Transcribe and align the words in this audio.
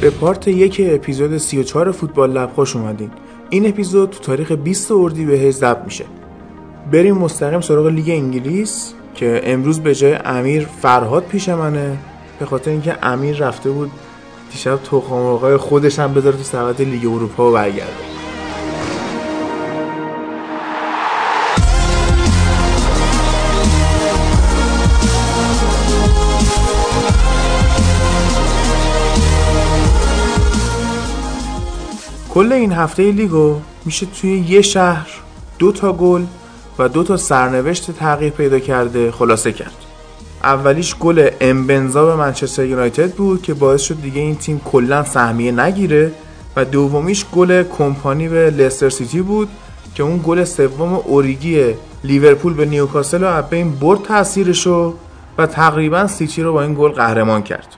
به 0.00 0.10
پارت 0.10 0.48
یک 0.48 0.80
اپیزود 0.84 1.36
34 1.36 1.92
فوتبال 1.92 2.32
لب 2.32 2.52
خوش 2.54 2.76
اومدین. 2.76 3.10
این 3.50 3.68
اپیزود 3.68 4.10
تو 4.10 4.18
تاریخ 4.18 4.52
20 4.52 4.92
اردیبهشت 4.92 5.56
ضبط 5.56 5.84
میشه. 5.84 6.04
بریم 6.92 7.14
مستقیم 7.14 7.60
سراغ 7.60 7.86
لیگ 7.86 8.08
انگلیس 8.08 8.92
که 9.14 9.40
امروز 9.44 9.80
به 9.80 9.94
جای 9.94 10.14
امیر 10.24 10.66
فرهاد 10.82 11.24
پیش 11.24 11.48
منه. 11.48 11.96
به 12.38 12.46
خاطر 12.46 12.70
اینکه 12.70 12.96
امیر 13.02 13.36
رفته 13.36 13.70
بود 13.70 13.90
دیشب 14.52 14.76
تخم 14.76 15.56
خودش 15.56 15.98
هم 15.98 16.14
بذاره 16.14 16.36
تو 16.36 16.42
سبد 16.42 16.82
لیگ 16.82 17.06
اروپا 17.06 17.50
و 17.50 17.54
برگرده. 17.54 18.15
کل 32.36 32.52
این 32.52 32.72
هفته 32.72 33.12
لیگو 33.12 33.60
میشه 33.84 34.06
توی 34.06 34.38
یه 34.38 34.62
شهر 34.62 35.08
دو 35.58 35.72
تا 35.72 35.92
گل 35.92 36.24
و 36.78 36.88
دو 36.88 37.02
تا 37.02 37.16
سرنوشت 37.16 37.90
تغییر 37.90 38.32
پیدا 38.32 38.58
کرده 38.58 39.10
خلاصه 39.10 39.52
کرد. 39.52 39.74
اولیش 40.42 40.96
گل 40.96 41.28
امبنزا 41.40 42.06
به 42.06 42.16
منچستر 42.16 42.64
یونایتد 42.64 43.12
بود 43.12 43.42
که 43.42 43.54
باعث 43.54 43.80
شد 43.80 44.02
دیگه 44.02 44.20
این 44.20 44.36
تیم 44.36 44.60
کلا 44.64 45.04
سهمیه 45.04 45.52
نگیره 45.52 46.12
و 46.56 46.64
دومیش 46.64 47.24
گل 47.32 47.62
کمپانی 47.62 48.28
به 48.28 48.50
لستر 48.50 48.88
سیتی 48.88 49.22
بود 49.22 49.48
که 49.94 50.02
اون 50.02 50.20
گل 50.24 50.44
سوم 50.44 50.94
اوریگی 50.94 51.74
لیورپول 52.04 52.54
به 52.54 52.64
نیوکاسل 52.64 53.22
از 53.22 53.42
بین 53.42 53.70
برد 53.70 54.02
تاثیرشو 54.02 54.94
و 55.38 55.46
تقریبا 55.46 56.06
سیتی 56.06 56.42
رو 56.42 56.52
با 56.52 56.62
این 56.62 56.74
گل 56.74 56.90
قهرمان 56.90 57.42
کرد. 57.42 57.68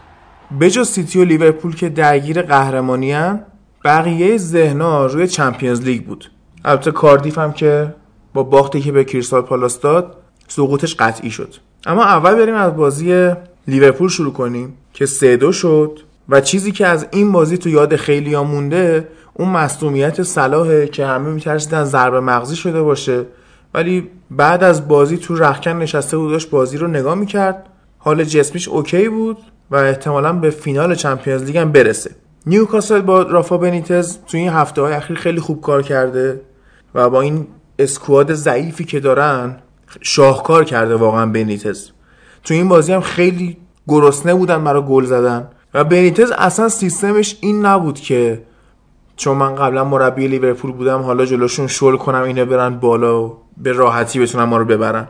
بجز 0.61 0.89
سیتی 0.89 1.19
و 1.19 1.25
لیورپول 1.25 1.75
که 1.75 1.89
درگیر 1.89 2.43
قهرمانی 2.43 3.15
بقیه 3.85 4.37
ذهنا 4.37 5.07
روی 5.07 5.29
چمپیونز 5.29 5.81
لیگ 5.81 6.05
بود. 6.05 6.31
البته 6.65 6.91
کاردیف 6.91 7.39
هم 7.39 7.53
که 7.53 7.95
با 8.35 8.43
باختی 8.43 8.81
که 8.81 8.93
به 8.93 9.05
کریستال 9.05 9.43
پالاس 9.43 9.81
داد 9.81 10.17
سقوطش 10.49 10.95
قطعی 10.95 11.31
شد. 11.31 11.55
اما 11.87 12.05
اول 12.05 12.35
بریم 12.35 12.55
از 12.55 12.77
بازی 12.77 13.33
لیورپول 13.69 14.09
شروع 14.09 14.33
کنیم 14.33 14.75
که 14.93 15.07
سه 15.07 15.37
دو 15.37 15.53
شد 15.53 16.01
و 16.29 16.41
چیزی 16.41 16.73
که 16.73 16.87
از 16.87 17.07
این 17.11 17.33
بازی 17.33 17.59
تو 17.59 17.69
یاد 17.69 17.97
خیلی 17.97 18.35
ها 18.35 18.45
مونده 18.45 19.09
اون 19.35 19.49
مصدومیت 19.49 20.23
صلاحه 20.23 20.87
که 20.87 21.07
همه 21.07 21.29
میترسیدن 21.29 21.85
ضربه 21.85 22.21
مغزی 22.21 22.57
شده 22.57 22.83
باشه. 22.83 23.25
ولی 23.75 24.11
بعد 24.31 24.65
از 24.65 24.89
بازی 24.89 25.17
تو 25.17 25.37
رخکن 25.37 25.71
نشسته 25.71 26.17
بود 26.17 26.31
داشت 26.31 26.51
بازی 26.51 26.79
رو 26.79 26.87
نگاه 26.87 27.15
می‌کرد. 27.15 27.67
حال 27.99 28.25
جسمیش 28.25 28.69
OK 28.69 29.09
بود 29.09 29.39
و 29.71 29.77
احتمالا 29.77 30.33
به 30.33 30.51
فینال 30.51 30.95
چمپیونز 30.95 31.43
لیگ 31.43 31.57
هم 31.57 31.73
برسه. 31.73 32.11
نیوکاسل 32.49 33.01
با 33.01 33.23
رافا 33.23 33.59
بنیتز 33.59 34.19
تو 34.27 34.37
این 34.37 34.49
هفته 34.49 34.83
های 34.83 34.93
اخیر 34.93 35.17
خیلی 35.17 35.41
خوب 35.41 35.61
کار 35.61 35.83
کرده 35.83 36.41
و 36.95 37.11
با 37.11 37.21
این 37.21 37.47
squad 37.79 38.35
ضعیفی 38.35 38.85
که 38.85 39.01
دارن 39.01 39.57
شاهکار 40.01 40.65
کرده 40.65 40.95
واقعا 40.95 41.27
بنیتز. 41.27 41.91
تو 42.45 42.55
این 42.55 42.69
بازی 42.69 42.93
هم 42.93 43.01
خیلی 43.01 43.57
گرسنه 43.89 44.35
بودن 44.35 44.65
برای 44.65 44.83
گل 44.83 45.05
زدن. 45.05 45.49
و 45.75 45.85
بنیتز 45.85 46.31
اصلا 46.31 46.69
سیستمش 46.69 47.37
این 47.41 47.67
نبود 47.67 48.01
که 48.01 48.43
چون 49.17 49.37
من 49.37 49.55
قبلا 49.55 49.85
مربی 49.85 50.29
لیورپول 50.29 50.73
بودم 50.73 51.03
حالا 51.03 51.27
جلوشون 51.27 51.67
شل 51.67 51.97
کنم 51.97 52.23
اینا 52.23 52.45
برن 52.45 52.79
بالا 52.79 53.25
و 53.25 53.39
به 53.57 53.73
راحتی 53.73 54.21
بتونن 54.21 54.45
ما 54.45 54.57
رو 54.57 54.65
ببرن. 54.65 55.09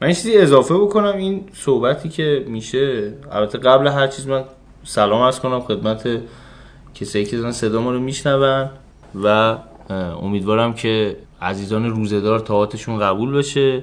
من 0.00 0.08
چیزی 0.08 0.38
اضافه 0.38 0.74
بکنم 0.74 1.16
این 1.16 1.44
صحبتی 1.52 2.08
که 2.08 2.44
میشه 2.48 3.12
البته 3.32 3.58
قبل 3.58 3.86
هر 3.86 4.06
چیز 4.06 4.26
من 4.26 4.44
سلام 4.84 5.22
از 5.22 5.40
کنم 5.40 5.60
خدمت 5.60 6.08
کسایی 7.02 7.24
که 7.24 7.36
دارن 7.36 7.52
صدا 7.52 7.82
ما 7.82 7.92
رو 7.92 8.00
میشنون 8.00 8.70
و 9.24 9.56
امیدوارم 10.22 10.74
که 10.74 11.16
عزیزان 11.42 11.90
روزدار 11.90 12.38
تاعتشون 12.40 12.98
قبول 12.98 13.32
بشه 13.32 13.82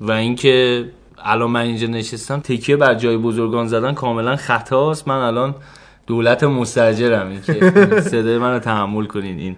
و 0.00 0.12
اینکه 0.12 0.84
الان 1.18 1.50
من 1.50 1.60
اینجا 1.60 1.86
نشستم 1.86 2.40
تکیه 2.40 2.76
بر 2.76 2.94
جای 2.94 3.16
بزرگان 3.16 3.66
زدن 3.66 3.94
کاملا 3.94 4.36
خطاست 4.36 5.08
من 5.08 5.18
الان 5.18 5.54
دولت 6.06 6.44
مستجرم. 6.44 7.28
این 7.28 7.40
که 7.40 7.52
صدای 8.12 8.38
من 8.38 8.52
رو 8.52 8.58
تحمل 8.58 9.04
کنین. 9.04 9.38
این 9.38 9.56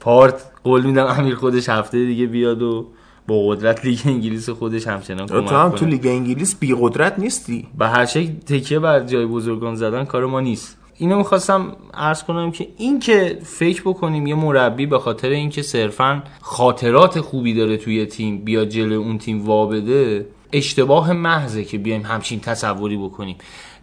پارت 0.00 0.44
قول 0.64 0.82
میدم 0.82 1.06
امیر 1.06 1.34
خودش 1.34 1.68
هفته 1.68 2.04
دیگه 2.04 2.26
بیاد 2.26 2.62
و 2.62 2.86
با 3.28 3.48
قدرت 3.48 3.84
لیگ 3.84 4.00
انگلیس 4.04 4.50
خودش 4.50 4.86
همچنان 4.86 5.26
کمک 5.26 5.48
تو 5.48 5.56
هم 5.56 5.70
تو 5.70 5.86
لیگ 5.86 6.06
انگلیس 6.06 6.56
بی 6.56 6.76
قدرت 6.80 7.18
نیستی. 7.18 7.66
به 7.78 7.88
هر 7.88 8.06
شکل 8.06 8.32
تکیه 8.32 8.78
بر 8.78 9.00
جای 9.00 9.26
بزرگان 9.26 9.74
زدن 9.74 10.04
کار 10.04 10.26
ما 10.26 10.40
نیست. 10.40 10.78
اینو 10.98 11.16
می‌خواستم 11.16 11.76
عرض 11.94 12.22
کنم 12.22 12.50
که 12.50 12.68
این 12.76 13.00
که 13.00 13.38
فکر 13.42 13.82
بکنیم 13.82 14.26
یه 14.26 14.34
مربی 14.34 14.86
به 14.86 14.98
خاطر 14.98 15.28
اینکه 15.28 15.62
صرفا 15.62 16.22
خاطرات 16.40 17.20
خوبی 17.20 17.54
داره 17.54 17.76
توی 17.76 18.06
تیم 18.06 18.38
بیا 18.38 18.64
جلو 18.64 19.00
اون 19.00 19.18
تیم 19.18 19.46
وا 19.46 19.66
بده 19.66 20.26
اشتباه 20.52 21.12
محضه 21.12 21.64
که 21.64 21.78
بیایم 21.78 22.02
همچین 22.02 22.40
تصوری 22.40 22.96
بکنیم. 22.96 23.36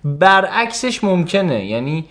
برعکسش 0.03 1.03
ممکنه. 1.03 1.65
یعنی 1.65 2.05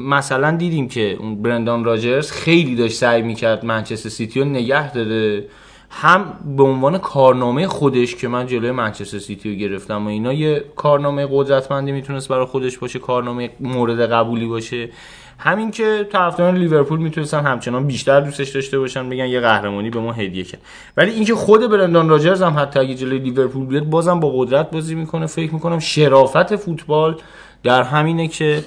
مثلا 0.00 0.56
دیدیم 0.56 0.88
که 0.88 1.16
اون 1.20 1.42
برندان 1.42 1.84
راجرز 1.84 2.30
خیلی 2.30 2.76
داشت 2.76 2.96
سعی 2.96 3.22
می‌کرد 3.22 3.64
منچستر 3.64 4.08
سیتی 4.08 4.40
رو 4.40 4.46
نگه 4.46 4.92
داره. 4.92 5.44
هم 5.90 6.34
به 6.56 6.62
عنوان 6.62 6.98
کارنامه 6.98 7.66
خودش 7.66 8.16
که 8.16 8.28
من 8.28 8.46
جلوی 8.46 8.70
منچستر 8.70 9.18
سیتی 9.18 9.50
رو 9.50 9.56
گرفتم 9.56 10.06
و 10.06 10.08
اینا 10.08 10.32
یه 10.32 10.64
کارنامه 10.76 11.28
قدرتمندی 11.30 11.92
می‌تونست 11.92 12.28
برای 12.28 12.46
خودش 12.46 12.78
باشه 12.78 12.98
کارنامه 12.98 13.50
مورد 13.60 14.12
قبولی 14.12 14.46
باشه. 14.46 14.88
همین 15.38 15.70
که 15.70 16.08
طرفداران 16.12 16.56
لیورپول 16.56 16.98
می‌تونستن 16.98 17.46
همچنان 17.46 17.86
بیشتر 17.86 18.20
دوستش 18.20 18.48
داشته 18.48 18.78
باشن 18.78 19.08
بگن 19.08 19.26
یه 19.26 19.40
قهرمانی 19.40 19.90
به 19.90 20.00
ما 20.00 20.12
هدیه 20.12 20.44
کرد. 20.44 20.60
ولی 20.96 21.10
اینکه 21.10 21.34
خود 21.34 21.70
برندان 21.70 22.08
راجرز 22.08 22.42
هم 22.42 22.58
حتی 22.58 22.80
اگه 22.80 22.94
جلوی 22.94 23.18
لیورپول 23.18 23.66
بیاد 23.66 23.84
بازم 23.84 24.20
با 24.20 24.32
قدرت 24.36 24.70
بازی 24.70 24.94
می‌کنه. 24.94 25.26
فکر 25.26 25.54
می‌کنم 25.54 25.78
شرافت 25.78 26.56
فوتبال 26.56 27.16
در 27.62 27.82
همینه 27.82 28.28
که 28.28 28.64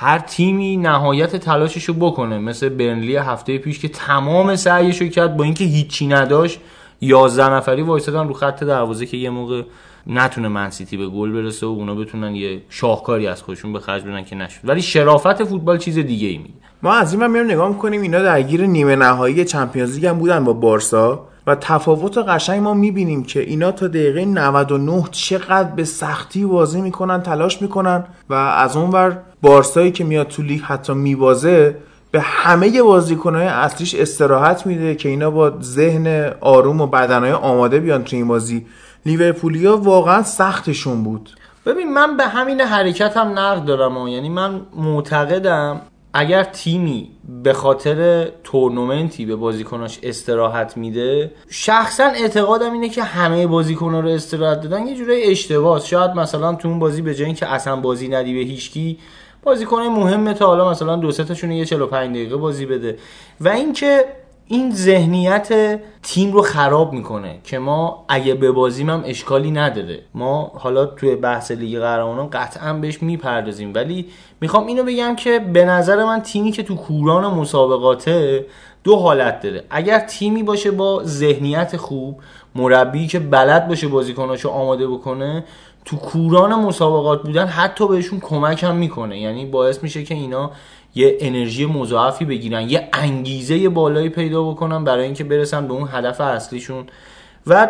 هر 0.00 0.18
تیمی 0.18 0.76
نهایت 0.76 1.36
تلاششو 1.36 1.92
بکنه. 1.92 2.38
مثل 2.38 2.68
برنلی 2.68 3.16
هفته 3.16 3.58
پیش 3.58 3.78
که 3.78 3.88
تمام 3.88 4.56
سعیشو 4.56 5.06
کرد 5.06 5.36
با 5.36 5.44
اینکه 5.44 5.64
هیچی 5.64 6.06
نداشت 6.06 6.60
11 7.00 7.52
نفری 7.52 7.82
وایسادن 7.82 8.28
رو 8.28 8.34
خط 8.34 8.64
دروازه 8.64 9.06
که 9.06 9.16
یه 9.16 9.30
موقع 9.30 9.62
نتونه 10.06 10.48
منسیتی 10.48 10.96
به 10.96 11.06
گل 11.06 11.32
برسه 11.32 11.66
و 11.66 11.68
اونا 11.68 11.94
بتونن 11.94 12.34
یه 12.34 12.62
شاهکاری 12.68 13.26
از 13.26 13.42
خودشون 13.42 13.72
به 13.72 13.80
خرج 13.80 14.02
بدن 14.02 14.24
که 14.24 14.36
نشد. 14.36 14.60
ولی 14.64 14.82
شرافت 14.82 15.44
فوتبال 15.44 15.78
چیز 15.78 15.98
دیگه 15.98 16.28
ای 16.28 16.38
میگه. 16.38 16.54
ما 16.82 16.94
از 16.94 17.12
این 17.12 17.26
میریم 17.26 17.50
نگاه 17.50 17.68
می‌کنیم 17.68 18.02
اینا 18.02 18.22
درگیر 18.22 18.66
نیمه 18.66 18.96
نهایی 18.96 19.44
چمپیونز 19.44 19.94
لیگ 19.94 20.06
هم 20.06 20.18
بودن 20.18 20.44
با 20.44 20.52
بارسا. 20.52 21.28
و 21.48 21.54
تفاوت 21.54 22.18
قشنگ 22.18 22.62
ما 22.62 22.74
می‌بینیم 22.74 23.24
که 23.24 23.40
اینا 23.40 23.72
تا 23.72 23.88
دقیقه 23.88 24.24
99 24.24 25.04
چقدر 25.10 25.70
به 25.70 25.84
سختی 25.84 26.44
بازی 26.44 26.80
می‌کنن 26.80 27.22
تلاش 27.22 27.62
می‌کنن 27.62 28.04
و 28.30 28.34
از 28.34 28.76
اونور 28.76 29.18
بارسایی 29.42 29.92
که 29.92 30.04
میاد 30.04 30.28
تو 30.28 30.42
لیگ 30.42 30.60
حتی 30.62 30.92
میبازه 30.92 31.76
به 32.10 32.20
همه 32.20 32.82
بازیکنهای 32.82 33.46
اصلیش 33.46 33.94
استراحت 33.94 34.66
میده 34.66 34.94
که 34.94 35.08
اینا 35.08 35.30
با 35.30 35.52
ذهن 35.60 36.32
آروم 36.40 36.80
و 36.80 36.86
بدنهای 36.86 37.32
آماده 37.32 37.80
بیان 37.80 38.04
تو 38.04 38.16
این 38.16 38.28
بازی. 38.28 38.66
لیورپولیا 39.06 39.76
واقعا 39.76 40.22
سختشون 40.22 41.02
بود. 41.02 41.30
ببین 41.66 41.92
من 41.92 42.16
به 42.16 42.24
همین 42.24 42.60
حرکت 42.60 43.16
هم 43.16 43.38
نقد 43.38 43.64
دارم 43.64 43.96
و 43.96 44.08
یعنی 44.08 44.28
من 44.28 44.60
معتقدم 44.76 45.80
اگر 46.18 46.44
تیمی 46.44 47.10
به 47.42 47.52
خاطر 47.52 48.28
تورنمنتی 48.44 49.26
به 49.26 49.36
بازیکناش 49.36 49.98
استراحت 50.02 50.76
میده 50.76 51.32
شخصا 51.48 52.04
اعتقادم 52.04 52.72
اینه 52.72 52.88
که 52.88 53.02
همه 53.02 53.46
بازیکنها 53.46 54.00
رو 54.00 54.08
استراحت 54.08 54.60
دادن. 54.60 54.86
یه 54.86 54.94
جوری 54.94 55.22
اشتباه 55.22 55.80
شاید 55.80 56.10
مثلا 56.10 56.54
تو 56.54 56.68
اون 56.68 56.78
بازی 56.78 57.02
به 57.02 57.14
جای 57.14 57.26
اینکه 57.26 57.46
اصلا 57.46 57.76
بازی 57.76 58.08
ندی 58.08 58.34
به 58.34 58.40
هیچکی 58.40 58.98
بازیکن 59.42 59.82
مهمه 59.82 60.34
تا 60.34 60.46
حالا 60.46 60.70
مثلا 60.70 60.96
دو 60.96 61.10
سه 61.10 61.24
تاشون 61.24 61.50
یه 61.50 61.64
45 61.64 62.10
دقیقه 62.10 62.36
بازی 62.36 62.66
بده. 62.66 62.96
و 63.40 63.48
اینکه 63.48 64.04
این 64.50 64.74
ذهنیت 64.74 65.80
تیم 66.02 66.32
رو 66.32 66.42
خراب 66.42 66.92
می‌کنه 66.92 67.38
که 67.44 67.58
ما 67.58 68.04
اگه 68.08 68.34
ببازیم 68.34 68.90
هم 68.90 69.02
اشکالی 69.06 69.50
نداره. 69.50 69.98
ما 70.14 70.52
حالا 70.54 70.86
توی 70.86 71.16
بحث 71.16 71.50
لیگ 71.50 71.78
قهرمانان 71.78 72.30
قطعا 72.30 72.72
بهش 72.72 73.02
می‌پردازیم. 73.02 73.74
ولی 73.74 74.06
می‌خوام 74.40 74.66
اینو 74.66 74.84
بگم 74.84 75.16
که 75.16 75.38
به 75.38 75.64
نظر 75.64 76.04
من 76.04 76.20
تیمی 76.20 76.52
که 76.52 76.62
تو 76.62 76.76
کوران 76.76 77.34
مسابقاته 77.34 78.46
دو 78.84 78.96
حالت 78.96 79.40
داره. 79.40 79.64
اگر 79.70 79.98
تیمی 79.98 80.42
باشه 80.42 80.70
با 80.70 81.02
ذهنیت 81.04 81.76
خوب 81.76 82.20
مربی 82.54 83.06
که 83.06 83.18
بلد 83.18 83.68
باشه 83.68 83.88
بازیکناشو 83.88 84.48
آماده 84.48 84.88
بکنه 84.88 85.44
تو 85.84 85.96
کوران 85.96 86.54
مسابقات 86.54 87.22
بودن 87.22 87.46
حتی 87.46 87.88
بهشون 87.88 88.20
کمک 88.20 88.62
هم 88.62 88.76
می‌کنه. 88.76 89.18
یعنی 89.20 89.46
باعث 89.46 89.82
میشه 89.82 90.02
که 90.04 90.14
اینا 90.14 90.50
یه 90.98 91.16
انرژی 91.20 91.66
مضاعفی 91.66 92.24
بگیرن 92.24 92.70
یه 92.70 92.88
انگیزه 92.92 93.68
بالایی 93.68 94.08
پیدا 94.08 94.42
بکنن 94.42 94.84
برای 94.84 95.04
اینکه 95.04 95.24
برسن 95.24 95.68
به 95.68 95.74
اون 95.74 95.88
هدف 95.92 96.20
اصلیشون. 96.20 96.84
و 97.46 97.68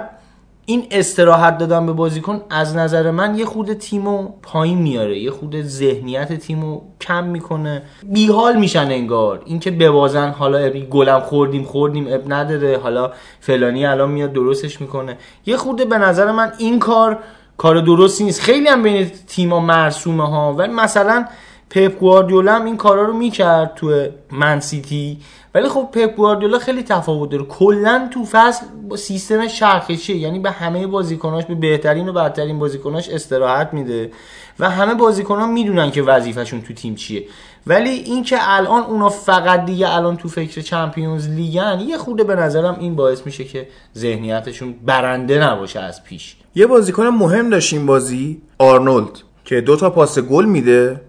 این 0.67 0.87
استراحت 0.91 1.59
دادن 1.59 1.87
به 1.87 1.93
بازیکن 1.93 2.41
از 2.51 2.77
نظر 2.77 3.11
من 3.11 3.39
یه 3.39 3.45
خود 3.45 3.73
تیمو 3.73 4.29
پایین 4.43 4.79
میاره 4.79 5.19
یه 5.19 5.31
خود 5.31 5.63
ذهنیت 5.63 6.33
تیمو 6.33 6.81
کم 7.01 7.25
می‌کنه. 7.25 7.83
بیحال 8.03 8.57
میشن 8.57 8.91
انگار. 8.91 9.43
اینکه 9.45 9.71
ببازن 9.71 10.31
حالا 10.31 10.71
گلم 10.71 11.21
خوردیم 11.21 11.63
خوردیم 11.63 12.07
اب 12.11 12.33
نداره 12.33 12.79
حالا 12.79 13.13
فلانی 13.41 13.87
الان 13.87 14.11
میاد 14.11 14.33
درستش 14.33 14.81
می‌کنه. 14.81 15.19
یه 15.47 15.57
خود 15.57 15.89
به 15.89 15.99
نظر 15.99 16.33
من 16.33 16.53
این 16.59 16.79
کار 16.79 17.19
کار 17.57 17.81
درستی 17.81 18.25
نیست. 18.25 18.41
خیلی 18.41 18.69
هم 18.69 18.83
بین 18.83 19.11
تیما 19.27 19.61
مرسومه 19.61 20.29
ها 20.29 20.53
ولی 20.53 20.73
مثلا 20.73 21.25
پپ 21.71 21.99
گواردیولا 21.99 22.55
هم 22.55 22.65
این 22.65 22.77
کارا 22.77 23.05
رو 23.05 23.13
می‌کرد 23.13 23.75
تو 23.75 24.07
من 24.31 24.61
سیتی. 24.61 25.19
ولی 25.55 25.69
خب 25.69 25.89
پپ 25.93 26.17
گواردیولا 26.17 26.59
خیلی 26.59 26.83
تفاوت 26.83 27.31
داره. 27.31 27.45
کلا 27.45 28.09
تو 28.15 28.25
فصل 28.25 28.67
با 28.89 28.97
سیستم 28.97 29.49
شرخشی 29.49 30.17
یعنی 30.17 30.39
به 30.39 30.51
همه 30.51 30.87
بازیکناش 30.87 31.45
به 31.45 31.55
بهترین 31.55 32.09
و 32.09 32.13
بدترین 32.13 32.59
بازیکناش 32.59 33.09
استراحت 33.09 33.75
میده 33.75 34.11
و 34.59 34.71
همه 34.71 34.95
بازیکنان 34.95 35.51
می‌دونن 35.51 35.91
که 35.91 36.03
وظیفهشون 36.03 36.63
تو 36.63 36.75
تیم 36.75 36.95
چیه. 36.95 37.25
ولی 37.67 37.91
اینکه 37.91 38.37
الان 38.41 38.83
اونا 38.83 39.09
فقط 39.09 39.65
دیگه 39.65 39.95
الان 39.95 40.17
تو 40.17 40.29
فکر 40.29 40.61
چمپیونز 40.61 41.29
لیگن 41.29 41.81
یه 41.89 41.99
خورده 41.99 42.25
به 42.25 42.35
نظرم 42.35 42.77
این 42.81 42.97
باعث 42.97 43.27
میشه 43.27 43.45
که 43.45 43.69
ذهنیتشون 43.97 44.75
برنده 44.87 45.45
نباشه 45.45 45.81
از 45.81 46.05
پیش. 46.05 46.37
یه 46.55 46.67
بازیکن 46.67 47.07
مهم 47.07 47.51
داشتیم 47.51 47.87
بازی 47.87 48.43
آرنولد 48.59 49.19
که 49.45 49.61
دو 49.61 49.77
تا 49.77 49.91
پاس 49.91 50.19
گل 50.19 50.45
میده. 50.45 51.01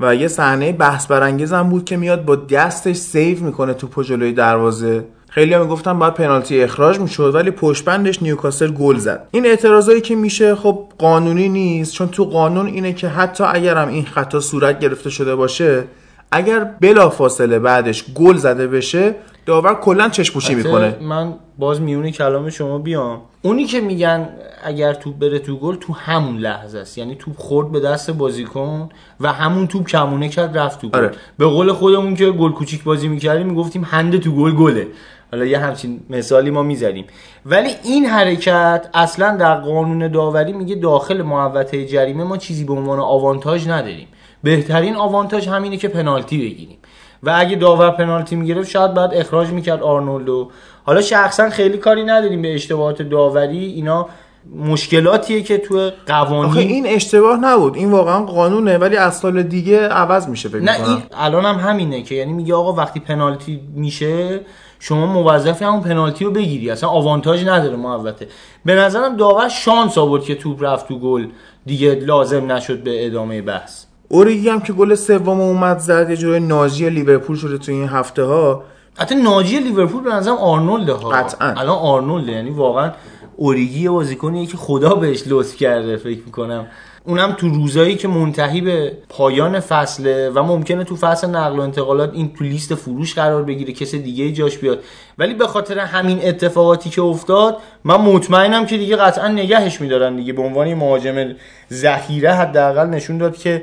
و 0.00 0.14
یه 0.14 0.28
صحنه 0.28 0.72
بحث 0.72 1.06
برانگیزم 1.06 1.62
بود 1.62 1.84
که 1.84 1.96
میاد 1.96 2.24
با 2.24 2.36
دستش 2.36 2.96
save 2.96 3.44
می‌کنه 3.44 3.74
توپو 3.74 4.02
جلوی 4.02 4.32
دروازه. 4.32 5.04
خیلی 5.28 5.54
هم 5.54 5.60
می‌گفتن 5.60 5.98
باید 5.98 6.14
پنالتی 6.14 6.62
اخراج 6.62 6.98
می‌شد 6.98 7.34
ولی 7.34 7.50
پشتبندش 7.50 8.22
نیوکاسل 8.22 8.70
گل 8.70 8.98
زد. 8.98 9.28
این 9.30 9.46
اعتراضایی 9.46 10.00
که 10.00 10.14
میشه 10.14 10.54
خب 10.54 10.84
قانونی 10.98 11.48
نیست 11.48 11.92
چون 11.92 12.08
تو 12.08 12.24
قانون 12.24 12.66
اینه 12.66 12.92
که 12.92 13.08
حتی 13.08 13.44
اگرم 13.44 13.88
این 13.88 14.04
خطا 14.04 14.40
صورت 14.40 14.80
گرفته 14.80 15.10
شده 15.10 15.34
باشه 15.34 15.84
اگر 16.32 16.64
بلا 16.80 17.10
فاصله 17.10 17.58
بعدش 17.58 18.04
گل 18.14 18.36
زده 18.36 18.66
بشه 18.66 19.14
داور 19.46 19.74
کلا 19.74 20.08
چشپوشی 20.08 20.54
می‌کنه. 20.54 20.96
من 21.00 21.34
باز 21.58 21.80
میونی 21.80 22.12
کلام 22.12 22.50
شما 22.50 22.78
بیام. 22.78 23.20
اونی 23.42 23.64
که 23.64 23.80
میگن 23.80 24.28
اگر 24.64 24.94
توپ 24.94 25.18
بره 25.18 25.38
تو 25.38 25.56
گل 25.56 25.76
تو 25.76 25.92
همون 25.92 26.38
لحظه 26.38 26.78
است. 26.78 26.98
یعنی 26.98 27.14
توپ 27.14 27.36
خورد 27.36 27.72
به 27.72 27.80
دست 27.80 28.10
بازیکن 28.10 28.88
و 29.20 29.32
همون 29.32 29.66
توپ 29.66 29.86
کمونه 29.86 30.28
کرد 30.28 30.58
رفت 30.58 30.80
تو 30.80 30.88
گل. 30.88 30.98
آره. 30.98 31.10
به 31.38 31.46
قول 31.46 31.72
خودمون 31.72 32.14
که 32.14 32.30
گل 32.30 32.52
کوچیک 32.52 32.84
بازی 32.84 33.08
می‌کردیم 33.08 33.46
می‌گفتیم 33.46 33.84
هنده 33.84 34.18
تو 34.18 34.30
گل 34.32 34.52
گله. 34.54 34.86
حالا 35.32 35.44
یه 35.44 35.58
همچین 35.58 36.00
مثالی 36.10 36.50
ما 36.50 36.62
می‌زدیم 36.62 37.04
ولی 37.46 37.70
این 37.84 38.06
حرکت 38.06 38.88
اصلا 38.94 39.36
در 39.36 39.54
قانون 39.54 40.08
داوری 40.08 40.52
میگه 40.52 40.74
داخل 40.74 41.22
محوطه 41.22 41.86
جریمه 41.86 42.24
ما 42.24 42.36
چیزی 42.36 42.64
به 42.64 42.72
عنوان 42.72 42.98
آوانتاژ 42.98 43.68
نداریم. 43.68 44.08
بهترین 44.42 44.96
آوانتاژ 44.96 45.48
همینه 45.48 45.76
که 45.76 45.88
پنالتی 45.88 46.38
بگیریم. 46.38 46.76
و 47.22 47.34
اگه 47.36 47.56
داور 47.56 47.90
پنالتی 47.90 48.36
می‌گرفت 48.36 48.70
شاید 48.70 48.94
بعد 48.94 49.14
اخراج 49.14 49.48
می‌کرد 49.48 49.82
آرنولدو. 49.82 50.50
حالا 50.84 51.00
شخصا 51.00 51.50
خیلی 51.50 51.78
کاری 51.78 52.04
نداریم 52.04 52.42
به 52.42 52.54
اشتباهات 52.54 53.02
داوری. 53.02 53.64
اینا 53.64 54.08
مشکلاتیه 54.56 55.42
که 55.42 55.58
تو 55.58 55.90
قوانین 56.06 56.44
آخه 56.44 56.60
این 56.60 56.86
اشتباه 56.86 57.36
نبود. 57.36 57.76
این 57.76 57.90
واقعا 57.90 58.24
قانونه 58.24 58.78
ولی 58.78 58.96
از 58.96 59.18
سال 59.18 59.42
دیگه 59.42 59.88
عوض 59.88 60.28
میشه 60.28 60.48
فکر 60.48 60.60
نه. 60.60 60.88
این 60.88 61.02
الان 61.14 61.44
هم 61.44 61.70
همینه 61.70 62.02
که 62.02 62.14
یعنی 62.14 62.32
میگه 62.32 62.54
آقا 62.54 62.72
وقتی 62.72 63.00
پنالتی 63.00 63.60
میشه 63.74 64.40
شما 64.78 65.06
موظفی 65.06 65.64
همون 65.64 65.80
پنالتی 65.80 66.24
رو 66.24 66.30
بگیری. 66.30 66.70
اصلا 66.70 66.88
آوانتاژ 66.88 67.46
نداره 67.46 67.76
محوطه 67.76 68.28
به 68.64 68.74
نظرم 68.74 69.16
داور 69.16 69.48
شانس 69.48 69.98
آورد 69.98 70.24
که 70.24 70.34
توپ 70.34 70.64
رفت 70.64 70.88
تو 70.88 70.98
گل. 70.98 71.26
دیگه 71.66 71.94
لازم 71.94 72.52
نشد 72.52 72.82
به 72.82 73.06
ادامه 73.06 73.42
بحث. 73.42 73.84
اوریگی 74.12 74.48
هم 74.48 74.60
که 74.60 74.72
گل 74.72 74.94
سوم 74.94 75.40
اومد 75.40 75.78
زد 75.78 76.10
یه 76.10 76.16
جوری 76.16 76.40
ناجی 76.40 76.90
لیورپول 76.90 77.36
شده 77.36 77.58
تو 77.58 77.72
این 77.72 77.88
هفته 77.88 78.22
ها 78.22 78.62
حتی 78.98 79.14
ناجی 79.14 79.58
لیورپول 79.58 80.02
به 80.04 80.10
نظرم 80.10 80.36
آرنولد 80.36 80.88
ها. 80.88 81.08
قطعاً. 81.08 81.48
الان 81.48 81.78
آرنولد 81.78 82.28
یعنی 82.28 82.50
واقعا 82.50 82.92
اوریگی 83.36 83.80
یه 83.80 83.90
بازیکنیه 83.90 84.46
که 84.46 84.56
خدا 84.56 84.94
بهش 84.94 85.22
لطف 85.26 85.56
کرده 85.56 85.96
فکر 85.96 86.18
می‌کنم. 86.26 86.66
اونم 87.04 87.32
تو 87.32 87.48
روزایی 87.48 87.96
که 87.96 88.08
منتهی 88.08 88.60
به 88.60 88.92
پایان 89.08 89.60
فصله 89.60 90.30
و 90.30 90.42
ممکنه 90.42 90.84
تو 90.84 90.96
فصل 90.96 91.28
نقل 91.28 91.58
و 91.58 91.60
انتقالات 91.60 92.10
این 92.14 92.32
تو 92.38 92.44
لیست 92.44 92.74
فروش 92.74 93.14
قرار 93.14 93.42
بگیره 93.42 93.72
کسی 93.72 93.98
دیگه 93.98 94.32
جاش 94.32 94.58
بیاد. 94.58 94.78
ولی 95.18 95.34
به 95.34 95.46
خاطر 95.46 95.78
همین 95.78 96.20
اتفاقاتی 96.22 96.90
که 96.90 97.02
افتاد 97.02 97.56
من 97.84 97.96
مطمئنم 97.96 98.66
که 98.66 98.78
دیگه 98.78 98.96
قطعا 98.96 99.28
نگهش 99.28 99.80
میدارن 99.80 100.16
دیگه. 100.16 100.32
به 100.32 100.42
عنوان 100.42 100.74
مهاجم 100.74 101.34
ذخیره 101.72 102.32
حداقل 102.32 102.86
نشون 102.86 103.18
داد 103.18 103.36
که 103.36 103.62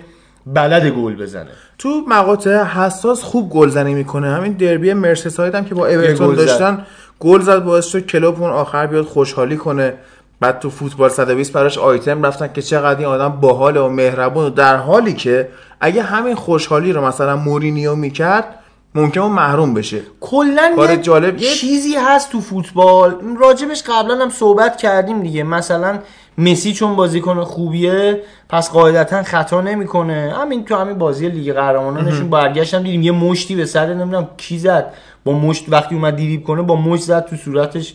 بلد 0.54 0.90
گل 0.90 1.16
بزنه. 1.16 1.48
تو 1.78 2.04
مقاطع 2.08 2.64
حساس 2.64 3.24
خوب 3.24 3.50
گلزنی 3.50 3.94
می‌کنه. 3.94 4.28
همین 4.28 4.54
دربی 4.54 4.94
مرسیساید 4.94 5.56
هم 5.56 5.66
که 5.66 5.76
با 5.76 5.88
اورتون. 5.88 6.36
داشتن 6.36 6.86
گل 7.20 7.42
زد 7.42 7.64
باعث 7.64 7.86
شد 7.86 8.06
کلوب 8.06 8.42
اون 8.42 8.52
آخر 8.52 8.88
بیاد 8.88 9.06
خوشحالی 9.06 9.58
کنه. 9.58 9.94
بعد 10.40 10.60
تو 10.60 10.70
فوتبال 10.70 11.10
120 11.10 11.54
براش 11.54 11.78
آیتم 11.78 12.26
رفتن 12.26 12.50
که 12.54 12.62
چقدر 12.62 13.00
این 13.00 13.08
آدم 13.08 13.30
باحال 13.30 13.78
و 13.78 13.90
مهربون 13.90 14.46
و 14.46 14.50
در 14.50 14.76
حالی 14.76 15.14
که 15.14 15.50
اگه 15.80 16.02
همین 16.02 16.36
خوشحالی 16.36 16.94
رو 16.94 17.06
مثلا 17.06 17.36
مورینیو 17.36 17.96
می‌کرد 17.96 18.57
ممکن 18.96 19.22
اون 19.22 19.32
محروم 19.32 19.74
بشه. 19.74 20.02
کلا 20.20 20.74
کار 20.76 20.90
یه 20.92 20.98
جالب- 20.98 21.42
یه- 21.42 21.50
چیزی 21.54 21.96
هست 21.96 22.32
تو 22.32 22.42
فوتبال. 22.42 23.16
راجبش 23.40 23.84
قبلا 23.84 24.16
هم 24.16 24.30
صحبت 24.30 24.78
کردیم 24.78 25.22
دیگه. 25.22 25.44
مثلا 25.44 26.00
مسی 26.38 26.74
چون 26.74 26.96
بازیکن 26.96 27.44
خوبیه 27.44 28.22
پس 28.50 28.72
قاعدتا 28.72 29.24
خطا 29.24 29.62
نمی‌کنه. 29.62 30.34
همین 30.42 30.66
تو 30.66 30.76
همین 30.76 30.98
بازی 30.98 31.30
لیگ 31.30 31.54
قهرمانانشون 31.54 32.30
برگشتم 32.30 32.84
دیدیم. 32.84 33.02
یه 33.02 33.12
مشتی 33.12 33.56
به 33.56 33.66
سر 33.66 33.94
نمی‌دونم 33.94 34.28
کی 34.38 34.60
زد. 34.60 34.94
با 35.26 35.32
مشت 35.34 35.66
وقتی 35.70 35.96
اومد 35.96 36.16
دیریب 36.16 36.44
کنه 36.44 36.62
با 36.62 36.76
مشت 36.76 37.04
زد 37.04 37.26
تو 37.26 37.36
صورتش. 37.36 37.94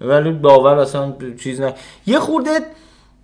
ولی 0.00 0.32
داور 0.32 0.78
اصلا 0.78 1.12
چیز 1.42 1.60
نه. 1.60 1.74
یه 2.06 2.18
خورده 2.18 2.50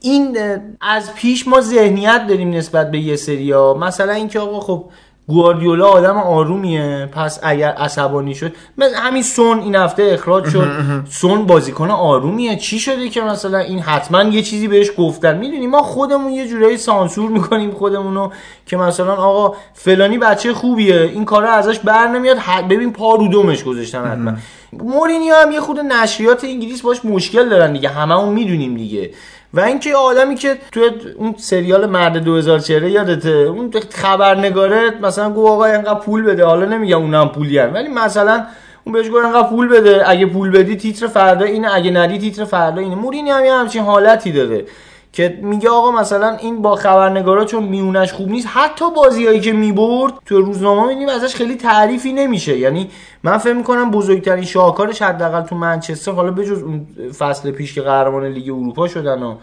این 0.01 0.39
از 0.81 1.15
پیش 1.15 1.49
ما 1.49 1.61
ذهنیت 1.61 2.27
داریم 2.29 2.51
نسبت 2.51 2.91
به 2.91 2.99
یه 2.99 3.17
سریا 3.17 3.75
مثلا 3.75 4.13
اینکه 4.13 4.41
آقا 4.41 4.61
خب 4.61 4.85
گواردیولا 5.29 5.87
آدم 5.89 6.17
آرومیه. 6.17 7.09
پس 7.13 7.41
اگر 7.43 7.69
عصبانی 7.69 8.35
شد 8.35 8.53
مثل 8.79 8.95
همین 8.95 9.23
سون 9.23 9.59
این 9.59 9.75
هفته 9.75 10.11
اخراج 10.13 10.49
شد. 10.49 10.69
سون 11.11 11.47
بازیکن 11.47 11.91
آرومیه. 11.91 12.57
چی 12.57 12.79
شده 12.79 13.09
که 13.09 13.21
مثلا 13.21 13.59
این 13.59 13.79
حتما 13.79 14.23
یه 14.23 14.43
چیزی 14.43 14.69
بهش 14.69 14.91
گفتن؟ 14.99 15.39
می‌دونی 15.39 15.67
ما 15.67 15.83
خودمون 15.83 16.33
یه 16.33 16.49
جورایی 16.49 16.77
سانسور 16.77 17.31
می‌کنیم 17.31 17.71
خودمونو 17.71 18.31
که 18.67 18.77
مثلا 18.77 19.15
آقا 19.15 19.57
فلانی 19.75 20.19
بچه 20.19 20.53
خوبیه 20.53 21.01
این 21.01 21.25
کارا 21.25 21.51
ازش 21.51 21.79
بر 21.79 22.09
نمیاد. 22.09 22.39
ببین 22.71 22.93
پا 22.93 23.15
رو 23.15 23.29
دمش 23.29 23.65
گذاشتن 23.65 24.05
حتما. 24.05 24.33
مورینیو 24.73 25.35
هم 25.35 25.53
یه 25.53 25.61
خود 25.61 25.79
نشریات 25.81 26.45
انگلیس 26.45 26.83
باش 26.83 27.05
مشکل 27.05 27.49
دارن 27.49 27.73
دیگه. 27.73 27.89
هممون 27.89 28.35
می‌دونیم 28.35 28.77
دیگه. 28.77 29.11
و 29.55 29.61
اینکه 29.61 29.97
آدمی 29.97 30.35
که 30.35 30.59
تو 30.73 30.81
اون 31.17 31.35
سریال 31.39 31.87
مرد 31.87 32.19
2004 32.19 32.83
یادته 32.83 33.31
اون 33.31 33.73
خبرنگاره 33.91 34.91
مثلا 35.03 35.31
گفت 35.31 35.51
آقا 35.51 35.65
اینقدر 35.65 36.01
پول 36.01 36.23
بده 36.23 36.45
حالا 36.45 36.67
نمیگم 36.67 37.03
اونم 37.03 37.29
پولی 37.29 37.59
هم. 37.59 37.75
ولی 37.75 37.89
مثلا 37.89 38.45
اون 38.85 38.93
بهش 38.93 39.07
گفت 39.07 39.25
اینقدر 39.25 39.49
پول 39.49 39.69
بده 39.69 40.11
اگه 40.11 40.27
پول 40.27 40.51
بدی 40.51 40.77
تیتر 40.77 41.07
فردا 41.07 41.45
اینه 41.45 41.75
اگه 41.75 41.91
ندی 41.91 42.19
تیتر 42.19 42.45
فردا 42.45 42.81
اینه 42.81 42.95
مورینیو 42.95 43.31
هم 43.31 43.45
یه 43.45 43.53
همچین 43.53 43.83
حالتی 43.83 44.33
داره 44.33 44.65
که 45.13 45.39
میگه 45.43 45.71
آقا 45.71 45.91
مثلا 45.91 46.37
این 46.37 46.63
با 46.63 46.77
خبرنگارا 46.77 47.45
چون 47.45 47.63
میونش 47.63 48.13
خوب 48.13 48.29
نیست 48.29 48.49
حتی 48.51 48.85
بازیایی 48.97 49.41
که 49.41 49.53
می‌برد 49.53 50.13
تو 50.27 50.41
روزنامه 50.41 50.83
می‌بینیم 50.83 51.09
ازش 51.09 51.35
خیلی 51.35 51.55
تعریفی 51.55 52.13
نمیشه 52.13 52.59
یعنی 52.59 52.91
من 53.23 53.39
فکر 53.39 53.53
می‌کنم 53.53 53.91
بزرگترین 53.91 54.45
شاهکارش 54.45 55.03
حداقل 55.03 55.43
تو 55.43 55.57
منچستر 55.57 56.13
حالا 56.13 56.31
بجز 56.31 56.63
اون 56.63 56.87
فصل 57.19 57.51
پیش 57.51 57.75
که 57.75 57.81
قهرمان 57.81 58.27
لیگ 58.27 58.49
اروپا 58.49 58.89
شدن 58.89 59.23
و 59.23 59.35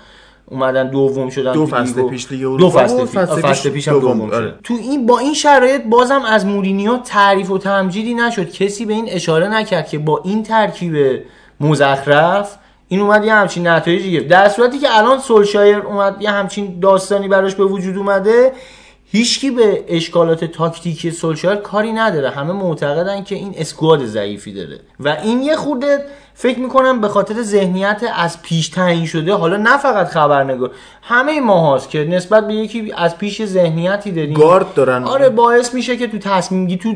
اومدن 0.46 0.90
دوم 0.90 1.30
شدن 1.30 1.54
دو 1.54 1.66
تو 1.66 1.76
فصل. 1.76 2.10
پیش 2.10 2.32
لیگ 2.32 2.42
دو 2.42 2.52
اروپا 2.54 2.80
فصل 2.80 2.98
بود، 2.98 3.06
پیش 3.06 3.18
فصل 3.20 3.42
فصل 3.42 3.70
پیش 3.70 3.88
هم 3.88 4.00
دوم 4.00 4.18
دوم. 4.18 4.32
آره. 4.32 4.54
تو 4.64 4.74
این 4.74 5.06
با 5.06 5.20
این 5.20 5.34
شرایط 5.34 5.82
بازم 5.84 6.22
از 6.22 6.46
مورینیو 6.46 6.98
تعریف 6.98 7.52
و 7.52 7.58
تمجیدی 7.58 8.14
نشد 8.14 8.52
کسی 8.52 8.86
به 8.86 8.94
این 8.94 9.06
اشاره 9.10 9.48
نکرد 9.48 9.88
که 9.88 10.00
با 10.00 10.22
این 10.26 10.44
ترکیب 10.44 10.96
مزخرف 11.60 12.58
این 12.88 13.02
اومد 13.02 13.26
یه 13.26 13.34
همچین 13.34 13.68
نتایجی 13.68 14.12
گرفت. 14.12 14.28
در 14.28 14.50
صورتی 14.50 14.80
که 14.80 14.98
الان 14.98 15.20
سولشایر 15.20 15.78
اومد 15.78 16.22
یه 16.22 16.32
همچین 16.32 16.80
داستانی 16.80 17.28
براش 17.28 17.56
به 17.56 17.64
وجود 17.64 17.98
اومده 17.98 18.52
هیچکی 19.06 19.52
به 19.52 19.84
اشکالات 19.88 20.46
تاکتیکی 20.46 21.12
سولشایر 21.12 21.56
کاری 21.56 21.92
نداره. 21.92 22.30
همه 22.30 22.54
معتقدن 22.54 23.24
که 23.24 23.36
این 23.36 23.54
اسکواد 23.58 24.06
ضعیفی 24.06 24.54
داره. 24.54 24.80
و 25.00 25.10
این 25.24 25.42
یه 25.42 25.56
خورده 25.56 26.06
فکر 26.34 26.60
می‌کنم 26.60 27.02
به 27.02 27.08
خاطر 27.08 27.42
ذهنیت 27.42 28.02
از 28.16 28.42
پیش 28.42 28.70
تعیین 28.70 29.06
شده 29.06 29.34
حالا 29.34 29.58
نه 29.58 29.78
فقط 29.78 30.08
خبرنگار 30.08 30.72
همه 31.02 31.42
ما 31.42 31.60
هاست 31.60 31.90
که 31.90 32.04
نسبت 32.04 32.48
به 32.48 32.54
یکی 32.54 32.94
از 32.98 33.18
پیش 33.18 33.46
ذهنیتی 33.46 34.12
داریم. 34.12 34.34
گارد 34.34 34.74
دارن. 34.74 35.04
آره 35.04 35.30
باعث 35.30 35.74
میشه 35.74 35.98
که 35.98 36.08
تو 36.08 36.18
تصمیم 36.18 36.78
تو 36.78 36.96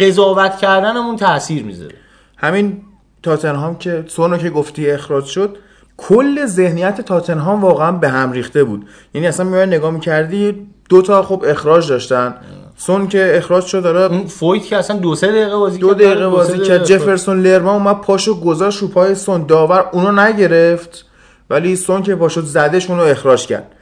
قضاوت 0.00 0.56
کردنمون 0.56 1.16
تاثیر 1.16 1.62
می‌ذاره. 1.62 1.94
همین 2.36 2.82
تاتنهام 3.26 3.78
که 3.78 4.04
سونو 4.08 4.36
که 4.36 4.50
گفتی 4.50 4.90
اخراج 4.90 5.24
شد 5.24 5.56
کل 5.96 6.46
ذهنیت 6.46 7.00
تاتنهام 7.00 7.62
واقعا 7.62 7.92
به 7.92 8.08
هم 8.08 8.32
ریخته 8.32 8.64
بود. 8.64 8.86
یعنی 9.14 9.26
اصلا 9.26 9.46
میای 9.46 9.66
نگاه 9.66 9.90
می‌کردی 9.90 10.66
دو 10.88 11.02
تا 11.02 11.22
خب 11.22 11.44
اخراج 11.46 11.88
داشتن. 11.88 12.34
سون 12.76 13.08
که 13.08 13.36
اخراج 13.36 13.64
شد 13.64 13.82
داره 13.82 14.00
اون 14.00 14.26
فویت 14.26 14.64
که 14.64 14.76
اصلا 14.76 14.96
دو 14.96 15.14
سه 15.14 15.26
دقیقه 15.26 15.56
بازی 15.56 15.78
دو 15.78 15.94
دقیقه 15.94 16.28
بازی 16.28 16.58
کرد. 16.58 16.70
اخراج. 16.70 16.88
جفرسون 16.88 17.42
لرما 17.42 17.72
اومد 17.72 18.00
پاشو 18.00 18.40
گذاشت 18.40 18.82
رو 18.82 18.88
پای 18.88 19.14
سون. 19.14 19.46
داور 19.46 19.84
اونو 19.92 20.12
نگرفت 20.20 21.06
ولی 21.50 21.76
سون 21.76 22.02
که 22.02 22.14
پاشو 22.14 22.40
زدش 22.40 22.90
اونو 22.90 23.02
اخراج 23.02 23.46
کرد. 23.46 23.72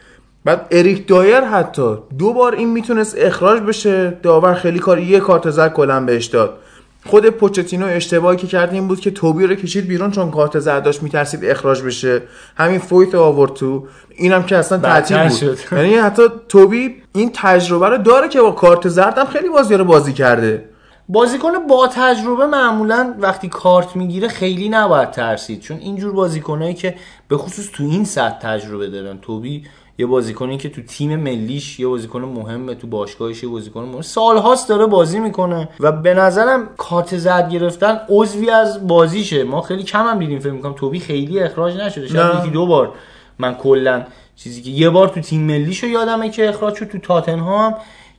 بعد 0.44 0.66
اریک 0.70 1.08
دایر 1.08 1.40
حتی 1.40 1.98
دو 2.18 2.32
بار 2.32 2.54
این 2.54 2.70
می‌تونست 2.72 3.16
اخراج 3.18 3.60
بشه. 3.60 4.18
داور 4.22 4.54
خیلی 4.54 4.78
کار 4.78 4.98
یه 4.98 5.20
کارت 5.20 5.50
زرد 5.50 5.72
کلا 5.72 6.00
بهش 6.00 6.26
داد. 6.26 6.58
خود 7.06 7.26
پوچتینو 7.26 7.86
اشتباهی 7.86 8.36
که 8.36 8.46
کرد 8.46 8.72
این 8.72 8.88
بود 8.88 9.00
که 9.00 9.10
توبی 9.10 9.46
رو 9.46 9.54
کشید 9.54 9.86
بیرون 9.86 10.10
چون 10.10 10.30
کارت 10.30 10.58
زرد 10.58 10.82
داشت 10.82 11.02
میترسید 11.02 11.44
اخراج 11.44 11.82
بشه. 11.82 12.22
همین 12.56 12.78
فویت 12.78 13.14
آورد 13.14 13.54
تو. 13.54 13.86
اینم 14.16 14.42
که 14.42 14.56
اصلا 14.56 14.78
تعطیل 14.78 15.28
بود. 15.28 15.58
یعنی 15.78 15.94
حتی 15.94 16.22
توبی 16.48 17.02
این 17.14 17.30
تجربه 17.34 17.88
رو 17.88 17.98
داره 17.98 18.28
که 18.28 18.40
با 18.40 18.50
کارت 18.52 18.88
زرد 18.88 19.18
هم 19.18 19.26
خیلی 19.26 19.48
بازی 19.48 19.74
رو 19.74 19.84
بازی 19.84 20.12
کرده. 20.12 20.64
بازیکن 21.08 21.66
با 21.68 21.88
تجربه 21.92 22.46
معمولا 22.46 23.14
وقتی 23.18 23.48
کارت 23.48 23.96
می‌گیره 23.96 24.28
خیلی 24.28 24.68
نباید 24.68 25.10
ترسید 25.10 25.60
چون 25.60 25.76
اینجور 25.76 26.12
بازیکنایی 26.12 26.74
که 26.74 26.94
به 27.28 27.36
خصوص 27.36 27.70
تو 27.72 27.82
این 27.82 28.04
سطح 28.04 28.38
تجربه 28.38 28.90
دارن. 28.90 29.18
توبی 29.18 29.64
یه 29.98 30.06
بازیکنی 30.06 30.58
که 30.58 30.68
تو 30.68 30.82
تیم 30.82 31.16
ملیش 31.16 31.80
یه 31.80 31.86
بازیکن 31.86 32.20
مهمه 32.20 32.74
تو 32.74 32.86
باشگاهش 32.86 33.42
یه 33.42 33.48
بازیکن 33.48 33.82
مهم. 33.82 34.02
سالهاست 34.02 34.68
داره 34.68 34.86
بازی 34.86 35.18
می‌کنه 35.18 35.68
و 35.80 35.92
به 35.92 36.14
نظرم 36.14 36.68
کارت 36.76 37.16
زرد 37.16 37.50
گرفتن 37.50 38.00
عضوی 38.08 38.50
از 38.50 38.86
بازیشه. 38.86 39.44
ما 39.44 39.60
خیلی 39.60 39.82
کم 39.82 40.06
هم 40.06 40.18
دیدیم 40.18 40.38
فکر 40.38 40.52
می‌کنم 40.52 40.72
توبی 40.72 41.00
خیلی 41.00 41.40
اخراج 41.40 41.76
نشده. 41.76 42.08
شاید. 42.08 42.38
یکی 42.40 42.50
دو 42.50 42.66
بار. 42.66 42.92
من 43.38 43.54
کلا 43.54 44.04
چیزی 44.36 44.62
که 44.62 44.70
یه 44.70 44.90
بار 44.90 45.08
تو 45.08 45.20
تیم 45.20 45.40
ملیشو 45.40 45.86
یادمه 45.86 46.30
که 46.30 46.48
اخراج 46.48 46.74
شد 46.74 46.84
تو 46.84 46.98
تاتنهام. 46.98 47.74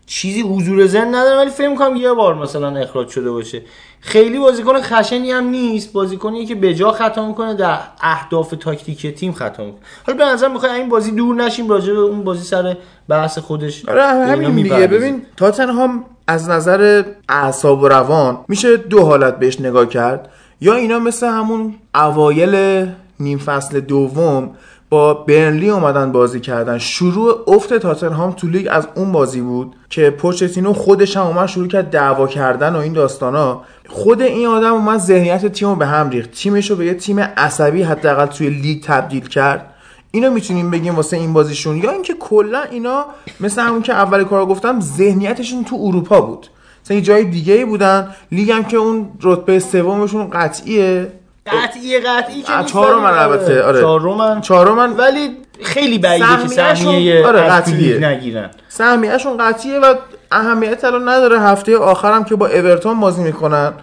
چیزی 0.07 0.41
حضور 0.41 0.87
ذهن 0.87 1.15
ندارم 1.15 1.37
ولی 1.37 1.49
فکر 1.49 1.75
کنم 1.75 1.95
یه 1.95 2.13
بار 2.13 2.35
مثلا 2.35 2.77
اخراج 2.77 3.07
شده 3.07 3.31
باشه. 3.31 3.61
خیلی 4.05 4.39
بازیکن 4.39 4.81
خشنی 4.81 5.31
هم 5.31 5.49
نیست. 5.49 5.93
بازیکنیه 5.93 6.45
که 6.45 6.55
به 6.55 6.73
جا 6.73 6.91
خطا 6.91 7.27
می‌کنه 7.27 7.53
در 7.53 7.77
اهداف 8.01 8.53
تاکتیک 8.59 9.15
تیم 9.15 9.31
خطا 9.31 9.65
می‌کنه. 9.65 9.81
حالا 10.07 10.17
به 10.17 10.25
نظر 10.25 10.47
می‌خوای 10.47 10.71
این 10.71 10.89
بازی 10.89 11.11
دور 11.11 11.35
نشیم 11.35 11.69
راجع 11.69 11.93
به 11.93 11.99
اون 11.99 12.23
بازی 12.23 12.43
سر 12.43 12.77
بحث 13.07 13.37
خودش 13.37 13.85
آره 13.89 14.03
همین 14.03 14.55
دیگه. 14.55 14.87
ببین 14.87 15.21
تاتنهام 15.37 16.05
از 16.27 16.49
نظر 16.49 17.03
اعصاب 17.29 17.81
و 17.81 17.87
روان 17.87 18.37
میشه 18.47 18.77
دو 18.77 19.05
حالت 19.05 19.39
بهش 19.39 19.61
نگاه 19.61 19.85
کرد. 19.85 20.29
یا 20.61 20.73
اینا 20.73 20.99
مثل 20.99 21.27
همون 21.27 21.75
اوایل 21.95 22.85
نیم 23.19 23.37
فصل 23.37 23.79
دوم 23.79 24.55
با 24.89 25.13
برنلی 25.13 25.69
اومدن 25.69 26.11
بازی 26.11 26.39
کردن. 26.39 26.77
شروع 26.77 27.43
افت 27.47 27.73
تاتنهام 27.73 28.31
تو 28.31 28.47
لیگ 28.47 28.67
از 28.71 28.87
اون 28.95 29.11
بازی 29.11 29.41
بود 29.41 29.75
که 29.89 30.09
پوچتینو 30.09 30.73
خودش 30.73 31.17
هم 31.17 31.23
اومد 31.23 31.47
شروع 31.47 31.67
کرد 31.67 31.89
دعوا 31.89 32.27
کردن 32.27 32.75
و 32.75 32.79
این 32.79 32.93
داستانا. 32.93 33.61
خود 33.89 34.21
این 34.21 34.47
آدم 34.47 34.73
اومد 34.73 34.99
ذهنیت 34.99 35.45
تیم 35.45 35.69
رو 35.69 35.75
به 35.75 35.85
هم 35.85 36.09
ریخت. 36.09 36.31
تیمش 36.31 36.69
رو 36.69 36.75
به 36.75 36.85
یه 36.85 36.93
تیم 36.93 37.19
عصبی 37.19 37.83
حداقل 37.83 38.25
توی 38.25 38.49
لیگ 38.49 38.83
تبدیل 38.83 39.27
کرد. 39.27 39.71
اینو 40.11 40.31
می‌تونیم 40.31 40.71
بگیم 40.71 40.95
واسه 40.95 41.17
این 41.17 41.33
بازیشون. 41.33 41.77
یا 41.77 41.91
اینکه 41.91 42.13
کلا 42.13 42.61
اینا 42.71 43.05
مثل 43.39 43.61
همون 43.61 43.81
که 43.81 43.93
اول 43.93 44.23
کار 44.23 44.45
گفتم 44.45 44.79
ذهنیتشون 44.81 45.63
تو 45.63 45.77
اروپا 45.81 46.21
بود. 46.21 46.47
مثلا 46.85 46.99
جای 46.99 47.23
دیگه 47.23 47.53
ای 47.53 47.65
بودن. 47.65 48.15
لیگ 48.31 48.51
هم 48.51 48.63
که 48.63 48.77
اون 48.77 49.09
رتبه 49.23 49.59
سومشون 49.59 50.29
قطعیه. 50.29 51.11
قطعی 51.51 51.99
قطعی 51.99 52.41
که 52.41 52.51
چهارم 52.65 53.03
ولی 53.03 53.17
البته، 53.17 53.63
آره. 53.63 53.81
چهارم 53.81 54.41
چهارمن 54.41 54.91
ولی 54.97 55.29
خیلی 55.63 55.99
بعیده 55.99 56.25
که 56.41 56.47
سهمیه 56.47 57.27
آره، 57.27 57.41
قطعیه. 57.41 58.07
نگیرن 58.07 58.49
سهمیهشون 58.67 59.37
قطعیه 59.37 59.79
و 59.79 59.95
اهمیت 60.31 60.83
الان 60.83 61.09
نداره 61.09 61.39
هفته 61.39 61.77
آخرم 61.77 62.23
که 62.23 62.35
با 62.35 62.47
اورتون 62.47 62.99
بازی 62.99 63.23
می‌کنن 63.23 63.73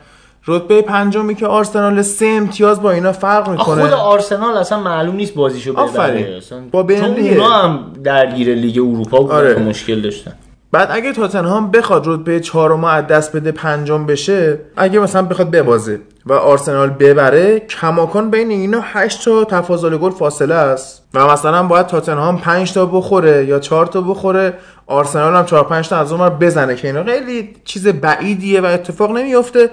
رتبه 0.46 0.82
پنجمی 0.82 1.34
که 1.34 1.46
آرسنال 1.46 2.02
سه 2.02 2.26
امتیاز 2.26 2.82
با 2.82 2.90
اینا 2.90 3.12
فرق 3.12 3.48
می‌کنه 3.48 3.82
خود 3.82 3.92
آرسنال 3.92 4.56
اصلا 4.56 4.80
معلوم 4.80 5.16
نیست 5.16 5.34
بازیشو 5.34 5.78
آفرین. 5.78 6.24
ببره 6.24 6.36
اصلا 6.36 6.58
با 6.72 6.82
چون 6.82 6.86
برنلیه. 6.86 7.32
اونا 7.32 7.50
هم 7.50 7.92
درگیر 8.04 8.54
لیگ 8.54 8.78
اروپا 8.78 9.18
بودن 9.18 9.34
آره. 9.34 9.54
که 9.54 9.60
مشکل 9.60 10.00
داشتن 10.00 10.32
بعد 10.72 10.88
اگه 10.90 11.12
تاتنهام 11.12 11.70
بخواد 11.70 12.06
رتبه 12.06 12.40
چهارم 12.40 12.84
از 12.84 13.06
دست 13.06 13.36
بده 13.36 13.52
پنجم 13.52 14.06
بشه 14.06 14.58
اگه 14.76 14.98
مثلا 14.98 15.22
بخواد 15.22 15.50
ببازه 15.50 16.00
و 16.26 16.32
آرسنال 16.32 16.90
ببره 16.90 17.60
کماکان 17.60 18.30
بین 18.30 18.50
اینا 18.50 18.80
8 18.82 19.24
تا 19.24 19.44
تفاضل 19.44 19.96
گل 19.96 20.10
فاصله 20.10 20.54
است. 20.54 21.02
و 21.14 21.26
مثلا 21.26 21.62
باید 21.62 21.86
تاتنهام 21.86 22.38
5 22.38 22.72
تا 22.72 22.86
بخوره 22.86 23.44
یا 23.44 23.58
4 23.58 23.86
تا 23.86 24.00
بخوره 24.00 24.54
آرسنال 24.86 25.36
هم 25.36 25.44
4 25.44 25.64
5 25.64 25.88
تا 25.88 25.96
از 25.96 26.12
اون 26.12 26.20
ور 26.20 26.30
بزنه 26.30 26.74
که 26.74 26.88
اینا 26.88 27.04
خیلی 27.04 27.54
چیز 27.64 27.88
بعیدیه 27.88 28.60
و 28.60 28.64
اتفاق 28.64 29.10
نمیفته 29.10 29.70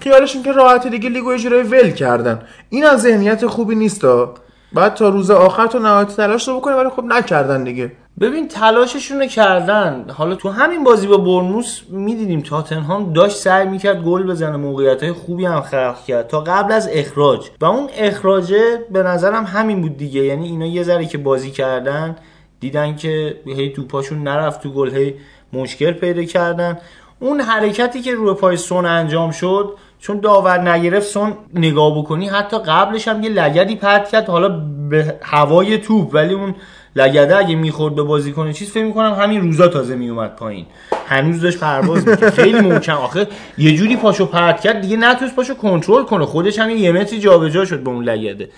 خیالشون 0.00 0.42
که 0.42 0.52
راحت 0.52 0.86
دیگه 0.86 1.08
لیگو 1.08 1.34
یه 1.34 1.62
ول 1.62 1.90
کردن. 1.90 2.38
این 2.70 2.84
از 2.84 3.02
ذهنیت 3.02 3.46
خوبی 3.46 3.74
نیستا 3.74 4.34
بعد 4.74 4.94
تا 4.94 5.08
روز 5.08 5.30
آخر 5.30 5.66
تو 5.66 5.78
نهایت 5.78 6.08
تلاش 6.16 6.48
رو 6.48 6.56
بکنه 6.56 6.74
ولی 6.74 6.88
خب 6.88 7.04
نکردن 7.04 7.64
دیگه. 7.64 7.92
ببین 8.20 8.48
تلاششون 8.48 9.20
رو 9.20 9.26
کردن. 9.26 10.04
حالا 10.10 10.34
تو 10.34 10.48
همین 10.48 10.84
بازی 10.84 11.06
با 11.06 11.16
برنوس 11.16 11.80
می‌دیدیم 11.88 12.40
تاتنهام 12.40 13.12
داشت 13.12 13.36
سعی 13.36 13.66
می‌کرد 13.66 14.02
گل 14.02 14.22
بزنه. 14.22 14.56
موقعیت 14.56 15.02
های 15.02 15.12
خوبی 15.12 15.44
هم 15.44 15.60
خلق 15.60 16.04
کرد 16.04 16.28
تا 16.28 16.40
قبل 16.40 16.72
از 16.72 16.88
اخراج. 16.92 17.50
و 17.60 17.64
اون 17.64 17.88
اخراجه 17.96 18.84
به 18.90 19.02
نظرم 19.02 19.44
همین 19.44 19.80
بود 19.80 19.96
دیگه. 19.96 20.24
یعنی 20.24 20.46
اینا 20.46 20.66
یه 20.66 20.82
ذره 20.82 21.06
که 21.06 21.18
بازی 21.18 21.50
کردن 21.50 22.16
دیدن 22.60 22.96
که 22.96 23.40
هی 23.46 23.72
توپاشون 23.72 24.22
نرفت 24.22 24.62
تو 24.62 24.70
گل 24.70 24.90
هی 24.90 25.14
مشکل 25.52 25.92
پیدا 25.92 26.24
کردن. 26.24 26.78
اون 27.20 27.40
حرکتی 27.40 28.00
که 28.00 28.14
روی 28.14 28.34
پای 28.34 28.56
سون 28.56 28.86
انجام 28.86 29.30
شد 29.30 29.74
چون 30.00 30.20
داور 30.20 30.70
نگرفت 30.70 31.06
سون 31.06 31.32
نگاه 31.54 31.98
بکنی 31.98 32.28
حتی 32.28 32.58
قبلش 32.58 33.08
هم 33.08 33.22
یه 33.22 33.30
لگدی 33.30 33.76
پرت 33.76 34.08
کرد 34.08 34.28
حالا 34.28 34.48
به 34.88 35.18
هوای 35.22 35.78
توپ 35.78 36.14
ولی 36.14 36.34
اون 36.34 36.54
لگده 36.96 37.36
اگه 37.36 37.54
می‌خورد 37.54 37.94
به 37.94 38.02
بازیکن 38.02 38.52
چیز 38.52 38.70
فکر 38.70 38.84
می‌کنم 38.84 39.14
همین 39.14 39.40
روزا 39.40 39.68
تازه 39.68 39.96
میومد 39.96 40.36
پایین. 40.36 40.66
هنوز 41.06 41.40
داشت 41.40 41.58
پرواز 41.58 42.08
می‌کرد. 42.08 42.34
خیلی 42.34 42.60
محکم. 42.60 42.92
آخه 42.92 43.26
یه 43.58 43.76
جوری 43.76 43.96
پاشو 43.96 44.26
پرت 44.26 44.60
کرد 44.60 44.80
دیگه 44.80 44.96
نتونست 44.96 45.36
پاشو 45.36 45.54
کنترل 45.54 46.02
کنه. 46.02 46.24
خودش 46.24 46.58
هم 46.58 46.70
یه 46.70 46.92
متری 46.92 47.18
جابجا 47.18 47.64
شد 47.64 47.80
به 47.80 47.90
اون 47.90 48.04
لگده. 48.04 48.48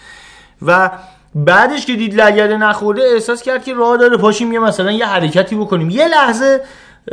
و 0.62 0.90
بعدش 1.34 1.86
که 1.86 1.96
دید 1.96 2.20
لگده 2.20 2.56
نخورده 2.56 3.02
احساس 3.14 3.42
کرد 3.42 3.64
که 3.64 3.74
راه 3.74 3.96
داره. 3.96 4.16
پاشیم 4.16 4.52
یه 4.52 4.58
مثلا 4.58 4.92
یه 4.92 5.06
حرکتی 5.06 5.56
بکنیم. 5.56 5.90
یه 5.90 6.08
لحظه 6.08 6.60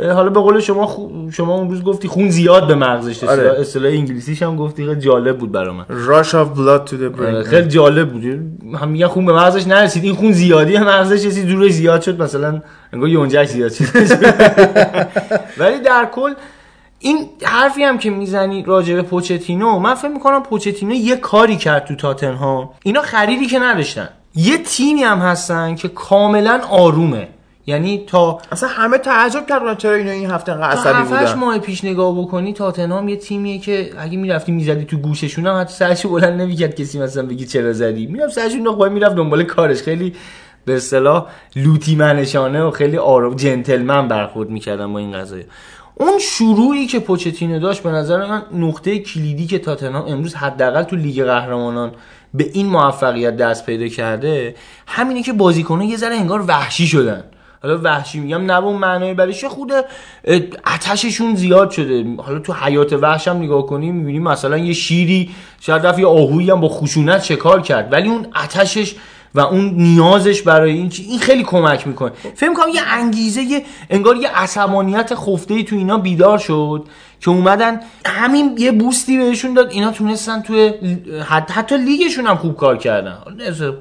حالا 0.00 0.28
به 0.30 0.40
قول 0.40 0.60
شما 0.60 0.86
خو- 0.86 1.30
شما 1.32 1.54
اون 1.54 1.70
روز 1.70 1.82
گفتی 1.82 2.08
خون 2.08 2.28
زیاد 2.28 2.66
به 2.66 2.74
مغزش 2.74 3.24
آره. 3.24 3.60
اصطلاح 3.60 3.92
انگلیسیش 3.92 4.42
هم 4.42 4.56
گفتی 4.56 4.86
خیلی 4.86 5.00
جالب 5.00 5.38
بود 5.38 5.52
برا 5.52 5.72
من. 5.72 5.84
Rush 5.88 6.28
of 6.28 6.58
blood 6.58 6.90
to 6.90 6.94
the 6.94 7.20
آره، 7.20 7.42
brain 7.42 7.46
خیلی 7.46 7.68
جالب 7.68 8.12
بود. 8.12 8.24
هم 8.80 8.88
میگن 8.88 9.06
خون 9.06 9.26
به 9.26 9.32
مغزش 9.32 9.66
نرسید. 9.66 10.04
این 10.04 10.14
خون 10.14 10.32
زیادی 10.32 10.72
به 10.72 10.80
مغزش 10.84 11.26
رسید 11.26 11.48
زورش 11.48 11.70
زیاد 11.72 12.02
شد. 12.02 12.22
مثلا 12.22 12.62
انگار 12.92 13.08
یونجش 13.08 13.48
زیاد 13.48 13.72
شد. 13.72 13.84
ولی 15.58 15.80
در 15.80 16.08
کل 16.12 16.32
این 16.98 17.18
حرفی 17.42 17.82
هم 17.82 17.98
که 17.98 18.10
می‌زنی 18.10 18.62
راجع 18.66 18.94
به 18.94 19.02
پوچتینو 19.02 19.78
من 19.78 19.94
فکر 19.94 20.08
می‌کنم 20.10 20.42
پوچتینو 20.42 20.94
یه 20.94 21.16
کاری 21.16 21.56
کرد 21.56 21.84
تو 21.84 21.94
تاتنهام. 21.96 22.68
اینا 22.82 23.02
خریدی 23.02 23.46
که 23.46 23.58
نداشتن. 23.58 24.08
یه 24.34 24.58
تیمی 24.58 25.02
هم 25.02 25.18
هستن 25.18 25.74
که 25.74 25.88
کاملا 25.88 26.60
آرومه. 26.70 27.28
یعنی 27.66 28.04
تا 28.06 28.38
اصلا 28.52 28.68
همه 28.68 28.98
تعجب 28.98 29.46
کردن 29.46 29.74
چرا 29.74 29.94
اینا 29.94 30.10
این 30.10 30.30
هفته 30.30 30.52
انقدر 30.52 30.82
تا 30.82 30.90
عصبی 30.90 31.02
بودن. 31.02 31.34
ماه 31.34 31.58
پیش 31.58 31.84
نگاه 31.84 32.18
بکنی 32.18 32.52
تاتنهام 32.52 33.08
یه 33.08 33.16
تیمیه 33.16 33.58
که 33.58 33.90
اگه 33.98 34.16
می‌رفتی 34.16 34.52
می‌زدی 34.52 34.84
تو 34.84 34.96
گوششون 34.96 35.46
هم 35.46 35.60
حتی 35.60 35.74
سرشو 35.74 36.08
بلند 36.08 36.40
نمی‌کرد 36.40 36.74
کسی 36.74 36.98
مثلا 36.98 37.26
بگی 37.26 37.46
چرا 37.46 37.72
زدی. 37.72 38.06
می‌رفت 38.06 38.34
سرشون 38.34 38.60
نخواه 38.68 38.88
می‌رفت 38.88 39.14
دنبال 39.14 39.42
کارش. 39.42 39.82
خیلی 39.82 40.14
به 40.64 40.76
اصطلاح 40.76 41.26
لوتی 41.56 41.96
منشانه 41.96 42.62
و 42.62 42.70
خیلی 42.70 42.96
آرام 42.96 43.34
جنتلمن 43.34 44.08
برخورد 44.08 44.50
می‌کردن 44.50 44.92
با 44.92 44.98
این 44.98 45.12
قضیه 45.12 45.46
اون 45.94 46.18
شروعی 46.18 46.86
که 46.86 46.98
پوچتینو 46.98 47.58
داشت 47.58 47.82
به 47.82 47.90
نظر 47.90 48.26
من 48.26 48.42
نقطه 48.52 48.98
کلیدی 48.98 49.46
که 49.46 49.58
تاتنهام 49.58 50.04
امروز 50.08 50.34
حداقل 50.34 50.82
تو 50.82 50.96
لیگ 50.96 51.24
قهرمانان 51.24 51.92
به 52.34 52.50
این 52.52 52.66
موفقیت 52.66 53.36
دست 53.36 53.66
پیدا 53.66 53.88
کرده 53.88 54.54
همینه 54.86 55.22
که 55.22 55.32
بازیکن‌ها 55.32 55.84
یه 55.84 55.96
ذره 55.96 56.14
انگار 56.14 56.44
وحشی 56.48 56.86
شدن. 56.86 57.24
حالا 57.64 57.78
وحشی 57.82 58.20
میگم 58.20 58.50
نه 58.50 58.64
اون 58.64 58.76
معنای 58.76 59.14
برش 59.14 59.44
خود 59.44 59.72
آتششون 60.64 61.34
زیاد 61.34 61.70
شده. 61.70 62.04
حالا 62.18 62.38
تو 62.38 62.52
حیات 62.52 62.92
وحش 62.92 63.28
هم 63.28 63.36
نگاه 63.36 63.66
کنیم 63.66 63.94
می‌بینیم 63.94 64.22
مثلا 64.22 64.58
یه 64.58 64.72
شیری 64.72 65.30
شاید 65.60 65.86
رفت 65.86 65.98
یه 65.98 66.06
آهویی 66.06 66.50
هم 66.50 66.60
با 66.60 66.68
خشونت 66.68 67.22
شکار 67.22 67.62
کرد. 67.62 67.92
ولی 67.92 68.08
اون 68.08 68.26
آتشش 68.34 68.94
و 69.34 69.40
اون 69.40 69.74
نیازش 69.76 70.42
برای 70.42 70.72
این 70.72 70.92
این 71.08 71.18
خیلی 71.18 71.42
کمک 71.42 71.86
می‌کنه. 71.86 72.12
فکر 72.34 72.54
کنم 72.54 72.68
یه 72.74 72.82
انگیزه 72.88 73.42
یه 73.42 73.64
انگار 73.90 74.16
یه 74.16 74.28
عصبانیت 74.28 75.14
خفته 75.14 75.54
ای 75.54 75.64
تو 75.64 75.76
اینا 75.76 75.98
بیدار 75.98 76.38
شد 76.38 76.84
که 77.20 77.30
اومدن 77.30 77.80
همین 78.06 78.54
یه 78.58 78.72
بوستی 78.72 79.18
بهشون 79.18 79.54
داد. 79.54 79.70
اینا 79.70 79.90
تونستن 79.90 80.42
توی 80.42 80.72
حتی 81.28 81.76
لیگشون 81.78 82.26
هم 82.26 82.36
خوب 82.36 82.56
کار 82.56 82.76
کردن. 82.76 83.18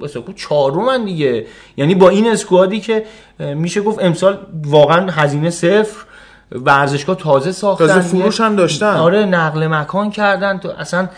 اسکو 0.04 0.34
چهارمن 0.34 1.06
دیگه. 1.06 1.46
یعنی 1.78 1.96
با 1.96 2.10
این 2.10 2.28
اسکوادی 2.28 2.80
که 2.80 3.06
میشه 3.40 3.82
گفت 3.82 4.04
امسال 4.04 4.38
واقعا 4.66 5.12
هزینه 5.12 5.50
صفر 5.50 6.06
ورزشگاه 6.52 7.16
تازه 7.16 7.52
ساختن. 7.52 7.88
تازه 7.88 8.00
فروش 8.00 8.42
هم 8.42 8.56
داشتن. 8.56 8.96
آره 8.96 9.26
نقل 9.26 9.68
مکان 9.68 10.12
کردن. 10.12 10.58
تو 10.58 10.70
اصلا 10.70 11.10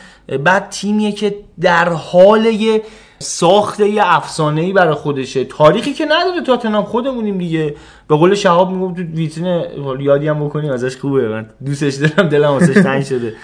بعد 0.44 0.70
تیمیه 0.70 1.12
که 1.12 1.36
در 1.62 1.90
حال 1.90 2.46
یه 2.46 2.82
ساخت 3.26 3.80
یه 3.80 4.04
افسانه 4.06 4.62
ای 4.62 4.74
برای 4.74 4.94
خودشه. 4.94 5.44
تاریخی 5.44 5.94
که 5.94 6.06
نداره 6.06 6.42
تاتنهام 6.42 6.84
خودمونیم 6.84 7.38
دیگه. 7.38 7.76
به 8.08 8.16
قول 8.16 8.36
شهاب 8.36 8.72
میگم 8.72 8.94
تو 8.94 9.02
ویترین 9.02 9.64
یادی 10.00 10.28
هم 10.28 10.46
بکنیم 10.46 10.72
ازش 10.72 10.98
خوبه. 10.98 11.28
من 11.28 11.50
دوستش 11.66 11.94
دارم 11.94 12.30
دلم 12.30 12.52
واسش 12.52 12.74
تنگ 12.74 13.04
شده. 13.04 13.36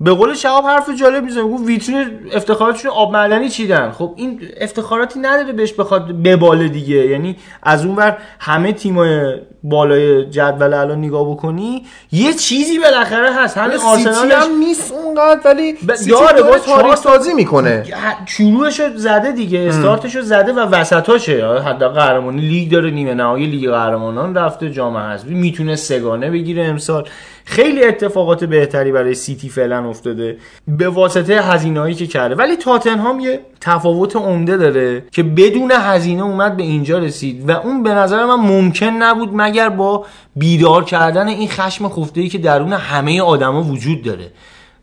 به 0.00 0.12
قول 0.12 0.34
شهاب 0.34 0.64
حرف 0.64 0.90
جالب 1.00 1.24
می‌زنه. 1.24 1.42
گفت 1.42 1.66
ویترین 1.66 2.06
افتخاراتشون 2.32 2.90
آب 2.90 3.12
معدنی 3.12 3.48
چیدن. 3.48 3.90
خب 3.90 4.14
این 4.16 4.40
افتخاراتی 4.60 5.20
نداره 5.20 5.52
بهش 5.52 5.72
بخواد 5.72 6.22
بباله 6.22 6.68
دیگه. 6.68 6.96
یعنی 6.96 7.36
از 7.62 7.86
اون 7.86 7.96
ور 7.96 8.18
همه 8.38 8.72
تیمای 8.72 9.34
بالای 9.62 10.24
جدول 10.24 10.74
الان 10.74 10.98
نگاه 10.98 11.30
بکنی 11.30 11.84
یه 12.12 12.32
چیزی 12.32 12.78
بالاخره 12.78 13.34
هست. 13.34 13.58
همین 13.58 13.78
آرسنال 13.78 14.32
هم 14.32 14.58
نیست 14.58 14.92
اونقدر 14.92 15.40
ولی 15.44 15.72
ب... 15.72 15.94
سیتی 15.94 16.10
داره 16.10 16.32
داره 16.32 16.50
با 16.50 16.58
تاریخ 16.58 16.94
سازی 16.94 17.34
می‌کنه. 17.34 17.84
شروعش 18.26 18.80
رو 18.80 18.86
زده 18.96 19.32
دیگه 19.32 19.58
استارتش 19.58 20.16
رو 20.16 20.22
زده 20.22 20.52
و 20.52 20.58
وسطاشه. 20.58 21.60
حتی 21.66 21.88
قهرمانی 21.88 22.40
لیگ 22.40 22.72
داره 22.72 22.90
نیمه 22.90 23.14
نهایی 23.14 23.46
لیگ 23.46 23.70
قهرمانان 23.70 24.34
رفته 24.34 24.70
جام 24.70 24.96
حذفی 24.96 25.34
می‌تونه 25.34 25.76
سگانه 25.76 26.30
بگیره 26.30 26.64
امسال. 26.64 27.08
خیلی 27.44 27.84
اتفاقات 27.84 28.44
بهتری 28.44 28.92
برای 28.92 29.14
سیتی 29.14 29.48
فعلا 29.48 29.88
افتاده 29.88 30.36
به 30.68 30.88
واسطه 30.88 31.40
هزینه‌ای 31.40 31.94
که 31.94 32.06
کرده. 32.06 32.34
ولی 32.34 32.56
تاتنهام 32.56 33.20
یه 33.20 33.40
تفاوت 33.60 34.16
عمده 34.16 34.56
داره 34.56 35.04
که 35.12 35.22
بدون 35.22 35.72
هزینه 35.74 36.22
اومد 36.22 36.56
به 36.56 36.62
اینجا 36.62 36.98
رسید 36.98 37.48
و 37.48 37.52
اون 37.52 37.82
به 37.82 37.90
نظر 37.90 38.24
من 38.24 38.34
ممکن 38.34 38.86
نبود 38.86 39.34
مگر 39.50 39.68
با 39.68 40.06
بیدار 40.36 40.84
کردن 40.84 41.28
این 41.28 41.48
خشم 41.48 41.88
خفته‌ای 41.88 42.28
که 42.28 42.38
درون 42.38 42.72
همه 42.72 43.22
آدما 43.22 43.62
وجود 43.62 44.02
داره 44.02 44.32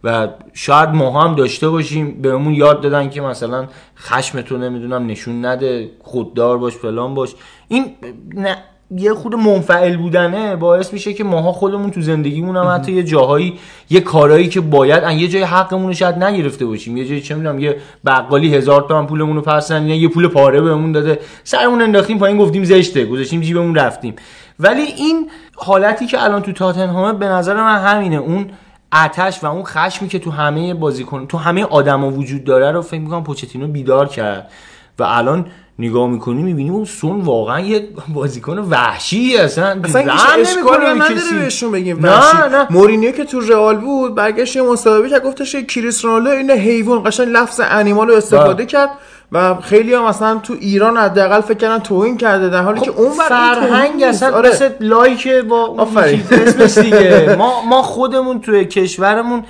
و 0.04 0.28
شاید 0.54 0.90
ما 0.90 1.22
هم 1.22 1.36
داشته 1.36 1.70
باشیم 1.70 2.22
بهمون 2.22 2.54
یاد 2.54 2.82
دادن 2.82 3.10
که 3.10 3.22
مثلا 3.22 3.68
خشم 3.98 4.42
تو 4.42 4.58
نمی‌دونم 4.58 5.06
نشون 5.06 5.46
نده 5.46 5.90
خوددار 6.04 6.58
باش 6.58 6.74
فلان 6.74 7.14
باش. 7.14 7.36
این 7.68 7.86
نه 8.34 8.58
یه 8.98 9.14
خود 9.14 9.36
منفعل 9.36 9.98
بودنه 9.98 10.56
باعث 10.56 10.94
میشه 10.94 11.14
که 11.14 11.24
ماها 11.24 11.52
خودمون 11.52 11.92
تو 11.92 12.02
زندگیمون 12.02 12.58
هم 12.58 12.76
حتی 12.76 12.92
یه 12.92 13.04
جاهایی 13.04 13.60
یه 13.90 14.00
کارهایی 14.00 14.48
که 14.48 14.62
باید 14.62 15.04
ان 15.04 15.18
یه 15.18 15.28
جای 15.28 15.44
حقمون 15.44 15.88
رو 15.88 15.94
شاید 15.94 16.24
نگرفته 16.24 16.66
باشیم. 16.66 16.98
یه 16.98 17.06
جایی 17.06 17.22
چه 17.22 17.36
می‌دونم 17.36 17.60
یه 17.60 17.78
بقالی 18.06 18.56
هزار 18.56 18.82
تومن 18.82 19.06
پولمون 19.08 19.36
رو 19.36 19.42
پس 19.42 19.72
ندین، 19.72 19.90
یه 19.90 20.08
پول 20.08 20.28
پاره 20.28 20.62
بهمون 20.62 20.92
داده 20.92 21.20
سرمون 21.44 21.82
انداختیم 21.82 22.18
پایین 22.18 22.38
گفتیم 22.38 22.64
زشته 22.64 23.06
گذاشتیم 23.06 23.42
جیبمون 23.42 23.76
رفتیم. 23.76 24.16
ولی 24.60 24.82
این 24.82 25.30
حالتی 25.56 26.06
که 26.06 26.24
الان 26.24 26.42
تو 26.42 26.52
تاتنهامه 26.52 27.20
به 27.20 27.26
نظر 27.26 27.54
من 27.54 27.80
همینه 27.80 28.16
اون 28.16 28.50
آتش 28.92 29.44
و 29.44 29.48
اون 29.48 29.64
خشمی 29.64 30.08
که 30.08 30.20
تو 30.20 30.32
همه 30.32 30.74
بازیکن 30.74 31.28
تو 31.28 31.38
همه 31.38 31.64
آدما 31.64 32.12
وجود 32.12 32.44
داره 32.44 32.72
رو 32.72 32.82
فکر 32.82 33.00
می‌کنم 33.00 33.24
پوچتینو 33.24 33.68
بیدار 33.68 34.08
کرد 34.08 34.52
و 35.00 35.04
الان 35.04 35.46
نگاه 35.80 36.10
می‌کنی 36.10 36.44
می‌بینی 36.44 36.70
اون 36.70 36.86
سون 36.86 37.22
واقعا 37.22 37.60
یه 37.60 37.88
بازیکن 38.08 38.60
وحشی 38.60 39.38
اصلا 39.38 39.82
اصلا 39.84 40.02
به 40.02 40.14
نداره. 40.14 41.40
بهشون 41.40 41.72
بگیم 41.72 42.06
نه، 42.06 42.12
وحشی. 42.12 42.38
نه. 42.52 42.68
مورینیو 42.70 43.12
که 43.12 43.26
تو 43.26 43.40
رئال 43.40 43.78
بود 43.78 44.16
برگشت 44.16 44.56
یه 44.56 44.62
مصاحبه 44.62 45.10
که 45.10 45.20
گفتش 45.20 45.52
که 45.52 45.64
کریس 45.64 46.06
رونالدو 46.06 46.30
این 46.30 46.52
حیوان 46.52 47.04
قشنگ 47.04 47.28
لفظ 47.28 47.62
انیمال 47.64 48.08
رو 48.08 48.16
استفاده. 48.16 48.66
کرد 48.66 48.90
و 49.32 49.56
خیلی 49.56 49.94
هم 49.94 50.08
مثلا 50.08 50.40
تو 50.44 50.54
ایران 50.60 50.98
حداقل 50.98 51.42
فکر 51.42 51.58
کردن 51.58 51.80
توهین 51.80 52.18
کرده 52.18 52.50
در 52.50 52.62
حالی 52.62 52.82
که 52.82 52.92
اون 52.92 53.12
فرهنگ. 53.12 54.04
اصلا 54.04 54.36
آره. 54.36 54.50
مثل 54.50 54.70
لایک 54.80 55.28
با 55.28 55.64
اون. 55.66 55.88
چیز 56.12 56.80
دیگه 56.86 57.36
ما 57.38 57.62
ما 57.62 57.82
خودمون 57.82 58.42
توی 58.42 58.66
کشورمون 58.66 59.44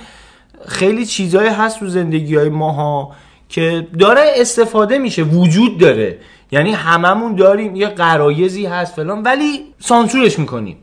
خیلی 0.66 1.06
چیزایی 1.06 1.48
هست 1.48 1.78
تو 1.78 1.86
زندگی 1.86 2.36
های 2.36 2.48
ماها 2.48 3.12
که 3.48 3.86
داره 3.98 4.32
استفاده 4.36 4.98
میشه 4.98 5.22
وجود 5.22 5.78
داره 5.78 6.18
یعنی 6.52 6.72
هممون 6.72 7.34
داریم 7.34 7.76
یه 7.76 7.86
قرایزی 7.86 8.66
هست 8.66 8.94
فلان 8.94 9.22
ولی 9.22 9.64
سانسورش 9.80 10.38
می‌کنیم 10.38 10.76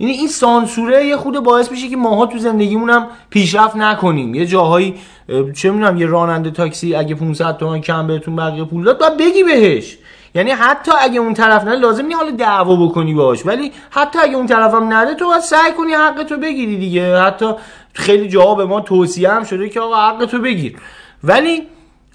یعنی 0.00 0.12
این 0.12 0.28
سانسوره 0.28 1.06
یه 1.06 1.16
خود 1.16 1.40
باعث 1.40 1.70
میشه 1.70 1.88
که 1.88 1.96
ماها 1.96 2.26
تو 2.26 2.38
زندگیمون 2.38 2.90
هم 2.90 3.06
پیشرفت 3.30 3.76
نکنیم. 3.76 4.34
یه 4.34 4.46
جاهایی 4.46 4.94
اه، 5.28 5.52
چه 5.52 5.70
می‌دونم 5.70 5.96
یه 5.96 6.06
راننده 6.06 6.50
تاکسی 6.50 6.94
اگه 6.94 7.14
500 7.14 7.56
تومن 7.56 7.80
کم 7.80 8.06
بهتون 8.06 8.36
بقیه 8.36 8.64
پول 8.64 8.84
داد 8.84 8.98
باید 8.98 9.16
بگی 9.16 9.42
بهش. 9.42 9.98
یعنی 10.34 10.50
حتی 10.50 10.92
اگه 11.00 11.20
اون 11.20 11.34
طرف 11.34 11.64
نه 11.64 11.76
لازم 11.76 12.06
نیست 12.06 12.18
حالا 12.18 12.30
دعوا 12.30 12.86
بکنی 12.86 13.14
باش 13.14 13.46
ولی 13.46 13.72
حتی 13.90 14.18
اگه 14.18 14.36
اون 14.36 14.46
طرفم 14.46 14.92
نده 14.92 15.14
تو 15.14 15.26
باید 15.26 15.40
سعی 15.40 15.72
کنی 15.72 15.92
حق 15.92 16.22
تو 16.22 16.36
بگیری 16.36 16.76
دیگه. 16.76 17.20
حتی 17.20 17.46
خیلی 17.92 18.28
جاها 18.28 18.54
به 18.54 18.64
ما 18.64 18.80
توصیه 18.80 19.30
هم 19.30 19.44
شده 19.44 19.68
که 19.68 19.80
آقا 19.80 19.96
حق 19.96 20.24
تو 20.24 20.38
بگیر. 20.38 20.76
ولی 21.24 21.62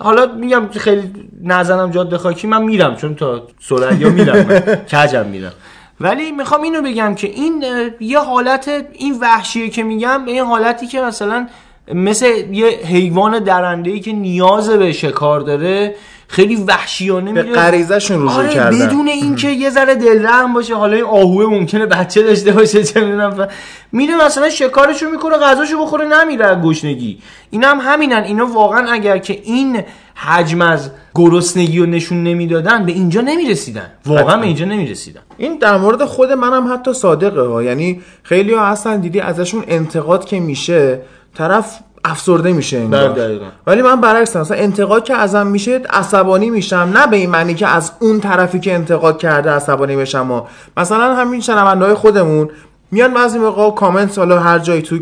حالا 0.02 0.26
میگم 0.26 0.67
خیلی 0.67 1.12
نزنم 1.43 1.91
جاده 1.91 2.17
خاکی 2.17 2.48
من 2.48 2.63
میرم 2.63 2.95
چون 2.95 3.15
تا 3.15 3.48
سرعیا 3.60 4.10
میرم 4.10 4.45
من. 4.48 4.62
کجم 4.91 5.26
میرم. 5.26 5.54
ولی 5.99 6.31
می‌خوام 6.31 6.62
اینو 6.62 6.81
بگم 6.81 7.15
که 7.15 7.27
این 7.27 7.63
یه 7.99 8.19
حالت 8.19 8.86
این 8.93 9.19
وحشیه 9.21 9.69
که 9.69 9.84
میگم 9.84 10.25
این 10.25 10.43
حالتی 10.43 10.88
که 10.88 11.01
مثلا 11.01 11.47
مثل 11.93 12.25
یه 12.51 12.67
حیوان 12.67 13.39
درنده 13.39 13.91
ای 13.91 13.99
که 13.99 14.13
نیاز 14.13 14.69
به 14.69 14.91
شکار 14.91 15.39
داره 15.39 15.95
خیلی 16.27 16.55
وحشیانه 16.55 17.33
به 17.33 17.43
میره 17.43 17.55
غریزشون 17.55 18.17
رجوع 18.17 18.31
آره 18.31 18.49
کردن. 18.53 18.88
بدون 18.88 19.07
اینکه 19.07 19.49
یه 19.49 19.69
ذره 19.69 19.95
دلرحم 19.95 20.53
باشه 20.53 20.75
حالا 20.75 20.95
این 20.95 21.05
آهوه 21.05 21.45
ممکنه 21.45 21.85
بچه 21.85 22.23
داشته 22.23 22.51
باشه 22.51 22.83
چه 22.83 23.01
می‌دونم. 23.01 23.45
ف- 23.45 23.51
میره 23.91 24.25
مثلا 24.25 24.49
شکارشو 24.49 25.09
می‌کنه 25.09 25.38
غذاشو 25.38 25.81
بخوره 25.81 26.07
نمیره 26.07 26.55
گشنگی. 26.55 27.19
اینا 27.49 27.67
هم 27.67 27.79
همینن. 27.81 28.23
اینا 28.23 28.45
واقعا 28.45 28.91
اگر 28.91 29.17
که 29.17 29.41
این 29.43 29.83
حجم 30.15 30.61
از 30.61 30.91
گرسنگی 31.15 31.79
رو 31.79 31.85
نشون 31.85 32.23
نمی‌دادن 32.23 32.85
به 32.85 32.91
اینجا 32.91 33.21
نمی‌رسیدن. 33.21 33.91
واقعا. 34.05 34.38
به 34.38 34.45
اینجا 34.45 34.65
نمی‌رسیدن. 34.65 35.21
این 35.38 35.57
در 35.57 35.77
مورد 35.77 36.05
خود 36.05 36.31
منم 36.31 36.73
حتی 36.73 36.93
صادقه 36.93 37.41
ها. 37.41 37.63
یعنی 37.63 38.01
خیلی 38.23 38.53
ها 38.53 38.65
هستن 38.65 38.99
دیدی 38.99 39.19
ازشون 39.19 39.63
انتقاد 39.67 40.25
که 40.25 40.39
میشه 40.39 40.99
طرف 41.35 41.79
افسرده 42.05 42.53
میشه 42.53 42.77
انگار. 42.77 43.09
بله،. 43.09 43.39
ولی 43.67 43.81
من 43.81 44.01
برعکس 44.01 44.35
مثلا 44.35 44.57
انتقاد 44.57 45.03
که 45.03 45.13
ازم 45.13 45.47
میشه 45.47 45.81
عصبانی 45.89 46.49
میشم 46.49 46.91
نه 46.93 47.07
به 47.07 47.17
این 47.17 47.29
معنی 47.29 47.53
که 47.53 47.67
از 47.67 47.91
اون 47.99 48.19
طرفی 48.19 48.59
که 48.59 48.73
انتقاد 48.73 49.17
کرده 49.17 49.49
عصبانی 49.49 49.95
بشم 49.95 50.31
و 50.31 50.41
مثلا 50.77 51.15
همین 51.15 51.41
شنونده 51.41 51.85
های 51.85 51.93
خودمون 51.93 52.49
میان 52.91 53.13
بعضی 53.13 53.39
موقع 53.39 53.71
کامنت 53.71 54.17
حالا 54.17 54.39
هر 54.39 54.59
جایی 54.59 54.81
تو 54.81 54.99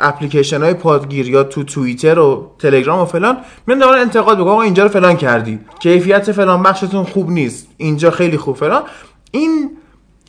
اپلیکیشن 0.00 0.62
های 0.62 0.74
پادگیر 0.74 1.28
یا 1.28 1.44
تو 1.44 1.64
توییتر 1.64 2.18
و 2.18 2.50
تلگرام 2.58 3.00
و 3.00 3.04
فلان 3.04 3.36
میان 3.66 3.78
دارن 3.78 4.00
انتقاد 4.00 4.38
بگو 4.38 4.48
آقا 4.48 4.62
اینجا 4.62 4.82
رو 4.82 4.88
فلان 4.88 5.16
کردی 5.16 5.60
کیفیت 5.80 6.32
فلان 6.32 6.62
بخشتون 6.62 7.04
خوب 7.04 7.30
نیست 7.30 7.68
اینجا 7.76 8.10
خیلی 8.10 8.36
خوب 8.36 8.56
فلان 8.56 8.82
این 9.30 9.70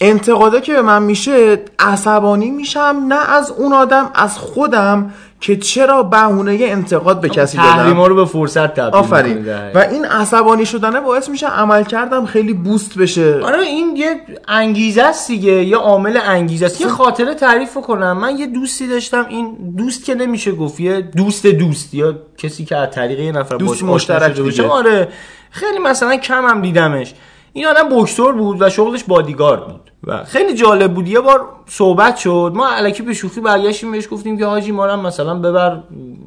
انتقادا 0.01 0.59
که 0.59 0.73
به 0.73 0.81
من 0.81 1.03
میشه 1.03 1.59
عصبانی 1.79 2.51
میشم 2.51 3.05
نه 3.07 3.29
از 3.29 3.51
اون 3.51 3.73
آدم 3.73 4.11
از 4.15 4.37
خودم 4.37 5.13
که 5.43 5.57
چرا 5.57 6.03
بهونه 6.03 6.57
انتقاد 6.61 7.21
به 7.21 7.29
کسی 7.29 7.57
دادم 7.57 7.75
تحریما 7.75 8.07
رو 8.07 8.15
به 8.15 8.25
فرصت 8.25 8.73
تبدیل 8.73 8.99
آفرین. 8.99 9.45
و 9.75 9.77
این 9.91 10.05
عصبانی 10.05 10.65
شدنه 10.65 11.01
باعث 11.01 11.29
میشه 11.29 11.47
عمل 11.47 11.83
کردم 11.83 12.25
خیلی 12.25 12.53
بوست 12.53 12.97
بشه 12.97 13.39
آره 13.43 13.61
این 13.61 13.95
یه 13.95 14.21
انگیزه 14.47 15.03
است 15.03 15.27
دیگه 15.27 15.51
یه 15.51 15.77
عامل 15.77 16.19
انگیزه 16.25 16.65
است 16.65 16.81
یه 16.81 16.87
خاطره 16.87 17.35
تعریف 17.35 17.73
کنم 17.73 18.17
من 18.17 18.37
یه 18.37 18.47
دوستی 18.47 18.87
داشتم 18.87 19.25
این 19.29 19.73
دوست 19.77 20.05
که 20.05 20.15
نمیشه 20.15 20.51
گفت 20.51 20.79
یه 20.79 21.01
دوست 21.01 21.45
دوست 21.45 21.93
یا 21.93 22.15
کسی 22.37 22.65
که 22.65 22.77
از 22.77 22.91
طریق 22.91 23.19
یه 23.19 23.31
نفر 23.31 23.55
دوست 23.55 23.83
مشترک. 23.83 24.39
دیگه. 24.39 24.67
آره 24.67 25.07
خیلی 25.51 25.79
مثلا 25.79 26.15
کم 26.15 26.45
هم 26.45 26.61
دیدمش 26.61 27.13
این 27.53 27.65
آدم 27.65 27.89
بکسور 27.89 28.33
بود 28.33 28.61
و 28.61 28.69
شغلش 28.69 29.03
بادیگارد 29.03 29.67
بود. 29.67 29.91
و 30.07 30.23
خیلی 30.23 30.53
جالب 30.53 30.93
بود. 30.93 31.07
یه 31.07 31.19
بار 31.19 31.45
صحبت 31.65 32.17
شد. 32.17 32.51
ما 32.55 32.67
علکی 32.67 33.03
به 33.03 33.13
شوخی 33.13 33.41
برگشتیم 33.41 33.91
بهش 33.91 34.07
گفتیم 34.11 34.37
که 34.37 34.45
حاجی 34.45 34.71
ما 34.71 34.95
مثلا 34.95 35.35
ببر 35.35 35.79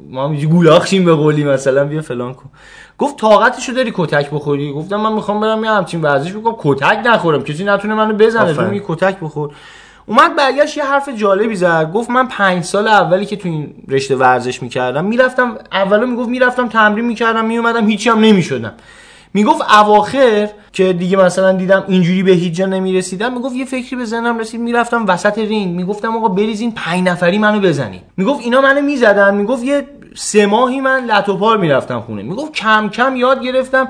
ما 0.09 0.27
هم 0.27 0.35
گولاخشیم 0.35 1.05
به 1.05 1.13
قولی 1.13 1.43
مثلا 1.43 1.85
بیا 1.85 2.01
فلان 2.01 2.33
کن. 2.33 2.49
گفت 2.97 3.17
طاقتشو 3.17 3.71
داری 3.71 3.93
کتک 3.95 4.29
بخوری؟ 4.31 4.73
گفتم 4.73 4.95
من 4.95 5.13
می‌خوام 5.13 5.39
برم 5.39 5.63
یه 5.63 5.71
همچین 5.71 6.01
ورزش 6.01 6.33
بکنم. 6.33 6.55
کتک 6.59 6.99
نخورم. 7.05 7.43
کسی 7.43 7.63
نتونه 7.63 7.93
منو 7.93 8.13
بزنه. 8.13 8.53
تو 8.53 8.61
می 8.61 8.81
کتک 8.87 9.19
بخور. 9.21 9.49
اومد 10.05 10.35
برگشت 10.35 10.77
یه 10.77 10.85
حرف 10.85 11.09
جالبی 11.09 11.55
زد. 11.55 11.91
گفت 11.93 12.09
من 12.09 12.27
پنج 12.27 12.63
سال 12.63 12.87
اولی 12.87 13.25
که 13.25 13.35
تو 13.35 13.49
این 13.49 13.73
رشته 13.87 14.15
ورزش 14.15 14.63
می‌کردم 14.63 15.05
می‌رفتم 15.05 15.57
اولو 15.71 16.07
می‌گفت 16.07 16.29
می‌رفتم 16.29 16.67
تمرین 16.67 17.05
می‌کردم 17.05 17.45
میومدم 17.45 17.87
هیچی 17.87 18.09
هم 18.09 18.19
نمی‌شدم. 18.19 18.73
می‌گفت 19.37 19.61
اواخر 19.61 20.49
که 20.73 20.93
دیگه 20.93 21.17
مثلا 21.17 21.51
دیدم 21.51 21.83
اینجوری 21.87 22.23
به 22.23 22.31
هیچ 22.31 22.53
جا 22.53 22.65
نمی‌رسیدم 22.65 23.33
می‌گفت 23.33 23.55
یه 23.55 23.65
فکری 23.65 23.95
به 23.95 24.05
ذهنم 24.05 24.37
رسید 24.37 24.61
می‌رفتم 24.61 25.05
وسط 25.05 25.37
رینگ 25.37 25.75
می‌گفتم 25.75 26.15
آقا 26.17 26.27
بریزین 26.27 26.71
پنج 26.71 27.07
نفری 27.07 27.37
منو 27.37 27.59
بزنید 27.59 28.01
می‌گفت 28.17 28.41
اینا 28.43 28.61
منو 28.61 28.81
می‌زدن 28.81 29.35
می‌گفت 29.35 29.63
یه 29.63 29.87
سه 30.15 30.45
ماهی 30.45 30.81
من 30.81 31.05
لتوپار 31.05 31.57
می‌رفتم 31.57 31.99
خونه. 31.99 32.23
می‌گفت 32.23 32.53
کم 32.53 32.89
کم 32.89 33.15
یاد 33.15 33.43
گرفتم 33.43 33.87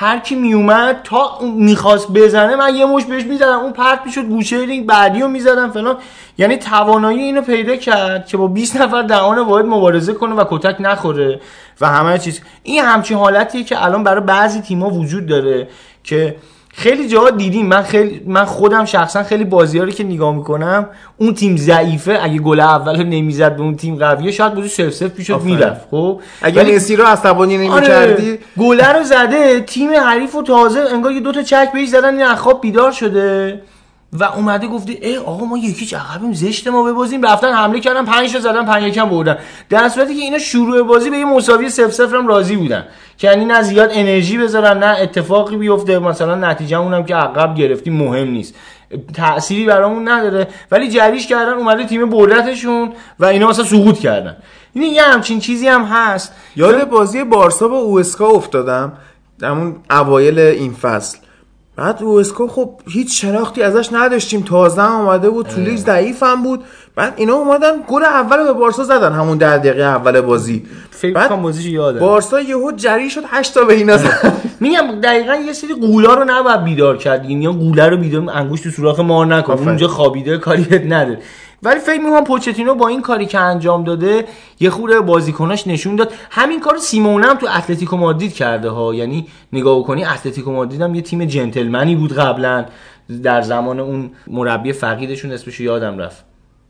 هر 0.00 0.18
کی 0.18 0.34
میومد 0.34 1.00
تا 1.04 1.38
می‌خواست 1.56 2.12
بزنه 2.12 2.56
من 2.56 2.74
یه 2.74 2.86
مش 2.86 3.04
بهش 3.04 3.22
می‌زدم. 3.24 3.58
اون 3.58 3.72
پرت 3.72 4.00
می‌شد 4.04 4.24
گوشه 4.24 4.56
رینگ 4.56 4.86
بعدی 4.86 5.20
رو 5.20 5.28
می‌زدم 5.28 5.70
فلان. 5.70 5.96
یعنی 6.38 6.56
توانایی 6.56 7.20
اینو 7.20 7.42
پیدا 7.42 7.76
کرد 7.76 8.26
که 8.26 8.36
با 8.36 8.46
20 8.46 8.76
نفر 8.76 9.02
دهان 9.02 9.38
واحد 9.38 9.64
مبارزه 9.64 10.12
کنه 10.12 10.34
و 10.34 10.44
کتک 10.50 10.76
نخوره 10.80 11.40
و 11.80 11.88
همه 11.88 12.18
چیز. 12.18 12.40
این 12.62 12.84
همچین 12.84 13.16
حالتیه 13.16 13.64
که 13.64 13.84
الان 13.84 14.04
برای 14.04 14.20
بعضی 14.20 14.60
تیما 14.60 14.90
وجود 14.90 15.26
داره 15.26 15.68
که 16.04 16.36
خیلی 16.72 17.08
جاها 17.08 17.30
دیدیم. 17.30 17.66
من 17.66 17.82
خیلی 17.82 18.22
من 18.26 18.44
خودم 18.44 18.84
شخصا 18.84 19.22
خیلی 19.22 19.44
بازی 19.44 19.78
رو 19.78 19.90
که 19.90 20.04
نگاه 20.04 20.34
می‌کنم 20.34 20.86
اون 21.16 21.34
تیم 21.34 21.56
ضعیفه. 21.56 22.18
اگه 22.22 22.38
گل 22.38 22.60
اول 22.60 23.02
نمی‌زد 23.02 23.56
به 23.56 23.62
اون 23.62 23.76
تیم 23.76 23.96
قویه 23.96 24.30
شاید 24.30 24.54
بازی 24.54 24.68
سف 24.68 24.90
سف 24.90 25.06
پیشت 25.06 25.30
می‌رفت 25.30 25.88
خب. 25.90 26.20
اگه 26.42 26.74
مسی 26.74 26.96
رو 26.96 27.04
عصبانی 27.04 27.56
نمی‌کردی 27.56 28.30
آره. 28.30 28.38
گل 28.58 28.80
رو 28.80 29.04
زده 29.04 29.60
تیم 29.60 29.90
حریف 29.90 30.34
و 30.34 30.42
تازه 30.42 30.80
انگار 30.80 31.12
یه 31.12 31.20
دو 31.20 31.32
تا 31.32 31.42
چک 31.42 31.72
بهش 31.72 31.88
زدن 31.88 32.18
این 32.18 32.34
خواب 32.34 32.60
بیدار 32.60 32.92
شده. 32.92 33.60
و 34.12 34.24
اومده 34.24 34.66
گفته 34.66 34.98
ای 35.02 35.16
آقا 35.16 35.44
ما 35.44 35.58
یکی 35.58 35.96
عقبیم 35.96 36.32
زشت 36.32 36.68
ما 36.68 36.82
ببازیم. 36.82 37.22
رفتن 37.22 37.52
حمله 37.52 37.80
کردن 37.80 38.04
5 38.04 38.32
تا 38.32 38.40
زدن 38.40 38.66
5 38.66 38.84
یکم 38.84 39.08
بردن. 39.08 39.38
در 39.68 39.88
صورتی 39.88 40.14
که 40.14 40.20
اینا 40.20 40.38
شروع 40.38 40.82
بازی 40.82 41.10
به 41.10 41.18
یه 41.18 41.24
مساوی 41.24 41.68
0 41.68 41.88
0 41.88 42.16
هم 42.16 42.26
راضی 42.26 42.56
بودن. 42.56 42.86
که 43.18 43.28
یعنی 43.28 43.44
نه 43.44 43.62
زیاد 43.62 43.90
انرژی 43.92 44.38
بذارن 44.38 44.78
نه 44.78 44.86
اتفاقی 44.86 45.56
بیفته. 45.56 45.98
مثلا 45.98 46.34
نتیجه 46.34 46.78
اونم 46.78 47.04
که 47.04 47.14
عقب 47.14 47.54
گرفتیم 47.54 47.96
مهم 47.96 48.28
نیست. 48.28 48.54
تأثیری 49.14 49.66
برامون 49.66 50.08
نداره. 50.08 50.48
ولی 50.70 50.88
جریش 50.88 51.26
کردن 51.26 51.52
اومده 51.52 51.84
تیم 51.84 52.10
بردتشون 52.10 52.92
و 53.18 53.24
اینا 53.24 53.48
مثلا 53.48 53.64
سقوط 53.64 53.98
کردن. 53.98 54.36
این 54.72 54.92
یه 54.92 55.02
همچین 55.02 55.40
چیزی 55.40 55.68
هم 55.68 55.84
هست. 55.84 56.32
یاد 56.56 56.88
بازی 56.88 57.24
بارسا 57.24 57.68
با 57.68 57.78
اوسکا 57.78 58.26
افتادم. 58.26 58.92
اون 59.42 59.76
اوایل 59.90 60.38
این 60.38 60.72
فصل. 60.72 61.18
بعد 61.80 62.02
اوسکو 62.02 62.46
خب 62.46 62.70
هیچ 62.88 63.22
شناختی 63.22 63.62
ازش 63.62 63.88
نداشتیم. 63.92 64.42
تازه 64.42 64.82
هم 64.82 64.92
اومده 64.92 65.30
بود 65.30 65.46
تو 65.46 65.60
لیگ 65.60 65.76
ضعیف 65.76 66.22
هم 66.22 66.42
بود. 66.42 66.64
بعد 66.96 67.12
اینا 67.16 67.34
اومدن 67.34 67.72
گل 67.88 68.04
اول 68.04 68.44
به 68.44 68.52
بارسا 68.52 68.84
زدن 68.84 69.12
همون 69.12 69.38
در 69.38 69.58
دقیقه 69.58 69.82
اول 69.82 70.20
بازی. 70.20 70.66
بعد 71.14 71.42
بازیش 71.42 71.66
یادم. 71.66 71.98
بارسا 71.98 72.40
یهو 72.40 72.72
جری 72.72 73.10
شد 73.10 73.22
8 73.26 73.54
تا 73.54 73.64
به 73.64 73.74
اینا 73.74 73.96
زد. 73.96 74.32
میگم 74.60 75.00
دقیقا 75.02 75.34
یه 75.34 75.52
سری 75.52 75.74
غولا 75.74 76.14
رو 76.14 76.24
نباید 76.24 76.64
بیدار 76.64 76.96
کرد 76.96 77.30
یا 77.30 77.52
غوله 77.52 77.88
رو 77.88 77.96
بیدار 77.96 78.30
انگشت 78.30 78.60
تو 78.60 78.70
سوراخ 78.70 79.00
مار 79.00 79.26
نکن. 79.26 79.52
اونجا 79.52 79.88
خوابیده 79.88 80.38
کاریت 80.38 80.82
نداره. 80.84 81.18
ولی 81.62 81.80
فکر 81.80 82.00
می‌کنم 82.00 82.24
پوچتینو 82.24 82.74
با 82.74 82.88
این 82.88 83.02
کاری 83.02 83.26
که 83.26 83.38
انجام 83.38 83.84
داده 83.84 84.24
یه 84.60 84.70
خورده 84.70 84.92
به 84.92 85.00
بازیکناش 85.00 85.66
نشون 85.66 85.96
داد. 85.96 86.12
همین 86.30 86.60
کار 86.60 86.76
سیمئونه 86.76 87.26
هم 87.26 87.36
تو 87.36 87.46
اتلتیکو 87.56 87.96
مادرید 87.96 88.34
کرده 88.34 88.68
ها. 88.70 88.94
یعنی 88.94 89.26
نگاه 89.52 89.82
کنی 89.82 90.04
اتلتیکو 90.04 90.52
مادرید 90.52 90.80
هم 90.80 90.94
یه 90.94 91.02
تیم 91.02 91.24
جنتلمنی 91.24 91.96
بود 91.96 92.12
قبلا. 92.12 92.64
در 93.22 93.42
زمان 93.42 93.80
اون 93.80 94.10
مربی 94.26 94.72
فقیدشون 94.72 95.32
اسمش 95.32 95.60
یادم 95.60 95.98
رفت. 95.98 96.24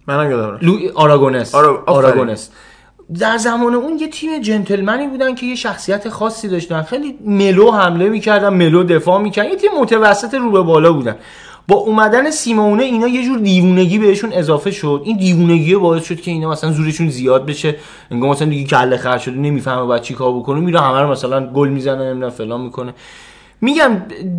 منم 0.07 0.31
یادم 0.31 0.55
رفت. 0.55 0.65
لوئیس 0.65 0.79
آراگونس. 0.95 1.55
آراگونس. 1.87 2.51
در 3.19 3.39
زمان 3.39 3.75
اون 3.75 3.99
یه 3.99 4.09
تیم 4.09 4.41
جنتلمنی 4.41 5.07
بودن 5.07 5.35
که 5.35 5.47
یه 5.47 5.55
شخصیت 5.55 6.09
خاصی 6.09 6.49
داشتن. 6.49 6.83
خیلی 6.83 7.19
ملو 7.25 7.71
حمله 7.71 8.09
می‌کردن 8.09 8.49
ملو 8.49 8.85
دفاع 8.85 9.21
می‌کردن. 9.21 9.49
یه 9.49 9.57
تیم 9.57 9.71
متوسط 9.81 10.35
رو 10.35 10.51
به 10.51 10.63
بالا 10.63 10.93
بودن. 10.93 11.17
با 11.69 11.77
اومدن 11.77 12.31
سیمونه 12.31 12.83
اینا 12.83 13.09
یه 13.09 13.25
جور 13.25 13.39
دیوونگی 13.39 13.99
بهشون 13.99 14.33
اضافه 14.33 14.71
شد. 14.71 15.03
این 15.05 15.17
دیوونگی 15.17 15.77
باعث 15.77 16.05
شد 16.05 16.21
که 16.21 16.31
اینا 16.31 16.51
مثلا 16.51 16.73
زورشون 16.73 17.09
زیاد 17.09 17.47
بشه. 17.47 17.77
انگار 18.11 18.31
مثلا 18.31 18.49
دیگه 18.49 18.67
کله 18.67 18.97
خر 18.97 19.19
شده 19.19 19.37
نمی‌فهمه 19.37 19.87
بعد 19.87 20.03
چیکار 20.03 20.33
بکنه. 20.33 20.61
میره 20.61 20.81
همه 20.81 21.01
رو 21.01 21.11
مثلا 21.11 21.47
گل 21.47 21.69
می‌زنه 21.69 22.05
نمی‌دونم 22.05 22.31
فلان 22.31 22.61
می‌کنه. 22.61 22.95
میگم 23.61 23.91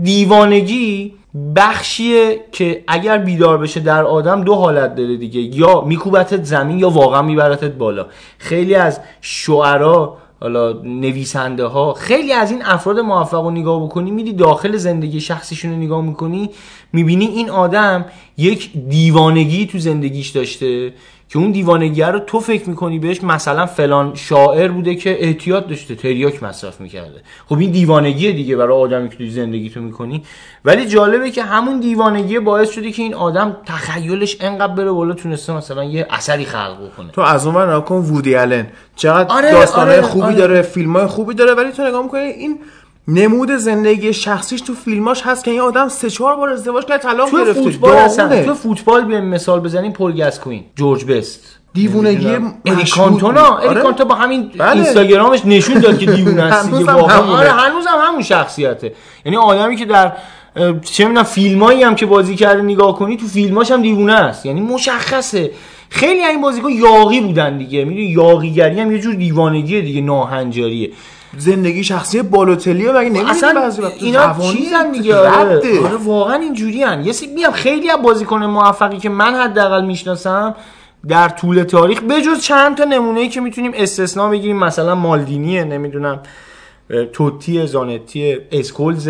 دیوانگی 0.04 1.14
بخشیه 1.56 2.40
که 2.52 2.84
اگر 2.88 3.18
بیدار 3.18 3.58
بشه 3.58 3.80
در 3.80 4.04
آدم 4.04 4.44
دو 4.44 4.56
حالت 4.56 4.96
داره 4.96 5.18
دیگه. 5.18 5.42
یا 5.42 5.82
میکوبتت 5.82 6.44
زمین 6.44 6.80
یا 6.80 6.90
واقعا 6.90 7.22
میبرتت 7.22 7.72
بالا. 7.72 8.06
خیلی 8.38 8.76
از 8.76 9.00
شعرا 9.22 10.18
حالا 10.42 10.74
نویسنده 10.84 11.66
ها 11.66 11.94
خیلی 11.94 12.34
از 12.34 12.52
این 12.52 12.62
افراد 12.66 13.00
موفق 13.00 13.44
رو 13.44 13.52
نگاه 13.52 13.84
بکنی 13.84 14.12
میری 14.12 14.34
داخل 14.34 14.78
زندگی 14.78 15.22
شخصیشون 15.22 15.72
رو 15.72 15.78
نگاه 15.78 16.02
می‌کنی 16.02 16.50
می‌بینی 16.94 17.26
این 17.26 17.50
آدم 17.50 18.06
یک 18.38 18.72
دیوانگی 18.90 19.66
تو 19.66 19.80
زندگیش 19.80 20.30
داشته. 20.30 20.94
که 21.32 21.40
اون 21.40 21.52
دیوانگی 21.52 22.02
رو 22.02 22.20
تو 22.20 22.40
فکر 22.40 22.70
می‌کنی 22.70 23.00
بهش 23.00 23.24
مثلا 23.24 23.66
فلان 23.66 24.16
شاعر 24.16 24.68
بوده 24.68 24.96
که 24.96 25.26
احتیاط 25.26 25.68
داشته 25.68 25.96
تریاک 25.96 26.44
مصرف 26.44 26.82
می‌کرده. 26.82 27.22
خب 27.50 27.58
این 27.60 27.72
دیوانگی 27.72 28.34
دیگه 28.34 28.56
برای 28.56 28.78
آدمی 28.78 29.10
که 29.10 29.16
تو 29.18 29.30
زندگی 29.30 29.70
تو 29.70 29.80
می‌کنی. 29.80 30.24
ولی 30.66 30.86
جالبه 30.86 31.32
که 31.32 31.44
همون 31.44 31.80
دیوانگی 31.80 32.40
باعث 32.40 32.70
شده 32.70 32.92
که 32.92 33.02
این 33.02 33.14
آدم 33.14 33.58
تخیلش 33.66 34.38
انقدر 34.40 34.74
بره 34.74 34.92
بالا 34.92 35.14
تونسته 35.14 35.54
مثلا 35.54 35.84
یه 35.84 36.08
اثری 36.10 36.46
خلق 36.46 36.78
بکنه. 36.86 37.12
تو 37.12 37.22
از 37.22 37.46
اون 37.46 37.56
ور 37.56 37.76
نکن 37.76 37.96
وودی 37.96 38.36
آلن. 38.36 38.68
چقدر 38.96 39.36
آره، 39.36 39.52
داستانهای 39.52 39.98
آره، 39.98 40.08
خوبی 40.08 40.26
آره. 40.26 40.36
داره 40.36 40.62
فیلمای 40.62 41.06
خوبی 41.06 41.34
داره 41.34 41.54
ولی 41.54 41.72
تو 41.72 41.88
نگاه 41.88 42.04
می‌کنی 42.04 42.22
این 42.22 42.60
نمود 43.14 43.52
زندگی 43.52 44.14
شخصیش 44.14 44.62
تو 44.62 44.74
فیلماش 44.74 45.22
هست 45.22 45.44
که 45.44 45.52
این 45.52 45.62
آدم 45.62 45.88
سه 45.88 46.10
چهار 46.10 46.36
بار 46.36 46.50
ازدواج 46.50 46.86
کرد 46.86 47.02
طلاق 47.02 47.32
گرفته. 47.32 47.54
فوتبال 47.54 47.96
اصلا 47.96 48.46
تو 48.46 48.54
فوتبال 48.54 49.06
بیایم 49.06 49.26
مثال 49.26 49.60
بزنیم 49.60 49.92
پل 49.92 50.12
گاسکوین 50.12 50.64
جورج 50.76 51.06
بست. 51.06 51.58
دیوونگی 51.74 52.38
اریکانتونا 52.66 53.42
آره؟ 53.42 53.84
با 53.84 54.16
همین 54.16 54.52
بله. 54.58 54.72
اینستاگرامش 54.72 55.42
نشون 55.46 55.80
داد 55.80 56.00
که 56.00 56.06
دیوونه 56.06 56.44
است 56.44 56.72
دیگه 56.72 56.92
واقعا 56.92 57.38
آره 57.38 57.50
هنوز 57.50 57.88
هم 57.88 57.98
همون 58.02 58.22
شخصیته. 58.22 58.94
یعنی 59.26 59.38
آدمی 59.38 59.76
که 59.76 59.86
در 59.86 60.12
چه 60.84 61.06
می‌دونم 61.06 61.24
فیلمایی 61.24 61.84
هم 61.84 61.96
که 61.96 62.06
بازی 62.06 62.36
کرده 62.36 62.62
نگاه 62.62 62.96
کنی 63.00 63.18
تو 63.18 63.28
فیلماش 63.28 63.72
هم 63.72 63.82
دیوونه 63.82 64.14
است. 64.14 64.46
یعنی 64.46 64.62
مشخصه. 64.62 65.52
خیلی 65.90 66.22
این 66.22 66.42
بازیکن 66.42 66.70
یاقی 66.70 67.22
بودن 67.22 67.58
دیگه. 67.58 67.86
می‌دونی 67.86 68.06
یاقیگری 68.06 68.80
هم 68.80 68.92
یه 68.92 69.00
جور 69.00 69.14
دیوانگی 69.14 69.82
دیگه 69.82 70.02
ناهنجاریه. 70.02 70.92
زندگی 71.38 71.84
شخصی 71.84 72.22
بالوتلی 72.22 72.92
مگه 72.92 73.10
نمی‌دونی 73.10 73.54
بعضی 73.56 73.82
وقت 73.82 74.04
اینا 74.04 74.36
چیزن 74.52 74.92
دیگه 74.92 75.16
آره. 75.16 75.56
آره 75.86 75.96
واقعا 75.96 76.36
اینجوری 76.36 76.84
ان 76.84 77.06
یه 77.06 77.14
میام 77.36 77.52
خیلی 77.52 77.90
از 77.90 78.02
بازیکن 78.04 78.46
موفقی 78.46 78.98
که 78.98 79.10
من 79.10 79.36
حداقل 79.36 79.86
می‌شناسم 79.86 80.56
در 81.08 81.30
طول 81.30 81.64
تاریخ 81.64 82.04
بجز 82.04 82.42
چند 82.42 82.78
تا 82.78 82.84
نمونه 82.84 83.20
ای 83.20 83.30
که 83.30 83.42
می‌تونیم 83.42 83.72
استثنا 83.76 84.30
بگیریم. 84.30 84.58
مثلا 84.58 84.96
مالدینیه 84.96 85.64
نمی‌دونم 85.64 86.20
توتی 87.14 87.68
زانتی 87.68 88.38
اسکولز. 88.52 89.10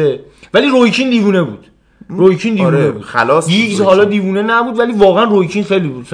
ولی 0.54 0.68
رویکین 0.68 1.10
دیوونه 1.10 1.42
بود. 1.42 1.66
رویکین 2.10 2.56
دیوونه 2.56 2.78
آره 2.78 2.92
بود. 2.92 3.02
خلاص 3.02 3.48
گیگز 3.48 3.82
حالا 3.82 4.04
دیوونه 4.04 4.42
نبود 4.42 4.80
ولی 4.80 4.94
واقعا 4.94 5.24
رویکین 5.24 5.64
خیلی 5.64 5.88
بود. 5.88 6.08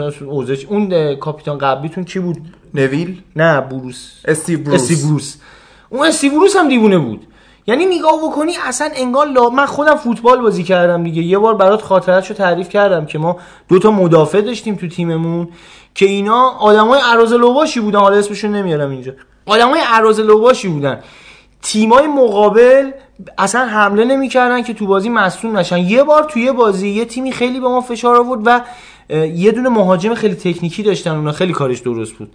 اون 0.68 1.16
کاپیتان 1.16 1.58
قبلیتون 1.58 2.04
کی 2.04 2.20
بود؟ 2.20 2.38
نویل؟ 2.74 3.22
نه 3.36 3.62
بروس. 3.62 4.12
استیو 4.26 4.60
بروس. 4.60 4.82
استیو 4.82 5.08
بروس. 5.08 5.36
اون 5.90 6.08
استیوروس 6.08 6.56
هم 6.56 6.68
دیوونه 6.68 6.98
بود. 6.98 7.28
یعنی 7.68 7.86
نگاه 7.86 8.20
بکنی 8.24 8.52
اصلا 8.66 8.90
انگار 8.96 9.28
لا... 9.28 9.50
من 9.50 9.66
خودم 9.66 9.96
فوتبال 9.96 10.42
بازی 10.42 10.64
کردم 10.64 11.04
دیگه. 11.04 11.22
یه 11.22 11.38
بار 11.38 11.56
برات 11.56 11.82
خاطراتشو 11.82 12.34
تعریف 12.34 12.70
کردم 12.70 13.06
که 13.06 13.20
ما 13.20 13.38
دو 13.70 13.80
تا 13.80 13.92
مدافع 13.92 14.42
داشتیم 14.42 14.76
تو 14.76 14.88
تیممون 14.88 15.48
که 15.96 16.06
اینا 16.06 16.50
آدمای 16.50 17.00
عراض 17.04 17.34
لوباشی 17.34 17.80
بودن. 17.80 18.00
حالا 18.00 18.18
اسمشون 18.18 18.52
نمیارم 18.56 18.90
اینجا. 18.90 19.12
آدمای 19.46 19.80
عراض 19.88 20.20
لوباشی 20.20 20.68
بودن. 20.68 21.00
تیمای 21.62 22.08
مقابل 22.08 22.92
اصلا 23.38 23.66
حمله 23.66 24.06
نمی‌کردن 24.06 24.64
که 24.64 24.74
تو 24.74 24.88
بازی 24.88 25.10
مصدوم 25.10 25.58
نشن. 25.58 25.78
یه 25.78 26.04
بار 26.04 26.24
توی 26.24 26.52
بازی 26.52 26.90
یه 26.90 27.06
تیمی 27.06 27.32
خیلی 27.32 27.60
به 27.60 27.68
ما 27.68 27.82
فشار 27.82 28.16
آورد 28.16 28.42
و 28.46 28.62
یه 29.26 29.52
دونه 29.52 29.70
مهاجم 29.70 30.14
خیلی 30.14 30.36
تکنیکی 30.36 30.84
داشتن 30.84 31.16
اونا. 31.16 31.32
خیلی 31.32 31.54
کارش 31.54 31.80
درست 31.80 32.14
بود. 32.14 32.32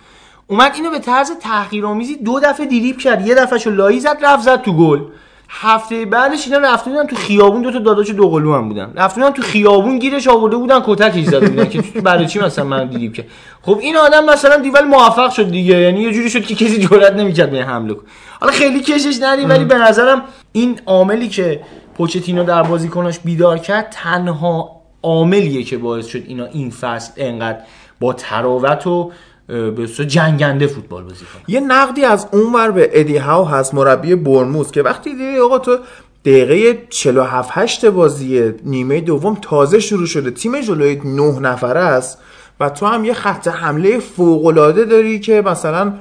اومد 0.53 0.73
اینو 0.75 0.91
به 0.91 0.99
طرز 0.99 1.31
تحقیرآمیزی 1.41 2.17
دو 2.17 2.41
دفعه 2.41 2.67
دیریب 2.67 2.99
کرد. 2.99 3.27
یه 3.27 3.35
دفعهشو 3.35 3.71
لایی 3.71 4.01
زد 4.01 4.19
رفت 4.23 4.43
زد 4.43 4.63
تو 4.63 4.73
گل. 4.73 5.01
هفته 5.49 6.07
بعدش 6.07 6.47
اینا 6.47 6.59
رفته 6.59 6.91
بودن 6.91 7.07
تو 7.07 7.17
خیابون. 7.17 7.63
دو 7.63 7.73
تا 7.73 7.79
داداش 7.79 8.11
دو 8.11 8.31
قلو 8.31 8.55
هم 8.55 8.69
بودن. 8.69 8.93
رفته 8.97 9.21
بودن 9.21 9.33
تو 9.33 9.43
خیابون 9.43 9.99
گیرش 9.99 10.29
آورده 10.29 10.57
بودن 10.57 10.81
کتکش 10.87 11.25
زده 11.25 11.49
بودن 11.49 11.69
که 11.69 11.81
برای 11.81 12.27
چی 12.27 12.39
مثلا 12.39 12.65
من 12.65 12.87
دیدیم 12.87 13.13
که 13.13 13.25
خب 13.63 13.79
این 13.81 13.97
آدم 13.97 14.25
مثلا 14.25 14.57
دیول 14.57 14.85
موفق 14.85 15.31
شد 15.31 15.51
دیگه. 15.51 15.81
یعنی 15.81 16.01
یه 16.01 16.13
جوری 16.13 16.31
شد 16.31 16.43
که 16.43 16.55
کسی 16.55 16.79
جرئت 16.79 17.13
نمی‌کرد 17.13 17.51
به 17.51 17.65
حمله 17.65 17.95
کنه. 17.95 18.05
حالا 18.41 18.53
خیلی 18.53 18.81
کشش 18.81 19.19
ندیم 19.23 19.49
ولی 19.49 19.65
به 19.65 19.75
نظرم 19.75 20.23
این 20.53 20.81
عاملی 20.87 21.29
که 21.29 21.61
پوچتینو 21.97 22.45
در 22.45 22.63
بازیکناش 22.63 23.19
بیدار 23.19 23.59
کرد 23.59 23.91
تنها 23.91 24.83
عاملیه 25.03 25.63
که 25.63 25.79
باعث 25.79 26.07
شد 26.07 26.23
اینا 26.27 26.45
این 26.45 26.71
فصل 26.71 27.13
انقدر 27.17 27.59
با 28.01 28.13
تراوت 28.13 28.87
و 28.87 29.13
به 29.47 29.87
جنگنده 29.87 30.67
فوتبال 30.67 31.03
بازی 31.03 31.25
کنه. 31.25 31.43
یه 31.49 31.61
نقدی 31.61 32.05
از 32.05 32.27
اونور 32.33 32.71
به 32.71 32.91
ادی 32.93 33.17
هاو 33.17 33.49
هست 33.49 33.75
مربی 33.75 34.15
برموز 34.15 34.71
که 34.71 34.83
وقتی 34.83 35.11
دیدی 35.11 35.39
آقا 35.39 35.59
تو 35.59 35.79
دقیقه 36.25 36.87
47 36.91 37.51
8 37.53 37.85
بازی 37.87 38.53
نیمه 38.65 39.01
دوم 39.01 39.39
تازه 39.43 39.81
شروع 39.81 40.07
شده 40.07 40.31
تیم 40.31 40.61
جلوی 40.61 41.01
9 41.05 41.41
نفره 41.41 41.81
است 41.81 42.19
و 42.61 42.69
تو 42.69 42.87
هم 42.87 43.05
یه 43.05 43.15
خط 43.15 43.49
حمله 43.49 43.99
فوق 43.99 44.47
العاده 44.47 44.85
داری 44.85 45.21
که 45.21 45.43
مثلا 45.47 45.93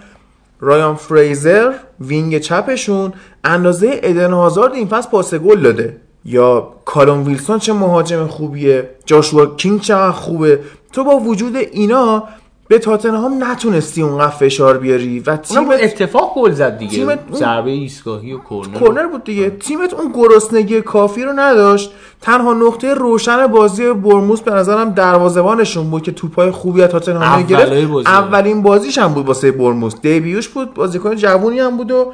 رایان 0.59 0.95
فریزر 0.95 1.73
wing 1.99 2.39
چپشون 2.39 3.13
اندازه 3.43 3.99
ادن 4.03 4.33
هازارد 4.33 4.73
این 4.73 4.87
فصل 4.87 5.09
پاس 5.09 5.33
گل 5.33 5.61
داده. 5.61 5.97
یا 6.25 6.73
کالوم 6.85 7.23
ویلسون 7.23 7.59
چه 7.59 7.73
مهاجم 7.73 8.27
خوبیه 8.27 8.89
جاشوا 9.05 9.45
کینگ 9.45 9.81
چقدر 9.81 10.11
خوبه. 10.11 10.59
تو 10.93 11.03
با 11.03 11.15
وجود 11.15 11.55
اینا 11.55 12.23
به 12.71 12.79
تاتنهام 12.79 13.43
نتونستی 13.43 14.01
اونقدر 14.01 14.29
فشار 14.29 14.77
بیاری 14.77 15.19
و 15.19 15.37
تیم 15.37 15.69
اتفاق 15.69 16.33
گل 16.35 16.51
زد 16.51 16.77
دیگه. 16.77 16.91
تیمت 16.91 17.19
ضربه 17.33 17.71
ایستگاهی 17.71 18.33
و 18.33 18.37
کرنر 18.49 18.79
کرنر 18.79 19.07
بود 19.07 19.23
دیگه. 19.23 19.49
تیمت 19.49 19.93
اون 19.93 20.11
گرسنگی 20.11 20.81
کافی 20.81 21.23
رو 21.23 21.31
نداشت. 21.35 21.91
تنها 22.21 22.53
نقطه 22.53 22.93
روشن 22.93 23.47
بازی 23.47 23.93
بورنموث 23.93 24.41
به 24.41 24.51
نظرم 24.51 24.89
دروازه‌بانشون 24.89 25.89
بود 25.89 26.03
که 26.03 26.11
توپای 26.11 26.51
خوبی 26.51 26.81
از 26.81 26.89
تاتنهام 26.89 27.43
گرفت 27.43 28.07
اولین 28.07 28.61
بازیش 28.61 28.97
هم 28.97 29.13
بود 29.13 29.27
واسه 29.27 29.51
بورنموث 29.51 29.93
debut 30.01 30.34
ش 30.34 30.47
بود 30.47 30.73
بازیکن 30.73 31.15
جوونی 31.15 31.59
هم 31.59 31.77
بود 31.77 31.91
و 31.91 32.13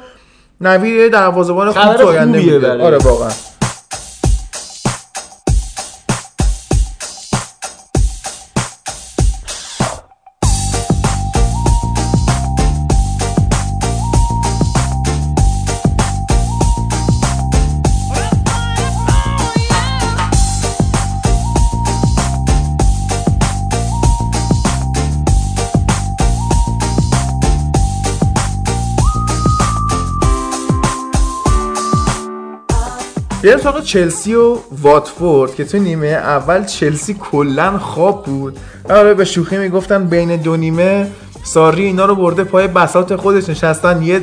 نویر 0.60 1.08
دروازه‌بان 1.08 1.72
خوب 1.72 1.94
تو 1.94 2.06
بود 2.06 2.64
آره 2.64 2.98
واقعا. 2.98 3.30
بریم 33.48 33.60
سراغ 33.60 33.82
چلسی 33.82 34.34
و 34.34 34.58
واتفورد 34.82 35.54
که 35.54 35.64
تو 35.64 35.78
نیمه 35.78 36.06
اول 36.06 36.64
چلسی 36.64 37.14
کلا 37.14 37.78
خواب 37.78 38.24
بود. 38.24 38.58
آره 38.90 39.14
به 39.14 39.24
شوخی 39.24 39.58
می‌گفتن 39.58 40.04
بین 40.04 40.36
دو 40.36 40.56
نیمه 40.56 41.10
ساری 41.42 41.84
اینا 41.84 42.04
رو 42.04 42.14
برده 42.14 42.44
پای 42.44 42.68
بساط 42.68 43.12
خودش 43.12 43.48
نشستن 43.48 44.02
یه 44.02 44.22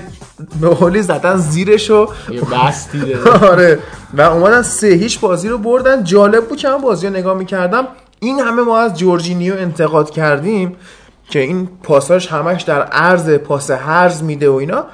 به 0.62 0.76
حالی 0.76 1.02
زدن 1.02 1.38
زیرشو 1.38 2.10
یه 2.30 2.42
بستی 2.42 3.14
آره 3.52 3.80
و 4.14 4.22
اومدن 4.22 4.62
سه 4.62 4.88
هیچ 4.88 5.20
بازی 5.20 5.50
رو 5.50 5.58
بردن. 5.58 6.04
جالب 6.04 6.46
بود 6.46 6.58
که 6.58 6.70
من 6.70 6.78
بازی 6.78 7.08
رو 7.08 7.14
نگاه 7.14 7.38
می‌کردم. 7.38 7.88
این 8.20 8.40
همه 8.40 8.62
ما 8.62 8.80
از 8.80 9.00
جورجینیو 9.00 9.54
انتقاد 9.54 10.10
کردیم 10.10 10.76
که 11.30 11.40
این 11.40 11.70
پاساش 11.84 12.28
همش 12.28 12.62
در 12.62 12.82
عرض 12.82 13.30
پاس 13.30 13.72
هرز 13.72 14.24
میده 14.24 14.50
و 14.50 14.54
اینا. 14.54 14.86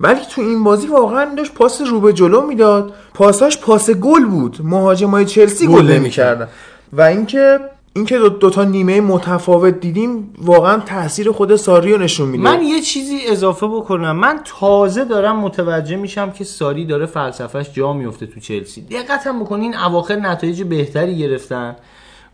ولی 0.00 0.20
تو 0.30 0.40
این 0.40 0.64
بازی 0.64 0.86
واقعا 0.86 1.34
داشت 1.34 1.54
پاس 1.54 1.80
رو 1.80 2.00
به 2.00 2.12
جلو 2.12 2.40
می‌داد. 2.40 2.92
پاساش 3.14 3.58
پاس 3.58 3.90
گل 3.90 4.24
بود. 4.24 4.58
مهاجمای 4.64 5.24
چلسی 5.24 5.66
گل 5.66 5.86
نمی‌کردن. 5.86 6.48
و 6.92 7.02
اینکه 7.02 7.60
اینکه 7.96 8.18
دو, 8.18 8.28
دو 8.28 8.50
تا 8.50 8.64
نیمه 8.64 9.00
متفاوت 9.00 9.80
دیدیم 9.80 10.34
واقعا 10.38 10.78
تاثیر 10.78 11.32
خود 11.32 11.56
ساری 11.56 11.92
رو 11.92 11.98
نشون 11.98 12.28
میده. 12.28 12.44
من 12.44 12.62
یه 12.62 12.80
چیزی 12.80 13.18
اضافه 13.28 13.66
بکنم. 13.66 14.16
من 14.16 14.40
تازه 14.44 15.04
دارم 15.04 15.40
متوجه 15.40 15.96
میشم 15.96 16.30
که 16.30 16.44
ساری 16.44 16.84
داره 16.84 17.06
فلسفهش 17.06 17.66
جا 17.72 17.92
میفته 17.92 18.26
تو 18.26 18.40
چلسی. 18.40 18.80
دقت 18.80 19.26
هم 19.26 19.40
بکنین 19.40 19.74
اواخر 19.76 20.16
نتایج 20.16 20.62
بهتری 20.62 21.18
گرفتن. 21.18 21.76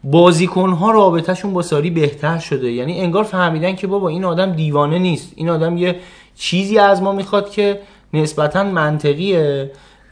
بازیکنها 0.05 0.91
رابطهشون 0.91 1.53
با 1.53 1.63
ساری 1.63 1.91
بهتر 1.91 2.39
شده. 2.39 2.73
یعنی 2.73 3.01
انگار 3.01 3.25
فهمیدن 3.25 3.77
که 3.77 3.87
بابا 3.87 4.09
این 4.09 4.25
آدم 4.25 4.53
دیوانه 4.53 4.99
نیست. 4.99 5.33
این 5.37 5.49
آدم 5.49 5.77
یه 5.77 5.97
چیزی 6.39 6.79
از 6.79 7.03
ما 7.03 7.13
می‌خواد 7.13 7.51
که 7.51 7.81
نسبتا 8.15 8.65
منطقیه 8.65 9.71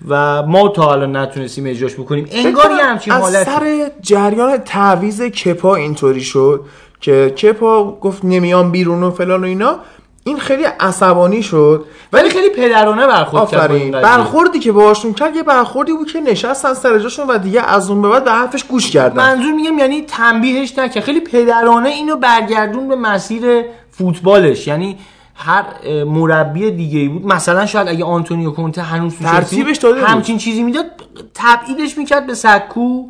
و 0.09 0.43
ما 0.43 0.69
تا 0.69 0.93
الان 0.93 1.17
نتونستیم 1.17 1.67
اجراش 1.67 1.95
بکنیم. 1.95 2.29
انگار 2.33 2.71
یه 2.71 2.85
همچین 2.85 3.13
حالت 3.13 3.49
از 3.49 3.55
سر 3.55 3.91
جریان 4.01 4.57
تعویز 4.57 5.23
کپا 5.23 5.75
اینطوری 5.75 6.21
شد 6.21 6.65
که 7.01 7.31
کپا 7.31 7.99
گفت 8.01 8.25
نمیان 8.25 8.71
بیرون 8.71 9.03
و 9.03 9.11
فلان 9.11 9.41
و 9.41 9.47
اینا. 9.47 9.79
این 10.27 10.39
خیلی 10.39 10.65
عصبانی 10.65 11.43
شد. 11.43 11.85
ولی 12.13 12.31
خیلی 12.31 12.49
پدرانه 12.51 13.07
برخورد 13.07 13.51
کرد 13.51 13.91
برخوردی 13.91 14.59
که 14.59 14.73
باهاشون 14.73 15.15
کرد 15.15 15.37
یه 15.37 15.43
برخوردی 15.43 15.93
بود 15.93 16.13
که 16.13 16.21
نشستن 16.21 16.75
سر 16.75 16.99
جاشون 16.99 17.27
و 17.27 17.39
دیگه 17.39 17.63
از 17.63 17.91
اون 17.91 18.03
به 18.03 18.09
بعد 18.09 18.25
به 18.25 18.31
حرفش 18.31 18.65
گوش 18.65 18.91
کردن. 18.91 19.17
منظور 19.17 19.53
میگم 19.53 19.79
یعنی 19.79 20.03
تنبیهش 20.03 20.79
نکرد. 20.79 21.05
خیلی 21.05 21.21
پدرانه 21.21 21.89
اینو 21.89 22.17
برگردون 22.17 22.89
به 22.89 22.97
مسیر 22.97 23.63
فوتبالش. 23.91 24.67
یعنی 24.67 24.99
هر 25.35 25.65
مربی 26.05 26.71
دیگه 26.71 26.99
ای 26.99 27.09
بود. 27.09 27.27
مثلا 27.27 27.67
شاید 27.67 27.89
اگه 27.89 28.05
آنتونیو 28.05 28.51
کونته 28.51 28.83
هنوز 28.83 29.19
ترتیبش 29.19 29.77
داده 29.77 30.05
همچین 30.05 30.39
چیزی 30.39 30.63
می‌داد 30.63 30.87
تبعیدش 31.35 31.99
می‌کرد 31.99 32.27
به 32.27 32.35
سکو 32.35 33.05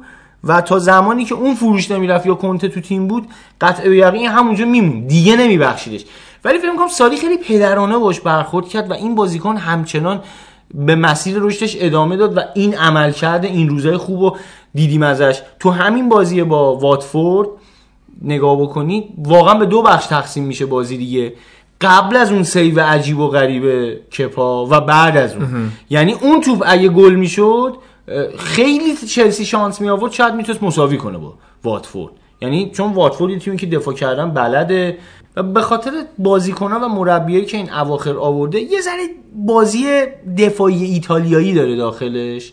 و 0.44 0.60
تا 0.60 0.78
زمانی 0.78 1.24
که 1.24 1.34
اون 1.34 1.54
فروش 1.54 1.90
نمی‌رفت 1.90 2.26
یا 2.26 2.34
کنته 2.34 2.68
تو 2.68 2.80
تیم 2.80 3.08
بود 3.08 3.28
قطع 3.60 3.88
به 3.88 3.96
یقین 3.96 4.28
همونجا 4.28 4.64
میمون 4.64 5.06
دیگه 5.06 5.36
نمیبخشیدش. 5.36 6.04
ولی 6.44 6.58
فکر 6.58 6.76
کنم 6.76 6.88
سالی 6.88 7.16
خیلی 7.16 7.36
پدرانه 7.36 7.98
باش 7.98 8.20
برخورد 8.20 8.68
کرد 8.68 8.90
و 8.90 8.94
این 8.94 9.14
بازیکن 9.14 9.56
همچنان 9.56 10.20
به 10.74 10.94
مسیر 10.94 11.38
رشدش 11.38 11.76
ادامه 11.80 12.16
داد 12.16 12.36
و 12.36 12.40
این 12.54 12.74
عمل 12.76 13.12
کرده 13.12 13.48
این 13.48 13.68
روزای 13.68 13.96
خوب 13.96 14.20
رو 14.20 14.36
دیدیم 14.74 15.02
ازش. 15.02 15.42
تو 15.60 15.70
همین 15.70 16.08
بازی 16.08 16.42
با 16.42 16.76
واتفورد 16.76 17.48
نگاه 18.22 18.62
بکنید 18.62 19.04
واقعا 19.18 19.54
به 19.54 19.66
دو 19.66 19.82
بخش 19.82 20.06
تقسیم 20.06 20.44
میشه 20.44 20.66
بازی 20.66 20.96
دیگه. 20.96 21.32
قبل 21.84 22.16
از 22.16 22.32
اون 22.32 22.42
سیو 22.42 22.80
عجیب 22.80 23.18
و 23.18 23.28
غریب 23.28 23.94
کپا 24.10 24.66
و 24.66 24.80
بعد 24.80 25.16
از 25.16 25.34
اون. 25.34 25.72
یعنی 25.90 26.12
اون 26.12 26.40
توپ 26.40 26.62
اگه 26.66 26.88
گل 26.88 27.14
می‌شد 27.14 27.76
خیلی 28.38 28.96
چلسی 28.96 29.44
شانس 29.44 29.80
می 29.80 29.88
آورد 29.88 30.12
شاید 30.12 30.34
می‌تونست 30.34 30.62
مساوی 30.62 30.96
کنه 30.96 31.18
با 31.18 31.34
واتفورد. 31.64 32.12
یعنی 32.42 32.70
چون 32.70 32.92
واتفورد 32.92 33.32
یه 33.32 33.38
تیمی 33.38 33.56
که 33.56 33.66
دفاع 33.66 33.94
کردن 33.94 34.30
بلده. 34.30 34.98
و 35.36 35.42
به 35.42 35.60
خاطر 35.60 35.90
بازیکنان 36.18 36.82
و 36.82 36.88
مربیایی 36.88 37.44
که 37.44 37.56
این 37.56 37.72
اواخر 37.72 38.16
آورده 38.16 38.60
یه 38.60 38.80
ذره 38.80 39.02
بازی 39.34 39.86
دفاعی 40.38 40.84
ایتالیایی 40.84 41.54
داره 41.54 41.76
داخلش. 41.76 42.52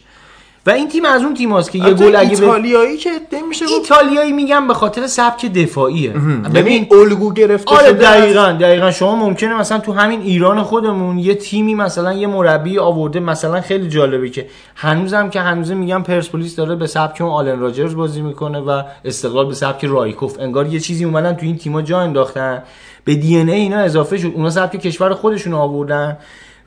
و 0.66 0.70
این 0.70 0.90
تیم 0.90 1.06
از 1.06 1.22
اون 1.22 1.34
تیم 1.34 1.62
که 1.62 1.78
یه 1.80 1.94
گل 1.94 2.16
اگه 2.16 2.30
ایتالیایی 2.30 2.98
که 2.98 3.10
میشه 3.50 3.66
ایتالیایی 3.66 4.32
میگم 4.32 4.68
به 4.68 4.74
خاطر 4.74 5.08
سبک 5.08 5.46
دفاعیه. 5.46 6.14
ببین 6.56 6.88
الگو 6.92 7.34
گرفته 7.34 7.76
آره 7.76 7.94
دقیقاً 7.94 8.58
دقیقاً. 8.60 8.92
شما 8.92 9.16
ممکنه 9.16 9.60
مثلا 9.60 9.80
تو 9.80 9.94
همین 9.94 10.22
ایران 10.22 10.64
خودمون 10.64 11.20
یه 11.20 11.36
تیمی 11.36 11.76
مثلا 11.76 12.14
یه 12.14 12.28
مربی 12.28 12.80
آورده 12.80 13.20
مثلا 13.20 13.62
خیلی 13.62 13.90
جالبه 13.90 14.30
که 14.30 14.48
هنوزم 14.76 15.30
که 15.30 15.42
هنوزه 15.42 15.74
میگم 15.74 16.04
پرسپولیس 16.04 16.56
داره 16.56 16.76
به 16.76 16.88
سبک 16.88 17.22
اون 17.22 17.32
آلن 17.32 17.60
راجرز 17.60 17.96
بازی 17.96 18.22
می‌کنه 18.22 18.60
و 18.60 18.84
استقلال 19.06 19.48
به 19.48 19.54
سبک 19.54 19.86
رایکوف. 19.86 20.40
انگار 20.40 20.68
یه 20.68 20.80
چیزی 20.80 21.06
اومدن 21.06 21.34
تو 21.34 21.46
این 21.46 21.58
تیم‌ها 21.58 21.82
جا 21.82 22.00
انداختن. 22.00 22.64
به 23.06 23.16
دی 23.16 23.38
ای 23.38 23.52
اینا 23.52 23.78
اضافه 23.78 24.18
شد. 24.18 24.32
اونا 24.36 24.50
سبک 24.50 24.80
کشور 24.80 25.14
خودشون 25.14 25.54
آوردن. 25.54 26.18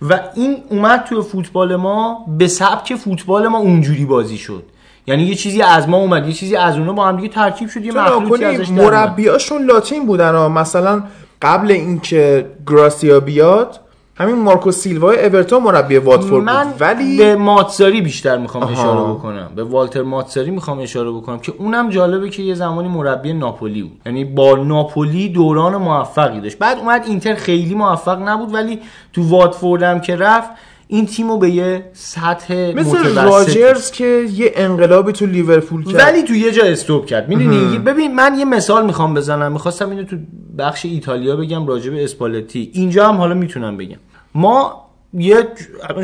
و 0.03 0.21
این 0.35 0.57
اومد 0.69 1.05
توی 1.05 1.23
فوتبال 1.23 1.77
ما 1.77 2.27
به 2.39 2.49
سبک 2.49 2.95
فوتبال 2.95 3.49
ما 3.49 3.59
اونجوری 3.59 4.05
بازی 4.05 4.39
شد. 4.39 4.63
یعنی 5.07 5.23
یه 5.23 5.35
چیزی 5.35 5.63
از 5.63 5.89
ما 5.89 5.97
اومد 5.97 6.27
یه 6.27 6.33
چیزی 6.33 6.57
از 6.57 6.79
اونا 6.79 6.93
با 6.93 7.07
هم 7.07 7.17
دیگه 7.17 7.29
ترکیب 7.29 7.69
شد 7.69 7.85
یه 7.85 7.93
مخلوطی 7.93 8.45
ازش 8.45 8.69
مربیاشون 8.69 9.65
لاتین 9.65 10.07
بودن 10.07 10.35
ها. 10.35 10.49
مثلا 10.49 11.03
قبل 11.43 11.71
اینکه 11.71 12.47
گراسیا 12.67 13.21
بیاد 13.21 13.81
همین 14.17 14.35
مارکو 14.35 14.73
سیلوا 14.73 15.13
اورتون 15.13 15.63
مربی 15.63 15.97
واتفورد 15.97 16.45
من 16.45 16.65
بود 16.65 16.81
ولی 16.81 17.19
به 17.19 17.37
ماتساری 17.37 18.01
بیشتر 18.01 18.39
می‌خوام 18.39 18.65
اشاره 18.65 19.01
بکنم. 19.01 19.51
به 19.57 19.65
والتر 19.65 20.03
ماتساری 20.03 20.51
می‌خوام 20.51 20.79
اشاره 20.79 21.11
بکنم 21.11 21.39
که 21.39 21.53
اونم 21.59 21.91
جالبه 21.91 22.31
که 22.31 22.43
یه 22.43 22.55
زمانی 22.55 22.89
مربی 22.89 23.33
ناپولی 23.33 23.83
بود. 23.83 24.01
یعنی 24.07 24.25
با 24.25 24.57
ناپولی 24.57 25.29
دوران 25.29 25.77
موفقی 25.77 26.41
داشت. 26.41 26.59
بعد 26.59 26.79
اومد 26.79 27.05
اینتر 27.07 27.35
خیلی 27.35 27.75
موفق 27.75 28.29
نبود 28.29 28.55
ولی 28.55 28.81
تو 29.13 29.29
واتفورد 29.29 29.83
هم 29.83 30.01
که 30.01 30.17
رفت 30.17 30.51
این 30.95 31.07
تیمو 31.07 31.39
به 31.39 31.51
یه 31.51 31.91
سطح 31.93 32.73
مثل 32.77 33.15
راجرز 33.15 33.91
که 33.91 34.27
یه 34.33 34.53
انقلابی 34.55 35.13
تو 35.13 35.27
لیورپول 35.27 35.85
کرد. 35.85 35.95
ولی 35.95 36.23
تو 36.23 36.35
یه 36.35 36.53
جا 36.53 36.63
استوب 36.65 37.07
کرد. 37.07 37.29
می‌دونی؟ 37.29 37.79
ببین 37.79 38.15
من 38.15 38.39
یه 38.39 38.45
مثال 38.45 38.87
می‌خوام 38.87 39.15
بزنم. 39.15 39.53
می‌خواستم 39.53 39.91
اینو 39.91 40.05
تو 40.05 40.17
بخش 40.59 40.85
ایتالیا 40.85 41.37
بگم 41.37 41.67
راجع 41.67 41.91
به 41.91 42.05
اسپالتی. 42.05 42.71
اینجا 42.75 43.09
هم 43.09 43.17
حالا 43.17 43.35
می‌تونم 43.35 43.77
بگم. 43.77 43.97
ما 44.35 44.85
یه 45.15 45.49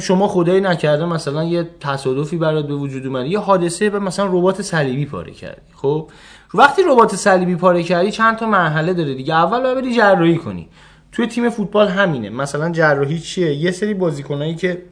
شما 0.02 0.28
خدایی 0.28 0.60
نکرده 0.60 1.04
مثلا 1.04 1.44
یه 1.44 1.68
تصادفی 1.80 2.36
برات 2.36 2.66
به 2.66 2.74
وجود 2.74 3.06
اومد 3.06 3.26
یه 3.26 3.38
حادثه 3.38 3.90
به 3.90 3.98
مثلا 3.98 4.26
ربات 4.26 4.62
صلیبی 4.62 5.06
پاره 5.06 5.32
کردی. 5.32 5.60
خب؟ 5.74 6.08
وقتی 6.54 6.82
ربات 6.88 7.16
صلیبی 7.16 7.54
پاره 7.54 7.82
کردی 7.82 8.10
چند 8.10 8.36
تا 8.36 8.46
مرحله 8.46 8.94
داره 8.94 9.14
دیگه. 9.14 9.34
اول 9.34 9.62
باید 9.62 9.76
بری 9.76 9.94
جراحی 9.94 10.36
کنی. 10.36 10.68
توی 11.12 11.26
تیم 11.26 11.50
فوتبال 11.50 11.88
همینه. 11.88 12.30
مثلا 12.30 12.70
جراحی 12.70 13.18
چیه؟ 13.18 13.54
یه 13.54 13.70
سری 13.70 13.94
بازیکنایی 13.94 14.54
که 14.54 14.82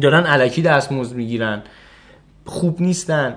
دارن 0.00 0.24
علکی 0.24 0.62
دستمزد 0.62 1.16
می‌گیرن 1.16 1.62
خوب 2.44 2.82
نیستن 2.82 3.36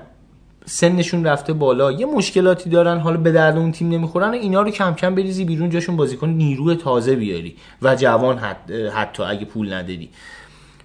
سنشون 0.65 1.25
رفته 1.25 1.53
بالا 1.53 1.91
یه 1.91 2.05
مشکلاتی 2.05 2.69
دارن 2.69 2.99
حالا 2.99 3.17
به 3.17 3.31
درد 3.31 3.57
اون 3.57 3.71
تیم 3.71 3.89
نمی‌خورن 3.89 4.33
اینا 4.33 4.61
رو 4.61 4.71
کم 4.71 4.93
کم 4.93 5.15
بریزی 5.15 5.45
بیرون 5.45 5.69
جاشون 5.69 5.95
بازیکن 5.95 6.29
نیروی 6.29 6.75
تازه 6.75 7.15
بیاری 7.15 7.55
و 7.81 7.95
جوان 7.95 8.37
حت 8.37 8.57
حتی 8.95 9.23
اگه 9.23 9.45
پول 9.45 9.73
نداری. 9.73 10.09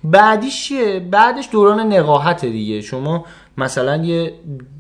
بعدیش 0.05 0.65
چیه؟ 0.65 1.01
بعدش 1.01 1.49
دوران 1.53 1.93
نقاهت 1.93 2.45
دیگه. 2.45 2.81
شما 2.81 3.25
مثلا 3.61 3.97
یه 4.05 4.35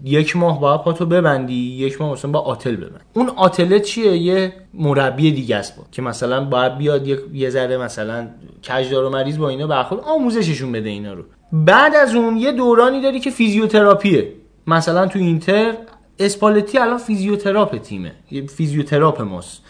یک 0.05 0.37
ماه 0.37 0.61
باید 0.61 0.81
پاتو 0.81 1.07
ببندی 1.07 1.55
یک 1.55 2.01
ماه 2.01 2.13
مثلا 2.13 2.31
با 2.31 2.39
آتل 2.39 2.77
ببند 2.77 3.01
اون 3.13 3.29
آتله 3.29 3.81
چیه؟ 3.81 4.17
یه 4.17 4.53
مربی 4.75 5.33
دیگه 5.33 5.57
است 5.57 5.77
با. 5.77 5.83
که 5.93 6.03
مثلا 6.03 6.45
باید 6.45 6.79
بیاد 6.79 7.07
یه, 7.07 7.19
یه 7.33 7.51
ذره 7.51 7.77
مثلا 7.77 8.29
کج‌دار 8.69 9.05
و 9.05 9.11
مریز 9.11 9.39
با 9.39 9.49
اینا 9.49 9.67
برخورد 9.67 10.01
آموزششون 10.05 10.73
بده 10.73 10.89
اینا 10.89 11.13
رو. 11.13 11.25
بعد 11.53 11.95
از 11.95 12.15
اون 12.15 12.37
یه 12.37 12.53
دورانی 12.53 13.01
داری 13.01 13.21
که 13.21 13.31
فیزیوتراپیه. 13.31 14.33
مثلا 14.67 15.07
تو 15.07 15.19
اینتر 15.19 15.75
اسپالتی 16.19 16.79
الان 16.79 16.99
فیزیوتراپ 16.99 17.77
تیمه. 17.79 18.13
یه 18.31 18.47
فیزیوتراپ 18.47 19.21
ماست. 19.21 19.63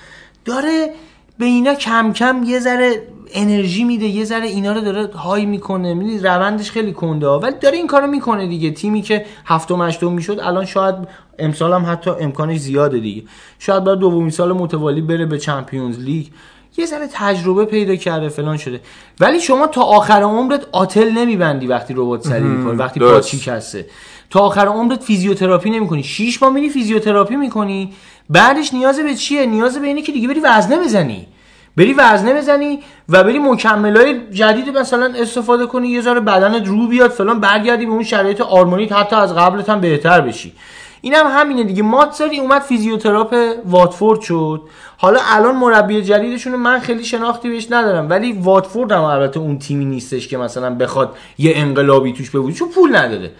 داره 0.45 0.91
به 1.41 1.47
اینا 1.47 1.75
کم 1.75 2.13
کم 2.13 2.43
یه 2.47 2.61
ذره 2.61 3.03
انرژی 3.35 3.85
میده 3.85 4.07
یه 4.07 4.25
ذره 4.25 4.47
اینا 4.47 4.73
رو 4.73 4.81
داره 4.81 5.07
high 5.07 5.47
می‌کنه. 5.47 5.95
می‌دونی 5.95 6.19
روندش 6.19 6.71
خیلی 6.71 6.93
کنده 6.93 7.29
ولی 7.29 7.55
داره 7.61 7.77
این 7.77 7.87
کارو 7.87 8.07
می‌کنه 8.07 8.47
دیگه. 8.47 8.71
تیمی 8.71 9.03
که 9.03 9.27
هفتم 9.47 9.83
هشتم 9.83 10.13
می‌شد 10.13 10.41
الان 10.43 10.65
شاید 10.65 10.95
امسال 11.39 11.73
هم 11.73 11.93
حتی 11.93 12.11
امکانش 12.11 12.59
زیاده 12.59 12.99
دیگه. 12.99 13.23
شاید 13.59 13.85
بعد 13.85 13.99
دومین 13.99 14.31
سال 14.31 14.53
متوالی 14.53 15.01
بره 15.01 15.27
به 15.27 15.39
Champions 15.39 15.99
League. 15.99 16.27
یه 16.77 16.87
ذره 16.87 17.09
تجربه 17.13 17.65
پیدا 17.65 17.97
کرده 17.97 18.29
فلان 18.29 18.57
شده. 18.57 18.81
ولی 19.21 19.41
شما 19.41 19.67
تا 19.67 19.83
آخر 19.83 20.23
عمرت 20.23 20.67
آتل 20.73 21.11
نمیبندی 21.11 21.67
وقتی 21.67 21.95
رباط 21.97 22.27
صلیبی 22.27 22.45
می‌کنی 22.45 22.77
وقتی 22.77 23.01
پا 23.01 23.21
شکسته 23.21 23.87
تا 24.31 24.41
آخر 24.41 24.67
عمرت 24.67 25.03
فیزیوتراپی 25.03 25.71
نمی‌کنی. 25.71 26.03
شیش 26.03 26.43
ماه 26.43 26.53
میری 26.53 26.69
فیزیوتراپی 26.69 27.37
می‌کنی. 27.37 27.93
بعدش 28.31 28.75
نیاز 28.75 29.01
به 29.01 29.15
چیه؟ 29.15 29.47
نیاز 29.47 29.79
به 29.79 29.87
اینه 29.87 30.03
که 30.03 30.13
دیگه 30.13 30.29
بری 30.29 30.41
وزنه 30.41 30.79
بزنی. 30.79 31.27
بری 31.77 31.93
وزنه 31.93 32.35
بزنی 32.35 32.79
و 33.09 33.25
بری 33.25 33.39
مکملای 33.39 34.21
جدید 34.31 34.79
مثلا 34.79 35.13
استفاده 35.17 35.67
کنی 35.67 35.89
یه 35.89 36.01
ذره 36.01 36.21
بدنت 36.21 36.67
رو 36.69 36.87
بیاد 36.87 37.11
فلان 37.11 37.41
برگردی 37.41 37.87
به 37.87 37.93
اون 37.93 38.03
شرایط 38.03 38.41
آرمانیت 38.41 38.93
حتی 38.93 39.17
از 39.17 39.35
قبلت 39.35 39.69
هم 39.69 39.81
بهتر 39.81 40.21
بشی. 40.21 40.53
اینم 41.01 41.27
هم 41.27 41.41
همینه 41.41 41.65
دیگه. 41.65 41.83
ماتزاری 41.83 42.41
اومد 42.41 42.63
فیزیوتراپ 42.63 43.37
واتفورد 43.65 44.21
شد. 44.21 44.63
حالا 44.97 45.21
الان 45.25 45.57
مربی 45.57 46.03
جدیدشون 46.03 46.57
من 46.57 46.79
خیلی 46.79 47.05
شناختی 47.05 47.49
بهش 47.49 47.67
ندارم 47.71 48.11
ولی 48.11 48.33
واتفورد 48.33 48.93
هم 48.93 49.03
البته 49.03 49.41
اون 49.41 49.59
تیمی 49.59 49.85
نیستش 49.85 50.29
که 50.29 50.37
مثلا 50.37 50.75
بخواد 50.75 51.17
یه 51.39 51.53
انقلابی 51.57 52.13
توش 52.13 52.31
بوده 52.31 52.55
چون 52.55 52.69
پول 52.69 52.97
نداره. 52.97 53.31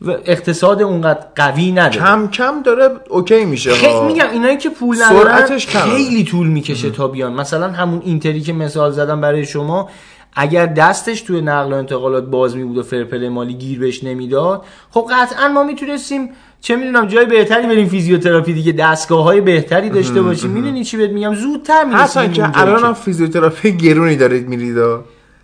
و 0.00 0.10
اقتصاد 0.10 0.82
اونقدر 0.82 1.26
قوی 1.36 1.72
نداره. 1.72 2.04
کم 2.06 2.28
کم 2.28 2.62
داره 2.62 2.88
اوکی 3.10 3.44
میشه 3.44 3.72
خیلی 3.72 4.00
میگم 4.00 4.30
اینایی 4.32 4.56
که 4.56 4.70
پول 4.70 5.02
ندارن 5.02 5.58
خیلی 5.58 6.24
طول 6.24 6.46
می‌کشه 6.46 6.90
تا 6.90 7.08
بیان. 7.08 7.32
مثلا 7.32 7.68
همون 7.68 8.02
اینتری 8.04 8.40
که 8.40 8.52
مثال 8.52 8.90
زدم 8.90 9.20
برای 9.20 9.46
شما 9.46 9.88
اگر 10.36 10.66
دستش 10.66 11.20
توی 11.20 11.40
نقل 11.40 11.72
و 11.72 11.76
انتقالات 11.76 12.24
باز 12.24 12.56
می 12.56 12.64
بود 12.64 12.78
و 12.78 12.82
فرپل 12.82 13.28
مالی 13.28 13.54
گیر 13.54 13.78
بهش 13.78 14.04
نمی‌داد 14.04 14.64
خب 14.90 15.06
قطعا 15.10 15.48
ما 15.48 15.62
می‌تونستیم 15.62 16.30
چه 16.60 16.76
می‌دونم 16.76 17.06
جای 17.06 17.26
بهتری 17.26 17.66
بریم 17.66 17.88
فیزیوتراپی 17.88 18.52
دیگه 18.52 18.72
دستگاه 18.72 19.24
های 19.24 19.40
بهتری 19.40 19.90
داشته 19.90 20.22
باشیم. 20.22 20.50
می‌دونی 20.50 20.84
چی 20.84 20.96
بهت 20.96 21.10
میگم؟ 21.10 21.34
زودتر 21.34 21.84
می‌رسیم 21.84 22.04
اصلا 22.04 22.26
که 22.28 22.60
الان 22.60 22.94
فیزیوتراپی 22.94 23.72
گرونی 23.72 24.16
دارید 24.16 24.48
میرید 24.48 24.78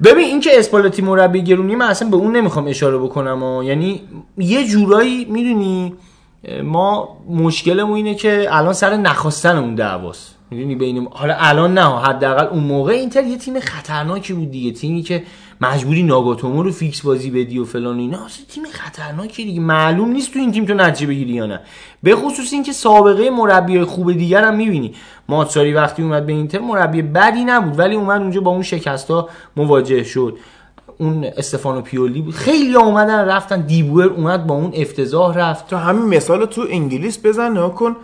ببین 0.04 0.24
این 0.24 0.40
که 0.40 0.58
اسپالتی 0.58 1.02
مربی 1.02 1.42
گرونی 1.42 1.76
من 1.76 1.86
اصلا 1.86 2.08
به 2.08 2.16
اون 2.16 2.36
نمی‌خوام 2.36 2.66
اشاره 2.66 2.98
بکنم 2.98 3.42
و 3.42 3.62
یعنی 3.62 4.02
یه 4.38 4.66
جورایی 4.66 5.24
می‌دونی 5.24 5.94
ما 6.64 7.16
مشکلمون 7.30 7.96
اینه 7.96 8.14
که 8.14 8.48
الان 8.50 8.72
سر 8.72 8.96
نخواستن 8.96 9.56
اون 9.56 9.74
دعواست. 9.74 10.34
می‌دونی 10.50 10.74
بین 10.74 11.08
حالا 11.10 11.34
الان 11.38 11.78
نه 11.78 12.00
حداقل 12.00 12.46
اون 12.46 12.64
موقع 12.64 12.92
اینتر 12.92 13.24
یه 13.24 13.36
تیم 13.36 13.60
خطرناکی 13.60 14.32
بود 14.32 14.50
دیگه. 14.50 14.72
تیمی 14.72 15.02
که 15.02 15.22
مجبوری 15.60 16.02
ناگاتومو 16.02 16.62
رو 16.62 16.72
فیکس 16.72 17.00
بازی 17.00 17.30
بدی 17.30 17.58
و 17.58 17.64
فلان 17.64 17.96
و 17.96 18.00
اینا. 18.00 18.24
اصلا 18.24 18.44
تیم 18.48 18.64
خطرناکی 18.72 19.44
دیگه. 19.44 19.60
معلوم 19.60 20.12
نیست 20.12 20.32
تو 20.32 20.38
این 20.38 20.52
تیم 20.52 20.64
تو 20.64 20.74
نتیجه 20.74 21.06
بگیری 21.06 21.32
یا 21.32 21.46
نه. 21.46 21.60
به 22.02 22.16
خصوص 22.16 22.52
اینکه 22.52 22.72
سابقه 22.72 23.30
مربی 23.30 23.84
خوب 23.84 24.12
دیگر 24.12 24.44
هم 24.44 24.56
می‌بینی. 24.56 24.94
ماتساری 25.30 25.72
وقتی 25.72 26.02
اومد 26.02 26.26
به 26.26 26.32
اینتر 26.32 26.58
مربی 26.58 27.02
بدی 27.02 27.44
نبود 27.44 27.78
ولی 27.78 27.94
اومد 27.94 28.20
اونجا 28.20 28.40
با 28.40 28.50
اون 28.50 28.62
شکستا 28.62 29.28
مواجه 29.56 30.04
شد. 30.04 30.36
اون 30.98 31.24
استفانو 31.36 31.80
پیولی 31.80 32.22
بود 32.22 32.34
خیلی 32.34 32.74
اومدن 32.74 33.24
رفتن. 33.28 33.60
دیبور 33.60 34.04
اومد 34.04 34.46
با 34.46 34.54
اون 34.54 34.72
افتضاح 34.74 35.38
رفت. 35.38 35.66
تو 35.66 35.76
همین 35.76 36.16
مثال 36.16 36.46
تو 36.46 36.66
انگلیس 36.70 37.18
بزن 37.24 37.68
کن. 37.68 37.96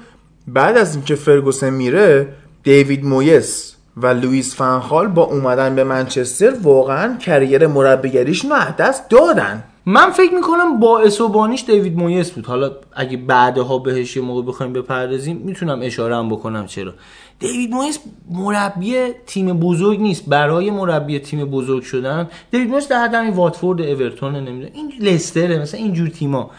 بعد 0.48 0.76
از 0.76 0.94
اینکه 0.94 1.14
فرگوسن 1.14 1.70
میره 1.70 2.28
دیوید 2.62 3.04
مویس 3.04 3.76
و 3.96 4.06
لوئیس 4.06 4.56
فنخال 4.56 5.06
با 5.06 5.22
اومدن 5.22 5.74
به 5.74 5.84
منچستر 5.84 6.52
واقعا 6.62 7.16
کریر 7.16 7.66
مربیگریشون 7.66 8.50
رو 8.50 8.56
دست 8.78 9.10
دادن. 9.10 9.62
من 9.88 10.10
فکر 10.10 10.34
می‌کنم 10.34 10.80
باعث 10.80 11.20
و 11.20 11.28
بانیش 11.28 11.64
دیوید 11.64 11.96
مویس 11.96 12.30
بود. 12.30 12.46
حالا 12.46 12.70
اگه 12.92 13.16
بعدها 13.16 13.78
بهش 13.78 14.16
یه 14.16 14.22
موقع 14.22 14.42
بخوایم 14.42 14.72
بپردازیم 14.72 15.36
می‌تونم 15.36 15.80
اشاره 15.82 16.16
هم 16.16 16.28
بکنم 16.28 16.66
چرا. 16.66 16.94
دیوید 17.38 17.70
مویس 17.70 17.98
مربی 18.30 18.96
تیم 19.26 19.60
بزرگ 19.60 20.00
نیست. 20.00 20.28
برای 20.28 20.70
مربی 20.70 21.18
تیم 21.18 21.44
بزرگ 21.44 21.82
شدن 21.82 22.28
دیوید 22.50 22.70
مویس 22.70 22.88
در 22.88 23.08
حد 23.08 23.36
واتفورد 23.36 23.80
اورتون 23.80 24.36
نمی‌دونم 24.36 24.72
این 24.74 24.92
لستره 25.00 25.58
مثلا 25.58 25.80
اینجور 25.80 26.08
تیما 26.08 26.50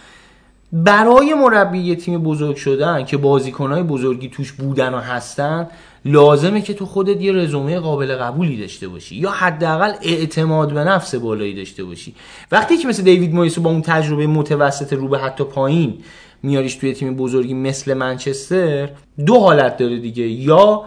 برای 0.74 1.34
مربی 1.34 1.96
تیم 1.96 2.24
بزرگ 2.24 2.56
شدن 2.56 3.06
که 3.06 3.18
بازیکنهای 3.18 3.84
بزرگی 3.84 4.30
توش 4.30 4.52
بودن 4.52 4.94
و 4.94 4.98
هستن 4.98 5.68
لازمه 6.06 6.62
که 6.62 6.74
تو 6.74 6.86
خودت 6.86 7.22
یه 7.22 7.32
رزومه 7.32 7.80
قابل 7.80 8.16
قبولی 8.16 8.58
داشته 8.58 8.88
باشی 8.88 9.16
یا 9.16 9.32
حداقل 9.32 9.94
اعتماد 10.02 10.74
به 10.74 10.84
نفس 10.84 11.16
بالایی 11.16 11.54
داشته 11.54 11.84
باشی. 11.84 12.16
وقتی 12.52 12.78
که 12.78 12.88
مثل 12.88 13.04
دیوید 13.04 13.34
مویس 13.34 13.60
با 13.60 13.70
اون 13.70 13.82
تجربه 13.82 14.28
متوسط 14.28 14.94
رو 14.94 15.08
به 15.08 15.20
حتی 15.20 15.44
پایین 15.44 15.98
میاریش 16.44 16.76
توی 16.76 16.94
تیم 16.94 17.16
بزرگی 17.16 17.54
مثل 17.54 17.94
منچستر 17.94 18.90
دو 19.26 19.40
حالت 19.40 19.78
داره 19.78 20.00
دیگه. 20.00 20.28
یا 20.28 20.84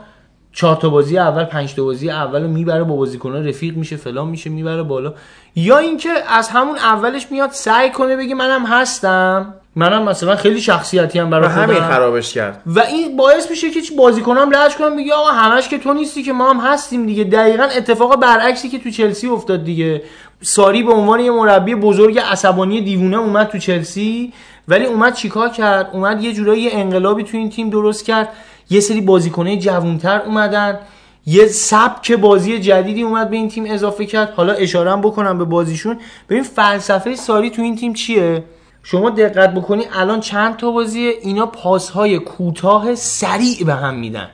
چهار 0.53 0.77
تا 0.77 0.89
بازی 0.89 1.19
اول 1.19 1.45
پنج 1.45 1.75
تا 1.75 1.85
بازی 1.85 2.11
اول 2.11 2.43
می‌بره 2.43 2.85
با 2.85 2.97
بازیکن‌ها 2.97 3.39
رفیق 3.39 3.77
میشه 3.77 3.97
فلان 3.97 4.29
میشه 4.29 4.51
می‌بره 4.51 4.83
بالا. 4.83 5.15
یا 5.57 5.79
اینکه 5.79 6.09
از 6.29 6.49
همون 6.49 6.77
اولش 6.77 7.27
میاد 7.31 7.51
سعی 7.51 7.91
کنه 7.91 8.17
بگه 8.17 8.35
منم 8.35 8.67
هستم. 8.67 9.55
منم 9.77 10.03
مثلا 10.03 10.37
خیلی 10.37 10.61
شخصیتی 10.61 11.19
هم 11.19 11.31
برای 11.31 11.49
همین 11.49 11.81
خرابش 11.81 12.35
کرد. 12.35 12.63
و 12.67 12.81
این 12.81 13.17
باعث 13.17 13.51
میشه 13.51 13.71
که 13.71 13.81
بازیکنام 13.99 14.51
لج 14.51 14.75
کنم 14.75 14.97
بگه 14.97 15.15
آقا 15.15 15.31
همش 15.31 15.69
که 15.69 15.79
تو 15.79 15.93
نیستی 15.93 16.23
که 16.23 16.33
ما 16.33 16.51
هم 16.51 16.73
هستیم 16.73 17.07
دیگه. 17.07 17.25
دقیقا 17.25 17.63
اتفاق 17.63 18.21
برعکسی 18.21 18.69
که 18.69 18.79
تو 18.79 18.91
چلسی 18.91 19.27
افتاد 19.29 19.65
دیگه. 19.65 20.03
ساری 20.43 20.83
به 20.83 20.93
عنوان 20.93 21.21
یه 21.21 21.31
مربی 21.31 21.75
بزرگ 21.75 22.19
عصبانی 22.19 22.81
دیوونه 22.81 23.17
اومد 23.17 23.49
تو 23.49 23.59
چلسی 23.59 24.33
ولی 24.69 24.85
اومد 24.85 25.15
چیکار 25.15 25.49
کرد؟ 25.49 25.91
اومد 25.93 26.25
یه 26.25 26.33
جورایی 26.33 26.71
انقلابی 26.71 27.25
تو 27.25 27.37
این 27.37 27.51
تیم 27.51 27.71
درست 27.71 28.05
کرد. 28.05 28.29
یه 28.71 28.81
سری 28.81 29.01
بازیکنه 29.01 29.57
جوانتر 29.57 30.23
اومدن. 30.23 30.79
یه 31.27 31.47
سبک 31.47 32.13
بازی 32.13 32.59
جدیدی 32.59 33.03
اومد 33.03 33.31
به 33.31 33.37
این 33.37 33.49
تیم 33.49 33.65
اضافه 33.67 34.07
کرد. 34.07 34.31
حالا 34.31 34.53
اشاره 34.53 34.97
بکنم 34.97 35.39
به 35.39 35.45
بازیشون. 35.45 35.99
ببین 36.29 36.43
فلسفه 36.43 37.17
ساری 37.17 37.51
تو 37.51 37.63
این 37.63 37.77
تیم 37.77 37.93
چیه؟ 37.93 38.45
شما 38.83 39.11
دقت 39.11 39.55
بکنی 39.55 39.85
الان 39.93 40.21
چند 40.21 40.57
تا 40.57 40.71
بازیه؟ 40.71 41.15
اینا 41.23 41.47
پاسهای 41.47 42.19
کوتاه 42.19 42.95
سریع 42.95 43.65
به 43.67 43.75
هم 43.75 43.95
میدن. 43.95 44.29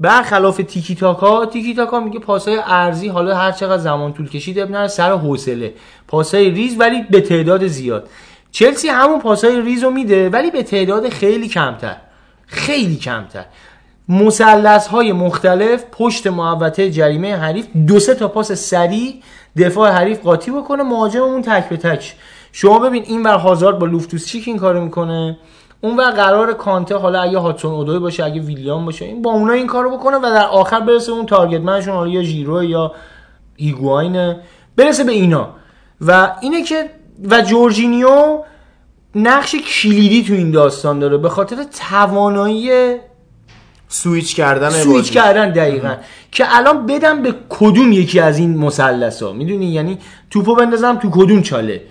برخلاف 0.00 0.56
تیکی 0.56 0.94
تاکا 0.94 1.46
تیکی 1.46 1.74
تاکا 1.74 2.00
میگه 2.00 2.18
پاسهای 2.18 2.60
ارزی 2.66 3.08
حالا 3.08 3.36
هر 3.36 3.52
چقدر 3.52 3.82
زمان 3.82 4.12
طول 4.12 4.28
کشید 4.28 4.58
ابن 4.58 4.86
سر 4.88 5.12
حوصله. 5.12 5.74
پاسهای 6.08 6.50
ریز 6.50 6.76
ولی 6.80 7.02
به 7.02 7.20
تعداد 7.20 7.66
زیاد. 7.66 8.08
چلسی 8.50 8.88
همون 8.88 9.18
پاسهای 9.18 9.60
ریز 9.60 9.84
رو 9.84 9.90
میده 9.90 10.28
ولی 10.28 10.50
به 10.50 10.62
تعداد 10.62 11.08
خیلی 11.08 11.48
کمتر. 11.48 11.96
خیلی 12.50 12.96
کمتر. 12.96 13.44
مثلث 14.08 14.86
های 14.86 15.12
مختلف 15.12 15.84
پشت 15.92 16.26
محوطه 16.26 16.90
جریمه 16.90 17.36
حریف 17.36 17.66
دو 17.86 18.00
سه 18.00 18.14
تا 18.14 18.28
پاس 18.28 18.52
سریع 18.52 19.14
دفاع 19.56 19.90
حریف 19.90 20.22
قاطی 20.22 20.50
بکنه 20.50 20.82
مهاجممون 20.82 21.42
تک 21.42 21.68
به 21.68 21.76
تک. 21.76 22.14
شما 22.52 22.78
ببین 22.78 23.02
این 23.02 23.22
ور 23.22 23.38
هازارد 23.38 23.78
با 23.78 23.86
لوفتوس 23.86 24.26
چیک 24.26 24.48
این 24.48 24.58
کارو 24.58 24.84
می‌کنه؟ 24.84 25.38
اون 25.80 25.96
ور 25.96 26.10
قرار 26.10 26.52
کانته 26.52 26.96
حالا 26.96 27.20
اگه 27.20 27.38
هادسون 27.38 27.72
اودوی 27.72 27.98
باشه 27.98 28.24
اگه 28.24 28.40
ویلیام 28.40 28.84
باشه 28.84 29.04
این 29.04 29.22
با 29.22 29.30
اونا 29.30 29.52
این 29.52 29.66
کارو 29.66 29.96
بکنه 29.98 30.16
و 30.16 30.22
در 30.22 30.46
آخر 30.46 30.80
برسه 30.80 31.12
اون 31.12 31.26
target 31.26 31.60
man 31.60 31.75
شون 31.75 31.94
حالا 31.94 32.10
یا 32.10 32.22
ژیرو 32.22 32.64
یا 32.64 32.92
ایگواین 33.56 34.36
برسه 34.76 35.04
به 35.04 35.12
اینا. 35.12 35.48
و 36.00 36.32
اینه 36.40 36.62
که 36.62 36.90
و 37.30 37.40
جورجینیو 37.40 38.42
نقش 39.14 39.54
کلیدی 39.54 40.24
تو 40.24 40.32
این 40.32 40.50
داستان 40.50 40.98
داره 40.98 41.18
به 41.18 41.28
خاطر 41.28 41.56
توانایی 41.90 42.70
سویچ 43.88 44.36
کردن 44.36 44.70
سویچ 44.70 44.96
بازی. 44.96 45.10
کردن 45.10 45.52
دقیقا. 45.52 45.94
که 46.32 46.56
الان 46.56 46.86
بدم 46.86 47.22
به 47.22 47.34
کدوم 47.48 47.92
یکی 47.92 48.20
از 48.20 48.38
این 48.38 48.58
مثلث 48.58 49.22
ها 49.22 49.32
می‌دونی؟ 49.32 49.66
یعنی 49.66 49.98
توپو 50.30 50.54
بندازم 50.54 50.96
تو 50.96 51.10
کدوم 51.10 51.42
چاله. 51.42 51.82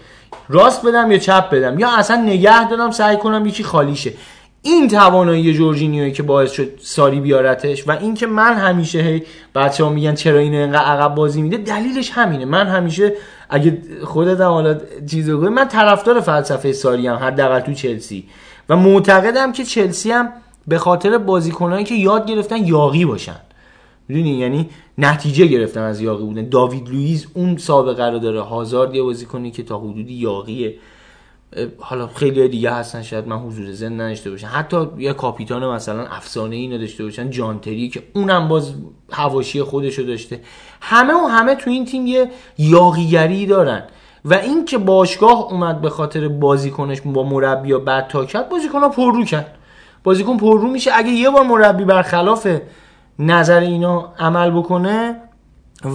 راست 0.50 0.86
بدم 0.86 1.12
یا 1.12 1.18
چپ 1.18 1.50
بدم؟ 1.50 1.80
یا 1.80 1.98
اصلا 1.98 2.22
نگه 2.22 2.70
دارم 2.70 2.92
سعی 2.92 3.18
کنم 3.18 3.46
یکی 3.46 3.64
خالی 3.64 3.96
شه 3.96 4.14
این 4.62 4.88
توانایی 4.88 5.54
جورجینیوی 5.54 6.12
که 6.12 6.24
باعث 6.24 6.52
شد 6.52 6.70
ساری 6.82 7.20
بیارتش 7.20 7.88
و 7.88 7.92
اینکه 7.92 8.28
من 8.28 8.54
همیشه 8.54 9.00
هی 9.00 9.24
بچه 9.56 9.84
ها 9.84 9.90
میگن 9.90 10.16
چرا 10.16 10.40
اینو 10.40 10.58
اینقدر 10.58 10.86
عقب 10.86 11.16
بازی 11.16 11.42
میده 11.42 11.58
دلیلش 11.58 12.12
همینه. 12.12 12.46
من 12.46 12.68
همیشه 12.68 13.14
اگه 13.50 13.82
خودت 14.04 14.42
هم 14.42 14.52
حالا 14.52 14.78
چیزو 15.12 15.38
گفت 15.42 15.52
من 15.52 15.68
طرفدار 15.68 16.20
فلسفه 16.20 16.74
ساری 16.74 17.08
هم 17.08 17.16
حداقل 17.16 17.60
تو 17.60 17.74
چلسی. 17.74 18.26
و 18.70 18.76
معتقدم 18.76 19.52
که 19.52 19.64
چلسی 19.64 20.12
هم 20.12 20.30
به 20.68 20.78
خاطر 20.78 21.18
بازیکنایی 21.18 21.86
که 21.86 21.96
یاد 21.96 22.28
گرفتن 22.28 22.66
یاقی 22.66 23.06
باشن. 23.06 23.40
می‌دونی؟ 24.08 24.30
یعنی 24.30 24.70
نتیجه 24.98 25.46
گرفتن 25.46 25.82
از 25.82 26.02
یاقی 26.02 26.24
بودن. 26.24 26.50
داوید 26.50 26.90
لوئیس 26.90 27.28
اون 27.34 27.58
سابقه 27.58 28.06
رو 28.06 28.20
داره. 28.20 28.42
هازارد 28.42 28.96
یه 28.96 29.04
بازیکنی 29.04 29.52
که 29.52 29.64
تا 29.64 29.80
حدودی 29.80 30.14
یاقیه. 30.14 30.76
حالا 31.78 32.08
خیلی 32.08 32.48
دیگه 32.48 32.72
هستن 32.72 33.02
شاید 33.02 33.28
من 33.28 33.38
حضور 33.38 33.72
ذهن 33.72 34.02
نداشته 34.02 34.32
باشن 34.32 34.48
حتی 34.48 34.88
یه 34.98 35.14
کاپیتان 35.14 35.68
مثلا 35.68 36.06
افسانه 36.06 36.56
ای 36.56 36.68
نداشته 36.68 37.04
باشن. 37.04 37.30
جانتری 37.30 37.90
که 37.90 38.04
اونم 38.14 38.48
باز 38.48 38.74
حواشی 39.12 39.64
خودشو 39.64 40.02
داشته. 40.02 40.42
همه 40.82 41.14
و 41.14 41.28
همه 41.28 41.56
تو 41.56 41.70
این 41.70 41.86
تیم 41.86 42.08
یه 42.08 42.30
یاقیگری 42.58 43.46
دارن. 43.46 43.84
و 44.26 44.34
این 44.34 44.66
که 44.66 44.78
باشگاه 44.78 45.52
اومد 45.52 45.82
به 45.82 45.90
خاطر 45.90 46.28
بازیکنش 46.28 47.02
با 47.06 47.24
مربی 47.24 47.70
یا 47.70 47.80
بد 47.80 48.08
تا 48.08 48.26
کرد 48.26 48.50
بازیکن 48.50 48.90
پررو 48.90 49.26
کرد. 49.26 49.56
بازیکن 50.04 50.38
پررو 50.38 50.68
میشه. 50.68 50.92
اگه 50.94 51.10
یه 51.10 51.30
بار 51.30 51.44
مربی 51.44 51.86
برخلاف 51.86 52.48
نظر 53.20 53.60
اینا 53.60 54.14
عمل 54.20 54.52
بکنه 54.52 55.16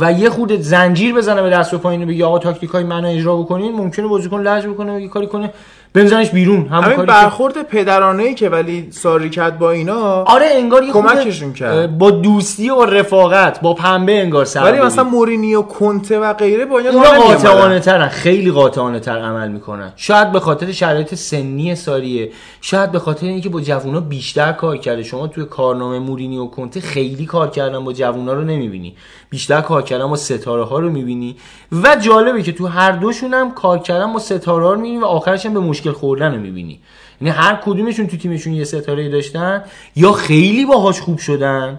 و 0.01 0.13
یه 0.13 0.31
خود 0.31 0.61
زنجیر 0.61 1.15
بزنه 1.15 1.43
به 1.43 1.51
دست 1.51 1.75
و 1.75 1.79
پایین 1.79 2.07
بگه 2.07 2.25
آقا 2.25 2.39
تاکتیک 2.39 2.71
های 2.71 2.85
منو 2.85 3.09
اجرا 3.09 3.37
بکنین 3.37 3.75
ممکنه 3.75 4.07
بازیکن 4.07 4.41
لج 4.41 4.67
بکنه 4.67 4.97
و 4.97 5.01
یه 5.01 5.09
کاری 5.09 5.27
کنه. 5.27 5.53
بنزنش 5.95 6.31
بیرون 6.31 6.67
همون 6.67 6.85
همین 6.85 6.97
کاری 6.97 7.07
که 7.09 7.13
برخورد 7.13 7.63
پدرانه 7.63 8.23
ای 8.23 8.35
که 8.35 8.49
ولی 8.49 8.89
ساری 8.91 9.31
کرد 9.31 9.59
با 9.59 9.71
اینا 9.71 10.23
آره 10.23 10.47
انگار 10.51 10.83
یه 10.83 10.93
کمکشون 10.93 11.53
کرد. 11.53 11.99
با 11.99 12.11
دوستی 12.11 12.71
و 12.71 12.85
رفاقت 12.85 13.61
با 13.61 13.75
پنبه 13.75 14.21
انگار 14.21 14.45
سر 14.45 14.63
ولی. 14.63 14.81
مثلا 14.81 15.05
مورینیو 15.05 15.63
کنته 15.63 16.19
و 16.19 16.33
غیره 16.33 16.65
با 16.65 16.79
اینا. 16.79 16.91
قاطعانه 17.03 17.81
ترن 17.81 18.09
خیلی 18.09 18.51
قاطعانه 18.51 19.01
تر 19.01 19.19
عمل 19.19 19.49
می‌کنن 19.49 19.93
شاید 19.97 20.33
به 20.33 20.41
خاطر 20.41 20.73
شرایط 20.73 21.15
سنی 21.15 21.75
ساریه 21.75 22.31
شاید 22.61 22.93
به 22.93 22.99
خاطر 22.99 23.27
اینکه 23.27 23.49
با 23.49 23.61
جوونا 23.61 24.01
بیشتر 24.01 24.53
کار 24.53 24.77
کرده 24.77 25.03
شما 25.03 25.27
توی 25.27 25.45
کارنامه 25.45 25.99
مورینی 25.99 26.39
و 26.39 26.47
کنته 26.47 26.81
خیلی 26.81 27.27
کار 27.27 27.51
کردن 27.51 27.85
با 27.85 27.93
جوونا 27.93 28.33
رو 28.33 28.45
نمی‌بینی 28.45 28.97
بیشتر 29.31 29.61
کار 29.61 29.83
کردن 29.83 30.07
با 30.07 30.17
ستاره 30.17 30.65
ها 30.65 30.79
رو 30.79 30.91
می‌بینی 30.91 31.37
و 31.83 31.97
جالبه 31.97 32.43
که 32.43 32.53
تو 32.53 32.67
هر 32.67 32.93
دوشون 32.93 33.35
هم 33.35 33.51
کار 33.51 33.79
کردن 33.79 34.13
با 34.13 34.19
ستاره 34.19 34.65
ها 34.65 34.73
رو 34.73 34.77
می‌بینی 34.77 34.99
و 34.99 35.05
آخرش 35.05 35.47
هم 35.47 35.55
به 35.55 35.61
مشکل 35.61 35.84
خوردن 35.93 36.35
رو 36.35 36.41
می‌بینی. 36.41 36.81
یعنی 37.21 37.31
هر 37.31 37.61
کدومشون 37.65 38.07
تو 38.07 38.17
تیمشون 38.17 38.53
یه 38.53 38.65
ستاره 38.65 39.09
داشتن 39.09 39.65
یا 39.97 40.13
خیلی 40.13 40.65
باهاش 40.65 41.01
خوب 41.01 41.19
شدن 41.19 41.79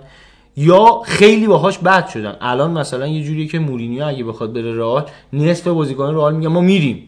یا 0.57 1.01
خیلی 1.05 1.47
باهاش 1.47 1.77
بد 1.77 2.07
شدن. 2.07 2.35
الان 2.41 2.71
مثلا 2.71 3.07
یه 3.07 3.23
جوریه 3.23 3.47
که 3.47 3.59
مورینیو 3.59 4.05
اگه 4.05 4.23
بخواد 4.23 4.53
بره 4.53 4.75
رئال 4.75 5.05
نصف 5.33 5.67
بازیکن 5.67 6.13
رئال 6.13 6.35
میگن 6.35 6.47
ما 6.47 6.61
میریم. 6.61 7.05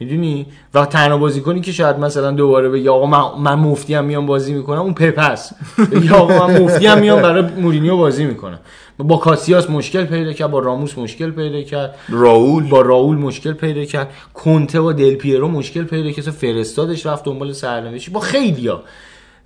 می‌دونی؟ 0.00 0.46
و 0.74 0.86
تنها 0.86 1.18
بازیکنی 1.18 1.60
که 1.60 1.72
شاید 1.72 1.98
مثلا 1.98 2.30
دوباره 2.30 2.68
بگه 2.68 2.90
آقا 2.90 3.06
من, 3.06 3.42
من 3.42 3.54
مفتی 3.54 3.94
هم 3.94 4.04
میام 4.04 4.26
بازی 4.26 4.54
می‌کنم 4.54 4.80
اون 4.80 4.94
پپس. 4.94 5.52
بگه 5.92 6.14
آقا 6.14 6.46
من 6.46 6.62
مفتی 6.62 6.86
هم 6.86 6.98
میام 6.98 7.22
برای 7.22 7.42
مورینیو 7.42 7.96
بازی 7.96 8.24
می‌کنم. 8.24 8.58
با 8.98 9.16
کاسیاس 9.16 9.70
مشکل 9.70 10.04
پیدا 10.04 10.32
کرد 10.32 10.50
با 10.50 10.58
راموس 10.58 10.98
مشکل 10.98 11.30
پیدا 11.30 11.62
کرد. 11.62 11.94
راول. 12.08 12.68
با 12.68 12.80
راول 12.80 13.16
مشکل 13.16 13.52
پیدا 13.52 13.84
کرد. 13.84 14.10
کنته 14.34 14.80
و 14.80 14.92
دل 14.92 15.14
پیرو 15.14 15.48
مشکل 15.48 15.84
پیدا 15.84 16.10
کرد. 16.10 16.30
فرستادش 16.30 17.06
رفت 17.06 17.24
دنبال 17.24 17.52
سرنوشتی 17.52 18.10
با 18.10 18.20
خیلیا. 18.20 18.82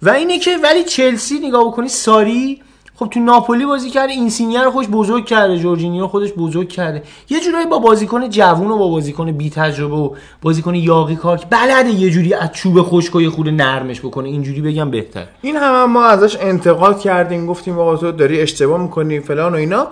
و 0.02 0.10
اینه 0.10 0.38
که 0.38 0.50
ولی 0.62 0.84
چلسی 0.84 1.38
نگاه 1.38 1.66
بکنی 1.66 1.88
ساری 1.88 2.62
خب 3.00 3.06
تو 3.06 3.20
ناپولی 3.20 3.66
بازی 3.66 3.90
کرده 3.90 4.12
اینسینیا 4.12 4.62
رو 4.62 4.70
خوش 4.70 4.88
بزرگ 4.88 5.26
کرده 5.26 5.58
جورجینیو 5.58 6.06
خودش 6.06 6.32
بزرگ 6.32 6.68
کرده. 6.68 7.02
یه 7.30 7.40
جورایی 7.40 7.66
با 7.66 7.78
بازیکن 7.78 8.28
جوون 8.28 8.70
و 8.70 8.78
با 8.78 8.88
بازیکن 8.88 9.32
بی 9.32 9.50
تجربه 9.50 9.96
و 9.96 10.10
بازیکن 10.42 10.74
یاقی 10.74 11.16
کار 11.16 11.38
که 11.38 11.46
بلده 11.50 11.90
یه 11.90 12.10
جوری 12.10 12.34
از 12.34 12.52
چوب 12.52 12.82
خشک 12.82 13.14
و 13.14 13.20
یه 13.20 13.30
خورده 13.30 13.50
نرمش 13.50 14.00
بکنه 14.00 14.28
اینجوری 14.28 14.60
بگم 14.60 14.90
بهتر. 14.90 15.24
این 15.42 15.56
هم, 15.56 15.82
هم 15.82 15.92
ما 15.92 16.04
ازش 16.04 16.36
انتقاد 16.40 17.00
کردیم 17.00 17.46
گفتیم 17.46 17.78
آقا 17.78 17.96
تو 17.96 18.12
داری 18.12 18.40
اشتباه 18.40 18.82
می‌کنی 18.82 19.20
فلان 19.20 19.52
و 19.52 19.56
اینا. 19.56 19.86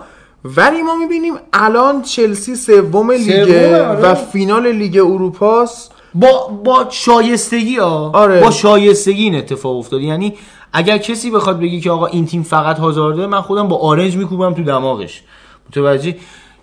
ولی 0.45 0.81
ما 0.81 0.95
می‌بینیم 0.95 1.33
الان 1.53 2.01
چلسی 2.01 2.55
سوم 2.55 3.11
لیگه 3.11 3.45
سومه، 3.45 3.81
آره. 3.81 3.99
و 3.99 4.15
فینال 4.15 4.67
لیگ 4.67 4.97
اروپاست. 4.97 5.91
با 6.13 6.47
با 6.63 6.85
شایستگی 6.89 7.77
ها 7.77 8.11
آره. 8.13 8.41
با 8.41 8.51
شایستگی 8.51 9.23
این 9.23 9.35
اتفاق 9.35 9.77
افتاد. 9.77 10.01
یعنی 10.01 10.33
اگر 10.73 10.97
کسی 10.97 11.31
بخواد 11.31 11.59
بگی 11.59 11.81
که 11.81 11.91
آقا 11.91 12.05
این 12.05 12.25
تیم 12.25 12.43
فقط 12.43 12.79
هازارده 12.79 13.27
من 13.27 13.41
خودم 13.41 13.67
با 13.67 13.77
آرنج 13.77 14.17
میکوبم 14.17 14.53
تو 14.53 14.63
دماغش. 14.63 15.23
متوجه؟ 15.69 16.15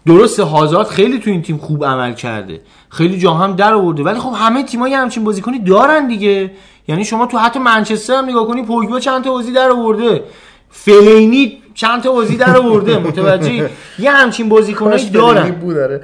درسته 0.07 0.43
هازارد 0.43 0.87
خیلی 0.87 1.19
تو 1.19 1.31
این 1.31 1.43
تیم 1.43 1.57
خوب 1.57 1.85
عمل 1.85 2.13
کرده. 2.13 2.61
خیلی 2.89 3.19
جا 3.19 3.35
هم 3.35 3.57
در 3.57 3.75
آورده. 3.75 4.03
ولی 4.03 4.19
خب 4.19 4.33
همه 4.37 4.63
تیم‌ها 4.63 4.89
یه 4.89 4.99
همچین 4.99 5.25
بازیکنی 5.25 5.59
دارن 5.59 6.07
دیگه. 6.07 6.51
یعنی 6.89 7.05
شما 7.05 7.27
تو 7.27 7.39
حتی 7.39 7.59
منچستر 7.59 8.15
هم 8.15 8.25
نگاه 8.25 8.47
کنی 8.47 8.63
پوگبا 8.63 9.01
چند 9.01 9.25
تا 9.25 9.31
بازی 9.31 9.53
در 9.53 9.71
آورده. 9.71 10.23
فلینی 10.71 11.59
چند 11.75 12.03
تا 12.03 12.13
بازی 12.13 12.37
در 12.37 12.57
آورده. 12.57 12.99
متوجه؟ 12.99 13.71
یه 13.99 14.11
همچین 14.11 14.49
بازیکنایی 14.49 15.11
دارن. 15.11 15.51
بود 15.51 15.75
داره 15.75 16.01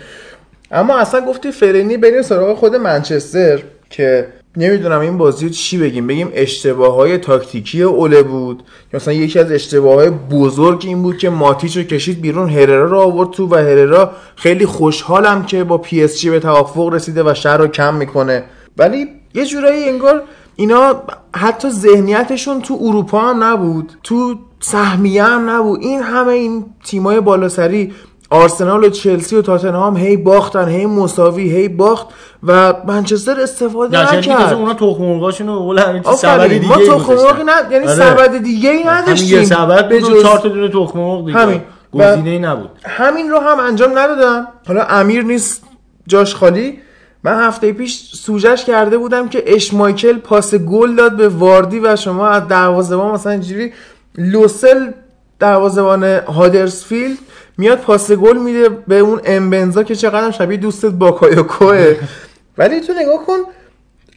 اما 0.71 0.99
اصلا 0.99 1.21
گفتی 1.21 1.51
فرینی 1.51 1.97
بریم 1.97 2.23
سراغ 2.23 2.57
خود 2.57 2.75
منچستر 2.75 3.63
که 3.91 4.29
نمی‌دونم 4.57 5.01
این 5.01 5.19
بازی 5.19 5.47
رو 5.47 5.53
چی 5.53 5.79
بگیم. 5.79 6.07
بگیم 6.07 6.29
اشتباه 6.33 6.95
های 6.95 7.19
تاکتیکی 7.19 7.83
اوله 7.83 8.23
بود. 8.23 8.63
مثلا 8.95 9.15
یکی 9.15 9.39
از 9.39 9.53
اشتباه 9.53 9.95
های 9.95 10.11
بزرگ 10.11 10.83
این 10.87 11.03
بود 11.03 11.19
که 11.19 11.31
ماتیچ 11.31 11.77
رو 11.77 11.83
کشید 11.83 12.21
بیرون 12.21 12.51
هررا 12.51 12.85
رو 12.85 12.99
آورد 12.99 13.31
تو 13.31 13.47
و 13.47 13.55
هررا 13.55 14.13
خیلی 14.37 14.67
خوشحالم 14.67 15.45
که 15.47 15.65
با 15.65 15.79
پی 15.79 16.03
اس 16.03 16.21
جی 16.21 16.31
به 16.31 16.41
توافق 16.41 16.89
رسیده 16.89 17.23
و 17.23 17.35
شرش 17.35 17.57
رو 17.57 17.67
کم 17.67 17.95
می‌کنه. 17.95 18.45
ولی 18.79 19.07
یه 19.35 19.47
جورایی 19.47 19.89
انگار 19.89 20.23
اینا 20.57 21.03
حتی 21.37 21.71
ذهنیتشون 21.71 22.63
تو 22.63 22.79
اروپا 22.81 23.21
هم 23.21 23.45
نبود 23.45 23.93
تو 24.03 24.35
سهمیه 24.61 25.25
هم 25.25 25.51
نبود. 25.51 25.81
این 25.81 26.03
همه 26.03 26.33
این 26.33 26.65
تیمای 26.85 27.21
بالاسری 27.21 27.93
آرسنال 28.33 28.85
و 28.85 28.89
چلسی 28.91 29.37
و 29.37 29.43
تاتنهام 29.43 29.97
هی 29.97 30.17
باختن 30.17 30.69
هی 30.69 30.87
مساوی 30.87 31.51
هی 31.51 31.69
باخت 31.69 32.07
و 32.43 32.75
منچستر 32.87 33.41
استفاده 33.41 34.17
نکرد 34.17 34.53
اونا 34.53 34.75
تخم 34.75 35.03
مرغاشون 35.03 35.47
رو 35.47 35.59
قول 35.59 35.79
همین 35.79 36.03
سبد 36.03 36.47
دیگه 36.47 36.69
ما 36.69 36.77
تخم. 36.77 37.13
مرغی 37.15 37.43
نه 37.45 37.53
یعنی 37.71 37.85
آره. 37.87 37.97
سبد 37.97 38.37
دیگه 38.43 38.71
ای 38.71 38.83
همین 38.83 39.03
نداشتیم 39.03 39.39
یه 39.39 39.45
سبد 39.45 39.89
به 39.89 40.01
جز- 40.01 40.23
چهار 40.23 40.39
تا 40.39 40.49
دونه 40.49 40.69
تخم 40.69 40.99
مرغ 40.99 41.27
دیگه 41.27 41.39
همین. 41.39 41.61
گزینه 41.93 42.31
ای 42.31 42.39
نبود 42.39 42.71
همین 42.85 43.31
رو 43.31 43.39
هم 43.39 43.61
انجام 43.61 43.99
ندادن 43.99 44.47
حالا 44.69 44.83
امیر 44.85 45.25
نیست 45.25 45.63
جاش 46.07 46.35
خالی 46.35 46.79
من 47.25 47.47
هفته 47.47 47.73
پیش 47.73 48.11
سوجش 48.15 48.65
کرده 48.65 48.99
بودم 48.99 49.29
که 49.29 49.43
اشمایکل 49.47 50.19
پاس 50.19 50.55
گل 50.55 50.95
داد 50.97 51.17
به 51.17 51.29
واردی 51.29 51.81
و 51.81 51.97
شما 51.97 52.29
از 52.29 52.49
دروازه‌بان 52.49 53.11
مثلا 53.13 53.33
اینجوری 53.33 53.73
لوسل 54.19 54.91
دروازه‌بان 55.39 56.05
هادرسفیلد 56.05 57.19
میاد 57.59 57.79
پاس 57.79 58.13
گل 58.13 58.39
میده 58.39 58.69
به 58.69 58.99
اون 58.99 59.21
امبنزا 59.25 59.83
که 59.83 59.95
چقدر 59.95 60.31
شبیه 60.31 60.57
دوستت 60.57 60.91
باکایوکوه 60.91 61.97
ولی 62.59 62.81
تو 62.81 62.93
نگاه 62.93 63.27
کن 63.27 63.39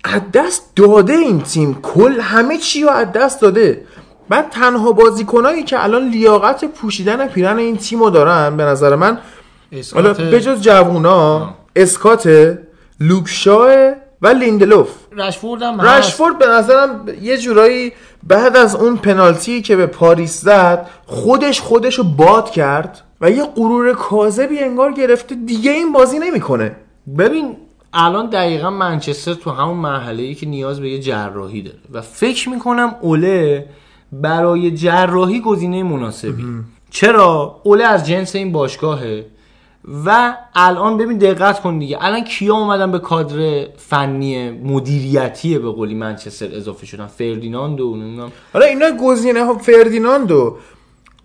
از 0.04 0.22
دست 0.34 0.76
داده 0.76 1.14
این 1.14 1.42
تیم. 1.42 1.80
کل 1.82 2.20
همه 2.20 2.58
چی 2.58 2.84
رو 2.84 2.90
از 2.90 3.12
دست 3.12 3.42
داده. 3.42 3.82
بعد 4.30 4.50
تنها 4.50 4.92
بازیکنایی 4.92 5.64
که 5.64 5.84
الان 5.84 6.10
لیاقت 6.10 6.66
پوشیدن 6.66 7.28
پیرهن 7.28 7.58
این 7.58 7.78
تیم 7.78 8.00
رو 8.00 8.10
دارن 8.10 8.58
به 8.58 8.64
نظر 8.64 8.96
من 8.96 9.18
حالا 9.94 10.14
بجز 10.14 10.62
جوونا 10.62 11.54
اسکات 11.76 12.58
لوک 13.00 13.55
شاو 13.55 13.96
و 14.22 14.26
و 14.26 14.28
لیندلوف. 14.28 14.90
رشفورد 15.12 15.62
هم 15.62 15.80
هست. 15.80 16.08
رشفورد 16.08 16.38
به 16.38 16.48
نظرم 16.48 17.06
یه 17.22 17.38
جورایی 17.38 17.94
بعد 18.24 18.58
از 18.58 18.76
اون 18.76 18.98
پنالتی 18.98 19.62
که 19.62 19.76
به 19.76 19.86
پاریس 19.86 20.42
زد 20.42 20.88
خودش 21.06 21.62
خودش 21.62 21.96
رو 21.96 22.04
باد 22.04 22.50
کرد. 22.50 23.02
و 23.26 23.30
یه 23.32 23.44
غرور 23.44 23.94
کاذبی 23.94 24.60
انگار 24.60 24.94
گرفته 24.94 25.36
دیگه 25.36 25.72
این 25.72 25.92
بازی 25.94 26.20
نمی‌کنه. 26.20 26.76
ببین 27.18 27.58
الان 27.94 28.30
دقیقا 28.30 28.70
منچستر 28.70 29.34
تو 29.34 29.52
همون 29.52 29.78
مرحله 29.78 30.24
ای 30.24 30.36
که 30.36 30.46
نیاز 30.46 30.80
به 30.80 30.90
یه 30.90 31.00
جراحی 31.00 31.62
داره. 31.62 31.78
و 31.94 32.02
فکر 32.02 32.50
می‌کنم 32.50 32.96
اوله 33.02 33.66
برای 34.12 34.72
جراحی 34.72 35.40
گزینه 35.40 35.84
مناسبی. 35.84 36.44
چرا؟ 36.90 37.62
اوله 37.64 37.84
از 37.84 38.08
جنس 38.08 38.36
این 38.36 38.52
باشگاهه. 38.52 39.26
و 40.06 40.38
الان 40.56 40.98
ببین 40.98 41.18
دقت 41.18 41.62
کن 41.62 41.80
دیگه. 41.80 41.98
الان 42.02 42.24
کیا 42.24 42.56
اومدن 42.56 42.92
به 42.92 43.00
کادر 43.00 43.66
فنی 43.78 44.52
مدیریتی 44.52 45.60
به 45.60 45.72
قولی 45.72 45.96
منچستر 45.96 46.48
اضافه 46.52 46.86
شدن؟ 46.86 47.08
فردیناند 47.08 47.82
و 47.82 47.96
نمی‌دونم. 47.96 48.32
حالا 48.54 48.66
اینا 48.66 48.92
گزینه 48.92 49.44
ها 49.44 49.58
فردیناند 49.58 50.32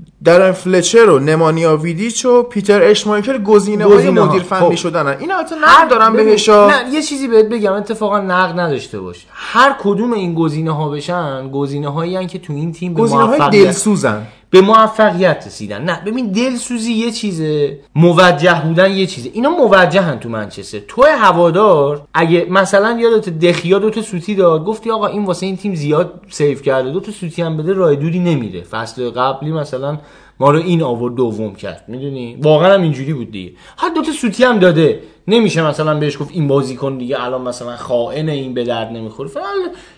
و 0.01 0.25
دارن 0.25 0.53
فلچر 0.53 1.11
و 1.11 1.19
نمانیا 1.19 1.77
ویدیچ 1.77 2.25
و 2.25 2.43
پیتر 2.43 2.83
اشمایکل 2.83 3.43
گزینه 3.43 3.85
های. 3.85 4.11
مدیر 4.11 4.43
فنی 4.43 4.69
خب. 4.69 4.75
شدن 4.75 5.07
اینا 5.07 5.37
البته 5.37 5.55
نه 5.55 5.89
دارم 5.91 6.13
بهشا 6.13 6.69
نه 6.69 6.95
یه 6.95 7.03
چیزی 7.03 7.29
بهت 7.29 7.47
بگم 7.47 7.73
اتفاقا 7.73 8.21
نقد 8.21 8.61
نداشته 8.61 9.01
باش 9.01 9.27
هر 9.31 9.77
کدوم 9.81 10.13
این 10.13 10.35
گزینه 10.35 10.71
ها 10.71 10.89
بشن 10.89 11.51
گزینه 11.51 11.89
هایی 11.89 12.27
که 12.27 12.39
تو 12.39 12.53
این 12.53 12.73
تیم 12.73 12.95
به 12.95 13.03
گزینه 13.03 13.23
های 13.23 13.51
دلسوزن 13.51 14.27
به 14.51 14.61
موفقیت 14.61 15.45
رسیدن. 15.47 15.83
نه 15.85 16.03
ببین 16.07 16.33
دلسوزی 16.33 16.93
یه 16.93 17.11
چیزه 17.11 17.79
موجه 17.95 18.63
بودن 18.65 18.93
یه 18.93 19.07
چیزه. 19.07 19.31
اینا 19.33 19.51
موجهن 19.51 20.19
تو 20.19 20.29
منچستر. 20.29 20.79
تو 20.89 21.03
هوادار 21.03 22.03
اگه 22.15 22.47
مثلا 22.51 22.99
یادت 23.01 23.29
دخیا 23.29 23.79
دو 23.79 23.91
تا 23.91 24.03
سوتی 24.03 24.35
داد 24.35 24.65
گفتی 24.65 24.91
آقا 24.91 25.07
این 25.07 25.25
واسه 25.25 25.47
این 25.47 25.57
تیم 25.57 25.75
زیاد 25.75 26.21
save 26.29 26.59
کرده 26.59 26.91
دو 26.91 27.01
تا 27.01 27.13
سوتی 27.13 27.43
هم 27.43 27.57
بده 27.57 27.73
راه 27.73 27.95
دوری 27.95 28.19
نمیره. 28.19 28.61
فصل 28.61 29.11
قبلی 29.11 29.53
مثلا 29.53 29.99
ما 30.41 30.51
رو 30.51 30.59
این 30.59 30.83
آورد 30.83 31.15
دوم 31.15 31.55
کرد. 31.55 31.85
می‌دونی؟ 31.89 32.39
واقعا 32.43 32.75
هم 32.75 32.83
اینجوری 32.83 33.13
بود 33.13 33.31
دیگه. 33.31 33.53
هر 33.79 33.89
دو 33.89 34.03
تا 34.03 34.13
سوتی 34.13 34.45
هم 34.45 34.59
داده. 34.59 35.01
نمیشه 35.31 35.67
مثلا 35.67 35.99
بهش 35.99 36.19
گفت 36.19 36.31
این 36.33 36.49
بازیکن 36.49 36.99
دیگه 36.99 37.25
الان 37.25 37.43
مثلا 37.43 37.77
خائن 37.77 38.29
این 38.29 38.55
به 38.55 38.65
درد 38.65 38.89
نمی‌خوره. 38.89 39.29
فعلا 39.29 39.47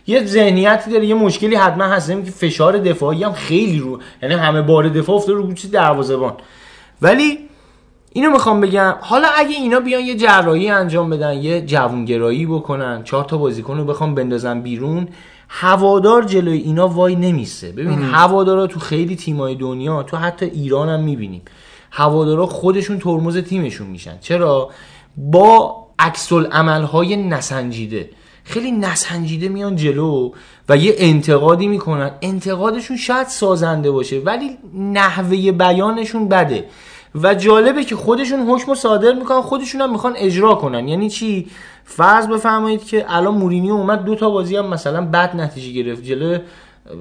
یه 0.07 0.27
ذهنیتی 0.27 0.91
داره 0.91 1.07
یه 1.07 1.15
مشکلی 1.15 1.57
حتما 1.57 1.85
هست. 1.85 2.11
که 2.11 2.31
فشار 2.31 2.79
دفاعی 2.79 3.25
هم 3.25 3.33
خیلی 3.33 3.79
رو 3.79 3.99
یعنی 4.23 4.35
همه 4.35 4.63
بار 4.63 4.89
دفاع 4.89 5.17
افتاده 5.17 5.39
رو 5.39 5.47
گوش 5.47 5.65
دروازه‌بان. 5.65 6.33
ولی 7.03 7.39
اینو 8.13 8.31
می‌خوام 8.31 8.61
بگم 8.61 8.95
حالا 9.01 9.29
اگه 9.37 9.57
اینا 9.57 9.81
بیان 9.81 10.03
یه 10.03 10.15
جراحی 10.15 10.69
انجام 10.69 11.11
بدن 11.11 11.35
یه 11.35 11.61
جوونگرایی 11.61 12.47
بکنن 12.47 13.05
چهار 13.05 13.25
تا 13.25 13.37
بازیکن 13.37 13.79
رو 13.79 13.85
بخوام 13.85 14.15
بندازن 14.15 14.61
بیرون 14.61 15.09
هوادار 15.49 16.23
جلوی 16.23 16.59
اینا 16.59 16.89
وای 16.89 17.17
نمیسه. 17.17 17.73
ببین 17.73 18.03
هوادارا 18.03 18.67
تو 18.67 18.81
خیلی 18.81 19.17
تیمای 19.17 19.55
دنیا 19.55 20.03
تو 20.03 20.17
حتی 20.17 20.47
ایران 20.47 20.89
هم 20.89 21.01
می‌بینیم 21.01 21.43
هوادارا 21.91 22.47
خودشون 22.47 22.99
ترمز 22.99 23.39
تیمشون 23.39 23.87
میشن. 23.87 24.19
چرا؟ 24.21 24.71
با 25.17 25.87
عکس 25.99 26.33
های 26.33 27.17
نسنجیده. 27.17 28.11
خیلی 28.45 28.71
نسنجیده 28.71 29.49
میان 29.49 29.77
جلو 29.77 30.33
و 30.69 30.77
یه 30.77 30.95
انتقادی 30.99 31.67
می‌کنن. 31.67 32.11
انتقادشون 32.23 32.97
شاید 32.97 33.27
سازنده 33.27 33.91
باشه 33.91 34.19
ولی 34.19 34.59
نحوه 34.75 35.53
بیانشون 35.53 36.29
بده. 36.29 36.67
و 37.15 37.35
جالبه 37.35 37.85
که 37.85 37.97
خودشون 37.97 38.41
حکم 38.41 38.67
رو 38.67 38.75
صادر 38.75 39.13
می‌کنن 39.13 39.41
خودشون 39.41 39.81
هم 39.81 39.93
می‌خوان 39.93 40.15
اجرا 40.17 40.55
کنن. 40.55 40.89
یعنی 40.89 41.11
چی؟ 41.11 41.47
فرض 41.85 42.27
بفرمایید 42.27 42.85
که 42.85 43.05
الان 43.09 43.35
مورینیو 43.35 43.75
اومد 43.75 44.05
دو 44.05 44.15
تا 44.15 44.31
بازی 44.31 44.57
هم 44.57 44.67
مثلا 44.67 45.07
بد 45.07 45.37
نتیجه 45.37 45.83
گرفت. 45.83 46.05
جلو 46.05 46.39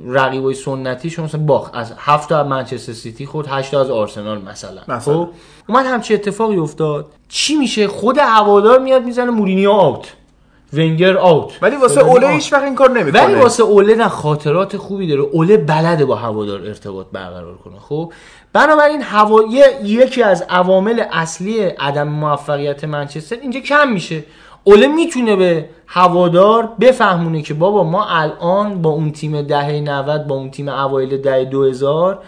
رقیبای 0.07 0.53
سنتیش 0.53 1.19
مثلا 1.19 1.41
باخت. 1.41 1.75
از 1.75 1.93
هفت 1.97 2.29
تا 2.29 2.39
از 2.39 2.47
منچستر 2.47 2.93
سیتی 2.93 3.25
خود 3.25 3.47
هشت 3.49 3.71
تا 3.71 3.81
از 3.81 3.89
آرسنال 3.89 4.41
مثلا. 4.41 4.81
مثلا. 4.87 5.13
خب؟ 5.13 5.29
اومد 5.69 5.85
همچی 5.85 6.13
اتفاقی 6.13 6.57
افتاد. 6.57 7.05
چی 7.29 7.55
میشه؟ 7.55 7.87
خود 7.87 8.17
هوادار 8.17 8.79
میاد 8.79 9.03
می‌زنه 9.03 9.31
مورینیو 9.31 9.71
آوت 9.71 10.13
ونگر 10.73 11.17
آوت 11.17 11.53
ولی 11.61 11.75
واسه 11.75 11.95
فلانی 11.95 12.09
اوله. 12.09 12.29
هیچ 12.29 12.53
وقت 12.53 12.63
این 12.63 12.75
کار 12.75 12.89
نمی‌کنه. 12.89 13.23
ولی 13.23 13.35
واسه 13.35 13.63
اوله 13.63 13.95
نه 13.95 14.07
خاطرات 14.07 14.77
خوبی 14.77 15.07
داره. 15.07 15.21
اوله 15.21 15.57
بلده 15.57 16.05
با 16.05 16.15
هوادار 16.15 16.61
ارتباط 16.61 17.05
برقرار 17.11 17.57
کنه. 17.57 17.79
خب؟ 17.79 18.13
بنابراین 18.53 19.01
هوا... 19.01 19.41
یکی 19.83 20.23
از 20.23 20.45
عوامل 20.49 21.03
اصلی 21.11 21.61
عدم 21.63 22.07
موفقیت 22.07 22.83
منچستر 22.83 23.35
اینجا 23.41 23.59
کم 23.59 23.91
میشه. 23.91 24.23
اوله 24.63 24.87
می‌تونه 24.87 25.35
به 25.35 25.69
هوادار 25.87 26.69
بفهمونه 26.81 27.41
که 27.41 27.53
بابا 27.53 27.83
ما 27.83 28.05
الان 28.05 28.81
با 28.81 28.89
اون 28.89 29.11
تیم 29.11 29.41
دهه 29.41 29.79
90 29.79 30.27
با 30.27 30.35
اون 30.35 30.51
تیم 30.51 30.69
اوایل 30.69 31.17
دهه 31.17 31.45
2000 31.45 32.19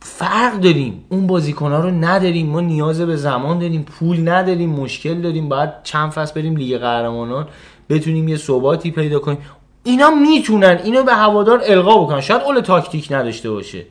فرق 0.00 0.60
داریم. 0.60 1.04
اون 1.08 1.26
بازیکنها 1.26 1.80
رو 1.80 1.90
نداریم. 1.90 2.46
ما 2.46 2.60
نیاز 2.60 3.00
به 3.00 3.16
زمان 3.16 3.58
داریم 3.58 3.82
پول 3.82 4.28
نداریم 4.28 4.70
مشکل 4.70 5.20
داریم. 5.20 5.48
باید 5.48 5.70
چند 5.82 6.10
فصل 6.10 6.34
بریم 6.40 6.56
لیگ 6.56 6.78
قهرمانان 6.78 7.48
بتونیم 7.90 8.28
یه 8.28 8.36
ثباتی 8.36 8.90
پیدا 8.90 9.18
کنیم. 9.18 9.38
اینا 9.84 10.10
می‌تونن 10.10 10.80
اینو 10.84 11.02
به 11.02 11.12
هوادار 11.12 11.62
القا 11.64 12.04
بکنن. 12.04 12.20
شاید 12.20 12.42
اول 12.42 12.60
تاکتیک 12.60 13.12
نداشته 13.12 13.50
باشه. 13.50 13.82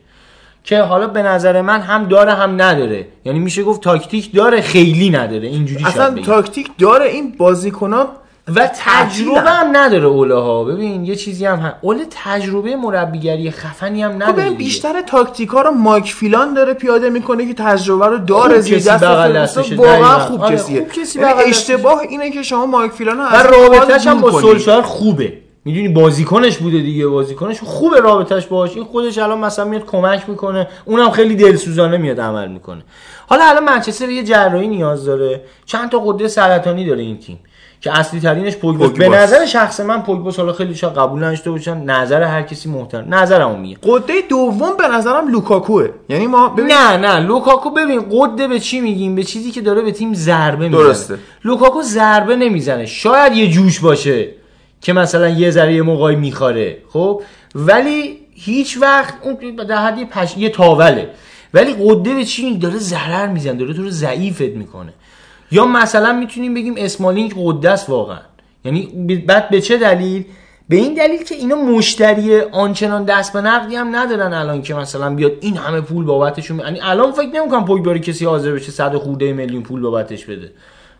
که 0.66 0.80
حالا 0.80 1.06
به 1.06 1.22
نظر 1.22 1.62
من 1.62 1.80
هم 1.80 2.04
داره 2.04 2.32
هم 2.32 2.62
نداره 2.62 3.06
یعنی 3.24 3.38
میشه 3.38 3.62
گفت 3.62 3.80
تاکتیک 3.80 4.34
داره 4.34 4.60
خیلی 4.60 5.10
نداره 5.10 5.48
اینجوری 5.48 5.84
اصلا. 5.84 6.10
تاکتیک 6.10 6.70
داره 6.78 7.06
این 7.06 7.34
بازیکنان 7.38 8.06
و 8.54 8.70
تجربه 8.74 9.50
هم 9.50 9.76
نداره 9.76 10.04
اوله 10.06 10.34
ها 10.34 10.64
ببین 10.64 11.04
یه 11.04 11.16
چیزی 11.16 11.46
هم, 11.46 11.58
هم 11.58 11.72
اوله 11.80 12.04
تجربه 12.10 12.76
مربیگری 12.76 13.50
خفنی 13.50 14.02
هم 14.02 14.10
خب 14.10 14.16
نداره 14.16 14.32
ببین 14.32 14.44
دیگه. 14.48 14.58
بیشتر 14.58 15.02
تاکتیکا 15.02 15.62
رو 15.62 15.70
مایک 15.70 16.14
فیلان 16.14 16.54
داره 16.54 16.74
پیاده 16.74 17.10
می‌کنه 17.10 17.46
که 17.46 17.54
تجربه 17.54 18.06
رو 18.06 18.18
داره 18.18 18.60
زیر 18.60 18.78
دست 18.78 19.72
واقعا. 19.72 20.18
خوب 20.18 20.42
آره، 20.42 20.56
کسیه 20.56 20.86
یعنی. 21.16 21.42
اشتباه 21.46 22.00
اینه 22.00 22.30
که 22.30 22.42
شما 22.42 22.66
مایک 22.66 22.92
فیلان 22.92 23.16
رو 23.16 23.22
از 23.22 23.46
رابطهش 23.46 24.06
هم 24.06 24.20
با. 24.20 24.40
سولشار 24.40 24.82
خوبه 24.82 25.45
می‌دونی 25.66 25.88
بازیکنش 25.88 26.58
بوده 26.58 26.78
دیگه 26.78 27.06
بازیکنش 27.06 27.60
خوبه 27.60 28.00
رابطهش 28.00 28.46
باش 28.46 28.76
این 28.76 28.84
خودش 28.84 29.18
الان 29.18 29.38
مثلا 29.38 29.64
میاد 29.64 29.86
کمک 29.86 30.28
می‌کنه 30.28 30.68
اونم 30.84 31.10
خیلی 31.10 31.36
دلسوزانه 31.36 31.96
میاد 31.96 32.20
عمل 32.20 32.48
می‌کنه. 32.48 32.82
حالا 33.26 33.44
الان 33.44 33.64
منچستر 33.64 34.08
یه 34.08 34.22
جراحی 34.22 34.68
نیاز 34.68 35.04
داره. 35.04 35.40
چند 35.64 35.90
تا 35.90 35.98
قده 35.98 36.28
سرطانی 36.28 36.84
داره 36.84 37.02
این 37.02 37.18
تیم 37.18 37.38
که 37.80 37.98
اصلی 37.98 38.20
ترینش 38.20 38.56
پوگبا 38.56 38.88
به. 38.88 39.08
نظر 39.08 39.46
شخص 39.46 39.80
من 39.80 40.02
پوگبا 40.02 40.30
حالا 40.30 40.52
خیلی 40.52 40.74
شاید 40.74 40.94
قبول 40.94 41.24
نداشته 41.24 41.50
باشن. 41.50 41.76
نظر 41.84 42.22
هر 42.22 42.42
کسی 42.42 42.68
محترم. 42.68 43.14
نظرمو 43.14 43.56
میگه. 43.56 43.76
غده 43.82 44.14
دوم 44.28 44.76
به 44.76 44.88
نظرم 44.88 45.28
لوکاکوه. 45.28 45.88
یعنی 46.08 46.26
ما 46.26 46.48
ببین 46.48 46.72
نه 46.72 46.96
نه. 46.96 47.18
لوکاکو 47.18 47.70
ببین 47.70 48.04
غده 48.10 48.48
به 48.48 48.60
چی 48.60 48.80
میگیم؟ 48.80 49.14
به 49.14 49.22
چیزی 49.22 49.50
که 49.50 49.60
داره 49.60 49.82
به 49.82 49.92
تیم 49.92 50.14
ضربه 50.14 50.68
می‌زنه. 50.68 50.84
درسته. 50.84 51.18
لوکاکو 51.44 51.82
ضربه 51.82 52.36
نمی‌زنه. 52.36 52.86
شاید 52.86 53.32
یه 53.32 53.50
جوش 53.50 53.80
باشه. 53.80 54.28
که 54.80 54.92
مثلا 54.92 55.28
یه 55.28 55.50
ذره 55.50 55.74
یه 55.74 55.82
موقعی 55.82 56.16
می‌خوره 56.16 56.78
خب؟ 56.92 57.22
ولی 57.54 58.18
هیچ 58.34 58.78
وقت 58.80 59.14
اون 59.22 59.56
در 59.56 59.76
حد 59.76 59.98
یه, 59.98 60.04
پش... 60.04 60.36
یه 60.36 60.48
تاوله. 60.48 61.10
ولی 61.54 61.74
غده 61.80 62.14
به 62.14 62.24
چی؟ 62.24 62.58
داره 62.58 62.78
ضرر 62.78 63.26
می‌زنه 63.26 63.54
داره 63.54 63.74
تو 63.74 63.82
رو 63.82 63.90
ضعیفت 63.90 64.40
می‌کنه. 64.40 64.92
یا 65.50 65.66
مثلا 65.66 66.12
می‌تونیم 66.12 66.54
بگیم 66.54 66.74
اسمالینگ 66.76 67.34
قده 67.36 67.70
است 67.70 67.90
واقعا. 67.90 68.20
یعنی 68.64 68.86
بعد 69.26 69.50
به 69.50 69.60
چه 69.60 69.76
دلیل؟ 69.76 70.24
به 70.68 70.76
این 70.76 70.94
دلیل 70.94 71.24
که 71.24 71.34
اینا 71.34 71.56
مشتری 71.56 72.40
آنچنان 72.40 73.04
دست 73.04 73.32
به 73.32 73.40
نقدی 73.40 73.76
هم 73.76 73.96
ندارن 73.96 74.32
الان 74.32 74.62
که 74.62 74.74
مثلا 74.74 75.14
بیاد 75.14 75.32
این 75.40 75.56
همه 75.56 75.80
پول 75.80 76.04
بابتشون 76.04 76.58
یعنی 76.58 76.80
الان 76.82 77.12
فکر 77.12 77.28
نمی‌کنم 77.34 77.64
پوگبا 77.64 77.98
کسی 77.98 78.24
حاضر 78.24 78.52
بشه 78.52 78.72
100 78.72 78.96
خورده 78.96 79.32
میلیون 79.32 79.62
پول 79.62 79.80
بابتش 79.80 80.24
بده. 80.24 80.52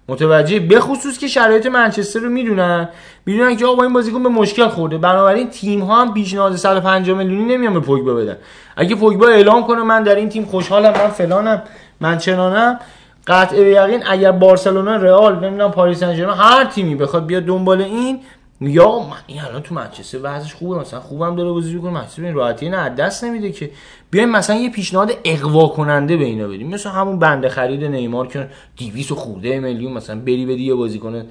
متوجه 0.08 0.60
به 0.60 0.80
خصوص 0.80 1.18
که 1.18 1.28
شرایط 1.28 1.66
منچستر 1.66 2.20
رو 2.20 2.28
می‌دونن. 2.28 2.88
می‌دونن 3.26 3.56
که 3.56 3.66
آقا 3.66 3.82
این 3.82 3.92
بازیکن 3.92 4.22
به 4.22 4.28
مشکل 4.28 4.68
خورده. 4.68 4.98
بنابراین 4.98 5.50
تیم 5.50 5.80
ها 5.80 6.00
هم 6.00 6.14
پیشنهاد 6.14 6.56
150 6.56 7.18
میلیونی 7.18 7.54
نمیان 7.54 7.74
به 7.74 7.80
پوگبا 7.80 8.14
بدن. 8.14 8.36
اگه 8.76 8.94
پوگبا 8.94 9.28
اعلام 9.28 9.66
کنه 9.66 9.82
من 9.82 10.02
در 10.02 10.14
این 10.14 10.28
تیم 10.28 10.44
خوشحالم 10.44 10.90
من 10.90 11.08
فلانم 11.08 11.62
من 12.00 12.18
چنانم 12.18 12.80
قطع 13.26 13.56
به 13.56 13.70
یقین 13.70 14.02
اگر 14.06 14.32
بارسلونا 14.32 14.96
رئال 14.96 15.44
نمی‌دونم 15.44 15.70
پاریس 15.70 15.98
سن 16.00 16.30
هر 16.30 16.64
تیمی 16.64 16.94
بخواد 16.94 17.26
بیاد 17.26 17.42
دنبال 17.42 17.82
این 17.82 18.20
یا 18.60 18.98
من 18.98 19.16
این 19.26 19.40
الان 19.40 19.62
تو 19.62 19.74
منچستر 19.74 20.18
وضعش 20.22 20.54
خوبه 20.54 20.80
مثلا 20.80 21.00
خوبم 21.00 21.36
داره 21.36 21.50
بازی 21.50 21.74
می‌کنه 21.74 21.90
منچستر 21.90 22.22
این 22.22 22.34
راحتی 22.34 22.68
نه 22.68 22.88
دست 22.88 23.24
نمیده 23.24 23.52
که. 23.52 23.70
بیایم 24.16 24.30
مثلا 24.30 24.56
یه 24.56 24.70
پیشنهاد 24.70 25.12
اغوا 25.24 25.68
کننده 25.68 26.16
به 26.16 26.24
اینا 26.24 26.48
بدیم. 26.48 26.68
مثلا 26.68 26.92
همون 26.92 27.18
بنده 27.18 27.48
خرید 27.48 27.84
نیمار 27.84 28.26
که 28.26 28.48
200 28.76 29.12
خورده 29.12 29.60
میلیون 29.60 29.92
مثلا 29.92 30.20
بری 30.20 30.46
بدی 30.46 30.64
یه 30.64 30.74
بازیکن 30.74 31.24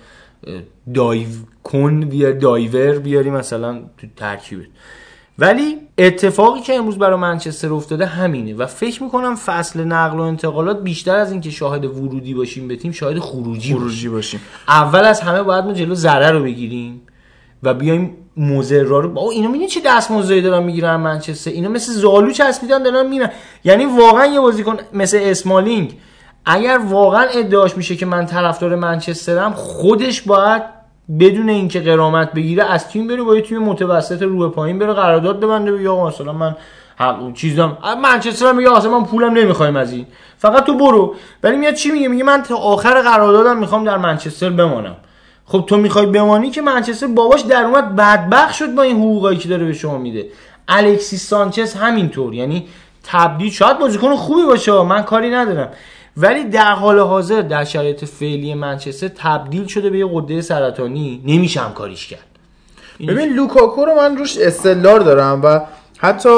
دایو 0.94 1.28
کن 1.64 2.00
بیا 2.00 2.32
دایور 2.32 3.00
بیاری 3.00 3.30
مثلا 3.30 3.80
تو 3.98 4.08
ترکیبت. 4.16 4.66
ولی 5.40 5.78
اتفاقی 5.98 6.62
که 6.62 6.74
امروز 6.74 6.98
برای 6.98 7.20
منچستر 7.20 7.74
افتاده 7.74 8.06
همینه 8.06 8.54
و 8.54 8.66
فکر 8.66 9.04
می‌کنم 9.04 9.36
فصل 9.36 9.84
نقل 9.84 10.18
و 10.20 10.22
انتقالات 10.22 10.84
بیشتر 10.84 11.16
از 11.16 11.32
اینکه 11.32 11.50
شاهد 11.50 11.86
ورودی 11.86 12.34
باشیم 12.34 12.68
به 12.68 12.76
تیم 12.76 12.92
شاهد 12.92 13.20
خروجی, 13.20 13.74
خروجی 13.74 14.10
باشیم. 14.10 14.40
اول 14.68 15.06
از 15.06 15.22
همه 15.22 15.44
باید 15.44 15.66
ما 15.66 15.74
جلو 15.74 15.96
ضرر 15.96 16.32
رو 16.32 16.44
بگیریم. 16.44 17.02
و 17.64 17.74
بیایم 17.74 18.18
موزرا 18.38 19.00
رو 19.00 19.10
با 19.10 19.32
اینا 19.32 19.48
می‌دونی 19.48 19.68
چه 19.68 19.82
دست 19.86 20.12
موزری 20.12 20.42
دارن 20.42 20.64
می‌گیرن 20.64 20.96
منچستر؟ 20.96 21.52
اینا 21.52 21.70
مثل 21.70 21.92
زالو 21.92 22.32
چسبیدن 22.32 22.84
دارن 22.84 23.08
میرن. 23.08 23.32
یعنی 23.64 23.86
واقعا 23.86 24.26
یه 24.26 24.40
بازیکن 24.40 24.78
مثل 24.94 25.20
اسمالینگ 25.22 25.98
اگر 26.46 26.80
واقعا 26.90 27.22
ادعاش 27.22 27.78
میشه 27.78 27.96
که 27.96 28.06
من 28.06 28.26
طرفدار 28.26 28.76
منچسترم 28.76 29.54
خودش 29.54 30.22
باید 30.22 30.62
بدون 31.20 31.50
اینکه 31.50 31.80
قرامت 31.80 32.34
بگیره 32.34 32.64
از 32.64 32.90
تیم 32.90 33.08
بره 33.08 33.24
با 33.24 33.36
یه 33.36 33.42
تیم 33.42 33.60
متوسط 33.60 34.22
رو 34.22 34.50
پایین 34.50 34.80
بره 34.80 34.94
قرارداد 34.94 35.40
ببنده 35.40 35.90
آقا 35.90 36.08
مثلا 36.08 36.34
من 36.34 36.56
چیزام 37.34 37.78
منچستر 38.02 38.52
میگه 38.52 38.78
اصلا 38.78 39.00
من 39.00 39.06
پولم 39.06 39.34
نمی‌خوایم 39.34 39.76
از 39.76 39.92
این. 39.92 40.06
فقط 40.38 40.64
تو 40.64 40.78
برو. 40.78 41.16
ولی 41.44 41.58
میاد 41.58 41.74
چی 41.74 41.92
میگه؟ 41.92 42.08
میگه 42.08 42.24
من 42.24 42.44
تا 42.44 42.56
آخر 42.56 43.02
قراردادم 43.02 43.58
می‌خوام 43.58 43.84
در 43.84 43.98
منچستر 43.98 44.50
بمانم. 44.50 44.96
خب 45.46 45.64
تو 45.68 45.78
می‌خوای 45.78 46.06
بمانی 46.06 46.50
که 46.50 46.62
منچستر 46.62 47.08
باباش 47.08 47.42
در 47.42 47.64
اومد 47.64 47.96
بدبخت 47.96 48.54
شد 48.54 48.76
با 48.76 48.82
این 48.82 48.96
حقوقایی 48.96 49.38
که 49.38 49.50
داره 49.50 49.66
به 49.66 49.74
شما 49.74 49.98
میده. 49.98 50.26
الکسیس 50.68 51.28
سانچز 51.28 51.74
همینطور 51.74 52.34
یعنی 52.34 52.68
تبدیل 53.04 53.52
شاید 53.52 53.80
بازیکن 53.80 54.16
خوبی 54.16 54.46
باشه 54.46 54.84
من 54.84 55.04
کاری 55.04 55.30
ندارم. 55.30 55.70
ولی 56.18 56.44
در 56.44 56.72
حال 56.72 57.00
حاضر 57.00 57.42
در 57.42 57.64
شرایط 57.64 58.06
فعلی 58.06 58.54
منچستر 58.54 59.08
تبدیل 59.08 59.68
شده 59.68 59.90
به 59.90 59.98
یه 59.98 60.10
قده 60.14 60.42
سرطانی 60.42 61.22
نمیشه 61.26 61.62
کاریش 61.76 62.08
کرد. 62.08 62.26
ببین 63.00 63.34
لوکاکو 63.34 63.86
رو 63.86 63.96
من 63.96 64.18
روش 64.18 64.38
استدلال 64.38 65.04
دارم 65.04 65.42
و 65.44 65.62
حتی 65.98 66.30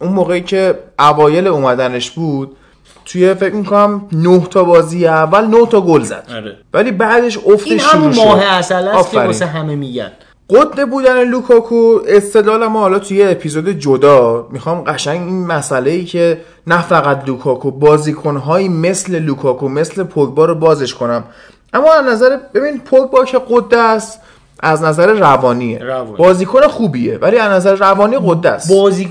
اون 0.00 0.12
موقعی 0.12 0.40
که 0.40 0.78
اوایل 0.98 1.46
اومدنش 1.46 2.10
بود 2.10 2.56
توی 3.04 3.34
فکر 3.34 3.54
می‌کنم 3.54 4.08
نه 4.12 4.46
تا 4.50 4.64
بازی 4.64 5.06
اول 5.06 5.44
نه 5.46 5.66
تا 5.66 5.80
گل 5.80 6.02
زد. 6.02 6.26
آره. 6.34 6.56
ولی 6.74 6.92
بعدش 6.92 7.38
افت 7.46 7.66
این 7.66 7.80
همون 7.80 8.14
ماه 8.14 8.44
عسل 8.44 8.88
است 8.88 9.10
که 9.10 9.20
واسه 9.20 9.46
همه 9.46 9.76
میگن. 9.76 10.12
غده 10.50 10.88
بودن 10.90 11.24
لوکاکو 11.24 11.98
استدلال 12.06 12.66
ما 12.66 12.80
حالا 12.80 12.98
توی 12.98 13.22
اپیزود 13.22 13.68
جدا. 13.68 14.48
می‌خوام 14.50 14.84
قشنگ 14.84 15.20
این 15.20 15.46
مسئله 15.46 15.90
ای 15.90 16.04
که 16.04 16.40
نه 16.66 16.82
فقط 16.82 17.28
لوکاکو 17.28 17.70
بازیکنهایی 17.70 18.68
مثل 18.68 19.18
لوکاکو 19.18 19.68
مثل 19.68 20.02
پوگبا 20.02 20.44
رو 20.44 20.54
بازش 20.54 20.94
کنم. 20.94 21.24
اما 21.72 21.92
از 21.92 22.04
نظر 22.04 22.38
ببین 22.54 22.80
پوگبا 22.80 23.24
که 23.24 23.40
غده 23.50 23.78
است 23.78 24.20
از 24.64 24.82
نظر 24.82 25.12
روانیه 25.12 25.78
روانی. 25.78 26.16
بازیکن 26.16 26.60
خوبیه 26.60 27.18
ولی 27.18 27.38
از 27.38 27.52
نظر 27.52 27.74
روانی 27.74 28.16
غده 28.26 28.50
است 28.50 28.72
بازی 28.72 29.08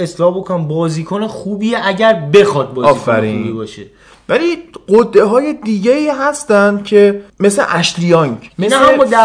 اصلاح 0.00 0.38
بکن 0.38 0.68
بازیکن 0.68 1.26
خوبیه 1.26 1.78
اگر 1.84 2.12
بخواد 2.34 2.74
بازیکن 2.74 3.14
خوبی 3.14 3.52
باشه. 3.52 3.82
ولی 4.28 4.56
غده 4.88 5.24
های 5.24 5.52
دیگه 5.52 5.92
ای 5.92 6.08
هستن 6.08 6.82
که 6.84 7.20
مثل 7.40 7.62
اشلی 7.68 8.15
یانگ 8.15 8.50
مثل 8.58 8.76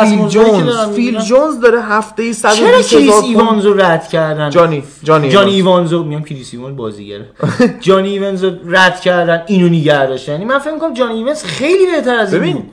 فیل 0.05 0.27
جونز. 0.27 0.79
فیل 0.95 1.19
جونز 1.19 1.59
داره 1.59 1.81
هفته 1.81 2.23
ای 2.23 2.33
120 2.33 2.59
چرا 2.59 2.81
کریس 2.81 3.23
ایوانز 3.23 3.65
رو 3.65 3.81
رد 3.81 4.07
کردن؟ 4.07 4.49
جانی 4.49 4.83
جانی 5.03 5.29
جانی 5.29 5.51
ایوانز 5.51 5.93
رو 5.93 6.03
میام 6.03 6.23
کریس 6.23 6.49
ایوانز 6.53 6.75
بازیگره. 6.75 7.25
جانی 7.79 8.09
ایوانز 8.09 8.43
رو 8.43 8.51
رد 8.67 8.99
کردن 8.99 9.43
اینو 9.47 9.69
نگه 9.69 10.05
داشتن 10.05 10.31
یعنی 10.31 10.45
من 10.45 10.59
فکر 10.59 10.73
می‌کنم 10.73 10.93
جانی 10.93 11.13
ایوانز 11.13 11.43
خیلی 11.43 11.85
بهتر 11.85 12.15
از 12.15 12.33
این 12.33 12.41
ببین 12.41 12.63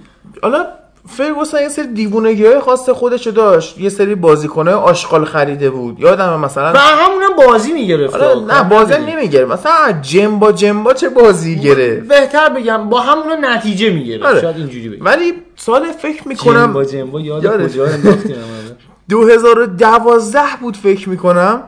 حالا 0.43 0.67
فرگوسن 1.09 1.63
یه 1.63 1.69
سری 1.69 1.87
دیوونگی 1.87 2.47
های 2.47 2.61
خاص 2.61 2.89
خودشو 2.89 3.31
داشت. 3.31 3.79
یه 3.79 3.89
سری 3.89 4.15
بازیکنه 4.15 4.71
آشغال 4.71 5.25
خریده 5.25 5.71
بود. 5.71 6.01
یادم 6.01 6.41
مثلا؟ 6.41 6.73
و 6.73 6.77
همونم 6.77 7.37
بازی 7.37 7.73
می‌گرفت. 7.73 8.17
نه 8.17 8.63
بازی 8.63 8.95
نمی‌گرفت. 8.95 9.53
مثلا 9.53 9.93
جنبا 10.03 10.53
جنبا 10.53 10.93
چه 10.95 11.09
بازی 11.09 11.57
گرفت؟ 11.57 12.09
بهتر 12.09 12.49
بگم 12.49 12.89
با 12.89 13.01
همون 13.01 13.45
نتیجه 13.45 13.91
می‌گرفت. 13.91 14.25
آره. 14.25 14.41
شاید 14.41 14.57
اینجوری 14.57 14.89
بگم. 14.89 15.05
ولی 15.05 15.33
سال 15.57 15.93
فکر 15.93 16.29
می‌کنم 16.29 16.67
جنبا 16.67 16.85
جنبا 16.85 17.21
یاد 17.21 17.67
کجا 17.67 17.87
انداختیم 17.87 18.37
2012 19.09 20.41
بود 20.61 20.77
فکر 20.77 21.09
می‌کنم. 21.09 21.63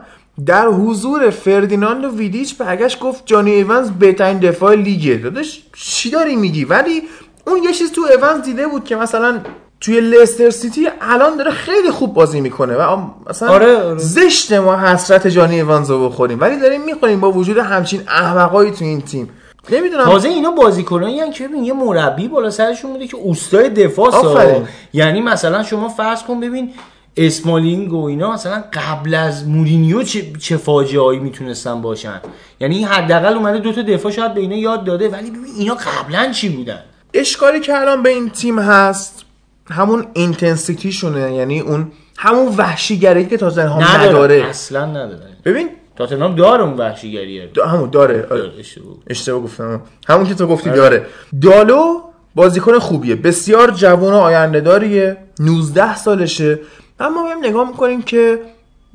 در 0.45 0.67
حضور 0.67 1.29
فردیناند 1.29 2.05
و 2.05 2.17
ویدیچ 2.17 2.57
برگشت 2.57 2.99
گفت 2.99 3.23
جانی 3.25 3.51
ایونز 3.51 3.91
بهترین 3.91 4.39
دفاع 4.39 4.75
لیگه. 4.75 5.15
داداش 5.15 5.61
چی 5.75 6.09
داری 6.09 6.35
میگی؟ 6.35 6.65
ولی 6.65 7.01
اون 7.47 7.63
یه 7.63 7.73
چیز 7.73 7.91
تو 7.91 8.01
ایونز 8.01 8.41
دیده 8.41 8.67
بود 8.67 8.83
که 8.83 8.95
مثلا 8.95 9.39
توی 9.81 10.01
لستر 10.01 10.49
سیتی 10.49 10.87
الان 11.01 11.37
داره 11.37 11.51
خیلی 11.51 11.91
خوب 11.91 12.13
بازی 12.13 12.41
می‌کنه 12.41 12.75
و 12.75 12.97
مثلا 13.29 13.49
آره, 13.49 13.77
آره. 13.77 13.97
زشت 13.97 14.53
ما 14.53 14.77
حسرت 14.77 15.27
جانی 15.27 15.55
ایوانز 15.55 15.89
رو 15.89 16.09
بخوریم. 16.09 16.41
ولی 16.41 16.59
داریم 16.59 16.81
می‌خوریم 16.81 17.19
با 17.19 17.31
وجود 17.31 17.57
همچین 17.57 18.01
احمقایی 18.07 18.71
تو 18.71 18.85
این 18.85 19.01
تیم. 19.01 19.29
نمی‌دونم. 19.69 20.03
تازه 20.03 20.29
اینا 20.29 20.51
بازیکنایی 20.51 21.19
هستن 21.19 21.31
که 21.31 21.47
ببین 21.47 21.63
یه 21.63 21.73
مربی 21.73 22.27
بالا 22.27 22.49
سرشون 22.49 22.91
بوده 22.93 23.07
که 23.07 23.17
اوستای 23.17 23.69
دفاع 23.69 24.61
یعنی 24.93 25.21
مثلا 25.21 25.63
شما 25.63 25.89
فرض 25.89 26.23
کن 26.23 26.39
ببین 26.39 26.73
اسمالینگ 27.17 27.93
و 27.93 28.05
اینا 28.05 28.31
مثلا 28.31 28.63
قبل 28.73 29.13
از 29.13 29.47
مورینیو 29.47 30.03
چه, 30.03 30.33
چه 30.39 30.57
فاجعه 30.57 31.01
هایی 31.01 31.19
می‌تونستن 31.19 31.81
باشن؟ 31.81 32.21
یعنی 32.59 32.83
حداقل 32.83 33.33
اومده 33.33 33.59
دو 33.59 33.71
تا 33.71 33.81
دفاع 33.81 34.11
شاید 34.11 34.33
به 34.33 34.41
اینا 34.41 34.55
یاد 34.55 34.83
داده 34.83 35.09
ولی 35.09 35.31
ببین 35.31 35.45
اینا 35.57 35.75
قبلا 35.75 36.31
چی 36.31 36.49
بودن؟ 36.49 36.79
اشکالی 37.13 37.59
که 37.59 37.81
الان 37.81 38.03
به 38.03 38.09
این 38.09 38.29
تیم 38.29 38.59
هست 38.59 39.25
همون 39.69 40.05
اینتنسیتی 40.13 40.91
شونه 40.91 41.33
یعنی 41.33 41.59
اون 41.59 41.91
همون 42.17 42.55
وحشیگری 42.57 43.25
که 43.25 43.37
تاتنهام 43.37 43.83
نداره. 43.83 44.45
اصلا 44.49 44.85
نداره 44.85 45.37
ببین؟ 45.45 45.69
تاتنهام 45.95 46.35
داره 46.35 46.63
اون 46.63 46.73
وحشیگریه. 46.73 47.49
دا 47.53 47.65
همون 47.65 47.89
داره. 47.89 48.27
اشتباه 49.07 49.41
گفتم. 49.41 49.81
همون 50.07 50.27
که 50.27 50.35
تو 50.35 50.47
گفتی 50.47 50.69
آره. 50.69 50.79
داره. 50.79 51.05
دالو 51.41 52.01
بازیکن 52.35 52.79
خوبیه. 52.79 53.15
بسیار 53.15 53.71
جوان 53.71 54.13
و 54.13 54.17
آینده 54.17 54.59
داریه 54.59 55.17
19 55.39 55.95
سالشه. 55.95 56.59
اما 56.99 57.23
ما 57.23 57.33
نگاه 57.41 57.67
می‌کنیم 57.67 58.01
که 58.01 58.39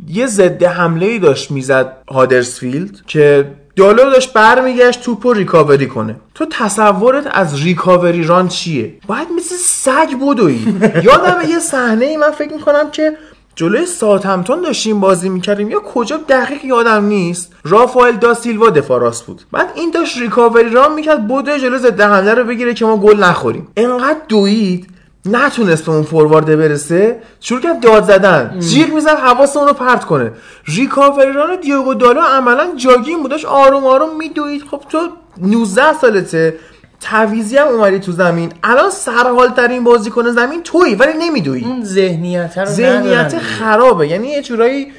یه 0.08 0.26
ضد 0.26 0.62
حمله 0.62 1.06
ای 1.06 1.18
داشت 1.18 1.50
می‌زد 1.50 1.96
هادرسفیلد 2.10 3.06
که 3.06 3.50
دالو 3.76 4.10
داشت 4.10 4.32
برمیگشت 4.32 5.02
توپ 5.02 5.26
رو 5.26 5.32
ریکاوری 5.32 5.86
کنه. 5.86 6.16
تو 6.34 6.46
تصورت 6.50 7.28
از 7.32 7.62
ریکاوری 7.62 8.24
ران 8.24 8.48
چیه؟ 8.48 8.94
باید 9.06 9.28
مثل 9.36 9.54
سگ 9.56 10.08
بدوی 10.20 10.58
یادم 11.08 11.38
یه 11.48 11.58
صحنه 11.58 12.04
ای 12.04 12.16
من 12.16 12.30
فکر 12.30 12.52
می‌کنم 12.52 12.90
که 12.90 13.16
جلوی 13.54 13.86
ساتمتون 13.86 14.60
داشتیم 14.60 15.00
بازی 15.00 15.28
می‌کردیم. 15.28 15.70
یا 15.70 15.80
کجا 15.80 16.16
دقیق 16.16 16.64
یادم 16.64 17.04
نیست. 17.04 17.52
رافائل 17.64 18.16
دا 18.16 18.34
سیلوا 18.34 18.70
دفاع 18.70 19.00
راست 19.00 19.26
بود. 19.26 19.42
بعد 19.52 19.72
این 19.74 19.90
داشت 19.90 20.18
ریکاوری 20.18 20.70
ران 20.70 20.94
می‌کرد 20.94 21.28
بوده 21.28 21.58
جلو 21.58 21.78
ضد 21.78 22.00
حمله 22.00 22.34
رو 22.34 22.44
بگیره 22.44 22.74
که 22.74 22.84
ما 22.84 22.96
گل 22.96 23.24
نخوریم. 23.24 23.68
انقدر 23.76 24.20
دوید 24.28 24.86
نتونست 25.26 25.88
اون 25.88 26.02
فوروارد 26.02 26.46
برسه 26.46 27.22
شروع 27.40 27.60
کرد 27.60 27.80
داد 27.80 28.04
زدن. 28.04 28.56
جیغ 28.58 28.92
می‌زد 28.94 29.08
حواس 29.08 29.56
اون 29.56 29.68
رو 29.68 29.74
پرت 29.74 30.04
کنه. 30.04 30.32
ریکاوریران 30.66 31.56
دیوگو 31.60 31.94
دالو 31.94 32.20
عملا 32.20 32.68
جاگین 32.76 33.22
بودش 33.22 33.44
آروم 33.44 33.86
آروم 33.86 34.16
میدوید. 34.16 34.62
خب 34.70 34.82
تو 34.88 34.98
19 35.38 35.92
سالته 36.00 36.54
تعویزی 37.00 37.56
هم 37.56 37.68
اومدی 37.68 37.98
تو 37.98 38.12
زمین. 38.12 38.52
الان 38.62 38.90
سرحال 38.90 39.48
ترین 39.48 39.84
بازیکن 39.84 40.30
زمین 40.30 40.62
تویی 40.62 40.94
ولی 40.94 41.12
نمیدوی 41.18 41.64
اون 41.64 41.84
ذهنیت 41.84 42.58
رو 42.58 42.64
ذهنیت 42.64 43.38
خرابه. 43.38 44.08
یعنی 44.08 44.28
یه 44.28 44.42
جورایی 44.42 44.92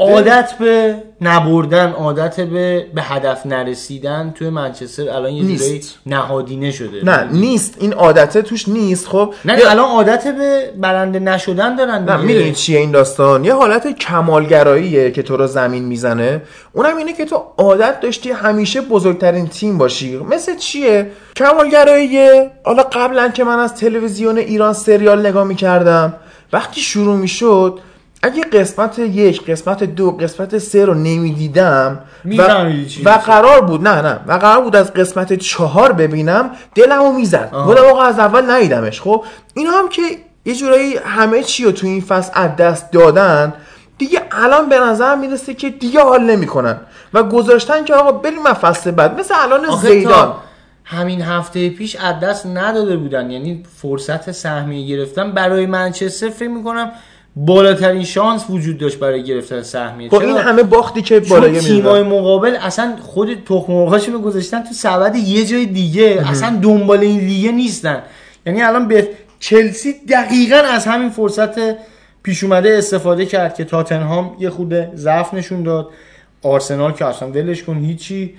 عادت 0.00 0.54
به 0.60 0.94
نبردن 1.20 1.92
عادت 1.92 2.40
به 2.40 2.86
به 2.94 3.02
هدف 3.02 3.46
نرسیدن 3.46 4.34
توی 4.38 4.50
منچستر 4.50 5.10
الان 5.10 5.32
یه 5.32 5.56
جوری 5.56 5.80
نهادینه 6.06 6.70
شده. 6.70 7.04
نه 7.04 7.28
نیست. 7.32 7.76
این 7.80 7.92
عادت 7.92 8.38
توش 8.38 8.68
نیست 8.68 9.08
خب. 9.08 9.34
نه 9.44 9.58
الان 9.68 9.90
عادت 9.90 10.36
به 10.36 10.70
برنده 10.80 11.18
نشدن 11.18 11.76
دارن 11.76 12.04
نه 12.04 12.16
می‌دونی 12.16 12.52
چیه 12.52 12.78
این 12.78 12.90
داستان؟ 12.90 13.44
یه 13.44 13.54
حالت 13.54 13.98
کمالگراییه 13.98 15.10
که 15.10 15.22
تو 15.22 15.36
رو 15.36 15.46
زمین 15.46 15.84
می‌زنه. 15.84 16.42
اونم 16.72 16.96
اینه 16.96 17.12
که 17.12 17.24
تو 17.24 17.42
عادت 17.58 18.00
داشتی 18.00 18.30
همیشه 18.30 18.80
بزرگترین 18.80 19.46
تیم 19.46 19.78
باشی. 19.78 20.16
مثل 20.16 20.56
چیه؟ 20.56 21.10
کمالگراییه. 21.36 22.50
حالا 22.64 22.82
قبلا 22.82 23.28
که 23.28 23.44
من 23.44 23.58
از 23.58 23.74
تلویزیون 23.74 24.38
ایران 24.38 24.72
سریال 24.72 25.26
نگاه 25.26 25.44
می‌کردم 25.44 26.14
وقتی 26.52 26.80
شروع 26.80 27.16
می‌شد 27.16 27.78
اگه 28.24 28.42
قسمت 28.42 28.98
یک 28.98 29.50
قسمت 29.50 29.84
دو 29.84 30.10
قسمت 30.10 30.58
سه 30.58 30.84
رو 30.84 30.94
نمی‌دیدم 30.94 31.98
و, 32.24 32.42
و 33.04 33.10
قرار 33.10 33.60
بود 33.60 33.88
نه 33.88 34.02
نه. 34.02 34.20
و 34.26 34.32
قرار 34.32 34.62
بود 34.62 34.76
از 34.76 34.92
قسمت 34.92 35.32
چهار 35.32 35.92
ببینم 35.92 36.50
دلمو 36.74 37.12
می‌زد. 37.12 37.50
بودم 37.50 37.84
آقا 37.84 38.02
از 38.02 38.18
اول 38.18 38.50
ندیدمش. 38.50 39.00
خب 39.00 39.24
اینا 39.54 39.70
هم 39.70 39.88
که 39.88 40.02
یه 40.44 40.54
جورایی 40.54 40.96
همه 40.96 41.42
چی 41.42 41.64
رو 41.64 41.72
تو 41.72 41.86
این 41.86 42.00
فصل 42.00 42.30
از 42.34 42.56
دست 42.56 42.92
دادن 42.92 43.52
دیگه 43.98 44.22
الان 44.30 44.68
به 44.68 44.80
نظر 44.80 45.14
می‌رسه 45.14 45.54
که 45.54 45.70
دیگه 45.70 46.00
حال 46.02 46.22
نمی‌کنن. 46.22 46.76
و 47.14 47.22
گذاشتن 47.22 47.84
که 47.84 47.94
آقا 47.94 48.12
بریم 48.12 48.44
فصل 48.44 48.90
بعد. 48.90 49.20
مثل 49.20 49.34
الان 49.38 49.76
زیدان. 49.76 50.34
همین 50.84 51.22
هفته 51.22 51.70
پیش 51.70 51.96
از 51.96 52.20
دست 52.22 52.46
نداده 52.46 52.96
بودن. 52.96 53.30
یعنی 53.30 53.62
فرصت 53.76 54.32
سهمیه 54.32 54.96
گرفتن 54.96 55.32
برای 55.32 55.66
منچستر 55.66 56.28
فکر 56.28 56.48
می‌کنم 56.48 56.92
بالاترین 57.36 58.04
شانس 58.04 58.44
وجود 58.50 58.78
داشت 58.78 58.98
برای 58.98 59.24
گرفتن 59.24 59.62
سهمیه. 59.62 60.08
با 60.08 60.20
این 60.20 60.36
همه 60.36 60.62
باختی 60.62 61.02
که 61.02 61.20
بالای 61.20 61.60
تیمای 61.60 62.02
مقابل 62.02 62.56
اصلا 62.60 62.96
خود 63.02 63.44
تخم 63.44 63.72
مرغاشونو 63.72 64.18
گذاشتن 64.18 64.62
تو 64.62 64.74
سبد 64.74 65.16
یه 65.16 65.46
جای 65.46 65.66
دیگه. 65.66 66.24
اصلا 66.30 66.58
دنبال 66.62 66.98
این 66.98 67.20
لیگه 67.20 67.52
نیستن. 67.52 68.02
یعنی 68.46 68.62
الان 68.62 68.88
به 68.88 69.08
چلسی 69.40 69.94
دقیقا 70.08 70.56
از 70.56 70.86
همین 70.86 71.10
فرصت 71.10 71.76
پیش 72.22 72.44
اومده 72.44 72.78
استفاده 72.78 73.26
کرد 73.26 73.54
که 73.54 73.64
تاتنهام 73.64 74.36
یه 74.38 74.50
خود 74.50 74.96
ضعف 74.96 75.34
نشون 75.34 75.62
داد. 75.62 75.88
آرسنال 76.42 76.92
که 76.92 77.04
اصلا 77.04 77.28
ولش 77.28 77.62
کن 77.62 77.78
هیچی. 77.78 78.34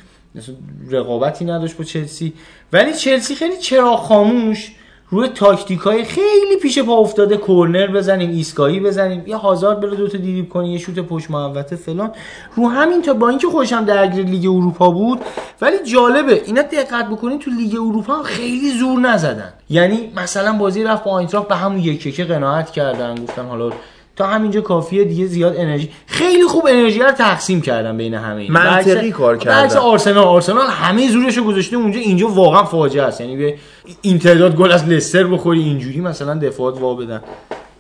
رقابتی 0.92 1.46
نداشت 1.46 1.78
با 1.78 1.84
چلسی. 1.84 2.34
ولی 2.74 2.94
چلسی 2.94 3.36
خیلی 3.36 3.58
چرا 3.58 3.98
خاموش. 3.98 4.72
روی 5.10 5.28
تاکتیک 5.28 5.80
های 5.80 6.04
خیلی 6.04 6.58
پیش 6.62 6.80
پا 6.80 6.94
افتاده 6.94 7.38
کورنر 7.38 7.88
بزنیم 7.88 8.30
ایستگاهی 8.30 8.80
بزنیم 8.80 9.24
یه 9.28 9.38
هازارد 9.38 9.80
بره 9.80 9.96
دو 9.96 10.08
تا 10.08 10.18
دریبل 10.18 10.50
کنی 10.50 10.72
یه 10.72 10.78
شوت 10.78 11.00
پشت 11.00 11.32
محوطه 11.32 11.76
فلان. 11.76 12.12
رو 12.56 12.68
همین 12.68 13.02
تا 13.02 13.14
با 13.14 13.30
اینکه 13.30 13.48
خودشم 13.48 13.86
درگیر 13.86 14.26
لیگ 14.26 14.46
اروپا 14.46 14.90
بود 14.90 15.20
ولی 15.62 15.76
جالبه 15.84 16.42
اینا 16.46 16.62
دقت 16.62 17.10
بکنین 17.10 17.40
تو 17.40 17.52
لیگ 17.52 17.76
اروپا 17.76 18.24
خیلی 18.24 18.80
زور 18.80 19.00
نزدن. 19.00 19.54
یعنی 19.70 20.12
مثلا 20.16 20.54
بازی 20.54 20.84
رفت 20.84 21.04
با 21.04 21.12
آینتراخت 21.12 21.48
به 21.48 21.56
همون 21.56 21.80
یک 21.80 22.16
یک 22.16 22.24
قناعت 22.24 22.72
کردن 22.72 23.16
گفتن 23.16 23.46
حالا 23.46 23.72
تا 24.16 24.28
همینجا 24.28 24.62
کافیه 24.62 25.04
دیگه 25.04 25.26
زیاد 25.26 25.54
انرژی 25.58 25.92
خیلی 26.08 26.44
خوب 26.44 26.68
انرژی 26.70 27.00
رو 27.00 27.12
تقسیم 27.12 27.62
کردن 27.62 27.98
بین 27.98 28.14
همه 28.14 28.42
این 28.42 28.52
منطقی 28.52 29.12
کار 29.12 29.38
کردن 29.38 29.78
آرسنال 29.78 30.24
آرسنال 30.24 30.68
همه 30.68 31.12
زورشو 31.12 31.44
گذاشته 31.44 31.76
اونجا. 31.76 32.00
اینجا 32.00 32.28
واقعا 32.28 32.64
فاجعه 32.64 33.04
است. 33.04 33.22
یعنی 33.22 33.38
به 33.38 33.56
این 34.02 34.20
تعداد 34.20 34.56
گل 34.56 34.72
از 34.72 34.88
لستر 34.88 35.24
بخوری 35.24 35.60
اینجوری 35.60 36.02
مثلا 36.02 36.36
دفاعات 36.36 36.82
وا 36.82 36.94
بدن. 36.94 37.22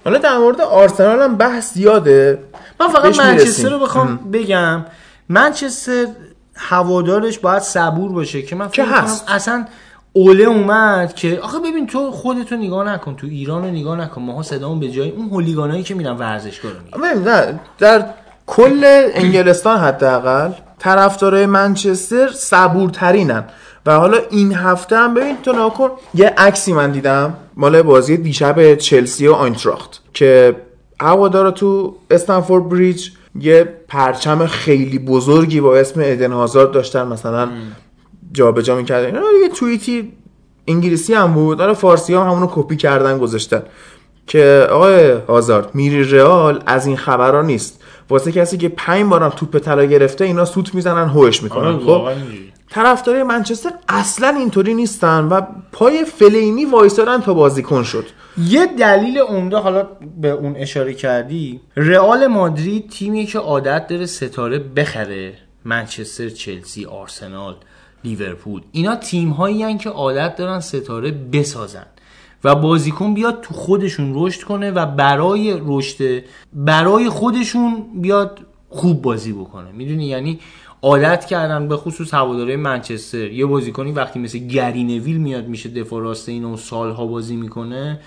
حالا 0.06 0.18
در 0.18 0.38
مورد 0.38 0.62
آرسنال 0.62 1.20
هم 1.20 1.36
بحث 1.36 1.74
زیاده 1.74 2.40
من 2.80 2.88
فقط 2.88 3.18
منچستر 3.18 3.70
رو 3.70 3.80
بخوام 3.80 4.18
بگم. 4.34 4.86
منچستر 5.30 6.06
هوادارش 6.56 7.40
باید 7.40 7.62
صبور 7.62 8.12
باشه 8.12 8.42
که 8.42 8.56
من 8.56 8.68
فکر 8.68 8.86
اصلا 9.28 9.66
اوله 10.18 10.44
اومد 10.44 11.14
که 11.16 11.40
آخه 11.40 11.60
ببین 11.60 11.88
تو 11.88 12.12
خودتو 12.12 12.56
نگاه 12.56 12.88
نکن 12.88 13.16
تو 13.16 13.28
ایران 13.28 13.64
رو 13.64 13.72
نگاه 13.72 13.98
نکن. 13.98 14.22
ماها 14.22 14.42
صدامون 14.42 14.80
به 14.80 14.90
جای 14.90 15.10
اون 15.10 15.30
هولیگانایی 15.30 15.84
که 15.84 15.96
میرن 15.96 16.18
ورزشگاه 16.18 16.72
رو 16.72 17.00
ببین 17.00 17.24
نه 17.28 17.60
در 17.80 18.06
کل 18.46 18.82
انگلستان 19.14 19.78
حداقل 19.78 20.52
طرفدارای 20.80 21.46
منچستر 21.46 22.28
صبورترینن. 22.28 23.44
و 23.86 23.92
حالا 24.00 24.18
این 24.30 24.54
هفته 24.54 24.98
هم 24.98 25.14
ببین 25.14 25.38
تو 25.44 25.52
ناکن 25.52 25.90
یه 26.14 26.34
عکسی 26.38 26.74
من 26.74 26.92
دیدم 26.92 27.34
مال 27.58 27.82
بازی 27.82 28.18
دیشب 28.18 28.76
چلسی 28.76 29.28
و 29.28 29.34
آینتراخت 29.34 30.02
که 30.14 30.56
هوادارا 31.02 31.52
تو 31.52 31.96
استنفورد 32.12 32.70
بریج 32.70 33.10
یه 33.40 33.70
پرچم 33.88 34.46
خیلی 34.46 35.00
بزرگی 35.00 35.62
با 35.62 35.78
اسم 35.78 36.02
ادن 36.04 36.32
هازارد 36.32 36.72
داشتن. 36.72 37.08
مثلا 37.08 37.50
جابجا 38.36 38.76
می‌کردن. 38.76 39.06
اینا 39.06 39.22
یه 39.44 39.50
توییتی 39.50 40.14
انگلیسی 40.68 41.14
هم 41.14 41.34
بود. 41.34 41.62
آره 41.62 41.74
فارسی 41.74 42.14
هم 42.14 42.22
همونو 42.22 42.48
کپی 42.52 42.76
کردن 42.76 43.18
گذاشتن. 43.18 43.64
که 44.28 44.68
آقای 44.72 45.12
هازارد 45.12 45.76
میری 45.76 46.04
رئال 46.04 46.64
از 46.66 46.88
این 46.88 46.98
خبرها 46.98 47.42
نیست. 47.42 47.84
واسه 48.10 48.32
کسی 48.32 48.58
که 48.58 48.70
پنج 48.70 49.06
بارم 49.06 49.30
توپ 49.30 49.58
طلا 49.58 49.86
گرفته 49.86 50.26
اینا 50.26 50.46
سوت 50.46 50.76
می‌زنن 50.76 51.08
هوش 51.10 51.44
می‌کنن. 51.44 51.68
آره 51.68 51.86
خب؟ 51.86 52.10
طرفدارای 52.70 53.24
منچستر 53.24 53.70
اصلا 53.90 54.28
اینطوری 54.28 54.74
نیستن 54.74 55.24
و 55.24 55.42
پای 55.72 56.06
فلینی 56.06 56.66
وایسادن 56.66 57.22
تا 57.22 57.34
بازیکن 57.34 57.84
شد. 57.84 58.06
یه 58.38 58.66
دلیل 58.66 59.18
عمده 59.18 59.58
حالا 59.58 59.88
به 60.22 60.30
اون 60.30 60.56
اشاره 60.56 60.94
کردی 60.94 61.62
رئال 61.76 62.28
مادرید 62.28 62.90
تیمی 62.90 63.26
که 63.26 63.40
عادت 63.40 63.88
داره 63.88 64.06
ستاره 64.06 64.60
بخره 64.60 65.34
منچستر 65.66 66.30
چلسی 66.30 66.86
آرسنال. 66.86 67.56
لیورپول. 68.06 68.62
اینا 68.72 68.96
تیم 68.96 69.30
هایی 69.30 69.78
که 69.78 69.90
عادت 69.90 70.36
دارن 70.36 70.60
ستاره 70.60 71.12
بسازن. 71.12 71.86
و 72.44 72.56
بازیکن 72.56 73.14
بیاد 73.14 73.42
تو 73.42 73.54
خودشون 73.54 74.12
رشد 74.16 74.42
کنه 74.42 74.72
و 74.72 74.86
برای 74.86 75.58
رشد 75.66 76.24
برای 76.54 77.10
خودشون 77.10 77.86
بیاد 78.02 78.40
خوب 78.70 79.02
بازی 79.02 79.34
بکنه. 79.34 79.72
می‌دونی؟ 79.72 80.06
یعنی 80.06 80.40
عادت 80.82 81.26
کردن 81.26 81.68
به 81.68 81.78
خصوص 81.78 82.14
هواداره 82.14 82.58
منچستر. 82.58 83.32
یه 83.32 83.46
بازیکنی 83.46 83.92
وقتی 83.92 84.20
مثل 84.20 84.40
گرینویل 84.40 85.18
میاد 85.18 85.48
میشه 85.48 85.70
دفاع 85.70 86.02
راست 86.02 86.30
اینو 86.30 86.58
سالها 86.58 87.06
بازی 87.08 87.36
می‌کنه 87.36 88.00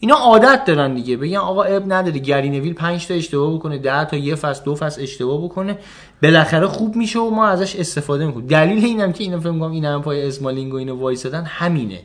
اینا 0.00 0.14
عادت 0.14 0.64
دارن 0.66 0.94
دیگه. 0.94 1.16
بگن 1.16 1.36
آقا 1.36 1.62
اب 1.62 1.92
نداره 1.92 2.18
گرینویل 2.18 2.72
5 2.72 3.06
تا 3.06 3.14
اشتباه 3.14 3.54
بکنه 3.54 3.78
10 3.78 4.04
تا 4.04 4.16
یه 4.16 4.34
فصل 4.34 4.64
دو 4.64 4.74
فصل 4.74 5.02
اشتباه 5.02 5.44
بکنه. 5.44 5.78
بالاخره 6.22 6.66
خوب 6.66 6.96
میشه 6.96 7.18
و 7.18 7.30
ما 7.30 7.46
ازش 7.46 7.76
استفاده 7.76 8.26
می‌کنیم. 8.26 8.46
دلیل 8.46 8.84
اینم 8.84 9.12
که 9.12 9.24
اینا 9.24 9.40
فکر 9.40 9.50
می‌کنم 9.50 9.70
این 9.70 9.84
هم 9.84 10.02
پای 10.02 10.26
اسمالینگ 10.26 10.74
و 10.74 10.76
اینو 10.76 10.96
وایسادن 11.00 11.44
همینه. 11.44 12.00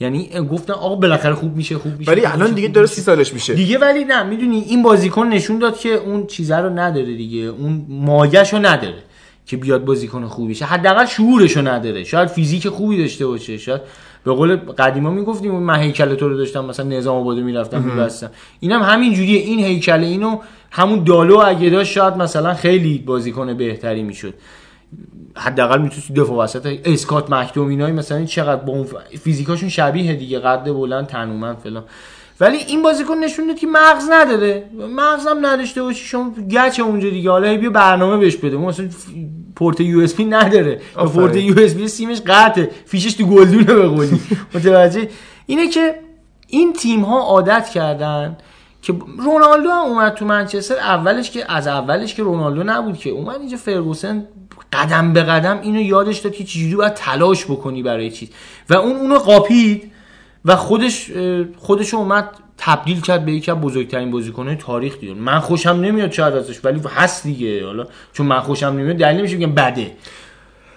یعنی 0.00 0.30
گفتن 0.50 0.72
آقا 0.72 0.94
بالاخره 0.94 1.34
خوب 1.34 1.56
میشه 1.56 1.78
خوب 1.78 1.98
میشه 1.98 2.10
ولی 2.10 2.26
الان 2.26 2.54
دیگه 2.54 2.68
داره 2.68 2.86
سی 2.86 3.00
سالش 3.00 3.34
میشه. 3.34 3.54
دیگه 3.54 3.78
ولی 3.78 4.04
نه 4.04 4.22
می‌دونی 4.22 4.58
این 4.58 4.82
بازیکن 4.82 5.26
نشون 5.26 5.58
داد 5.58 5.78
که 5.78 5.88
اون 5.88 6.26
چیزه 6.26 6.56
رو 6.56 6.70
نداره 6.70 7.16
دیگه. 7.16 7.40
اون 7.40 7.86
مایه‌شو 7.88 8.58
نداره 8.58 9.02
که 9.46 9.56
بیاد 9.56 9.84
بازیکن 9.84 10.26
خوبی 10.26 10.54
شه. 10.54 10.64
حداقل 10.64 11.06
شعورشو 11.06 11.68
نداره. 11.68 12.04
شاید 12.04 12.28
فیزیک 12.28 12.68
خوبی 12.68 12.98
داشته 12.98 13.26
باشه 13.26 13.58
شاید 13.58 13.80
به 14.24 14.32
قول 14.32 14.56
قدیما 14.56 15.10
می‌گفتیم 15.10 15.52
من 15.52 15.76
هیکل 15.76 16.14
تو 16.14 16.28
رو 16.28 16.36
داشتم 16.36 16.64
مثلا 16.64 16.86
نظام 16.86 17.16
آبادی 17.16 17.42
می‌رفتم 17.42 17.82
میبستم. 17.82 18.30
اینم 18.60 18.82
همین 18.82 19.12
جوریه. 19.12 19.40
این 19.40 19.58
هیکل 19.58 20.00
اینو 20.00 20.38
همون 20.70 21.04
دالو 21.04 21.38
اگه 21.38 21.70
داشت 21.70 21.92
شاید 21.92 22.16
مثلا 22.16 22.54
خیلی 22.54 22.98
بازیکن 22.98 23.54
بهتری 23.54 24.02
می‌شد. 24.02 24.34
حداقل 25.36 25.82
می‌تونست 25.82 26.12
دفاع 26.12 26.44
وسط 26.44 26.78
اسکات 26.84 27.30
مکتوم 27.30 27.68
اینای 27.68 27.92
مثلا 27.92 28.24
چقدر 28.24 28.62
با 28.62 28.86
فیزیکاشون 29.22 29.68
شبیه 29.68 30.12
دیگه 30.12 30.38
قد 30.38 30.64
بلند 30.72 31.06
تنومند 31.06 31.56
فلان. 31.56 31.84
ولی 32.40 32.56
این 32.56 32.82
بازیکن 32.82 33.14
نشون 33.14 33.46
داد 33.46 33.56
که 33.56 33.66
مغز 33.66 34.04
نداره. 34.10 34.70
مغز 34.96 35.26
هم 35.26 35.46
نداشته 35.46 35.82
باشی 35.82 36.04
شما 36.04 36.30
گچ 36.50 36.80
اونجا 36.80 37.10
دیگه. 37.10 37.30
حالا 37.30 37.56
بیا 37.56 37.70
برنامه 37.70 38.16
بهش 38.16 38.36
بده. 38.36 38.56
مثلا 38.56 38.88
port 39.56 39.80
USB 39.80 40.24
نداره. 40.24 40.80
port 41.14 41.36
USB 41.36 41.88
سیمش 41.88 42.20
قطعه. 42.26 42.70
فیشش 42.86 43.14
تو 43.14 43.26
گلدونه 43.26 43.74
به 43.74 43.88
قولی. 43.88 44.20
متوجه؟ 44.54 45.08
اینه 45.46 45.68
که 45.68 45.94
این 46.46 46.72
تیم 46.72 47.00
ها 47.00 47.20
عادت 47.20 47.68
کردن 47.68 48.36
که 48.82 48.94
رونالدو 49.18 49.70
هم 49.70 49.86
اومد 49.86 50.14
تو 50.14 50.24
منچستر. 50.24 50.76
اولش 50.76 51.30
که 51.30 51.52
از 51.52 51.66
اولش 51.66 52.14
که 52.14 52.22
رونالدو 52.22 52.62
نبود 52.62 52.98
که. 52.98 53.10
اومد 53.10 53.40
اینجا 53.40 53.56
فرگوسن 53.56 54.26
قدم 54.72 55.12
به 55.12 55.22
قدم 55.22 55.60
اینو 55.62 55.80
یادش 55.80 56.18
داد 56.18 56.32
که 56.32 56.44
چجوری 56.44 56.74
باید 56.76 56.94
تلاش 56.94 57.44
بکنی 57.44 57.82
برای 57.82 58.10
چیز. 58.10 58.28
و 58.70 58.74
اون 58.74 58.96
اونو 58.96 59.18
قاپید. 59.18 59.92
و 60.44 60.56
خودش 60.56 61.10
خودش 61.56 61.94
اومد 61.94 62.28
تبدیل 62.58 63.00
کرد 63.00 63.24
به 63.24 63.32
یکی 63.32 63.50
از 63.50 63.60
بزرگترین 63.60 64.10
بازیکن‌های 64.10 64.56
تاریخ 64.56 64.98
دیگه. 64.98 65.14
من 65.14 65.38
خوشم 65.38 65.70
نمیاد 65.70 66.12
شاید 66.12 66.34
ازش 66.34 66.64
ولی 66.64 66.80
هست 66.96 67.22
دیگه. 67.22 67.66
حالا 67.66 67.86
چون 68.12 68.26
من 68.26 68.40
خوشم 68.40 68.66
نمیاد 68.66 68.96
دلیل 68.96 69.18
نمیشه 69.18 69.36
بگم 69.36 69.52
بده. 69.52 69.92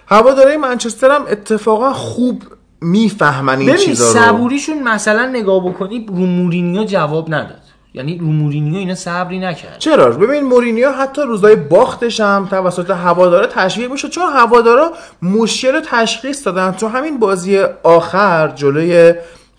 هواداری 0.06 0.56
منچستر 0.56 1.10
هم 1.10 1.24
اتفاقا 1.30 1.92
خوب 1.92 2.42
می‌فهمن 2.80 3.58
این 3.58 3.76
چیزا 3.76 4.06
رو. 4.06 4.12
صبوریشون 4.12 4.82
مثلا 4.82 5.26
نگاه 5.26 5.68
بکنی 5.68 6.06
رو 6.08 6.26
مورینیو 6.26 6.84
جواب 6.84 7.34
نداد. 7.34 7.62
یعنی 7.94 8.18
رو 8.18 8.26
مورینیو 8.26 8.76
اینا 8.76 8.94
صبری 8.94 9.38
نکرد. 9.38 9.78
چرا؟ 9.78 10.10
ببین 10.10 10.44
مورینیو 10.44 10.92
حتی 10.92 11.22
روزای 11.22 11.56
باختش 11.56 12.20
هم 12.20 12.48
توسط 12.50 12.90
هوادارا 12.90 13.46
تشویق 13.46 13.90
میشه 13.90 14.08
چون 14.08 14.24
هوادارا 14.32 14.92
مشکل 15.22 15.80
تشخیص 15.80 16.46
دادن. 16.46 16.72
تو 16.72 16.88
همین 16.88 17.18
بازی 17.18 17.58
آخر 17.82 18.48
جلوی 18.48 19.14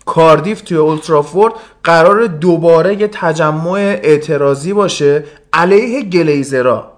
کاردیف 0.06 0.60
توی 0.60 0.76
اولترافورد 0.76 1.54
قرار 1.84 2.26
دوباره 2.26 3.00
یه 3.00 3.08
تجمع 3.08 3.98
اعتراضی 4.02 4.72
باشه 4.72 5.24
علیه 5.52 6.02
گلیزرا. 6.02 6.90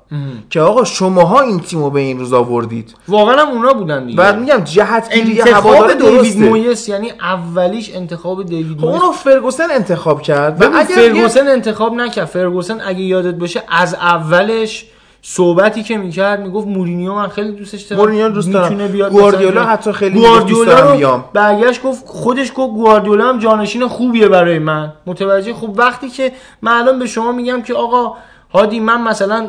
که 0.50 0.60
آقا 0.60 0.84
شماها 0.84 1.40
این 1.40 1.60
تیمو 1.60 1.90
به 1.90 2.00
این 2.00 2.18
روز 2.18 2.32
آوردید. 2.32 2.94
واقعا 3.08 3.36
هم 3.36 3.48
اونا 3.48 3.72
بودن 3.72 4.06
دیگه. 4.06 4.18
بعد 4.18 4.38
میگم 4.38 4.60
جهت 4.64 5.08
انتخاب 5.10 5.92
دیوید 5.92 6.38
مویس 6.38 6.88
یعنی 6.88 7.12
اولیش 7.20 7.94
انتخاب 7.94 8.46
دیوید 8.46 8.80
مویس 8.80 9.02
اونو 9.02 9.12
فرگوسن 9.12 9.70
انتخاب 9.70 10.22
کرد. 10.22 10.62
و 10.62 10.64
اگر 10.64 10.94
فرگوسن 10.94 11.48
انتخاب 11.48 11.94
نکرد. 11.94 12.26
فرگوسن 12.26 12.80
اگه 12.80 13.00
یادت 13.00 13.34
باشه 13.34 13.62
از 13.68 13.94
اولش 13.94 14.86
صحبتی 15.28 15.82
که 15.82 15.98
می‌کرد 15.98 16.40
می‌گفت 16.40 16.66
مورینیو 16.66 17.14
من 17.14 17.28
خیلی 17.28 17.52
دوستش 17.52 17.82
دارم. 17.82 18.02
مورینیو 18.02 18.28
دوست 18.28 18.52
دارم. 18.52 19.08
گواردیولا 19.08 19.64
حتی 19.64 19.92
خیلی 19.92 20.20
گواردیولا 20.20 20.96
بیام. 20.96 21.24
برگشت 21.32 21.82
گفت 21.82 22.06
خودش 22.06 22.52
گفت 22.54 22.72
گواردیولا 22.74 23.28
هم 23.28 23.38
جانشین 23.38 23.86
خوبیه 23.86 24.28
برای 24.28 24.58
من. 24.58 24.92
متوجه؟ 25.06 25.54
خب 25.54 25.70
وقتی 25.76 26.08
که 26.08 26.32
من 26.62 26.72
الان 26.72 26.98
به 26.98 27.06
شما 27.06 27.32
میگم 27.32 27.62
که 27.62 27.74
آقا 27.74 28.16
هادی 28.52 28.80
من 28.80 29.02
مثلا 29.02 29.48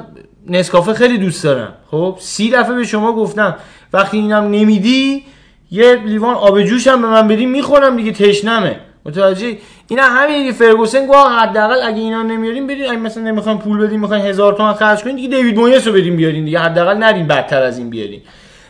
نسکافه 0.49 0.93
خیلی 0.93 1.17
دوست 1.17 1.43
دارم. 1.43 1.73
خب 1.91 2.15
سی 2.19 2.51
دفعه 2.51 2.75
به 2.75 2.83
شما 2.83 3.13
گفتم. 3.13 3.55
وقتی 3.93 4.17
اینم 4.17 4.43
نمیدی 4.43 5.23
یه 5.71 5.95
لیوان 6.05 6.35
آب 6.35 6.61
جوش 6.61 6.87
هم 6.87 7.01
به 7.01 7.07
من 7.07 7.27
بدی 7.27 7.45
می‌خورم 7.45 7.97
دیگه 7.97 8.11
تشنمه. 8.11 8.79
متوجه؟ 9.05 9.57
اینا 9.89 10.03
همین 10.03 10.37
دیگه 10.37 10.51
فرگوسن 10.51 11.07
گفت 11.07 11.27
حداقل 11.39 11.79
اگه 11.83 11.99
اینا 11.99 12.23
نمیاریم 12.23 12.67
برید 12.67 12.83
اگه 12.83 12.97
مثلا 12.97 13.23
نمی‌خوایم 13.23 13.57
پول 13.57 13.87
بدیم 13.87 13.99
می‌خواین 13.99 14.25
هزار 14.25 14.53
تومن 14.53 14.73
خرج 14.73 15.03
کنید 15.03 15.15
دیگه 15.15 15.27
دیوید 15.27 15.59
مویس 15.59 15.87
رو 15.87 15.93
بریم 15.93 16.15
بیارین 16.15 16.45
دیگه. 16.45 16.59
حداقل 16.59 16.97
نرین 16.97 17.27
بدتر 17.27 17.63
از 17.63 17.77
این 17.77 17.89
بیارین. 17.89 18.21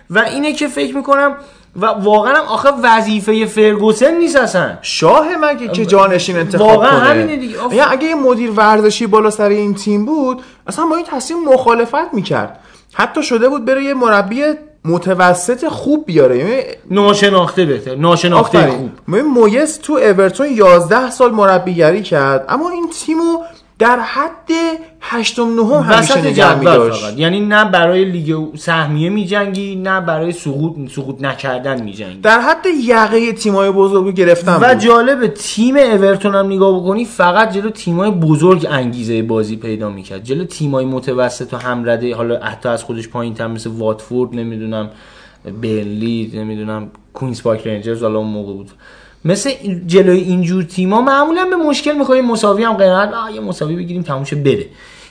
و 0.09 0.19
اینه 0.19 0.53
که 0.53 0.67
فکر 0.67 0.95
می‌کنم 0.95 1.35
و 1.75 1.85
واقعا 1.85 2.33
هم 2.33 2.45
آخه 2.45 2.69
وظیفه 2.83 3.45
فرگوسن 3.45 4.17
نیست 4.17 4.35
اصلا. 4.35 4.77
شاه 4.81 5.27
مگه 5.41 5.67
که 5.67 5.85
جانشین 5.85 6.37
انتخاب 6.37 6.67
واقعا 6.67 6.99
کنه. 6.99 7.09
همینه 7.09 7.35
دیگه. 7.35 7.91
اگه 7.91 8.07
یه 8.07 8.15
مدیر 8.15 8.51
ورزشی 8.51 9.07
بالا 9.07 9.29
سر 9.29 9.49
این 9.49 9.73
تیم 9.73 10.05
بود 10.05 10.41
اصلا 10.67 10.85
با 10.85 10.95
این 10.95 11.05
تصمیم 11.05 11.43
مخالفت 11.43 12.13
می‌کرد. 12.13 12.59
حتی 12.93 13.23
شده 13.23 13.49
بود 13.49 13.65
بره 13.65 13.83
یه 13.83 13.93
مربی 13.93 14.43
متوسط 14.85 15.67
خوب 15.67 16.05
بیاره. 16.05 16.37
یعنی 16.37 16.61
ناشناخته 16.91 17.65
بهتر. 17.65 17.95
ناشناخته 17.95 18.57
آفرین. 18.59 18.77
خوب. 18.77 18.91
ببین 19.15 19.25
مویس 19.25 19.77
تو 19.77 19.93
اورتون 19.93 20.47
11 20.51 21.09
سال 21.09 21.31
مربیگری 21.31 22.03
کرد. 22.03 22.45
اما 22.49 22.69
این 22.69 22.89
تیمو 23.05 23.37
در 23.79 23.99
حد 23.99 24.49
هشتم 25.01 25.55
نهم 25.55 25.81
همیشه 25.81 26.13
وسط 26.13 26.25
نگه 26.25 26.59
می‌داشت. 26.59 27.19
یعنی 27.19 27.39
نه 27.39 27.65
برای 27.65 28.05
لیگ 28.05 28.55
سهمیه 28.55 29.09
میجنگی 29.09 29.75
نه 29.75 30.01
برای 30.01 30.31
سقوط 30.31 30.91
سقوط 30.91 31.21
نکردن 31.21 31.81
میجنگی 31.81 32.19
در 32.19 32.39
حد 32.39 32.65
یقه 32.83 33.33
تیمای 33.33 33.71
بزرگ 33.71 34.05
رو 34.05 34.11
گرفتن 34.11 34.55
و 34.55 34.73
بود. 34.73 34.83
جالب 34.83 35.27
تیم 35.27 35.75
اورتون 35.75 36.35
هم 36.35 36.45
نگاه 36.45 36.79
بکنی 36.79 37.05
فقط 37.05 37.53
جلو 37.53 37.69
تیمای 37.69 38.11
بزرگ 38.11 38.67
انگیزه 38.69 39.21
بازی 39.21 39.55
پیدا 39.55 39.89
می‌کرد 39.89 40.23
جلو 40.23 40.45
تیمای 40.45 40.85
متوسط 40.85 41.53
و 41.53 41.57
همرده 41.57 42.15
حالا 42.15 42.39
حتی 42.39 42.69
از 42.69 42.83
خودش 42.83 43.09
پایین 43.09 43.33
تر 43.33 43.47
مثل 43.47 43.69
واتفورد 43.69 44.35
نمی‌دونم 44.35 44.89
برنلی 45.61 46.31
نمی‌دونم 46.35 46.91
کوینز 47.13 47.41
پارک 47.43 47.67
رنجرز 47.67 48.03
حالا 48.03 48.19
اون 48.19 48.27
موقع 48.27 48.53
بود 48.53 48.71
مثل 49.25 49.51
جلوی 49.87 50.19
اینجور 50.19 50.63
تیما 50.63 51.01
معمولا 51.01 51.45
به 51.45 51.55
مشکل 51.55 51.97
می‌خوریم. 51.97 52.25
مساوی 52.25 52.63
هم 52.63 52.73
قرار 52.73 53.31
یه 53.33 53.41
مساوی 53.41 53.75
بگیریم 53.75 54.01
تموم 54.03 54.23
شه 54.23 54.35
بره. 54.35 54.65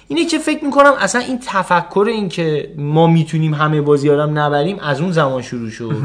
اینه 0.08 0.24
که 0.24 0.38
فکر 0.38 0.64
می‌کنم 0.64 0.92
اصلا 1.00 1.20
این 1.20 1.38
تفکر 1.46 2.06
این 2.08 2.28
که 2.28 2.70
ما 2.76 3.06
می‌تونیم 3.06 3.54
همه 3.54 3.80
بازی 3.80 4.08
هم 4.08 4.38
نبریم 4.38 4.78
از 4.78 5.00
اون 5.00 5.12
زمان 5.12 5.42
شروع 5.42 5.70
شد. 5.70 5.96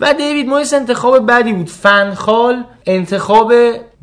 و 0.00 0.14
دیوید 0.14 0.48
مویس 0.48 0.74
انتخاب 0.74 1.26
بدی 1.30 1.52
بود. 1.52 1.68
فنخال 1.68 2.64
انتخاب 2.86 3.52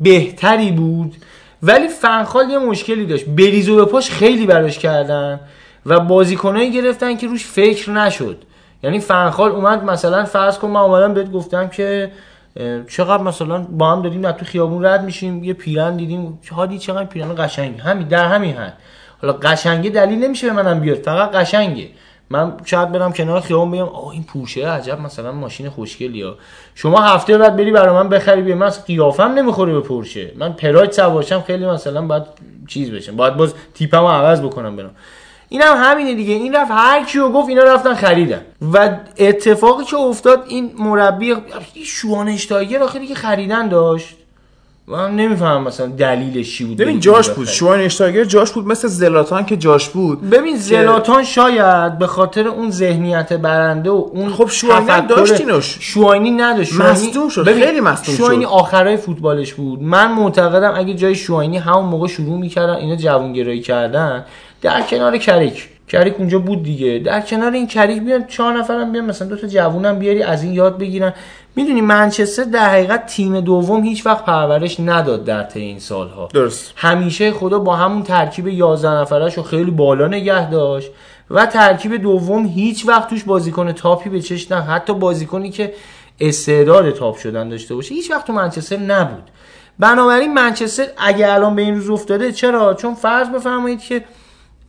بهتری 0.00 0.72
بود. 0.72 1.14
ولی 1.62 1.88
فنخال 1.88 2.50
یه 2.50 2.58
مشکلی 2.58 3.06
داشت. 3.06 3.24
بریزو 3.26 3.76
به 3.76 3.84
پاش 3.84 4.10
خیلی 4.10 4.46
براش 4.46 4.78
کردن 4.78 5.40
و 5.86 6.00
بازیکنایی 6.00 6.72
گرفتن 6.72 7.16
که 7.16 7.26
روش 7.26 7.46
فکر 7.46 7.90
نشد. 7.90 8.36
یعنی 8.82 9.00
فنخال 9.00 9.50
اومد 9.50 9.84
مثلا 9.84 10.24
فرض 10.24 10.58
کن 10.58 10.68
من 10.68 10.80
اومدم 10.80 11.14
بهت 11.14 11.32
گفتم 11.32 11.68
که 11.68 12.10
چقدر 12.88 13.22
مثلا 13.22 13.58
با 13.58 13.92
هم 13.92 14.02
داریم 14.02 14.32
تو 14.32 14.44
خیابون 14.44 14.84
رد 14.84 15.04
میشیم 15.04 15.44
یه 15.44 15.52
پیرن 15.52 15.96
دیدیم. 15.96 16.38
هادی 16.52 16.78
چقدر 16.78 17.04
پیرن 17.04 17.34
قشنگ 17.38 17.80
همین 17.80 18.08
در 18.08 18.24
همین 18.24 18.56
حد. 18.56 18.76
حالا 19.22 19.32
قشنگه 19.32 19.90
دلیل 19.90 20.24
نمیشه 20.24 20.46
به 20.46 20.52
منم 20.52 20.80
بیاد 20.80 20.96
فقط 20.98 21.30
قشنگه. 21.30 21.88
من 22.30 22.52
شاید 22.64 22.92
برم 22.92 23.12
کنار 23.12 23.40
خیابون 23.40 23.70
بگم 23.70 23.82
آه 23.82 24.08
این 24.08 24.24
پوشه 24.24 24.68
عجب 24.68 25.00
مثلا 25.00 25.32
ماشین 25.32 25.68
خوشگلی 25.68 26.22
ها. 26.22 26.34
شما 26.74 27.00
هفته 27.00 27.38
بعد 27.38 27.56
بری 27.56 27.70
برای 27.70 27.94
من 27.94 28.08
بخری 28.08 28.42
بیا 28.42 28.56
من 28.56 28.70
قیافم 28.86 29.22
نمی‌خوره 29.22 29.72
به 29.72 29.80
پورشه 29.80 30.32
من 30.36 30.52
پراید 30.52 30.92
سوارشم 30.92 31.40
خیلی 31.40 31.66
مثلا 31.66 32.02
باید 32.02 32.22
چیز 32.68 32.90
بشم. 32.90 33.16
باید 33.16 33.36
باز 33.36 33.54
تیپمو 33.74 34.08
عوض 34.08 34.40
بکنم 34.40 34.76
برم. 34.76 34.90
این 35.52 35.62
هم 35.62 35.76
همینه 35.76 36.14
دیگه. 36.14 36.34
این 36.34 36.54
رفت 36.54 36.70
هر 36.70 37.04
کیو 37.04 37.28
گفت 37.28 37.48
اینا 37.48 37.62
رفتن 37.62 37.94
خریدن. 37.94 38.40
و 38.72 38.90
اتفاقی 39.18 39.84
که 39.84 39.96
افتاد 39.96 40.44
این 40.48 40.70
مربی 40.78 41.36
شوانشتایگر 41.84 42.82
آخه 42.82 42.98
دیگه 42.98 43.14
خریدن 43.14 43.68
داشت. 43.68 44.16
من 44.86 45.16
نمی‌فهمم 45.16 45.64
مثلا 45.64 45.86
دلیلش 45.86 46.56
چی 46.56 46.64
بود. 46.64 46.76
ببین 46.76 47.00
جاش. 47.00 47.30
بود. 47.30 47.46
شواینشتاگر 47.46 48.24
جاش 48.24 48.50
بود 48.50 48.66
مثل 48.66 48.88
زلاتان 48.88 49.46
که 49.46 49.56
جاش 49.56 49.88
بود. 49.88 50.30
ببین 50.30 50.56
زلاتان 50.56 51.24
شاید 51.24 51.98
به 51.98 52.06
خاطر 52.06 52.48
اون 52.48 52.70
ذهنیت 52.70 53.32
برنده 53.32 53.90
و 53.90 54.08
اون 54.12 54.30
خب 54.30 54.48
شواینی 54.48 55.06
داشت 55.08 55.40
اینوش. 55.40 55.76
شواینی 55.80 56.30
نداشت. 56.30 56.72
شواینی- 56.72 56.90
مصدوم 56.90 57.28
شد، 57.28 57.44
ببین، 57.44 57.64
خیلی 57.64 57.80
مصدوم 57.80 58.14
شواینی 58.14 58.44
شد. 58.44 58.50
آخرای 58.50 58.96
فوتبالش 58.96 59.54
بود. 59.54 59.82
من 59.82 60.12
معتقدم 60.12 60.72
اگه 60.76 60.94
جای 60.94 61.14
شواینی 61.14 61.58
همون 61.58 61.84
موقع 61.84 62.08
شروع 62.08 62.38
می‌کردن 62.38 62.74
اینا 62.74 62.96
جوانگرایی 62.96 63.60
کردن 63.60 64.24
در 64.62 64.82
کنار 64.82 65.18
کریک. 65.18 65.68
کریک 65.88 66.14
اونجا 66.18 66.38
بود 66.38 66.62
دیگه. 66.62 66.98
در 66.98 67.20
کنار 67.20 67.52
این 67.52 67.66
کریک 67.66 68.02
بیان 68.02 68.26
چهار 68.26 68.52
نفرم 68.52 68.92
بیان 68.92 69.04
مثلا 69.04 69.28
دو 69.28 69.36
تا 69.36 69.46
جوونم 69.46 69.98
بیاری 69.98 70.22
از 70.22 70.42
این 70.42 70.52
یاد 70.52 70.78
بگیرن. 70.78 71.14
می‌دونی 71.56 71.80
منچستر 71.80 72.44
در 72.44 72.70
حقیقت 72.70 73.06
تیم 73.06 73.40
دوم 73.40 73.82
هیچ 73.82 74.06
وقت 74.06 74.24
پرورش 74.24 74.80
نداد 74.80 75.24
در 75.24 75.42
طی 75.42 75.60
این 75.60 75.78
سالها. 75.78 76.28
درست. 76.34 76.72
همیشه 76.76 77.32
خدا 77.32 77.58
با 77.58 77.76
همون 77.76 78.02
ترکیب 78.02 78.48
11 78.48 78.90
نفرش 78.90 79.34
رو 79.34 79.42
خیلی 79.42 79.70
بالا 79.70 80.06
نگه 80.08 80.50
داشت 80.50 80.90
و 81.30 81.46
ترکیب 81.46 81.96
دوم 81.96 82.46
هیچ 82.46 82.88
وقت 82.88 83.10
توش 83.10 83.24
بازیکن 83.24 83.72
تاپی 83.72 84.10
به 84.10 84.20
چشم 84.20 84.54
نه 84.54 84.62
حتی 84.62 84.94
بازیکنی 84.94 85.50
که 85.50 85.74
استعداد 86.20 86.90
تاپ 86.90 87.16
شدن 87.16 87.48
داشته 87.48 87.74
باشه 87.74 87.94
هیچ 87.94 88.10
وقت 88.10 88.26
تو 88.26 88.32
منچستر 88.32 88.76
نبود. 88.76 89.22
بنابراین 89.78 90.34
منچستر 90.34 90.86
اگه 90.98 91.32
الان 91.32 91.56
به 91.56 91.62
این 91.62 91.76
روز 91.76 91.90
افتاده 91.90 92.32
چرا؟ 92.32 92.74
چون 92.74 92.94
فرض 92.94 93.28
بفرمایید 93.28 93.80
که 93.80 94.04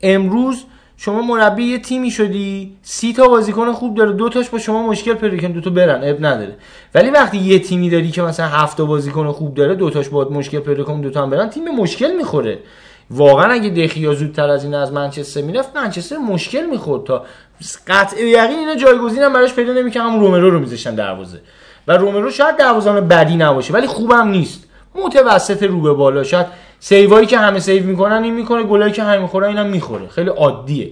امروز 0.03 0.63
شما 0.97 1.21
مربی 1.21 1.63
یه 1.63 1.79
تیمی 1.79 2.11
شدی 2.11 2.77
سی 2.81 3.13
تا 3.13 3.27
بازیکن 3.27 3.71
خوب 3.71 3.97
داره 3.97 4.11
دو 4.11 4.29
تاش 4.29 4.49
با 4.49 4.57
شما 4.57 4.87
مشکل 4.87 5.13
پیدا 5.13 5.37
کنه 5.37 5.49
دو 5.49 5.61
تا 5.61 5.69
برن 5.69 6.03
اب 6.03 6.25
نداره. 6.25 6.55
ولی 6.95 7.09
وقتی 7.09 7.37
یه 7.37 7.59
تیمی 7.59 7.89
داری 7.89 8.11
که 8.11 8.21
مثلا 8.21 8.47
هفت 8.47 8.77
تا 8.77 8.85
بازیکن 8.85 9.31
خوب 9.31 9.53
داره 9.53 9.75
دو 9.75 9.89
تاش 9.89 10.09
باید 10.09 10.31
مشکل 10.31 10.59
پیدا 10.59 10.83
کنه 10.83 11.01
دو 11.01 11.09
تا 11.09 11.23
هم 11.23 11.29
برن 11.29 11.49
تیم 11.49 11.75
مشکل 11.75 12.11
می‌خوره. 12.17 12.59
واقعا 13.11 13.51
اگه 13.51 13.69
دخیا 13.69 14.13
زودتر 14.13 14.49
از 14.49 14.63
این 14.63 14.73
از 14.73 14.91
منچستر 14.91 15.41
می‌رفت 15.41 15.77
منچستر 15.77 16.17
مشکل 16.17 16.65
می‌خورد 16.65 17.03
تا 17.03 17.25
قطع 17.87 18.21
یقین 18.21 18.59
اینا 18.59 18.75
جایگزین 18.75 19.23
هم 19.23 19.33
براش 19.33 19.53
پیدا 19.53 19.73
نمی‌کنه 19.73 20.03
همون 20.03 20.19
رومرو 20.19 20.49
رو 20.49 20.59
میذاشتن 20.59 20.95
دروازه. 20.95 21.41
و 21.87 21.97
رومرو 21.97 22.31
شاید 22.31 22.57
دروازه‌بان 22.57 23.07
بدی 23.07 23.35
نباشه 23.35 23.73
ولی 23.73 23.87
خوبم 23.87 24.27
نیست. 24.27 24.63
متوسط 24.95 25.63
رو 25.63 25.81
به 25.81 25.93
بالا 25.93 26.23
شاید 26.23 26.47
سیوایی 26.83 27.27
که 27.27 27.37
همه 27.37 27.59
سیو 27.59 27.85
می‌کنن 27.85 28.23
این 28.23 28.33
می‌کنه 28.33 28.63
گلایی 28.63 28.91
که 28.91 29.03
همه 29.03 29.17
می‌خورن 29.17 29.47
اینم 29.47 29.65
می‌خوره. 29.65 30.07
خیلی 30.07 30.29
عادیه. 30.29 30.89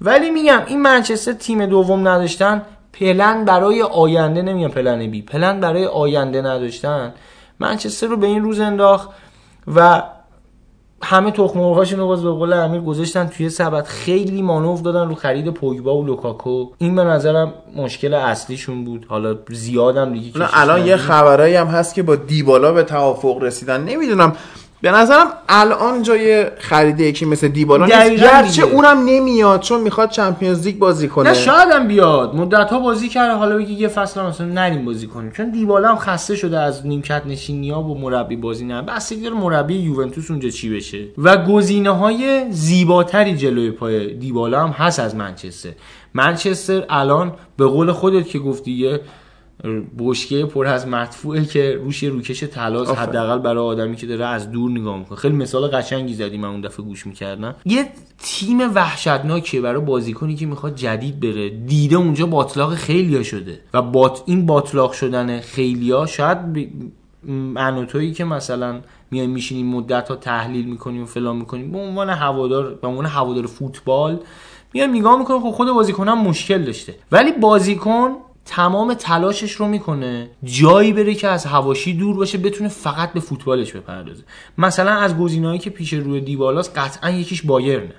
ولی 0.00 0.30
میگم 0.30 0.62
این 0.66 0.82
منچستر 0.82 1.32
تیم 1.32 1.66
دوم 1.66 2.08
نداشتن 2.08 2.62
پلن 2.92 3.44
برای 3.44 3.82
آینده 3.82 4.42
نمیگم 4.42 4.68
plan 4.68 5.10
B 5.10 5.22
plan 5.22 5.60
برای 5.60 5.86
آینده 5.86 6.42
نداشتن. 6.42 7.14
منچستر 7.60 8.06
رو 8.06 8.16
به 8.16 8.26
این 8.26 8.42
روز 8.42 8.60
انداخت 8.60 9.08
و 9.76 10.02
همه 11.02 11.30
تخم 11.30 11.58
مرغاشون 11.58 12.00
رو 12.00 12.06
باز 12.06 12.22
به 12.22 12.30
قول 12.30 12.52
امیر 12.52 12.80
گذاشتن. 12.80 13.26
توی 13.26 13.50
سبد 13.50 13.84
خیلی 13.84 14.42
مانور 14.42 14.78
دادن 14.78 15.08
رو 15.08 15.14
خرید 15.14 15.50
پوگبا 15.50 15.96
و 15.96 16.06
لوکاکو. 16.06 16.66
این 16.78 16.96
به 16.96 17.04
نظرم 17.04 17.52
مشکل 17.76 18.14
اصلیشون 18.14 18.84
بود. 18.84 19.06
حالا 19.08 19.38
زیادم 19.50 20.12
دیگه 20.12 20.60
الان 20.60 20.86
یه. 20.86 20.96
خبرایی 20.96 21.54
هم 21.54 21.66
هست 21.66 21.94
که 21.94 22.02
با 22.02 22.16
دیبالا 22.16 22.72
به 22.72 22.82
توافق 22.82 23.42
رسیدن. 23.42 23.84
نمی‌دونم 23.84 24.36
به 24.82 24.90
نظرم 24.90 25.26
الان 25.48 26.02
جای 26.02 26.46
خرید 26.58 27.00
یکی 27.00 27.24
مثل 27.24 27.48
دیبالا 27.48 27.86
نیست. 27.86 28.24
گرچه. 28.24 28.62
اونم 28.62 29.04
نمیاد 29.04 29.60
چون 29.60 29.80
می‌خواد 29.80 30.10
Champions 30.10 30.66
League 30.66 30.78
بازی 30.78 31.08
کنه. 31.08 31.28
نه 31.28 31.34
شاید 31.34 31.68
هم 31.72 31.88
بیاد. 31.88 32.34
مدت 32.34 32.70
ها 32.70 32.78
بازی 32.78 33.08
کرده 33.08 33.34
حالا 33.34 33.56
بگی 33.56 33.74
یه 33.74 33.88
فصل 33.88 34.20
هم 34.20 34.26
مثلا 34.26 34.46
نریم 34.46 34.84
بازی 34.84 35.06
کنیم. 35.06 35.30
چون 35.30 35.50
دیبالا 35.50 35.88
هم 35.88 35.96
خسته 35.96 36.36
شده 36.36 36.58
از 36.58 36.86
نیمکت 36.86 37.22
نشینی 37.26 37.70
ها 37.70 37.82
و 37.82 37.98
مربی 38.00 38.36
بازی 38.36 38.64
نه. 38.64 38.82
بستگی 38.82 39.22
داره 39.22 39.34
مربی 39.34 39.74
یوونتوس 39.74 40.30
اونجا 40.30 40.48
چی 40.48 40.76
بشه. 40.76 41.04
و 41.18 41.36
گزینه 41.36 41.90
های 41.90 42.46
زیباتری 42.50 43.36
جلوی 43.36 43.70
پای 43.70 44.14
دیبالا 44.14 44.66
هم 44.66 44.70
هست 44.70 45.00
از 45.00 45.14
منچستر. 45.14 45.70
منچستر 46.14 46.84
الان 46.88 47.32
به 47.56 47.66
قول 47.66 47.92
خودت 47.92 48.28
که 48.28 48.38
گفتی 48.38 48.98
بشکه 49.98 50.46
پر 50.46 50.66
از 50.66 50.88
مدفوعه 50.88 51.44
که 51.44 51.80
روش 51.84 52.02
یه 52.02 52.10
روکش 52.10 52.42
آفرین. 52.42 52.96
حداقل 52.96 53.38
برای 53.38 53.64
آدمی 53.64 53.96
که 53.96 54.06
داره 54.06 54.26
از 54.26 54.50
دور 54.50 54.70
نگاه 54.70 54.98
می‌کنه. 54.98 55.18
خیلی 55.18 55.34
مثال 55.34 55.68
قشنگی 55.68 56.14
زدی 56.14 56.38
من 56.38 56.48
اون 56.48 56.60
دفعه 56.60 56.86
گوش 56.86 57.06
می‌کردم. 57.06 57.54
یه 57.64 57.86
تیم 58.18 58.74
وحشتناکیه 58.74 59.60
برای 59.60 59.80
بازیکنی 59.80 60.36
که 60.36 60.46
می‌خواد 60.46 60.74
جدید 60.74 61.20
بره. 61.20 61.48
دیده 61.48 61.96
اونجا 61.96 62.26
باطلاق 62.26 62.74
خیلیا 62.74 63.22
شده 63.22 63.60
و 63.74 63.82
بات 63.82 64.22
این 64.26 64.46
باطلاق 64.46 64.92
شدن 64.92 65.40
خیلیا 65.40 66.06
شاید 66.06 66.52
ب... 66.52 66.66
که 68.14 68.24
مثلا 68.24 68.80
میایم 69.10 69.30
میشینیم 69.30 69.66
مدت 69.66 70.08
ها 70.08 70.16
تحلیل 70.16 70.66
می‌کنیم 70.66 71.02
و 71.02 71.06
فلان 71.06 71.36
می‌کنیم 71.36 71.72
به 71.72 71.78
عنوان 71.78 72.10
هوادار 72.10 72.74
به 72.74 72.88
عنوان 72.88 73.06
هوادار 73.06 73.46
فوتبال 73.46 74.20
میاد 74.74 74.88
نگاه 74.88 75.18
می‌کنه 75.18 75.40
خب 75.40 75.50
خود 75.50 75.68
بازیکن 75.68 76.08
هم 76.08 76.18
مشکل 76.18 76.62
داشته. 76.62 76.94
ولی 77.12 77.32
بازیکن 77.32 78.10
تمام 78.52 78.94
تلاشش 78.94 79.52
رو 79.52 79.68
می‌کنه 79.68 80.30
جایی 80.44 80.92
بره 80.92 81.14
که 81.14 81.28
از 81.28 81.46
هواشی 81.46 81.94
دور 81.94 82.16
باشه 82.16 82.38
بتونه 82.38 82.68
فقط 82.68 83.12
به 83.12 83.20
فوتبالش 83.20 83.72
بپردازه. 83.72 84.22
مثلا 84.58 84.90
از 84.90 85.18
گزینه‌هایی 85.18 85.58
که 85.58 85.70
پیش 85.70 85.92
روی 85.92 86.20
دیبالاست 86.20 86.78
قطعا 86.78 87.10
یکیش 87.10 87.42
بایرنه. 87.42 87.94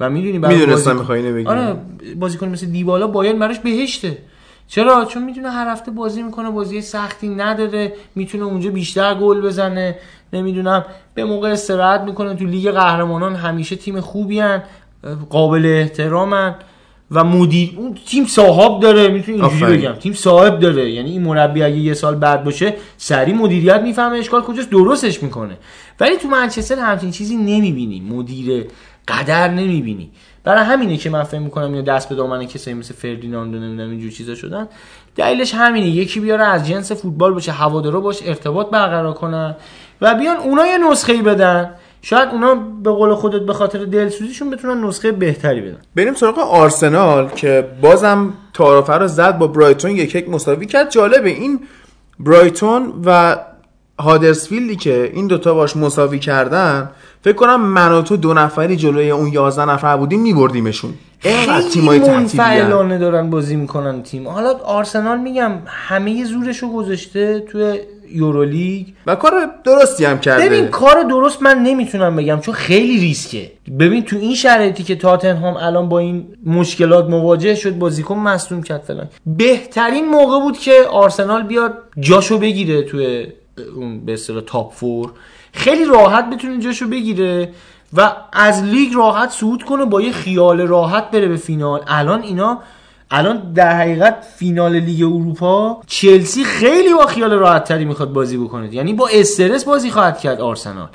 و 0.00 0.10
می‌دونی 0.10 0.38
برای 0.38 0.56
می‌دونستم 0.56 1.10
اینو 1.10 1.34
بگی. 1.34 1.46
آره 1.46 1.76
بازیکن 2.16 2.48
مثل 2.48 2.66
دیبالا 2.66 3.06
بایرن 3.06 3.38
براش 3.38 3.58
بهشته. 3.58 4.18
چرا؟ 4.68 5.04
چون 5.04 5.24
می‌تونه 5.24 5.50
هر 5.50 5.72
هفته 5.72 5.90
بازی 5.90 6.22
می‌کنه 6.22 6.50
بازی 6.50 6.80
سختی 6.80 7.28
نداره 7.28 7.92
می‌تونه 8.14 8.44
اونجا 8.44 8.70
بیشتر 8.70 9.14
گل 9.14 9.40
بزنه. 9.40 9.98
نمی‌دونم 10.32 10.84
به 11.14 11.24
موقع 11.24 11.48
استراحت 11.48 12.00
می‌کنه 12.00 12.34
تو 12.34 12.44
لیگ 12.44 12.70
قهرمانان 12.70 13.34
همیشه 13.34 13.76
تیم 13.76 14.00
خوبی 14.00 14.40
هن. 14.40 14.62
قابل 15.30 15.66
احترامن. 15.66 16.54
و 17.14 17.24
مدیر 17.24 17.70
اون 17.76 17.94
تیم 18.06 18.26
صاحب 18.26 18.80
داره 18.80 19.08
می‌تونی 19.08 19.40
اینجوری. 19.40 19.76
بگم. 19.76 19.92
تیم 19.92 20.12
صاحب 20.12 20.58
داره. 20.58 20.90
یعنی 20.90 21.10
این 21.10 21.22
مربی 21.22 21.62
اگه 21.62 21.76
یه 21.76 21.94
سال 21.94 22.14
بعد 22.14 22.44
باشه 22.44 22.74
سریع 22.96 23.34
مدیریت 23.34 23.80
می‌فهمه 23.80 24.18
اشکال 24.18 24.42
کجاست 24.42 24.70
درستش 24.70 25.22
می‌کنه. 25.22 25.56
ولی 26.00 26.16
تو 26.16 26.28
منچستر 26.28 26.78
همچین 26.78 27.10
چیزی 27.10 27.36
نمی‌بینی. 27.36 28.00
مدیر 28.00 28.64
قدر 29.08 29.48
نمی‌بینی. 29.48 30.10
برای 30.44 30.64
همینه 30.64 30.96
که 30.96 31.10
من 31.10 31.22
فکر 31.22 31.40
می‌کنم 31.40 31.64
اینا 31.64 31.80
دست 31.80 32.08
به 32.08 32.14
دامن 32.14 32.46
کسایی 32.46 32.76
مثل 32.76 32.94
فردیناند 32.94 33.54
و 33.54 33.58
نمی‌دونم 33.58 33.90
اینجور 33.90 34.10
چیزا 34.10 34.34
شدن. 34.34 34.68
دلیلش 35.16 35.54
همینه. 35.54 35.88
یکی 35.88 36.20
بیاره 36.20 36.44
از 36.44 36.68
جنس 36.68 36.92
فوتبال 36.92 37.34
باشه 37.34 37.52
هوادارا 37.52 38.00
باش 38.00 38.18
ارتباط 38.24 38.70
برقرار 38.70 39.12
کنن 39.12 39.56
و 40.00 40.14
بیان 40.14 40.36
اونا 40.36 40.66
یه 40.66 40.78
نسخه 40.90 41.12
ای 41.12 41.22
بدن. 41.22 41.70
شاید 42.04 42.28
اونا 42.28 42.54
به 42.54 42.90
قول 42.90 43.14
خودت 43.14 43.40
به 43.40 43.52
خاطر 43.52 43.84
دلسوزیشون 43.84 44.50
بتونن 44.50 44.84
نسخه 44.84 45.12
بهتری 45.12 45.60
بدن. 45.60 45.78
بریم 45.96 46.14
سراغ 46.14 46.38
آرسنال 46.38 47.28
که 47.28 47.68
بازم 47.82 48.32
تعارفه 48.54 48.92
رو 48.92 49.06
زد 49.06 49.38
با 49.38 49.46
برایتون 49.46 49.90
یک 49.90 50.14
یک 50.14 50.28
مساوی 50.28 50.66
کرد. 50.66 50.90
جالبه 50.90 51.30
این 51.30 51.60
برایتون 52.20 52.92
و 53.04 53.36
هادرسفیلدی 53.98 54.76
که 54.76 55.10
این 55.14 55.26
دوتا 55.26 55.54
باش 55.54 55.76
مساوی 55.76 56.18
کردن 56.18 56.90
فکر 57.24 57.34
کنم 57.34 57.60
من 57.60 57.92
و 57.92 58.02
تو 58.02 58.16
دو 58.16 58.34
نفری 58.34 58.76
جلوی 58.76 59.10
اون 59.10 59.32
11 59.32 59.64
نفر 59.64 59.96
بودیم 59.96 60.20
میبردیمشون. 60.20 60.94
خیلی 61.20 61.98
منفعلانه 61.98 62.98
دارن 62.98 63.30
بازی 63.30 63.56
می‌کنن 63.56 64.02
تیم. 64.02 64.28
حالا 64.28 64.52
آرسنال 64.64 65.18
میگم 65.18 65.52
همه 65.66 66.24
زورشو 66.24 66.72
گذاشته 66.72 67.40
توی 67.40 67.80
یورولیگ. 68.10 68.86
و 69.06 69.14
کار 69.14 69.32
درستی 69.64 70.04
هم 70.04 70.18
کرده. 70.18 70.46
ببین 70.46 70.66
کار 70.66 71.02
درست 71.02 71.42
من 71.42 71.58
نمی‌تونم 71.58 72.16
بگم 72.16 72.40
چون 72.40 72.54
خیلی 72.54 72.98
ریسکه. 72.98 73.52
ببین 73.78 74.04
تو 74.04 74.16
این 74.16 74.34
شرایطی 74.34 74.82
که 74.82 74.96
تاتنهام 74.96 75.56
الان 75.56 75.88
با 75.88 75.98
این 75.98 76.26
مشکلات 76.46 77.10
مواجه 77.10 77.54
شد 77.54 77.78
بازیکن 77.78 78.18
مصدوم 78.18 78.62
کرد 78.62 78.80
فلان. 78.80 79.08
بهترین 79.26 80.08
موقع 80.08 80.40
بود 80.40 80.58
که 80.58 80.72
آرسنال 80.90 81.42
بیاد 81.42 81.74
جاشو 82.00 82.38
بگیره 82.38 82.82
توی 82.82 83.26
اون 83.76 84.04
به 84.04 84.12
اصطلاح 84.12 84.42
top 84.46 84.72
four 84.72 85.12
خیلی 85.52 85.84
راحت 85.84 86.30
بتونه 86.30 86.58
جاشو 86.58 86.88
بگیره 86.88 87.52
و 87.96 88.12
از 88.32 88.62
لیگ 88.62 88.94
راحت 88.94 89.30
صعود 89.30 89.62
کنه 89.62 89.84
با 89.84 90.00
یه 90.00 90.12
خیال 90.12 90.60
راحت 90.60 91.10
بره 91.10 91.28
به 91.28 91.36
فینال. 91.36 91.80
الان 91.86 92.22
اینا 92.22 92.58
الان 93.10 93.52
در 93.52 93.76
حقیقت 93.76 94.26
فینال 94.36 94.76
لیگ 94.76 95.02
اروپا 95.02 95.82
چلسی 95.86 96.44
خیلی 96.44 96.94
با 96.94 97.06
خیال 97.06 97.32
راحت 97.32 97.64
تری 97.64 97.84
می‌خواد 97.84 98.12
بازی 98.12 98.36
بکنه. 98.36 98.74
یعنی 98.74 98.92
با 98.92 99.08
استرس 99.12 99.64
بازی 99.64 99.90
خواهد 99.90 100.18
کرد 100.18 100.40
آرسنال. 100.40 100.88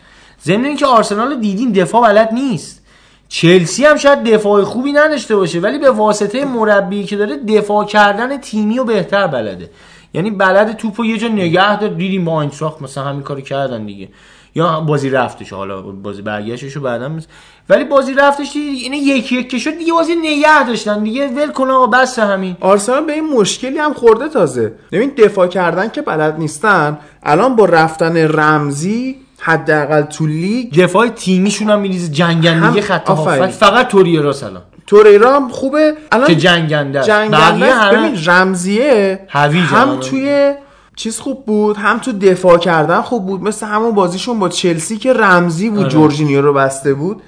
ضمن 0.43 0.66
اینکه 0.66 0.86
آرسنال 0.86 1.39
دیدین 1.39 1.72
دفاع 1.72 2.01
بلد 2.01 2.34
نیست. 2.34 2.86
چلسی 3.30 3.86
هم 3.86 3.97
شاید 3.97 4.24
دفاع 4.24 4.64
خوبی 4.64 4.91
نداشته 4.91 5.36
باشه 5.36 5.60
ولی 5.60 5.78
به 5.78 5.91
واسطه 5.91 6.45
مربی 6.45 7.03
که 7.03 7.18
داره 7.18 7.38
دفاع 7.38 7.86
کردن 7.86 8.38
تیمی 8.38 8.78
رو 8.78 8.84
بهتر 8.84 9.28
بلده. 9.28 9.70
یعنی 10.14 10.32
بلد 10.32 10.78
توپو 10.78 11.05
یه 11.05 11.18
جا 11.18 11.28
نگه 11.28 11.80
دار 11.80 11.89
دیدیم 11.89 12.26
با 12.26 12.32
آینتراخت 12.32 12.82
مثلا 12.82 13.03
همین 13.03 13.22
کارو 13.22 13.41
کردن 13.41 13.86
دیگه. 13.86 14.10
یا 14.55 14.80
بازی 14.80 15.10
رفتش 15.10 15.53
حالا 15.53 15.82
بازی 15.82 16.22
برگشتش 16.22 16.74
رو 16.76 16.82
بعدا 16.82 17.10
میز... 17.10 17.28
ولی 17.70 17.84
بازی 17.84 18.14
رفتش 18.14 18.53
دیگه 18.53 18.84
اینه 18.84 18.97
یکی 18.97 19.36
یک 19.36 19.49
که 19.49 19.57
شد 19.60 19.78
دیگه 19.78 19.93
بازی 19.93 20.16
نگه 20.16 20.68
داشتن 20.68 21.03
دیگه. 21.03 21.28
ول 21.28 21.51
کن 21.51 21.70
آقا 21.70 21.88
بس 21.88 22.20
همین. 22.20 22.57
آرسنال 22.60 23.05
به 23.05 23.14
این 23.14 23.30
مشکلی 23.34 23.78
هم 23.78 23.93
خورده 23.93 24.30
تازه. 24.30 24.74
ببین 24.91 25.10
دفاع 25.10 25.47
کردن 25.47 25.89
که 25.89 26.01
بلد 26.01 26.39
نیستن 26.39 26.97
الان 27.24 27.55
با 27.55 27.66
رفتن 27.66 28.18
رمزی 28.18 29.16
حداقل 29.39 30.01
تو 30.01 30.28
لیگ 30.28 30.82
دفاع 30.82 31.07
تیمیشون 31.07 31.70
هم 31.70 31.80
میریزه 31.80 32.12
جنگندگی 32.12 32.82
خط 32.82 33.12
فقط 33.49 33.88
توریرا 33.88 34.34
سلام 34.34 34.62
توریرا 34.90 35.36
هم 35.36 35.50
خوبه 35.50 35.94
الان 36.12 36.28
که 36.28 36.36
جنگنده. 36.36 37.04
جنگنده 37.04 37.98
ببین 37.98 38.20
رمزیه 38.26 39.20
هم. 39.30 40.00
توی 40.00 40.54
چیز 40.96 41.20
خوب 41.20 41.46
بود 41.46 41.78
هم 41.78 42.00
تو 42.00 42.12
دفاع 42.12 42.58
کردن 42.58 43.02
خوب 43.02 43.26
بود 43.26 43.44
مثل 43.44 43.66
همون 43.66 43.92
بازیشون 43.92 44.40
با 44.40 44.50
چلسی 44.50 44.98
که 44.98 45.14
رمزی 45.14 45.70
بود 45.70 45.80
آره. 45.80 45.90
جورجینیو 45.90 46.42
رو 46.42 46.54
بسته 46.54 46.94
بود 46.94 47.22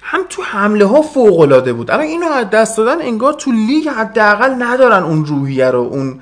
هم 0.00 0.20
تو 0.28 0.42
حمله 0.42 0.84
ها 0.84 1.02
فوق 1.02 1.40
العاده 1.40 1.72
بود 1.72 1.90
الان 1.90 2.06
اینو 2.06 2.26
از 2.26 2.50
دست 2.50 2.76
دادن 2.76 3.02
انگار 3.02 3.32
تو 3.32 3.52
لیگ 3.52 3.88
حداقل 3.88 4.54
ندارن 4.58 5.02
اون 5.02 5.26
روحیه 5.26 5.70
رو 5.70 5.80
اون 5.80 6.20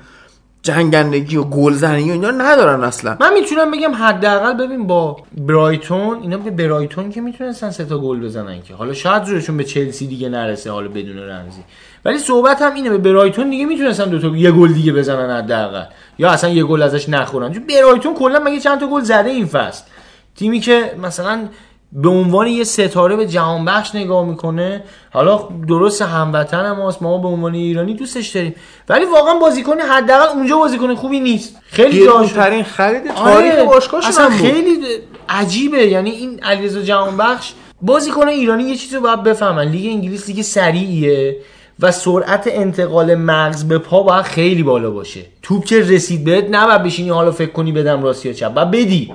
جنگندگی 0.63 1.37
و 1.37 1.43
گلزنی 1.43 2.09
و 2.09 2.11
اینا 2.11 2.31
ندارن 2.31 2.83
اصلا. 2.83 3.17
من 3.19 3.33
می‌تونم 3.33 3.71
بگم 3.71 3.95
حداقل 3.95 4.53
ببین 4.53 4.87
با 4.87 5.17
برایتون 5.37 6.21
اینا 6.21 6.37
به 6.37 6.51
برایتون 6.51 7.11
که 7.11 7.21
می‌تونستن 7.21 7.69
سه 7.69 7.85
تا 7.85 7.97
گل 7.97 8.19
بزنن 8.19 8.61
که. 8.61 8.73
حالا 8.73 8.93
شاید 8.93 9.23
زورشون 9.23 9.57
به 9.57 9.63
چلسی 9.63 10.07
دیگه 10.07 10.29
نرسه 10.29 10.71
حالا 10.71 10.87
بدون 10.87 11.17
رمزی. 11.17 11.63
ولی 12.05 12.17
صحبت 12.17 12.61
هم 12.61 12.73
اینه 12.73 12.89
به 12.89 12.97
برایتون 12.97 13.49
دیگه 13.49 13.65
می‌تونستن 13.65 14.05
دو 14.05 14.19
تا 14.19 14.27
یه 14.27 14.51
گل 14.51 14.73
دیگه 14.73 14.93
بزنن 14.93 15.37
حداقل. 15.37 15.83
یا 16.17 16.29
اصلا 16.29 16.49
یه 16.49 16.63
گل 16.63 16.81
ازش 16.81 17.09
نخورن. 17.09 17.53
چون 17.53 17.63
برایتون 17.63 18.13
کلا 18.13 18.39
مگه 18.39 18.59
چند 18.59 18.79
تا 18.79 18.87
گل 18.87 19.01
زده 19.01 19.29
این 19.29 19.45
فصل؟ 19.45 19.83
تیمی 20.35 20.59
که 20.59 20.95
مثلا 21.03 21.39
به 21.91 22.09
عنوان 22.09 22.47
یه 22.47 22.63
ستاره 22.63 23.15
به 23.15 23.27
جهان 23.27 23.65
بخش 23.65 23.95
نگاه 23.95 24.25
می‌کنه. 24.25 24.83
حالا 25.13 25.49
درست 25.67 26.01
هموطن 26.01 26.65
هم 26.65 26.81
هست 26.81 27.01
ما 27.01 27.17
به 27.17 27.27
عنوان 27.27 27.53
ایرانی 27.53 27.93
دوستش 27.93 28.27
داریم. 28.27 28.55
ولی 28.89 29.05
واقعا 29.05 29.39
بازیکن 29.39 29.79
حداقل 29.79 30.37
اونجا 30.37 30.57
بازیکن 30.57 30.95
خوبی 30.95 31.19
نیست. 31.19 31.55
خیلی 31.65 32.05
جاش 32.05 32.33
گرونترین 32.33 32.63
خرید 32.63 33.13
تاریخ 33.13 33.53
آره، 33.53 33.63
باشگاهشون 33.63 34.09
اصلا 34.09 34.25
هم 34.25 34.37
بود. 34.37 34.51
خیلی 34.51 34.79
عجیبه. 35.29 35.87
یعنی 35.87 36.09
این 36.09 36.39
علیرضا 36.43 36.81
جهانبخش 36.81 37.53
بازیکن 37.81 38.27
ایرانی 38.27 38.63
یه 38.63 38.75
چیزی 38.75 38.95
رو 38.95 39.01
باید 39.01 39.23
بفهمن. 39.23 39.67
لیگ 39.67 39.91
انگلیس 39.91 40.27
لیگ 40.27 40.41
سریعیه 40.41 41.37
و 41.79 41.91
سرعت 41.91 42.43
انتقال 42.47 43.15
مغز 43.15 43.67
به 43.67 43.77
پا 43.77 44.03
باید 44.03 44.25
خیلی 44.25 44.63
بالا 44.63 44.91
باشه. 44.91 45.21
توپ 45.41 45.65
که 45.65 45.79
رسید 45.79 46.23
بهت 46.23 46.45
نباید 46.51 46.83
بشینی 46.83 47.09
حالا 47.09 47.31
فکر 47.31 47.51
کنی 47.51 47.71
بدم 47.71 48.03
راست 48.03 48.25
یا 48.25 48.33
چپ. 48.33 48.53
باید 48.53 48.71
بدی. 48.71 49.13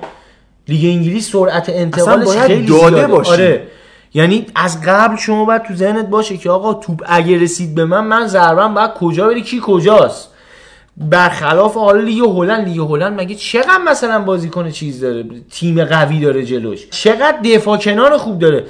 لیگ 0.69 0.85
انگلیس 0.85 1.33
سرعت 1.33 1.69
انتقالش 1.69 2.27
باید 2.27 2.41
خیلی 2.41 2.67
بالا 2.67 3.07
باشه. 3.07 3.31
آره. 3.31 3.67
یعنی 4.15 4.47
از 4.55 4.81
قبل 4.87 5.17
شما 5.17 5.45
باید 5.45 5.63
تو 5.63 5.75
ذهنت 5.75 6.09
باشه 6.09 6.37
که 6.37 6.51
آقا 6.51 6.75
توپ 6.75 7.03
اگه 7.07 7.39
رسید 7.39 7.75
به 7.75 7.85
من 7.85 8.05
من 8.05 8.27
ضربم 8.27 8.75
باید 8.75 8.91
کجا 8.91 9.29
بره 9.29 9.43
کی 9.43 9.61
کجاست؟ 9.63 10.29
برخلاف 10.97 11.75
حالا 11.75 12.01
لیگ 12.01 12.21
هلند 12.21 12.69
لیگ 12.69 12.79
هلند 12.79 13.21
مگه 13.21 13.35
چقدر 13.35 13.83
مثلا 13.89 14.19
بازیکن 14.19 14.71
چیز 14.71 15.01
داره؟ 15.01 15.25
تیم 15.51 15.85
قوی 15.85 16.21
داره 16.21 16.45
جلوش. 16.45 16.89
چقدر 16.91 17.39
دفاع 17.45 17.79
کنار 17.79 18.19
خوب 18.19 18.39
داره. 18.39 18.65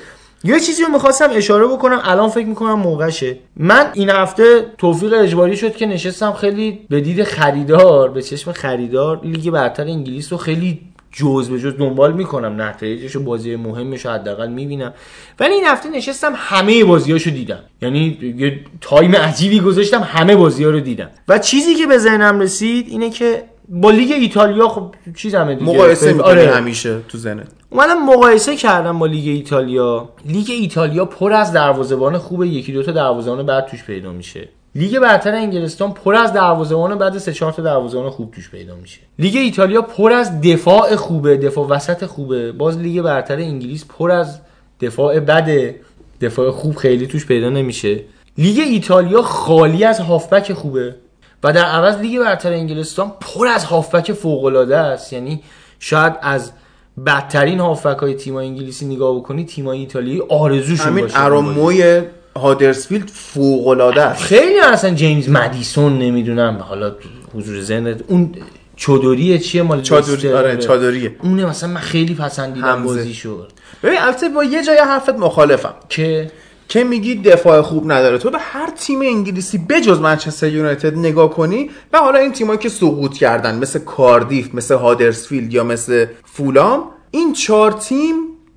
یه 0.44 0.60
چیزی 0.60 0.82
رو 0.82 0.88
می‌خواستم 0.92 1.28
اشاره 1.32 1.66
بکنم 1.66 2.00
الان 2.04 2.28
فکر 2.28 2.46
می‌کنم 2.46 2.74
موقعشه. 2.74 3.38
من 3.56 3.86
این 3.92 4.10
هفته 4.10 4.66
توفیق 4.78 5.14
اجباری 5.16 5.56
شد 5.56 5.76
که 5.76 5.86
نشستم 5.86 6.32
خیلی 6.32 6.78
به 6.90 7.00
دید 7.00 7.24
خریدار 7.24 8.10
به 8.10 8.22
چشم 8.22 8.52
خریدار 8.52 9.20
لیگ 9.22 9.50
برتر 9.50 9.82
انگلیس 9.82 10.32
رو 10.32 10.38
خیلی 10.38 10.80
جز 11.16 11.50
به 11.50 11.60
جز 11.60 11.76
دنبال 11.78 12.12
می‌کنم. 12.12 12.62
نتایجش 12.62 13.16
و 13.16 13.22
بازی 13.22 13.56
مهمش 13.56 14.04
رو 14.06 14.10
حداقل 14.10 14.48
می‌بینم. 14.48 14.92
ولی 15.40 15.54
این 15.54 15.64
هفته 15.64 15.90
نشستم 15.90 16.32
همه 16.36 16.84
بازیاشو 16.84 17.30
دیدم. 17.30 17.60
یعنی 17.82 18.18
یه 18.38 18.60
time 18.80 19.16
عجیبی 19.16 19.60
گذاشتم 19.60 20.00
همه 20.00 20.36
بازی 20.36 20.64
ها 20.64 20.70
رو 20.70 20.80
دیدم. 20.80 21.10
و 21.28 21.38
چیزی 21.38 21.74
که 21.74 21.86
به 21.86 21.98
ذهنم 21.98 22.40
رسید 22.40 22.86
اینه 22.88 23.10
که 23.10 23.44
با 23.68 23.90
لیگ 23.90 24.12
ایتالیا 24.12 24.68
خب 24.68 24.94
چیز 25.16 25.34
همه 25.34 25.54
دیگه. 25.54 25.72
مقایسه 25.72 26.22
آره. 26.22 26.50
همیشه 26.50 27.00
تو 27.08 27.18
ذهنت؟ 27.18 27.48
اومدم 27.70 28.06
مقایسه 28.06 28.56
کردم 28.56 28.98
با 28.98 29.06
لیگ 29.06 29.28
ایتالیا. 29.28 30.08
لیگ 30.26 30.46
ایتالیا 30.50 31.04
پر 31.04 31.32
از 31.32 31.52
دروازه‌بان 31.52 32.18
خوبه. 32.18 32.48
یکی 32.48 32.72
دوتا 32.72 32.92
دروازه‌بان 32.92 33.46
بد 33.46 33.66
توش 33.66 33.84
پیدا 33.84 34.12
میشه. 34.12 34.48
لیگ 34.76 34.98
برتر 34.98 35.34
انگلستان 35.34 35.92
پر 35.92 36.14
از 36.14 36.32
دروازه‌بان 36.32 36.98
بد 36.98 37.18
سه 37.18 37.32
چهار 37.32 37.52
تا 37.52 37.62
دروازه‌بان 37.62 38.10
خوب 38.10 38.30
توش 38.30 38.50
پیدا 38.50 38.74
میشه. 38.76 39.00
لیگ 39.18 39.36
ایتالیا 39.36 39.82
پر 39.82 40.12
از 40.12 40.40
دفاع 40.40 40.96
خوبه 40.96 41.36
دفاع 41.36 41.68
وسط 41.68 42.04
خوبه. 42.06 42.52
باز 42.52 42.78
لیگ 42.78 43.02
برتر 43.02 43.36
انگلیس 43.36 43.84
پر 43.98 44.10
از 44.10 44.40
دفاع 44.80 45.20
بده 45.20 45.80
دفاع 46.20 46.50
خوب 46.50 46.76
خیلی 46.76 47.06
توش 47.06 47.26
پیدا 47.26 47.48
نمیشه. 47.50 48.00
لیگ 48.38 48.58
ایتالیا 48.58 49.22
خالی 49.22 49.84
از 49.84 50.00
هافبک 50.00 50.52
خوبه 50.52 50.94
و 51.44 51.52
در 51.52 51.64
عوض 51.64 51.96
لیگ 51.96 52.20
برتر 52.20 52.52
انگلستان 52.52 53.12
پر 53.20 53.46
از 53.46 53.64
هافبک 53.64 54.12
فوق 54.12 54.44
العاده 54.44 54.76
است. 54.76 55.12
یعنی 55.12 55.42
شاید 55.78 56.12
از 56.22 56.52
بدترین 57.06 57.60
هافبک 57.60 57.98
های 57.98 58.14
تیم 58.14 58.36
انگلیسی 58.36 58.86
نگاه 58.86 59.16
بکنی 59.16 59.44
تیم 59.44 59.68
ایتالیایی 59.68 60.22
آرزوشون 60.28 60.86
همین 60.86 61.04
باشه. 61.04 61.20
اراموی 61.20 62.02
هادرسفیلد 62.36 63.08
فوق 63.08 63.66
العاده 63.66 64.02
است. 64.02 64.22
خیلی 64.22 64.60
اصلا 64.60 64.90
جیمز 64.90 65.28
مدیسون 65.28 65.98
نمی‌دونم. 65.98 66.64
حالا 66.68 66.92
حضور 67.34 67.60
ذهنت 67.60 68.00
اون 68.08 68.34
چادریه 68.76 69.38
چیه؟ 69.38 69.62
مال 69.62 69.82
چادری؟ 69.82 70.32
آره 70.32 70.56
چادریه. 70.56 71.16
اونه 71.22 71.46
مثلا 71.46 71.68
من 71.68 71.80
خیلی 71.80 72.14
پسندیدم. 72.14 72.82
بازیشو. 72.82 73.46
ببین 73.82 73.98
البته 73.98 74.28
با 74.28 74.44
یه 74.44 74.64
جای 74.64 74.78
حرفت 74.78 75.14
مخالفم. 75.14 75.74
که؟ 75.88 76.30
که 76.68 76.84
میگی 76.84 77.14
دفاع 77.14 77.62
خوب 77.62 77.92
نداره. 77.92 78.18
تو 78.18 78.30
به 78.30 78.38
هر 78.38 78.70
تیم 78.70 79.00
انگلیسی 79.00 79.58
بجز 79.58 79.98
منچستر 80.00 80.48
یونایتد 80.48 80.98
نگاه 80.98 81.30
کنی 81.30 81.70
و 81.92 81.98
حالا 81.98 82.18
این 82.18 82.32
تیمایی 82.32 82.58
که 82.58 82.68
سقوط 82.68 83.14
کردن 83.14 83.58
مثل 83.58 83.78
کاردیف 83.78 84.54
مثل 84.54 84.74
هادرسفیلد 84.74 85.54
یا 85.54 85.64
مثل 85.64 86.06
فولام 86.24 86.84
این 87.10 87.32
چهار 87.32 87.72
تیم 87.72 88.14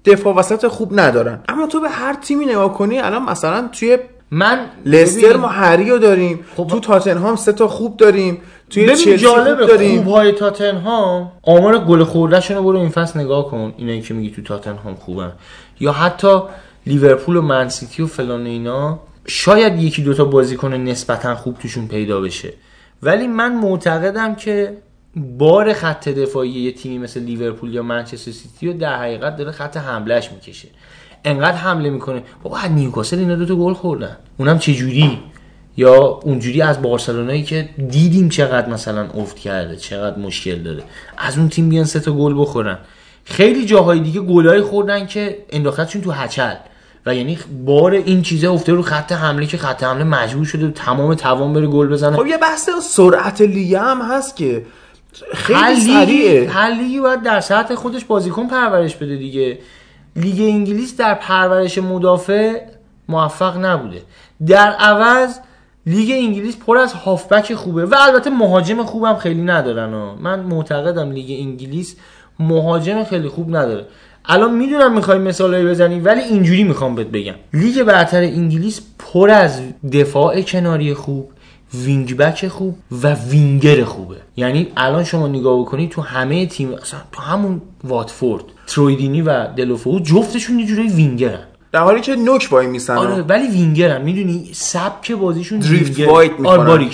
دفاع 0.08 0.36
وسط 0.36 0.68
خوب 0.68 1.00
ندارن. 1.00 1.40
اما 1.48 1.68
تو 1.68 1.80
به 1.80 1.90
هر 1.90 2.14
تیمی 2.14 2.46
نگاه 2.46 2.74
کنی 2.74 3.00
الان 3.00 3.24
مثلا 3.24 3.70
توی 3.72 3.98
من 4.32 4.60
لستر 4.86 5.38
ما 5.38 5.48
هری 5.48 5.90
رو 5.90 5.98
داریم 5.98 6.46
خب 6.58 6.68
تو 6.68 6.80
تاتنهام 6.80 7.36
سه 7.36 7.52
تا 7.52 7.68
خوب 7.68 7.98
داریم 7.98 8.42
توی 8.70 8.88
چلسی 8.88 9.04
خوب 9.04 9.16
جالبه 9.16 9.66
داریم. 9.66 10.04
خوب 10.04 10.14
های 10.14 10.32
تاتنهام 10.32 11.32
آمار 11.44 11.78
گل 11.78 12.04
خوردهشون 12.04 12.58
رو 12.58 12.64
برو 12.64 12.80
این 12.80 12.90
فصل 12.90 13.20
نگاه 13.20 13.52
کن 13.52 13.74
اینایی 13.78 14.02
که 14.02 14.14
میگی 14.14 14.36
تو 14.36 14.42
تاتنهام 14.42 14.96
خوبن. 14.96 15.32
یا 15.80 15.92
حتی 15.92 16.40
لیورپول 16.86 17.36
و 17.36 17.42
منسیتی 17.42 18.04
و 18.04 18.08
فلان 18.08 18.44
و 18.44 18.46
اینا 18.46 19.00
شاید 19.28 19.82
یکی 19.82 20.02
دوتا 20.04 20.26
بازیکن 20.26 20.74
نسبتا 20.74 21.36
خوب 21.36 21.58
توشون 21.58 21.88
پیدا 21.88 22.22
بشه. 22.22 22.54
ولی 23.04 23.28
من 23.28 23.56
معتقدم 23.56 24.36
که 24.36 24.78
بار 25.18 25.74
خط 25.74 26.10
دفاعی 26.10 26.50
یه 26.50 26.72
تیمی 26.72 26.98
مثل 26.98 27.20
لیورپول 27.20 27.74
یا 27.74 27.84
منچستر 27.84 28.32
سیتی 28.32 28.68
رو 28.68 28.74
در 28.74 29.00
حقیقت 29.00 29.38
داره 29.38 29.52
خط 29.52 29.78
حملهش 29.78 30.30
می‌کشه. 30.32 30.68
انقدر 31.26 31.58
حمله 31.58 31.90
می‌کنه. 31.90 32.24
بابا 32.44 32.58
از 32.58 32.72
نیوکاسل 32.72 33.20
اینا 33.20 33.36
دوتا 33.36 33.56
گل 33.56 33.74
خوردن. 33.74 34.18
اونم 34.38 34.60
چه 34.60 34.74
جوری 34.74 35.20
یا 35.78 35.94
اونجوری 36.04 36.62
از 36.62 36.82
بارسلونایی 36.82 37.44
که 37.44 37.70
دیدیم 37.90 38.30
چقدر 38.30 38.70
مثلا 38.70 39.10
افت 39.10 39.40
کرده 39.40 39.76
چقدر 39.76 40.20
مشکل 40.20 40.56
داره. 40.56 40.84
از 41.18 41.38
اون 41.38 41.50
تیم 41.50 41.70
بیان 41.70 41.86
سه 41.86 42.00
تا 42.00 42.12
گل 42.12 42.42
بخورن. 42.42 42.78
خیلی 43.24 43.66
جاهای 43.66 44.00
دیگه 44.00 44.22
گلای 44.22 44.62
خوردن 44.62 45.06
که 45.06 45.38
انداختشون 45.50 46.02
تو 46.02 46.12
هچل. 46.12 46.56
و 47.06 47.16
یعنی 47.16 47.38
بار 47.66 47.92
این 47.92 48.22
چیزه 48.22 48.50
افته 48.50 48.74
رو 48.74 48.82
خط 48.82 49.12
حمله 49.12 49.46
که 49.46 49.58
خط 49.58 49.84
حمله 49.84 50.04
مجبور 50.04 50.46
شده 50.46 50.72
تمام 50.72 51.14
توان 51.14 51.54
بره 51.54 51.68
گل 51.68 51.88
بزنه. 51.88 52.18
خب 52.18 52.28
یه 52.28 52.38
بحث 52.38 52.70
سرعت 52.82 53.42
لیگ 53.42 53.76
هم 53.76 54.02
هست 54.02 54.36
که 54.36 54.66
خیلی 55.34 55.60
هر 55.60 55.74
لیگی 56.06 56.46
هر 56.46 56.72
لیگی 56.72 57.00
باید 57.00 57.22
در 57.22 57.40
سطح 57.40 57.76
خودش 57.76 58.06
بازیکن 58.06 58.48
پرورش 58.48 58.96
بده 58.96 59.16
دیگه. 59.16 59.60
لیگ 60.16 60.42
انگلیس 60.42 60.98
در 60.98 61.14
پرورش 61.14 61.78
مدافع 61.78 62.62
موفق 63.10 63.66
نبوده. 63.66 64.02
در 64.48 64.72
عوض 64.72 65.40
لیگ 65.86 66.12
انگلیس 66.12 66.58
پر 66.58 66.78
از 66.78 66.94
هافبک 66.94 67.54
خوبه 67.54 67.86
و 67.86 67.96
البته 68.00 68.30
مهاجم 68.30 68.84
خوبم 68.84 69.16
خیلی 69.16 69.42
ندارن 69.42 69.94
ها. 69.94 70.16
من 70.16 70.40
معتقدم 70.40 71.12
لیگ 71.12 71.40
انگلیس 71.40 71.96
مهاجم 72.40 73.04
خیلی 73.04 73.28
خوب 73.28 73.56
نداره. 73.56 73.86
الان 74.26 74.54
می‌دونم 74.54 74.94
می‌خوای 74.94 75.18
مثالایی 75.18 75.66
بزنی 75.66 76.00
ولی 76.00 76.22
اینجوری 76.22 76.64
می‌خوام 76.64 76.96
بهت 76.96 77.08
بگم. 77.08 77.36
لیگ 77.54 77.84
برتر 77.84 78.22
انگلیس 78.22 78.82
پر 79.00 79.30
از 79.30 79.62
دفاع 79.94 80.42
کناری 80.42 80.94
خوب 80.94 81.32
وینگ 81.74 82.18
بک 82.18 82.48
خوب 82.48 82.78
و 83.04 83.14
وینگر 83.14 83.84
خوبه. 83.84 84.16
یعنی 84.38 84.72
الان 84.78 85.04
شما 85.04 85.28
نگاه 85.28 85.62
بکنی 85.62 85.88
تو 85.88 86.02
همه 86.02 86.46
تیم 86.46 86.74
اصلا 86.74 87.00
تو 87.12 87.22
همون 87.22 87.62
واتفورد 87.84 88.44
تروی 88.68 88.95
دینی 88.95 89.22
و 89.22 89.48
دلوفئو 89.48 90.00
جفتشون 90.00 90.60
یه 90.60 90.66
جوری 90.66 90.88
وینگرن. 90.88 91.44
در 91.72 91.80
حالی 91.80 92.02
که 92.02 92.16
نوک 92.16 92.48
وایمیسن 92.52 92.96
آره 92.98 93.22
ولی 93.22 93.48
وینگرن. 93.48 94.02
می‌دونی؟ 94.02 94.50
سبک 94.54 95.12
بازیشون 95.12 95.60
drift 95.60 96.00
wide 96.00 96.32
می‌کنن. 96.32 96.68
آره 96.70 96.90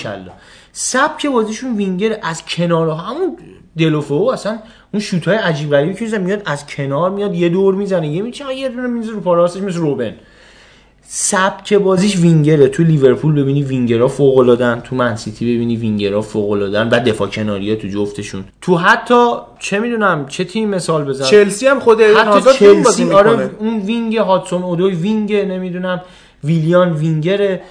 سبک 0.72 1.26
بازیشون 1.26 1.78
وینگر 1.78 2.18
از 2.22 2.46
کنار 2.46 2.90
همون 2.90 3.38
دلوفئو 3.78 4.30
اصلا 4.34 4.60
اون 4.94 5.00
شوت 5.00 5.28
های 5.28 5.38
عجیب 5.38 5.70
غریبی 5.70 6.10
که 6.10 6.18
میاد 6.18 6.42
از 6.46 6.66
کنار 6.66 7.10
میاد 7.10 7.36
یه 7.36 7.50
دور 7.50 7.76
می‌زنه 7.76 8.08
یه 8.08 8.22
می‌پیچه 8.22 8.54
یه 8.54 8.70
دونه 8.70 8.88
می‌زنه 8.88 9.14
رو 9.14 9.22
پا 9.22 9.28
راستش 9.28 9.62
مثل 9.62 9.78
روبن. 9.78 10.14
سبک 11.16 11.74
بازیش 11.74 12.18
وینگره. 12.18 12.68
تو 12.68 12.84
لیورپول 12.84 13.42
ببینی 13.42 13.64
وینگرها 13.64 14.08
فوق 14.08 14.38
العادن 14.38 14.82
تو 14.84 14.96
منسیتی 14.96 15.56
ببینی 15.56 15.76
وینگرها 15.76 16.22
فوق 16.22 16.52
العادن 16.52 16.90
و 16.90 17.00
دفاع 17.00 17.28
کناری 17.28 17.76
تو 17.76 17.88
جفتشون. 17.88 18.44
تو 18.62 18.76
حتی 18.76 19.32
چه 19.60 19.80
می‌دونم 19.80 20.26
چه 20.28 20.44
تیم 20.44 20.70
مثال 20.70 21.04
بزن. 21.04 21.26
چلسی 21.26 21.68
هم 21.68 21.80
خود 21.80 22.02
حتی 22.02 22.54
چلسی 22.60 23.12
آره 23.12 23.50
اون 23.60 23.80
وینگ 23.80 24.18
هادسون 24.18 24.64
اودوی 24.64 24.96
وینگ 24.96 25.34
نمی‌دونم 25.34 26.02
ویلیان 26.44 26.94
وینگره. 26.94 27.62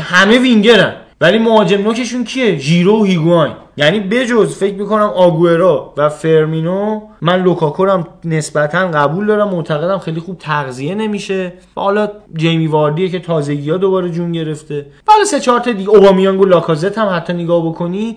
همه 0.00 0.38
وینگرن. 0.38 0.94
ولی 1.20 1.38
مهاجم 1.38 1.82
نوکشون 1.82 2.24
کیه؟ 2.24 2.58
ژیرو 2.58 3.00
و 3.00 3.04
هیگواین. 3.04 3.52
یعنی 3.78 4.00
بجز 4.00 4.56
فکر 4.56 4.74
می‌کنم 4.74 5.12
آگوئرو 5.14 5.92
و 5.96 6.08
فرمینو 6.08 7.00
من 7.20 7.42
لوکاکو 7.42 7.84
رو 7.84 7.90
هم 7.90 8.06
نسبتا 8.24 8.78
قبول 8.78 9.26
دارم 9.26 9.48
معتقدم 9.48 9.98
خیلی 9.98 10.20
خوب 10.20 10.38
تغذیه 10.38 10.94
نمیشه. 10.94 11.52
حالا 11.74 12.08
جیمی 12.36 12.66
واردیه 12.66 13.08
که 13.08 13.18
تازگی 13.18 13.70
ها 13.70 13.76
دوباره 13.76 14.10
جون 14.10 14.32
گرفته. 14.32 14.86
حالا 15.06 15.24
سه 15.24 15.40
چهار 15.40 15.60
تا 15.60 15.72
دیگه 15.72 15.90
اوبامیانگ 15.90 16.40
و 16.40 16.44
لاکازت 16.44 16.98
هم 16.98 17.16
حتی 17.16 17.32
نگاه 17.32 17.68
بکنی 17.68 18.16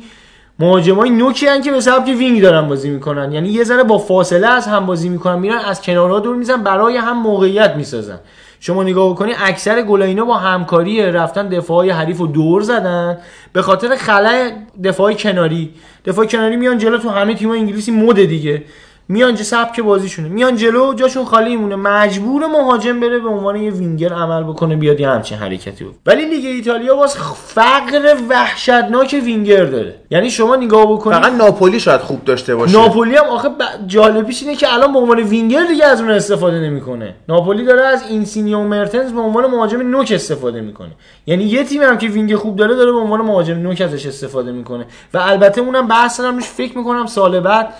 مهاجمای 0.59 1.09
نوکی 1.09 1.47
هن 1.47 1.61
که 1.61 1.71
به 1.71 1.81
سبک 1.81 2.07
وینگ 2.07 2.41
دارن 2.41 2.67
بازی 2.67 2.89
می‌کنن. 2.89 3.31
یعنی 3.31 3.49
یه 3.49 3.63
ذره 3.63 3.83
با 3.83 3.97
فاصله 3.97 4.47
از 4.47 4.67
هم 4.67 4.85
بازی 4.85 5.09
می‌کنن 5.09 5.39
میرن 5.39 5.57
از 5.57 5.81
کنارها 5.81 6.19
دور 6.19 6.35
می‌زنن 6.35 6.63
برای 6.63 6.97
هم 6.97 7.21
موقعیت 7.21 7.75
می‌سازن. 7.75 8.19
شما 8.63 8.83
نگاه 8.83 9.11
بکنی 9.11 9.33
اکثر 9.37 9.81
گل 9.81 10.01
اینا 10.01 10.25
با 10.25 10.37
همکاری 10.37 11.11
رفتن 11.11 11.47
دفاعی 11.49 11.89
حریف 11.89 12.17
رو 12.17 12.27
دور 12.27 12.61
زدن. 12.61 13.17
به 13.53 13.61
خاطر 13.61 13.95
خلأ 13.95 14.51
دفاع 14.83 15.13
کناری. 15.13 15.73
دفاع 16.05 16.25
کناری 16.25 16.55
میان 16.55 16.77
جلو 16.77 16.97
تو 16.97 17.09
همه 17.09 17.33
تیم 17.33 17.51
انگلیسی 17.51 17.91
مد 17.91 18.25
دیگه. 18.25 18.63
میان 19.11 19.35
چه 19.35 19.43
سبک 19.43 19.79
بازیشونه. 19.79 20.29
میان 20.29 20.55
جلو 20.55 20.93
جاشون 20.93 21.25
خالی 21.25 21.49
میمونه. 21.49 21.75
مجبور 21.75 22.45
مهاجم 22.47 22.99
بره 22.99 23.19
به 23.19 23.29
عنوان 23.29 23.55
یه 23.55 23.71
وینگر 23.71 24.13
عمل 24.13 24.43
بکنه 24.43 24.75
بیاد 24.75 24.99
یه 24.99 25.09
همچین 25.09 25.37
حرکتی 25.37 25.83
بود 25.83 25.95
ولی 26.05 26.25
لیگ 26.25 26.45
ایتالیا 26.45 26.95
باز 26.95 27.17
فقر 27.45 28.15
وحشتناک 28.29 29.21
وینگر 29.23 29.65
داره. 29.65 29.95
یعنی 30.11 30.29
شما 30.29 30.55
نگاه 30.55 30.93
بکنید 30.93 31.17
فقط 31.17 31.33
ناپولی 31.33 31.79
شاید 31.79 32.01
خوب 32.01 32.23
داشته 32.25 32.55
باشه. 32.55 32.73
ناپولی 32.73 33.15
هم 33.15 33.25
آخه 33.25 33.49
ب- 33.49 33.87
جالبیش 33.87 34.43
اینه 34.43 34.55
که 34.55 34.73
الان 34.73 34.93
به 34.93 34.99
عنوان 34.99 35.19
وینگر 35.19 35.63
دیگه 35.63 35.85
از 35.85 36.01
اون 36.01 36.11
استفاده 36.11 36.59
نمی‌کنه. 36.59 37.15
ناپولی 37.29 37.65
داره 37.65 37.81
از 37.81 38.03
اینسینیو 38.09 38.57
و 38.57 38.63
مرتنز 38.63 39.11
به 39.11 39.19
عنوان 39.21 39.45
مهاجم 39.45 39.81
نوک 39.81 40.11
استفاده 40.15 40.61
می‌کنه. 40.61 40.91
یعنی 41.25 41.43
یه 41.43 41.63
تیم 41.63 41.81
هم 41.81 41.97
که 41.97 42.07
وینگ 42.07 42.35
خوب 42.35 42.55
داره 42.55 42.75
داره 42.75 42.91
به 42.91 42.97
عنوان 42.97 43.21
مهاجم 43.21 43.57
نوک 43.57 43.81
ازش 43.81 44.05
استفاده 44.05 44.51
می‌کنه. 44.51 44.85
و 45.13 45.17
البته 45.17 45.61
اونم 45.61 45.87
بحث 45.87 46.19
دارم 46.19 46.39
فکر 46.39 46.77
می‌کنم 46.77 47.05
سال 47.05 47.39
بعد 47.39 47.73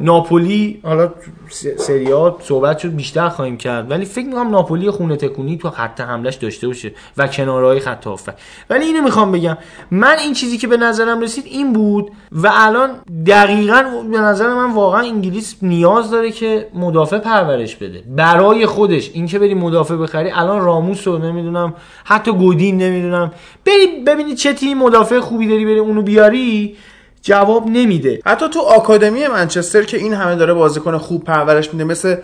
ناپولی 0.00 0.80
حالا 0.82 1.12
س- 1.48 1.66
سری 1.66 2.10
ها 2.10 2.38
صحبت 2.42 2.78
شد 2.78 2.94
بیشتر 2.94 3.28
خواهیم 3.28 3.56
کرد. 3.56 3.90
ولی 3.90 4.04
فکر 4.04 4.26
می‌کنم 4.26 4.50
ناپولی 4.50 4.90
خونه 4.90 5.16
تکونی 5.16 5.58
تو 5.58 5.70
خط 5.70 6.00
حملش 6.00 6.34
داشته 6.34 6.66
باشه 6.66 6.92
و 7.16 7.26
کنارهای 7.26 7.80
خط 7.80 8.06
هافبک. 8.06 8.34
ولی 8.70 8.84
اینو 8.84 9.02
می‌خوام 9.02 9.32
بگم. 9.32 9.56
من 9.90 10.16
این 10.18 10.32
چیزی 10.32 10.58
که 10.58 10.66
به 10.66 10.76
نظرم 10.76 11.20
رسید 11.20 11.44
این 11.46 11.72
بود 11.72 12.10
و 12.32 12.50
الان 12.52 12.90
دقیقا 13.26 13.84
به 14.12 14.18
نظر 14.18 14.54
من 14.54 14.74
واقعا 14.74 15.00
انگلیس 15.00 15.56
نیاز 15.62 16.10
داره 16.10 16.30
که 16.30 16.68
مدافع 16.74 17.18
پرورش 17.18 17.76
بده. 17.76 18.02
برای 18.16 18.66
خودش. 18.66 19.10
این 19.14 19.26
که 19.26 19.38
بری 19.38 19.54
مدافع 19.54 19.96
بخری 19.96 20.30
الان 20.30 20.64
راموس 20.64 21.08
رو 21.08 21.18
نمی‌دونم 21.18 21.74
حتی 22.04 22.32
گودین 22.32 22.78
نمی‌دونم. 22.78 23.32
بری 23.66 24.04
ببینی 24.06 24.34
چه 24.34 24.52
تیم 24.52 24.78
مدافع 24.78 25.20
خوبی 25.20 25.48
داری 25.48 25.64
بری 25.64 25.78
اونو 25.78 26.02
بیاری. 26.02 26.76
جواب 27.22 27.66
نمیده. 27.66 28.20
حتی 28.26 28.48
تو 28.48 28.60
آکادمی 28.60 29.26
منچستر 29.26 29.82
که 29.82 29.96
این 29.96 30.14
همه 30.14 30.34
داره 30.34 30.54
بازیکن 30.54 30.98
خوب 30.98 31.24
پرورش 31.24 31.72
میده 31.72 31.84
مثل 31.84 32.16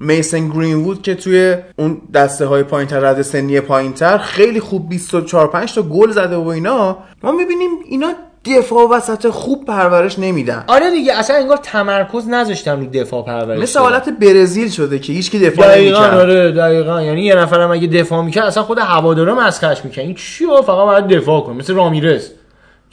میسن 0.00 0.48
گرینوود 0.48 1.02
که 1.02 1.14
توی 1.14 1.56
اون 1.76 2.00
دسته 2.14 2.46
های 2.46 2.62
پایین 2.62 2.88
تر 2.88 3.00
رد 3.00 3.22
سنی 3.22 3.60
پایین 3.60 3.92
تر 3.92 4.18
خیلی 4.18 4.60
خوب 4.60 4.88
24 4.88 5.46
5 5.48 5.74
تا 5.74 5.82
گل 5.82 6.10
زده 6.10 6.36
و 6.36 6.48
اینا. 6.48 6.96
ما 7.22 7.32
می‌بینیم 7.32 7.70
اینا 7.88 8.12
دفاع 8.58 8.88
وسط 8.88 9.28
خوب 9.28 9.64
پرورش 9.64 10.18
نمیدن. 10.18 10.64
آره 10.66 10.90
دیگه 10.90 11.18
اصلا 11.18 11.36
انگار 11.36 11.56
تمرکز 11.56 12.28
نذاشتن 12.28 12.80
رو 12.80 12.86
دفاع 12.86 13.24
پرورش 13.24 13.58
مثل. 13.62 13.80
حالت 13.80 14.08
برزیل 14.08 14.68
شده 14.70 14.98
که 14.98 15.12
هیچ 15.12 15.30
کی 15.30 15.38
دفاع 15.38 15.78
نمی‌کرد. 15.78 16.18
آره 16.18 16.52
دقیقا. 16.52 17.02
یعنی 17.02 17.22
یه 17.22 17.34
نفرم 17.34 17.70
اگه 17.70 17.86
دفاع 17.86 18.24
می‌کرد 18.24 18.44
اصلا 18.44 18.62
خود 18.62 18.78
هوادارا 18.78 19.34
مسخرش 19.34 19.84
می‌کنن 19.84 20.04
این 20.04 20.14
چی 20.14 20.44
ها 20.44 20.62
فقط 20.62 20.86
باید 20.86 21.06
دفاع 21.06 21.40
کن 21.40 21.52
مثل 21.52 21.74
رامیرز. 21.74 22.28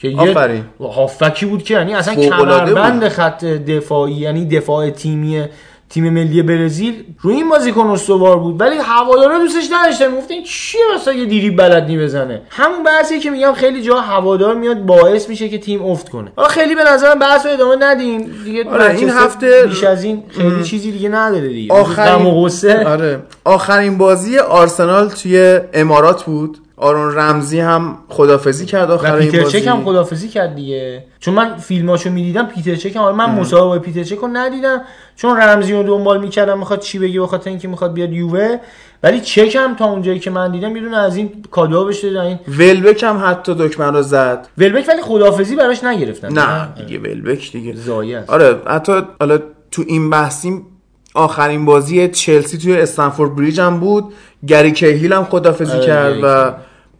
که 0.00 0.08
یه. 0.08 0.64
هافکی 0.80 1.46
بود 1.46 1.62
که 1.62 1.74
یعنی 1.74 1.94
اصلا 1.94 2.14
کمربند. 2.14 3.08
خط 3.08 3.44
دفاعی 3.44 4.14
یعنی 4.14 4.46
دفاع 4.46 4.90
تیمی 4.90 5.44
تیم 5.90 6.10
ملی 6.10 6.42
برزیل 6.42 7.04
روی 7.20 7.34
این 7.34 7.48
بازیکن 7.48 7.86
استوار 7.86 8.38
بود. 8.38 8.60
ولی 8.60 8.76
هوادارا 8.76 9.38
دوستش 9.38 9.68
نداشتن. 9.72 10.04
این 10.28 10.44
چیه 10.44 10.80
مثلا 10.94 11.14
یه 11.14 11.24
دیری 11.24 11.50
بلد 11.50 11.84
نی 11.84 11.98
بزنه 11.98 12.42
همون 12.50 12.82
بحثی 12.82 13.18
که 13.20 13.30
میگم 13.30 13.52
خیلی 13.52 13.82
جا 13.82 14.00
هوادار 14.00 14.54
میاد 14.54 14.78
باعث 14.86 15.28
میشه 15.28 15.48
که 15.48 15.58
تیم 15.58 15.82
افت 15.82 16.08
کنه. 16.08 16.32
آقا 16.36 16.48
خیلی 16.48 16.74
به 16.74 16.84
نظرم 16.84 17.18
بحث 17.18 17.46
رو 17.46 17.52
ادامه 17.52 17.76
ندیم 17.80 18.30
دیگه 18.44 18.70
آره، 18.70 18.96
این 18.96 19.10
هفته- 19.10 19.66
بیش 19.66 19.84
از 19.84 20.04
این 20.04 20.22
خیلی 20.28 20.64
چیزی 20.64 20.92
دیگه 20.92 21.08
نداره 21.08 21.48
دیگه. 21.48 21.74
آخرین 21.74 22.86
آره. 22.86 23.22
آخرین 23.44 23.98
بازی 23.98 24.38
آرسنال 24.38 25.08
توی 25.08 25.60
امارات 25.72 26.22
بود. 26.22 26.58
آرون 26.80 27.14
رمزی 27.14 27.60
هم 27.60 27.98
خدافزی 28.08 28.66
کرد 28.66 28.90
آخر 28.90 29.14
این 29.14 29.30
پیتر 29.30 29.42
بازی. 29.42 29.60
چک 29.60 29.66
هم 29.66 29.84
خدافزی 29.84 30.28
کرد 30.28 30.54
دیگه. 30.54 31.04
چون 31.18 31.34
من 31.34 31.56
فیلماشو 31.56 32.10
می‌دیدم 32.10 32.46
پیتر 32.46 32.74
چک 32.74 32.96
هم 32.96 33.14
من 33.16 33.30
مسابقه 33.30 33.78
پیتر 33.78 34.02
چک 34.04 34.18
رو 34.18 34.28
ندیدم. 34.32 34.80
چون 35.16 35.36
رمزی 35.36 35.72
رو 35.72 35.82
دنبال 35.82 36.20
می‌کردم 36.20 36.58
می‌خواد 36.58 36.80
چی 36.80 36.98
بگه 36.98 37.20
بخاطر 37.20 37.50
اینکه 37.50 37.68
می‌خواد 37.68 37.92
بیاد 37.92 38.12
یووه. 38.12 38.56
ولی 39.02 39.20
چک 39.20 39.56
هم 39.56 39.76
تا 39.76 39.84
اونجایی 39.84 40.18
که 40.18 40.30
من 40.30 40.52
دیدم 40.52 40.76
یه 40.76 40.82
دونه 40.82 40.96
از 40.96 41.16
این 41.16 41.44
کادو 41.50 41.84
بشه 41.84 42.20
این 42.20 42.38
ولبک 42.48 43.02
هم 43.02 43.22
حتی 43.26 43.54
دکمه 43.54 43.86
رو 43.86 44.02
زد. 44.02 44.48
ولبک 44.58 44.88
ولی 44.88 45.02
خدافزی 45.02 45.56
براش 45.56 45.84
نگرفتن. 45.84 46.32
نه 46.32 46.68
دیگه 46.86 46.98
ولبک 46.98 47.52
دیگه. 47.52 47.74
زایه 47.74 48.24
آره 48.28 48.56
حتی 48.66 49.02
حالا 49.20 49.38
تو 49.70 49.84
این 49.86 50.10
بحثیم 50.10 50.66
آخرین 51.14 51.64
بازی 51.64 52.08
چلسی 52.08 52.58
توی 52.58 52.80
استنفورد 52.80 53.36
بریج 53.36 53.60
هم 53.60 53.80
بود. 53.80 54.04
گری 54.46 54.72
کیهیل 54.72 55.12
هم 55.12 55.24
خدافزی 55.24 55.72
آره، 55.72 55.86
کرد 55.86 56.18
و 56.22 56.52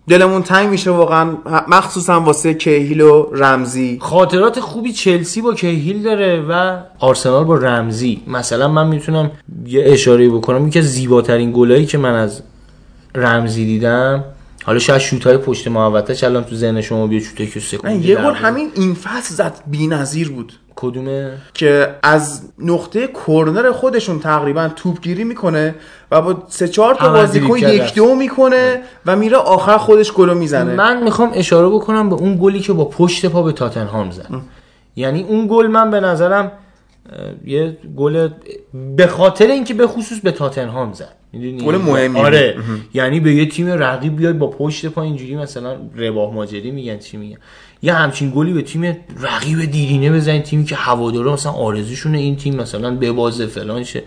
دلمون 0.09 0.43
تنگ 0.43 0.69
میشه 0.69 0.91
واقعا. 0.91 1.37
مخصوصا 1.69 2.21
واسه 2.21 2.55
کیهیل 2.55 3.01
و 3.01 3.27
رمزی. 3.33 3.99
خاطرات 4.01 4.61
خوبی 4.61 4.93
چلسی 4.93 5.41
با 5.41 5.55
کیهیل 5.55 6.03
داره 6.03 6.41
و 6.49 6.81
آرسنال 6.99 7.45
با 7.45 7.57
رمزی. 7.57 8.23
مثلا 8.27 8.69
من 8.69 8.87
می‌تونم 8.87 9.31
یه 9.67 9.83
اشاره 9.87 10.29
بکنم. 10.29 10.69
یکی 10.69 10.79
از 10.79 10.85
زیباترین 10.85 11.53
گلایی 11.53 11.87
که 11.87 11.99
من 11.99 12.15
از 12.15 12.43
رمزی 13.15 13.65
دیدم. 13.65 14.25
حالا 14.65 14.79
شاید 14.79 15.01
شوتای 15.01 15.37
پشت 15.37 15.69
محوطه 15.69 16.27
الان 16.27 16.45
تو 16.45 16.57
ذهن 16.57 16.81
شما 16.81 17.07
بیاد 17.07 17.23
شوتای 17.23 17.47
که 17.47 17.59
نه، 17.59 17.65
سکوندی 17.65 18.09
یه 18.09 18.17
گل. 18.17 18.35
همین 18.35 18.71
این 18.75 18.95
فصل 18.95 19.35
زد 19.35 19.55
بی‌نظیر 19.67 20.31
بود. 20.31 20.53
کدومه؟ 20.81 21.33
که 21.55 21.95
از 22.03 22.43
نقطه 22.59 23.09
کرنر 23.27 23.73
خودشون 23.73 24.19
تقریبا 24.21 24.69
توپگیری 24.77 25.25
می‌کنه 25.25 25.75
و 26.11 26.23
با 26.23 26.43
سه 26.49 26.69
چهار 26.69 26.95
تا 26.95 27.13
بازیکن. 27.13 27.59
یک 27.59 27.95
دو 27.95 28.15
می‌کنه 28.15 28.81
و 29.07 29.17
میره 29.17 29.37
آخر 29.37 29.77
خودش 29.77 30.13
گلو 30.13 30.35
می‌زنه. 30.35 30.75
من 30.75 31.03
می‌خوام 31.03 31.31
اشاره 31.35 31.69
بکنم 31.69 32.09
به 32.09 32.15
اون 32.15 32.39
گلی 32.41 32.61
که 32.61 32.73
با 32.73 32.85
پشت 32.85 33.27
پا 33.27 33.43
به 33.43 33.53
تاتنهام 33.53 34.11
زد. 34.11 34.29
یعنی 34.97 35.23
اون 35.23 35.47
گل 35.51 35.67
من 35.67 35.91
به 35.91 36.01
نظرم 36.01 36.53
یه 37.45 37.77
گل 37.97 38.29
به 38.97 39.07
خاطر 39.07 39.47
اینکه 39.47 39.75
به 39.75 39.87
خصوص 39.87 40.21
به 40.21 40.33
تاتنهام 40.33 40.93
زد. 40.93 41.17
گل 41.65 41.77
مهمی 41.77 42.21
آره. 42.21 42.57
یعنی 42.95 43.21
به 43.21 43.35
یه 43.35 43.49
تیم 43.49 43.69
رقیب 43.69 44.17
بیاد 44.17 44.39
با 44.39 44.47
پشت 44.47 44.87
پا 44.87 45.03
اینجوری 45.03 45.37
مثلا 45.37 45.77
رباه 45.97 46.35
ماجری 46.35 46.71
میگن 46.71 46.99
چی 46.99 47.17
میگن؟ 47.17 47.37
یه 47.83 47.93
همچین 47.93 48.33
گلی 48.35 48.53
به 48.53 48.63
تیم 48.63 48.97
رقیب 49.21 49.71
دیرینه 49.71 50.11
بزنید 50.13 50.43
تیمی 50.43 50.65
که 50.65 50.77
هوادارا 50.77 51.33
مثلا 51.33 51.53
آرزوشونه 51.53 52.19
این 52.19 52.37
تیم 52.37 52.57
مثلا 52.57 52.97
ببازه 52.97 53.47
فلان 53.47 53.85
شه. 53.85 54.03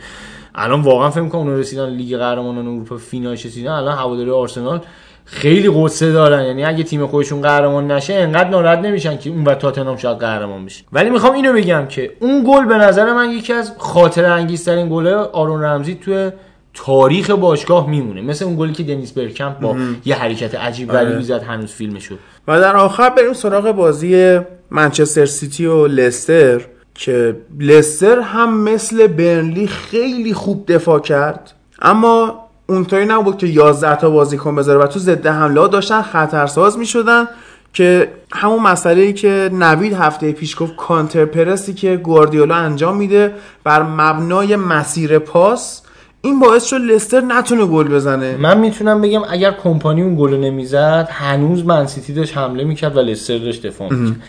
الان 0.55 0.81
واقعا 0.81 1.09
فکر 1.09 1.27
کنم 1.27 1.41
اونا 1.41 1.55
رسیدن 1.57 1.89
لیگ 1.89 2.17
قهرمانان 2.17 2.67
اروپا 2.67 2.97
فینال 2.97 3.33
رسیدن 3.33 3.71
الان 3.71 3.97
هواداری 3.97 4.31
آرسنال 4.31 4.81
خیلی 5.25 5.69
قصه 5.69 6.11
دارن. 6.11 6.45
یعنی 6.45 6.65
اگه 6.65 6.83
تیم 6.83 7.07
خودشون 7.07 7.41
قهرمان 7.41 7.91
نشه 7.91 8.13
انقدر 8.13 8.49
ناراحت 8.49 8.79
نمیشن 8.79 9.17
که 9.17 9.29
اون 9.29 9.43
و 9.43 9.55
تاتنهام 9.55 9.97
شاید 9.97 10.17
قهرمان 10.17 10.65
بشه. 10.65 10.83
ولی 10.93 11.09
می‌خوام 11.09 11.33
اینو 11.33 11.53
بگم 11.53 11.85
که 11.89 12.11
اون 12.19 12.43
گل 12.47 12.65
به 12.65 12.77
نظر 12.77 13.13
من 13.13 13.29
یکی 13.29 13.53
از 13.53 13.73
خاطره 13.77 14.27
انگیزترین 14.27 14.89
گل‌های 14.89 15.13
آرون 15.13 15.63
رمزی 15.63 15.95
توی 15.95 16.31
تاریخ 16.73 17.29
باشگاه 17.29 17.89
میمونه. 17.89 18.21
مثل 18.21 18.45
اون 18.45 18.55
گلی 18.55 18.73
که 18.73 18.83
دنیس 18.83 19.11
برکمپ 19.11 19.59
با 19.59 19.75
یه 20.05 20.15
حرکت 20.15 20.55
عجیب 20.55 20.91
غریبی 20.91 21.23
زد 21.23 21.43
هنوز 21.43 21.71
فیلمشو 21.71 22.15
و 22.47 22.61
در 22.61 22.75
آخر 22.75 23.09
بریم 23.09 23.33
سراغ 23.33 23.71
بازی 23.71 24.39
منچستر 24.71 25.25
سیتی 25.25 25.65
و 25.65 25.87
لستر 25.87 26.61
که 26.95 27.35
لستر 27.59 28.19
هم 28.19 28.57
مثل 28.57 29.07
برنلی 29.07 29.67
خیلی 29.67 30.33
خوب 30.33 30.71
دفاع 30.71 30.99
کرد. 30.99 31.51
اما 31.81 32.43
اونطوری 32.69 33.05
نبود 33.05 33.37
که 33.37 33.47
11 33.47 33.95
تا 33.95 34.09
بازیکن 34.09 34.55
بذاره 34.55 34.79
و 34.79 34.87
تو 34.87 34.99
ضد 34.99 35.27
حمله 35.27 35.67
داشتن 35.67 36.01
خطرساز 36.01 36.77
می‌شدن 36.77 37.27
که 37.73 38.11
همون 38.33 38.59
مسئله 38.59 39.01
ای 39.01 39.13
که 39.13 39.49
نوید 39.53 39.93
هفته 39.93 40.31
پیش 40.31 40.61
گفت 40.61 40.75
کانتر 40.75 41.25
پرسی 41.25 41.73
که 41.73 41.97
گواردیولا 41.97 42.55
انجام 42.55 42.97
میده 42.97 43.33
بر 43.63 43.83
مبنای 43.83 44.55
مسیر 44.55 45.19
پاس 45.19 45.81
این 46.25 46.39
باعث 46.39 46.65
شد 46.65 46.75
لستر 46.75 47.21
نتونه 47.21 47.65
گل 47.65 47.87
بزنه. 47.87 48.37
من 48.37 48.57
می‌تونم 48.57 49.01
بگم 49.01 49.21
اگر 49.29 49.51
کمپانی 49.51 50.01
اون 50.01 50.15
گل 50.15 50.33
نمی‌زد 50.33 51.09
هنوز 51.11 51.65
منسیتی 51.65 52.13
داشت 52.13 52.37
حمله 52.37 52.63
می‌کرد 52.63 52.97
و 52.97 52.99
لستر 52.99 53.37
داشت 53.37 53.67
دفاع 53.67 53.93
می‌کرد. 53.93 54.21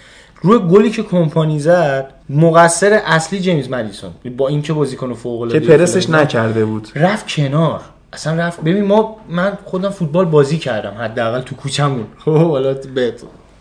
روی 0.43 0.59
گلی 0.59 0.91
که 0.91 1.03
کمپانی 1.03 1.59
زد 1.59 2.11
مقصر 2.31 3.01
اصلی 3.07 3.41
جیمز 3.41 3.71
مدیسون. 3.71 4.11
با 4.37 4.49
اینکه 4.49 4.73
بازیکن 4.73 5.15
فوق 5.15 5.41
العاده 5.41 5.61
که 5.61 5.67
پرسش 5.67 6.11
نکرده 6.11 6.65
بود. 6.65 6.89
رفت 6.95 7.27
کنار. 7.29 7.81
اصلا 8.13 8.35
رفت. 8.35 8.61
ببین 8.61 8.85
ما 8.85 9.17
من 9.29 9.59
خودم 9.65 9.91
فوتبال 9.91 10.25
بازی 10.25 10.59
کردم. 10.59 10.95
حداقل 10.99 11.41
تو 11.41 11.55
کوچمون 11.55 12.07
خب 12.25 12.37
حالا 12.37 12.75
به 12.95 13.15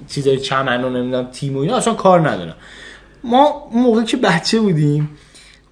چیزای 0.07 0.37
چمن 0.37 0.83
و 0.83 0.89
نمی‌دونم 0.89 1.25
تیم 1.25 1.57
و 1.57 1.59
اینا 1.59 1.77
اصلا 1.77 1.93
کار 1.93 2.29
ندارم. 2.29 2.55
ما 3.23 3.47
اون 3.71 3.83
موقع 3.83 4.03
که 4.03 4.17
بچه 4.17 4.59
بودیم 4.59 5.09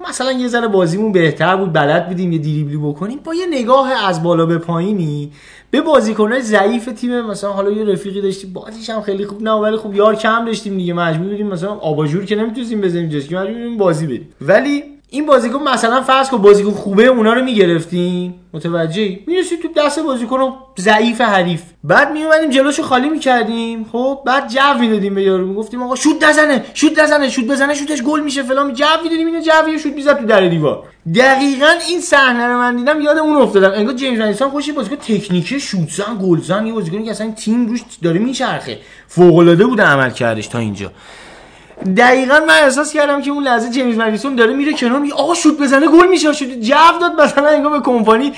مثلا 0.10 0.32
یه 0.32 0.48
ذره 0.48 0.68
بازیمون 0.68 1.12
بهتر 1.12 1.56
بود 1.56 1.74
بلد 1.74 2.08
بودیم 2.08 2.32
یه 2.32 2.40
دریبلی 2.40 2.78
بکنیم. 2.78 3.20
با 3.24 3.34
یه 3.36 3.46
نگاه 3.52 3.92
از 4.08 4.24
بالا 4.24 4.46
به 4.46 4.58
پایینی 4.58 5.32
به 5.72 5.82
بازیکنای 5.82 6.42
ضعیف 6.42 6.86
تیم 6.86 7.22
مثلا 7.22 7.52
حالا 7.52 7.72
یه 7.72 7.84
رفیقی 7.84 8.22
داشتیم 8.22 8.54
بازیش 8.54 8.90
هم 8.90 9.02
خیلی 9.02 9.26
خوب 9.26 9.44
نه 9.44 9.52
ولی 9.52 9.78
خب 9.78 9.96
یار 9.96 10.16
کم 10.16 10.46
داشتیم 10.46 10.78
دیگه. 10.78 10.94
مجبور 10.94 11.28
بودیم 11.28 11.48
مثلا 11.48 11.70
آباژور 11.70 12.26
که 12.26 12.36
نمی‌تونیم 12.36 12.82
بزنیم 12.82 13.10
که 13.10 13.18
مجبور 13.18 13.54
بودیم 13.54 13.78
بازی 13.78 14.08
بریم. 14.08 14.30
ولی 14.42 14.84
این 15.14 15.26
بازیکن 15.26 15.64
مثلا 15.64 16.02
فرض 16.02 16.30
کن 16.30 16.38
بازیکن 16.38 16.72
خوبه 16.72 17.06
اونا 17.06 17.34
رو 17.34 17.44
می‌گرفتیم 17.44 18.34
متوجهی؟ 18.54 19.20
می‌رسید 19.28 19.62
تو 19.62 19.68
دست 19.78 20.00
بازیکن 20.00 20.54
ضعیف 20.80 21.22
حریف. 21.22 21.62
بعد 21.84 22.12
میومدیم 22.12 22.50
جلوشو 22.50 22.84
خالی 22.84 23.10
می‌کردیم. 23.10 23.86
خب 23.92 24.20
بعد 24.26 24.50
جو 24.50 24.80
می‌دادیم 24.80 25.16
به 25.16 25.24
یارو. 25.24 25.48
می‌گفتیم 25.48 25.84
آقا 25.84 25.96
شوت 25.96 26.24
نزنه 26.24 26.66
شوت 26.74 27.00
نزنه 27.00 27.30
شوت 27.30 27.46
بزنه 27.46 27.74
شوتش 27.74 28.04
گل 28.04 28.20
میشه 28.20 28.44
فلان. 28.44 28.74
جو 28.74 28.86
می‌دادیم 29.04 29.28
اینو 29.28 29.42
جو 29.42 29.78
شوت 29.84 29.94
می‌زد 29.94 30.20
تو 30.20 30.26
در 30.26 30.48
دیوار. 30.48 30.84
دقیقا 31.16 31.74
این 31.90 32.02
صحنه 32.02 32.48
رو 32.48 32.58
من 32.58 32.76
دیدم 32.76 33.02
یاد 33.02 33.18
اون 33.18 33.36
افتادم. 33.42 33.72
انگار 33.76 33.96
جیمز 33.96 34.20
مدیسون 34.20 34.50
خوش 34.50 34.70
بازیکن 34.72 34.96
تکنیکی 34.96 35.60
شوتزن 35.60 36.18
گلزن 36.22 36.68
یه 36.68 36.74
بازیکنی 36.74 37.04
که 37.04 37.12
اصلا 37.12 37.32
تیم 37.32 37.68
روش 37.68 37.82
داره 38.04 38.20
میچرخه. 38.20 38.80
فوق 39.08 39.38
العاده 39.38 39.66
بود 39.66 39.82
عمل 39.82 40.10
کردش 40.10 40.48
تا 40.48 40.60
اینجا. 40.60 40.92
دقیقا 41.98 42.40
من 42.48 42.54
احساس 42.64 42.94
کردم 42.94 43.22
که 43.22 43.32
اون 43.32 43.44
لحظه 43.44 43.70
جیمز 43.70 43.98
مدیسون 43.98 44.36
داره 44.36 44.54
میره 44.54 44.74
کنار 44.74 45.00
میگه 45.00 45.14
آقا 45.14 45.34
شوت 45.34 45.58
بزنه 45.58 45.88
گل 45.88 46.08
میشه. 46.08 46.34
شوت 46.34 46.50
جو 46.50 46.76
داد 47.02 47.22
مثلا 47.22 47.48
انگار 47.50 47.72
به 47.72 47.80
کمپانی 47.80 48.34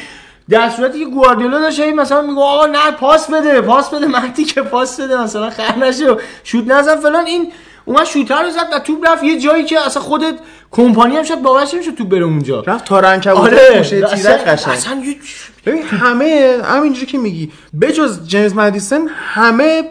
در 0.50 0.70
صورتی 0.70 1.00
که 1.00 1.06
گواردیولا 1.06 1.60
داشت 1.60 1.80
مثلا 1.80 2.22
میگه 2.22 2.42
آقا 2.42 2.66
نه 2.66 2.92
پاس 2.92 3.32
بده 3.32 3.62
پاس 3.62 3.90
بده 3.90 4.06
مردی 4.08 4.44
که 4.44 4.62
پاس 4.62 5.00
بده 5.00 5.22
مثلا 5.24 5.50
خر 5.50 5.76
نشه. 5.78 6.16
شوت 6.44 6.68
نزن 6.68 6.96
فلان 6.96 7.26
این 7.26 7.52
اومد 7.86 8.04
شوتر 8.04 8.44
رو 8.44 8.50
زد 8.50 8.68
و 8.74 8.80
توپ 8.80 9.08
رفت. 9.08 9.24
یه 9.24 9.40
جایی 9.40 9.64
که 9.66 9.86
اصلا 9.86 10.04
خودت 10.04 10.36
کمپانی 10.72 11.18
هم 11.18 11.24
شاید 11.24 11.42
باورش 11.42 11.74
نمیشه 11.74 11.92
توپ 11.92 12.10
بره 12.10 12.24
اونجا. 12.24 12.64
رفت 12.68 12.86
تا 12.86 13.00
رنگ 13.00 13.28
آره 13.28 13.60
اصلا, 13.74 14.38
قشنگ. 14.38 14.74
اصلا 14.74 15.02
یه- 15.06 15.16
ببین 15.66 15.84
همه 15.84 16.58
همینجوری 16.64 17.06
که 17.06 17.18
میگی 17.18 17.52
بجز 17.82 18.28
جیمز 18.28 18.56
مدیسن 18.56 19.08
همه 19.08 19.84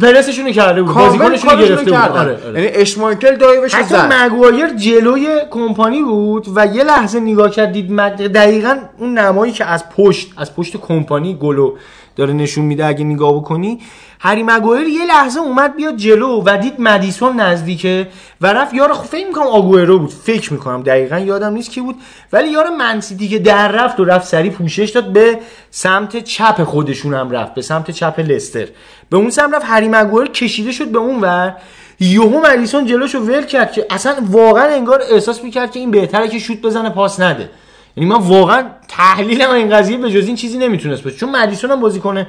پرسشون 0.00 0.52
کرده 0.52 0.82
بود 0.82 0.94
بازیکنشون 0.94 1.50
رو 1.50 1.58
گرفته 1.58 1.84
بود. 1.84 1.94
آره, 1.94 2.46
آره. 2.46 2.62
یعنی 2.62 2.66
اشمایکل 2.76 3.36
دایوش 3.36 3.74
رو 3.74 3.80
حتی 3.80 3.94
زد. 3.94 4.12
مگوایر 4.12 4.68
جلوی 4.68 5.28
کمپانی 5.50 6.02
بود 6.02 6.46
و 6.54 6.66
یه 6.66 6.84
لحظه 6.84 7.20
نگاه 7.20 7.50
کرد 7.50 7.72
دید 7.72 7.90
مگ- 7.92 8.22
دقیقا 8.22 8.78
اون 8.98 9.18
نمایی 9.18 9.52
که 9.52 9.64
از 9.64 9.84
پشت 9.96 10.32
از 10.36 10.54
پشت 10.54 10.76
کمپانی 10.76 11.34
گلو 11.34 11.76
داره 12.16 12.32
نشون 12.32 12.64
میده 12.64 12.86
اگه 12.86 13.04
نگاه 13.04 13.34
بکنی. 13.36 13.78
هری 14.22 14.42
مگوایر 14.42 14.88
یه 14.88 15.06
لحظه 15.06 15.40
اومد 15.40 15.76
بیاد 15.76 15.96
جلو 15.96 16.42
و 16.46 16.58
دید 16.62 16.74
مدیسون 16.78 17.40
نزدیکه 17.40 18.08
و 18.40 18.52
رفت 18.52 18.74
یار 18.74 18.92
خب 18.92 19.04
فکر 19.04 19.26
می‌کنم 19.26 19.46
آگوئرو 19.46 19.98
بود. 19.98 20.10
فکر 20.10 20.52
می‌کنم 20.52 20.82
دقیقا 20.82 21.18
یادم 21.18 21.52
نیست 21.52 21.70
کی 21.70 21.80
بود. 21.80 21.96
ولی 22.32 22.48
یار 22.48 22.70
منسیتی 22.70 23.28
که 23.28 23.38
در 23.38 23.72
رفت 23.72 24.00
و 24.00 24.04
رفت 24.04 24.26
سری 24.26 24.50
پوشش 24.50 24.90
داد 24.90 25.12
به 25.12 25.38
سمت 25.70 26.24
چپ 26.24 26.64
خودشون 26.64 27.14
هم 27.14 27.30
رفت 27.30 27.54
به 27.54 27.62
سمت 27.62 27.90
چپ 27.90 28.20
لستر. 28.20 28.68
به 29.10 29.16
اون 29.16 29.30
سمت 29.30 29.54
رفت. 29.54 29.64
هری 29.64 29.88
مگوایر 29.88 30.30
کشیده 30.30 30.72
شد 30.72 30.88
به 30.88 30.98
اون 30.98 31.20
ور. 31.20 31.56
یوهو 32.00 32.40
مدیسون 32.46 32.86
جلوشو 32.86 33.18
ول 33.18 33.42
کرد 33.42 33.72
که 33.72 33.86
اصلا 33.90 34.16
واقعا 34.20 34.64
انگار 34.64 35.02
احساس 35.10 35.44
می‌کرد 35.44 35.70
که 35.70 35.80
این 35.80 35.90
بهتره 35.90 36.28
که 36.28 36.38
شوت 36.38 36.60
بزنه 36.60 36.90
پاس 36.90 37.20
نده. 37.20 37.50
یعنی 37.96 38.10
من 38.10 38.16
واقعا 38.16 38.64
تحلیلم 38.88 39.50
این 39.50 39.76
قضیه 39.76 39.96
به 39.96 40.10
جز 40.10 40.26
این 40.26 40.36
چیزی 40.36 40.58
نمی‌تونست 40.58 41.02
باشه. 41.02 41.16
چون 41.16 41.36
مدیسون 41.36 41.70
هم 41.70 41.80
بازیکن 41.80 42.26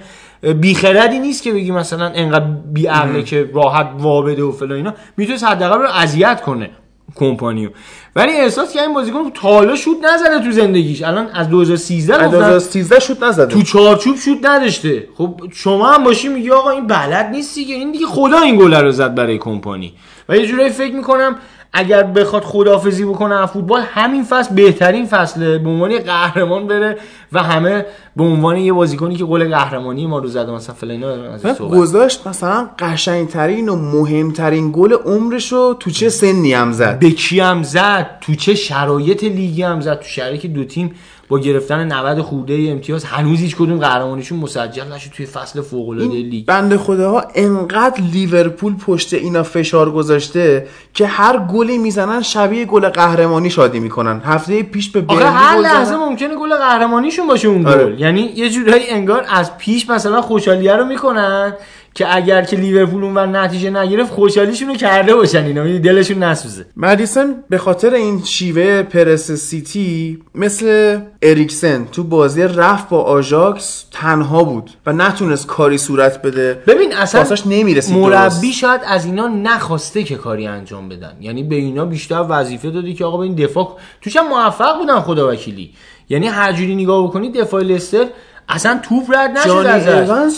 بیخردی 0.56 1.20
نیست 1.20 1.44
که 1.44 1.52
بگی 1.52 1.72
مثلا 1.72 2.06
انقدر 2.06 2.46
بی 2.74 2.88
عقله 2.88 3.24
که 3.24 3.50
راحت 3.54 3.90
وابده 3.98 4.44
و 4.44 4.52
فلان 4.52 4.72
اینا. 4.72 4.94
می‌تونست 5.18 5.44
حداقل 5.44 5.80
رو 5.80 5.88
اذیت 5.88 6.42
کنه. 6.42 6.70
کمپانیو. 7.16 7.70
ولی 8.16 8.32
احساس 8.32 8.74
که 8.74 8.82
این 8.82 8.94
بازیکن 8.94 9.30
تا 9.30 9.50
حالا 9.50 9.76
شوت 9.76 9.98
نزده 10.14 10.40
تو 10.40 10.52
زندگیش. 10.52 11.02
الان 11.04 11.28
از 11.34 11.50
2013 11.50 12.16
از 12.16 12.28
گفتن 12.28 12.38
2013 12.38 13.00
شوت 13.00 13.24
نزده. 13.24 13.54
تو 13.54 13.62
چارچوب 13.62 14.18
شوت 14.18 14.46
نداشته. 14.46 15.08
خب 15.18 15.42
شما 15.54 15.92
هم 15.92 16.04
باشی 16.04 16.28
میگی 16.28 16.52
آقا 16.52 16.70
این 16.70 16.88
بلد 16.88 17.26
نیستی 17.26 17.66
که 17.66 17.74
این 17.74 17.92
دیگه 17.92 18.06
خدا 18.06 18.40
این 18.40 18.56
گل 18.56 18.74
رو 18.74 18.92
زد 18.92 19.16
برای 19.16 19.38
کمپانی. 19.38 19.94
و 20.30 20.38
یه 20.38 20.48
جورایی 20.48 20.70
فکر 20.70 20.96
می‌کنم 20.96 21.36
اگر 21.74 22.04
بخواد 22.04 22.44
خدافزی 22.44 23.06
بکنه 23.06 23.36
از 23.36 23.50
فوتبال 23.50 23.82
همین 23.82 24.24
فصل 24.24 24.56
بهترین 24.56 25.06
فصله. 25.06 25.58
به 25.58 25.70
عنوان 25.70 26.00
قهرمان 26.00 26.68
بره 26.68 26.98
و 27.32 27.44
همه 27.44 27.86
به 28.16 28.24
عنوان 28.24 28.58
یه 28.58 28.74
بازیکنی 28.74 29.16
که 29.16 29.26
گل 29.26 29.50
قهرمانی 29.50 30.08
ما 30.08 30.20
رو 30.20 30.28
زده 30.28 30.52
مثلا 30.52 30.76
فلان 30.76 31.38
گذاشت 31.60 32.28
مثلا 32.28 32.70
قشنگترین 32.80 33.70
و 33.70 33.76
مهمترین 33.76 34.72
گل 34.72 34.94
عمرش 34.94 35.52
رو 35.52 35.78
تو 35.80 35.92
چه 35.92 36.10
سنی 36.10 36.54
هم 36.54 36.72
زد؟ 36.72 37.00
به 37.00 37.12
کی 37.12 37.40
هم 37.40 37.64
زد؟ 37.64 38.18
تو 38.22 38.36
چه 38.36 38.56
شرایط 38.56 39.24
لیگی 39.24 39.64
هم 39.64 39.82
زد؟ 39.82 40.00
تو 40.00 40.08
شرایطی 40.08 40.48
دو 40.48 40.64
تیم 40.64 40.96
با 41.32 41.40
گرفتن 41.40 41.92
90 41.92 42.22
خورده 42.22 42.68
امتیاز 42.70 43.04
هنوز 43.04 43.40
هیچ 43.40 43.56
کدوم 43.56 43.80
قهرمانیشون 43.80 44.40
مسجل 44.40 44.92
نشد 44.94 45.12
توی 45.12 45.26
فصل 45.26 45.62
فوق 45.62 45.90
العاده 45.90 46.14
لیگ. 46.14 46.46
بنده 46.46 46.78
خداها 46.78 47.24
انقدر 47.36 48.02
لیورپول 48.14 48.76
پشت 48.76 49.14
اینا 49.14 49.44
فشار 49.44 49.92
گذاشته 49.92 50.68
که 50.94 51.08
هر 51.08 51.38
گلی 51.38 51.78
می‌زنن 51.78 52.22
شبیه 52.22 52.66
گل 52.66 52.90
قهرمانی 52.90 53.50
شادی 53.50 53.80
می‌کنن. 53.80 54.22
هفته 54.26 54.64
پیش 54.64 54.90
به 54.90 55.02
برنلی 55.02 55.26
هر 55.26 55.58
لحظه 55.58 55.96
ممکنه 55.96 56.36
گل 56.36 56.56
قهرمانیشون 56.56 57.28
باشه 57.28 57.48
اون 57.48 57.66
آره. 57.66 57.86
گل. 57.86 58.00
یعنی 58.00 58.22
یه 58.22 58.50
جورایی 58.50 58.90
انگار 58.90 59.26
از 59.30 59.58
پیش 59.58 59.90
مثلا 59.90 60.22
خوشحالیه 60.22 60.76
رو 60.76 60.86
می‌کنن. 60.86 61.54
که 61.94 62.16
اگر 62.16 62.42
که 62.42 62.58
لیورپول 62.58 63.04
اون 63.04 63.36
نتیجه 63.36 63.70
نگرفت 63.70 64.12
خوشحالیشون 64.12 64.68
رو 64.68 64.76
کرده 64.76 65.16
باشن 65.16 65.46
اینا. 65.46 65.68
یعنی 65.68 65.80
دلشون 65.80 66.24
نسوزه. 66.24 66.66
مدیسن 66.78 67.36
به 67.50 67.58
خاطر 67.58 67.94
این 67.94 68.24
شیوه 68.24 68.84
پرس 68.84 69.32
سیتی 69.32 70.20
مثل 70.36 71.00
اریکسن 71.22 71.86
تو 71.92 72.04
بازی 72.04 72.44
رفت 72.44 72.90
با 72.90 73.02
آژاکس 73.02 73.86
تنها 73.92 74.44
بود 74.44 74.72
و 74.86 74.94
نتونست 74.94 75.48
کاری 75.48 75.78
صورت 75.78 76.22
بده. 76.22 76.62
ببین 76.68 76.94
اصلا 76.94 77.38
نمی‌رسید 77.46 77.98
مربی 77.98 78.54
شاید 78.54 78.82
از 78.86 79.06
اینا 79.06 79.28
نخواسته 79.28 80.04
که 80.04 80.16
کاری 80.16 80.48
انجام 80.48 80.90
بدن. 80.90 81.14
یعنی 81.22 81.44
به 81.44 81.56
اینا 81.56 81.86
بیشتر 81.86 82.26
وظیفه 82.30 82.70
دادی 82.72 82.94
که 82.94 83.06
آقا 83.06 83.18
به 83.18 83.24
این 83.24 83.36
دفاع 83.36 83.78
توش 84.02 84.18
هم 84.18 84.28
موفق 84.28 84.78
بودن 84.78 85.00
خدا 85.00 85.32
وکیلی 85.32 85.72
یعنی 86.10 86.28
هر 86.28 86.54
جوری 86.54 86.76
نگاه 86.76 87.08
بکنی 87.08 87.32
دفاع 87.32 87.62
لستر 87.62 88.06
اصلا 88.50 88.80
توپ 88.84 89.12
رد 89.16 89.38
نشد 89.38 89.50
ازش. 89.50 90.34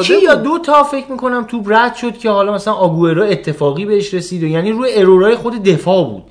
یکی 0.00 0.22
یا 0.22 0.34
دو 0.34 0.58
تا 0.58 0.82
فکر 0.82 1.10
می‌کنم 1.10 1.44
توپ 1.44 1.72
رد 1.72 1.94
شد 1.94 2.18
که 2.18 2.30
حالا 2.30 2.52
مثلا 2.54 2.74
آگوئرو 2.74 3.22
اتفاقی 3.22 3.84
بهش 3.84 4.14
رسید 4.14 4.42
و 4.42 4.46
یعنی 4.46 4.72
روی 4.72 4.90
ارورای 4.94 5.36
خود 5.36 5.62
دفاع 5.62 6.04
بود. 6.04 6.22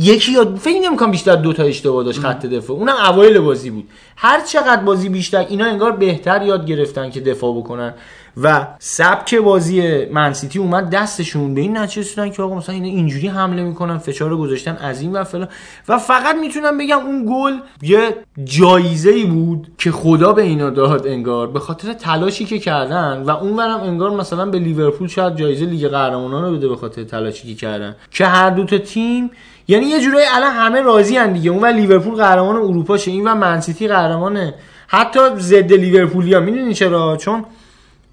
یکی 0.00 0.32
یا 0.32 0.54
فکر 0.60 0.80
نمی‌کنم 0.80 1.10
بیشتر 1.10 1.36
دو 1.36 1.52
تا 1.52 1.62
اشتباه 1.62 2.04
داشت 2.04 2.20
خط 2.20 2.46
دفاع. 2.46 2.76
اونم 2.76 2.94
اوایل 3.08 3.38
بازی 3.38 3.70
بود. 3.70 3.88
هر 4.16 4.40
چقدر 4.40 4.82
بازی 4.82 5.08
بیشتر 5.08 5.46
اینا 5.48 5.64
انگار 5.64 5.92
بهتر 5.92 6.42
یاد 6.42 6.66
گرفتن 6.66 7.10
که 7.10 7.20
دفاع 7.20 7.56
بکنن. 7.56 7.94
و 8.42 8.66
سبک 8.78 9.34
بازی 9.34 10.04
منسیتی 10.04 10.58
اومد 10.58 10.90
دستشون 10.90 11.54
به 11.54 11.60
این 11.60 11.76
نتیجه 11.76 12.30
که 12.30 12.42
آقا 12.42 12.54
مثلا 12.54 12.74
اینا 12.74 12.86
اینجوری 12.86 13.28
حمله 13.28 13.62
می‌کنن 13.62 13.98
فشار 13.98 14.36
گذاشتن 14.36 14.76
از 14.80 15.00
این 15.00 15.12
و 15.12 15.24
فلان. 15.24 15.48
و 15.88 15.98
فقط 15.98 16.36
می‌تونم 16.36 16.78
بگم 16.78 16.98
اون 16.98 17.26
گل 17.30 17.52
یه 17.82 18.14
جایزه 18.44 19.10
ای 19.10 19.24
بود 19.24 19.72
که 19.78 19.90
خدا 19.90 20.32
به 20.32 20.42
اینا 20.42 20.70
داد 20.70 21.06
انگار 21.06 21.46
به 21.46 21.58
خاطر 21.58 21.92
تلاشی 21.92 22.44
که 22.44 22.58
کردن. 22.58 23.22
و 23.22 23.30
اونورم 23.30 23.80
انگار 23.80 24.10
مثلا 24.10 24.46
به 24.46 24.58
لیورپول 24.58 25.08
شاید 25.08 25.36
جایزه 25.36 25.66
لیگ 25.66 25.88
قهرمانان 25.88 26.44
رو 26.44 26.56
بده 26.56 26.68
به 26.68 26.76
خاطر 26.76 27.04
تلاشی 27.04 27.48
که 27.48 27.54
کردن. 27.54 27.96
که 28.10 28.26
هر 28.26 28.50
دو 28.50 28.64
تا 28.64 28.78
تیم 28.78 29.30
یعنی 29.68 29.86
یه 29.86 30.00
جورایی 30.00 30.26
الان 30.36 30.52
همه 30.52 30.80
راضی 30.80 31.18
ان 31.18 31.32
دیگه. 31.32 31.50
اون 31.50 31.62
و 31.62 31.66
لیورپول 31.66 32.14
قهرمان 32.14 32.56
اروپا 32.56 32.96
شه 32.96 33.10
این 33.10 33.28
و 33.28 33.34
منسیتی 33.34 33.88
قهرمانه. 33.88 34.54
حتی 34.88 35.20
ضد 35.36 35.72
لیورپولیا 35.72 36.40
می‌دونین 36.40 36.72
چرا؟ 36.72 37.16
چون 37.16 37.44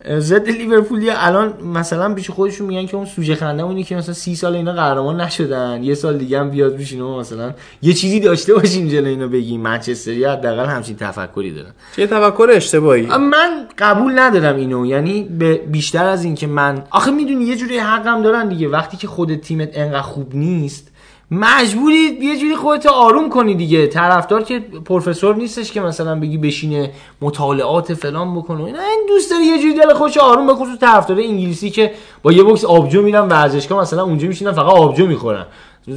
ضد 0.09 0.49
لیورپولی 0.49 1.09
الان 1.09 1.53
مثلا 1.63 2.13
پیش 2.13 2.29
خودشون 2.29 2.67
میگن 2.67 2.85
که 2.85 2.97
اون 2.97 3.05
سوژه 3.05 3.35
خنده 3.35 3.63
اونی 3.63 3.83
که 3.83 3.95
مثلا 3.95 4.13
سی 4.13 4.35
سال 4.35 4.55
اینا 4.55 4.73
قهرمان 4.73 5.21
نشدن. 5.21 5.83
یه 5.83 5.93
سال 5.95 6.17
دیگه 6.17 6.39
هم 6.39 6.49
بیاد 6.49 6.77
بشین 6.77 7.01
و 7.01 7.19
مثلا 7.19 7.53
یه 7.81 7.93
چیزی 7.93 8.19
داشته 8.19 8.53
باشیم 8.53 8.87
جلوی 8.87 9.09
اینو 9.09 9.27
بگیم. 9.27 9.61
منچستری 9.61 10.25
حداقل 10.25 10.65
همچین 10.65 10.95
تفکری 10.95 11.53
دارن. 11.53 11.71
چه 11.95 12.07
تفکر 12.07 12.47
اشتباهی؟ 12.51 13.01
من 13.05 13.67
قبول 13.77 14.19
ندارم 14.19 14.55
اینو. 14.55 14.85
یعنی 14.85 15.23
به 15.23 15.55
بیشتر 15.55 16.05
از 16.05 16.23
این 16.23 16.35
که 16.35 16.47
من 16.47 16.83
آخه 16.91 17.11
می‌دونی 17.11 17.45
یه 17.45 17.55
جوری 17.55 17.77
حقم 17.77 18.23
دارن 18.23 18.49
دیگه. 18.49 18.67
وقتی 18.67 18.97
که 18.97 19.07
خود 19.07 19.35
تیمت 19.35 19.69
انقدر 19.73 20.01
خوب 20.01 20.35
نیست 20.35 20.91
مجبوری 21.31 22.17
یه 22.21 22.37
جوری 22.37 22.55
خودت 22.55 22.85
آروم 22.85 23.29
کنی 23.29 23.55
دیگه. 23.55 23.87
طرفدار 23.87 24.43
که 24.43 24.59
پروفسور 24.59 25.35
نیستش 25.35 25.71
که 25.71 25.81
مثلا 25.81 26.19
بگی 26.19 26.37
بشینه 26.37 26.91
مطالعات 27.21 27.93
فلان 27.93 28.35
بکنه. 28.35 28.63
اینا 28.63 28.79
این 28.79 29.05
دوست 29.07 29.31
داره 29.31 29.43
یه 29.43 29.59
جوری 29.59 29.73
دل 29.73 29.93
خوش 29.93 30.17
آروم 30.17 30.47
بکنه 30.47 30.71
تو 30.71 30.77
طرفدار 30.77 31.17
انگلیسی 31.17 31.69
که 31.69 31.91
با 32.23 32.31
یه 32.31 32.43
بوکس 32.43 32.65
آبجو 32.65 33.01
میرن 33.01 33.27
ورزشگاه 33.27 33.81
مثلا 33.81 34.03
اونجا 34.03 34.27
میشینن 34.27 34.51
فقط 34.51 34.73
آبجو 34.73 35.07
می‌خورن. 35.07 35.45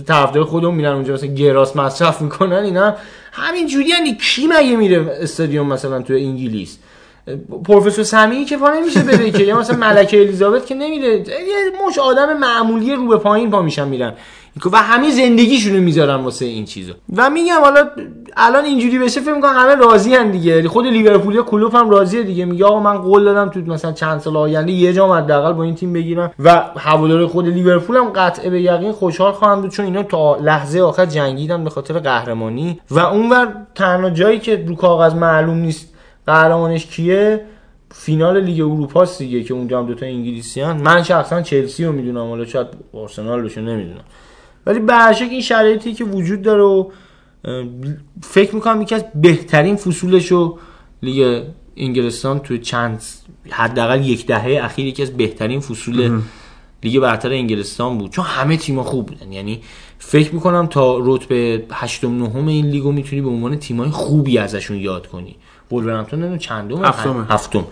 طرفدار 0.07 0.45
خودمون 0.45 0.75
میرن 0.75 0.93
اونجا 0.93 1.15
مثلا 1.15 1.35
گراس 1.35 1.77
مصرف 1.77 2.23
می‌کنن 2.23 2.57
اینا 2.57 2.95
همین 3.33 3.67
جوری 3.67 3.89
یعنی 3.89 4.15
کی 4.15 4.47
مگه 4.47 4.77
میره 4.77 5.19
استادیوم 5.21 5.67
مثلا 5.67 6.03
تو 6.03 6.15
انگلیس؟ 6.15 6.79
پروفسور 7.65 8.05
سمی 8.05 8.45
که 8.45 8.57
پا 8.57 8.71
نمیشه 8.71 9.03
بره 9.03 9.31
که 9.31 9.45
یا 9.45 9.59
مثلا 9.59 9.77
ملکه 9.77 10.21
الیزابت 10.21 10.67
که 10.67 10.75
نمیره. 10.75 11.19
یه 11.19 11.89
مش 11.89 11.99
آدم 11.99 12.39
معمولی 12.39 12.95
رو 12.95 13.07
به 13.07 13.17
پایین 13.17 13.51
پا 13.51 13.63
میشن 13.63 13.89
میرن. 13.89 14.15
و 14.73 14.77
همه 14.77 15.11
زندگیشونو 15.11 15.81
می‌ذارن 15.81 16.15
واسه 16.15 16.45
این 16.45 16.65
چیزا 16.65 16.93
و 17.17 17.31
میگم 17.31 17.61
حالا 17.65 17.91
الان 18.37 18.65
اینجوری 18.65 18.99
بشه 18.99 19.21
فکر 19.21 19.35
می‌کنم 19.35 19.53
همه 19.57 19.75
راضی 19.75 20.17
ان 20.17 20.31
دیگه. 20.31 20.69
خود 20.69 20.87
لیورپول 20.87 21.43
کلوب 21.43 21.75
هم 21.75 21.91
راضیه 21.91 22.23
دیگه. 22.23 22.45
میگه 22.45 22.65
آقا 22.65 22.81
من 22.81 22.99
قول 22.99 23.25
دادم 23.25 23.49
تو 23.49 23.61
مثلا 23.61 23.93
چند 23.93 24.21
سال 24.21 24.37
آینده 24.37 24.73
یه 24.73 24.93
جام 24.93 25.11
حداقل 25.11 25.53
با 25.53 25.63
این 25.63 25.75
تیم 25.75 25.93
بگیرم. 25.93 26.33
و 26.39 26.65
هوادار 26.77 27.27
خود 27.27 27.49
لیورپول 27.49 27.97
هم 27.97 28.09
قطع 28.09 28.49
به 28.49 28.63
یقین 28.63 28.93
خوشحال 28.93 29.33
خواهند 29.33 29.63
بود 29.63 29.71
چون 29.71 29.85
اینا 29.85 30.03
تا 30.03 30.37
لحظه 30.37 30.81
آخر 30.81 31.07
جنگیدن 31.07 31.65
به 31.65 31.71
خاطر 31.71 31.99
قهرمانی. 31.99 32.81
و 32.91 32.99
اونور 32.99 33.49
تنها 33.75 34.11
جایی 34.11 34.39
که 34.39 34.65
رو 34.67 34.75
کاغذ 34.75 35.15
معلوم 35.15 35.59
نیست 35.59 35.95
قهرمانش 36.27 36.87
کیه 36.87 37.45
فینال 37.91 38.41
لیگ 38.41 38.61
اروپا 38.61 39.05
دیگه 39.19 39.43
که 39.43 39.55
اونجا 39.55 39.79
هم 39.79 39.87
دوتا 39.87 40.07
انگلیسی 40.07 40.61
هن. 40.61 40.83
من 40.83 41.03
شخصا 41.03 41.43
چلسی 41.43 41.85
رو 41.85 41.93
می‌دونم 41.93 42.29
حالا 42.29 42.45
شاید 42.45 42.67
آرسنال 42.95 43.43
بشه 43.43 43.61
نمی‌دونم. 43.61 44.05
ولی 44.69 44.79
به 44.79 45.23
این 45.23 45.41
شرایطی 45.41 45.95
که 45.95 46.05
وجود 46.05 46.43
داره 46.43 46.63
و 46.63 46.91
فکر 48.23 48.55
می‌کنم 48.55 48.83
یکی 48.83 48.95
از 48.95 49.05
بهترین 49.15 49.77
فصولش 49.77 50.27
رو 50.27 50.59
لیگ 51.03 51.43
انگلستان 51.77 52.39
تو 52.39 52.57
چند 52.57 53.03
حداقل 53.51 54.05
یک 54.05 54.27
دهه 54.27 54.65
اخیر 54.65 54.87
یکی 54.87 55.03
از 55.03 55.17
بهترین 55.17 55.61
فصول 55.61 56.21
لیگ 56.83 57.01
برتر 57.01 57.33
انگلستان 57.33 57.99
بود. 57.99 58.11
چون 58.11 58.25
همه 58.25 58.57
تیم‌ها 58.57 58.83
خوب 58.83 59.07
بودن. 59.07 59.33
یعنی 59.33 59.61
فکر 59.99 60.35
می‌کنم 60.35 60.67
تا 60.67 60.99
رتبه 61.01 61.65
8 61.73 62.05
نهم 62.05 62.49
این 62.49 62.67
لیگو 62.67 62.93
می‌تونی 62.93 63.23
به 63.23 63.29
عنوان 63.29 63.57
تیمای 63.57 63.91
خوبی 63.91 64.39
ازشون 64.39 64.77
یاد 64.77 65.07
کنی. 65.07 65.37
ولورهمپتون 65.73 66.19
نمی‌دونم 66.19 66.39
چندم 66.39 66.85
هفتم 66.85 67.27
هفتم. 67.31 67.65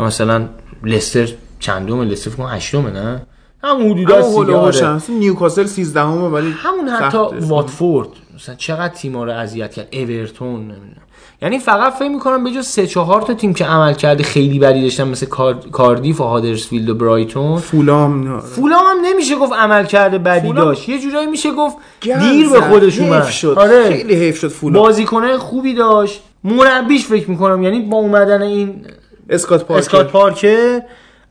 مثلا 0.00 0.48
لستر 0.84 1.28
چندم 1.60 2.00
لستر 2.00 2.30
فکر 2.30 2.38
کنم 2.38 2.54
هشتم 2.56 2.86
نه؟ 2.86 3.22
همون 3.64 3.90
حدودا 3.90 4.24
آره. 4.56 5.00
نیوکاسل 5.08 5.66
13 5.66 6.00
همه 6.00 6.28
ولی 6.28 6.54
همون 6.58 6.88
حتی 6.88 7.18
واتفورد. 7.40 8.08
مثلا 8.34 8.54
چقدر 8.54 8.94
تیم‌ها 8.94 9.24
رو 9.24 9.32
اذیت 9.32 9.72
کرد. 9.72 9.88
اورتون 9.92 10.54
نمی‌دونم. 10.54 11.02
یعنی 11.42 11.58
فقط 11.58 11.92
فکر 11.92 12.08
می‌کنم 12.08 12.44
به 12.44 12.50
جز 12.50 12.66
3 12.66 12.86
4 12.86 13.22
تا 13.22 13.34
تیم 13.34 13.54
که 13.54 13.64
عمل 13.64 13.92
کرده 13.92 14.22
خیلی 14.24 14.58
بدی 14.58 14.82
داشتن 14.82 15.08
مثل 15.08 15.26
کاردیف 15.72 16.20
و 16.20 16.24
هادرسفیلد 16.24 16.88
و 16.88 16.94
برایتون. 16.94 17.56
فولام. 17.58 18.40
فولام 18.40 18.84
هم 18.86 18.96
نمیشه 19.04 19.36
گفت 19.36 19.52
عمل 19.52 19.84
کرده 19.84 20.18
بدی 20.18 20.52
داشت. 20.52 20.88
یه 20.88 20.98
جورایی 20.98 21.26
میشه 21.26 21.52
گفت 21.52 21.76
دیر 22.00 22.48
به 22.48 22.60
خودش 22.60 22.98
اومد. 22.98 23.24
شد. 23.24 23.54
آره. 23.58 23.90
خیلی 23.90 24.14
حیف 24.14 24.38
شد 24.38 24.48
فولام. 24.48 24.82
بازیکنه 24.82 25.38
خوبی 25.38 25.74
داشت. 25.74 26.22
مربیش 26.44 27.06
فکر 27.06 27.30
می‌کنم. 27.30 27.62
یعنی 27.62 27.80
با 27.80 27.96
اومدن 27.96 28.42
این 28.42 28.86
اسکات 29.30 29.64
پارکر. 29.64 29.78
اسکات 29.78 30.10
پارکر 30.10 30.80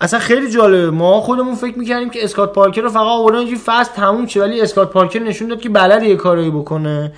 اصلا 0.02 0.20
خیلی 0.20 0.52
جالبه. 0.52 0.92
ما 0.92 1.22
خودمون 1.22 1.56
فکر 1.56 1.80
می‌کردیم 1.80 2.10
که 2.10 2.24
اسکات 2.24 2.54
پارکر 2.54 2.82
رو 2.82 2.90
فقط 2.90 3.02
آوردن 3.02 3.38
اینجوری 3.38 3.62
فصل 3.66 3.92
تموم 3.94 4.28
شه 4.28 4.42
ولی 4.42 4.62
اسکات 4.62 4.92
پارکر 4.92 5.20
نشون 5.20 5.48
داد 5.48 5.62
که 5.62 5.70
بلد 5.70 6.04
یه 6.04 6.16
کاری 6.16 6.50
بکنه. 6.50 7.12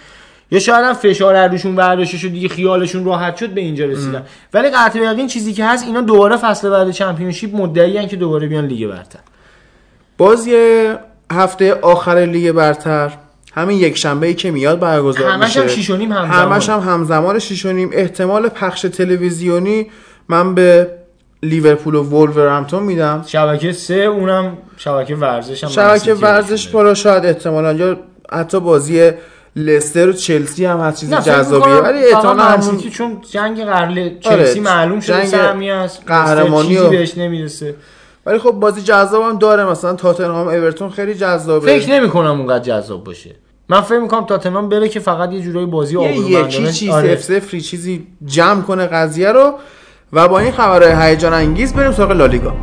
یا 0.51 0.59
شاید 0.59 0.85
هم 0.85 0.93
فشار 0.93 1.47
روشون 1.47 1.75
برداشته 1.75 2.17
شد 2.17 2.27
دیگه 2.27 2.49
خیالشون 2.49 3.05
راحت 3.05 3.37
شد 3.37 3.49
به 3.49 3.61
اینجا 3.61 3.85
رسیدن. 3.85 4.23
ولی 4.53 4.69
قطع 4.69 4.99
یقین 4.99 5.27
چیزی 5.27 5.53
که 5.53 5.65
هست 5.65 5.85
اینا 5.85 6.01
دوباره 6.01 6.37
فصل 6.37 6.69
بعد 6.69 6.91
چمپیونشیپ 6.91 7.55
مدعی 7.55 8.07
که 8.07 8.15
دوباره 8.15 8.47
بیان 8.47 8.65
لیگ 8.65 8.87
برتر. 8.87 9.19
بازی 10.17 10.53
هفته 11.31 11.73
آخر 11.73 12.15
لیگ 12.15 12.51
برتر. 12.51 13.11
همین 13.53 13.77
یک 13.77 13.97
شنبه 13.97 14.27
ای 14.27 14.33
که 14.33 14.51
میاد 14.51 14.79
برگزار 14.79 15.37
میشه. 15.37 15.61
همش 15.61 15.89
هم 15.89 16.01
همزمان. 16.01 16.21
همش 16.21 16.69
هم 16.69 16.79
همزمان 16.79 17.39
احتمال 17.91 18.49
پخش 18.49 18.81
تلویزیونی 18.81 19.87
من 20.27 20.55
به 20.55 20.98
لیورپول 21.43 21.95
و 21.95 22.03
وولورهمپتون 22.03 22.83
میدم. 22.83 23.23
شبکه 23.27 23.71
سه 23.71 23.93
اونم 23.93 24.57
شبکه 24.77 25.15
ورزش 25.15 25.63
هم 25.63 25.69
شبکه 25.69 26.13
ورزش 26.13 26.67
بالا 26.67 26.93
شاید 26.93 27.25
احتمالا. 27.25 27.73
یا 27.73 27.97
حتی 28.31 28.59
بازی 28.59 29.11
لستر 29.55 30.09
و 30.09 30.13
چلسی 30.13 30.65
هم 30.65 30.79
هست 30.79 30.99
چیز 30.99 31.13
جذابیه. 31.13 31.73
ولی 31.73 32.05
احتمالاً 32.05 32.43
همون 32.43 32.77
چون 32.77 33.21
جنگ 33.31 33.63
قرل 33.63 34.19
چلسی 34.19 34.59
آره، 34.59 34.59
معلوم 34.59 34.99
شده 34.99 35.25
سهمی 35.25 35.71
است 35.71 36.01
قهرمانی 36.07 36.77
و 36.77 36.89
بهش 36.89 37.17
نمی‌رسه. 37.17 37.75
ولی 38.25 38.39
خب 38.39 38.51
بازی 38.51 38.81
جذاب 38.81 39.23
هم 39.23 39.37
داره. 39.37 39.65
مثلا 39.65 39.93
تاتنهام 39.93 40.47
اورتون 40.47 40.89
خیلی 40.89 41.13
جذابه. 41.13 41.79
فکر 41.79 41.91
نمی 41.91 42.09
کنم 42.09 42.39
اونقدر 42.39 42.63
جذاب 42.63 43.03
باشه. 43.03 43.35
من 43.69 43.81
فکر 43.81 43.99
می‌کنم 43.99 44.25
تاتنهام 44.25 44.69
بره 44.69 44.89
که 44.89 44.99
فقط 44.99 45.33
یه 45.33 45.41
جورایی 45.41 45.67
بازی 45.67 45.97
آبرومندانه 45.97 46.47
یکی 46.47 46.71
چیز 46.71 46.89
آره. 46.89 47.17
چیزی 47.61 48.07
جمع 48.25 48.61
کنه 48.61 48.87
قضیه 48.87 49.31
رو. 49.31 49.53
و 50.13 50.27
با 50.27 50.39
این 50.39 50.51
خبرهای 50.51 51.09
هیجان 51.09 51.33
انگیز 51.33 51.73
بریم 51.73 51.91
سراغ 51.91 52.11
لالیگا. 52.11 52.53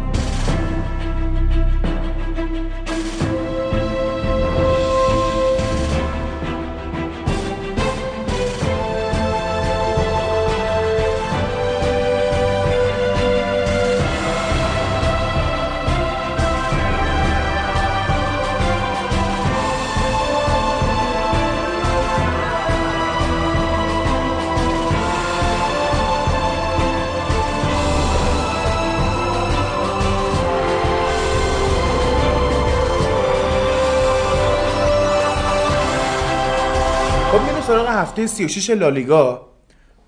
هفته 38.17 38.27
36 38.27 38.71
لالیگا. 38.71 39.47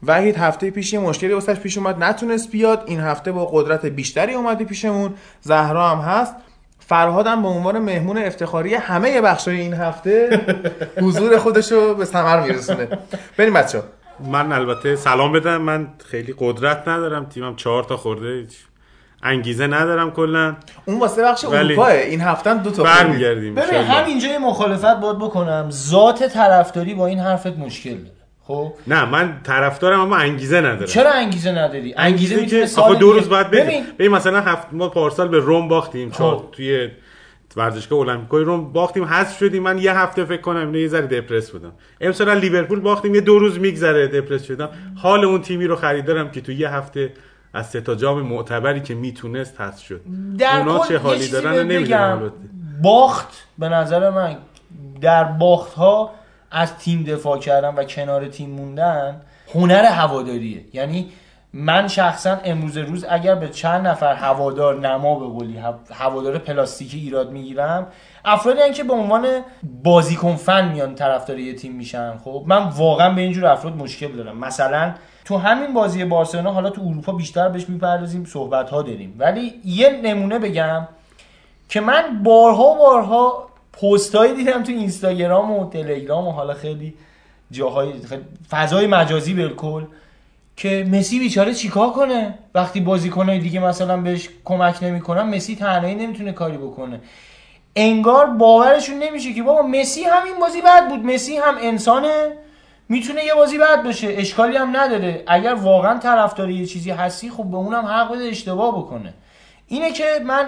وحید 0.02 0.36
هفته 0.36 0.70
پیش 0.70 0.92
یه 0.92 0.98
مشکلی 0.98 1.32
واسش 1.32 1.54
پیش 1.54 1.78
اومد 1.78 2.04
نتونست 2.04 2.50
بیاد. 2.50 2.84
این 2.86 3.00
هفته 3.00 3.32
با 3.32 3.46
قدرت 3.46 3.86
بیشتری 3.86 4.34
اومده 4.34 4.64
پیشمون. 4.64 5.14
زهرا 5.40 5.88
هم 5.88 5.98
هست. 5.98 6.34
فرهاد 6.78 7.26
هم 7.26 7.42
به 7.42 7.48
عنوان 7.48 7.78
مهمون 7.78 8.18
افتخاری 8.18 8.74
همه 8.74 9.20
بخشای 9.20 9.60
این 9.60 9.74
هفته 9.74 10.40
حضور 11.04 11.38
خودش 11.38 11.72
رو 11.72 11.94
به 11.94 12.04
ثمر 12.04 12.40
میرسونه. 12.40 12.88
بریم 13.36 13.54
بچه 13.54 13.82
من 14.20 14.52
البته 14.52 14.96
سلام 14.96 15.32
بدم. 15.32 15.56
من 15.56 15.88
خیلی 16.06 16.34
قدرت 16.38 16.88
ندارم. 16.88 17.24
تیمم 17.24 17.56
چهار 17.56 17.84
تا 17.84 17.96
خورده. 17.96 18.40
هیچ 18.40 18.56
انگیزه 19.22 19.66
ندارم 19.66 20.10
کلا. 20.10 20.56
اون 20.84 20.98
واسه 20.98 21.22
بخش 21.22 21.44
ولی- 21.44 21.56
اروپاه. 21.74 21.92
این 21.92 22.20
هفته 22.20 22.62
دو 22.62 22.70
تا. 22.70 22.82
برمیگردیم 22.82 23.54
ببین. 23.54 23.74
همینجا 23.80 24.28
یه 24.28 24.38
مخالفت 24.38 25.00
باید 25.00 25.18
بکنم. 25.18 25.68
ذات 25.70 26.24
طرفداری 26.28 26.94
با 26.94 27.06
این 27.06 27.18
حرفت 27.18 27.58
مشکل 27.58 27.90
داره. 27.94 28.12
خب؟ 28.42 28.72
نه 28.86 29.04
من 29.04 29.40
طرفدارم 29.44 30.00
اما 30.00 30.16
انگیزه 30.16 30.60
ندارم. 30.60 30.84
چرا 30.84 31.12
انگیزه 31.12 31.50
نداری؟ 31.52 31.94
انگیزه 31.96 32.36
می‌تونه 32.36 32.60
که 32.60 32.66
سال 32.66 32.96
دو 32.96 33.12
روز 33.12 33.28
بعد 33.28 33.50
ببین 33.50 33.84
ببین 33.98 34.10
مثلا 34.12 34.40
هفت 34.40 34.66
ما 34.72 34.88
پارسال 34.88 35.28
به 35.28 35.38
روم 35.38 35.68
باختیم. 35.68 36.10
چون 36.10 36.30
خب. 36.36 36.44
توی 36.52 36.88
ورزشگاه 37.56 37.98
المپیکوی 37.98 38.44
روم 38.44 38.72
باختیم. 38.72 39.04
حذف 39.04 39.38
شدیم. 39.38 39.62
من 39.62 39.78
یه 39.78 39.98
هفته 39.98 40.24
فکر 40.24 40.40
کنم 40.40 40.56
اینو 40.66 40.78
یه 40.78 40.88
ذره 40.88 41.06
دپرس 41.06 41.50
بودم. 41.50 41.72
امسال 42.00 42.38
لیورپول 42.38 42.80
باختیم. 42.80 43.14
یه 43.14 43.20
دو 43.20 43.38
روز 43.38 43.58
میگذره 43.58 44.06
دپرس 44.06 44.44
شدم. 44.44 44.68
حال 45.02 45.24
اون 45.24 45.42
تیمی 45.42 45.66
رو 45.66 45.76
خریدارم 45.76 46.30
که 46.30 46.40
تو 46.40 46.52
یه 46.52 46.68
هفته 46.70 47.12
از 47.58 47.66
سه 47.66 47.80
تا 47.80 47.94
جام 47.94 48.22
معتبری 48.22 48.80
که 48.80 48.94
می‌تونست 48.94 49.60
حذف 49.60 49.82
شد. 49.82 50.00
در 50.38 50.58
اونا 50.58 50.86
چه 50.86 50.98
حالی 50.98 51.28
دارن 51.28 51.66
نمی‌دونم 51.66 52.32
باخت 52.82 53.28
به 53.58 53.68
نظر 53.68 54.10
من 54.10 54.36
در 55.00 55.24
باخت 55.24 55.74
ها 55.74 56.10
از 56.50 56.76
تیم 56.76 57.04
دفاع 57.04 57.38
کردن 57.38 57.74
و 57.74 57.84
کنار 57.84 58.28
تیم 58.28 58.50
موندن 58.50 59.20
هنر 59.54 59.84
هواداریه. 59.84 60.64
یعنی 60.72 61.08
من 61.52 61.88
شخصا 61.88 62.38
امروز 62.44 62.76
روز 62.76 63.04
اگر 63.10 63.34
به 63.34 63.48
چند 63.48 63.86
نفر 63.86 64.14
هوادار 64.14 64.80
نما 64.80 65.18
به 65.18 65.26
قولی 65.26 65.58
هوا- 65.58 65.92
هوادار 65.94 66.38
پلاستیکی 66.38 66.98
ایراد 66.98 67.30
می‌گیرم 67.30 67.86
افرادی 68.24 68.60
هستن 68.60 68.72
که 68.72 68.84
به 68.84 68.92
عنوان 68.92 69.26
بازیکن 69.84 70.36
فن 70.36 70.68
میان 70.68 70.94
طرفدار 70.94 71.38
یه 71.38 71.54
تیم 71.54 71.72
میشن. 71.72 72.18
خب 72.18 72.44
من 72.46 72.68
واقعا 72.68 73.14
به 73.14 73.20
اینجور 73.20 73.46
افراد 73.46 73.76
مشکل 73.76 74.12
دارم. 74.12 74.38
مثلا 74.38 74.94
تو 75.28 75.36
همین 75.36 75.74
بازی 75.74 76.04
بارسلونا 76.04 76.52
حالا 76.52 76.70
تو 76.70 76.82
اروپا 76.82 77.12
بیشتر 77.12 77.48
بهش 77.48 77.68
می‌پردازیم 77.68 78.24
صحبت 78.24 78.70
ها 78.70 78.82
داریم. 78.82 79.14
ولی 79.18 79.54
یه 79.64 80.00
نمونه 80.04 80.38
بگم 80.38 80.88
که 81.68 81.80
من 81.80 82.22
بارها 82.22 82.74
بارها 82.74 83.48
پستایی 83.72 84.34
دیدم 84.34 84.62
تو 84.62 84.72
اینستاگرام 84.72 85.50
و 85.50 85.70
تلگرام 85.70 86.28
و 86.28 86.30
حالا 86.30 86.54
خیلی 86.54 86.94
جاهای 87.50 87.92
فضای 88.50 88.86
مجازی 88.86 89.34
بالکل 89.34 89.84
که 90.56 90.86
مسی 90.92 91.18
بیچاره 91.18 91.54
چیکار 91.54 91.90
کنه؟ 91.90 92.38
وقتی 92.54 92.80
بازیکنای 92.80 93.38
دیگه 93.38 93.60
مثلا 93.60 93.96
بهش 93.96 94.28
کمک 94.44 94.82
نمی‌کنن 94.82 95.22
مسی 95.22 95.56
تنهایی 95.56 95.94
نمی‌تونه 95.94 96.32
کاری 96.32 96.56
بکنه. 96.56 97.00
انگار 97.76 98.26
باورشون 98.26 98.98
نمیشه 98.98 99.32
که 99.32 99.42
بابا 99.42 99.62
مسی 99.62 100.02
هم 100.04 100.24
این 100.24 100.40
بازی 100.40 100.62
بد 100.62 100.88
بود. 100.88 101.04
مسی 101.04 101.36
هم 101.36 101.54
انسانه. 101.60 102.32
می‌تونه 102.88 103.24
یه 103.24 103.34
بازی 103.34 103.58
بد 103.58 103.82
باشه 103.82 104.08
اشکالی 104.10 104.56
هم 104.56 104.76
نداره. 104.76 105.24
اگر 105.26 105.54
واقعا 105.54 105.98
طرفدار 105.98 106.50
یه 106.50 106.66
چیزی 106.66 106.90
هستی 106.90 107.30
خب 107.30 107.44
به 107.44 107.56
اونم 107.56 107.86
حق 107.86 108.12
بده 108.12 108.24
اشتباه 108.24 108.78
بکنه. 108.78 109.14
اینه 109.66 109.92
که 109.92 110.04
من 110.26 110.46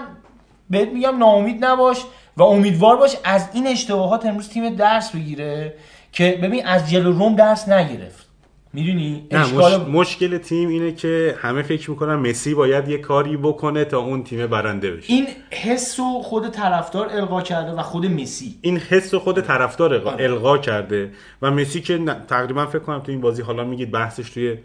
بهت 0.69 0.89
میگم 0.89 1.17
ناامید 1.17 1.65
نباش 1.65 2.03
و 2.37 2.43
امیدوار 2.43 2.97
باش 2.97 3.17
از 3.23 3.49
این 3.53 3.67
اشتباهات 3.67 4.25
امروز 4.25 4.49
تیم 4.49 4.75
درس 4.75 5.11
بگیره 5.11 5.73
که 6.11 6.39
ببین 6.43 6.65
از 6.65 6.89
جلو 6.89 7.11
روم 7.11 7.35
درس 7.35 7.69
نگرفت. 7.69 8.30
می‌دونی؟ 8.73 9.27
اشکال 9.31 9.81
مش... 9.81 9.87
مشکل 9.87 10.37
تیم 10.37 10.69
اینه 10.69 10.91
که 10.91 11.35
همه 11.41 11.61
فکر 11.61 11.89
می‌کنن 11.91 12.15
مسی 12.15 12.53
باید 12.53 12.87
یه 12.87 12.97
کاری 12.97 13.37
بکنه 13.37 13.85
تا 13.85 13.99
اون 13.99 14.23
تیم 14.23 14.47
برنده 14.47 14.91
بشه. 14.91 15.13
این 15.13 15.27
حس 15.51 15.99
رو 15.99 16.05
خود 16.23 16.49
طرفدار 16.49 17.09
القا 17.09 17.41
کرده 17.41 17.71
و 17.71 17.81
خود 17.81 18.05
مسی. 18.05 18.55
این 18.61 18.77
حس 18.77 19.13
رو 19.13 19.19
خود 19.19 19.41
طرفدار 19.41 19.99
القا- 19.99 20.07
آره. 20.13 20.23
القا 20.25 20.57
کرده. 20.57 21.11
و 21.41 21.51
مسی 21.51 21.81
که 21.81 21.99
تقریبا 22.27 22.65
فکر 22.65 22.79
کنم 22.79 22.99
تو 22.99 23.11
این 23.11 23.21
بازی 23.21 23.41
حالا 23.41 23.63
میگید 23.63 23.91
بحثش 23.91 24.29
توی 24.29 24.57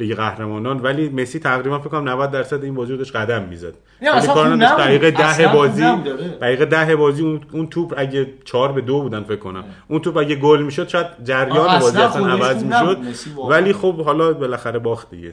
لیگ 0.00 0.16
قهرمانان 0.16 0.80
ولی 0.80 1.08
مسی 1.08 1.38
تقریبا 1.38 1.78
فکر 1.78 1.88
کنم 1.88 2.08
90 2.08 2.30
درصد 2.30 2.64
این 2.64 2.74
بازی 2.74 2.92
رو 2.92 2.98
داشت 2.98 3.16
قدم 3.16 3.42
می‌زد. 3.42 3.74
نبود. 4.02 4.78
دقیقه 4.78 5.10
ده 5.10 5.26
اصلا 5.26 5.48
خوب 5.48 5.58
بازی 5.58 5.84
نبود، 5.84 6.08
آره. 6.08 6.28
دقیقه 6.28 6.64
ده 6.64 6.96
بازی 6.96 7.22
اون, 7.22 7.40
اون 7.52 7.66
توپ 7.66 7.94
اگه 7.96 8.26
4 8.44 8.72
به 8.72 8.80
2 8.80 9.02
بودن 9.02 9.22
فکر 9.22 9.36
کنم. 9.36 9.64
اون 9.88 10.00
توپ 10.00 10.16
اگه 10.16 10.34
گل 10.34 10.62
می‌شد 10.62 10.88
شاید 10.88 11.06
جریان 11.24 11.78
بازی 11.80 11.98
اصلا 11.98 12.26
عوض 12.26 12.64
می‌شد. 12.64 12.98
ولی 13.48 13.72
خب 13.72 14.00
حالا 14.00 14.32
بالاخره 14.32 14.78
باخت 14.78 15.10
دیگه. 15.10 15.32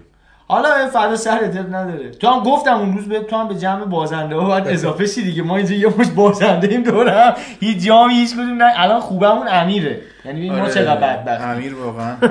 حالا 0.49 0.69
فردا 0.93 1.15
سر 1.15 1.39
دل 1.39 1.75
نداره. 1.75 2.09
تو 2.11 2.27
هم 2.27 2.43
گفتم 2.43 2.73
اون 2.73 2.97
روز 2.97 3.05
به 3.05 3.19
تو 3.19 3.35
هم 3.35 3.47
به 3.47 3.55
جمع 3.55 3.85
بازنده 3.85 4.35
ها 4.35 4.45
باید 4.47 4.67
اضافه 4.67 5.05
شی 5.05 5.23
دیگه. 5.23 5.43
ما 5.43 5.57
اینجا 5.57 5.75
یه 5.75 5.87
مش 5.99 6.07
بازنده 6.07 6.67
ایم 6.67 6.83
دورم 6.83 7.33
هیچ 7.59 7.85
جامی 7.85 8.13
هیچ 8.13 8.33
کدوم 8.33 8.63
نه. 8.63 8.73
الان 8.75 8.99
خوبمون 8.99 9.47
امیره. 9.47 10.01
یعنی 10.25 10.49
ما 10.49 10.61
آره، 10.61 10.73
چقدر 10.73 10.95
بدبخت 10.95 11.41
امیر 11.41 11.75
واقعا. 11.75 12.15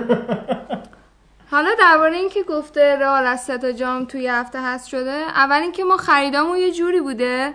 حالا 1.51 1.70
درباره 1.78 2.16
اینکه 2.16 2.43
گفته 2.43 2.97
رئال 2.97 3.27
از 3.27 3.44
سه 3.44 3.59
تا 3.59 3.73
جام 3.73 4.05
توی 4.05 4.28
هفته 4.28 4.62
هست 4.62 4.89
شده 4.89 5.10
اول 5.10 5.56
اینکه 5.56 5.85
ما 5.85 5.97
خریدامون 5.97 6.59
یه 6.59 6.73
جوری 6.73 7.01
بوده 7.01 7.55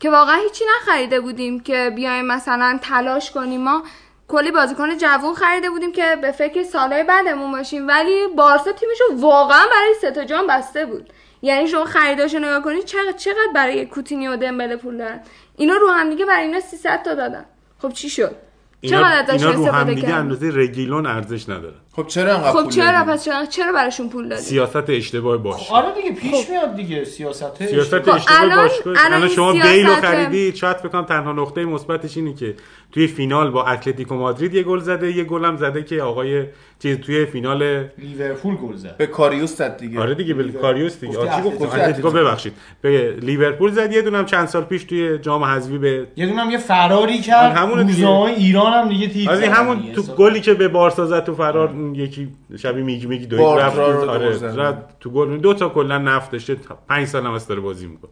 که 0.00 0.10
واقعا 0.10 0.36
هیچی 0.36 0.64
نخریده 0.76 1.20
بودیم 1.20 1.60
که 1.60 1.92
بیایم 1.96 2.24
مثلا 2.24 2.78
تلاش 2.82 3.30
کنیم. 3.30 3.60
ما 3.60 3.82
کلی 4.28 4.50
بازیکن 4.50 4.96
جوون 4.96 5.34
خریده 5.34 5.70
بودیم 5.70 5.92
که 5.92 6.16
به 6.22 6.32
فکر 6.32 6.62
سالهای 6.62 7.04
بعدمون 7.04 7.52
باشیم 7.52 7.88
ولی 7.88 8.26
بارسا 8.36 8.72
تیمشو 8.72 9.04
واقعا 9.16 9.64
برای 9.70 9.94
سه 10.00 10.10
تا 10.10 10.24
جام 10.24 10.46
بسته 10.46 10.86
بود. 10.86 11.12
یعنی 11.42 11.68
شما 11.68 11.84
خریداشو 11.84 12.38
نگاه 12.38 12.62
کنید 12.62 12.84
چقدر 12.84 13.12
چقدر 13.12 13.52
برای 13.54 13.86
کوتینیو 13.86 14.32
و 14.32 14.36
دمبله 14.36 14.76
پول 14.76 14.98
دارن. 14.98 15.20
اینا 15.56 15.74
رو 15.74 15.88
هم 15.88 16.10
دیگه 16.10 16.24
برای 16.24 16.46
اینا 16.46 16.60
300 16.60 17.02
تا 17.02 17.14
دادن. 17.14 17.44
خب 17.78 17.92
چی 17.92 18.10
شد؟ 18.10 18.36
اینا, 18.80 18.98
چقدر 18.98 19.34
ازش 19.34 19.46
اینا 19.46 19.66
رو 19.66 19.72
هم 19.72 19.94
دیگه 19.94 20.14
اندازه 20.14 20.50
رگیلون 20.54 21.06
ارزش 21.06 21.48
نداره. 21.48 21.74
خب 21.98 22.06
چرا 22.06 22.34
انقدر 22.34 22.50
خب 22.52 22.62
پول 22.62 22.72
چرا؟ 22.72 22.84
دادی؟ 23.04 23.10
پس 23.12 23.24
چرا, 23.24 23.44
چرا 23.46 23.72
براشون 23.72 24.08
پول 24.08 24.28
دادی؟ 24.28 24.42
سیاست 24.42 24.90
اشتباه 24.90 25.36
باشه. 25.36 25.72
آره 25.74 25.86
دیگه 25.94 26.12
پیش 26.20 26.50
میاد 26.50 26.76
دیگه 26.76 27.04
سیاست 27.04 27.64
سیاست 27.66 27.98
خب 27.98 28.08
اشتباه 28.14 28.42
الان- 28.42 28.62
باشگاه 28.68 28.94
الان 28.96 29.06
الان 29.06 29.22
این 29.22 29.36
شما 29.36 29.52
سیاست- 29.52 29.68
بیل 29.72 29.86
رو 29.86 29.94
خریدید 29.94 30.54
شاید 30.54 30.76
فکر 30.76 30.88
کنم 30.88 31.04
تنها 31.04 31.32
نقطه 31.32 31.64
مثبتش 31.64 32.16
اینه 32.16 32.34
که 32.34 32.54
توی 32.92 33.06
فینال 33.06 33.50
با 33.50 33.64
اتلتیکو 33.66 34.14
مادرید 34.14 34.54
یه 34.54 34.62
گل 34.62 34.78
زده 34.78 35.12
یه 35.16 35.24
گل 35.24 35.44
هم 35.44 35.56
زده 35.56 35.82
که 35.82 36.02
آقای 36.02 36.44
چیز 36.82 36.98
توی 37.00 37.26
فینال 37.26 37.84
لیورپول 37.98 38.54
گل 38.54 38.74
زد. 38.76 38.96
به 38.96 39.06
کاریوس 39.06 39.56
زد 39.56 39.76
دیگه. 39.76 40.00
آره 40.00 40.14
دیگه 40.14 40.34
به 40.34 40.52
کاریوس 40.52 41.00
دیگه؟ 41.00 41.18
اتلتیکو. 41.62 42.10
ببخشید. 42.10 42.52
به 42.80 43.14
لیورپول 43.22 43.70
زد 43.70 43.92
یه 43.92 44.02
دونم 44.02 44.24
چند 44.24 44.48
سال 44.48 44.62
پیش 44.64 44.84
توی 44.84 45.18
جام 45.18 45.44
حذفی 45.44 45.78
به 45.78 46.06
یه 46.16 46.26
دونم 46.26 46.50
یه 46.50 46.58
فراری 46.58 47.18
کرد. 47.20 47.58
روزنامه 47.58 48.30
ایران 48.30 48.72
هم 48.72 48.88
دیگه 48.88 49.08
تیپ 49.08 49.30
همون. 49.30 49.92
تو 49.94 50.02
گلی 50.02 50.40
که 50.40 50.54
به 50.54 50.68
بارسا 50.68 51.06
زد 51.06 51.24
تو 51.24 51.34
فرار 51.34 51.68
اون 51.88 51.94
یکی 51.94 52.28
شبیه 52.58 52.84
میگی 52.84 53.06
میگی 53.06 53.26
دوید 53.26 53.58
رفت. 53.58 53.78
آره 53.78 54.84
تو 55.00 55.10
گل. 55.10 55.38
دو 55.38 55.54
تا 55.54 55.68
کلا 55.68 55.98
نفت 55.98 56.30
داشته 56.30 56.56
5 56.88 57.06
سال 57.06 57.26
هم 57.26 57.32
است 57.32 57.48
داره 57.48 57.60
بازی 57.60 57.86
می‌کنه. 57.86 58.10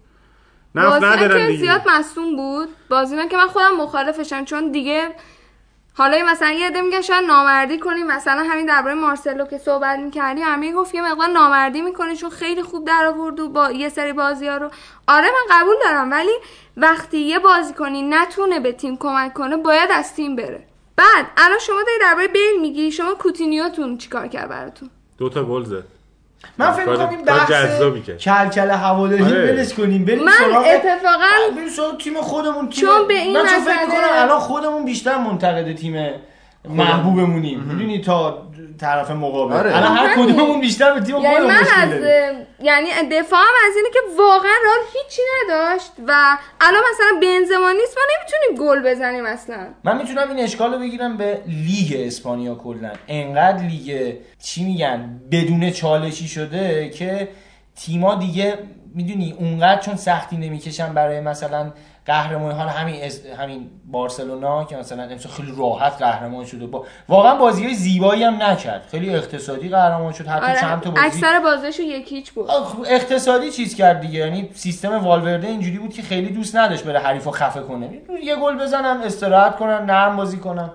نفت 0.75 0.89
بازیکن 0.89 1.25
ندارن 1.25 1.47
دیگه. 1.47 1.59
زیاد 1.59 1.83
مصوم 1.89 2.37
بود. 2.37 2.69
بازیکن 2.91 3.29
که 3.29 3.37
من 3.37 3.47
خودم 3.47 3.77
مخالفشم 3.77 4.45
چون 4.45 4.71
دیگه 4.73 5.09
حالا 5.95 6.27
مثلا 6.27 6.51
یه 6.51 6.67
عده 6.67 6.83
میگن 6.83 7.01
شاید 7.01 7.25
نامردی 7.25 7.79
کنی. 7.79 8.03
مثلا 8.03 8.43
همین 8.51 8.67
درباره 8.67 8.95
مارسلو 8.95 9.47
که 9.47 9.59
صحبت 9.59 9.99
می‌کردی 9.99 10.41
همه 10.41 10.73
گفت 10.73 10.95
یه 10.95 11.13
مقدار 11.13 11.29
نامردی 11.29 11.83
می‌کنه 11.83 12.17
چون 12.17 12.31
خیلی 12.31 12.63
خوب 12.63 12.87
در 12.87 13.07
آورد 13.07 13.41
و 13.41 13.49
با 13.49 13.71
یه 13.71 13.89
سری 13.89 14.13
بازی 14.13 14.49
ها 14.49 14.57
رو. 14.57 14.71
آره 15.09 15.27
من 15.27 15.57
قبول 15.59 15.75
دارم 15.85 16.11
ولی 16.11 16.33
وقتی 16.77 17.19
یه 17.19 17.39
بازی 17.39 17.75
کنی 17.75 18.03
نتونه 18.03 18.61
به 18.61 18.73
تیم 18.73 18.97
کمک 18.97 19.33
کنه 19.33 19.57
باید 19.57 19.91
از 19.93 20.15
تیم 20.15 20.37
بره. 20.37 20.66
بعد 20.97 21.27
الان 21.37 21.59
شما 21.59 21.77
داری 21.77 21.99
درباره 22.01 22.29
بیل 22.29 22.61
میگی 22.61 22.93
شما 22.93 23.15
کوتینیوتون 23.15 23.99
چیکار 23.99 24.29
کرد 24.29 24.49
براتون 24.49 24.91
دو 25.19 25.29
تا 25.29 25.45
گل 25.45 25.65
زد 25.65 25.85
من 26.59 26.73
فکر 26.73 26.91
می‌کنم 26.91 27.09
این 27.09 27.25
بحث. 27.25 27.51
کلکل 28.21 28.71
هواداری 28.71 29.23
آره. 29.23 29.53
ولش 29.53 29.75
کنیم 29.75 30.05
بریم 30.05 30.25
من 30.25 30.33
سراغ 30.33 30.67
اتفاقا 30.75 31.55
بریم 31.57 31.69
سراغ 31.69 31.99
تیم 31.99 32.21
خودمون 32.21 32.69
تیم 32.69 32.89
چون 32.89 33.09
به 33.09 33.15
این 33.15 33.37
من 33.37 33.49
چون 33.49 33.59
فکر 33.59 33.85
می‌کنم 33.87 34.09
الان 34.13 34.39
خودمون 34.39 34.85
بیشتر 34.85 35.19
منتقد 35.19 35.73
تیم 35.73 36.11
محبوبمونیم 36.69 37.61
می‌دونی 37.61 38.01
تا 38.01 38.46
طرف 38.81 39.11
مقابل 39.11 39.55
آره. 39.55 39.77
الان 39.77 39.97
هر 39.97 40.07
همین. 40.07 40.27
کدوممون 40.27 40.61
بیشتر 40.61 40.95
به 40.95 41.01
تیم 41.01 41.17
یعنی 41.17 41.47
من 41.47 41.51
از. 41.51 41.91
یعنی 42.61 42.89
دفاعم 43.13 43.55
از 43.67 43.77
اینه 43.77 43.89
که 43.93 43.99
واقعا 44.19 44.53
رئال 44.65 44.79
هیچی 44.93 45.23
نداشت 45.45 45.93
و 46.07 46.39
الان 46.61 46.83
مثلا 46.93 47.21
بنزما 47.23 47.73
نیست 47.73 47.97
ما 47.97 48.03
نمی‌تونیم 48.13 48.69
گل 48.69 48.91
بزنیم 48.91 49.27
اصلا 49.27 49.67
من 49.85 49.99
می‌تونم 49.99 50.29
این 50.29 50.45
اشکال 50.45 50.73
رو 50.73 50.79
بگیرم 50.79 51.17
به 51.17 51.43
لیگ 51.47 52.07
اسپانیا 52.07 52.55
کلا 52.55 52.91
انقدر 53.09 53.63
لیگ 53.63 54.15
چی 54.43 54.65
میگن 54.65 55.21
بدون 55.31 55.71
چالشی 55.71 56.29
شده 56.29 56.91
که 56.91 57.29
تیما 57.77 58.15
دیگه 58.15 58.59
می‌دونی 58.95 59.37
اونقدر 59.39 59.81
چون 59.81 59.97
سختی 59.97 60.37
نمی‌کشن 60.37 60.95
برای 60.95 61.21
مثلا 61.21 61.73
قهرمانی 62.07 62.59
حالا 62.59 62.71
همین 62.71 63.03
اس- 63.03 63.27
همین 63.27 63.71
بارسلونا 63.91 64.65
که 64.65 64.77
مثلا 64.77 65.03
امسال 65.03 65.33
خیلی 65.33 65.55
راحت 65.59 65.93
قهرمان 65.99 66.45
شده 66.45 66.67
با 66.67 66.85
واقعا 67.09 67.35
بازی 67.35 67.65
های 67.65 67.75
زیبایی 67.75 68.23
هم 68.23 68.43
نکرد. 68.43 68.89
خیلی 68.91 69.15
اقتصادی 69.15 69.69
قهرمان 69.69 70.13
شد 70.13 70.27
حتی 70.27 70.61
چند 70.61 70.81
تا 70.81 70.91
آره 70.91 71.03
بازی 71.03 71.17
اکثر 71.19 71.41
بازیشو 71.41 71.83
یکی 71.83 72.15
هیچ 72.17 72.33
بود 72.33 72.51
آخ، 72.51 72.77
اقتصادی 72.87 73.51
چیز 73.51 73.75
کرد 73.75 74.01
دیگه. 74.01 74.19
یعنی 74.19 74.51
سیستم 74.55 75.05
والورده 75.05 75.47
اینجوری 75.49 75.79
بود 75.79 75.93
که 75.95 76.03
خیلی 76.03 76.29
دوست 76.29 76.57
نداشت 76.57 76.85
بره 76.85 76.99
حریفو 76.99 77.31
خفه 77.31 77.61
کنه. 77.61 77.91
یه 78.23 78.37
گل 78.37 78.59
بزنن 78.59 79.01
استراحت 79.05 79.57
کنن 79.57 79.85
نرم 79.85 80.17
بازی 80.17 80.39
کنن. 80.39 80.71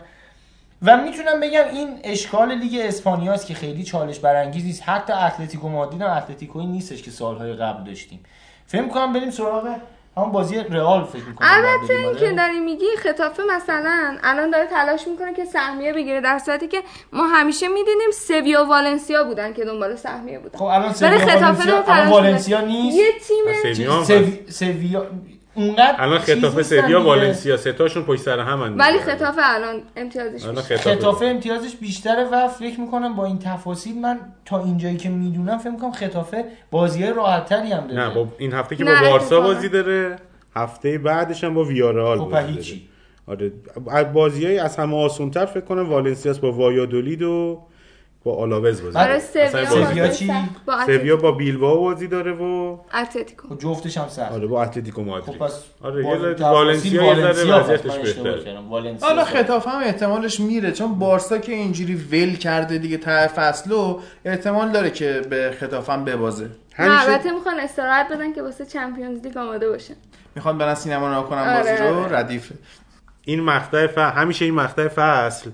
و 0.81 0.97
می‌تونم 0.97 1.39
بگم 1.41 1.63
این 1.73 1.99
اشکال 2.03 2.51
لیگ 2.55 2.81
اسپانیاست 2.83 3.47
که 3.47 3.53
خیلی 3.53 3.83
چالش 3.83 4.19
برانگیز 4.19 4.65
نیست. 4.65 4.83
حتی 4.85 5.13
اتلتیکو 5.13 5.69
مادرید 5.69 6.01
هم 6.01 6.09
اتلتیکوی 6.09 6.65
نیستش 6.65 7.01
که 7.03 7.11
سالهای 7.11 7.53
قبل 7.53 7.83
داشتیم. 7.83 8.19
فکر 8.67 8.87
کنم 8.87 9.13
بریم 9.13 9.31
سراغ 9.31 9.75
همون 10.17 10.31
بازی 10.31 10.55
رئال 10.59 11.03
فکر 11.03 11.23
می‌کنم 11.23 11.47
البته 11.51 11.93
این 11.93 12.15
که 12.15 12.31
داری 12.31 12.59
میگی 12.59 12.85
خطافه 12.97 13.43
مثلا 13.43 14.17
الان 14.23 14.49
داره 14.49 14.67
تلاش 14.67 15.07
می‌کنه 15.07 15.33
که 15.33 15.45
سهمیه 15.45 15.93
بگیره 15.93 16.21
در 16.21 16.39
صورتی 16.39 16.67
که 16.67 16.83
ما 17.13 17.27
همیشه 17.27 17.67
می‌دیدیم 17.67 18.11
سویا 18.13 18.63
و 18.65 18.67
والنسیا 18.67 19.23
بودن 19.23 19.53
که 19.53 19.65
دنبال 19.65 19.95
سهمیه 19.95 20.39
بودن. 20.39 20.59
خب 20.59 20.65
الان 20.65 20.93
سویا 20.93 21.09
والنسیا 21.09 22.09
والنسیا. 22.09 22.61
نیست؟ 22.61 22.97
یه 22.97 23.11
تیم 23.27 23.45
سویا 24.49 25.07
اونقدر 25.53 25.95
الان 25.97 26.19
خطافه 26.19 26.63
سویا. 26.63 27.03
والنسیا 27.03 27.57
ستاشون 27.57 28.03
پشت 28.03 28.21
سر 28.21 28.39
هم 28.39 28.75
ولی 28.77 28.99
خطافه 28.99 29.41
الان 29.43 29.81
امتیازش 29.95 30.43
الان 30.43 30.55
بیشتره. 30.55 30.77
خطافه 30.77 30.95
خطافه 30.95 31.25
امتیازش 31.25 31.75
بیشتره 31.75 32.23
و 32.23 32.47
فکر 32.47 32.79
می‌کنم 32.79 33.15
با 33.15 33.25
این 33.25 33.39
تفاصیل 33.39 34.01
من 34.01 34.19
تا 34.45 34.63
اینجایی 34.63 34.97
که 34.97 35.09
می‌دونم 35.09 35.57
فکر 35.57 35.69
می‌کنم 35.69 35.91
خطافه 35.91 36.45
بازی 36.71 37.07
راحتتری 37.07 37.71
هم 37.71 37.87
داره 37.87 38.07
نه 38.07 38.15
با 38.15 38.27
این 38.37 38.53
هفته 38.53 38.75
که 38.75 38.85
با 38.85 38.91
بارسا. 39.09 39.41
بازی 39.41 39.69
داره 39.69 40.15
هفته 40.55 40.97
بعدش 40.97 41.43
هم 41.43 41.53
با 41.53 41.63
ویارال 41.63 42.19
خب 42.19 42.29
بازی 42.29 42.51
هیچی. 42.51 42.87
داره 43.27 43.51
آره 43.87 44.03
بازی 44.03 44.45
های 44.45 44.59
از 44.59 44.77
همه 44.77 44.97
آسونتر 44.97 45.45
فکر 45.45 45.65
کنم 45.65 45.89
والنسیاست 45.89 46.39
با 46.39 46.51
وایادولید 46.51 47.21
و 47.21 47.61
با 48.23 48.35
آلاوز 48.35 48.81
بازی 48.81 48.97
آره، 48.97 49.21
آره 49.53 49.65
سویا 49.65 50.07
چی؟ 50.07 50.31
سویا. 50.85 51.15
با 51.15 51.31
بیلبائو 51.31 51.79
بازی 51.79 52.07
داره 52.07 52.31
و 52.31 52.77
اتلتیکو 52.93 53.47
خب 53.47 53.57
جفتش 53.57 53.97
هم 53.97 54.07
سخت 54.07 54.31
آره 54.31 54.47
با 54.47 54.63
اتلتیکو 54.63 55.03
مادرید 55.03 55.35
خب 55.35 55.45
پس 55.45 55.63
آره 55.83 56.05
یه 56.05 56.47
والنسیا 56.49 57.03
یه 57.03 57.33
ذره 57.33 57.59
وضعیتش 57.59 57.97
بهتره 57.97 58.97
حالا. 59.01 59.23
ختافه 59.23 59.67
هم 59.67 59.79
احتمالش 59.79 60.39
میره 60.39 60.71
چون 60.71 60.99
بارسا 60.99 61.37
که 61.37 61.51
اینجوری 61.51 61.95
ول 61.95 62.35
کرده 62.35 62.77
دیگه 62.77 62.97
ته 62.97 63.27
فصلو 63.27 63.99
احتمال 64.25 64.71
داره 64.71 64.89
که 64.89 65.21
به 65.29 65.55
ختافه 65.59 65.89
هم 65.89 66.05
ببازه 66.05 66.49
همیشه 66.73 67.09
البته 67.09 67.31
می‌خوان 67.31 67.59
استراحت 67.59 68.11
بدن 68.11 68.33
که 68.33 68.41
واسه 68.41 68.65
Champions 68.65 69.21
League 69.21 69.37
آماده 69.37 69.69
باشن 69.69 69.95
می‌خوان 70.35 70.57
برن 70.57 70.75
سینما 70.75 71.11
نگاه 71.11 71.29
کنن 71.29 71.39
آره، 71.39 71.57
بازی 71.57 71.83
رو 71.83 72.03
آره. 72.03 72.17
ردیفه 72.17 72.55
این 73.25 73.39
مقطع. 73.39 74.11
همیشه 74.11 74.45
این 74.45 74.53
مقطع 74.53 74.87
فصل 74.87 75.49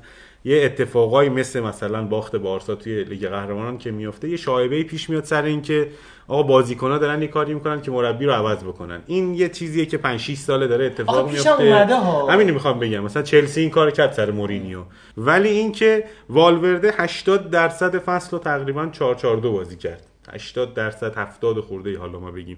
یه 0.47 0.65
اتفاقایی 0.65 1.29
مثل 1.29 1.59
مثلا 1.59 2.03
باخت 2.03 2.35
بارسا 2.35 2.75
توی 2.75 3.03
لیگ 3.03 3.27
قهرمانان 3.27 3.77
که 3.77 3.91
میفته 3.91 4.29
یه 4.29 4.37
شایبه 4.37 4.83
پیش 4.83 5.09
میاد 5.09 5.23
سر 5.23 5.43
اینکه 5.43 5.89
آقا 6.27 6.43
بازیکن‌ها 6.43 6.97
دارن 6.97 7.21
یه 7.21 7.27
کاری 7.27 7.53
می‌کنن 7.53 7.81
که 7.81 7.91
مربی 7.91 8.25
رو 8.25 8.31
عوض 8.31 8.63
بکنن. 8.63 9.01
این 9.05 9.33
یه 9.33 9.49
چیزیه 9.49 9.85
که 9.85 9.97
5 9.97 10.19
6 10.19 10.37
ساله 10.37 10.67
داره 10.67 10.85
اتفاق 10.85 11.31
میفته. 11.31 11.85
همین 12.29 12.51
می‌خوام 12.51 12.79
بگم. 12.79 13.03
مثلا 13.03 13.23
چلسی 13.23 13.61
این 13.61 13.69
کار 13.69 13.91
کرد 13.91 14.11
سر 14.11 14.31
مورینیو. 14.31 14.83
ولی 15.17 15.49
اینکه 15.49 16.03
والورده 16.29 16.93
80 16.97 17.49
درصد 17.49 17.97
فصل 17.97 18.31
رو 18.31 18.39
تقریبا 18.39 18.89
4 18.91 19.15
4 19.15 19.37
2 19.37 19.51
بازی 19.51 19.75
کرد. 19.75 20.03
80 20.33 20.73
درصد 20.73 21.17
70 21.17 21.59
خورده 21.59 21.97
حالا 21.97 22.19
ما 22.19 22.31
بگیم. 22.31 22.57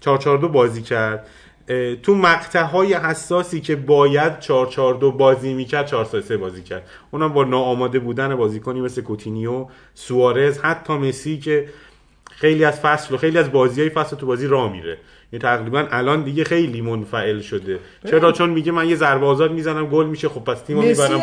4 0.00 0.18
4 0.18 0.38
2 0.38 0.48
بازی 0.48 0.82
کرد. 0.82 1.28
تو 2.02 2.14
مقطع 2.14 2.62
های 2.62 2.94
حساسی 2.94 3.60
که 3.60 3.76
باید 3.76 4.40
4 4.40 4.66
4 4.66 4.94
2 4.94 5.12
بازی 5.12 5.54
می‌کرد 5.54 5.86
4 5.86 6.04
3 6.04 6.20
3 6.20 6.36
بازی 6.36 6.62
کرد. 6.62 6.86
اونم 7.10 7.32
با 7.32 7.44
ناآماده 7.44 7.98
بودن 7.98 8.36
بازیکنی 8.36 8.80
مثل 8.80 9.02
کوتینیو 9.02 9.66
سوارز 9.94 10.58
حتی 10.58 10.92
مسی 10.92 11.38
که 11.38 11.68
خیلی 12.30 12.64
از 12.64 12.80
فصل 12.80 13.14
و 13.14 13.18
خیلی 13.18 13.38
از 13.38 13.52
بازی 13.52 13.80
های 13.80 13.90
فصل 13.90 14.16
تو 14.16 14.26
بازی 14.26 14.46
راه 14.46 14.72
میره. 14.72 14.98
یعنی 15.32 15.42
تقریبا 15.42 15.86
الان 15.90 16.22
دیگه 16.22 16.44
خیلی 16.44 16.80
منفعل 16.80 17.40
شده. 17.40 17.78
چرا؟ 18.10 18.32
چون 18.32 18.50
میگه 18.50 18.72
من 18.72 18.88
یه 18.88 18.96
ضربه 18.96 19.26
آزاد 19.26 19.52
می‌زنم 19.52 19.86
گل 19.86 20.06
میشه 20.06 20.28
خب 20.28 20.44
پس 20.44 20.60
تیمو 20.60 20.82
می‌برم 20.82 21.20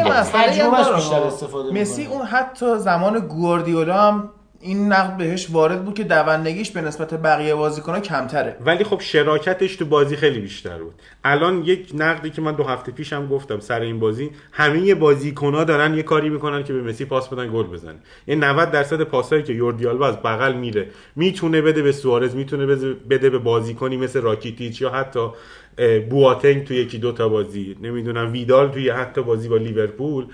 مسی. 1.74 2.06
اون 2.06 2.26
حتی 2.26 2.80
زمان 2.80 3.20
گواردیولا 3.20 4.02
هم 4.02 4.30
این 4.66 4.92
نقد 4.94 5.18
بهش 5.18 5.48
وارد 5.52 5.86
بود 5.86 5.94
که 5.94 6.04
دوندگیش 6.04 6.72
به 6.72 6.82
نسبت 6.82 7.14
بقیه 7.14 7.56
بازیکن‌ها 7.56 8.00
کمتره. 8.00 8.56
ولی 8.66 8.84
خب 8.84 9.00
شراکتش 9.02 9.76
تو 9.76 9.86
بازی 9.86 10.16
خیلی 10.16 10.40
بیشتر 10.40 10.78
بود. 10.78 10.94
الان 11.24 11.64
یک 11.64 11.92
نقدی 11.94 12.30
که 12.30 12.42
من 12.42 12.52
دو 12.56 12.64
هفته 12.64 12.92
پیشم 12.92 13.28
گفتم 13.28 13.60
سر 13.60 13.82
این 13.82 14.00
بازی 14.00 14.30
همه 14.52 14.96
بازیکن‌ها 14.96 15.64
دارن 15.64 15.94
یه 15.94 16.04
کاری 16.04 16.30
می‌کنن 16.30 16.64
که 16.64 16.74
به 16.74 16.82
مسی 16.82 17.06
پاس 17.06 17.30
بدن 17.30 17.52
گل 17.54 17.64
بزنه 17.64 18.00
این 18.26 18.44
90 18.44 18.72
درصد 18.72 19.02
پاسایی 19.02 19.44
که 19.44 19.54
یوردی 19.54 19.88
آلبا 19.88 20.08
از 20.08 20.18
بغل 20.18 20.54
میره. 20.54 20.88
می‌تونه 21.16 21.62
بده 21.62 21.82
به 21.82 21.92
سوارز 21.92 22.36
می‌تونه 22.36 22.66
بده- 23.10 23.30
به 23.30 23.38
بازیکنی 23.38 23.98
مثل 23.98 24.22
راکیتیچ 24.22 24.82
یا 24.82 24.90
حتی 24.90 25.30
بواتنگ 26.10 26.64
تو 26.64 26.74
یکی 26.74 26.98
دو 26.98 27.12
تا 27.12 27.30
بازی. 27.30 27.76
نمی‌دونم 27.82 28.32
ویدال 28.32 28.70
توی 28.70 28.90
حتی 28.90 29.22
بازی 29.24 29.50
با 29.50 29.58
لیورپول. 29.58 30.26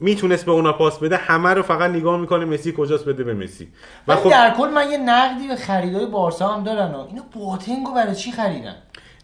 می‌تونست 0.00 0.46
به 0.46 0.52
اونا 0.52 0.72
پاس 0.72 0.98
بده 0.98 1.16
همه 1.16 1.50
رو 1.54 1.62
فقط 1.62 1.90
نگاه 1.90 2.20
می‌کنه 2.20 2.44
مسی 2.44 2.74
کجاست 2.76 3.04
بده 3.04 3.24
به 3.24 3.34
مسی. 3.34 3.68
و 4.08 4.16
خب 4.16 4.30
در 4.30 4.54
کل 4.58 4.68
من 4.68 4.90
یه 4.90 4.98
نقدی 4.98 5.48
به 5.48 5.56
خریدای 5.56 6.06
بارسا 6.06 6.48
هم 6.48 6.64
دارن 6.64 6.90
ها. 6.90 7.06
اینا 7.06 7.22
بواتنگو 7.32 7.94
برای 7.94 8.14
چی 8.14 8.32
خریدن؟ 8.32 8.74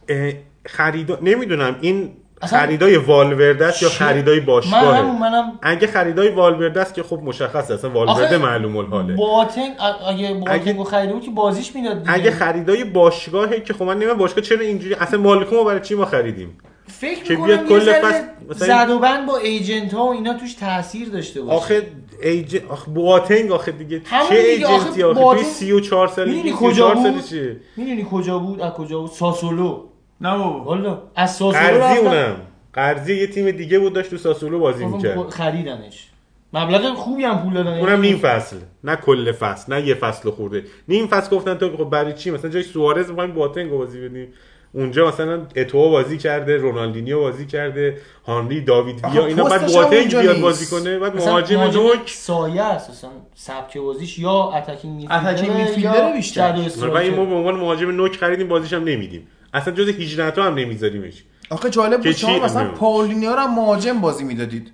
اه، 0.09 0.33
خریدا 0.67 1.19
نمی‌دونم 1.23 1.77
این 1.81 2.13
خریدای 2.43 2.97
والورده 2.97 3.67
است 3.67 3.83
یا 3.83 3.89
خریدای 3.89 4.41
من 4.41 4.47
باشگاهه؟ 4.47 4.99
همون 4.99 5.19
منم 5.19 5.59
اگه 5.63 5.87
خریدای 5.87 6.29
والورده 6.29 6.81
است 6.81 6.95
که 6.95 7.03
خب 7.03 7.21
مشخص 7.25 7.71
اصلا 7.71 7.91
والورده 7.91 8.25
آخه 8.25 8.39
معلوم 8.39 8.77
الحاله. 8.77 9.15
بواتنگ 9.15 9.73
ا- 9.79 10.09
اگه 10.09 10.35
بواتنگو 10.35 10.85
خریده 10.85 11.13
بود 11.13 11.23
که 11.23 11.31
بازیش 11.31 11.75
می‌داد 11.75 11.99
دیگه. 11.99 12.15
اگه 12.15 12.31
خریدای 12.31 12.85
باشگاهه 12.85 13.61
که 13.61 13.73
خب 13.75 13.83
من 13.83 13.95
نمی‌دونم 13.95 14.19
باشگاه 14.19 14.45
چرا 14.45 14.61
اینجوری 14.61 14.95
اصلا 14.95 15.21
مالکومو 15.21 15.65
برای 15.65 15.81
چی 15.81 15.95
ما 15.95 16.05
خریدیم؟ 16.05 16.59
فکر 16.91 17.23
که 17.23 17.37
می‌کنم 17.37 17.67
کل 17.67 17.93
فصل 17.93 18.23
مثلا- 18.51 18.97
و 18.97 18.99
بند 18.99 19.27
با 19.27 19.37
ایجنت 19.37 19.95
ها 19.95 20.05
و 20.07 20.13
اینا 20.13 20.35
توش 20.35 20.55
تاثیر 20.55 21.09
داشته 21.09 21.43
باشه. 21.43 21.57
آخه 21.57 21.87
ایج... 22.23 22.57
آخه 22.69 22.91
بواتنگ 22.91 23.53
آخه 23.53 23.73
دیگه 23.73 24.01
چه 24.29 24.35
ایجنتی 24.35 24.65
آخه 24.65 24.75
آخه؟ 24.75 25.03
توی 25.03 25.15
بواتنگ- 25.15 25.43
34 25.43 26.09
سالگی 26.09 26.37
می‌دونی 26.37 26.57
34 26.57 26.95
کجا 26.95 27.11
بود؟ 27.11 27.21
سالشه 27.21 27.57
می‌دونی 27.77 28.07
کجا 28.11 28.39
بود؟ 28.39 28.61
از 28.61 28.73
کجا 28.73 29.01
بود؟ 29.01 29.11
ساسولو. 29.11 29.85
نه 30.21 30.39
بابا. 30.39 30.65
والا 30.65 31.03
از 31.17 31.35
ساسولو 31.37 31.79
قرضی 31.79 31.99
اونم. 31.99 32.37
قرضی 32.73 33.15
یه 33.17 33.27
تیم 33.27 33.51
دیگه 33.51 33.79
بود 33.79 33.93
داشت 33.93 34.11
تو 34.11 34.17
ساسولو 34.17 34.59
بازی 34.59 34.85
می‌کرد. 34.85 35.29
خریدنش. 35.29 36.07
مبلغ 36.53 36.95
خوبی 36.95 37.25
هم 37.25 37.43
پول 37.43 37.55
دادن. 37.55 37.79
اونم 37.79 38.01
نیم 38.01 38.17
فصل. 38.19 38.57
نه 38.85 38.97
کل 38.97 39.33
فصل 39.33 39.75
نه 39.75 39.87
یه 39.87 39.95
فصل 39.95 40.31
خورده. 40.31 40.65
نیم 40.89 41.07
فصل 41.07 41.37
گفتن 41.37 41.55
تو 41.55 41.77
خب 41.77 41.85
برای 41.85 42.13
چی؟ 42.13 42.31
مثلا 42.31 42.51
جای 42.51 42.63
سوارز 42.63 43.09
می‌خوایم 43.09 43.33
بواتنگ 43.33 43.71
رو 43.71 43.79
بازی 43.79 44.09
بدیم. 44.09 44.29
اونجا 44.73 45.09
مثلا 45.09 45.47
اتو 45.57 45.91
بازی 45.91 46.19
کرده 46.19 46.57
رونالدینیو 46.57 47.21
بازی 47.21 47.47
کرده 47.47 47.99
هانری 48.27 48.61
داوید 48.61 49.05
ویا 49.05 49.27
اینا 49.27 49.45
بعد 49.45 49.67
بواتنگ 49.67 50.17
بیاد. 50.17 50.41
بازی 50.41 50.67
کنه 50.67 50.99
بعد 50.99 51.17
مهاجم 51.17 51.61
نوک 51.61 52.11
سایه 52.11 52.63
است 52.63 52.91
اصلا 52.91 53.11
سبک 53.35 53.79
بازیش 53.79 54.19
یا 54.19 54.33
attacking 54.33 55.07
attacking 55.11 55.57
midfielder 55.57 56.13
ه 56.13 56.17
midfielder 56.17 56.55
ه 56.55 56.59
یا 56.59 56.65
بیشتر. 56.65 56.89
و 56.89 56.97
این 56.97 57.15
ما. 57.15 57.25
به 57.25 57.35
عنوان 57.35 57.55
مهاجم 57.57 57.91
نوک 57.91 58.17
خریدیم 58.17 58.49
بازیش 58.49 58.73
هم 58.73 58.85
نمیدیم 58.85 59.27
اصلا 59.55 59.75
جز 59.75 59.89
18 59.89 60.31
تا 60.31 60.43
هم 60.43 60.55
نمیذاریمش 60.55 61.25
آخه 61.51 61.71
جالب 61.71 62.03
بود؟ 62.03 62.13
شما 62.13 62.39
مثلا. 62.39 62.71
پاولینیا 62.71 63.35
رو 63.35 63.41
هم 63.41 63.55
مهاجم 63.55 64.01
بازی 64.01 64.25
می‌دادید 64.25 64.73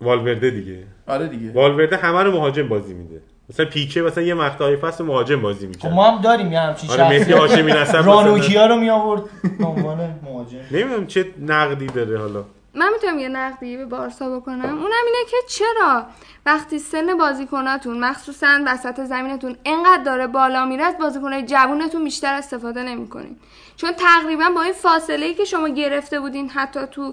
والورده 0.00 0.50
دیگه 0.50 0.78
آره 1.06 1.28
دیگه 1.28 1.52
والورده 1.52 1.96
همه 1.96 2.22
رو 2.22 2.32
مهاجم 2.32 2.68
بازی 2.68 2.94
میده 2.94 3.20
مثلا 3.50 3.66
پیکه 3.66 4.02
مثلا 4.02 4.24
یه 4.24 4.34
مقطعی 4.34 4.76
فصل 4.76 5.04
مهاجم 5.04 5.40
بازی 5.40 5.66
خب 5.66 5.68
می‌کرد 5.68 5.92
ما 5.92 6.10
هم 6.10 6.22
داریم 6.22 6.52
یه 6.52 6.60
همچین 6.60 6.90
آره 6.90 7.18
شخصیت. 7.18 7.36
هاشمی 7.36 7.72
نسب 7.72 7.96
رانوکیا 7.96 8.66
رو 8.66 8.76
می 8.76 8.90
آورد 8.90 9.22
به 9.58 9.66
عنوان 9.66 10.20
مهاجم. 10.22 10.58
نمی‌دونم 10.70 11.06
چه 11.06 11.30
نقدی 11.40 11.86
داره 11.86 12.18
حالا. 12.18 12.44
من 12.74 12.92
می‌تونم 12.92 13.18
یه 13.18 13.28
نقدی 13.28 13.76
به 13.76 13.84
بارسا 13.84 14.36
بکنم. 14.36 14.60
اونم 14.64 15.04
اینه 15.06 15.30
که 15.30 15.36
چرا 15.48 16.06
وقتی 16.46 16.78
سن 16.78 17.18
بازیکناتون 17.18 18.04
مخصوصا 18.04 18.58
وسط 18.66 19.00
زمینتون 19.00 19.56
انقدر 19.64 20.02
داره 20.02 20.26
بالا 20.26 20.64
میره 20.64 20.84
از 20.84 20.98
بازیکنهای 20.98 21.42
جوونتون 21.42 22.04
بیشتر 22.04 22.34
استفاده 22.34 22.82
نمی‌کنین 22.82 23.36
چون 23.76 23.92
تقریبا 23.92 24.50
با 24.54 24.62
این 24.62 24.72
فاصله 24.72 25.26
ای 25.26 25.34
که 25.34 25.44
شما 25.44 25.68
گرفته 25.68 26.20
بودین 26.20 26.48
حتی 26.48 26.80
تو 26.90 27.12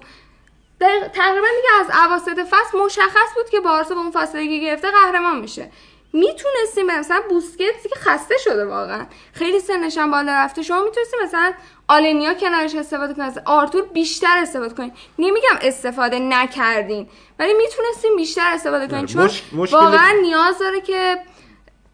تقریبا 1.12 1.46
دیگه 1.56 1.68
از 1.80 1.86
اواسط 2.06 2.40
فصل 2.50 2.78
مشخص 2.84 3.34
بود 3.34 3.50
که 3.50 3.60
بارسا 3.60 3.94
با 3.94 4.00
اون 4.00 4.10
فاصله 4.10 4.48
که 4.48 4.58
گرفته 4.58 4.88
قهرمان 4.90 5.40
میشه. 5.40 5.70
می‌تونستیم 6.12 6.86
مثلا 6.86 7.22
بوسکتسی 7.28 7.88
که 7.88 7.94
خسته 8.00 8.34
شده 8.44 8.64
واقعا. 8.66 9.06
خیلی 9.32 9.60
سنش 9.60 9.98
هم 9.98 10.10
بالا 10.10 10.32
رفته. 10.32 10.62
شما 10.62 10.82
می‌تونستیم 10.82 11.20
مثلا 11.24 11.52
آلنیا 11.88 12.34
کنارش 12.34 12.74
استفاده 12.74 13.14
کنید 13.14 13.26
از 13.26 13.38
آرتور 13.46 13.82
بیشتر 13.82 14.38
استفاده 14.38 14.74
کنید 14.74 14.92
نمیگم 15.18 15.58
استفاده 15.62 16.18
نکردین 16.18 17.08
ولی 17.38 17.52
می‌تونستیم 17.54 18.16
بیشتر 18.16 18.50
استفاده 18.54 18.86
کنید 18.88 19.06
چون 19.06 19.24
مش- 19.24 19.42
مشکل- 19.52 19.76
واقعا 19.76 20.12
نیاز 20.22 20.58
داره 20.58 20.80
که 20.80 21.18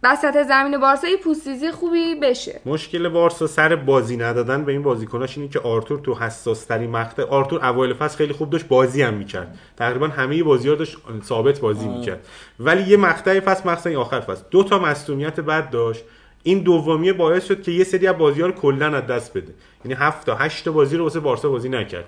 وسط 0.03 0.43
زمین 0.43 0.79
بارسا 0.79 1.09
یه 1.09 1.17
پوستیزی 1.17 1.71
خوبی 1.71 2.15
بشه. 2.15 2.61
مشکل 2.67 3.09
بارسا 3.09 3.47
سر 3.47 3.77
بازی 3.77 4.17
ندادن 4.17 4.65
به 4.65 4.73
این 4.73 4.83
بازیکناش 4.83 5.39
اینه 5.39 5.51
که 5.51 5.61
آرتور 5.61 5.99
تو 6.01 6.15
حساس 6.15 6.65
ترین 6.65 6.91
مقطع 6.91 7.23
آرتور 7.23 7.67
اوایل 7.67 7.95
فصل 7.95 8.17
خیلی 8.17 8.33
خوب 8.33 8.51
داشت 8.51 8.69
بازی 8.69 9.03
هم 9.03 9.15
می‌کرد. 9.15 9.59
تقریبا 9.77 10.09
همه 10.09 10.43
بازی 10.43 10.69
ها 10.69 10.75
داشت 10.75 10.97
ثابت 11.25 11.61
بازی 11.61 11.89
می‌کرد. 11.89 12.27
ولی 12.61 12.83
یه 12.83 12.97
مقطع 12.97 13.41
فصل 13.41 13.89
این 13.89 13.99
آخر 13.99 14.21
فصل. 14.21 14.43
دو 14.51 14.65
تا 14.65 14.79
مصونیت 14.79 15.41
بد 15.41 15.71
داشت. 15.71 16.05
این 16.43 16.59
دومیه 16.59 17.13
باعث 17.13 17.47
شد 17.47 17.63
که 17.63 17.73
یه 17.73 17.85
سری 17.85 18.07
از 18.07 18.17
بازی 18.17 18.41
ها 18.41 18.47
رو 18.47 18.53
کلا 18.53 18.97
از 18.97 19.07
دست 19.07 19.37
بده. 19.37 19.55
یعنی 19.85 19.97
هفت 20.01 20.27
تا 20.27 20.35
هشت 20.35 20.65
تا 20.65 20.73
بازی 20.73 20.97
رو 20.97 21.05
واسه 21.05 21.21
بارسا 21.21 21.49
بازی 21.49 21.69
نکرد. 21.69 22.05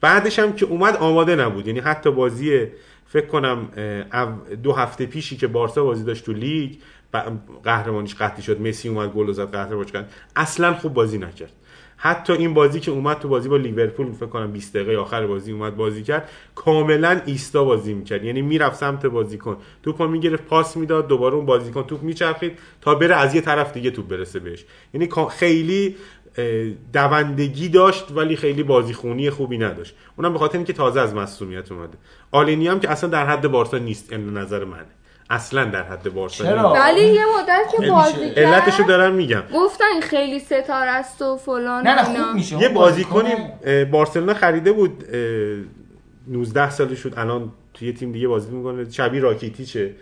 بعدش 0.00 0.38
هم 0.38 0.52
که 0.52 0.66
اومد 0.66 0.96
آماده 0.96 1.36
نبود. 1.36 1.66
یعنی 1.66 1.80
حتی 1.80 2.10
بازی 2.10 2.66
فکر 3.08 3.26
کنم 3.26 3.68
دو 4.62 4.72
هفته 4.72 5.06
پیشی 5.06 5.36
که 5.36 5.46
بارسا 5.46 5.84
بازی 5.84 6.04
داشت 6.04 6.24
تو 6.24 6.32
لیگ 6.32 6.74
قهرمانیش 7.64 8.14
قطعی 8.14 8.42
شد 8.42 8.60
مسی 8.60 8.88
اومد 8.88 9.12
گل 9.12 9.32
زد 9.32 9.50
قهرمانش 9.50 9.92
کرد 9.92 10.12
اصلا 10.36 10.74
خوب 10.74 10.94
بازی 10.94 11.18
نکرد. 11.18 11.52
حتی 12.02 12.32
این 12.32 12.54
بازی 12.54 12.80
که 12.80 12.90
اومد 12.90 13.18
تو 13.18 13.28
بازی 13.28 13.48
با 13.48 13.56
لیورپول 13.56 14.12
فکر 14.12 14.26
کنم 14.26 14.52
20 14.52 14.76
دقیقه 14.76 14.96
آخر 14.96 15.26
بازی 15.26 15.52
اومد 15.52 15.76
بازی 15.76 16.02
کرد 16.02 16.28
کاملا 16.54 17.20
ایستا 17.26 17.64
بازی 17.64 17.94
می‌کرد. 17.94 18.24
یعنی 18.24 18.42
می‌رفت 18.42 18.76
سمت 18.76 19.06
بازیکن. 19.06 19.56
توپو 19.82 20.06
می‌گرفت 20.06 20.44
پاس 20.44 20.76
می‌داد 20.76 21.08
دوباره 21.08 21.34
اون 21.34 21.46
بازیکن 21.46 21.82
توپ 21.82 22.02
میچرخید 22.02 22.58
تا 22.80 22.94
بره 22.94 23.16
از 23.16 23.34
یه 23.34 23.40
طرف 23.40 23.72
دیگه 23.72 23.90
توپ 23.90 24.08
برسه 24.08 24.38
بهش. 24.38 24.64
یعنی 24.94 25.08
خیلی 25.30 25.96
دوندگی 26.92 27.68
داشت 27.68 28.06
ولی 28.10 28.36
خیلی 28.36 28.62
بازیخونی 28.62 29.30
خوبی 29.30 29.58
نداشت. 29.58 29.94
اونم 30.16 30.32
به 30.32 30.38
خاطر 30.38 30.56
اینکه 30.56 30.72
تازه 30.72 31.00
از 31.00 31.14
مصونیت 31.14 31.72
اومده. 31.72 31.98
آلینی 32.30 32.68
هم 32.68 32.80
که 32.80 32.90
اصلا 32.90 33.10
در 33.10 33.26
حد 33.26 33.48
بارسا 33.48 33.78
نیست 33.78 34.12
این 34.12 34.38
نظر 34.38 34.64
منه. 34.64 34.99
اصلا 35.30 35.64
در 35.64 35.82
حد 35.82 36.14
بارسا 36.14 36.44
چرا؟ 36.44 36.72
نیست. 36.72 36.84
ولی 36.84 37.00
یه 37.00 37.20
مدت 37.38 37.70
که 37.80 37.90
بازی 37.90 38.30
کرد 38.30 38.38
علتشو 38.38 38.82
دارم 38.82 39.12
میگم. 39.14 39.42
گفتن 39.54 40.00
خیلی 40.02 40.38
ستاره 40.38 40.90
است 40.90 41.22
و 41.22 41.36
فلان 41.36 41.86
نه 41.86 41.94
نه 41.94 42.02
و 42.06 42.10
اینا. 42.10 42.24
خوب 42.24 42.34
میشه. 42.34 42.56
یه 42.58 42.64
اون 42.66 42.74
بازیکنی 42.74 43.30
بازیکن- 43.30 43.68
اه، 43.68 43.84
بارسلونا 43.84 44.34
خریده 44.34 44.72
بود 44.72 45.04
اه، 45.12 45.64
19 46.28 46.70
سالش 46.70 46.98
شد. 46.98 47.14
الان 47.16 47.52
توی 47.74 47.88
یه 47.88 47.94
تیم 47.94 48.12
دیگه 48.12 48.28
بازی 48.28 48.50
می‌کنه. 48.50 48.90
شبیه 48.90 49.20
راکیتیچه. 49.20 49.94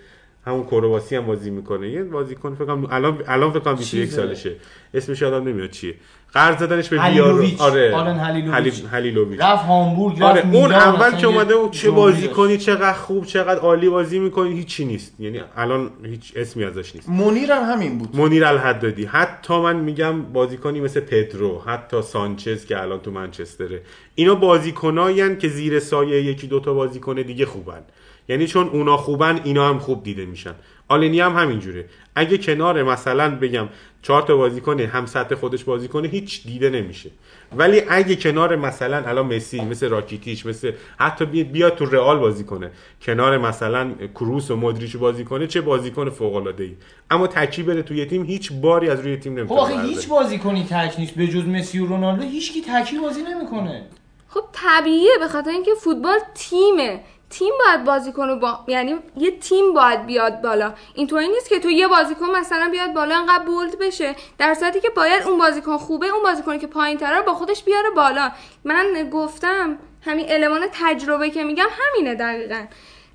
همون 0.48 0.64
کرواسی 0.64 1.16
هم 1.16 1.26
بازی 1.26 1.50
می‌کنه. 1.50 1.88
یه 1.88 2.04
بازیکن 2.04 2.54
فکر 2.54 2.64
کنم 2.64 2.86
الان 2.90 3.22
الان 3.26 3.50
فکر 3.50 3.60
کنم 3.60 3.74
21 3.76 4.04
چیزه. 4.04 4.16
سالشه. 4.22 4.52
اسمش 4.94 5.22
یادم 5.22 5.48
نمیاد 5.48 5.70
چیه. 5.70 5.94
قرض 6.32 6.58
زدنش 6.58 6.88
به. 6.88 6.98
بیار 7.10 7.44
آره. 7.58 7.94
آلن 7.94 8.16
هلیلوویچ. 8.18 8.74
هلی- 8.74 8.86
هلیلوویچ. 8.86 9.40
رفت 9.40 9.64
هامبورگ 9.64 10.12
رفت 10.22 10.22
آره 10.46 10.54
اون 10.56 10.72
اول 10.72 11.16
که 11.16 11.26
اومده 11.26 11.56
بود 11.56 11.70
چه 11.70 11.90
بازی. 11.90 12.28
کنی 12.28 12.58
چقدر 12.58 12.92
خوب 12.92 13.24
چقدر 13.24 13.60
عالی 13.60 13.88
بازی 13.88 14.18
می‌کنی 14.18 14.52
هیچی 14.52 14.84
نیست. 14.84 15.14
یعنی 15.18 15.40
الان 15.56 15.90
هیچ 16.04 16.32
اسمی 16.36 16.64
ازش 16.64 16.94
نیست. 16.94 17.08
منیر 17.08 17.52
هم 17.52 17.72
همین 17.72 17.98
بود. 17.98 18.16
منیر 18.16 18.44
الحدادی. 18.44 19.04
حتی 19.04 19.58
من 19.60 19.76
میگم 19.76 20.22
بازیکنی 20.22 20.80
مثل 20.80 21.00
پدرو 21.00 21.62
حتی 21.66 22.02
سانچز 22.02 22.64
که 22.66 22.82
الان 22.82 23.00
تو 23.00 23.10
منچستره. 23.10 23.82
اینا 24.14 24.34
بازیکنایی 24.34 25.36
که 25.36 25.48
زیر 25.48 25.80
سایه 25.80 26.22
یکی 26.22 26.46
دوتا 26.46 26.74
بازیکن 26.74 27.14
دیگه 27.14 27.46
خوبن. 27.46 27.82
یعنی 28.28 28.46
چون 28.46 28.68
اونا 28.68 28.96
خوبن 28.96 29.40
اینا 29.44 29.68
هم 29.68 29.78
خوب 29.78 30.02
دیده 30.04 30.24
میشن. 30.26 30.54
آلینی 30.88 31.20
هم 31.20 31.36
همینجوره. 31.36 31.84
اگه 32.14 32.38
کنار 32.38 32.82
مثلا 32.82 33.36
بگم 33.36 33.68
چهار 34.02 34.22
تا 34.22 34.36
بازیکن 34.36 34.80
هم 34.80 35.06
سطح 35.06 35.34
خودش 35.34 35.64
بازی 35.64 35.88
کنه 35.88 36.08
هیچ 36.08 36.46
دیده 36.46 36.70
نمیشه. 36.70 37.10
ولی 37.56 37.82
اگه 37.88 38.16
کنار 38.16 38.56
مثلا 38.56 38.96
الان 39.08 39.26
مسی 39.36 39.60
مثل 39.60 39.88
راکیتیچ 39.88 40.46
مثل 40.46 40.72
حتی 40.98 41.24
بی- 41.26 41.44
بیاد 41.44 41.74
تو 41.76 41.84
رئال 41.84 42.18
بازی 42.18 42.44
کنه. 42.44 42.70
کنار 43.02 43.38
مثلا 43.38 43.90
کروس 44.14 44.50
و 44.50 44.56
مودریچ 44.56 44.96
بازی 44.96 45.24
کنه 45.24 45.46
چه 45.46 45.60
بازیکن 45.60 46.10
فوق 46.10 46.34
العاده 46.36 46.64
ای 46.64 46.74
اما 47.10 47.26
تکی 47.26 47.62
بره 47.62 47.82
توی 47.82 48.04
تیم 48.06 48.24
هیچ 48.24 48.52
باری 48.52 48.90
از 48.90 49.00
روی 49.00 49.16
تیم 49.16 49.32
خب 49.32 49.38
نمی‌تونه 49.38 49.60
آخه 49.60 49.74
برداره. 49.74 49.88
هیچ 49.94 50.08
بازیکنی 50.08 50.64
تک 50.70 50.94
نیست 50.98 51.14
به 51.14 51.26
جز 51.26 51.44
مسی 51.46 51.78
و 51.78 51.86
رونالدو 51.86 52.22
هیچکی 52.22 52.62
تکی 52.62 52.98
بازی 52.98 53.22
نمی‌کنه. 53.22 53.86
خب 54.28 54.44
طبیعیه 54.52 55.12
به 55.20 55.28
خاطر 55.28 55.50
اینکه 55.50 55.70
فوتبال 55.80 56.18
تیمه. 56.34 57.00
تیم 57.30 57.52
باید 57.66 57.84
بازیکن 57.84 58.38
با 58.40 58.58
یعنی 58.66 58.96
یه 59.16 59.30
تیم 59.30 59.74
باید 59.74 60.06
بیاد 60.06 60.40
بالا. 60.42 60.72
اینطوری 60.94 61.28
نیست 61.28 61.48
که 61.48 61.60
تو 61.60 61.70
یه 61.70 61.88
بازیکن 61.88 62.26
مثلا 62.26 62.68
بیاد 62.70 62.92
بالا 62.92 63.16
انقدر 63.16 63.44
بولد 63.44 63.78
بشه. 63.78 64.14
در 64.38 64.54
صورتی 64.54 64.80
که 64.80 64.90
باید 64.90 65.22
اون 65.22 65.38
بازیکن 65.38 65.76
خوبه 65.76 66.06
اون 66.06 66.22
بازیکنی 66.22 66.58
که 66.58 66.66
پایین 66.66 66.98
رو 67.00 67.22
با 67.22 67.34
خودش 67.34 67.64
بیاره 67.64 67.90
بالا. 67.90 68.30
من 68.64 69.10
گفتم 69.12 69.78
همین 70.02 70.26
المان 70.28 70.60
تجربه 70.72 71.30
که 71.30 71.44
میگم 71.44 71.66
همینه 71.78 72.14
دقیقا. 72.14 72.64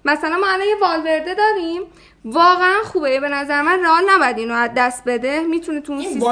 مثلا 0.05 0.37
ما 0.37 0.47
الان 0.47 0.67
یه 0.67 0.75
والورده 0.81 1.33
داریم. 1.33 1.81
واقعا 2.25 2.83
خوبه. 2.83 3.19
به 3.19 3.29
نظر 3.29 3.61
من 3.61 3.83
رئال 3.83 4.03
نباید 4.09 4.37
اینو 4.37 4.53
از 4.53 4.69
دست 4.77 5.03
بده. 5.05 5.39
می‌تونه 5.39 5.81
تو 5.81 5.93
اون 5.93 6.01
سیستم 6.01 6.29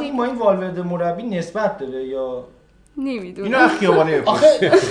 این 0.00 0.16
با 0.16 0.24
این 0.24 0.34
والورده 0.34 0.82
مربی 0.82 1.22
نسبت 1.22 1.78
داره 1.78 2.04
یا 2.04 2.44
نمی‌دونم. 2.98 3.54
اینو 3.54 3.68
خیابانه. 3.68 4.22
آخه 4.26 4.46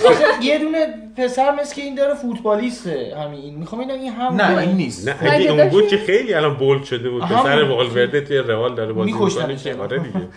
آخه 0.06 0.44
یه 0.46 0.60
دونه 0.60 0.88
پسر 1.18 1.56
مثل 1.56 1.76
که 1.76 1.82
این 1.82 1.96
داره 1.96 2.14
فوتبالیسته. 2.14 3.16
همین. 3.18 3.56
می‌خوام 3.56 3.82
اینم 3.82 3.94
این 3.94 4.12
هم 4.12 4.34
نه 4.34 4.58
این 4.58 4.78
نیست. 4.78 5.08
نه 5.08 5.34
اگه 5.34 5.52
اون 5.52 5.70
بود؟ 5.70 5.88
که 5.88 5.98
خیلی 5.98 6.34
الان 6.34 6.54
بولد 6.54 6.84
شده 6.84 7.10
بود. 7.10 7.24
پسر 7.24 7.64
والورده 7.64 8.22
توی 8.22 8.38
رئال 8.38 8.76
داره 8.76 8.94
بازی 8.94 9.12
می‌کنه. 9.12 9.82
آره 9.82 10.00
دیگه. 10.00 10.28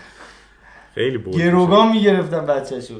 خیلی 0.95 1.19
بولد 1.19 1.37
گروگان 1.37 1.89
می‌گرفتن 1.89 2.47
بچه‌شو. 2.47 2.95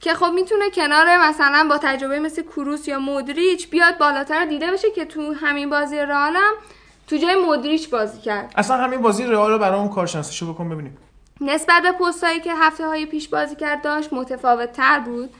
که 0.00 0.14
خب 0.14 0.30
می‌تونه 0.34 0.70
کنار 0.70 1.06
مثلا 1.28 1.66
با 1.68 1.78
تجربه 1.82 2.18
مثل 2.18 2.42
کروس 2.42 2.88
یا 2.88 2.98
مودریچ 2.98 3.70
بیاد 3.70 3.98
بالاتر 3.98 4.44
دیده 4.44 4.72
بشه 4.72 4.90
که 4.90 5.04
تو 5.04 5.32
همین 5.32 5.70
بازی 5.70 5.96
رئالم 5.96 6.52
تو 7.06 7.16
جای 7.16 7.34
مودریچ 7.46 7.90
بازی 7.90 8.20
کرد. 8.20 8.52
اصلا 8.56 8.76
همین 8.76 9.02
بازی 9.02 9.24
رئال 9.24 9.50
رو 9.50 9.58
برای 9.58 9.78
اون 9.78 9.88
کارشناسیشو 9.88 10.52
بکن 10.52 10.68
ببینیم. 10.68 10.96
نسبت 11.42 11.82
به 11.82 11.92
پستایی 11.92 12.40
که 12.40 12.54
هفته 12.54 12.86
های 12.86 13.06
پیش 13.06 13.28
بازی 13.28 13.56
کرد 13.56 13.82
داشت 13.82 14.12
متفاوت 14.12 14.72
تر 14.72 14.98
بود. 14.98 15.30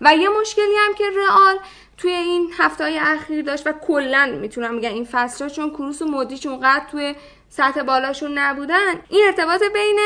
و 0.00 0.16
یه 0.16 0.28
مشکلی 0.40 0.76
هم 0.86 0.94
که 0.94 1.04
رئال 1.16 1.58
توی 1.96 2.12
این 2.12 2.50
هفته 2.58 2.84
های 2.84 2.98
اخیر 2.98 3.44
داشت 3.44 3.66
و 3.66 3.72
کلا 3.72 4.36
می‌تونم 4.40 4.78
بگم 4.78 4.94
این 4.94 5.04
فصل 5.04 5.48
چون 5.48 5.70
کروس 5.70 6.02
و 6.02 6.06
مودریچ 6.06 6.46
اونقدر 6.46 6.84
توی 6.90 7.14
سطح 7.48 7.82
بالاشون 7.82 8.38
نبودن. 8.38 8.94
این 9.08 9.26
ارتباط 9.26 9.62
بین 9.72 9.98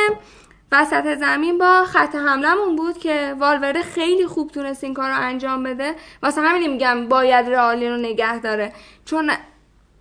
وسط 0.72 1.18
زمین 1.18 1.58
با 1.58 1.84
خط 1.84 2.14
حملمون 2.14 2.76
بود 2.76 2.98
که 2.98 3.34
والورده 3.38 3.82
خیلی 3.82 4.26
خوب 4.26 4.50
تونست 4.50 4.84
این 4.84 4.94
کار 4.94 5.10
رو 5.10 5.20
انجام 5.20 5.62
بده. 5.62 5.94
واسه 6.22 6.40
همین 6.40 6.72
میگم 6.72 7.08
باید 7.08 7.48
رئالی 7.48 7.88
رو 7.88 7.96
نگه 7.96 8.38
داره. 8.38 8.72
چون 9.04 9.30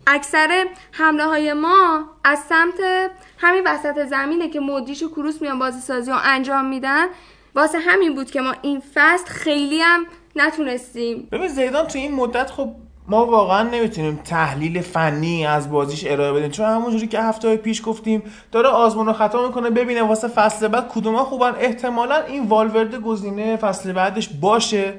اکثر 0.08 0.66
حمله 0.92 1.26
های 1.26 1.54
ما 1.54 2.04
از 2.24 2.40
سمت 2.40 2.74
همین 3.38 3.64
وسط 3.66 4.06
زمینه 4.06 4.50
که 4.50 4.60
مودریچ 4.60 5.04
و 5.04 5.10
کروس 5.10 5.42
میان 5.42 5.60
بازی 5.60 5.80
سازی 5.80 6.12
رو 6.12 6.18
انجام 6.24 6.66
میدن. 6.66 7.06
واسه 7.56 7.80
همین 7.80 8.16
بود 8.16 8.32
که 8.32 8.42
ما 8.42 8.54
این 8.62 8.82
فصل 8.94 9.26
خیلی 9.26 9.82
هم 9.82 10.06
نتونستیم. 10.36 11.28
ببین 11.32 11.48
زیدان 11.48 11.88
تو 11.88 12.00
این 12.00 12.16
مدت 12.16 12.50
خب 12.52 12.70
ما 13.08 13.26
واقعا 13.26 13.64
نمی‌تونیم 13.64 14.22
تحلیل 14.26 14.82
فنی 14.82 15.46
از 15.46 15.72
بازیش 15.72 16.06
ارائه 16.08 16.34
بدیم. 16.34 16.52
چون 16.52 16.66
همونجوری 16.66 17.08
که 17.08 17.22
هفته 17.22 17.58
پیش 17.58 17.82
گفتیم 17.86 18.24
داره 18.52 18.70
آزمون 18.70 19.08
و 19.08 19.14
خطا 19.14 19.48
می‌کنه 19.48 19.70
ببینه 19.70 20.04
واسه 20.04 20.28
فصل 20.28 20.68
بعد 20.68 20.88
کدوما 20.88 21.24
خوبن. 21.24 21.56
احتمالا 21.60 22.16
این 22.16 22.48
والورده 22.48 23.00
گزینه 23.00 23.58
فصل 23.58 23.94
بعدش 23.94 24.30
باشه. 24.42 24.94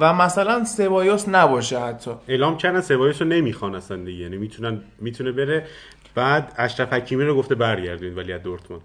و 0.00 0.14
مثلا 0.14 0.64
سبایوس 0.64 1.28
نباشه 1.28 1.80
حتی. 1.80 2.10
اعلام 2.28 2.56
کردن 2.56 2.80
سبایوس 2.80 3.22
رو 3.22 3.28
نمی‌خوان 3.28 3.74
اصلا 3.74 3.96
دیگه. 3.96 4.22
یعنی 4.22 4.36
می‌تونن 4.36 4.80
می‌تونه 4.98 5.32
بره 5.32 5.66
بعد 6.14 6.52
اشرف 6.56 6.92
حکیمی 6.92 7.24
رو 7.24 7.34
گفته 7.36 7.54
برگردونید 7.54 8.18
ولی 8.18 8.32
از 8.32 8.42
دورتموند. 8.42 8.82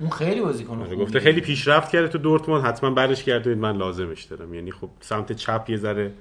اون 0.00 0.10
خیلی 0.10 0.40
بازیکن 0.40 0.82
آره،. 0.82 0.96
گفته 0.96 1.20
خیلی 1.20 1.40
پیشرفت 1.40 1.90
کرده 1.90 2.08
تو 2.08 2.18
دورتموند 2.18 2.64
حتما 2.64 2.90
برش 2.90 3.24
گردونید 3.24 3.58
من 3.58 3.76
لازمش 3.76 4.22
دارم. 4.22 4.54
یعنی 4.54 4.70
خب 4.70 4.88
سمت 5.00 5.32
چپ 5.32 5.64
یه 5.68 5.76
ذره 5.76 6.12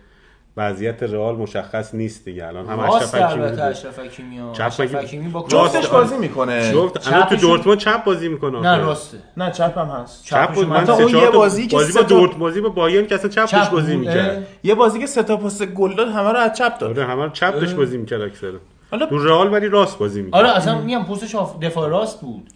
وضعیت 0.57 1.03
رئال 1.03 1.35
مشخص 1.35 1.95
نیست 1.95 2.25
دیگه. 2.25 2.47
الان 2.47 2.65
هم 2.67 2.79
اشرف 2.79 3.15
حکیمی. 3.15 3.43
اشرف 3.43 3.99
حکیمی 3.99 4.39
اشرف 4.39 4.79
حکیمی. 4.95 5.29
با. 5.29 5.45
جفتش 5.47 5.87
بازی 5.87 6.17
می‌کنه. 6.17 6.71
جفت 6.73 7.07
الان 7.07 7.23
تو 7.25 7.35
دورتموند 7.35 7.79
چپ 7.79 8.03
بازی 8.03 8.27
می‌کنه 8.27 8.59
نه 8.61 8.77
راسته. 8.77 9.17
نه 9.37 9.51
چپ 9.51 9.77
هم 9.77 9.87
هست. 9.87 10.25
چپ 10.25 10.53
بود 10.53 10.67
من 10.67 10.89
اون 10.89 11.09
یه 11.09 11.29
بازی 11.29 11.67
که 11.67 11.75
بازی 11.75 11.91
سه 11.91 12.01
با 12.01 12.07
تا- 12.07 12.15
دورت 12.15 12.35
بازی 12.37 12.61
با 12.61 12.69
بایرن 12.69 13.07
که 13.07 13.15
اصلا 13.15 13.29
چپ 13.29 13.51
داشت 13.51 13.65
چپ 13.65 13.71
بازی. 13.71 13.95
می‌کرد. 13.95 14.47
یه 14.63 14.75
بازی 14.75 14.99
که 14.99 15.05
سه 15.07 15.23
تا 15.23 15.37
پاس 15.37 15.61
گل 15.61 15.95
داد 15.95 16.07
همه 16.07 16.31
رو 16.31 16.37
از 16.37 16.57
چپ 16.57 16.77
داد. 16.77 16.89
آره 16.99 17.07
همه 17.07 17.23
رو 17.23 17.29
چپ 17.29 17.59
داشت 17.59 17.75
بازی 17.75 17.97
می‌کرد 17.97 18.21
اکثر 18.21 18.51
حالا- 18.91 19.05
تو 19.05 19.17
رئال 19.17 19.53
ولی 19.53 19.69
راست 19.69 19.97
بازی 19.97 20.21
می‌کرد. 20.21 20.39
آره 20.41 20.49
اصلا 20.57 20.81
میگم 20.81 21.03
پستش 21.03 21.35
دفاع 21.61 21.89
راست 21.89 22.21
بود. 22.21 22.49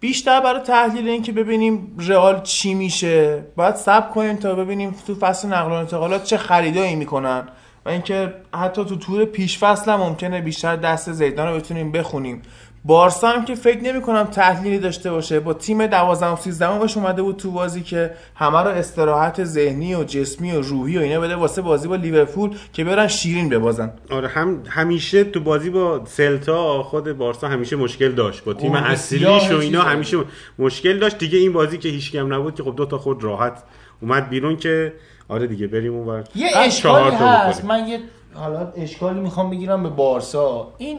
بیشتر 0.00 0.40
برای 0.40 0.60
تحلیل 0.60 1.08
این 1.08 1.22
که 1.22 1.32
ببینیم 1.32 1.96
رئال 1.98 2.42
چی 2.42 2.74
میشه. 2.74 3.44
باید 3.56 3.76
صبر 3.76 4.08
کنیم 4.08 4.36
تا 4.36 4.54
ببینیم 4.54 4.94
تو 5.06 5.14
فصل 5.14 5.48
نقل 5.48 5.70
و 5.70 5.74
انتقالات 5.74 6.24
چه 6.24 6.36
خریدایی 6.36 6.96
می‌کنن 6.96 7.48
و 7.86 7.88
اینکه 7.88 8.34
حتی 8.54 8.84
تو 8.84 8.96
تور 8.96 9.24
پیش 9.24 9.58
فصل 9.58 9.90
هم 9.90 10.00
ممکنه 10.00 10.40
بیشتر 10.40 10.76
دست 10.76 11.12
زیدان 11.12 11.48
رو 11.48 11.56
بتونیم 11.56 11.92
بخونیم. 11.92 12.42
بارسا 12.84 13.28
هم 13.28 13.44
که 13.44 13.54
فکر 13.54 13.82
نمی 13.82 14.02
کنم 14.02 14.24
تحلیلی 14.24 14.78
داشته 14.78 15.10
باشه. 15.10 15.40
با 15.40 15.54
تیم 15.54 15.86
12 15.86 16.26
و 16.26 16.36
13 16.36 16.78
بهش 16.78 16.96
اومده 16.96 17.22
بود 17.22 17.36
تو 17.36 17.50
بازی 17.50 17.82
که 17.82 18.10
همه 18.34 18.58
رو 18.58 18.68
استراحت 18.68 19.44
ذهنی 19.44 19.94
و 19.94 20.04
جسمی 20.04 20.52
و 20.52 20.60
روحی 20.60 20.98
و 20.98 21.00
اینا 21.00 21.20
بده 21.20 21.36
واسه 21.36 21.62
بازی 21.62 21.88
با 21.88 21.96
لیورپول 21.96 22.56
که 22.72 22.84
برن 22.84 23.08
شیرین 23.08 23.48
ببازن. 23.48 23.92
آره 24.10 24.28
هم 24.28 24.62
همیشه 24.68 25.24
تو 25.24 25.40
بازی 25.40 25.70
با 25.70 26.00
سلتا 26.04 26.82
خود 26.82 27.18
بارسا 27.18 27.48
همیشه 27.48 27.76
مشکل 27.76 28.12
داشت. 28.12 28.44
با 28.44 28.54
تیم 28.54 28.74
اون 28.74 28.84
اصلیش 28.84 29.50
و 29.50 29.58
اینا. 29.58 29.82
همیشه 29.82 30.16
مشکل 30.58 30.98
داشت. 30.98 31.18
دیگه 31.18 31.38
این 31.38 31.52
بازی 31.52 31.78
که 31.78 31.88
هیچ 31.88 32.12
کم 32.12 32.34
نبود 32.34 32.54
که 32.54 32.62
خب 32.62 32.76
دو 32.76 32.86
تا 32.86 32.98
خود 32.98 33.24
راحت 33.24 33.62
اومد 34.02 34.28
بیرون 34.28 34.56
که 34.56 34.92
آره 35.28 35.46
دیگه 35.46 35.66
بریم 35.66 35.94
اونور. 35.94 36.24
یه 36.34 36.48
اشکالی 36.56 37.16
هست. 37.16 37.64
من 37.64 37.88
یه 37.88 38.00
حالا 38.34 38.72
اشکالی 38.76 39.20
می‌خوام 39.20 39.50
بگیرم 39.50 39.82
به 39.82 39.88
بارسا. 39.88 40.72
این 40.78 40.98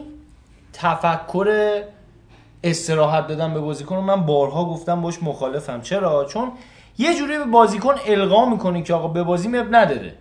تفکر 0.72 1.80
استراحت 2.64 3.26
دادن 3.26 3.54
به 3.54 3.60
بازیکن 3.60 3.96
رو 3.96 4.02
من 4.02 4.26
بارها 4.26 4.64
گفتم 4.64 5.00
باش 5.00 5.22
مخالفم. 5.22 5.80
چرا؟ 5.80 6.24
چون 6.24 6.52
یه 6.98 7.14
جوری 7.14 7.38
به 7.38 7.44
بازیکن 7.44 7.94
القا 8.06 8.44
می‌کنه 8.44 8.82
که 8.82 8.94
آقا 8.94 9.08
به 9.08 9.22
بازی 9.22 9.58
اب 9.58 9.74
نداره. 9.74 10.14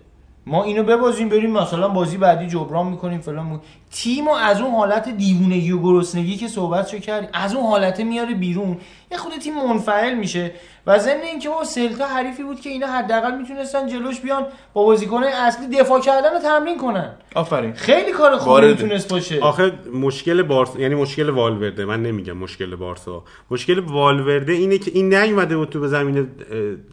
ما 0.46 0.64
اینو 0.64 0.84
ببازیم 0.84 1.30
بریم 1.30 1.52
مثلا 1.52 1.88
بازی 1.88 2.18
بعدی 2.18 2.48
جبران 2.48 2.88
می‌کنیم 2.88 3.20
فلان. 3.20 3.62
تیم 3.92 4.28
از 4.28 4.62
اون 4.62 4.72
حالت 4.72 5.10
دیوونگی 5.10 5.72
و 5.72 5.82
گرسنگی 5.82 6.38
که 6.38 6.48
صحبت 6.48 6.88
کردیم 6.88 7.30
از 7.34 7.56
اون 7.56 7.66
حالت 7.66 8.00
میاره 8.00 8.34
بیرون. 8.34 8.78
یه 9.12 9.18
خود 9.18 9.32
تیم 9.32 9.54
منفعل 9.54 10.14
میشه. 10.14 10.52
و 10.88 11.00
ضمن 11.00 11.22
اینکه 11.22 11.50
با 11.50 11.64
سلتا 11.64 12.08
حریفی 12.08 12.44
بود 12.44 12.62
که 12.62 12.70
اینا 12.70 12.88
حداقل 12.88 13.38
می‌تونستن 13.38 13.88
جلوش 13.88 14.20
بیان 14.20 14.46
با 14.74 14.84
بازیکن 14.84 15.24
اصلی 15.24 15.78
دفاع 15.78 16.00
کردن 16.02 16.34
رو 16.34 16.40
تمرین 16.40 16.78
کنن. 16.78 17.12
آفرین. 17.36 17.74
خیلی 17.74 18.12
کار 18.12 18.38
خوبی. 18.38 18.68
می‌تونست 18.68 19.12
باشه. 19.12 19.40
آخه 19.40 19.72
مشکل 19.94 20.42
بارسا 20.42 20.80
یعنی 20.80 20.96
مشکل 20.96 21.30
والورده. 21.30 21.86
من 21.86 22.04
نمیگم 22.04 22.38
مشکل 22.38 22.76
بارسا. 22.76 23.24
مشکل 23.52 23.80
والورده 23.80 24.54
اینه 24.54 24.78
که 24.78 24.92
این 24.94 25.14
نیومده 25.14 25.58
بود 25.58 25.70
تو 25.70 25.80
به 25.80 25.88
زمین 25.88 26.28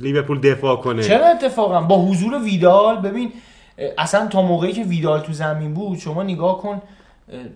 لیورپول 0.01 0.41
دفاع 0.41 0.77
کنه. 0.77 1.03
چرا 1.03 1.27
اتفاقا؟ 1.27 1.81
با 1.81 1.99
حضور 1.99 2.43
ویدال. 2.43 2.97
ببین 2.97 3.33
اصلا 3.99 4.27
تا 4.27 4.43
موقعی 4.43 4.73
که 4.73 4.83
ویدال 4.83 5.21
تو 5.21 5.33
زمین 5.33 5.75
بود 5.75 5.99
شما 5.99 6.23
نگاه 6.23 6.59
کن 6.63 6.83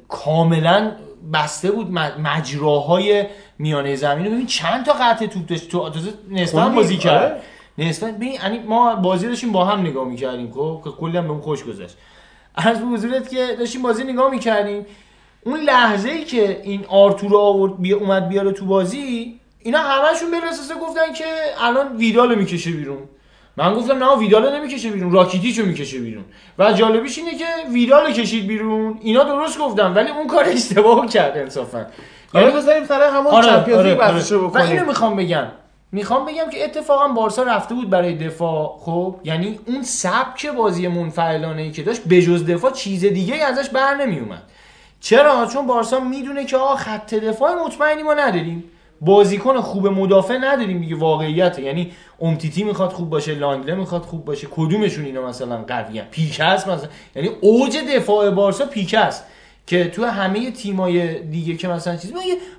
کاملا 0.08 0.92
بسته 1.32 1.70
بود 1.70 1.90
مجراهای 2.22 3.24
میانه 3.58 3.96
زمین 3.96 4.26
رو. 4.26 4.32
ببین 4.32 4.46
چند 4.46 4.84
تا 4.84 4.92
قطع 4.92 5.26
توپ 5.26 5.46
داشت. 5.46 5.68
تو 5.68 5.90
نسبت 6.30 6.74
بازی 6.74 6.96
کرد. 6.96 7.32
آره. 7.78 7.88
نسبت 7.88 8.16
ببین 8.16 8.32
یعنی 8.32 8.58
ما 8.58 8.94
بازی 8.94 9.28
داشتیم 9.28 9.52
با 9.52 9.64
هم 9.64 9.80
نگاه 9.80 10.08
می‌کردیم 10.08 10.52
خب؟ 10.52 10.80
که 10.84 10.90
کلی 10.90 11.16
هم 11.16 11.24
بهمون 11.24 11.40
خوش 11.40 11.64
گذشت. 11.64 11.96
از 12.54 12.76
حضورت 12.76 13.30
که 13.30 13.56
داشتیم 13.58 13.82
بازی 13.82 14.04
نگاه 14.04 14.30
می‌کردیم. 14.30 14.86
اون 15.44 15.60
لحظه 15.60 16.08
ای 16.08 16.24
که 16.24 16.60
این 16.64 16.84
آرتور 16.88 17.36
آورد 17.36 17.80
بیا 17.80 17.98
اومد 17.98 18.28
بیاره 18.28 18.52
تو 18.52 18.64
بازی 18.66 19.40
اینا 19.58 19.78
همشون 19.78 20.30
به 20.30 20.36
اساس 20.36 20.72
گفتن 20.78 21.12
که 21.12 21.24
الان 21.60 21.96
ویدالو 21.96 22.36
می‌کشه 22.36 22.70
بیرون. 22.70 22.98
من 23.60 23.74
گفتم 23.74 24.04
نه 24.04 24.18
ویدالو 24.18 24.56
نمی‌کشه 24.56 24.90
بیرون 24.90 25.12
راکیتیچو 25.12 25.66
می‌کشه 25.66 25.98
بیرون. 25.98 26.24
و 26.58 26.72
جالبیش 26.72 27.18
اینه 27.18 27.34
که 27.34 27.44
ویدالو 27.72 28.10
کشید 28.10 28.46
بیرون 28.46 28.98
اینا 29.02 29.22
درست 29.24 29.58
گفتن 29.58 29.94
ولی 29.94 30.10
اون 30.10 30.26
کار 30.26 30.44
اشتباه 30.44 31.06
کرد 31.06 31.38
انصافا. 31.38 31.86
یعنی 32.34 32.50
بذاریم 32.50 32.84
سر 32.84 33.10
همون 33.10 33.26
آره 33.26 33.46
چمپیونز 33.46 33.86
لیگ 33.86 34.00
آره. 34.00 34.12
بحثش 34.12 34.32
رو 34.32 34.48
و 34.48 34.56
اینو 34.56 34.66
بکنیم. 34.66 34.86
می‌خوام 34.86 35.16
بگم. 35.16 35.46
می‌خوام 35.92 36.26
بگم 36.26 36.50
که 36.50 36.64
اتفاقا 36.64 37.08
بارسا 37.08 37.42
رفته 37.42 37.74
بود 37.74 37.90
برای 37.90 38.16
دفاع 38.16 38.78
خب؟ 38.80 39.16
یعنی 39.24 39.60
اون 39.66 39.82
سبک 39.82 40.46
بازی 40.46 40.88
منفعلانه 40.88 41.62
ای 41.62 41.70
که 41.70 41.82
داشت 41.82 42.02
بجز 42.10 42.46
دفاع 42.46 42.70
چیز 42.72 43.04
دیگه 43.04 43.34
ازش 43.34 43.68
بر 43.68 43.94
نمیومد 43.94 44.42
چرا؟ 45.00 45.46
چون 45.46 45.66
بارسا 45.66 46.00
می‌دونه 46.00 46.44
که 46.44 46.56
آقا 46.56 46.76
خط 46.76 47.14
دفاع 47.14 47.54
مطمئنی 47.64 48.02
ما 48.02 48.14
نداریم. 48.14 48.64
بازیکن 49.00 49.60
خوب 49.60 49.86
مدافع 49.86 50.38
نداریم 50.38 50.80
دیگه 50.80 50.96
واقعیت 50.96 51.58
یعنی 51.58 51.92
امتیتی 52.20 52.64
می‌خواد 52.64 52.92
خوب 52.92 53.10
باشه 53.10 53.34
لانگله 53.34 53.74
می‌خواد 53.74 54.02
خوب 54.02 54.24
باشه 54.24 54.48
کدومشون 54.50 55.04
اینا 55.04 55.26
مثلا 55.26 55.64
قویه 55.68 56.02
پیکه 56.10 56.44
است 56.44 56.68
مثلا. 56.68 56.88
یعنی 57.16 57.28
اوج 57.40 57.76
دفاع 57.96 58.30
بارسا 58.30 58.66
پیکه 58.66 58.98
است. 58.98 59.24
که 59.66 59.88
تو 59.90 60.04
همه 60.04 60.50
تیمای 60.50 61.22
دیگه 61.22 61.54
که 61.56 61.68
مثلا 61.68 61.94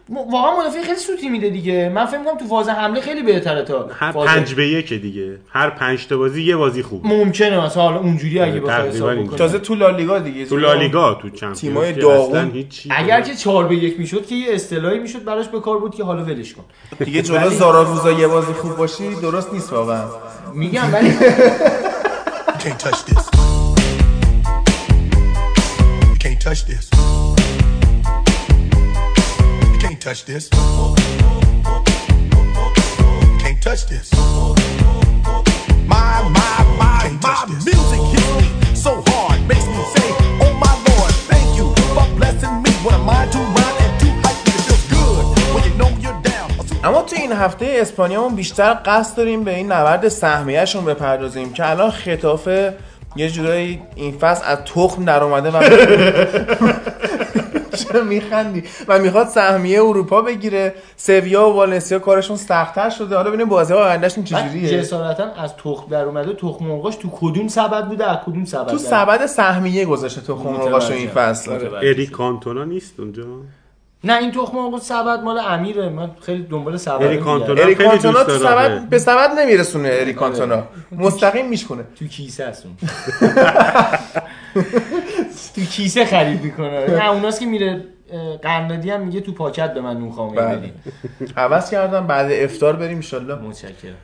م- 0.09 0.31
واقعا 0.31 0.59
مدافع 0.59 0.81
خیلی 0.81 0.99
سوتی 0.99 1.29
میده 1.29 1.49
دیگه. 1.49 1.89
من 1.95 2.05
فکر 2.05 2.17
می‌کنم 2.19 2.37
تو 2.37 2.45
فاز 2.45 2.69
حمله 2.69 3.01
خیلی 3.01 3.23
بهتره 3.23 3.61
تا 3.63 3.89
هر 3.93 4.11
فاز 4.11 4.27
پنج 4.27 4.53
به 4.53 4.67
یک 4.67 4.93
دیگه. 4.93 5.37
هر 5.49 5.69
پنج 5.69 6.07
تا 6.07 6.17
بازی 6.17 6.43
یه 6.43 6.55
بازی 6.55 6.83
خوب 6.83 7.07
ممکنه 7.07 7.65
مثلا 7.65 7.83
حالا 7.83 7.99
اونجوری 7.99 8.39
اگه 8.39 8.51
آره، 8.51 8.59
بخوای 8.61 8.89
حساب 8.89 9.35
تازه 9.35 9.59
تو 9.59 9.75
لالیگا 9.75 10.19
دیگه 10.19 10.45
تو 10.45 10.57
لالیگا 10.57 11.13
تو 11.13 11.29
چمپیونز 11.29 11.59
تیمای 11.59 11.93
داغون. 11.93 12.65
اگر 12.89 13.21
که 13.21 13.35
4 13.35 13.67
به 13.67 13.75
1 13.75 13.99
می‌شد 13.99 14.25
که 14.25 14.35
یه 14.35 14.53
اصطلاحی 14.53 14.99
می‌شد 14.99 15.23
براش 15.23 15.47
به 15.47 15.59
کار 15.59 15.77
بود 15.77 15.95
که 15.95 16.03
حالا 16.03 16.23
ولش 16.23 16.53
کن. 16.53 16.63
دیگه 17.05 17.21
جلو 17.21 17.49
زارا 17.49 17.83
روزا 17.83 18.11
یه 18.11 18.27
بازی 18.27 18.53
خوب 18.53 18.75
باشی 18.77 19.15
درست 19.21 19.53
نیست 19.53 19.73
واقعا. 19.73 20.03
میگم 20.53 20.93
ولی 20.93 21.13
touch 26.51 26.65
this. 26.65 26.89
You 29.71 29.79
can't 29.79 30.01
touch 30.01 30.25
this. 30.25 30.49
You 30.51 30.59
can't 33.39 33.61
touch 33.61 33.85
this. 33.85 34.11
My, 35.87 36.27
my, 36.37 36.55
my, 36.77 37.03
my 37.23 37.45
music 37.47 38.01
hits 38.11 38.31
me 38.41 38.75
so 38.75 39.01
hard, 39.07 39.39
makes 39.47 39.65
me 39.65 39.81
say, 39.95 40.09
Oh 40.43 40.51
my 40.65 40.73
Lord, 40.87 41.13
thank 41.31 41.47
you 41.57 41.67
for 41.95 42.05
blessing 42.17 42.61
me. 42.63 42.71
What 42.83 42.95
am 42.95 43.09
I 43.09 43.25
to 43.31 43.39
run 43.55 43.73
and 43.85 43.93
me? 44.03 44.09
It 44.27 44.59
feels 44.67 44.85
good 44.91 45.23
when 45.53 45.63
you 45.63 45.73
know 45.79 45.89
you're 46.03 46.21
down. 46.21 46.51
اما 46.83 47.01
تو 47.01 47.15
این 47.15 47.31
هفته 47.31 47.77
اسپانیامون 47.81 48.35
بیشتر 48.35 48.73
قصد 48.85 49.17
داریم 49.17 49.43
به 49.43 49.55
این 49.55 49.71
نبرد 49.71 50.07
سهمیهشون 50.07 50.85
بپردازیم 50.85 51.53
که 51.53 51.69
الان 51.69 51.91
خطافه 51.91 52.77
یه 53.15 53.29
جورایی 53.29 53.81
این 53.95 54.11
فصل 54.11 54.43
از 54.45 54.57
تخم 54.57 55.05
در 55.05 55.23
اومده 55.23 55.51
و 55.51 55.63
چرا 57.77 58.03
میخندی؟ 58.03 58.63
و 58.87 58.99
می‌خواد 58.99 59.27
سهمیه 59.27 59.83
اروپا 59.83 60.21
بگیره. 60.21 60.73
سویا 60.97 61.49
و 61.49 61.53
والنسیا 61.53 61.99
کارشون 61.99 62.37
سختتر 62.37 62.89
شده. 62.89 63.15
حالا 63.15 63.29
ببینیم 63.29 63.49
بازی 63.49 63.73
آیندهشون 63.73 64.23
چجوریه 64.23 64.79
جسارتا 64.79 65.23
از 65.23 65.55
تخم 65.55 65.89
در 65.89 66.03
اومده 66.03 66.33
تخم 66.33 66.65
مرغاش 66.65 66.95
تو 66.95 67.09
کدوم 67.11 67.47
سبد 67.47 67.87
بوده؟ 67.87 68.09
از 68.11 68.17
کدوم 68.25 68.45
سبد 68.45 68.67
تو 68.67 68.77
سبد 68.77 69.25
سهمیه 69.25 69.85
گذاشته 69.85 70.21
تو 70.21 70.35
خمرقاشو 70.35 70.93
این 70.93 71.09
فصل. 71.09 71.51
اریک 71.75 72.11
کانتونا 72.11 72.63
نیست 72.63 72.99
اونجا؟ 72.99 73.23
نه 74.03 74.17
این 74.17 74.31
تخم 74.31 74.57
مرغ 74.57 74.81
سبد 74.81 75.19
مال 75.23 75.39
امیره. 75.39 75.89
من 75.89 76.11
خیلی 76.21 76.43
دنبال 76.43 76.77
سبد 76.77 77.03
اریک 77.03 77.19
کانتونا 77.19 77.61
اریک 77.63 77.77
خیلی 77.77 77.89
کانتونا 77.89 78.23
دوست 78.23 78.39
تو. 78.39 78.45
سبد 78.45 78.89
به 78.89 78.99
سبد 78.99 79.39
نمیرسونه 79.39 79.89
اریک 79.91 80.15
کانتونا 80.15 80.63
مستقیم 80.91 81.49
میشکنه 81.49 81.83
تو 81.99 82.07
کیسه 82.07 82.43
است 82.43 82.65
اون. 82.65 82.77
تو 85.55 85.61
کیسه 85.61 86.05
خرید 86.05 86.43
می‌کنه. 86.43 86.87
نه 86.87 87.09
اوناست 87.11 87.39
که 87.39 87.45
میره 87.45 87.83
اه، 88.11 88.37
قرندادی 88.37 88.89
هم 88.89 89.01
میگه 89.01 89.21
تو 89.21 89.31
پاکت 89.31 89.73
به 89.73 89.81
من 89.81 89.97
نون 89.97 90.11
خامه 90.11 90.35
بله. 90.35 90.55
بدین 90.55 90.73
عوض 91.37 91.69
کردم 91.71 92.07
بعد 92.07 92.31
افطار 92.31 92.75
بریم 92.75 92.95
انشالله 92.95 93.35
متشکرم. 93.35 93.95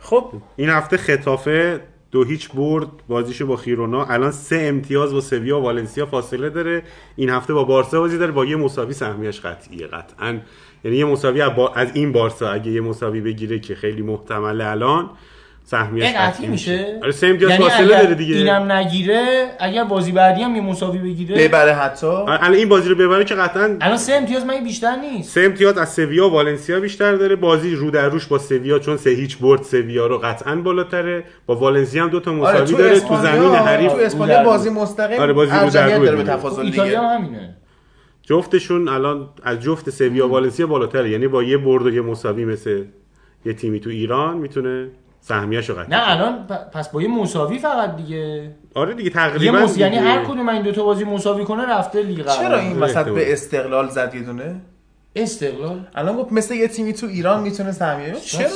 خب. 0.00 0.32
این 0.56 0.70
هفته 0.70 0.96
خطافه 0.96 1.80
دو 2.10 2.24
هیچ 2.24 2.50
برد 2.52 2.88
بازیشو 3.08 3.46
با 3.46 3.56
خیرونا. 3.56 4.04
الان 4.04 4.30
سه 4.30 4.56
امتیاز 4.56 5.12
با 5.12 5.20
سویا 5.20 5.60
و 5.60 5.62
والنسیا 5.62 6.06
فاصله 6.06 6.50
داره. 6.50 6.82
این 7.16 7.30
هفته 7.30 7.54
با 7.54 7.64
بارسا 7.64 8.00
بازی 8.00 8.18
داره. 8.18 8.32
با 8.32 8.44
یه 8.44 8.56
مساوی 8.56 8.92
سهمیش 8.92 9.40
قطعیه 9.40 9.86
قطعا. 9.86 10.40
یعنی 10.84 10.96
یه 10.96 11.04
مساوی 11.04 11.40
از 11.74 11.90
این 11.94 12.12
بارسا 12.12 12.50
اگه 12.50 12.70
یه 12.70 12.80
مساوی 12.80 13.20
بگیره 13.20 13.58
که 13.58 13.74
خیلی 13.74 14.02
محتمله 14.02 14.66
الان. 14.66 15.10
سهمیش 15.70 16.04
این 16.04 16.14
قطعی 16.18 16.46
میشه. 16.46 16.98
آره 17.02 17.12
سه 17.12 17.26
امتیاز 17.26 17.50
یعنی 17.50 17.62
فاصله 17.62 18.02
داره 18.02 18.14
دیگه. 18.14 18.36
اینم 18.36 18.72
نگیره 18.72 19.46
اگر 19.58 19.84
بازی 19.84 20.12
بعدی 20.12 20.42
هم 20.42 20.56
یه 20.56 20.60
مساوی 20.60 20.98
بگیره. 20.98 21.48
ببره 21.48 21.74
حتی. 21.74 22.06
آره، 22.06 22.44
الان 22.44 22.54
این 22.54 22.68
بازی 22.68 22.88
رو 22.88 22.94
ببره 22.94 23.24
که 23.24 23.34
قطعا 23.34 23.76
الان 23.80 23.96
سه 23.96 24.12
امتیاز 24.12 24.44
من 24.46 24.64
بیشتر 24.64 24.96
نیست. 24.96 25.30
سه 25.30 25.40
امتیاز 25.40 25.78
از 25.78 25.92
سویا 25.92 26.28
و 26.28 26.32
والنسیا 26.32 26.80
بیشتر 26.80 27.14
داره. 27.14 27.36
بازی 27.36 27.74
رو 27.74 27.90
در 27.90 28.08
روش 28.08 28.26
با 28.26 28.38
سویا 28.38 28.78
چون 28.78 28.96
سه 28.96 29.10
هیچ 29.10 29.38
برد 29.38 29.62
سویا 29.62 30.06
رو 30.06 30.18
قطعا 30.18 30.56
بالاتره. 30.56 31.24
با 31.46 31.56
والنسیا 31.56 32.02
هم 32.02 32.10
دو 32.10 32.20
تا 32.20 32.32
مساوی 32.32 32.56
آره 32.56 32.64
تو 32.64 32.76
داره. 32.76 33.00
تو 33.00 33.16
زمین 33.16 33.54
حریف 33.54 33.92
تو 33.92 33.98
اسپانیا 33.98 34.44
بازی 34.44 34.70
مستقیم 34.70 35.20
آره، 35.20 35.32
بازی 35.32 35.52
رو 35.52 35.70
در 35.70 35.88
داره 35.88 36.10
به 36.10 36.22
دیگه. 36.22 36.32
تفاضل 36.32 36.62
ایتالیا 36.62 37.00
لیگ 37.00 37.10
هم 37.10 37.24
همینه. 37.24 37.56
جفتشون 38.22 38.88
الان 38.88 39.28
از 39.42 39.60
جفت 39.60 39.90
سویا 39.90 40.28
و 40.28 40.30
والنسیا 40.30 40.66
بالاتره. 40.66 41.10
یعنی 41.10 41.28
با 41.28 41.42
یه 41.42 41.56
برد 41.58 41.86
و 41.86 41.94
یه 41.94 42.00
مساوی 42.00 42.44
مثل 42.44 42.84
یه 43.44 43.52
تیمی 43.52 43.80
تو 43.80 43.90
ایران 43.90 44.36
می‌تونه 44.36 44.88
سهمیه‌شو 45.20 45.74
قطعی 45.74 45.90
نه. 45.90 46.10
الان 46.10 46.46
پ- 46.48 46.76
پس 46.76 46.88
با 46.88 47.02
یه 47.02 47.08
مساوی 47.08 47.58
فقط 47.58 47.96
دیگه 47.96 48.50
آره 48.74 48.94
دیگه 48.94 49.04
یه 49.04 49.10
تقریبا 49.14 49.58
مس... 49.58 49.78
یعنی 49.78 49.98
دیگه. 49.98 50.08
هر 50.08 50.24
کدوم 50.24 50.48
این 50.48 50.62
دو 50.62 50.72
تا 50.72 50.84
بازی 50.84 51.04
مساوی 51.04 51.44
کنه 51.44 51.66
رفته 51.66 52.02
لیگ 52.02 52.26
چرا. 52.26 52.58
این 52.58 52.78
وسط. 52.80 53.04
به 53.04 53.32
استقلال 53.32 53.88
زد 53.88 54.14
یه 54.14 54.22
دونه 54.22 54.60
استقلال 55.16 55.86
الان 55.94 56.16
گفت 56.16 56.32
مثل 56.32 56.54
یه 56.54 56.68
تیمی 56.68 56.92
تو 56.92 57.06
ایران 57.06 57.42
می‌تونه 57.42 57.72
سهمیه 57.72 58.12
چرا. 58.14 58.48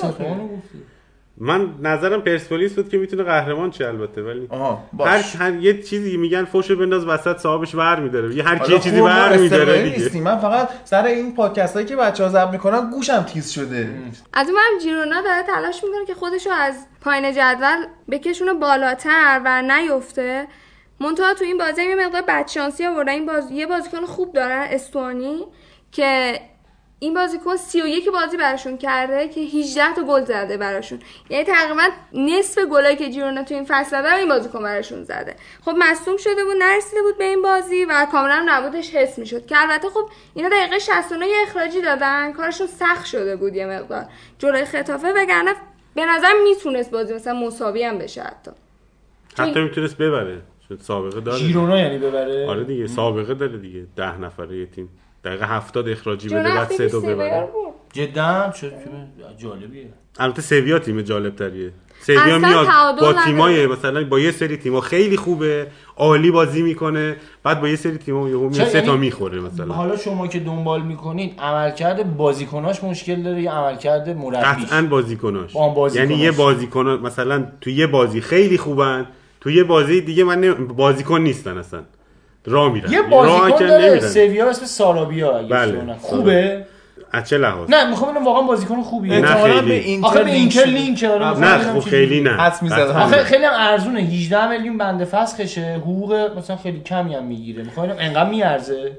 من 1.39 1.69
نظرم 1.83 2.23
پرسپولیس 2.23 2.75
بود 2.75 2.89
که 2.89 2.99
می‌تونه 2.99 3.23
قهرمان 3.23 3.71
شه 3.71 3.87
البته 3.87 4.23
ولی 4.23 4.49
هر, 4.53 4.77
باش. 4.93 5.37
هر 5.37 5.55
یه 5.55 5.83
چیزی 5.83 6.17
میگن 6.17 6.45
فوشو 6.45 6.77
بنداز 6.77 7.07
وسط 7.07 7.39
صاحبش 7.39 7.75
ور 7.75 8.01
میداره. 8.01 8.35
یه 8.35 8.43
هر 8.43 8.59
کی 8.59 8.79
چیزی 8.79 9.01
ما 9.01 9.07
ور 9.07 9.37
میداره 9.37 9.91
دیگه. 9.91 10.21
من 10.21 10.39
فقط 10.39 10.69
سر 10.85 11.05
این 11.05 11.35
پادکست 11.35 11.75
هایی 11.75 11.87
که 11.87 11.97
بچه 11.97 12.25
ها 12.25 12.31
ضبط 12.31 12.51
می‌کنن 12.51 12.91
گوشم 12.91 13.23
تیز 13.23 13.51
شده. 13.51 13.89
از 14.33 14.49
اون 14.49 14.59
هم 14.59 14.79
جیرونا 14.79 15.21
داره 15.21 15.43
تلاش 15.43 15.85
می‌کنه 15.85 16.07
که 16.07 16.15
خودشو 16.15 16.51
از 16.51 16.87
پایین 17.01 17.33
جدول 17.33 17.87
بکشونه 18.11 18.55
بالاتر 18.55 19.41
و 19.45 19.63
نیفته. 19.63 20.47
منتها 21.01 21.35
تو 21.35 21.45
این 21.45 21.59
بازی 21.59 21.83
هم 21.83 21.91
یه 21.91 22.07
مقدار 22.07 22.23
بدشانسی 22.29 22.87
آوردن 22.87 23.13
این 23.13 23.27
باز... 23.27 23.51
یه 23.51 23.67
بازیکن 23.67 24.07
خوب 24.07 24.33
دارن 24.33 24.67
استوانی 24.71 25.45
که 25.93 26.41
این 26.99 27.15
بازیکن 27.15 27.57
31 27.57 28.09
بازی 28.09 28.37
براشون 28.37 28.79
کرده 28.79 29.29
که 29.29 29.41
18 29.41 29.95
تا 29.95 30.03
گل 30.03 30.25
زده 30.25 30.57
براشون. 30.57 30.99
یعنی 31.31 31.45
تقریبا 31.45 31.83
نصف 32.13 32.59
گلایی 32.65 32.97
که 32.97 33.11
جیرونا 33.11 33.43
تو 33.43 33.55
این 33.55 33.65
فصل 33.69 33.91
زده 33.91 34.11
رو 34.11 34.17
این 34.17 34.29
بازیکن 34.29 34.63
براشون 34.63 35.05
زده. 35.05 35.37
خب 35.65 35.75
مصدوم 35.79 36.17
شده 36.17 36.45
بود 36.45 36.57
نرسیده 36.59 37.03
بود 37.03 37.19
به 37.19 37.25
این 37.25 37.43
بازی 37.43 37.85
و 37.85 38.07
کاملا 38.13 38.45
نبودش 38.47 38.95
حس 38.95 39.19
می‌شد. 39.19 39.47
که 39.47 39.63
البته 39.63 39.89
خب 39.89 40.09
اینا 40.35 40.49
دقیقه 40.49 40.79
69 40.79 41.27
یه 41.27 41.37
اخراجی 41.43 41.81
دادن. 41.81 42.33
کارشون 42.33 42.67
سخت 42.67 43.07
شده 43.07 43.37
بود 43.37 43.55
یه 43.55 43.67
مقدار. 43.67 44.05
جلوی 44.39 44.65
خطافه 44.65 45.13
وگرنه 45.17 45.55
به 45.95 46.07
نظر 46.07 46.33
می‌تونست 46.45 46.91
بازی 46.91 47.15
مثلا 47.15 47.35
مساوی 47.35 47.83
هم 47.83 47.99
بشه 47.99 48.23
حتی. 48.23 48.51
حتی 49.39 49.61
می‌تونست 49.61 49.97
ببره. 49.97 50.43
چون 50.69 50.77
سابقه 50.77 51.21
داره. 51.21 51.39
ژیرونا 51.39 51.79
یعنی 51.79 51.99
ببره؟ 51.99 52.49
آره 52.49 52.65
دیگه 52.65 52.87
سابقه 52.87 53.35
داره 53.35 53.59
دیگه. 53.59 53.87
ده 53.97 54.19
نفره 54.21 54.57
یه 54.57 54.67
تیم. 54.67 54.89
دقیقه 55.25 55.47
هفتاد 55.47 55.89
اخراجی 55.89 56.29
بده 56.29 56.43
بعد 56.43 56.73
سه 56.73 56.89
دو 56.89 57.01
ببره. 57.01 57.49
جدا 57.93 58.53
چه 58.57 58.73
جالبیه. 59.39 59.89
البته 60.19 60.43
سویا 60.43 60.79
تیم 60.79 61.01
جالب 61.03 61.37
تریه 61.37 61.73
سویا 62.01 62.39
میاد 62.39 62.67
با. 63.01 63.13
تیمای 63.25 63.67
مثلا 63.67 64.05
با 64.05 64.21
یه 64.21 64.31
سری 64.31 64.57
تیما 64.57 64.81
خیلی 64.81 65.17
خوبه 65.17 65.67
عالی 65.97 66.31
بازی 66.31 66.63
می‌کنه 66.63 67.17
بعد 67.43 67.61
با 67.61 67.69
یه 67.69 67.77
سری 67.77 67.99
تیما 67.99 68.29
یهو 68.29 68.49
میاد 68.49 68.69
سه 68.69 68.81
تا 68.81 68.87
یعنی 68.87 68.99
می‌خوره 68.99 69.41
مثلا. 69.41 69.75
حالا 69.75 69.97
شما 69.97 70.27
که 70.27 70.41
دنبال 70.41 70.83
می‌کنید 70.83 71.41
عملکرد 71.41 72.17
بازیکناش 72.17 72.85
مشکل 72.85 73.23
داره 73.23 73.43
یا 73.43 73.53
عملکرد 73.53 74.09
مربیش؟ 74.09 74.67
قطعا 74.67 74.83
بازیکناش. 74.83 75.57
آن 75.57 75.75
بازیکناش. 75.75 76.11
یعنی 76.11 76.23
یه 76.23 76.31
بازیکن 76.31 76.87
مثلا 76.87 77.47
تو 77.61 77.71
یه 77.71 77.87
بازی 77.87 78.21
خیلی 78.21 78.59
خوبن 78.59 79.07
تو 79.41 79.51
یه 79.51 79.65
بازی 79.65 80.01
دیگه 80.01 80.25
من 80.25 80.55
بازیکن 80.55 81.21
نیستن 81.21 81.59
اصلا. 81.59 81.83
را 82.45 82.69
میرن 82.69 82.93
یه 82.93 83.03
بازیکن 83.03 83.59
که 83.59 83.67
داره. 83.67 84.01
سویا 84.01 84.51
اسم 84.51 84.67
سارابیا 84.67 85.39
اگه 85.39 85.49
بله. 85.49 85.95
خوبه 86.01 86.65
از 87.13 87.29
چه 87.29 87.39
لحاظ 87.39 87.71
نه 87.71 87.91
می‌خوام 87.91 88.11
ببینم 88.11 88.27
واقعا 88.27 88.43
بازیکن 88.43 88.83
خوبیه 88.83 89.19
نه 89.21 89.31
احتمالاً 89.31 89.55
خیلی. 89.55 89.69
به 89.69 89.75
اینتر 89.75 90.07
آخه 90.07 90.25
به 90.25 90.31
اینتر. 90.31 90.65
لینک 90.65 91.05
آره،. 91.05 91.39
نه 91.39 91.59
خب 91.59 91.81
خیلی 91.81 92.21
نه 92.21 92.31
حدس 92.31 92.63
می‌زدم. 92.63 92.97
آخه. 92.97 93.17
خیلی 93.23 93.45
هم 93.45 93.53
ارزونه 93.57 94.01
18 94.01 94.49
میلیون 94.49 94.79
بنده 94.79 95.05
فسخشه 95.05 95.75
حقوق 95.81 96.31
مثلا 96.39 96.57
خیلی 96.57 96.81
کمی 96.81 97.15
هم 97.15 97.25
می‌گیره 97.25 97.63
می‌خوام 97.63 97.91
انقدر 97.99 98.31
میارزه 98.31 98.93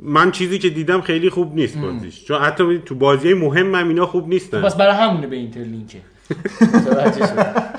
من 0.00 0.30
چیزی 0.30 0.58
که 0.58 0.68
دیدم 0.70 1.00
خیلی 1.00 1.30
خوب 1.30 1.54
نیست 1.54 1.78
بازیش 1.78 2.24
چون 2.24 2.42
حتی 2.42 2.82
تو 2.86 2.94
بازی 2.94 3.34
مهم 3.34 3.74
هم 3.74 3.88
اینا 3.88 4.06
خوب 4.06 4.28
نیستن 4.28 4.62
پس 4.62 4.76
برای 4.76 4.94
همونه 4.94 5.26
به 5.26 5.36
اینتر 5.36 5.60
لینکه. 5.60 5.98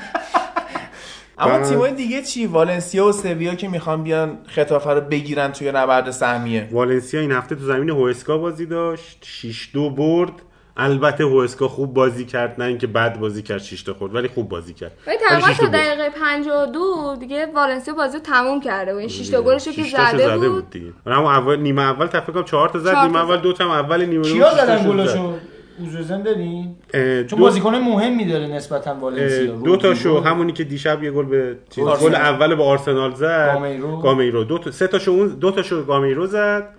اما 1.39 1.51
بعد- 1.51 1.63
تیمای 1.63 1.91
دیگه 1.93 2.21
چی؟ 2.21 2.45
والنسیا 2.45 3.05
و 3.05 3.11
سویا 3.11 3.55
که 3.55 3.67
می‌خوان 3.67 4.03
بیان 4.03 4.37
خطافه 4.47 4.89
رو 4.89 5.01
بگیرن 5.01 5.51
توی 5.51 5.71
نبرد 5.71 6.11
سهمیه. 6.11 6.67
والنسیا 6.71 7.19
این 7.21 7.31
هفته 7.31 7.55
تو 7.55 7.65
زمین 7.65 7.89
هوسکا 7.89 8.37
بازی 8.37 8.65
داشت. 8.65 9.19
6 9.21 9.69
دو 9.73 9.89
برد. 9.89 10.31
البته 10.79 11.23
هوسکا 11.23 11.67
خوب 11.67 11.93
بازی 11.93 12.25
کرد 12.25 12.55
نه 12.61 12.65
اینکه 12.65 12.87
بد 12.87 13.19
بازی 13.19 13.41
کرد 13.41 13.57
6 13.57 13.83
تا 13.83 13.93
خورد 13.93 14.15
ولی 14.15 14.27
خوب 14.27 14.49
بازی 14.49 14.73
کرد. 14.73 14.91
ولی 15.07 15.17
تقریبا 15.29 15.53
تا. 15.53 15.65
دقیقه 15.67 16.09
52 16.09 17.15
دیگه 17.19 17.45
والنسیا 17.55 17.93
بازی 17.93 18.19
تموم 18.19 18.59
کرده 18.61 18.91
بود. 18.91 18.99
این 18.99 19.09
6 19.09 19.29
تا 19.29 19.41
گلش 19.41 19.67
که 19.67 19.83
زده 19.83 20.49
بود. 20.49 20.69
دیگه. 20.69 20.93
اما 21.05 21.31
اول 21.31 21.59
نیمه 21.59 21.81
اول 21.81 22.05
تا 22.07 22.21
فکر 22.21 22.31
کنم 22.33 22.43
4 22.43 22.69
تا 22.69 22.79
زد 22.79 22.91
چهار 22.91 23.07
نیمه 23.07 23.13
تا 23.19 23.25
اول. 23.25 23.37
دو 23.37 23.53
تا 23.53 23.73
اول 23.75 24.05
نیمه 24.05 24.23
دوم 24.23 24.33
کیا 24.33 24.53
زدن 24.53 24.83
تاشو 25.05 25.33
زد. 25.77 25.83
اوزوزن 25.83 26.21
دادین 26.21 26.75
اه، 26.93 27.23
چون 27.23 27.39
بازیکن 27.39 27.75
مهمی 27.75 28.25
داره 28.25 28.47
نسبتا 28.47 28.95
والنسیا 28.95 29.55
دو 29.55 29.77
تاشو. 29.77 30.19
همونی 30.19 30.51
که 30.51 30.63
دیشب 30.63 31.03
یه 31.03 31.11
گل 31.11 31.25
به. 31.25 31.57
گل 32.01 32.15
اول 32.15 32.55
با 32.55 32.65
آرسنال 32.65 33.13
زد. 33.13 33.53
گامیرو. 33.53 33.97
گامیرو. 34.01 34.43
دو 34.43 34.57
تا 34.57 34.71
سه 34.71 34.87
تاشو 34.87 35.11
اون 35.11 35.27
دو 35.27 35.51
تاشو 35.51 35.85
گامیرو 35.85 36.27
زد. 36.27 36.69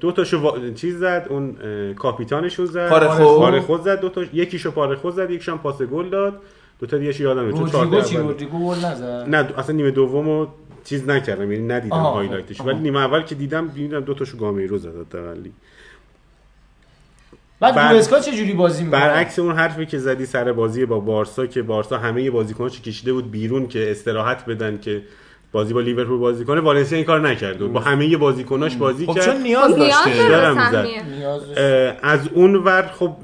دو 0.00 0.12
تاشو 0.12 0.50
وا- 0.50 0.74
چیز 0.74 0.98
زد. 0.98 1.26
اون 1.30 1.56
کاپیتانشون 1.94 2.66
زد. 2.66 2.88
پارخو. 2.88 3.38
پارخو. 3.38 3.78
زد. 3.78 4.00
دو 4.00 4.08
تا 4.08 4.22
یکیشو 4.32 4.70
پارخو 4.70 5.10
زد. 5.10 5.30
یکیشو 5.30 5.52
هم 5.52 5.58
پاس 5.58 5.82
گل 5.82 6.08
داد. 6.08 6.40
دو 6.80 6.86
تا 6.86 6.98
دیگه 6.98 7.20
یادم 7.20 7.52
چون 7.52 7.70
چهار 7.70 7.86
گل 7.86 8.76
نزد. 8.84 9.24
نه 9.28 9.48
اصلا 9.58 9.76
نیمه 9.76 9.90
دومو 9.90 10.46
چیز 10.84 11.08
نکردم. 11.08 11.52
یعنی 11.52 11.66
ندیدم 11.66 11.96
highlight 11.96 12.44
ش. 12.44 12.60
ولی 12.60 12.78
نیمه 12.78 13.00
اول 13.00 13.22
که 13.22 13.34
دیدم 13.34 13.68
دیدم 13.68 14.00
دو 14.00 14.14
تاشو 14.14 14.36
گامیرو 14.38 14.78
زد 14.78 14.88
حداقل. 14.88 15.40
بعد 17.60 17.74
بعد- 17.74 17.92
هوسکا 17.92 18.20
چه 18.20 18.32
جوری 18.32 18.52
بازی 18.52 18.84
می‌کنه 18.84 19.00
برعکس 19.00 19.38
اون 19.38 19.54
حرفی 19.54 19.86
که 19.86 19.98
زدی 19.98 20.26
سر 20.26 20.52
بازی 20.52 20.86
با 20.86 21.00
بارسا 21.00 21.46
که 21.46 21.62
بارسا 21.62 21.98
همه 21.98 22.30
بازیکناش 22.30 22.80
کشیده 22.80 23.12
بود 23.12 23.30
بیرون 23.30 23.66
که 23.68 23.90
استراحت 23.90 24.44
بدن 24.46 24.78
که 24.78 25.02
بازی 25.52 25.74
با 25.74 25.80
لیورپول 25.80 26.18
بازی 26.18 26.44
کنه 26.44 26.60
والنسیا 26.60 26.96
این 26.96 27.06
کار 27.06 27.20
نکرد. 27.28 27.58
بود 27.58 27.72
با 27.72 27.80
همه 27.80 28.16
بازیکناش 28.16 28.76
بازی 28.76 29.06
خب 29.06 29.14
کرد. 29.14 29.24
چون 29.24 29.42
نیاز 29.42 29.78
نیاز 29.78 30.04
داشته. 30.04 31.02
نیاز 31.18 31.42
از 32.02 32.28
اون 32.28 32.54
ور 32.56 32.82
خب 32.98 33.16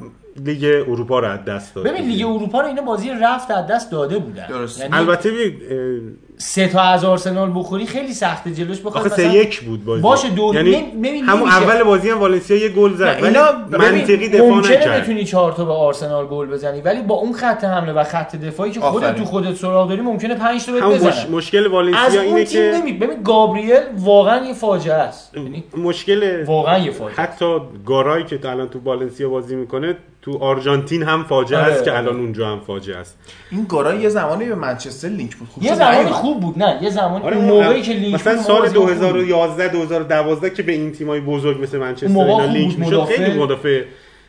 لیگ 0.44 0.84
اروپا 0.88 1.18
رو 1.18 1.28
از 1.28 1.44
دست 1.44 1.74
داد 1.74 1.84
ببین 1.88 2.02
لیگ 2.08 2.26
اروپا 2.26 2.60
رو 2.60 2.66
اینا 2.66 2.82
بازی 2.82 3.10
رفت 3.22 3.50
از 3.50 3.66
دست 3.66 3.92
داده 3.92 4.18
بودن. 4.18 4.46
درست. 4.46 4.80
یعنی 4.80 4.94
البته 4.94 5.28
اه، 5.28 6.00
سه 6.40 6.68
تا 6.68 6.80
از 6.80 7.04
آرسنال 7.04 7.52
بخوری 7.54 7.86
خیلی 7.86 8.14
سخته 8.14 8.50
جلوش 8.50 8.80
بخواد 8.80 9.06
آخه 9.06 9.16
سه 9.16 9.34
یک 9.34 9.60
بود 9.60 9.84
بازی 9.84 10.02
باشه 10.02 10.28
دو 10.30 10.52
یعنی 10.54 10.74
همون 10.74 11.06
نمیشه. 11.06 11.56
اول 11.62 11.82
بازی 11.82 12.10
هم 12.10 12.18
والنسیا 12.20 12.56
یه 12.56 12.68
گل 12.68 12.94
زد 12.94 13.02
ولی 13.22 13.26
اینا- 13.26 13.52
منطقی 13.78 14.28
دفاع 14.28 14.58
نکرد 14.58 15.02
بتونی 15.02 15.24
چهار 15.24 15.52
تا 15.52 15.64
به 15.64 15.72
آرسنال 15.72 16.26
گل 16.26 16.46
بزنی 16.46 16.80
ولی 16.80 17.02
با 17.02 17.14
اون 17.14 17.32
خط 17.32 17.64
حمله 17.64 17.92
و 17.92 18.04
خط 18.04 18.36
دفاعی 18.36 18.70
که 18.70 18.80
خودت. 18.80 19.16
تو 19.16 19.24
خودت 19.24 19.54
سراغ 19.56 19.88
داری 19.88 20.00
ممکنه 20.00 20.34
5 20.34 20.66
تا 20.66 20.72
بهت 20.72 20.82
همون 20.82 20.94
مش... 20.94 21.02
بزنن 21.02 21.30
مشکل 21.34 21.66
والنسیا 21.66 22.20
اینه 22.20 22.44
که 22.44 22.72
نمی 22.80 22.92
ببین 22.92 23.22
گابریل 23.22 23.72
واقعا 23.98 24.46
یه 24.46 24.54
فاجعه 24.54 24.94
است 24.94 25.36
یعنی 25.36 25.64
مشکل 25.76 26.44
واقعا 26.44 26.78
یه 26.78 26.90
فاجعه 26.90 27.20
است. 27.20 27.32
حتی 27.32 27.56
گارای 27.86 28.24
که 28.24 28.38
الان 28.50 28.68
تو 28.68 28.80
والنسیا 28.84 29.28
بازی 29.28 29.56
می‌کنه 29.56 29.96
تو 30.22 30.38
آرژانتین 30.38 31.02
هم 31.02 31.24
فاجعه 31.24 31.60
آره، 31.62 31.72
است 31.72 31.84
که 31.84 31.90
آره. 31.90 31.98
الان 32.00 32.16
اونجا 32.20 32.48
هم 32.48 32.60
فاجعه 32.60 32.96
است 32.96 33.18
این 33.50 33.64
گارا 33.68 33.94
یه 33.94 34.08
زمانی 34.08 34.44
به 34.44 34.54
منچستر 34.54 35.08
لینک 35.08 35.36
بود 35.36 35.48
خوب 35.48 35.62
یه 35.64 35.74
زمانی 35.74 35.96
نیومد. 35.98 36.12
خوب 36.32 36.40
بود 36.40 36.58
نه. 36.58 36.78
یه 36.82 36.90
زمانی 36.90 37.24
آره 37.24 37.38
موقعی 37.38 37.82
که 37.82 37.92
لینک 37.92 38.14
مثلا 38.14 38.42
سال 38.42 38.60
بازی 38.60 38.74
خوب 38.74 38.86
بود. 38.86 38.96
2011 38.96 39.68
2012 39.68 40.50
که 40.50 40.62
به 40.62 40.72
این 40.72 40.92
تیمای 40.92 41.20
بزرگ 41.20 41.62
مثل 41.62 41.78
منچستر 41.78 42.18
اینا 42.18 42.44
لینک 42.44 42.78
می‌شد 42.78 42.92
مدافع. 42.92 43.16
خیلی 43.16 43.38
مدافع 43.38 43.84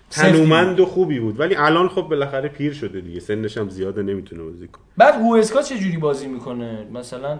تنومند 0.09 0.79
و 0.79 0.85
خوبی 0.85 1.19
بود. 1.19 1.39
ولی 1.39 1.55
الان 1.55 1.89
خب 1.89 2.01
بالاخره 2.01 2.49
پیر 2.49 2.73
شده 2.73 3.01
دیگه. 3.01 3.19
سنش 3.19 3.57
هم 3.57 3.69
زیاده 3.69 4.01
نمی‌تونه 4.03 4.43
بازی 4.43 4.67
کنه. 4.67 4.83
بعد 4.97 5.13
هوسکا 5.13 5.61
چه 5.61 5.77
جوری 5.77 5.97
بازی 5.97 6.27
می‌کنه؟ 6.27 6.87
مثلا 6.93 7.39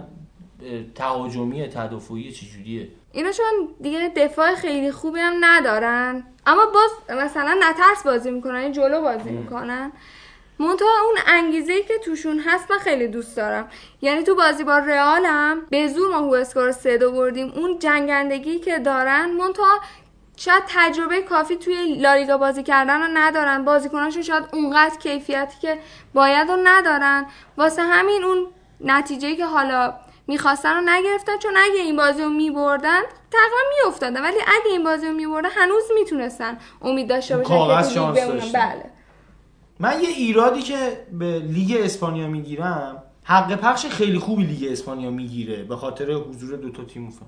تهاجمی 0.94 1.62
تدافعی 1.62 2.32
چه 2.32 2.46
جوریه؟ 2.46 2.88
اینا 3.12 3.30
چون 3.30 3.68
دیگه 3.80 4.12
دفاع 4.16 4.54
خیلی 4.54 4.90
خوبی 4.90 5.20
هم 5.20 5.32
ندارن. 5.40 6.24
اما 6.46 6.62
باز 6.74 7.18
مثلا 7.18 7.54
نترس 7.60 8.04
بازی 8.04 8.30
می‌کنن 8.30 8.60
یعنی 8.60 8.72
جلو 8.72 9.00
بازی 9.00 9.30
می‌کنن. 9.30 9.92
منتها 10.58 10.88
اون 11.06 11.16
انگیزه 11.26 11.82
که 11.82 11.98
توشون 11.98 12.38
هست 12.46 12.70
من 12.70 12.78
خیلی 12.78 13.08
دوست 13.08 13.36
دارم. 13.36 13.68
یعنی 14.02 14.22
تو 14.22 14.34
بازی 14.34 14.64
با 14.64 14.78
رئالم 14.78 15.60
به 15.70 15.88
زور 15.88 16.10
ما 16.10 16.18
هوسکا 16.18 16.64
رو 16.64 16.72
سه 16.72 16.98
دو 16.98 17.12
بردیم. 17.12 17.52
اون 17.56 17.78
جنگندگی 17.78 18.58
که 18.58 18.78
دارن 18.78 19.30
منتها 19.30 19.80
شاید 20.36 20.62
تجربه 20.68 21.22
کافی 21.22 21.56
توی 21.56 21.94
لالیگا 21.94 22.36
بازی 22.36 22.62
کردن 22.62 23.00
رو 23.00 23.08
ندارن. 23.14 23.64
بازیکناشون 23.64 24.22
شاید 24.22 24.44
اونقدر 24.52 24.98
کیفیتی 24.98 25.56
که 25.60 25.78
باید 26.14 26.50
رو 26.50 26.56
ندارن. 26.64 27.26
واسه 27.56 27.82
همین 27.82 28.24
اون 28.24 28.46
نتیجه 28.80 29.36
که 29.36 29.46
حالا 29.46 29.94
می‌خواستن 30.26 30.74
رو 30.74 30.80
نگرفتن. 30.84 31.38
چون 31.38 31.56
اگه 31.56 31.80
این 31.80 31.96
بازی 31.96 32.22
رو 32.22 32.28
میبردن 32.28 33.00
تقریبا 33.30 33.58
میافتادن. 33.82 34.22
ولی 34.22 34.36
اگه 34.36 34.70
این 34.70 34.84
بازی 34.84 35.06
رو 35.06 35.12
میبردن 35.12 35.50
هنوز 35.50 35.82
می‌تونستن 35.94 36.58
امید 36.82 37.08
داشته 37.08 37.36
باشن 37.36 37.48
که. 37.48 37.54
بله. 38.52 38.90
من 39.82 39.92
یه 40.02 40.08
ایرادی 40.08 40.62
که 40.62 40.76
به 41.12 41.38
لیگ 41.38 41.76
اسپانیا 41.80 42.26
می‌گیرم 42.26 43.02
حق 43.24 43.54
پخش 43.56 43.86
خیلی 43.86 44.18
خوبی 44.18 44.44
لیگ 44.44 44.72
اسپانیا 44.72 45.10
می‌گیره 45.10 45.62
به 45.62 45.76
خاطر 45.76 46.12
حضور 46.12 46.56
دو 46.56 46.70
تا 46.70 46.84
تیم 46.84 47.10
فا. 47.10 47.24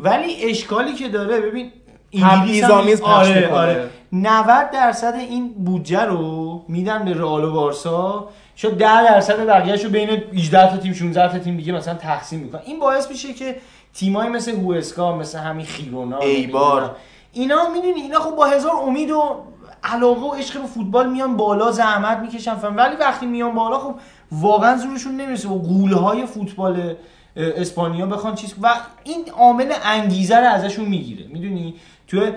ولی 0.00 0.44
اشکالی 0.44 0.94
که 0.94 1.08
داره 1.08 1.40
ببین 1.40 1.72
انگلیس 2.12 2.24
هم- 2.64 2.70
تبعیض‌آمیز 2.70 3.02
پخش 3.02 3.08
آره 3.28 3.40
می‌کنه. 3.40 3.56
آره 3.56 3.90
90 4.12 4.70
درصد 4.70 5.14
این 5.14 5.48
بودجه 5.52 6.00
رو 6.04 6.64
میدن 6.68 7.04
به 7.04 7.14
رئال 7.14 7.44
و 7.44 7.52
بارسا 7.52 8.28
شاید 8.56 8.74
10 8.78 9.04
درصد 9.04 9.46
بقیه‌شو 9.46 9.88
بین 9.88 10.10
18 10.10 10.70
تا 10.70 10.76
تیم 10.76 10.92
16 10.92 11.32
تا 11.32 11.38
تیم 11.38 11.56
دیگه 11.56 11.72
مثلا 11.72 11.94
تقسیم 11.94 12.40
می‌کنن 12.40 12.60
این 12.66 12.80
باعث 12.80 13.10
میشه 13.10 13.32
که 13.32 13.56
تیمایی 13.94 14.30
مثل 14.30 14.52
هوسکا 14.56 15.16
مثل 15.16 15.38
همین 15.38 15.66
خیرونا 15.66 16.18
ایبار. 16.18 16.96
اینا 17.32 17.68
می‌دونی 17.68 18.00
اینا 18.00 18.20
خب 18.20 18.36
با 18.36 18.44
هزار 18.44 18.72
امید 18.86 19.10
و 19.10 19.36
علاقه 19.84 20.20
و 20.20 20.34
عشق 20.34 20.60
به 20.60 20.66
فوتبال 20.66 21.10
میان 21.10 21.36
بالا 21.36 21.70
زحمت 21.70 22.18
می‌کشن 22.18 22.54
فهم 22.54 22.76
ولی 22.76 22.96
وقتی 22.96 23.26
میان 23.26 23.54
بالا 23.54 23.78
خب 23.78 23.94
واقعا 24.32 24.76
زورشون 24.76 25.16
نمی‌رسه 25.16 25.48
و 25.48 25.58
قولهای 25.58 26.26
فوتبال 26.26 26.94
اسپانیا 27.36 28.06
بخوان 28.06 28.34
چیز 28.34 28.54
و 28.62 28.74
این 29.04 29.30
عامل 29.38 29.72
انگیزه 29.84 30.36
رو 30.36 30.46
ازشون 30.46 30.84
می‌گیره. 30.84 31.26
می‌دونی؟ 31.26 31.74
تو 32.08 32.30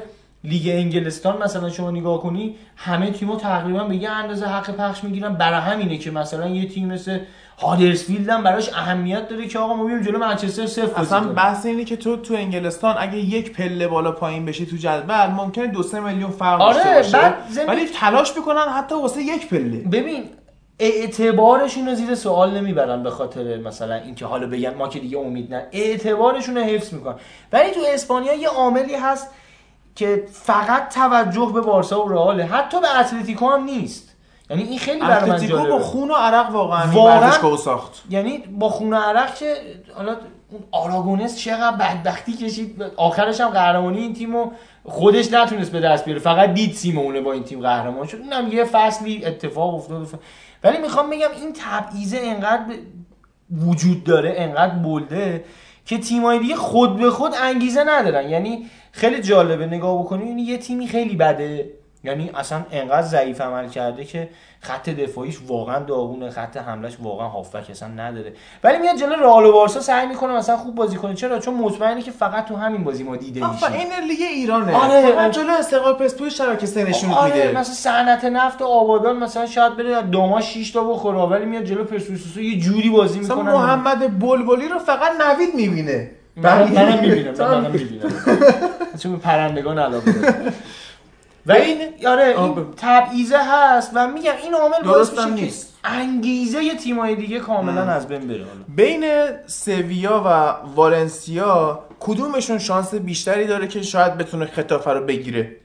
لیگ 0.44 0.68
انگلستان 0.68 1.44
مثلا 1.44 1.70
شما 1.70 1.92
نگاه 1.92 2.22
کنی 2.22 2.56
همه 2.76 3.12
تیم‌ها 3.12 3.36
تقریبا 3.36 3.84
به 3.84 3.96
یه 3.96 4.10
اندازه 4.10 4.46
حق 4.46 4.72
پخش 4.72 5.04
می‌گیرن. 5.04 5.34
برای 5.34 5.62
همینه 5.62 5.98
که 5.98 6.12
مثلا 6.12 6.48
یه 6.48 6.70
تیم 6.70 6.88
مثل 6.88 7.20
هادرسفیلد 7.62 8.30
هم 8.30 8.44
براش 8.44 8.74
اهمیت 8.74 9.28
داره 9.30 9.48
که 9.48 9.60
آقا 9.60 9.74
ما 9.74 9.84
بیایم 9.84 10.02
جلو 10.02 10.20
منچستر 10.20 10.66
صفر 10.66 11.02
اصلا. 11.02 11.20
بحث 11.20 11.66
اینه 11.66 11.84
که 11.84 11.96
تو 11.98 12.18
تو 12.18 12.34
انگلستان 12.34 12.96
اگه 13.00 13.18
یک 13.18 13.54
پله 13.54 13.88
بالا 13.88 14.12
پایین 14.12 14.46
بشی 14.46 14.66
تو 14.66 14.76
جدول 14.76 15.26
ممکنه 15.28 15.68
دو 15.68 15.84
سه 15.84 16.00
میلیون 16.00 16.32
فرق 16.32 16.62
آره، 16.62 16.94
باشه. 16.96 17.34
ضمن- 17.52 17.68
ولی 17.68 17.86
تلاش 17.88 18.36
می‌کنن 18.38 18.62
حتی 18.78 18.96
واسه 18.96 19.22
یک 19.22 19.50
پله. 19.50 19.78
ببین 19.78 20.24
اعتبارشون 20.80 21.88
رو 21.88 21.96
زیر 21.96 22.16
سوال 22.16 22.58
نمی‌برن 22.58 23.04
به 23.04 23.10
خاطر 23.10 23.58
مثلا 23.58 23.96
اینکه 23.96 24.26
حالا 24.26 24.48
بگن 24.48 24.74
ما 24.74 24.88
که 24.88 25.00
دیگه 25.00 25.18
امید 25.18 25.54
نه. 25.54 25.68
اعتبارشون 25.72 26.58
رو 26.58 26.64
حفظ 26.64 26.94
می‌کنن. 26.94 27.16
ولی 27.54 27.72
تو 27.72 27.80
اسپانیا 27.94 28.34
یه 28.34 28.48
عاملی 28.50 28.96
هست 28.96 29.28
که 29.96 30.24
فقط 30.32 30.94
توجه 30.94 31.52
به 31.54 31.62
بارسا 31.62 32.06
و 32.06 32.10
رئاله. 32.10 32.46
حتی 32.46 32.82
به 32.82 33.00
اتلتیکو 33.00 33.50
هم 33.50 33.64
نیست. 33.64 34.07
یعنی 34.50 34.64
این 34.64 34.80
خیلی 34.80 35.00
برای 35.00 35.30
من 35.30 35.48
جالبه 35.48 35.70
با 35.70 35.80
خون 35.80 36.12
و 36.12 36.14
عرق 36.14 36.52
واقعا 36.52 36.84
این 36.84 36.92
واقعا؟ 36.94 37.58
ساخت. 37.58 38.04
یعنی 38.10 38.38
با 38.38 38.70
خون 38.70 38.94
و 38.94 38.98
عرق 38.98 39.36
که 39.36 39.54
حالا 39.96 40.12
اون 40.52 40.64
آراگونس 40.72 41.38
چقدر 41.38 41.78
بدبختی 41.78 42.34
کشید. 42.34 42.84
آخرش 42.98 43.42
هم 43.42 43.50
قهرمانی 43.50 43.98
این 43.98 44.14
تیمو 44.14 44.52
خودش 44.86 45.34
نتونست 45.34 45.72
به 45.72 45.80
دست 45.80 46.06
بیاره. 46.06 46.20
فقط 46.20 46.54
دید 46.54 46.74
سیمونه 46.74 47.22
با 47.22 47.32
این 47.34 47.44
تیم 47.44 47.62
قهرمان 47.62 48.08
شد. 48.08 48.18
اونم 48.18 48.52
یه 48.52 48.64
فصلی 48.64 49.26
اتفاق 49.26 49.76
افتاد 49.76 50.20
ولی 50.64 50.78
می‌خوام 50.78 51.10
بگم 51.10 51.30
این 51.42 51.54
تبعیض 51.54 52.16
انقدر 52.18 52.62
ب- 52.64 53.68
وجود 53.68 54.04
داره 54.04 54.34
انقدر 54.38 54.74
بلده 54.74 55.44
که 55.86 55.98
تیمای 55.98 56.40
دیگه 56.40 56.56
خود 56.56 56.98
به 56.98 57.10
خود 57.10 57.32
انگیزه 57.44 57.84
ندارن. 57.84 58.30
یعنی 58.30 58.66
خیلی 58.92 59.22
جالبه. 59.22 59.66
نگاه 59.66 60.00
بکنی 60.00 60.26
یعنی 60.26 60.42
یه 60.42 60.58
تیمی 60.58 60.88
خیلی 60.88 61.16
بده. 61.16 61.70
یعنی 62.08 62.32
اصلا 62.36 62.66
انقدر 62.72 63.08
ضعیف 63.08 63.42
عمل 63.42 63.70
کرده 63.70 64.06
که 64.06 64.30
خط 64.62 64.90
دفاعیش 64.90 65.38
واقعا 65.48 65.80
داغونه 65.80 66.30
خط 66.30 66.58
حملش 66.58 66.98
واقعا 67.02 67.28
هافبک 67.28 67.70
اصلا 67.70 67.88
نداره. 67.88 68.34
ولی 68.64 68.78
میاد 68.78 68.96
جلو 68.96 69.16
رئال 69.16 69.46
و 69.46 69.52
بارسا 69.52 69.80
سعی 69.80 70.08
می‌کنه 70.08 70.34
مثلا 70.34 70.58
خوب 70.58 70.76
بازی 70.76 70.98
کنه. 70.98 71.14
چرا؟ 71.14 71.40
چون 71.40 71.54
مطمئنه 71.54 72.02
که 72.02 72.12
فقط 72.12 72.46
تو 72.46 72.56
همین 72.56 72.84
بازی 72.84 73.04
ما 73.04 73.16
دیده 73.16 73.52
میشیم. 73.52 73.72
این 73.74 74.08
لیگ 74.08 74.22
ایرانه. 74.22 74.76
آره. 74.76 75.12
فقط 75.12 75.32
جلو 75.32 75.52
استقلال 75.52 75.94
پرسپولیس 75.94 76.34
شبکه 76.34 76.66
سه 76.66 76.84
نشون 76.84 77.12
آره 77.12 77.34
میده. 77.34 77.60
مثلا 77.60 77.74
صنعت 77.74 78.26
نفت 78.26 78.62
و 78.62 78.66
آبادان 78.66 79.18
مثلا 79.18 79.46
شاید 79.46 79.78
بره 79.78 80.02
دوما 80.02 80.42
6 80.42 80.72
تا 80.72 80.84
بخوره 80.84 81.20
ولی 81.20 81.46
میاد 81.46 81.64
جلو 81.64 81.84
پرسپولیس 81.84 82.38
یه 82.38 82.60
جوری 82.60 82.90
بازی 82.90 83.20
مثلا 83.20 83.36
می‌کنه 83.36 83.54
محمد 83.54 84.20
بلبلی 84.20 84.68
رو 84.68 84.80
فقط 84.80 85.12
نوید 85.22 85.56
می‌بینه. 85.56 86.12
من 86.36 86.72
منم 86.72 87.00
می‌بینم 87.00 87.34
منم 87.40 87.72
می‌بینم. 87.72 88.10
چون 89.04 89.20
پرندگان 89.20 89.80
علاقه 89.80 90.12
دارم. 90.12 90.54
و 91.48 91.52
این 91.52 92.08
آره 92.08 92.34
آه، 92.34 92.44
این 92.44 92.54
بگو. 92.56 92.74
تبعیضه 92.78 93.38
هست 93.38 93.92
و 93.96 94.08
میگم 94.08 94.34
این 94.44 94.54
عامل 94.54 94.84
باعث 94.86 95.10
درستم 95.10 95.24
میشه 95.32 95.36
که 95.38 95.44
نیست. 95.46 95.80
انگیزه 95.84 96.64
یه 96.64 96.76
تیمای 96.76 97.16
دیگه 97.16 97.40
کاملا 97.40 97.82
از 97.82 98.08
بین 98.08 98.28
بره 98.28 98.38
حالا 98.46 98.64
بین 98.76 99.04
سویا 99.46 100.24
و 100.26 100.30
والنسیا 100.76 101.80
کدومشون 102.00 102.58
شانس 102.60 102.94
بیشتری 102.96 103.48
داره 103.48 103.68
که 103.68 103.82
شاید 103.82 104.18
بتونه 104.18 104.46
خطافه 104.46 104.92
رو 104.92 105.06
بگیره 105.06 105.56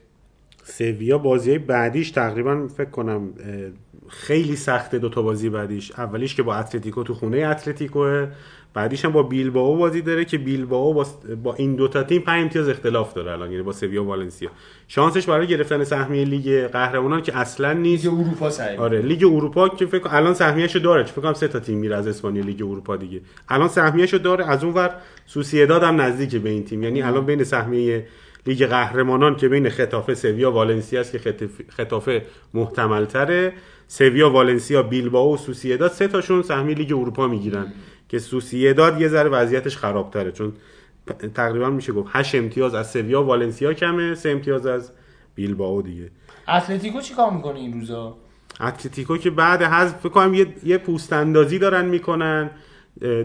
سویا 0.63 1.17
بازی 1.17 1.57
بعدیش 1.57 2.11
تقریبا 2.11 2.67
فکر 2.77 2.89
کنم 2.89 3.29
خیلی 4.09 4.55
سخته 4.55 4.99
دو 4.99 5.09
تا 5.09 5.21
بازی 5.21 5.49
بعدیش 5.49 5.91
اولیش 5.91 6.35
که 6.35 6.43
با 6.43 6.55
اتلتیکو 6.55 7.03
تو 7.03 7.13
خونه 7.13 7.37
اتلتیکوه 7.37 8.27
بعدیش 8.73 9.05
هم 9.05 9.11
با 9.11 9.23
بیلبائو 9.23 9.75
بازی 9.77 10.01
داره 10.01 10.25
که 10.25 10.37
بیلبائو 10.37 10.93
با, 10.93 11.05
با 11.43 11.53
این 11.53 11.75
دوتا 11.75 12.03
تیم 12.03 12.21
5 12.21 12.41
امتیاز 12.43 12.69
اختلاف 12.69 13.13
داره 13.13 13.31
الان 13.31 13.51
یعنی 13.51 13.63
با 13.63 13.71
سویا 13.71 14.03
و 14.03 14.07
والنسیا. 14.07 14.49
شانسش 14.87 15.25
برای 15.25 15.47
گرفتن 15.47 15.83
سهمیه 15.83 16.25
لیگ 16.25 16.67
قهرمانان 16.67 17.21
که 17.21 17.37
اصلا 17.37 17.73
نیست. 17.73 18.03
دیگه 18.03 18.15
اروپا 18.15 18.49
سعی 18.49 18.77
آره 18.77 19.01
لیگ 19.01 19.23
اروپا 19.23 19.69
که 19.69 19.85
فکر 19.85 19.99
کنم 19.99 20.15
الان 20.15 20.33
سهمیه‌شو 20.33 20.79
داره 20.79 21.03
فکر 21.03 21.21
کنم 21.21 21.33
سه 21.33 21.47
تا 21.47 21.59
تیم 21.59 21.77
میره 21.77 21.95
از 21.95 22.07
اسپانیا 22.07 22.43
لیگ 22.43 22.61
اروپا 22.61 22.95
دیگه. 22.95 23.21
الان 23.49 23.67
سهمیه‌شو 23.67 24.17
داره 24.17 24.45
از 24.49 24.63
اون 24.63 24.73
ور 24.73 24.95
سوسییداد 25.25 25.83
هم 25.83 26.01
نزدیک 26.01 26.35
به 26.35 26.49
این 26.49 26.63
تیم. 26.65 26.83
یعنی 26.83 27.01
الان 27.01 27.25
بین 27.25 27.43
سهمیه 27.43 28.07
لیگ 28.47 28.65
قهرمانان 28.65 29.35
که 29.35 29.47
بین 29.49 29.69
ختافه 29.69 30.13
سویا 30.15 30.51
والنسیا 30.51 30.99
است 30.99 31.11
که 31.11 31.19
ختف- 31.19 31.69
ختافه 31.69 32.21
محتمل 32.53 33.05
تره 33.05 33.53
سویا 33.87 34.29
والنسیا 34.29 34.83
بیلبائو 34.83 35.37
سوسییداد 35.37 35.91
سه 35.91 36.07
تاشون 36.07 36.41
سهمیه 36.41 36.75
لیگ 36.75 36.91
اروپا 36.93 37.27
می‌گیرن. 37.27 37.73
که 38.13 38.19
سوسییداد 38.19 39.01
یه 39.01 39.07
ذره 39.07 39.29
وضعیتش 39.29 39.77
خرابتره. 39.77 40.31
چون 40.31 40.53
تقریبا 41.35 41.69
میشه 41.69 41.93
گفت 41.93 42.09
8 42.11 42.35
امتیاز 42.35 42.73
از 42.75 42.91
سویا 42.91 43.23
والنسیا 43.23 43.73
کمه 43.73 44.15
3 44.15 44.29
امتیاز 44.29 44.65
از 44.65 44.91
بیلبائو 45.35 45.81
دیگه. 45.81 46.11
اتلتیکو 46.47 47.01
چیکار 47.01 47.31
می‌کنه 47.31 47.59
این 47.59 47.73
روزا؟ 47.73 48.17
اتلتیکو 48.61 49.17
که 49.17 49.29
بعد 49.29 49.61
حذف 49.61 49.99
فکر 49.99 50.09
کنم 50.09 50.33
یه 50.33 50.47
یه 50.63 50.77
پوست 50.77 51.13
اندازی 51.13 51.59
دارن 51.59 51.85
می‌کنن. 51.85 52.51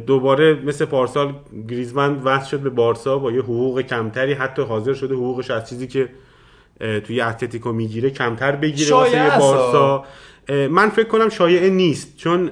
دوباره 0.06 0.54
مثل 0.54 0.84
پارسال 0.84 1.34
گریزمن 1.68 2.14
وصل 2.14 2.50
شد 2.50 2.60
به 2.60 2.70
بارسا 2.70 3.18
با 3.18 3.32
یه 3.32 3.40
حقوق 3.40 3.80
کمتری. 3.80 4.32
حتی 4.32 4.62
حاضر 4.62 4.94
شده 4.94 5.14
حقوقش 5.14 5.50
از 5.50 5.68
چیزی 5.68 5.86
که 5.86 6.08
توی 7.04 7.20
اتلتیکو 7.20 7.72
می‌گیره 7.72 8.10
کمتر 8.10 8.56
بگیره 8.56 8.90
واسه 8.90 9.38
بارسا. 9.38 10.04
من 10.70 10.88
فکر 10.88 11.08
کنم 11.08 11.28
شایعه 11.28 11.70
نیست. 11.70 12.16
چون 12.16 12.50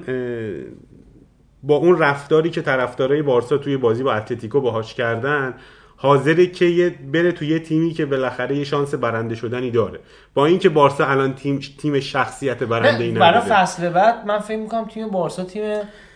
با 1.67 1.75
اون 1.75 1.99
رفتاری 1.99 2.49
که 2.49 2.61
طرفدارای 2.61 3.21
بارسا 3.21 3.57
توی 3.57 3.77
بازی 3.77 4.03
با 4.03 4.13
اتلتیکو 4.13 4.61
باهاش 4.61 4.93
کردن 4.93 5.53
حاضره 5.99 6.47
که 6.47 6.65
یه 6.65 6.89
بره 6.89 7.31
توی 7.31 7.47
یه 7.47 7.59
تیمی 7.59 7.93
که 7.93 8.05
بالاخره 8.05 8.55
یه 8.55 8.63
شانس 8.63 8.93
برنده 8.93 9.35
شدنی 9.35 9.71
داره. 9.71 9.99
با 10.33 10.45
اینکه 10.45 10.69
بارسا 10.69 11.05
الان 11.05 11.33
تیم 11.33 11.59
تیم 11.77 11.99
شخصیت 11.99 12.63
برنده 12.63 13.03
ای 13.03 13.11
برای 13.11 13.41
فصل 13.41 13.89
بعد 13.89 14.25
من 14.25 14.39
فکر 14.39 14.57
می‌کنم 14.57 14.85
تیم 14.85 15.09
بارسا 15.09 15.43
تیم 15.43 15.63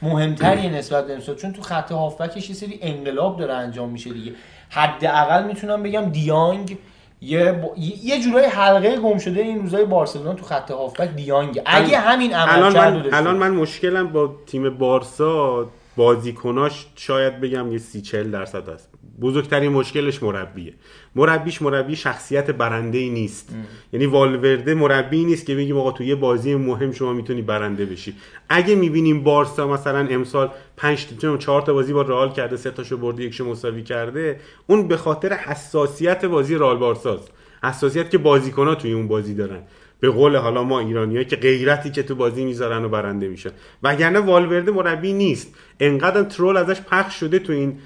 مهمتری 0.02 0.70
نسبت 0.70 1.08
به 1.08 1.14
امسال 1.14 1.36
چون 1.36 1.54
تو 1.54 1.62
خط 1.62 1.92
هافبکش 1.92 2.50
یه 2.50 2.56
سری 2.56 2.80
انقلاب 2.82 3.40
داره 3.40 3.54
انجام 3.54 3.90
میشه 3.90 4.14
دیگه. 4.14 4.32
حداقل 4.70 5.48
می‌تونم 5.48 5.84
بگم 5.84 6.10
دیانگ 6.10 6.78
یه 7.22 7.52
ب... 7.52 7.78
یه 7.78 8.22
جورای 8.22 8.46
حلقه 8.46 8.98
گم 8.98 9.18
شده 9.18 9.42
این 9.42 9.62
روزای 9.62 9.86
بارسلونا 9.86 10.34
تو 10.34 10.46
خط 10.46 10.72
هافبک 10.72 11.10
دیانگ 11.10 11.62
اگه 11.66 11.98
همین 11.98 12.34
عمل 12.34 12.64
الان 12.64 12.74
من 12.74 13.14
الان 13.14 13.38
من 13.38 13.52
مشکلم 13.52 14.08
با 14.08 14.36
تیم 14.46 14.78
بارسا 14.78 15.70
بازیکناش 15.96 16.86
شاید 16.96 17.42
بگم 17.42 17.72
یه 17.72 17.78
سی 17.78 18.02
چل 18.02 18.32
درصد 18.32 18.70
است. 18.70 18.91
بزرگترین 19.22 19.72
مشکلش 19.72 20.24
مربیه. 20.24 20.74
مربیش 21.16 21.62
مربی 21.62 21.96
شخصیت 21.96 22.52
برنده 22.52 22.98
ای 22.98 23.10
نیست 23.10 23.56
یعنی 23.94 24.06
والورده 24.06 24.74
مربی 24.74 25.24
نیست 25.26 25.46
که 25.46 25.56
بگیم 25.56 25.78
آقا 25.78 25.92
تو 25.92 26.04
یه 26.04 26.16
بازی 26.16 26.56
مهم 26.56 26.92
شما 26.92 27.14
می‌تونی 27.14 27.42
برنده 27.42 27.86
بشی. 27.86 28.16
اگه 28.50 28.76
می‌بینیم 28.76 29.24
بارسا 29.24 29.68
مثلا 29.68 30.08
امسال 30.08 30.52
5 30.78 31.08
تا 31.22 31.38
4 31.38 31.62
تا 31.62 31.74
بازی 31.74 31.94
با 31.94 32.02
رئال 32.02 32.32
کرده 32.32 32.58
سه 32.58 32.72
تاشو 32.72 32.98
برده 32.98 33.24
یکشو 33.24 33.46
مساوی 33.46 33.84
کرده 33.84 34.40
اون 34.68 34.88
به 34.88 34.98
خاطر 34.98 35.34
حساسیت 35.34 36.26
بازی 36.26 36.56
رئال 36.56 36.78
بارساست. 36.78 37.32
حساسیت 37.64 38.10
که 38.10 38.18
بازیکن‌ها 38.18 38.76
توی 38.76 38.94
اون 38.94 39.08
بازی 39.08 39.34
دارن. 39.34 39.60
به 40.00 40.10
قول 40.10 40.36
حالا 40.36 40.64
ما 40.64 40.80
ایرانیایی 40.80 41.26
که 41.26 41.36
غیرتی 41.36 41.92
که 41.92 42.04
تو 42.04 42.16
بازی 42.16 42.46
می‌ذارن 42.46 42.86
و 42.86 42.90
برنده 42.90 43.28
میشن. 43.28 43.50
وگرنه 43.84 44.20
والورده 44.20 44.72
مربی 44.72 45.14
نیست. 45.14 45.56
انقدر 45.80 46.24
ترول 46.24 46.58
ازش 46.58 46.82
پخش 46.82 47.20
شده 47.20 47.40
تو 47.40 47.54
این 47.54 47.80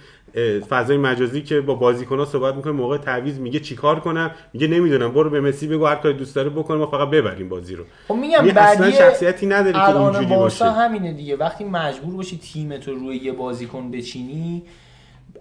فضای 0.70 0.98
مجازی 0.98 1.42
که 1.42 1.62
با 1.62 1.76
بازیکن‌ها 1.76 2.26
صحبت 2.26 2.56
می‌کنه 2.56 2.74
موقع 2.74 2.98
تعویض 2.98 3.40
میگه 3.40 3.60
چیکار 3.60 4.00
کنم؟ 4.00 4.32
میگه 4.54 4.68
نمی‌دونم. 4.68 5.12
برو 5.12 5.30
به 5.30 5.42
مسی 5.42 5.68
بگو 5.68 5.86
هر 5.86 5.96
کاری 5.96 6.14
دوست 6.14 6.36
داره 6.36 6.50
بکنه 6.50 6.78
ما 6.78 6.88
فقط 6.88 7.10
ببریم 7.10 7.50
بازی 7.50 7.76
رو. 7.76 7.84
خب 8.08 8.16
میگم 8.16 8.48
بعدی 8.48 8.92
شخصیتی 8.92 9.46
نداره 9.46 9.74
که 9.74 9.98
اونجوری 9.98 10.26
باشه. 10.26 10.72
همینه 10.72 11.14
دیگه. 11.14 11.36
وقتی 11.36 11.64
مجبور 11.64 12.16
باشی 12.16 12.38
تیمت 12.38 12.88
رو 12.88 12.96
روی 12.96 13.18
یه 13.18 13.32
بازیکن 13.32 13.92
بچینی 13.92 14.64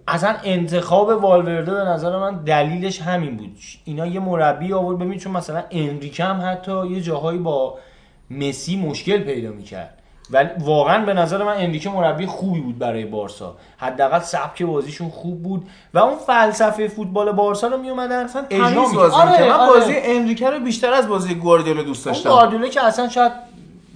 اصلا 0.09 0.35
انتخاب 0.45 1.09
والورده 1.09 1.75
به 1.75 1.81
نظر 1.81 2.19
من 2.19 2.45
دلیلش 2.45 3.01
همین 3.01 3.37
بود. 3.37 3.57
اینا 3.85 4.07
یه 4.07 4.21
مربی 4.21 4.73
آورد. 4.73 4.99
ببین 4.99 5.19
چون 5.19 5.33
مثلا 5.33 5.65
انریکه 5.71 6.25
هم 6.25 6.53
حتی 6.53 6.87
یه 6.87 7.01
جاهایی 7.01 7.39
با 7.39 7.79
مسی 8.31 8.77
مشکل 8.77 9.19
پیدا 9.19 9.51
می‌کرد. 9.51 9.99
ولی 10.31 10.49
واقعا 10.59 11.05
به 11.05 11.15
نظر 11.15 11.45
من 11.45 11.57
انریکه 11.57 11.91
مربی 11.91 12.27
خوبی 12.27 12.61
بود 12.61 12.79
برای 12.79 13.05
بارسا. 13.05 13.57
حداقل 13.77 14.19
سبک 14.19 14.63
بازیشون 14.63 15.09
خوب 15.09 15.43
بود 15.43 15.63
و 15.95 15.99
اون 15.99 16.19
فلسفه 16.19 16.89
فوتبال 16.89 17.33
بارسا 17.33 17.69
رو 17.69 17.77
میومدن 17.79 18.25
اصلا 18.25 18.45
اجرا 18.51 18.69
تمیز 18.71 18.91
می- 18.91 18.97
بازی 18.97 19.15
آره،. 19.17 19.45
من 19.49 19.51
آره. 19.51 19.81
بازی 19.81 19.93
انریکه 19.97 20.51
رو 20.51 20.61
بیشتر 20.61 20.93
از 20.93 21.09
بازی 21.09 21.35
گواردیولا 21.35 21.83
دوست 21.83 22.07
اون 22.07 22.15
داشتم. 22.15 22.31
گاردیولا 22.31 22.69
که 22.69 22.85
اصلا 22.85 23.09
شاید 23.09 23.33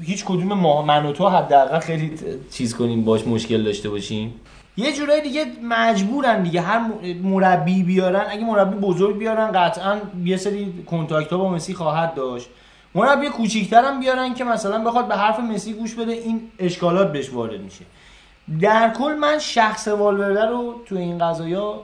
هیچ 0.03 0.25
کدوم 0.25 0.53
ما 0.53 0.83
من 0.83 1.07
و 1.07 1.13
تو 1.13 1.29
حداقل 1.29 1.79
خیلی 1.79 2.13
چیز 2.53 2.77
کنیم 2.77 3.05
باش 3.05 3.27
مشکل 3.27 3.63
داشته 3.63 3.91
باشیم. 3.91 4.35
یه 4.77 4.93
جورایی 4.93 5.23
دیگه 5.23 5.45
مجبورن 5.63 6.43
دیگه. 6.43 6.61
هر 6.61 6.81
مربی 7.23 7.83
بیارن 7.83 8.25
اگه 8.31 8.45
مربی 8.45 8.77
بزرگ 8.77 9.19
بیارن 9.19 9.53
قطعا 9.53 9.97
یه 10.25 10.37
سری 10.37 10.85
کنتاکت 10.87 11.33
ها 11.33 11.39
با 11.39 11.49
مسی 11.51 11.75
خواهد 11.75 12.15
داشت. 12.15 12.49
مربی 12.95 13.29
کوچیک‌تر 13.29 13.85
هم 13.85 14.01
بیارن 14.01 14.35
که 14.35 14.45
مثلا 14.45 14.85
بخواد 14.85 15.09
به 15.09 15.17
حرف 15.17 15.41
مسی 15.41 15.73
گوش 15.73 15.95
بده 15.95 16.13
این 16.13 16.51
اشکالات 16.59 17.13
بهش 17.13 17.31
وارد 17.31 17.61
میشه. 17.61 17.85
در 18.61 18.91
کل 18.91 19.13
من 19.13 19.39
شخص 19.39 19.89
والورده 19.89 20.45
رو 20.45 20.83
تو 20.87 20.97
این 20.97 21.19
قضايا 21.19 21.81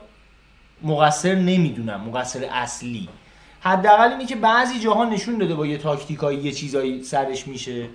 مقصر 0.82 1.34
نمی‌دونم 1.34 2.00
مقصر 2.00 2.48
اصلی. 2.52 3.08
حداقل 3.60 4.10
اینه 4.12 4.26
که 4.26 4.36
بعضی 4.36 4.80
جاها 4.80 5.04
نشون 5.04 5.38
داده 5.38 5.54
با 5.54 5.66
یه 5.66 5.78
تاکتیکایی 5.78 6.38
یه 6.38 6.52
چیزایی 6.52 7.02
سرش 7.02 7.48
میشه. 7.48 7.88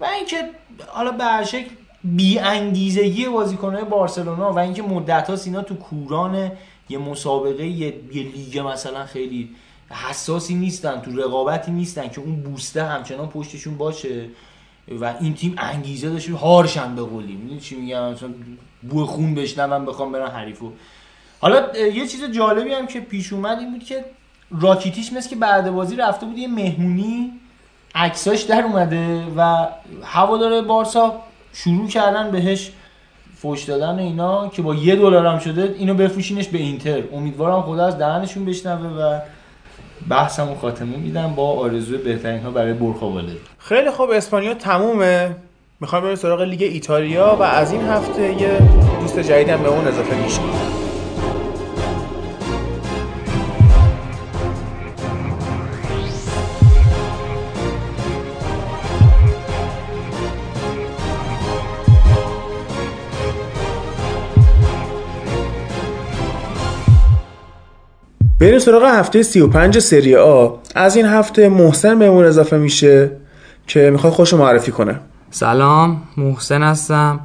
و 0.00 0.04
اینکه 0.04 0.50
حالا 0.88 1.10
به 1.12 1.24
هر 1.24 1.44
شکل 1.44 1.70
بی 2.04 2.38
انگیزگی 2.38 3.26
بازیکنهای 3.28 3.84
بارسلونا 3.84 4.52
و 4.52 4.58
اینکه 4.58 4.82
مدت 4.82 5.30
ها 5.30 5.36
اینا 5.44 5.62
تو 5.62 5.74
کوران 5.74 6.52
یه 6.88 6.98
مسابقه 6.98 7.66
یه, 7.66 7.86
یه 8.12 8.22
لیگ 8.22 8.58
مثلا 8.58 9.06
خیلی 9.06 9.50
حساسی 9.90 10.54
نیستن 10.54 11.00
تو 11.00 11.10
رقابتی 11.10 11.72
نیستن 11.72 12.08
که 12.08 12.20
اون 12.20 12.36
بوسته 12.36 12.84
همچنان 12.84 13.28
پشتشون 13.28 13.76
باشه 13.76 14.28
و 15.00 15.14
این 15.20 15.34
تیم 15.34 15.54
انگیزه 15.58 16.10
داشته 16.10 16.34
هارشن 16.34 16.94
به 16.94 17.02
قولی 17.02 17.34
می‌دونی 17.34 17.60
چی 17.60 17.76
میگم؟ 17.76 18.12
مثلا 18.12 18.28
بو 18.82 19.06
خون 19.06 19.34
بشنون 19.34 19.84
بخوام 19.84 20.12
برن 20.12 20.30
حریفو. 20.30 20.72
حالا 21.40 21.76
یه 21.76 22.06
چیز 22.06 22.24
جالبی 22.24 22.72
هم 22.72 22.86
که 22.86 23.00
پیش 23.00 23.32
اومد 23.32 23.58
این 23.58 23.70
بود 23.72 23.84
که 23.84 24.04
راکیتیش 24.50 25.12
مثل 25.12 25.30
که 25.30 25.36
بعد 25.36 25.70
بازی 25.70 25.96
رفته 25.96 26.26
بود 26.26 26.38
یه 26.38 26.48
مهمونی 26.48 27.32
عکساش 27.94 28.42
در 28.42 28.62
اومده 28.62 29.26
و 29.36 29.66
هواداره 30.02 30.62
بارسا 30.62 31.20
شروع 31.52 31.88
کردن 31.88 32.30
بهش 32.30 32.72
فوش 33.36 33.64
دادن 33.64 33.98
اینا 33.98 34.48
که 34.48 34.62
با 34.62 34.74
یه 34.74 34.96
دلار 34.96 35.26
هم 35.26 35.38
شده 35.38 35.74
اینو 35.78 35.94
بفروشینش 35.94 36.48
به 36.48 36.58
اینتر. 36.58 37.02
امیدوارم 37.12 37.62
خدا 37.62 37.86
از 37.86 37.98
دهنشون 37.98 38.44
بشنوه 38.44 38.86
و 38.86 39.20
بحثمو 40.08 40.54
خاتمه 40.54 40.96
میدم 40.96 41.34
با 41.34 41.48
آرزوی 41.48 41.98
بهترین 41.98 42.42
ها 42.42 42.50
برای 42.50 42.72
برخا 42.72 43.10
والد 43.10 43.36
خیلی 43.58 43.90
خوب 43.90 44.10
اسپانیا 44.10 44.54
تمومه. 44.54 45.36
می‌خوایم 45.80 46.04
بریم 46.04 46.16
سراغ 46.16 46.40
لیگ 46.40 46.62
ایتالیا 46.62 47.36
و 47.40 47.42
از 47.42 47.72
این 47.72 47.82
هفته 47.82 48.42
یه 48.42 48.58
دوست 49.00 49.18
جدیدم 49.18 49.62
به 49.62 49.68
اون 49.68 49.86
اضافه 49.86 50.22
میشه 50.22 50.40
سراغ 68.64 68.84
هفته 68.84 69.22
35 69.22 69.78
سری 69.78 70.16
آ. 70.16 70.48
از 70.74 70.96
این 70.96 71.06
هفته 71.06 71.48
محسن 71.48 71.98
بهمون 71.98 72.24
اضافه 72.24 72.56
میشه 72.58 73.10
که 73.66 73.90
می‌خواد 73.90 74.12
خوش 74.12 74.34
معرفی 74.34 74.72
کنه. 74.72 75.00
سلام 75.30 76.02
محسن 76.16 76.62
هستم. 76.62 77.20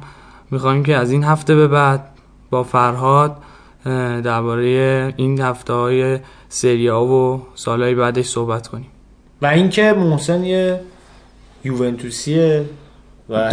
می‌خوایم 0.50 0.82
که 0.82 0.96
از 0.96 1.12
این 1.12 1.24
هفته 1.24 1.54
به 1.54 1.68
بعد 1.68 2.04
با 2.50 2.62
فرهاد 2.62 3.36
درباره 4.24 4.68
این 5.16 5.40
هفته 5.40 5.72
های 5.72 6.18
سری 6.48 6.90
آ 6.90 7.04
و 7.04 7.42
سالهای 7.54 7.94
بعدش 7.94 8.26
صحبت 8.26 8.68
کنیم. 8.68 8.86
و 9.42 9.46
اینکه 9.46 9.92
محسن 9.92 10.44
یه 10.44 10.80
یوونتوسیه 11.64 12.64
و 13.28 13.50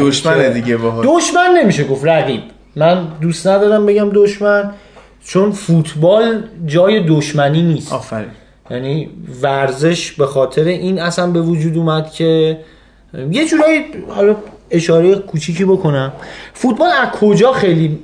دیگه 0.53 0.77
باهات. 0.77 1.05
دشمن 1.07 1.57
نمیشه 1.61 1.83
گفت 1.83 2.05
رقیب. 2.05 2.41
من 2.75 3.07
دوست 3.21 3.47
ندارم 3.47 3.85
بگم 3.85 4.09
دشمن. 4.13 4.71
چون 5.27 5.51
فوتبال 5.51 6.43
جای 6.65 7.03
دشمنی 7.07 7.61
نیست. 7.61 7.93
آفرین. 7.93 8.27
یعنی 8.71 9.09
ورزش 9.41 10.11
به 10.11 10.25
خاطر 10.25 10.63
این 10.63 10.99
اصلا 10.99 11.27
به 11.27 11.41
وجود 11.41 11.77
اومد 11.77 12.11
که 12.11 12.59
یه 13.31 13.45
جورایی 13.45 13.85
حالا 14.09 14.35
اشاره 14.71 15.15
کوچیکی 15.15 15.65
بکنم. 15.65 16.11
فوتبال 16.53 16.89
از 16.89 17.09
کجا 17.09 17.51
خیلی 17.51 17.99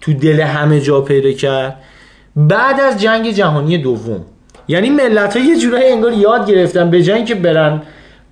تو 0.00 0.12
دل 0.12 0.40
همه 0.40 0.80
جا 0.80 1.00
پیدا 1.00 1.32
کرد؟ 1.32 1.76
بعد 2.36 2.80
از 2.80 3.00
جنگ 3.02 3.30
جهانی 3.30 3.78
دوم. 3.78 4.24
یعنی 4.68 4.90
ملت 4.90 5.36
ها 5.36 5.42
یه 5.42 5.58
جورایی 5.58 5.92
انگار 5.92 6.12
یاد 6.12 6.50
گرفتن 6.50 6.90
به 6.90 7.02
جای 7.02 7.16
اینکه 7.16 7.34
برن 7.34 7.82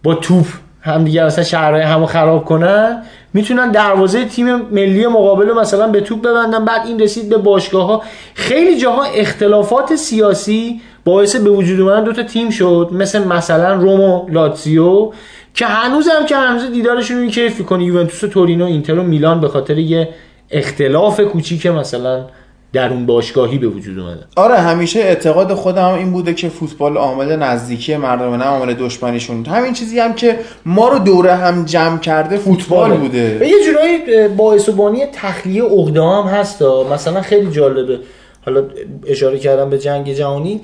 با 0.03 0.15
توپ 0.15 0.47
هم 0.83 1.05
دیگه 1.05 1.25
مثلا 1.25 1.45
شهرهای 1.45 1.83
همو 1.83 2.07
خراب 2.07 2.45
کنن 2.45 3.03
می‌تونن 3.35 3.71
دروازه 3.71 4.25
تیم 4.25 4.57
ملی 4.57 5.07
مقابل 5.07 5.49
رو 5.49 5.61
مثلا 5.61 5.89
به 5.89 6.01
توپ 6.01 6.23
ببندن 6.23 6.65
بعد 6.65 6.87
این 6.87 7.01
رسید 7.01 7.29
به 7.29 7.39
باشگاه 7.39 7.87
ها 7.87 8.03
خیلی 8.35 8.79
جاها 8.79 9.05
اختلافات 9.05 9.95
سیاسی 9.97 10.81
باعث 11.05 11.37
به 11.37 11.51
وجود 11.51 11.81
اومدن 11.81 12.05
دو 12.05 12.13
تا 12.13 12.23
تیم 12.23 12.51
شد 12.51 12.91
مثل 12.93 13.25
مثلا 13.25 13.75
روم 13.75 14.01
و 14.01 14.29
لاتزیو 14.31 15.13
که 15.55 15.67
هنوز 15.67 16.09
هم 16.09 16.27
که 16.27 16.37
هنوز 16.37 16.73
دیدارشون 16.73 17.23
رو 17.23 17.29
کیف 17.29 17.63
کنی 17.63 17.85
یوونتوس 17.85 18.21
تورینو 18.21 18.65
اینتر 18.65 18.99
و 18.99 19.03
میلان 19.03 19.41
به 19.41 19.49
خاطر 19.49 19.79
یه 19.79 20.09
اختلاف 20.51 21.21
کوچیک 21.21 21.67
مثلا 21.67 22.25
در 22.73 22.93
اون 22.93 23.07
باشگاهی 23.07 23.59
به 23.59 23.67
وجود 23.67 23.99
اومده. 23.99 24.25
آره 24.37 24.55
همیشه 24.55 25.01
اعتقاد 25.01 25.55
خودم 25.55 25.89
این 25.89 26.13
بوده 26.13 26.35
که 26.35 26.49
فوتبال 26.49 26.97
عامل 26.97 27.37
نزدیکی 27.37 27.97
مردم 27.97 28.35
نه 28.35 28.45
عامل 28.45 28.75
دشمنیشون. 28.75 29.45
همین 29.47 29.73
چیزی 29.73 29.99
هم 29.99 30.15
که 30.15 30.39
ما 30.67 30.89
رو 30.89 30.99
دوره 30.99 31.35
هم 31.35 31.65
جمع 31.65 31.99
کرده 31.99 32.37
فوتبال 32.37 32.93
و 32.93 32.97
بوده. 32.97 33.49
یه 33.49 33.65
جورایی 33.67 34.29
باعث 34.29 34.69
و 34.69 34.73
بانی 34.73 35.07
تخلیه 35.07 35.63
عقده 35.63 36.03
هم 36.03 36.25
هست 36.25 36.63
ها. 36.63 36.87
مثلا 36.93 37.23
خیلی 37.23 37.51
جالبه. 37.51 37.99
حالا 38.47 38.65
اشاره 39.07 39.39
کردم 39.39 39.71
به 39.71 39.79
جنگ 39.79 40.13
جهانی. 40.13 40.61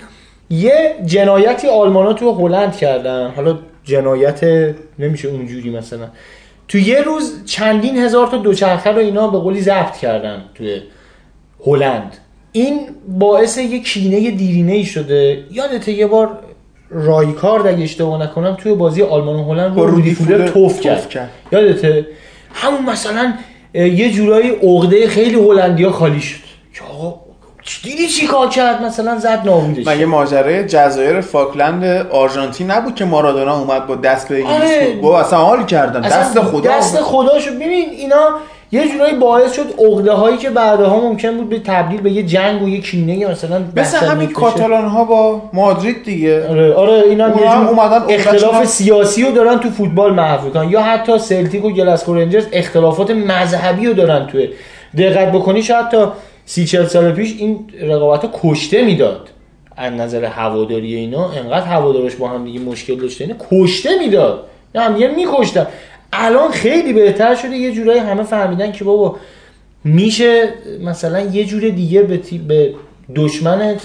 یه 0.50 0.94
جنایتی 1.04 1.68
آلمانا 1.68 2.12
تو 2.12 2.32
هلند 2.32 2.76
کردن. 2.76 3.30
حالا 3.36 3.58
جنایت 3.84 4.40
نمیشه 4.98 5.28
اونجوری 5.28 5.70
مثلا. 5.70 6.08
تو 6.68 6.78
یه 6.78 7.02
روز 7.02 7.44
چندین 7.44 7.98
هزار 7.98 8.26
تا 8.26 8.36
دوچرخه 8.36 8.90
رو 8.90 8.98
اینا 8.98 9.28
به 9.28 9.38
قولی 9.38 9.60
ضبط 9.60 9.96
کردن 9.96 10.42
توی 10.54 10.80
هلند. 11.66 12.16
این 12.52 12.80
باعث 13.08 13.58
یه 13.58 13.82
کینه 13.82 14.30
دیرینه 14.30 14.72
ای 14.72 14.84
شده. 14.84 15.44
یادته 15.50 15.92
یه 15.92 16.06
بار 16.06 16.38
رایکارد 16.90 17.66
اگه 17.66 17.82
اشتباه 17.82 18.22
نکنم 18.22 18.54
توی 18.54 18.74
بازی 18.74 19.02
آلمان 19.02 19.36
و 19.36 19.44
هلند 19.44 19.78
رو 19.78 19.86
رودی 19.86 20.14
فولر 20.14 20.48
توف 20.48 20.80
کرد. 20.80 21.08
کرد. 21.08 21.30
یادته؟ 21.52 22.06
همون 22.52 22.82
مثلا 22.82 23.34
یه 23.74 24.10
جورایی 24.10 24.50
عقده 24.50 25.08
خیلی 25.08 25.34
هلندیا 25.34 25.92
خالی 25.92 26.20
شد. 26.20 26.40
که 26.74 26.84
آقا 26.84 27.26
دیدی 27.82 28.06
چی 28.06 28.26
کار 28.26 28.48
کرد؟ 28.48 28.82
مثلا 28.82 29.18
زد 29.18 29.42
نابودش 29.44 29.86
مگه 29.86 30.06
ماجرای 30.06 30.66
جزایر 30.66 31.20
فاکلند 31.20 31.84
آرژانتین 32.10 32.70
نبود 32.70 32.94
که 32.94 33.04
مارادونا 33.04 33.58
اومد 33.58 33.86
با 33.86 33.94
دست 33.94 34.28
به 34.28 34.44
آره. 34.44 34.54
انگلیس 34.54 35.02
گفت 35.02 35.14
اصلا 35.16 35.38
حال 35.38 35.66
کردن. 35.66 36.04
اصلا 36.04 36.20
دست 36.20 36.40
خدا 36.40 36.70
دست 36.70 37.00
خدا 37.00 37.40
شد 37.40 37.54
ببین 37.54 37.90
اینا 37.90 38.28
یه 38.72 38.88
جورایی 38.92 39.14
باعث 39.14 39.52
شد 39.52 39.74
عقده 39.78 40.12
هایی 40.12 40.36
که 40.36 40.50
بعدها 40.50 41.00
ممکن 41.00 41.36
بود 41.36 41.48
به 41.48 41.58
تبدیل 41.58 42.00
به 42.00 42.10
یه 42.10 42.22
جنگ 42.22 42.62
و 42.62 42.68
یه 42.68 42.80
کینه 42.80 43.30
مثلا 43.30 43.64
مثل 43.76 44.06
همین. 44.06 44.32
کاتالان 44.32 44.84
ها 44.84 45.04
با 45.04 45.42
مادرید 45.52 46.04
دیگه. 46.04 46.48
آره 46.48 46.74
آره 46.74 46.92
اینا 46.92 47.28
هم 47.28 47.38
یه 47.38 47.68
اومدن 47.68 48.14
اختلاف 48.14 48.64
سیاسی 48.64 49.22
رو 49.22 49.30
دارن 49.30 49.58
تو 49.58 49.70
فوتبال 49.70 50.14
محو 50.14 50.70
یا 50.70 50.82
حتی 50.82 51.18
سلتیک 51.18 51.64
و 51.64 51.70
گلاسکو 51.70 52.14
رنجرز 52.14 52.46
اختلافات 52.52 53.10
مذهبی 53.10 53.86
رو 53.86 53.92
دارن 53.92 54.26
توی 54.26 54.48
دقت 54.98 55.32
بکنی 55.32 55.62
شاید 55.62 55.88
تا 55.88 56.12
سی 56.44 56.64
چل 56.64 56.86
سال 56.86 57.12
پیش 57.12 57.34
این 57.38 57.58
رقابت 57.82 58.24
ها 58.24 58.30
کشته 58.42 58.82
می‌داد. 58.82 59.28
از 59.76 59.92
نظر 59.92 60.24
هواداری 60.24 60.94
اینا 60.94 61.30
انقدر 61.30 61.66
هوادارش 61.66 62.14
با 62.14 62.28
هم 62.28 62.44
دیگه 62.44 62.60
مشکل 62.60 62.94
داشته. 62.94 63.24
اینا 63.24 63.36
کشته 63.50 63.90
می‌داد. 63.98 64.44
نه 64.74 64.80
هم 64.80 64.94
دیگه 64.94 65.08
میکشتن. 65.08 65.66
الان 66.16 66.50
خیلی 66.50 66.92
بهتر 66.92 67.34
شده. 67.34 67.56
یه 67.56 67.72
جورایی 67.72 67.98
همه 68.00 68.22
فهمیدن 68.22 68.72
که 68.72 68.84
بابا 68.84 69.16
میشه 69.84 70.48
مثلا 70.84 71.20
یه 71.20 71.44
جور 71.44 71.68
دیگه 71.68 72.02
به, 72.02 72.20
به 72.48 72.74
دشمنت 73.14 73.80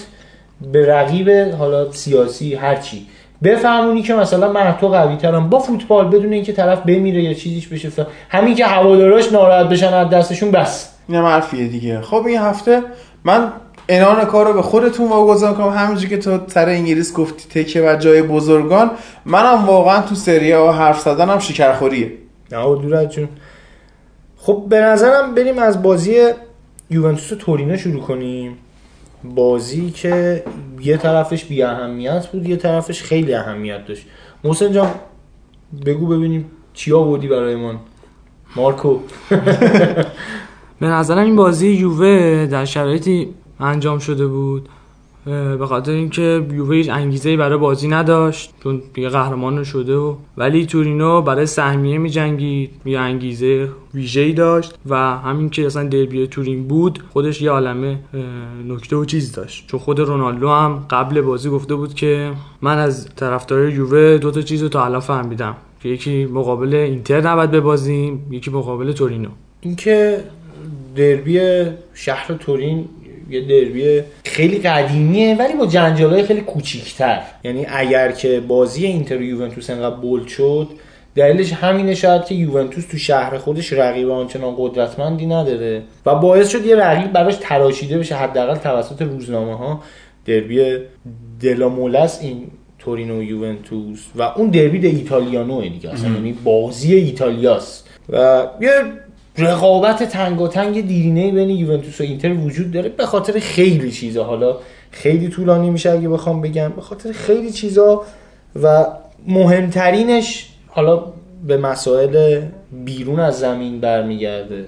به 0.72 0.86
رقیب 0.94 1.30
حالا 1.58 1.92
سیاسی 1.92 2.54
هرچی 2.54 3.06
بفهمونی 3.44 4.02
که 4.02 4.14
مثلا 4.14 4.52
من 4.52 4.76
تو 4.80 4.88
قوی 4.88 5.16
ترم 5.16 5.48
با 5.48 5.58
فوتبال 5.58 6.08
بدون 6.08 6.32
اینکه 6.32 6.52
طرف 6.52 6.80
بمیره 6.80 7.22
یا 7.22 7.34
چیزیش 7.34 7.68
بشه 7.68 7.90
ف- 7.90 8.06
همین 8.28 8.54
که 8.54 8.66
هواداراش 8.66 9.32
ناراحت 9.32 9.68
بشن 9.68 9.94
از 9.94 10.10
دستشون 10.10 10.50
بس. 10.50 10.88
اینم 11.08 11.24
حرفیه 11.24 11.68
دیگه. 11.68 12.00
خب 12.00 12.26
این 12.26 12.38
هفته 12.38 12.82
من 13.24 13.52
انان 13.88 14.24
کار 14.24 14.46
رو 14.46 14.52
به 14.52 14.62
خودتون 14.62 15.08
واگذار 15.08 15.54
کنم. 15.54 15.68
همینجور 15.68 16.08
که 16.08 16.16
تو 16.18 16.38
سر 16.46 16.68
انگلیس 16.68 17.14
گفتی 17.14 17.62
تکه 17.62 17.82
و 17.82 17.96
جای 17.96 18.22
بزرگان 18.22 18.90
منم 19.26 19.64
واقعا 19.66 20.02
تو 20.02 20.14
سری 20.14 20.52
ها 20.52 20.72
حرف 20.72 21.00
زدنم 21.00 21.38
شکرخوریه. 21.38 22.12
نه 22.52 22.62
دور 22.62 23.04
جون. 23.04 23.28
خب 24.36 24.66
به 24.68 24.80
نظرم 24.80 25.34
بریم 25.34 25.58
از 25.58 25.82
بازی 25.82 26.16
یوونتوس 26.90 27.32
و 27.32 27.36
تورینو 27.36 27.76
شروع 27.76 28.02
کنیم. 28.02 28.56
بازی 29.24 29.90
که 29.90 30.44
یه 30.80 30.96
طرفش 30.96 31.44
بی 31.44 31.62
اهمیت 31.62 32.26
بود 32.26 32.48
یه 32.48 32.56
طرفش 32.56 33.02
خیلی 33.02 33.34
اهمیت 33.34 33.86
داشت. 33.86 34.06
محسن 34.44 34.72
جان 34.72 34.90
بگو 35.86 36.06
ببینیم 36.06 36.50
چی 36.74 36.92
آوردی 36.92 37.28
برایمان. 37.28 37.78
مارکو. 38.56 38.98
به 40.80 40.86
نظرم 40.86 41.24
این 41.24 41.36
بازی 41.36 41.68
یووه 41.68 42.46
در 42.46 42.64
شرایطی 42.64 43.34
انجام 43.60 43.98
شده 43.98 44.26
بود. 44.26 44.68
به 45.24 45.66
خاطر 45.66 45.92
اینکه 45.92 46.46
یووه 46.52 46.76
هیچ 46.76 46.90
انگیزه 46.90 47.36
برای 47.36 47.58
بازی 47.58 47.88
نداشت 47.88 48.54
چون 48.62 48.82
دیگه 48.94 49.08
قهرمان 49.08 49.64
شده 49.64 49.96
و 49.96 50.16
ولی 50.36 50.66
تورینو 50.66 51.22
برای 51.22 51.46
سهمیه 51.46 51.98
می 51.98 52.10
جنگید 52.10 52.70
یه 52.84 52.98
انگیزه 52.98 53.68
ویژه‌ای 53.94 54.32
داشت 54.32 54.74
و 54.88 54.96
همین 55.18 55.50
که 55.50 55.66
اصلا 55.66 55.88
دربی 55.88 56.26
تورین 56.26 56.68
بود 56.68 57.02
خودش 57.12 57.42
یه 57.42 57.50
عالمه 57.50 57.98
نکته 58.68 58.96
و 58.96 59.04
چیز 59.04 59.32
داشت. 59.32 59.66
چون 59.66 59.80
خود 59.80 60.00
رونالدو 60.00 60.48
هم 60.48 60.86
قبل 60.90 61.20
بازی 61.20 61.50
گفته 61.50 61.74
بود 61.74 61.94
که 61.94 62.32
من 62.62 62.78
از 62.78 63.08
طرفدارای 63.16 63.72
یووه 63.72 64.18
دو 64.18 64.30
تا 64.30 64.42
چیز 64.42 64.62
رو 64.62 64.68
تا 64.68 64.84
الان 64.84 65.00
فهمیدم. 65.00 65.56
یکی 65.84 66.24
مقابل 66.24 66.74
اینتر 66.74 67.20
نباید 67.20 67.50
ببازیم 67.50 68.26
یکی 68.30 68.50
مقابل 68.50 68.92
تورینو. 68.92 69.28
اینکه 69.60 70.24
دربی 70.96 71.40
شهر 71.94 72.34
تورین 72.34 72.88
یه 73.32 73.40
دربی 73.40 74.02
خیلی 74.24 74.58
قدیمیه 74.58 75.36
ولی 75.36 75.54
با 75.54 75.66
جنجالای 75.66 76.22
خیلی 76.22 76.40
کوچیکتر. 76.40 77.22
یعنی 77.44 77.66
اگر 77.68 78.12
که 78.12 78.40
بازی 78.40 78.86
اینتر 78.86 79.16
و 79.16 79.22
یوونتوس 79.22 79.70
انقدر 79.70 79.96
بولد 79.96 80.26
شد 80.26 80.68
دلیلش 81.14 81.52
همینه 81.52 81.94
شاید 81.94 82.24
که 82.24 82.34
یوونتوس 82.34 82.86
تو 82.86 82.98
شهر 82.98 83.38
خودش 83.38 83.72
رقیب 83.72 84.10
آنچنان 84.10 84.54
قدرتمندی 84.58 85.26
نداره 85.26 85.82
و 86.06 86.14
باعث 86.14 86.48
شد 86.48 86.66
یه 86.66 86.76
رقیب 86.76 87.12
براش 87.12 87.36
تراشیده 87.40 87.98
بشه 87.98 88.14
حداقل 88.14 88.56
توسط 88.56 89.02
روزنامه 89.02 89.56
ها 89.56 89.82
دربی 90.26 90.76
دلامولس 91.40 92.18
این 92.22 92.46
تورینو 92.78 93.18
و 93.18 93.22
یوونتوس 93.22 94.06
و 94.16 94.22
اون 94.22 94.50
دربی 94.50 94.78
د 94.78 94.84
ایتالیانو 94.84 95.62
دیگه 95.62 95.90
اصلا 95.90 96.10
یعنی 96.10 96.32
بازی 96.32 96.94
ایتالیاست. 96.94 97.88
و 98.08 98.46
یه 98.60 98.70
رقابت 99.38 100.02
تنگاتنگ 100.02 100.86
دیرینه 100.86 101.32
بین 101.32 101.50
یوونتوس 101.50 102.00
و 102.00 102.04
اینتر 102.04 102.32
وجود 102.32 102.70
داره 102.70 102.88
به 102.88 103.06
خاطر 103.06 103.38
خیلی 103.38 103.90
چیزا. 103.90 104.24
حالا 104.24 104.56
خیلی 104.90 105.28
طولانی 105.28 105.70
میشه 105.70 105.90
اگه 105.90 106.08
بخوام 106.08 106.40
بگم 106.40 106.68
به 106.68 106.82
خاطر 106.82 107.12
خیلی 107.12 107.50
چیزا 107.50 108.04
و 108.62 108.86
مهمترینش 109.26 110.48
حالا 110.68 111.04
به 111.46 111.56
مسائل 111.56 112.40
بیرون 112.84 113.20
از 113.20 113.38
زمین 113.38 113.80
برمیگرده 113.80 114.64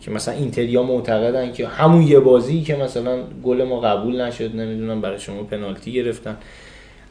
که 0.00 0.10
مثلا 0.10 0.34
اینتریا 0.34 0.82
معتقدن 0.82 1.52
که 1.52 1.66
همون 1.68 2.02
یه 2.02 2.20
بازی 2.20 2.62
که 2.62 2.76
مثلا 2.76 3.18
گل 3.44 3.64
ما 3.64 3.80
قبول 3.80 4.20
نشد 4.20 4.56
نمی‌دونم 4.56 5.00
برای 5.00 5.18
شما 5.18 5.42
پنالتی 5.42 5.92
گرفتن. 5.92 6.36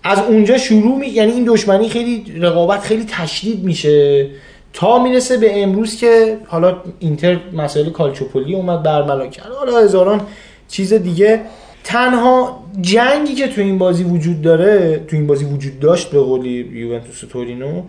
از 0.04 0.20
اونجا 0.20 0.58
شروع 0.58 1.00
می... 1.00 1.08
یعنی 1.08 1.32
این 1.32 1.46
دشمنی 1.48 1.90
خیلی 1.90 2.40
رقابت 2.40 2.80
خیلی 2.80 3.06
تشدید 3.10 3.64
میشه. 3.64 4.30
تا 4.76 5.04
می‌رسه 5.04 5.38
به 5.38 5.64
امروز 5.64 5.98
که 5.98 6.38
حالا 6.48 6.78
اینتر 7.00 7.40
مسائل 7.54 7.90
کالچوپولی 7.90 8.56
اومد 8.56 8.84
برملا 8.84 9.28
کرد. 9.28 9.52
حالا 9.52 9.78
هزاران 9.78 10.22
چیز 10.68 10.94
دیگه. 10.94 11.42
تنها 11.84 12.64
جنگی 12.82 13.34
که 13.34 13.48
تو 13.48 13.62
این 13.62 13.78
بازی 13.78 14.04
وجود 14.04 14.42
داره 14.42 15.04
تو 15.08 15.16
این 15.16 15.28
بازی 15.28 15.46
وجود 15.46 15.80
داشت 15.80 16.12
به 16.12 16.20
قولی 16.20 16.70
یوونتوس 16.74 17.20
تورینو 17.20 17.82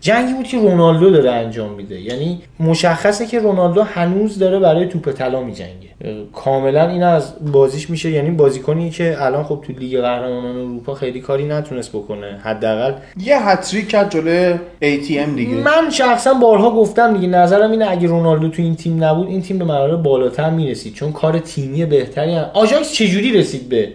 جنگی 0.00 0.34
بود 0.34 0.46
که 0.46 0.58
رونالدو 0.58 1.10
داره 1.10 1.30
انجام 1.30 1.72
میده. 1.72 2.00
یعنی 2.00 2.42
مشخصه 2.60 3.26
که 3.26 3.38
رونالدو 3.38 3.82
هنوز 3.82 4.38
داره 4.38 4.58
برای 4.58 4.86
توپ 4.86 5.12
طلا 5.12 5.42
میجنگه. 5.42 5.90
کاملا 6.32 6.88
این 6.88 7.02
از 7.02 7.52
بازیش 7.52 7.90
میشه. 7.90 8.10
یعنی 8.10 8.30
بازیکنی 8.30 8.90
که 8.90 9.16
الان 9.18 9.44
خب 9.44 9.64
تو 9.66 9.72
لیگ 9.72 10.00
قهرمانان 10.00 10.56
اروپا 10.56 10.94
خیلی 10.94 11.20
کاری 11.20 11.44
نتونست 11.44 11.90
بکنه. 11.90 12.40
حداقل 12.42 12.92
یه 13.24 13.48
هتریک 13.48 13.88
کرد 13.88 14.10
جلوی 14.10 14.54
ATM 14.82 15.36
دیگه. 15.36 15.54
من 15.54 15.90
شخصا 15.90 16.34
بارها 16.34 16.70
گفتم 16.70 17.14
دیگه 17.14 17.28
نظرم 17.28 17.70
اینه 17.70 17.90
اگه 17.90 18.08
رونالدو 18.08 18.48
تو 18.48 18.62
این 18.62 18.76
تیم 18.76 19.04
نبود 19.04 19.28
این 19.28 19.42
تیم 19.42 19.58
به 19.58 19.64
مرحله 19.64 19.96
بالاتر 19.96 20.50
می‌رسید. 20.50 20.94
چون 20.94 21.12
کار 21.12 21.38
تیمی 21.38 21.84
بهتری 21.84 22.34
هم. 22.34 22.50
آژاکس 22.54 22.92
چجوری 22.92 23.32
رسید 23.32 23.68
به 23.68 23.88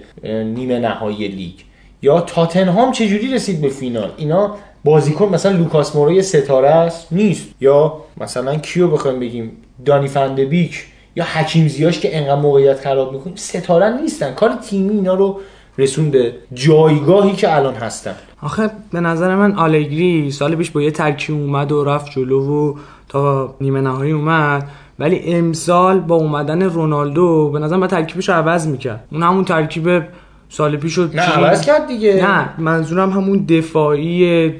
نیمه 0.44 0.80
نهایی 0.80 1.28
لیگ؟ 1.28 1.54
یا 2.02 2.22
تاتنهام 2.22 2.92
چجوری 2.92 3.34
رسید 3.34 3.62
به 3.62 3.70
فینال؟ 3.70 4.12
اینا 4.18 4.56
بازیکن 4.86 5.30
مثلا 5.30 5.52
لوکاس 5.52 5.96
مورا 5.96 6.12
یه 6.12 6.22
ستاره 6.22 6.70
است؟ 6.70 7.08
نیست. 7.12 7.48
یا 7.62 7.94
مثلا 8.18 8.56
کیو 8.56 8.88
بخوایم 8.88 9.20
بگیم؟ 9.20 9.52
دانی 9.86 10.08
فندبیک 10.08 10.86
یا 11.16 11.26
حکیم 11.34 11.68
زیاش 11.68 12.00
که 12.00 12.18
انقدر 12.18 12.36
موقعیت 12.36 12.80
خراب 12.80 13.14
می‌کنه؟ 13.14 13.34
ستاره 13.36 14.02
نیستن. 14.02 14.34
کار 14.34 14.52
تیمی 14.70 14.94
اینا 14.96 15.14
رو 15.14 15.40
رسون 15.78 16.12
به 16.12 16.34
جایگاهی 16.54 17.34
که 17.34 17.56
الان 17.56 17.74
هستن. 17.74 18.16
آخه 18.42 18.70
به 18.92 19.00
نظر 19.00 19.36
من 19.36 19.56
آلگری 19.56 20.32
سال 20.32 20.56
پیش 20.56 20.72
با 20.72 20.82
یه 20.82 20.92
ترکیب 20.92 21.36
اومد 21.36 21.72
و 21.72 21.84
رفت 21.84 22.12
جلو 22.12 22.70
و 22.70 22.74
تا 23.10 23.56
نیمه 23.62 23.82
نهایی 23.82 24.12
اومد. 24.12 24.70
ولی 25.00 25.34
امسال 25.34 26.00
با 26.00 26.16
اومدن 26.16 26.62
رونالدو 26.62 27.50
به 27.50 27.60
نظر 27.60 27.76
من 27.76 27.88
ترکیبش 27.88 28.30
رو 28.30 28.36
عوض 28.36 28.68
می‌کرد. 28.68 29.04
اون 29.12 29.24
همون 29.24 29.46
ترکیب 29.46 30.04
سال 30.50 30.78
پیش 30.78 30.98
نه 30.98 31.22
عوض 31.22 31.62
کرد 31.62 31.88
دیگه. 31.88 32.16
نه 32.16 32.50
منظورم 32.58 33.10
همون 33.10 33.46
دفاعی 33.46 34.54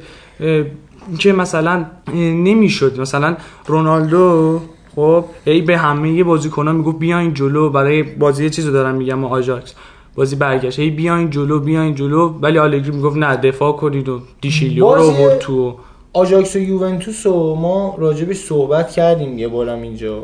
که 1.20 1.34
مثلا 1.34 1.86
نمی‌شد. 2.16 3.00
مثلا 3.02 3.38
رونالدو 3.68 4.62
خب 4.96 5.26
ای 5.46 5.62
به 5.62 5.78
همه 5.78 6.24
بازیکن‌ها 6.24 6.74
می‌گفت 6.74 7.00
بیاین 7.00 7.34
جلو 7.34 7.70
برای 7.70 8.04
بازی 8.04 8.44
یه 8.44 8.50
چیزو 8.50 8.72
دارم 8.72 8.96
میگم 8.96 9.24
و 9.24 9.28
آژاکس. 9.28 9.74
بازی 10.16 10.36
برگشت. 10.36 10.80
ای 10.80 10.90
بیاین 10.90 11.30
جلو 11.30 11.60
بیاین 11.60 11.96
جلو. 11.96 12.28
ولی 12.42 12.60
آلگری 12.60 12.92
می‌گفت 12.92 13.18
نه 13.18 13.36
دفاع 13.38 13.72
کنید 13.72 14.10
و 14.10 14.20
دیشیلیو 14.42 14.96
رو 14.96 15.02
آورد 15.02 15.40
تو. 15.40 15.76
آژاکس 16.14 16.56
و 16.56 16.60
یوونتوس 16.60 17.26
و 17.26 17.56
ما 17.56 17.96
راجبش 17.98 18.36
صحبت 18.36 18.92
کردیم 18.92 19.38
یه 19.38 19.48
بارم 19.48 19.82
اینجا. 19.82 20.24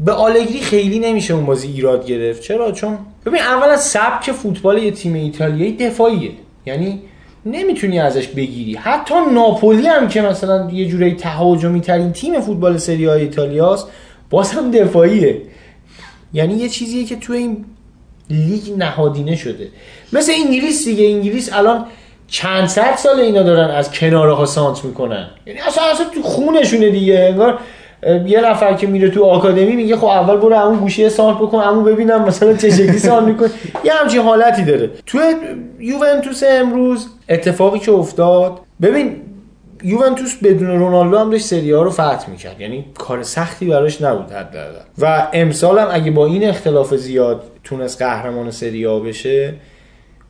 به 0.00 0.12
آلگری 0.12 0.60
خیلی 0.60 0.98
نمیشه 0.98 1.34
اون 1.34 1.46
بازی 1.46 1.68
ایراد 1.68 2.06
گرفت. 2.06 2.42
چرا؟ 2.42 2.72
چون 2.72 2.98
ببین 3.26 3.40
اولا 3.40 3.76
سبک 3.76 4.32
فوتبال 4.32 4.78
یه 4.78 4.90
تیم 4.90 5.14
ایتالیایی 5.14 5.76
دفاعیه. 5.76 6.30
یعنی 6.66 7.02
نمی‌تونی 7.46 7.98
ازش 7.98 8.26
بگیری. 8.26 8.74
حتی 8.74 9.14
ناپولی 9.34 9.86
هم 9.86 10.08
که 10.08 10.22
مثلا 10.22 10.70
یه 10.70 10.86
جورایی 10.86 11.14
تهاجمی 11.14 11.80
ترین 11.80 12.12
تیم 12.12 12.40
فوتبال 12.40 12.78
سری 12.78 13.04
های 13.04 13.20
ایتالیاست 13.20 13.88
باز 14.30 14.54
دفاعیه. 14.74 15.42
یعنی 16.32 16.54
یه 16.54 16.68
چیزیه 16.68 17.04
که 17.04 17.16
تو 17.16 17.32
این 17.32 17.64
لیگ 18.30 18.62
نهادینه 18.78 19.36
شده. 19.36 19.68
مثل 20.12 20.32
انگلیس 20.46 20.84
دیگه. 20.84 21.04
انگلیس 21.04 21.52
الان 21.52 21.86
چند 22.28 22.66
صد 22.68 22.96
سال 22.96 23.20
اینا 23.20 23.42
دارن 23.42 23.70
از 23.70 23.92
کناره 23.92 24.34
ها 24.34 24.46
سانت 24.46 24.84
می‌کنن. 24.84 25.30
یعنی 25.46 25.60
اصلا 25.60 25.84
اصلا 25.84 26.06
تو 26.14 26.22
خونشونه 26.22 26.90
دیگه. 26.90 27.18
انگار 27.30 27.58
یه 28.26 28.40
نفر 28.50 28.74
که 28.74 28.86
میره 28.86 29.10
تو 29.10 29.24
آکادمی 29.24 29.76
میگه 29.76 29.96
خب 29.96 30.04
اول 30.04 30.36
برو 30.36 30.54
همون 30.54 30.78
گوشه 30.78 31.08
سانت 31.08 31.38
بکن 31.38 31.60
همون 31.60 31.84
ببینم 31.84 32.24
مثلا 32.24 32.54
چه 32.54 32.70
شکلی 32.70 32.98
سانت 32.98 33.26
می‌کنه 33.26 33.50
یه 33.84 33.92
همچین 33.92 34.20
حالتی 34.20 34.64
داره. 34.64 34.90
تو 35.06 35.18
یوونتوس 35.78 36.42
امروز 36.46 37.08
اتفاقی 37.28 37.78
که 37.78 37.92
افتاد 37.92 38.60
ببین 38.82 39.16
یوونتوس 39.82 40.36
بدون 40.42 40.78
رونالدو 40.78 41.18
هم 41.18 41.30
داشت 41.30 41.44
سری 41.44 41.72
ها 41.72 41.82
رو 41.82 41.90
فتح 41.90 42.30
می‌کرد. 42.30 42.60
یعنی 42.60 42.84
کار 42.98 43.22
سختی 43.22 43.66
براش 43.66 44.02
نبود 44.02 44.30
حداقل. 44.32 44.80
و 44.98 45.28
امسال 45.32 45.78
هم 45.78 45.88
اگه 45.90 46.10
با 46.10 46.26
این 46.26 46.48
اختلاف 46.48 46.94
زیاد 46.94 47.42
تونست 47.64 48.02
قهرمان 48.02 48.50
سری 48.50 48.84
ها 48.84 48.98
بشه 48.98 49.54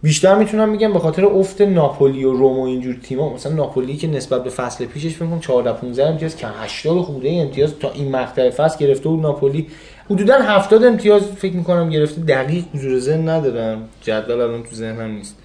بیشتر 0.03 0.35
می‌تونم 0.35 0.73
بگم 0.73 0.93
به 0.93 0.99
خاطر 0.99 1.25
افت 1.25 1.61
ناپولی 1.61 2.25
و 2.25 2.33
روم 2.33 2.59
و 2.59 2.63
اینجور 2.63 2.97
تیما 3.03 3.35
مثلا 3.35 3.53
ناپولی 3.53 3.97
که 3.97 4.07
نسبت 4.07 4.45
به 4.45 4.51
فصل 4.51 4.85
پیشش 4.85 5.15
فکر 5.15 5.27
کنم 5.27 5.41
14 5.41 5.73
15 5.73 6.07
امتیاز 6.07 6.37
کم 6.37 6.51
80 6.63 7.03
خورده 7.03 7.31
امتیاز 7.33 7.79
تا 7.79 7.91
این 7.91 8.11
مقطع 8.17 8.51
فصل 8.51 8.79
گرفته 8.79 9.09
بود 9.09 9.21
ناپولی. 9.21 9.67
حدودا 10.11 10.35
70 10.43 10.85
امتیاز 10.85 11.23
فکر 11.23 11.57
می‌کنم 11.57 11.91
گرفته. 11.91 12.21
دقیق 12.21 12.65
حضور 12.75 12.99
ذهن 12.99 13.29
ندارم. 13.29 13.89
جدول 14.03 14.41
الان 14.41 14.63
تو 14.63 14.75
ذهنم 14.75 15.11
نیست. 15.11 15.37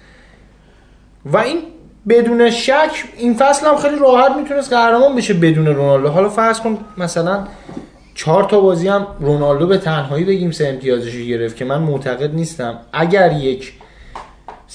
و 1.26 1.36
این 1.36 1.58
بدون 2.08 2.50
شک 2.50 3.04
این 3.16 3.34
فصل 3.34 3.66
هم 3.66 3.76
خیلی 3.76 3.96
راحت 3.98 4.36
می‌تونست 4.36 4.72
قهرمان 4.72 5.16
بشه 5.16 5.34
بدون 5.34 5.66
رونالدو. 5.66 6.08
حالا 6.08 6.28
فرض 6.28 6.60
کن 6.60 6.78
مثلا 6.98 7.44
چهار 8.14 8.44
تا 8.44 8.60
بازی 8.60 8.88
هم 8.88 9.06
رونالدو 9.20 9.66
به 9.66 9.78
تنهایی 9.78 10.24
بگیم 10.24 10.50
سه 10.50 10.68
امتیازش 10.68 11.16
گرفت 11.16 11.56
که 11.56 11.64
من 11.64 11.78
معتقد 11.82 12.34
نیستم. 12.34 12.78
اگر 12.92 13.32
یک 13.32 13.72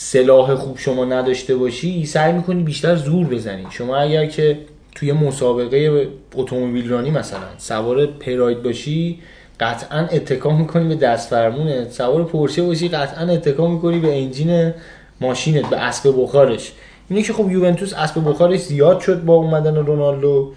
سلاح 0.04 0.56
خوب 0.56 0.78
شما 0.78 1.06
نداشته 1.06 1.56
باشی 1.56 2.06
سعی 2.06 2.34
می‌کنی 2.34 2.64
بیشتر 2.64 2.96
زور 2.96 3.28
بزنی. 3.28 3.66
شما 3.70 3.98
اگر 3.98 4.26
که 4.26 4.60
توی 4.96 5.12
مسابقه 5.12 6.08
اتومبیل 6.36 6.90
رانی 6.90 7.12
مثلا 7.12 7.40
سوار 7.58 8.06
پراید 8.06 8.64
باشی 8.64 9.20
قطعا 9.60 10.00
اتکا 10.00 10.50
می‌کنی 10.58 10.88
به 10.88 10.96
دست 10.96 11.30
فرمونه. 11.30 11.90
سوار 11.90 12.24
پورشه 12.24 12.64
باشی 12.64 12.88
قطعا 12.88 13.28
اتکا 13.28 13.68
می‌کنی 13.68 14.00
به 14.00 14.22
انجین 14.24 14.74
ماشینت 15.22 15.70
به 15.70 15.78
اسب 15.78 16.14
بخارش. 16.18 16.72
اینه 17.10 17.22
که 17.22 17.34
خب 17.34 17.52
یوونتوس 17.52 17.94
اسب 17.94 18.30
بخارش 18.30 18.60
زیاد 18.60 19.00
شد 19.00 19.26
با 19.26 19.34
اومدن 19.34 19.76
رونالدو 19.76 20.52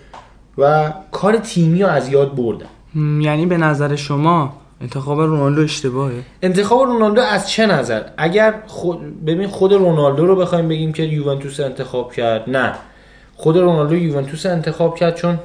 و 0.59 0.93
کار 1.13 1.37
تیمی 1.37 1.83
رو 1.83 1.89
از 1.89 2.09
یاد 2.09 2.35
بردن. 2.35 2.67
یعنی 3.21 3.47
به 3.47 3.57
نظر 3.57 3.97
شما 3.97 4.53
انتخاب 4.85 5.21
رونالدو 5.21 5.63
اشتباهه. 5.63 6.23
انتخاب 6.43 6.83
رونالدو 6.83 7.21
از 7.21 7.51
چه 7.51 7.67
نظر؟ 7.67 8.03
اگر 8.17 8.55
خود 8.67 9.25
ببین 9.25 9.49
خود 9.49 9.73
رونالدو 9.73 10.27
رو 10.27 10.37
بخوایم 10.37 10.69
بگیم 10.69 10.93
که 10.93 11.03
یوونتوس 11.03 11.61
انتخاب 11.61 12.13
کرد 12.13 12.51
نه. 12.51 12.75
خود 13.37 13.57
رونالدو 13.57 13.95
یوونتوس 13.95 14.47
انتخاب 14.47 14.97
کرد 14.97 15.15
چون 15.15 15.39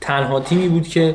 تنها 0.00 0.40
تیمی 0.40 0.68
بود 0.68 0.88
که 0.88 1.14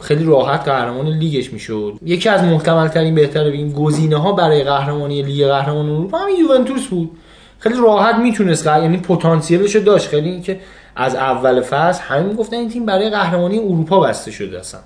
خیلی 0.00 0.24
راحت 0.24 0.68
قهرمان 0.68 1.06
لیگش 1.06 1.52
می‌شد. 1.52 1.94
یکی 2.02 2.28
از 2.28 2.42
محتمل 2.42 2.88
ترین 2.88 3.14
بهتره 3.14 3.50
بگیم 3.50 3.72
گزینه 3.72 4.16
ها 4.16 4.32
برای 4.32 4.64
قهرمانی 4.64 5.22
لیگ 5.22 5.46
قهرمان 5.46 5.90
اروپا 5.90 6.18
همین 6.18 6.36
یوونتوس 6.36 6.86
بود. 6.86 7.10
خیلی 7.58 7.78
راحت 7.78 8.14
می‌تونست 8.14 8.66
قهر- 8.66 8.82
یعنی 8.82 8.96
پتانسیلش 8.96 9.76
داشت. 9.76 10.08
خیلی 10.08 10.28
اینکه 10.28 10.60
از 10.96 11.14
اول 11.14 11.60
فصل 11.60 12.02
همین 12.02 12.36
گفتن 12.36 12.56
این 12.56 12.68
تیم 12.70 12.86
برای 12.86 13.10
قهرمانی 13.10 13.58
اروپا 13.58 14.00
بسته 14.00 14.30
شده 14.30 14.58
اصلا. 14.60 14.80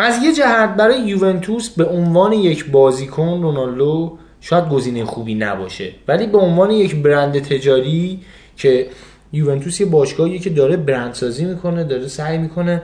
از 0.00 0.22
یه 0.24 0.32
جهت 0.34 0.76
برای 0.76 1.00
یوونتوس 1.00 1.70
به 1.70 1.84
عنوان 1.84 2.32
یک 2.32 2.70
بازیکن 2.70 3.42
رونالدو 3.42 4.18
شاید 4.40 4.68
گزینه 4.68 5.04
خوبی 5.04 5.34
نباشه. 5.34 5.90
ولی 6.08 6.26
به 6.26 6.38
عنوان 6.38 6.70
یک 6.70 6.96
برند 6.96 7.38
تجاری 7.38 8.20
که 8.56 8.86
یوونتوس 9.32 9.80
یه 9.80 9.86
باشگاهیه 9.86 10.38
که 10.38 10.50
داره 10.50 10.76
برندسازی 10.76 11.44
می‌کنه 11.44 11.84
داره 11.84 12.08
سعی 12.08 12.38
می‌کنه 12.38 12.82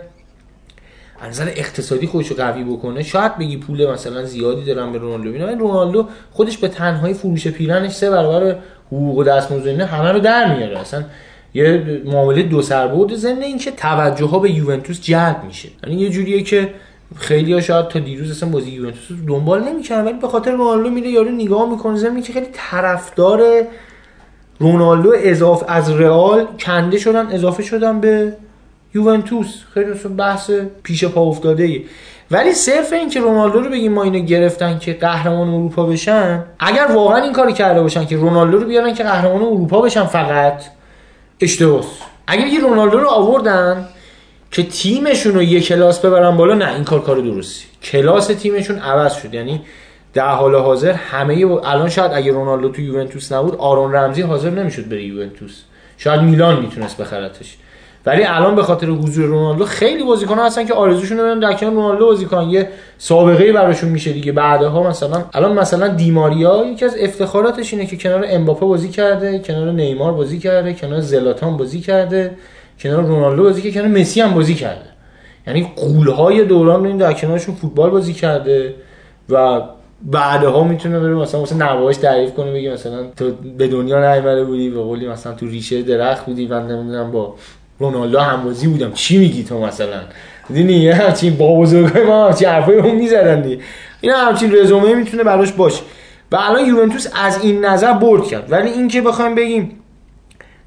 از 1.21 1.29
نظر 1.29 1.53
اقتصادی 1.57 2.07
خودش 2.07 2.29
رو 2.29 2.37
قوی 2.37 2.65
بکنه. 2.65 3.03
شاید 3.03 3.39
بگی 3.39 3.57
پول 3.57 3.91
مثلا 3.91 4.25
زیادی 4.25 4.65
دارن 4.65 4.93
به 4.93 4.99
رونالدو 4.99 5.31
میدن 5.31 5.59
رونالدو 5.59 6.09
خودش 6.33 6.59
به 6.59 6.69
تنهایی 6.69 7.15
فروش 7.15 7.49
پیرنش 7.49 7.93
سه 7.93 8.11
برابر 8.11 8.57
حقوق 8.87 9.19
و 9.19 9.25
دستمزد 9.25 9.67
اینا 9.67 9.87
همه 9.87 10.13
رو 10.13 10.21
در 10.21 10.57
میاره. 10.57 10.79
اصلا 10.79 11.05
یه 11.55 12.03
معامله 12.05 12.43
دو 12.43 12.63
سربرد 12.63 13.15
ضمن 13.15 13.43
اینکه 13.43 13.71
توجه 13.71 14.27
ها 14.27 14.39
به 14.39 14.51
یوونتوس 14.51 15.01
جلب 15.01 15.45
میشه. 15.47 15.69
یعنی 15.87 16.01
یه 16.01 16.11
جوریه 16.11 16.43
که 16.43 16.75
خیلی 17.17 17.53
ها 17.53 17.61
شاید 17.61 17.89
تا 17.89 17.99
دیروز 17.99 18.31
اصلا 18.31 18.49
بازی 18.49 18.71
یوونتوس 18.71 19.19
دنبال 19.29 19.65
نمی‌کردن 19.65 20.05
ولی 20.05 20.19
به 20.19 20.29
خاطر 20.29 20.51
رونالدو 20.51 20.91
میره 20.91 21.09
یارو 21.09 21.31
نگاه 21.31 21.71
می‌کنه 21.71 21.97
ضمن 21.97 22.15
اینکه 22.15 22.33
خیلی 22.33 22.47
طرفدار 22.53 23.43
رونالدو 24.59 25.13
اضافه 25.17 25.73
از 25.73 25.91
رئال 25.91 26.47
کنده 26.61 26.99
شدن 26.99 27.27
اضافه 27.27 27.63
شدن 27.63 28.01
به 28.01 28.33
یوونتوس. 28.95 29.63
خیلی 29.75 29.93
بحث 30.17 30.51
پیش 30.83 31.05
پا 31.05 31.21
افتاده 31.21 31.65
ای 31.65 31.85
ولی 32.31 32.53
صرف 32.53 32.93
این 32.93 33.11
که 33.11 33.21
رونالدو 33.21 33.61
رو 33.61 33.71
بگیم 33.71 33.93
ما 33.93 34.03
اینو 34.03 34.19
گرفتن 34.19 34.79
که 34.79 34.93
قهرمان 34.93 35.49
اروپا 35.49 35.87
بشن 35.87 36.45
اگر 36.59 36.87
واقعا 36.95 37.23
این 37.23 37.33
کاری 37.33 37.53
کرده 37.53 37.83
باشن 37.83 38.07
که 38.07 38.17
رونالدو 38.17 38.59
رو 38.59 38.67
بیارن 38.67 38.95
که 38.95 39.05
قهرمان 39.05 39.43
اروپا 39.43 39.81
بشن 39.81 40.05
فقط 40.05 40.65
اشتباس. 41.41 41.85
اگر 42.27 42.47
یه 42.47 42.61
رونالدو 42.61 42.99
رو 42.99 43.09
آوردن 43.09 43.89
که 44.55 44.63
تیمشون 44.63 45.35
رو 45.35 45.43
یه 45.43 45.61
کلاس 45.61 46.01
ببرن 46.01 46.37
بالا 46.37 46.55
نه 46.55 46.75
این 46.75 46.85
کار 46.85 47.03
کار 47.03 47.17
درستی. 47.17 47.65
کلاس 47.83 48.27
تیمشون 48.27 48.79
عوض 48.79 49.15
شد. 49.15 49.35
یعنی 49.35 49.61
در 50.13 50.29
حال 50.29 50.55
حاضر 50.55 50.93
همه 50.93 51.47
الان 51.65 51.89
شاید 51.89 52.13
اگه 52.15 52.33
رونالدو 52.33 52.69
تو 52.69 52.83
یوونتوس 52.83 53.33
نبود 53.33 53.57
آرون 53.57 53.95
رمزی 53.95 54.23
حاضر 54.23 54.51
نمی‌شد 54.51 54.89
بره 54.89 55.05
یوونتوس. 55.05 55.63
شاید 55.97 56.21
میلان 56.21 56.61
می‌تونست 56.61 56.97
بخرتش. 56.97 57.57
ولی 58.07 58.25
الان 58.25 58.55
به 58.55 58.63
خاطر 58.63 58.87
حضور 58.87 59.25
رونالدو 59.25 59.65
خیلی 59.65 60.05
بازیکن 60.05 60.39
هستن 60.39 60.67
که 60.67 60.75
آرزوشون 60.75 61.19
رو 61.19 61.41
در 61.41 61.53
کنار 61.53 61.73
رونالدو 61.73 62.07
بازی 62.07 62.25
کنن. 62.25 62.51
یه 62.51 62.69
سابقه 62.99 63.53
براشون 63.53 63.91
میشه 63.91 64.13
دیگه. 64.13 64.33
بعدها 64.33 64.83
مثلا 64.83 65.25
الان 65.35 65.59
مثلا 65.59 65.89
دیماریا 65.89 66.65
یکی 66.67 66.85
از 66.85 66.97
افتخاراتش 67.01 67.73
اینه 67.73 67.87
که 67.87 67.97
کنار 67.97 68.25
امباپه 68.29 68.67
بازی 68.67 68.89
کرده 68.89 69.39
کنار 69.39 69.73
نیمار 69.73 70.13
بازی 70.13 70.39
کرده 70.39 70.75
کنار 70.75 71.01
زلاتان 71.01 71.57
بازی 71.57 71.81
کرده. 71.81 72.31
کنار 72.79 73.05
رونالدو 73.05 73.43
بازی 73.43 73.63
کرده 73.63 73.75
کنار 73.75 74.01
مسی 74.01 74.21
هم 74.21 74.35
بازی 74.35 74.55
کرده. 74.55 74.87
یعنی 75.47 75.73
قولهای 75.77 76.45
دوران 76.45 76.81
رو 76.81 76.87
این 76.87 76.97
در 76.97 77.13
کنارشون 77.13 77.55
فوتبال 77.55 77.91
بازی 77.91 78.13
کرده 78.13 78.75
و 79.31 79.61
بعدها 80.03 80.65
می‌تونه 80.65 81.01
بره 81.01 81.15
مثلا 81.15 81.43
مثلا 81.43 81.73
نواش 81.73 81.97
تعریف 81.97 82.35
کنه 82.35 82.53
بگه 82.53 82.73
مثلا 82.73 83.07
تو 83.17 83.31
به 83.59 83.69
دنیا 83.69 84.15
نیومده 84.15 84.45
بودی 84.45 84.71
به 84.71 84.81
قولی 84.81 85.09
مثلا 85.09 85.33
تو 85.33 85.47
ریشه 85.47 85.83
درخت 85.83 86.27
بودی 86.27 86.47
و 86.47 86.61
نمی‌دونم 86.61 87.11
با 87.11 87.35
رونالدو 87.79 88.19
همبازی 88.19 88.67
بودم. 88.69 88.93
چی 88.93 89.19
میگی 89.19 89.45
تو 89.45 89.61
مثلا؟ 89.61 90.01
دیدی؟ 90.55 90.75
یه 90.75 90.95
همچین 90.95 91.37
با 91.37 91.61
بزرگای 91.61 92.05
ما 92.05 92.27
همچین 92.27 92.49
حرفای 92.49 92.79
اون 92.79 92.95
می‌زدن 92.95 93.41
دیگه. 93.41 93.59
این 94.01 94.13
همچین 94.13 94.55
رزومه 94.55 94.95
می‌تونه 94.95 95.25
براش 95.25 95.53
باشه. 95.53 95.83
و 96.33 96.37
الان 96.37 96.67
یوونتوس 96.67 97.07
از 97.25 97.45
این 97.45 97.65
نظر 97.65 97.93
برد 97.93 98.27
کرد. 98.27 98.53
ولی 98.53 98.71
اینکه 98.71 99.01
بخوایم 99.01 99.35
بگیم 99.35 99.71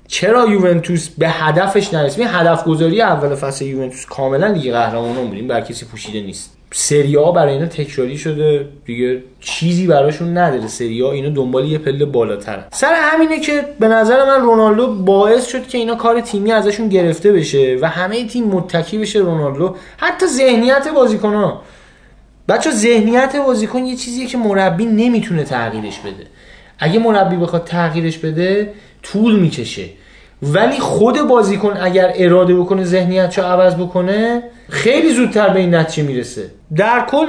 چرا 0.07 0.47
یوونتوس 0.47 1.09
به 1.09 1.29
هدفش 1.29 1.93
نرسید؟ 1.93 2.19
این 2.19 2.29
هدف 2.31 2.63
گذاری 2.63 3.01
اول 3.01 3.35
فصل 3.35 3.65
یوونتوس 3.65 4.05
کاملا 4.05 4.47
لیگ 4.47 4.71
قهرمانان 4.71 5.27
بود 5.27 5.35
این 5.35 5.47
بر 5.47 5.61
کسی 5.61 5.85
پوشیده 5.85 6.21
نیست. 6.21 6.53
سری 6.71 7.17
آ 7.17 7.31
برای 7.31 7.53
اینا 7.53 7.65
تکراری 7.65 8.17
شده 8.17 8.67
دیگه 8.85 9.23
چیزی 9.39 9.87
براشون 9.87 10.37
نداره. 10.37 10.67
سری 10.67 11.03
آ 11.03 11.11
اینا 11.11 11.29
دنبال 11.29 11.65
یه 11.65 11.77
پله 11.77 12.05
بالاترن. 12.05 12.63
سر 12.71 12.93
همینه 12.93 13.39
که 13.39 13.65
به 13.79 13.87
نظر 13.87 14.25
من 14.25 14.41
رونالدو 14.41 14.95
باعث 14.95 15.47
شد 15.47 15.67
که 15.67 15.77
اینا 15.77 15.95
کار 15.95 16.21
تیمی 16.21 16.51
ازشون 16.51 16.89
گرفته 16.89 17.31
بشه 17.31 17.77
و 17.81 17.89
همه 17.89 18.27
تیم 18.27 18.43
متکی 18.43 18.97
بشه 18.97 19.19
رونالدو. 19.19 19.75
حتی 19.97 20.25
ذهنیت 20.25 20.87
بازیکن‌ها. 20.87 21.61
بچه 22.49 22.71
ذهنیت 22.71 23.35
بازیکن 23.35 23.85
یه 23.85 23.95
چیزیه 23.95 24.27
که 24.27 24.37
مربی 24.37 24.85
نمی‌تونه 24.85 25.43
تغییرش 25.43 25.99
بده. 25.99 26.27
اگه 26.79 26.99
مربی 26.99 27.35
بخواد 27.35 27.63
تغییرش 27.63 28.17
بده 28.17 28.73
طول 29.03 29.39
می‌کشه. 29.39 29.85
ولی 30.41 30.79
خود 30.79 31.21
بازیکن 31.21 31.77
اگر 31.81 32.13
اراده 32.15 32.55
بکنه 32.55 32.83
ذهنیتشو 32.83 33.41
عوض 33.41 33.75
بکنه 33.75 34.43
خیلی 34.69 35.13
زودتر 35.13 35.49
به 35.49 35.59
این 35.59 35.75
نتیجه 35.75 36.07
می‌رسه. 36.07 36.51
در 36.75 37.05
کل 37.09 37.27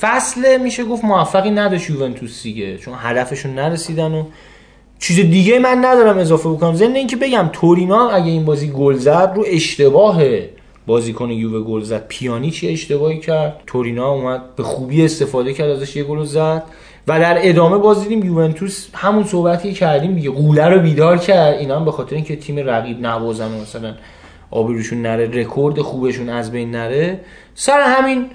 فصل 0.00 0.60
میشه 0.60 0.84
گفت 0.84 1.04
موفقی 1.04 1.50
نداشت 1.50 1.90
یوونتوس 1.90 2.42
دیگه 2.42 2.78
چون 2.78 2.94
هدفشون 2.98 3.54
نرسیدن 3.54 4.12
و 4.12 4.24
چیز 4.98 5.16
دیگه 5.16 5.58
من 5.58 5.84
ندارم 5.84 6.18
اضافه 6.18 6.48
بکنم. 6.48 6.74
ضمن 6.74 6.94
اینکه 6.94 7.16
بگم 7.16 7.50
تورینا 7.52 8.08
اگه 8.08 8.30
این 8.30 8.44
بازی 8.44 8.68
گل 8.68 8.94
زد 8.94 9.32
رو 9.36 9.44
اشتباه 9.46 10.22
بازیکن 10.86 11.30
یووه 11.30 11.60
گل 11.60 11.80
زد. 11.80 12.04
پیانی 12.08 12.50
چی 12.50 12.68
اشتباهی 12.68 13.18
کرد. 13.18 13.60
تورینا 13.66 14.10
اومد 14.10 14.56
به 14.56 14.62
خوبی 14.62 15.04
استفاده 15.04 15.52
کرد 15.52 15.70
ازش 15.70 15.96
یه 15.96 16.04
گل 16.04 16.24
زد. 16.24 16.62
و 17.08 17.20
در 17.20 17.48
ادامه 17.48 17.78
باز 17.78 18.02
دیدیم 18.02 18.24
یوونتوس 18.24 18.88
همون 18.94 19.24
صحبتی 19.24 19.72
کردیم 19.72 20.14
دیگه 20.14 20.30
قوله 20.30 20.68
رو 20.68 20.80
بیدار 20.80 21.18
کرد. 21.18 21.54
اینا 21.54 21.76
هم 21.76 21.84
به 21.84 21.92
خاطر 21.92 22.14
اینکه 22.16 22.36
تیم 22.36 22.58
رقیب 22.58 23.00
نوازن 23.00 23.48
و 23.48 23.60
مثلا 23.60 23.94
آبروشون 24.50 25.02
نره 25.02 25.30
رکورد 25.30 25.80
خوبشون 25.80 26.28
از 26.28 26.52
بین 26.52 26.70
نره 26.70 27.20
سر 27.54 27.80
همین 27.80 28.26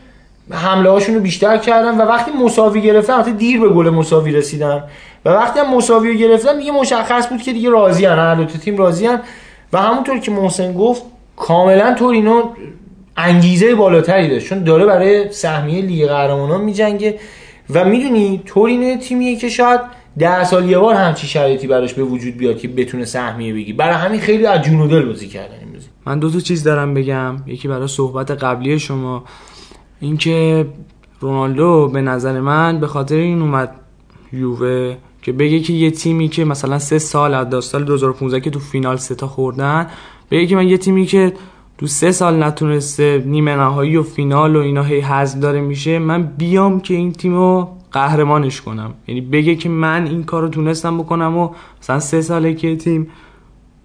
حمله 0.51 0.89
هاشون 0.89 1.15
رو 1.15 1.21
بیشتر 1.21 1.57
کردن 1.57 1.97
و 1.97 2.01
وقتی 2.01 2.31
مساوی 2.31 2.81
گرفتن 2.81 3.13
البته 3.13 3.31
دیر 3.31 3.59
به 3.59 3.69
گل 3.69 3.89
مساوی 3.89 4.31
رسیدن 4.31 4.83
و 5.25 5.29
وقتی 5.29 5.59
هم 5.59 5.75
مساوی 5.75 6.11
رو 6.11 6.17
گرفتن 6.17 6.57
دیگه 6.57 6.71
مشخص 6.71 7.27
بود 7.27 7.41
که 7.41 7.53
دیگه 7.53 7.69
راضی 7.69 8.05
هن 8.05 8.37
دو 8.37 8.45
تیم 8.45 8.77
راضی 8.77 9.05
هن. 9.05 9.21
و 9.73 9.77
همونطور 9.77 10.19
که 10.19 10.31
محسن 10.31 10.73
گفت 10.73 11.03
کاملا 11.35 11.93
تورینو 11.93 12.43
انگیزه 13.17 13.75
بالاتری 13.75 14.27
داشت 14.27 14.47
چون 14.47 14.63
داره 14.63 14.85
برای 14.85 15.31
سهمیه 15.31 15.81
لیگ 15.81 16.07
قهرمانان 16.07 16.61
میجنگه. 16.61 17.19
و 17.73 17.85
می‌دونی 17.85 18.41
تورینو 18.45 18.97
تیمیه 18.97 19.35
که 19.35 19.49
شاید 19.49 19.81
ده 20.19 20.43
سال 20.43 20.69
یه 20.69 20.79
بار 20.79 20.95
همچی 20.95 21.27
شرایطی 21.27 21.67
براش 21.67 21.93
به 21.93 22.03
وجود 22.03 22.37
بیاد 22.37 22.57
که 22.57 22.67
بتونه 22.67 23.05
سهمیه 23.05 23.53
بگی 23.53 23.73
برای 23.73 23.95
همین 23.95 24.19
خیلی 24.19 24.45
از 24.45 24.61
جون 24.61 24.79
و 24.79 24.87
دل 24.87 25.05
بازی 25.05 25.27
کردن 25.27 25.59
این 25.59 25.73
بازی. 25.73 25.87
من 26.05 26.19
دو 26.19 26.29
تا 26.29 26.39
چیز 26.39 26.63
دارم 26.63 26.93
بگم. 26.93 27.35
یکی 27.47 27.67
برای 27.67 27.87
صحبت 27.87 28.31
قبلی 28.31 28.79
شما. 28.79 29.23
اینکه 29.99 30.65
رونالدو 31.19 31.89
به 31.93 32.01
نظر 32.01 32.39
من 32.39 32.79
به 32.79 32.87
خاطر 32.87 33.15
این 33.15 33.41
اومد 33.41 33.75
یووه 34.33 34.95
که 35.21 35.31
بگه 35.31 35.59
که 35.59 35.73
یه 35.73 35.91
تیمی 35.91 36.27
که 36.27 36.45
مثلا 36.45 36.79
سه 36.79 36.99
سال 36.99 37.33
از 37.33 37.65
سال 37.65 37.83
2015 37.83 38.39
که 38.39 38.49
تو 38.49 38.59
فینال 38.59 38.97
سه 38.97 39.15
تا 39.15 39.27
خوردن 39.27 39.87
بگه 40.31 40.47
که 40.47 40.55
من 40.55 40.67
یه 40.67 40.77
تیمی 40.77 41.05
که 41.05 41.33
تو 41.79 41.87
سه 41.87 42.11
سال 42.11 42.43
نتونسته 42.43 43.23
نیمه 43.25 43.55
نهایی 43.55 43.97
و 43.97 44.03
فینال 44.03 44.55
و 44.55 44.59
اینا 44.59 44.83
هی 44.83 44.99
حذف 44.99 45.39
داره 45.39 45.61
میشه 45.61 45.99
من 45.99 46.23
بیام 46.23 46.79
که 46.79 46.93
این 46.93 47.13
تیمو 47.13 47.67
قهرمانش 47.91 48.61
کنم. 48.61 48.93
یعنی 49.07 49.21
بگه 49.21 49.55
که 49.55 49.69
من 49.69 50.07
این 50.07 50.23
کارو 50.23 50.49
تونستم 50.49 50.97
بکنم 50.97 51.37
و 51.37 51.49
مثلا 51.81 51.99
سه 51.99 52.21
ساله 52.21 52.53
که 52.53 52.75
تیم 52.75 53.07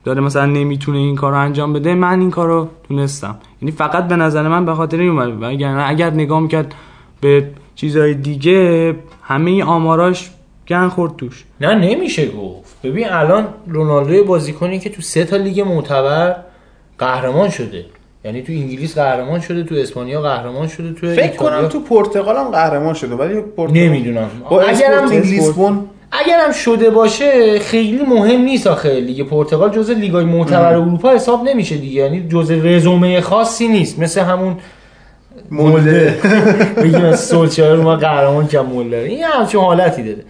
داره 0.04 0.20
مثلا 0.20 0.46
نمی‌تونه 0.46 0.98
این 0.98 1.14
کار 1.16 1.32
رو 1.32 1.38
انجام 1.38 1.72
بده 1.72 1.94
من 1.94 2.20
این 2.20 2.30
کار 2.30 2.48
رو 2.48 2.68
تونستم. 2.88 3.36
یعنی 3.62 3.72
فقط 3.72 4.08
به 4.08 4.16
نظر 4.16 4.48
من 4.48 4.64
به 4.64 4.74
خاطر 4.74 4.98
این 4.98 5.10
اومد. 5.10 5.42
و 5.42 5.44
اگر, 5.88 6.10
نگاه 6.10 6.40
می‌کرد 6.40 6.74
به 7.20 7.50
چیزهای 7.74 8.14
دیگه 8.14 8.96
همه 9.22 9.64
آماراش 9.64 10.30
گن 10.68 10.88
خورد 10.88 11.16
توش. 11.16 11.44
نه 11.60 11.74
نمیشه 11.74 12.28
گفت. 12.30 12.82
ببین 12.82 13.06
الان 13.10 13.48
رونالدو 13.68 14.24
بازیکنی 14.24 14.78
که 14.78 14.90
تو 14.90 15.02
سه 15.02 15.24
تا 15.24 15.36
لیگ 15.36 15.60
معتبر 15.60 16.36
قهرمان 16.98 17.50
شده. 17.50 17.84
یعنی 18.24 18.42
تو 18.42 18.52
انگلیس 18.52 18.94
قهرمان 18.94 19.40
شده 19.40 19.62
تو 19.64 19.74
اسپانیا 19.74 20.22
قهرمان 20.22 20.68
شده 20.68 20.92
تو 20.92 21.06
فکر 21.06 21.22
ایتالیا- 21.22 21.36
کنم 21.36 21.68
تو 21.68 21.80
پرتغال 21.80 22.36
هم 22.36 22.48
قهرمان 22.50 22.94
شده 22.94 23.14
ولی 23.14 23.40
پرتغال 23.40 23.70
نمی‌دونم. 23.78 24.30
با 24.50 24.62
اگرم 24.62 25.08
لیسبون 25.10 25.84
اگرم 26.12 26.52
شده 26.52 26.90
باشه 26.90 27.58
خیلی 27.58 28.02
مهم 28.08 28.40
نیست 28.40 28.66
آخه. 28.66 29.00
لیگ 29.00 29.28
پرتغال 29.28 29.70
جزء 29.70 29.92
لیگای 29.92 30.24
معتبر 30.24 30.72
اروپا 30.74 31.10
حساب 31.10 31.48
نمیشه 31.48 31.76
دیگه. 31.76 32.02
یعنی 32.02 32.28
جزء 32.28 32.54
رزومه 32.62 33.20
خاصی 33.20 33.68
نیست. 33.68 33.98
مثل 33.98 34.20
همون 34.20 34.56
مولده 35.50 36.18
بگیم 36.76 37.16
سولشایر 37.16 37.74
رو 37.74 37.82
ما 37.82 37.96
قهرمان 37.96 38.46
کرد 38.46 38.64
مولر. 38.64 38.96
این 38.96 39.24
همچون 39.24 39.64
حالتی 39.64 40.02
داره. 40.02 40.24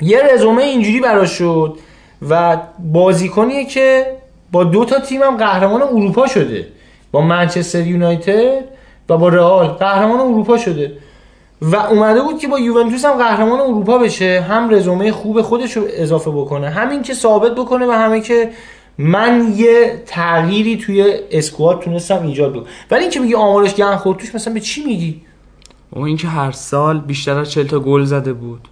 یه 0.00 0.22
رزومه 0.34 0.62
اینجوری 0.62 1.00
براش 1.00 1.30
شد 1.30 1.78
و 2.28 2.56
بازیکنیه 2.78 3.64
که 3.64 4.06
با 4.52 4.64
دو 4.64 4.84
تا 4.84 5.00
تیم 5.00 5.22
هم 5.22 5.36
قهرمان 5.36 5.82
اروپا 5.82 6.26
شده. 6.26 6.68
با 7.12 7.20
منچستر 7.20 7.86
یونایتد 7.86 8.64
و 9.08 9.18
با 9.18 9.28
رئال 9.28 9.66
قهرمان 9.66 10.20
اروپا 10.20 10.58
شده. 10.58 10.92
و 11.62 11.76
اومده 11.76 12.22
بود 12.22 12.38
که 12.38 12.48
با 12.48 12.58
یوونتوس 12.58 13.04
هم 13.04 13.12
قهرمان 13.12 13.60
اروپا 13.60 13.98
بشه 13.98 14.44
هم 14.48 14.70
رزومه 14.70 15.12
خوب 15.12 15.42
خودش 15.42 15.76
رو 15.76 15.82
اضافه 15.88 16.30
بکنه 16.30 16.70
همین 16.70 17.02
که 17.02 17.14
ثابت 17.14 17.54
بکنه 17.54 17.86
و 17.86 17.90
همه 17.90 18.20
که 18.20 18.50
من 18.98 19.52
یه 19.56 20.02
تغییری 20.06 20.76
توی 20.76 21.14
اسکواد 21.30 21.80
تونستم 21.80 22.26
ایجاد 22.26 22.52
بکنم. 22.52 22.66
ولی 22.90 23.02
اینکه 23.02 23.20
میگی 23.20 23.34
آمارش 23.34 23.74
گن 23.74 23.96
خورد 23.96 24.18
توش 24.18 24.34
مثلا 24.34 24.54
به 24.54 24.60
چی 24.60 24.84
میگی؟ 24.84 25.20
و 25.92 26.00
اینکه 26.00 26.28
هر 26.28 26.52
سال 26.52 27.00
بیشتر 27.00 27.38
از 27.38 27.50
40 27.50 27.66
تا 27.66 27.80
گل 27.80 28.04
زده 28.04 28.32
بود. 28.32 28.68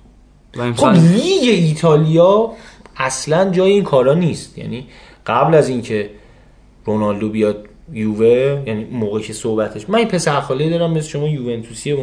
و 0.57 0.73
خب 0.73 0.89
لیگ 0.89 1.43
ایتالیا 1.43 2.51
اصلا 2.97 3.51
جای 3.51 3.71
این 3.71 3.85
کارا 3.85 4.15
نیست. 4.15 4.59
یعنی 4.59 4.87
قبل 5.27 5.55
از 5.55 5.69
اینکه 5.69 6.11
رونالدو 6.85 7.29
بیاد 7.29 7.67
یووه 7.93 8.63
یعنی 8.67 8.85
موقعی 8.85 9.23
که 9.23 9.33
صحبتش 9.33 9.91
من 9.91 9.99
این 9.99 10.09
پسر 10.09 10.41
خاله 10.41 10.71
دارم 10.71 10.93
مثل 10.93 11.09
شما 11.09 11.29
یوونتوسیه 11.29 11.97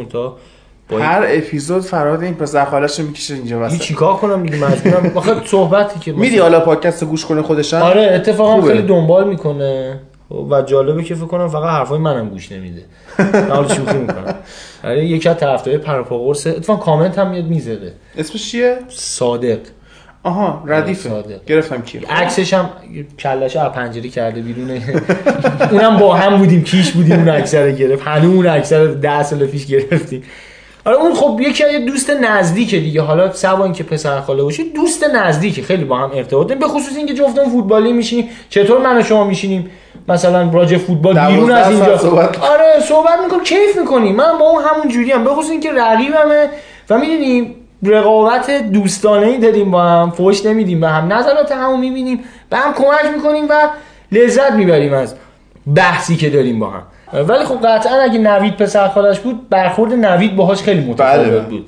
با 0.90 1.00
هر 1.00 1.26
اپیزود 1.28 1.82
فراد 1.82 2.24
این 2.24 2.34
پسر 2.34 2.66
خالش 2.66 3.00
رو 3.00 3.06
می‌کشه 3.06 3.34
اینجا 3.34 3.56
این 3.56 3.66
وسط 3.66 3.82
چیکار 3.82 4.14
کنم 4.14 4.44
دیگه؟ 4.44 4.66
مجبورم. 4.66 5.12
آخه 5.18 5.46
صحبتی 5.46 6.00
که 6.00 6.12
میدی 6.12 6.38
حالا 6.38 6.60
پادکست 6.60 7.04
گوش 7.04 7.26
کنه 7.26 7.42
خودش 7.42 7.74
هم؟ 7.74 7.82
آره 7.82 8.02
اتفاقا. 8.02 8.62
خیلی 8.62 8.82
دنبال 8.82 9.28
می‌کنه. 9.28 10.00
و 10.50 10.62
جالبه 10.62 11.04
که 11.04 11.16
فکر 11.16 11.26
کنم 11.26 11.48
فقط 11.48 11.70
حرفای 11.70 12.00
منم 12.00 12.30
گوش 12.30 12.52
نمیده. 12.52 12.82
حالا 13.50 13.68
شوخی 13.68 13.98
می‌کنم. 13.98 14.36
آره 14.84 15.06
یکی 15.16 15.30
از 15.30 15.38
طرفدارای 15.38 15.78
پروپاگورس 15.78 16.48
اتفاقا 16.48 16.86
کامنت 16.86 17.20
هم 17.20 17.30
میاد 17.30 17.46
می‌زده. 17.46 17.94
اسمش 18.18 18.52
چیه؟ 18.52 18.78
صادق. 18.90 19.60
آها 20.24 20.64
ردیفه. 20.66 21.10
صادق. 21.10 21.46
گرفتم 21.46 21.82
کی؟ 21.82 21.98
عکسش 22.10 22.54
هم 22.54 22.70
کلش 23.20 23.56
از 23.56 23.72
پنجره 23.72 24.10
کرده 24.10 24.42
بیرون. 24.42 24.82
اونم 25.72 25.98
با 25.98 26.16
هم 26.16 26.38
بودیم 26.38 26.64
کیش 26.64 26.92
بودیم 26.92 27.20
اون 27.20 27.30
عکس 27.30 27.56
رو 27.56 27.72
گرفت. 27.72 28.08
هنوز 28.08 28.36
اون 28.36 28.48
عکس 28.48 28.74
رو 28.74 28.94
10 28.94 29.24
سال 29.24 29.46
پیش 29.46 29.66
گرفتیم. 29.66 30.24
آره 30.86 30.98
اون 30.98 31.14
خب 31.14 31.40
یکی 31.42 31.64
از 31.64 31.86
دوست 31.86 32.10
نزدیکه 32.10 32.80
دیگه. 32.80 33.02
حالا 33.02 33.32
سوان 33.32 33.74
که 33.74 33.84
پسر 33.84 34.22
خاله 34.22 34.44
باشه 34.44 34.64
دوست 34.64 35.04
نزدیکه. 35.04 35.62
خیلی 35.62 35.84
با 35.84 35.98
هم 35.98 36.12
ارتباط 36.14 36.48
داریم 36.48 36.60
به 36.60 36.68
خصوص 36.68 36.98
اینکه 36.98 37.14
جفتمون 37.14 37.50
فوتبالی 37.50 37.94
میشینیم 37.94 38.30
چطور 38.50 38.82
من 38.82 38.98
و 38.98 39.04
شما 39.04 39.24
میشینیم؟ 39.24 39.70
مثلا 40.08 40.52
راجع 40.52 40.78
فوتبال 40.78 41.28
بیرون 41.28 41.52
از 41.52 41.72
اینجا. 41.72 41.98
صحبت. 41.98 42.40
آره 42.40 42.80
صحبت 42.90 43.20
می‌کنم 43.24 43.44
کیف 43.44 43.78
می‌کنیم. 43.80 44.16
من 44.16 44.38
با 44.40 44.50
اون 44.50 44.64
همون 44.64 44.88
جوری 44.88 45.12
هم 45.12 45.24
به 45.24 45.30
خصوص 45.30 45.52
اینکه 45.52 45.72
رقیبمه. 45.72 46.50
و 46.90 46.98
می‌دونیم 46.98 47.56
رقابت 47.84 48.52
دوستانه 48.52 49.28
ای 49.28 49.38
داریم 49.38 49.72
با 49.72 49.84
هم 49.84 50.12
فوش 50.12 50.46
نمیدیم 50.46 50.82
به 50.82 50.90
هم 50.90 51.14
نظرات 51.14 51.52
همو 51.52 51.78
می‌بینیم 51.78 52.20
به 52.50 52.58
هم 52.58 52.74
کمک 52.74 53.16
می‌کنیم 53.16 53.46
و 53.50 53.70
لذت 54.12 54.52
می‌بریم 54.52 54.94
از 54.94 55.16
بحثی 55.76 56.16
که 56.16 56.30
داریم 56.30 56.60
با 56.60 56.70
هم. 56.70 56.84
ولی 57.28 57.46
خب 57.46 57.68
قطعا 57.68 58.02
اگه 58.02 58.20
نوید 58.20 58.58
پسر 58.58 58.88
خالش 58.88 59.20
بود 59.20 59.50
برخورد 59.50 59.94
نوید 59.94 60.36
باهاش 60.36 60.62
خیلی 60.62 60.82
متفاوت 60.90 61.28
بله. 61.28 61.40
بود. 61.40 61.68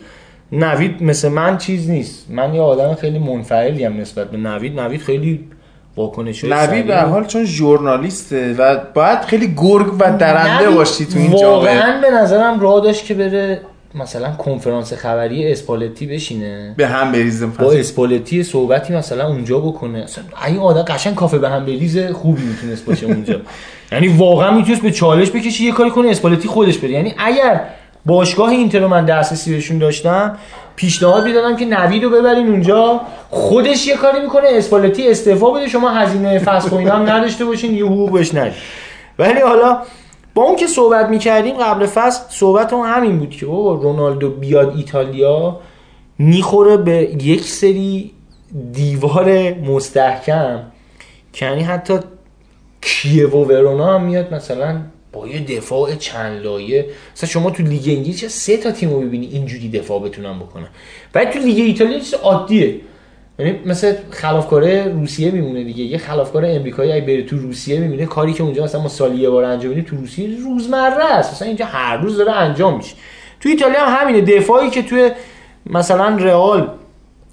نوید 0.52 1.04
مثل 1.04 1.30
من 1.30 1.58
چیز 1.58 1.90
نیست. 1.90 2.26
من 2.30 2.54
یه 2.54 2.62
آدم 2.62 2.96
خیلی 2.96 3.20
منفعلی 3.20 3.86
هم 3.86 3.98
نسبت 3.98 4.32
به 4.32 4.38
نوید. 4.38 4.80
نوید 4.80 5.02
خیلی 5.02 5.48
واکنش 5.98 6.44
نبی 6.44 6.82
به 6.82 7.02
حال 7.02 7.26
چون 7.26 7.46
ژورنالیسته 7.46 8.56
و 8.58 8.78
باید 8.94 9.22
خیلی 9.22 9.54
گرگ 9.58 9.94
و 10.00 10.18
درنده 10.18 10.64
نوید 10.64 10.76
باشی 10.76 11.06
تو 11.06 11.20
این 11.20 11.32
جامعه. 11.32 11.48
واقعا 11.48 12.02
به 12.02 12.12
نظرم 12.12 12.60
راه 12.60 12.82
داشت 12.82 13.06
که 13.06 13.14
بره 13.14 13.62
مثلا 13.96 14.32
کنفرانس 14.32 14.94
خبری 14.94 15.52
اسپالتی 15.52 16.06
بشینه. 16.06 16.74
به 16.78 16.88
هم 16.88 17.12
بریزم 17.12 17.50
با 17.60 17.72
اسپالتی 17.72 18.44
صحبتی 18.44 18.94
مثلا 18.94 19.28
اونجا 19.28 19.60
بکنه. 19.60 20.00
اصلا 20.00 20.24
این 20.48 20.60
آدم 20.60 20.82
قشنگ 20.82 21.16
کافه 21.16 21.38
به 21.38 21.50
هم 21.50 21.66
بریز 21.66 21.98
خوبی 21.98 22.42
می‌تونست 22.42 22.86
باشه 22.86 23.06
اونجا. 23.06 23.42
یعنی 23.92 24.08
واقعا 24.08 24.52
می‌تونست 24.52 24.82
به 24.82 24.92
چالش 24.92 25.32
بکشه 25.32 25.64
یه 25.64 25.72
کاری 25.72 25.90
کنه 25.90 26.10
اسپالتی 26.10 26.48
خودش 26.48 26.78
بره. 26.78 26.92
یعنی 26.92 27.16
اگر 27.18 27.62
باشگاه 28.06 28.50
اینتر 28.50 28.80
رو 28.80 28.88
من 28.88 29.06
دسترسی 29.06 29.52
بهشون 29.52 29.78
داشتم 29.78 30.38
پیشنهاد 30.76 31.24
می‌دادم 31.26 31.56
که 31.56 31.66
نوید 31.66 32.04
رو 32.04 32.10
ببرین 32.10 32.48
اونجا. 32.48 33.02
خودش 33.30 33.88
یه 33.88 33.96
کاری 33.96 34.20
می‌کنه 34.20 34.48
اسپالتی 34.52 35.12
استعفا 35.12 35.52
بده 35.52 35.68
شما 35.68 35.90
هزینه 35.90 36.40
فسخ 36.40 36.72
و 36.72 36.78
هم 36.78 37.10
نداشته 37.10 37.46
باشین 37.46 37.74
یه 37.74 37.86
حقوق 37.86 38.12
بهش 38.12 38.32
ولی 39.20 39.42
حالا 39.42 39.78
با 40.34 40.44
اون 40.44 40.56
که 40.56 40.68
صحبت 40.68 41.10
می‌کردیم 41.10 41.56
قبل 41.56 41.86
فصل 41.86 42.22
صحبت 42.30 42.74
اون 42.74 42.88
همین 42.88 43.20
بود 43.20 43.30
که 43.30 43.46
بابا 43.46 43.74
رونالدو 43.74 44.30
بیاد 44.30 44.76
ایتالیا 44.76 45.60
می‌خوره 46.18 46.78
به 46.78 46.94
یک 47.22 47.42
سری 47.42 48.12
دیوار 48.74 49.54
مستحکم 49.54 50.64
که 51.34 51.46
یعنی 51.46 51.62
حتی 51.62 51.94
کیو 52.82 53.30
و 53.30 53.46
ورونا 53.46 53.96
هم 53.96 54.04
میاد 54.04 54.34
مثلا 54.34 54.82
با 55.14 55.28
یه 55.28 55.46
دفاع 55.46 55.96
چند 55.96 56.44
لایه. 56.44 56.86
مثلا 57.16 57.30
شما 57.30 57.50
تو 57.50 57.64
لیگ 57.64 57.84
انگلیس 57.88 58.26
سه 58.26 58.58
تا 58.58 58.72
تیم 58.72 58.90
رو 58.90 59.02
ببینی 59.02 59.26
اینجوری 59.26 59.70
دفاع 59.70 60.00
بتونن 60.00 60.40
بکنن. 60.40 60.68
ولی 61.16 61.26
تو 61.26 61.40
لیگ 61.40 61.60
ایتالیا 61.60 62.00
چیز 62.00 62.14
عادیه. 62.14 62.80
یعنی 63.40 63.60
مثل 63.66 63.94
خلافکاره 64.12 64.88
روسیه 64.88 65.32
میمونه 65.32 65.64
دیگه. 65.64 65.84
یه 65.84 65.98
خلافکار 65.98 66.46
امریکایی 66.46 66.92
اگه 66.92 67.06
بره 67.06 67.24
تو 67.24 67.38
روسیه 67.38 67.80
می‌بینه 67.80 68.06
کاری 68.06 68.34
که 68.34 68.44
اونجا 68.44 68.64
مثلا 68.64 68.82
ما 68.82 68.88
سالی 68.88 69.18
یه 69.18 69.30
بار 69.30 69.44
انجام 69.44 69.70
میدیم 69.70 69.84
تو 69.84 69.96
روسیه 69.96 70.30
روزمره 70.44 71.06
است. 71.06 71.34
مثلا 71.34 71.48
اینجا 71.48 71.66
هر 71.66 71.98
روز 71.98 72.18
داره 72.18 72.32
انجام 72.32 72.78
میشه. 72.78 72.96
تو 73.40 73.50
ایتالیا 73.50 73.86
هم 73.86 74.08
همینه. 74.08 74.22
دفاعی 74.22 74.70
که 74.70 74.82
توی 74.84 75.12
مثلا 75.66 76.08
رئال 76.08 76.68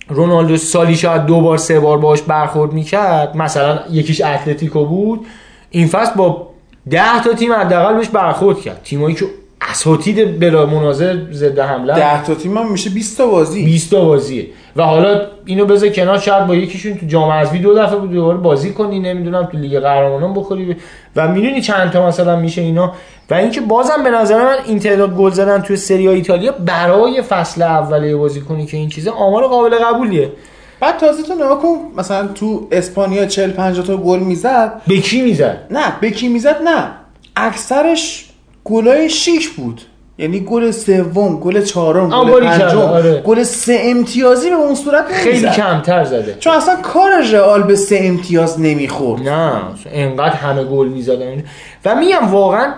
رونالدو 0.09 0.57
سالی 0.57 0.97
شاید 0.97 1.27
دو 1.27 1.41
بار 1.41 1.59
سه 1.59 1.81
بار 1.81 1.99
باش 1.99 2.23
برخورد 2.23 2.73
می‌کرد 2.73 3.37
مثلا 3.37 3.79
یکیش 3.91 4.21
اتلتیکو 4.21 4.85
بود 4.85 5.27
این 5.71 5.87
فصل 5.89 6.15
با 6.15 6.51
ده 6.91 7.23
تا 7.25 7.33
تیم 7.33 7.53
حداقل 7.53 7.97
بهش 7.97 8.09
برخورد 8.09 8.61
کرد. 8.61 8.81
تیمایی 8.85 9.15
که 9.15 9.27
اساتید 9.61 10.41
بلا 10.41 10.67
مناظر 10.67 11.17
ضد 11.33 11.59
حمله 11.59 11.95
10 11.95 12.25
تا 12.25 12.35
تیم 12.35 12.59
هم 12.59 12.73
میشه 12.73 12.91
20 12.91 13.19
تا 13.19 13.27
بازی. 13.27 13.65
20 13.65 13.91
تا 13.91 14.05
بازیه 14.05 14.47
و 14.77 14.83
حالا 14.83 15.21
اینو 15.45 15.67
بذار 15.67 15.89
کنار 15.89 16.19
شاید 16.19 16.47
با 16.47 16.55
یکیشون 16.55 16.95
تو 16.95 17.07
جام 17.07 17.31
حذفی 17.31 17.59
دو 17.59 17.75
دفعه 17.75 17.97
بود 17.99 18.13
دوباره 18.13 18.39
بازی 18.39 18.73
کنی 18.73 19.01
نمی‌دونم 19.01 19.45
تو 19.45 19.59
لیگ 19.59 19.81
قهرمانان 19.81 20.35
بخوری. 20.35 20.77
و 21.17 21.29
می‌دونی 21.29 21.61
چند 21.61 21.91
تا 21.91 22.07
مثلا 22.07 22.37
میشه 22.37 22.61
اینا. 22.61 22.93
و 23.31 23.35
اینکه 23.35 23.61
بازم 23.61 24.05
به 24.05 24.11
نظر 24.11 24.45
من 24.45 24.57
این 24.67 24.79
تعداد 24.79 25.17
گل 25.17 25.31
زدن 25.31 25.61
توی 25.61 25.77
سری 25.77 26.09
ایتالیا 26.09 26.53
برای 26.53 27.23
فصل 27.23 27.63
اولیه 27.63 28.17
بازی 28.17 28.41
کنی 28.41 28.67
که 28.67 28.77
این 28.77 28.89
چیزه 28.89 29.11
آمار 29.11 29.47
قابل 29.47 29.79
قبولیه. 29.79 30.33
بعد 30.81 30.97
تازه 30.99 31.23
تو 31.23 31.35
نگاه 31.35 31.63
کن 31.63 31.77
مثلا 31.97 32.27
تو 32.27 32.69
اسپانیا 32.73 33.27
40 33.27 33.51
50 33.51 33.87
تا 33.87 33.97
گل 33.97 34.19
می‌زد. 34.19 34.83
به 34.87 34.97
کی 34.97 35.23
می‌زد؟ 35.23 35.67
نه 35.71 35.93
به 36.01 36.11
کی 36.11 36.29
می‌زد؟ 36.29 36.57
نه. 36.65 36.91
اکثرش 37.37 38.30
گلای 38.71 39.11
شیک 39.11 39.51
بود. 39.51 39.81
یعنی 40.19 40.41
گل 40.41 40.71
سوم 40.71 41.41
گل 41.41 41.63
چهارم 41.65 42.25
گل 42.31 42.47
پنجم 42.47 42.79
آره. 42.79 43.23
گل 43.27 43.43
سه 43.43 43.81
امتیازی 43.83 44.51
به 44.51 44.57
اون 44.57 44.75
صورت 44.75 45.05
خیلی 45.07 45.39
نمی‌زد. 45.39 45.57
کمتر 45.57 46.05
زده. 46.05 46.37
چون 46.41 46.53
اصلا 46.53 46.77
کار 46.77 47.11
رئال 47.33 47.63
به 47.63 47.77
سه 47.77 47.99
امتیاز 48.03 48.61
نمی‌خورد. 48.61 49.29
نه 49.29 49.53
انقدر 49.93 50.35
همه 50.35 50.65
گل 50.65 50.89
می‌زدن. 50.89 51.45
و 51.85 51.95
میگم 51.95 52.29
واقعا 52.31 52.73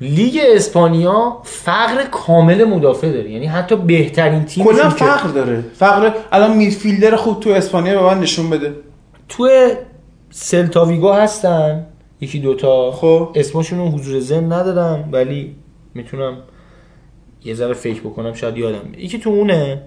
لیگ 0.00 0.40
اسپانیا 0.54 1.36
فقر 1.44 2.04
کامل 2.10 2.64
مدافع 2.64 3.12
داره. 3.12 3.30
یعنی 3.30 3.46
حتی 3.46 3.76
بهترین 3.76 4.44
تیم 4.44 4.64
کلا 4.64 4.90
فقر 4.90 5.28
داره. 5.28 5.64
فقر 5.78 6.10
الان 6.32 6.56
میدفیلدر 6.56 7.16
خوب 7.16 7.40
تو 7.40 7.50
اسپانیا 7.50 8.02
به 8.02 8.06
من 8.06 8.20
نشون 8.20 8.50
بده. 8.50 8.74
تو 9.28 9.48
سلتاویگو 10.30 11.12
هستن؟ 11.12 11.86
یکی 12.20 12.38
دوتا 12.38 12.92
خب. 12.92 13.28
اسمشون 13.34 13.78
رو 13.78 13.88
حضور 13.88 14.20
ذهن 14.20 14.52
ندارم 14.52 15.08
ولی 15.12 15.54
می‌تونم 15.94 16.36
یه 17.44 17.54
ذره 17.54 17.74
فکر 17.74 18.00
بکنم 18.00 18.32
شاید 18.34 18.56
یادم 18.56 18.78
بیاد. 18.78 18.98
یکی 18.98 19.18
تو 19.18 19.30
اونه. 19.30 19.82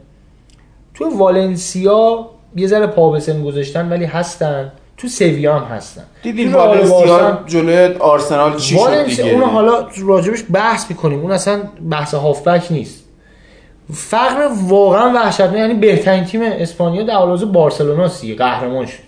تو 0.93 1.17
والنسیا 1.17 2.29
یه 2.55 2.67
ذره 2.67 2.87
پا 2.87 3.11
به 3.11 3.19
سن 3.19 3.43
گذاشتن 3.43 3.89
ولی 3.89 4.05
هستن. 4.05 4.71
تو 4.97 5.07
سویا 5.07 5.59
هم 5.59 5.75
هستن. 5.75 6.03
رئال 6.25 6.53
والنسیا 6.53 7.39
جلوی 7.45 7.95
آرسنال 7.99 8.57
چی 8.57 8.75
شد 8.75 9.05
دیگه؟ 9.05 9.31
اون 9.31 9.43
حالا 9.43 9.87
راجبش 10.05 10.43
بحث 10.51 10.89
می‌کنیم. 10.89 11.19
اون 11.19 11.31
اصلا 11.31 11.63
بحث 11.89 12.13
هافبک 12.13 12.71
نیست. 12.71 13.03
فقر 13.93 14.49
واقعا 14.67 15.13
وحشتناک 15.13 15.57
یعنی 15.57 15.73
بهترین 15.73 16.23
تیم 16.23 16.41
اسپانیا 16.43 17.03
در 17.03 17.13
حال 17.13 17.45
بارسلونا 17.45 18.07
سی 18.07 18.35
قهرمان 18.35 18.85
شد. 18.85 19.03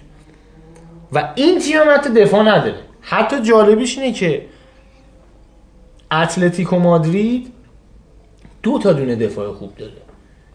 و 1.14 1.30
این 1.36 1.60
تیم 1.60 1.78
هم 1.78 1.88
حتی 1.96 2.10
دفاع 2.10 2.42
نداره. 2.42 2.76
حتی 3.04 3.42
جالبیش 3.42 3.98
اینه 3.98 4.14
که 4.14 4.46
اتلتیکو 6.12 6.80
مادرید 6.80 7.48
دو 8.64 8.80
تا 8.80 8.94
دونه 8.94 9.16
دفاع 9.16 9.54
خوب 9.54 9.76
داره. 9.78 9.92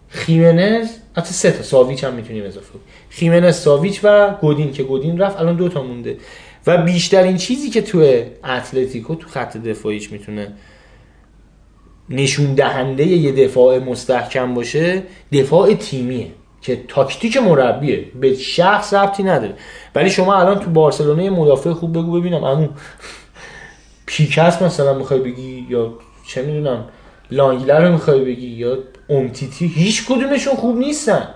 خیمنز 0.07 0.89
حتی 1.15 1.33
سه 1.33 1.51
تا. 1.51 1.63
ساویچ 1.63 2.03
هم 2.03 2.13
می‌تونیم 2.13 2.45
اضافه 2.45 2.69
کنیم. 2.69 2.83
خیمنز 3.09 3.55
ساویچ 3.55 3.99
و 4.03 4.35
گودین 4.41 4.71
که 4.71 4.83
گودین 4.83 5.17
رفت 5.17 5.39
الان 5.39 5.55
دو 5.55 5.69
تا 5.69 5.83
مونده. 5.83 6.17
و 6.67 6.77
بیشترین 6.77 7.37
چیزی 7.37 7.69
که 7.69 7.81
تو 7.81 8.23
اتلتیکو 8.43 9.15
تو 9.15 9.27
خط 9.27 9.57
دفاعیش 9.57 10.11
می‌تونه 10.11 10.53
نشون 12.09 12.53
دهنده 12.53 13.05
یه 13.05 13.31
دفاع 13.31 13.79
مستحکم 13.79 14.53
باشه 14.53 15.03
دفاع 15.33 15.73
تیمیه. 15.73 16.27
که 16.61 16.83
تاکتیک 16.87 17.37
مربیه. 17.37 18.05
به 18.21 18.33
شخص 18.33 18.93
ربطی 18.93 19.23
نداره. 19.23 19.53
ولی 19.95 20.09
شما 20.09 20.35
الان 20.35 20.59
تو 20.59 20.69
بارسلونا 20.69 21.23
یه 21.23 21.29
مدافع 21.29 21.73
خوب 21.73 21.97
بگو 21.97 22.19
ببینم. 22.19 22.43
امو 22.43 22.67
پیکس 24.05 24.61
مثلا 24.61 24.93
می‌خوای 24.93 25.19
بگی 25.19 25.67
یا 25.69 25.93
چه 26.27 26.41
می‌دونم 26.41 26.85
لانگلر 27.31 27.85
رو 27.85 27.91
می‌خوای 27.91 28.25
بگی 28.25 28.47
یا 28.47 28.77
امتیتی 29.09 29.67
هیچ 29.67 30.07
کدومشون 30.07 30.55
خوب 30.55 30.77
نیستن. 30.77 31.27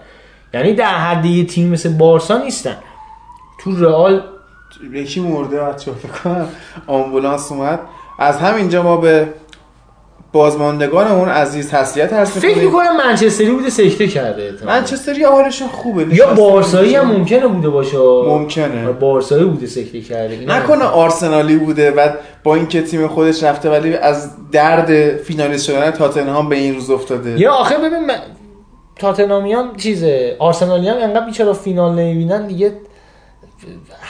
یعنی 0.54 0.74
در 0.74 0.96
حد 0.98 1.26
یه 1.26 1.46
تیم 1.46 1.70
مثل 1.70 1.98
بارسا 1.98 2.38
نیستن. 2.38 2.78
تو 3.60 3.76
رئال 3.76 4.24
یکی 4.94 5.20
مرده 5.20 5.60
بچه 5.60 5.92
فکر 5.92 6.12
کنم 6.12 6.48
آمبولانس 6.88 7.52
اومد. 7.52 7.80
از 8.20 8.38
همینجا 8.38 8.84
ما 8.84 8.98
به 8.98 9.34
بازماندگانمون 10.34 11.30
عزیز 11.30 11.70
تسلیت 11.70 12.14
هست 12.14 12.40
فکر 12.40 12.58
می‌کنم 12.58 12.98
منچستری 12.98 13.52
بوده 13.52 13.70
سکته 13.70 14.08
کرده 14.08 14.44
احتمالاً. 14.44 14.80
منچستری 14.80 15.24
حالشون 15.24 15.68
خوبه. 15.68 16.16
یا 16.16 16.34
بارسایی 16.34 16.96
هم. 16.96 17.12
ممکنه 17.12 17.48
بوده 17.48 17.70
باشه. 17.70 17.98
ممکنه. 18.28 18.92
بارسایی 18.92 19.44
بوده 19.44 19.68
سکته 19.68 20.02
کرده. 20.02 20.46
نکنه 20.48 20.84
آرسنالی 20.84 21.56
بوده 21.56 21.92
و 21.92 22.10
با 22.44 22.56
اینکه 22.56 22.82
تیم 22.82 23.08
خودش 23.08 23.44
رفته 23.44 23.70
ولی 23.70 23.96
از 23.96 24.30
درد 24.52 25.18
فینالیست 25.18 25.66
شدن 25.66 25.92
تاتنهام 25.92 26.50
به 26.50 26.56
این 26.56 26.76
روز 26.76 26.90
افتاده. 26.90 27.40
یا 27.40 27.54
آخه 27.54 27.78
ببین 27.78 28.06
من... 28.06 28.18
تاتنامیان 28.96 29.76
چیزه. 29.78 30.36
آرسنالیان 30.40 31.02
انقدر 31.02 31.26
بیچاره 31.26 31.54
فینال 31.54 31.92
نمی‌بینن 32.00 32.48
دیگه. 32.48 32.72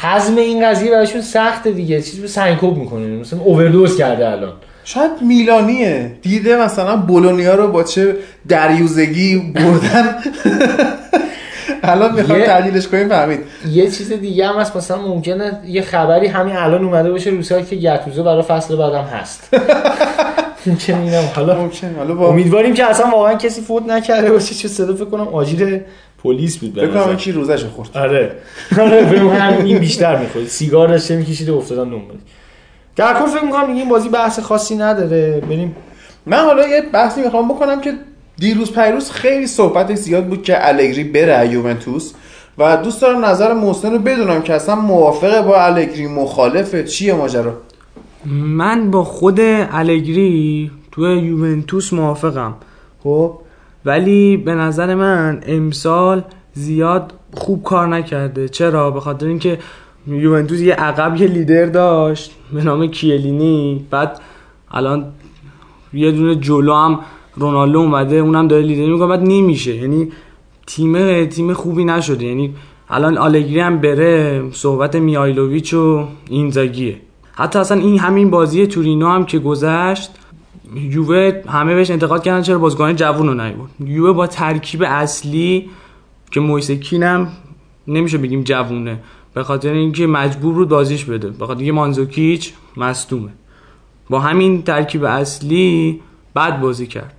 حزم 0.01 0.35
این 0.35 0.69
قضیه 0.69 0.91
براشون 0.91 1.21
سخته 1.21 1.71
دیگه. 1.71 2.01
چیزی 2.01 2.21
به 2.21 2.27
سنکوب 2.27 2.77
می‌کنه. 2.77 3.07
مثلا 3.07 3.39
اووردوز 3.39 3.97
کرده 3.97 4.29
الان. 4.29 4.53
شاید 4.83 5.11
میلانیه. 5.21 6.11
دیده 6.21 6.57
مثلا 6.57 6.95
بولونیا 6.95 7.55
رو 7.55 7.67
با 7.67 7.83
چه 7.83 8.15
دریوزگی 8.47 9.53
بردن. 9.55 10.15
الان 11.83 12.15
می‌خوام 12.15 12.41
تحلیلش 12.43 12.87
کنیم 12.87 13.09
فهمید. 13.09 13.39
یه 13.71 13.91
چیز 13.91 14.11
دیگه 14.13 14.47
هم 14.47 14.59
هست 14.59 14.75
مثلا 14.75 15.01
ممکنه 15.01 15.59
یه 15.67 15.81
خبری 15.81 16.27
همین 16.27 16.55
الان 16.55 16.83
اومده 16.83 17.11
باشه 17.11 17.29
روسایی 17.29 17.65
که 17.65 17.75
گتوزو 17.75 18.23
برای 18.23 18.41
فصل 18.41 18.75
بعدم 18.75 19.03
هست. 19.03 19.49
ممکنه 20.65 21.01
اینم 21.01 21.23
حالا 21.35 21.69
امیدواریم 22.27 22.73
که 22.73 22.85
اصلا 22.85 23.09
واقعا 23.09 23.33
کسی 23.35 23.61
فوت 23.61 23.83
نکرده 23.83 24.31
باشه 24.31 24.55
چه 24.55 24.67
صدا 24.67 24.93
فکر 24.93 25.05
کنم 25.05 25.27
آجیل 25.27 25.79
پلیس 26.23 26.57
بود 26.57 26.73
به 26.73 26.87
فکر 26.87 27.03
کنم. 27.03 27.13
یکی 27.13 27.31
روزش 27.31 27.63
خورد. 27.63 27.89
آره. 27.97 28.31
آره 28.81 29.19
کنم 29.19 29.65
این 29.65 29.77
بیشتر 29.77 30.19
می‌خواد 30.19 30.47
سیگار 30.47 30.87
داشته 30.87 31.15
میکشیده 31.15 31.51
افتادن 31.51 31.83
دنبالش. 31.83 32.19
در 32.95 33.19
کل 33.19 33.25
فکر 33.25 33.45
می‌کنم 33.45 33.75
این 33.75 33.89
بازی 33.89 34.09
بحث 34.09 34.39
خاصی 34.39 34.75
نداره. 34.75 35.41
بریم 35.49 35.75
من 36.25 36.37
حالا 36.37 36.67
یه 36.67 36.81
بحثی 36.93 37.21
می‌خوام 37.21 37.47
بکنم 37.47 37.81
که 37.81 37.93
دیروز 38.37 38.71
پیروز 38.71 39.11
خیلی 39.11 39.47
صحبت 39.47 39.95
زیاد 39.95 40.25
بود 40.25 40.43
که 40.43 40.67
الگری 40.67 41.03
بره 41.03 41.49
یوونتوس 41.49 42.13
و 42.57 42.77
دوست 42.77 43.01
دارم 43.01 43.25
نظر 43.25 43.53
محسن 43.53 43.91
رو 43.91 43.99
بدونم 43.99 44.41
که 44.41 44.53
اصلا 44.53 44.75
موافقه 44.75 45.41
با 45.41 45.61
الگری 45.65 46.07
مخالفه 46.07 46.83
چیه 46.83 47.13
ماجرا؟ 47.13 47.53
من 48.45 48.91
با 48.91 49.03
خود 49.03 49.39
الگری 49.41 50.71
توی 50.91 51.19
یوونتوس 51.19 51.93
موافقم. 51.93 52.53
خب؟ 53.03 53.39
ولی 53.85 54.37
به 54.37 54.55
نظر 54.55 54.95
من 54.95 55.41
امسال 55.47 56.23
زیاد 56.53 57.13
خوب 57.33 57.63
کار 57.63 57.87
نکرده. 57.87 58.49
چرا؟ 58.49 58.91
به 58.91 58.99
خاطر 58.99 59.25
اینکه 59.25 59.59
یوونتوس 60.07 60.59
یه 60.59 60.73
عقب 60.73 61.21
یه 61.21 61.27
لیدر 61.27 61.65
داشت. 61.65 62.31
به 62.53 62.63
نام 62.63 62.87
کیلینی. 62.87 63.85
بعد 63.89 64.21
الان 64.71 65.05
یه 65.93 66.11
دونه 66.11 66.35
جلو 66.35 66.73
هم 66.73 66.99
رونالدو 67.35 67.79
اومده 67.79 68.15
اونم 68.15 68.47
داره 68.47 68.63
لیدر 68.63 68.91
می‌کنه 68.91 69.07
بعد 69.07 69.23
نمیشه. 69.23 69.75
یعنی 69.75 70.11
تیم 70.67 71.25
تیم 71.25 71.53
خوبی 71.53 71.85
نشده. 71.85 72.25
یعنی 72.25 72.53
الان 72.89 73.17
آلگری 73.17 73.59
هم 73.59 73.77
بره 73.77 74.43
صحبت 74.51 74.95
میایلوویچ 74.95 75.73
و 75.73 76.07
اینزاگیه. 76.29 76.95
حتی 77.33 77.59
اصلا 77.59 77.81
این 77.81 77.99
همین 77.99 78.29
بازی 78.29 78.67
تورینو 78.67 79.07
هم 79.07 79.25
که 79.25 79.39
گذشت 79.39 80.11
یووه 80.75 81.41
همه 81.47 81.75
بهش 81.75 81.91
انتقاد 81.91 82.23
کردن 82.23 82.41
چرا 82.41 82.59
بازیکن 82.59 82.95
جوون 82.95 83.27
رو 83.27 83.33
نیورد. 83.33 83.69
یووه 83.85 84.13
با 84.13 84.27
ترکیب 84.27 84.83
اصلی 84.87 85.69
که 86.31 86.39
مویسکین 86.39 87.03
هم 87.03 87.27
نمیشه 87.87 88.17
بگیم 88.17 88.43
جوونه. 88.43 88.99
به 89.33 89.43
خاطر 89.43 89.71
اینکه 89.71 90.07
مجبور 90.07 90.53
بود 90.53 90.69
بازیش 90.69 91.05
بده. 91.05 91.29
به 91.29 91.45
خاطر 91.45 91.59
اینکه 91.59 91.71
مانزوکیچ 91.71 92.53
مصدومه. 92.77 93.29
با 94.09 94.19
همین 94.19 94.63
ترکیب 94.63 95.03
اصلی 95.03 96.01
بد 96.35 96.59
بازی 96.59 96.87
کرد. 96.87 97.13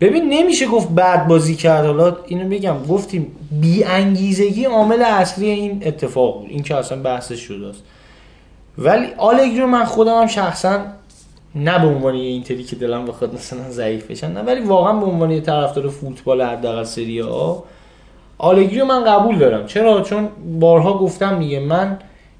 ببین 0.00 0.28
نمیشه 0.28 0.66
گفت 0.66 0.88
بعد 0.90 1.28
بازی 1.28 1.54
کرد. 1.54 1.86
حالا 1.86 2.16
اینو 2.26 2.48
بگم 2.48 2.86
گفتیم 2.88 3.26
بی 3.60 3.84
انگیزگی 3.84 4.64
عامل 4.64 5.02
اصلی 5.02 5.46
این 5.46 5.82
اتفاق 5.86 6.40
بود. 6.40 6.50
این 6.50 6.62
که 6.62 6.76
اصلا 6.76 7.02
بحثش 7.02 7.40
شده 7.40 7.66
است 7.66 7.82
ولی 8.78 9.06
آلگری 9.18 9.60
رو 9.60 9.66
من 9.66 9.84
خودم 9.84 10.20
هم 10.20 10.26
شخصا 10.26 10.80
نه 11.54 11.78
به 11.78 11.86
عنوان 11.86 12.14
یه 12.14 12.24
اینتری 12.24 12.64
که 12.64 12.76
دلم 12.76 13.04
بخواد 13.04 13.34
مثلا 13.34 13.70
ضعیف 13.70 14.10
بشن 14.10 14.32
نه 14.32 14.40
ولی 14.40 14.60
واقعا 14.60 14.92
به 14.92 15.06
عنوان 15.06 15.30
یه 15.30 15.40
طرفدار 15.40 15.88
فوتبال 15.88 16.42
حداقل 16.42 16.84
سری 16.84 17.22
آ 17.22 17.54
آلگری 18.38 18.80
رو 18.80 18.86
من 18.86 19.04
قبول 19.04 19.38
دارم. 19.38 19.66
چرا؟ 19.66 20.00
چون 20.00 20.28
بارها 20.60 20.98
گفتم 20.98 21.38
دیگه 21.38 21.60
من 21.60 21.98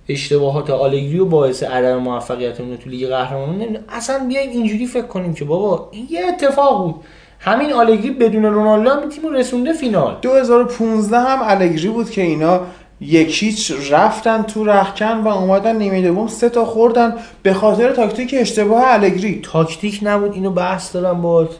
اشتباهات 0.08 0.70
آلگری 0.70 1.18
و 1.18 1.24
باعث 1.24 1.62
عدم 1.62 1.96
موفقیت 1.96 2.60
اون 2.60 2.76
تو 2.76 2.90
لیگ 2.90 3.08
قهرمانان 3.08 3.54
نمی‌دونم 3.54 3.84
اصلا 3.88 4.26
بیایم 4.28 4.50
اینجوری 4.50 4.86
فکر 4.86 5.06
کنیم 5.06 5.34
که 5.34 5.44
بابا 5.44 5.88
این 5.92 6.06
یه 6.10 6.20
اتفاق 6.28 6.84
بود. 6.84 6.94
همین 7.38 7.72
آلگری 7.72 8.10
بدون 8.10 8.44
رونالدو 8.44 8.90
هم 8.90 9.08
تیم 9.08 9.24
رو 9.24 9.30
رسونده 9.30 9.72
فینال. 9.72 10.16
2015 10.22 11.18
هم 11.18 11.38
الگری 11.42 11.88
بود 11.88 12.10
که 12.10 12.22
اینا 12.22 12.60
یک 13.00 13.42
هیچ 13.42 13.72
رفتن 13.90 14.42
تو 14.42 14.64
رخکن 14.64 15.20
و 15.20 15.28
اومدن 15.28 15.76
نیمه 15.76 16.02
دوم 16.02 16.26
سه 16.26 16.48
تا 16.48 16.64
خوردن 16.64 17.14
به 17.42 17.54
خاطر 17.54 17.92
تاکتیک 17.92 18.34
اشتباه 18.38 18.82
الگری 18.86 19.40
تاکتیک 19.44 20.00
نبود 20.02 20.32
اینو 20.32 20.50
بحث 20.50 20.94
دارم 20.94 21.22
باهات. 21.22 21.50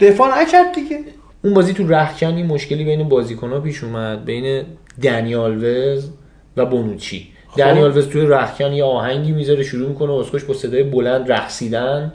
دفاع 0.00 0.42
نکرد 0.42 0.72
دیگه. 0.72 1.04
اون 1.44 1.54
بازی 1.54 1.72
تو 1.72 1.88
رخکن 1.88 2.34
این 2.34 2.46
مشکلی 2.46 2.84
بین 2.84 3.08
بازیکن‌ها 3.08 3.60
پیش 3.60 3.84
اومد 3.84 4.24
بین 4.24 4.64
دنیال 5.02 5.64
وز 5.64 6.08
و 6.56 6.66
بونوچی. 6.66 7.28
دنیال 7.56 7.98
وز 7.98 8.08
توی 8.08 8.26
رخکن 8.26 8.72
یه 8.72 8.84
آهنگی 8.84 9.32
می‌ذاره 9.32 9.62
شروع 9.62 9.88
می‌کنه 9.88 10.12
اسکوش 10.12 10.44
با 10.44 10.54
صدای 10.54 10.82
بلند 10.82 11.32
رقصیدن 11.32 12.12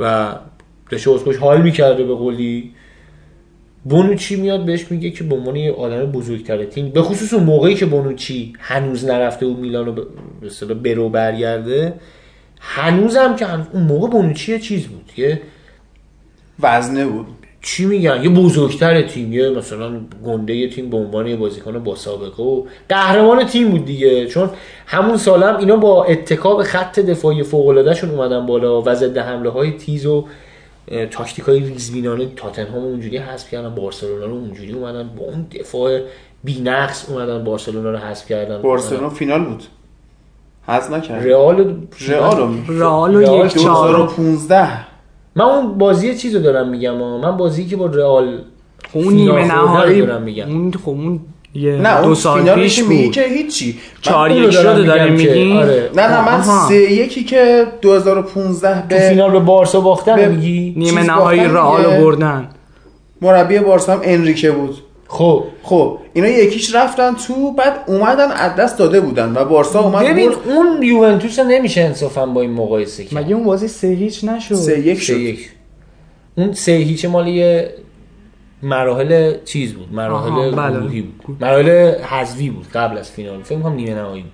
و 0.00 0.34
داشته 0.90 1.10
اسکوش 1.10 1.36
حال 1.36 1.62
می‌کرده 1.62 2.04
به 2.04 2.14
قولی. 2.14 2.72
بونوچی 3.84 4.36
میاد 4.36 4.64
بهش 4.64 4.90
میگه 4.90 5.10
که 5.10 5.24
به 5.24 5.34
عنوان 5.34 5.56
یه 5.56 5.72
آدم 5.72 6.12
بزرگتر 6.12 6.64
تیم 6.64 6.88
به 6.88 7.02
خصوص 7.02 7.34
اون 7.34 7.42
موقعی 7.42 7.74
که 7.74 7.86
بونوچی 7.86 8.52
هنوز 8.58 9.04
نرفته 9.04 9.46
و 9.46 9.56
میلانو 9.56 9.92
به 9.92 10.02
به 10.40 10.46
اصطلاح 10.46 10.78
برو 10.78 11.08
برگرده 11.08 11.94
هنوزم 12.60 13.36
که 13.36 13.46
هنوز 13.46 13.66
اون 13.72 13.82
موقع 13.82 14.08
بونوچی 14.08 14.52
یه 14.52 14.58
چیز 14.58 14.86
بود 14.86 15.10
یه 15.16 15.42
وزنه 16.60 17.06
بود. 17.06 17.26
چی 17.62 17.86
میگن؟ 17.86 18.22
یه 18.22 18.28
بزرگتر 18.28 19.02
تیم 19.02 19.32
یه 19.32 19.50
مثلا 19.50 20.00
گنده 20.26 20.54
یه 20.54 20.70
تیم 20.70 20.90
به 20.90 20.96
عنوان 20.96 21.26
یه 21.26 21.36
بازیکن 21.36 21.78
با 21.78 21.94
سابقه 21.94 22.42
و 22.42 22.62
قهرمان 22.88 23.44
تیم 23.44 23.70
بود 23.70 23.84
دیگه. 23.84 24.26
چون 24.26 24.50
همون 24.86 25.16
سالم 25.16 25.56
اینا 25.56 25.76
با 25.76 26.04
اتکاب 26.04 26.62
خط 26.62 27.00
دفاعی 27.00 27.42
فوق 27.42 27.68
العاده 27.68 27.94
شون 27.94 28.10
اومدن 28.10 28.46
بالا 28.46 28.82
و 28.82 28.94
ضد 28.94 29.18
حمله 29.18 29.50
های 29.50 29.72
تیز 29.72 30.06
و 30.06 30.24
تاکتیک 31.10 31.44
های 31.44 31.60
ریزبینانه. 31.60 32.26
تاتنهام 32.36 32.84
اونجوری 32.84 33.16
حذف 33.16 33.50
کردن 33.50 33.74
بارسلونا 33.74 34.26
رو 34.26 34.32
اونجوری 34.32 34.72
اومدن. 34.72 35.10
با 35.18 35.24
اون 35.24 35.46
دفاع 35.60 36.00
بی‌نقص 36.44 37.10
اومدن 37.10 37.44
بارسلونا 37.44 37.90
رو 37.90 37.98
حذف 37.98 38.28
کردن. 38.28 38.62
بارسلونا 38.62 39.10
فینال 39.10 39.44
بود. 39.44 39.62
حذف 40.66 40.90
نکرد. 40.90 41.26
رئال 41.26 41.76
رئال 42.08 42.36
رو 42.36 42.54
رئال 42.68 43.14
و 43.14 43.20
رئال 43.20 43.46
یک 43.46 43.54
چهارم 43.54 44.06
2015 44.06 44.95
من 45.36 45.44
اون 45.44 45.78
بازی 45.78 46.14
چیز 46.14 46.34
رو 46.36 46.42
دارم 46.42 46.68
میگم. 46.68 46.94
من 46.96 47.36
بازی 47.36 47.66
که 47.66 47.76
با 47.76 47.86
رئال 47.86 48.38
خب 48.92 48.98
اون 48.98 49.14
نیمه 49.14 49.44
نهایی 49.46 50.00
دارم 50.06 50.22
میگم. 50.22 50.48
اون 50.48 50.72
خب 50.84 50.88
اون 50.88 51.20
یه 51.54 51.72
نه 51.72 52.02
دو 52.02 52.14
سال 52.14 52.54
پیش 52.54 52.82
بود. 52.82 53.10
که 53.12 53.22
هیچی. 53.22 53.78
چهار 54.02 54.30
یک 54.30 54.50
شده 54.50 54.82
داری 54.82 55.10
میگم 55.10 55.24
که- 55.24 55.34
میگی 55.34 55.52
آره. 55.56 55.90
نه 55.96 56.02
نه 56.02 56.20
من 56.26 56.40
آها. 56.40 56.68
سه 56.68 56.74
یکی 56.92 57.24
که 57.24 57.66
2015 57.82 58.80
تو 58.80 58.86
به 58.88 59.08
فینال 59.08 59.30
به 59.30 59.38
بارسا 59.38 59.80
باختن 59.80 60.28
میگی؟ 60.28 60.74
نیمه 60.76 61.02
نهایی 61.02 61.40
رئال 61.44 61.82
بردن. 62.00 62.48
مربی 63.22 63.58
بارسا 63.58 63.92
هم 63.92 64.00
انریکه 64.02 64.50
بود. 64.50 64.76
خب. 65.08 65.44
خب 65.62 65.98
اینا 66.12 66.28
یکیش 66.28 66.74
رفتن 66.74 67.14
تو 67.14 67.52
بعد 67.52 67.84
اومدن 67.86 68.30
از 68.30 68.56
دست 68.56 68.78
داده 68.78 69.00
بودن 69.00 69.32
و 69.36 69.44
بارسا 69.44 69.80
اومد 69.80 70.04
ببین 70.04 70.28
برد. 70.28 70.38
اون 70.48 70.82
یوونتوس 70.82 71.38
نمیشه 71.38 71.80
انصافا 71.80 72.26
با 72.26 72.40
این 72.40 72.52
مقایسه 72.52 73.04
کرد. 73.04 73.18
مگه 73.18 73.34
اون 73.34 73.44
بازی 73.44 73.68
سه 73.68 73.88
هیچ 73.88 74.24
نشد؟ 74.24 74.54
سه 74.54 74.78
یک 74.80 74.98
سه 74.98 75.04
شد. 75.04 75.16
یک. 75.16 75.50
اون 76.34 76.52
سه 76.52 76.72
هیچ 76.72 77.04
مال 77.04 77.28
یه 77.28 77.74
مراحل 78.62 79.34
چیز 79.44 79.72
بود 79.74 79.92
مراحل 79.92 80.32
آها، 80.32 80.50
بله. 80.50 80.80
گروهی 80.80 81.00
بود. 81.00 81.36
مراحل 81.40 81.94
حذفی 82.02 82.50
بود 82.50 82.66
قبل 82.74 82.98
از 82.98 83.10
فینال. 83.10 83.42
فکر 83.42 83.58
کنم 83.58 83.74
نیمه 83.74 83.94
نهایی 83.94 84.22
بود. 84.22 84.32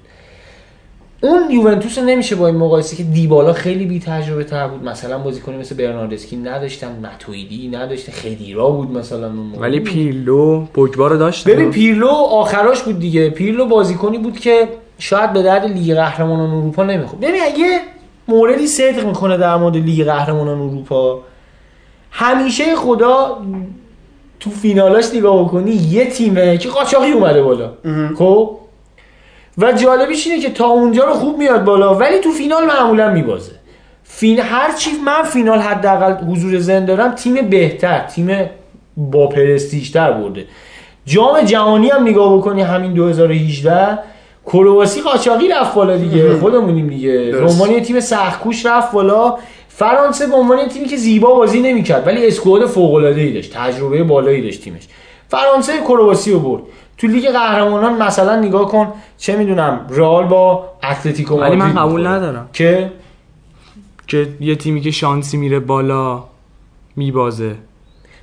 اون 1.24 1.51
یوونتوس 1.51 1.99
نمیشه 1.99 2.36
با 2.36 2.47
این 2.47 2.57
مقایسه 2.57 2.97
که 2.97 3.03
دیبالا 3.03 3.53
خیلی 3.53 3.86
بی 3.86 4.01
تجربه 4.01 4.44
تر 4.44 4.69
بود. 4.69 4.85
مثلا 4.85 5.19
بازیکنی 5.19 5.57
مثل 5.57 5.77
برناردسکی 5.77 6.36
نداشتن 6.36 6.89
متویدی 7.03 7.69
نداشتن 7.69 8.12
خدیرا 8.12 8.70
بود 8.70 8.90
مثلا 8.90 9.27
اون 9.27 9.36
موقع. 9.36 9.61
ولی 9.61 9.81
پیرلو 9.81 10.65
پوگبا 10.74 11.07
رو 11.07 11.16
داشت. 11.16 11.49
ببین 11.49 11.70
پیرلو 11.70 12.09
آخراش 12.09 12.82
بود 12.82 12.99
دیگه. 12.99 13.31
پیرلو 13.31 13.66
بازیکنی 13.66 14.19
بود 14.19 14.39
که 14.40 14.69
شاید 14.99 15.32
به 15.32 15.43
درد 15.43 15.65
لیگ 15.65 15.94
قهرمانان 15.94 16.51
اروپا 16.51 16.85
نمی‌خورد. 16.85 17.20
ببین 17.20 17.43
اگه 17.43 17.81
موردی 18.28 18.66
صدق 18.66 19.07
می‌کنه 19.07 19.36
در 19.36 19.57
مورد 19.57 19.77
لیگ 19.77 20.05
قهرمانان 20.05 20.61
اروپا 20.61 21.20
همیشه 22.11 22.77
خدا 22.77 23.39
تو 24.40 24.51
فینالاش 24.51 25.15
نگاه 25.15 25.44
بکنی 25.44 25.70
یه 25.70 26.07
تیمه 26.07 26.59
که 26.59 26.69
قاچاقی 26.69 27.11
اومده 27.11 27.43
بالا. 27.43 27.73
خب؟ 28.19 28.62
و 29.59 29.73
جالبیش 29.73 30.27
اینه 30.27 30.41
که 30.41 30.51
تا 30.51 30.66
اونجا 30.66 31.05
رو 31.05 31.12
خوب 31.12 31.39
میاد 31.39 31.65
بالا 31.65 31.95
ولی 31.95 32.19
تو 32.19 32.31
فینال 32.31 32.66
معمولا 32.66 33.11
میبازه. 33.11 33.53
فین 34.05 34.41
هر 34.41 34.73
چی 34.73 34.91
من 35.07 35.23
فینال 35.23 35.59
حداقل 35.59 36.15
حضور 36.33 36.59
ذهن 36.59 36.85
دارم 36.85 37.15
تیم 37.15 37.35
بهتر 37.35 37.99
تیم 37.99 38.51
با 38.97 39.27
پرستیژتر 39.27 40.12
برده. 40.12 40.45
جام 41.07 41.41
جهانی 41.41 41.89
هم 41.89 42.03
نگاه 42.09 42.39
بکنی 42.39 42.62
همین 42.62 42.93
2018 42.93 43.99
کرواسی 44.47 45.01
قاچاقی 45.01 45.49
رفت 45.49 45.74
بالا 45.74 45.97
دیگه. 45.97 46.35
خودمونیم 46.35 46.89
دیگه. 46.89 47.12
به 47.12 47.31
درست. 47.31 47.55
عنوان 47.55 47.70
یه 47.70 47.81
تیم 47.81 48.01
سختکوش 48.01 48.66
رفت 48.66 48.93
بالا. 48.93 49.39
فرانسه 49.69 50.27
به 50.27 50.37
عنوان 50.37 50.69
تیمی 50.69 50.87
که 50.87 50.97
زیبا 50.97 51.35
بازی 51.35 51.61
نمی‌کرد 51.61 52.07
ولی 52.07 52.27
اسکواد 52.27 52.66
فوق 52.66 52.95
العاده 52.95 53.20
ای 53.20 53.33
داشت 53.33 53.53
تجربه 53.55 54.03
بالایی 54.03 54.43
داشت 54.43 54.62
تیمش. 54.62 54.83
فرانسه 55.29 55.73
کرواسی 55.79 56.33
رو 56.33 56.41
برد. 56.41 56.62
تو 57.03 57.09
لیگ 57.09 57.29
قهرمانان 57.31 58.03
مثلا 58.03 58.41
نگاه 58.41 58.69
کن 58.69 58.93
چه 59.19 59.37
می‌دونم 59.37 59.87
رئال 59.91 60.24
با 60.24 60.69
اتلتیکو 60.91 61.37
ولی 61.37 61.57
من 61.57 61.74
قبول. 61.74 62.07
ندارم. 62.07 62.49
که 62.53 62.93
که 64.07 64.29
یه 64.41 64.57
تیمی 64.57 64.81
که 64.81 64.91
شانسی 64.91 65.37
میره 65.37 65.61
بالا 65.61 66.24
میبازه 66.97 67.55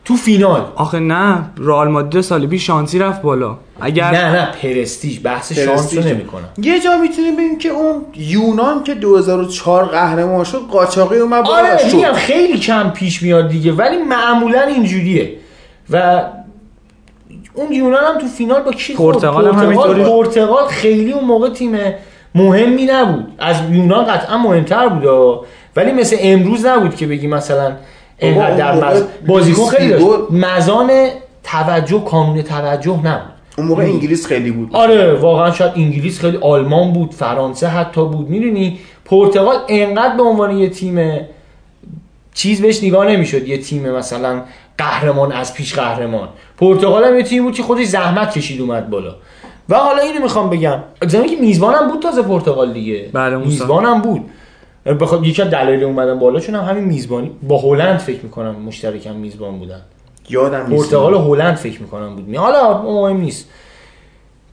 تو 0.06 0.16
فینال 0.16 0.62
آخه 0.76 1.00
نه 1.00 1.44
رئال 1.58 1.88
مادرید 1.88 2.22
سال 2.22 2.48
پیش 2.48 2.68
شانسی 2.68 3.00
رفت 3.00 3.22
بالا 3.22 3.58
اگر 3.82 4.12
نه 4.12 4.32
نه 4.32 4.46
پرستیژ 4.62 5.20
بحث 5.24 5.54
شانس 5.54 5.94
رو. 5.94 6.04
نمی‌کنم 6.04 6.50
یه 6.58 6.80
جا 6.80 6.98
می‌تونیم 6.98 7.36
بگیم 7.36 7.58
که 7.58 7.70
اون 7.70 8.06
یونان 8.16 8.84
که 8.84 8.96
2004 8.96 9.86
قهرمان 9.86 10.44
شد 10.44 10.62
قاچاقی 10.72 11.18
اومد 11.18 11.44
بالا 11.46 11.68
آره 11.68 11.90
شد. 11.90 12.14
خیلی 12.14 12.60
کم 12.60 12.90
پیش 12.90 13.24
میاد 13.24 13.50
دیگه 13.50 13.72
ولی 13.72 13.98
معمولا 13.98 14.62
اینجوریه 14.62 15.34
و 15.90 16.22
اون 17.54 17.72
یونان 17.72 18.04
هم 18.04 18.22
تو 18.22 18.28
فینال 18.28 18.62
با 18.62 18.72
کی 18.72 18.96
خورد؟ 18.96 19.16
پرتغال 19.16 19.48
هم 19.48 19.74
پرتغال. 19.74 20.04
پرتغال 20.04 20.68
خیلی 20.68 21.12
اون 21.12 21.24
موقع 21.24 21.50
تیم 21.50 21.78
مهمی 22.36 22.86
نبود. 22.86 23.28
از 23.40 23.56
یونان 23.72 24.06
قطعا 24.06 24.38
مهمتر 24.38 24.88
بود 24.90 25.46
ولی 25.76 25.92
مثل 25.92 26.18
امروز 26.20 26.66
نبود 26.66 26.96
که 26.96 27.08
بگی 27.08 27.28
مثلا 27.28 27.72
اینقدر 28.18 28.56
در 28.56 28.74
مز... 28.74 29.04
بازیکن 29.28 29.66
خیلی 29.66 29.90
داشت. 29.90 30.06
22 30.06 30.28
مزان 30.32 31.08
توجه 31.44 32.04
کانون 32.06 32.42
توجه 32.42 33.00
نبود. 33.06 33.32
اون 33.58 33.68
موقع 33.68 33.84
انگلیس 33.84 34.28
خیلی 34.28 34.52
بود. 34.52 34.70
آره 34.74 35.14
واقعا 35.14 35.52
شاید 35.52 35.72
انگلیس 35.76 36.20
خیلی 36.20 36.38
آلمان 36.38 36.94
بود 36.94 37.14
فرانسه 37.14 37.68
حتی 37.68 38.06
بود 38.06 38.30
می‌دونی؟ 38.30 38.80
پرتغال 39.06 39.56
انقدر 39.68 40.16
به 40.18 40.24
عنوان 40.24 40.58
یه 40.58 40.70
تیم 40.70 41.20
چیز 42.34 42.62
بهش 42.62 42.84
نگاه 42.84 43.08
نمی‌شد. 43.08 43.48
یه 43.48 43.58
تیم 43.58 43.92
مثلا 43.92 44.42
قهرمان 44.80 45.32
از 45.32 45.54
پیش 45.54 45.76
قهرمان. 45.76 46.30
پرتغال 46.58 47.04
هم 47.04 47.18
یه 47.18 47.24
تیم 47.24 47.44
بود 47.44 47.54
که 47.54 47.64
خودش 47.64 47.86
زحمت 47.86 48.32
کشید 48.32 48.62
اومد 48.62 48.90
بالا. 48.90 49.16
و 49.70 49.76
حالا 49.76 50.02
اینو 50.02 50.22
می‌خوام 50.22 50.50
بگم. 50.50 50.80
زمانی 51.08 51.30
که 51.30 51.42
میزبانم 51.42 51.88
بود 51.88 52.02
تازه 52.02 52.22
پرتغال 52.22 52.74
دیگه. 52.74 53.10
بله،. 53.14 53.38
میزبانم 53.38 54.02
بود. 54.02 54.26
بخواد 55.00 55.28
یکی 55.28 55.42
از 55.42 55.50
دلایل 55.50 55.84
اومدن 55.84 56.20
بالا 56.20 56.40
چون 56.40 56.56
هم 56.56 56.64
همین 56.64 56.84
میزبانی. 56.84 57.32
با 57.44 57.58
هلند 57.58 58.00
فکر 58.00 58.24
می‌کنم 58.24 58.56
مشترکم 58.56 59.16
میزبان 59.16 59.60
بودن. 59.60 59.82
یادم 60.30 60.68
نیست. 60.68 60.84
پرتغال 60.84 61.14
و 61.14 61.18
هلند 61.18 61.56
فکر 61.56 61.82
می‌کنم 61.82 62.16
بود. 62.16 62.36
حالا 62.36 62.82
مهم 62.82 63.18
نیست. 63.18 63.50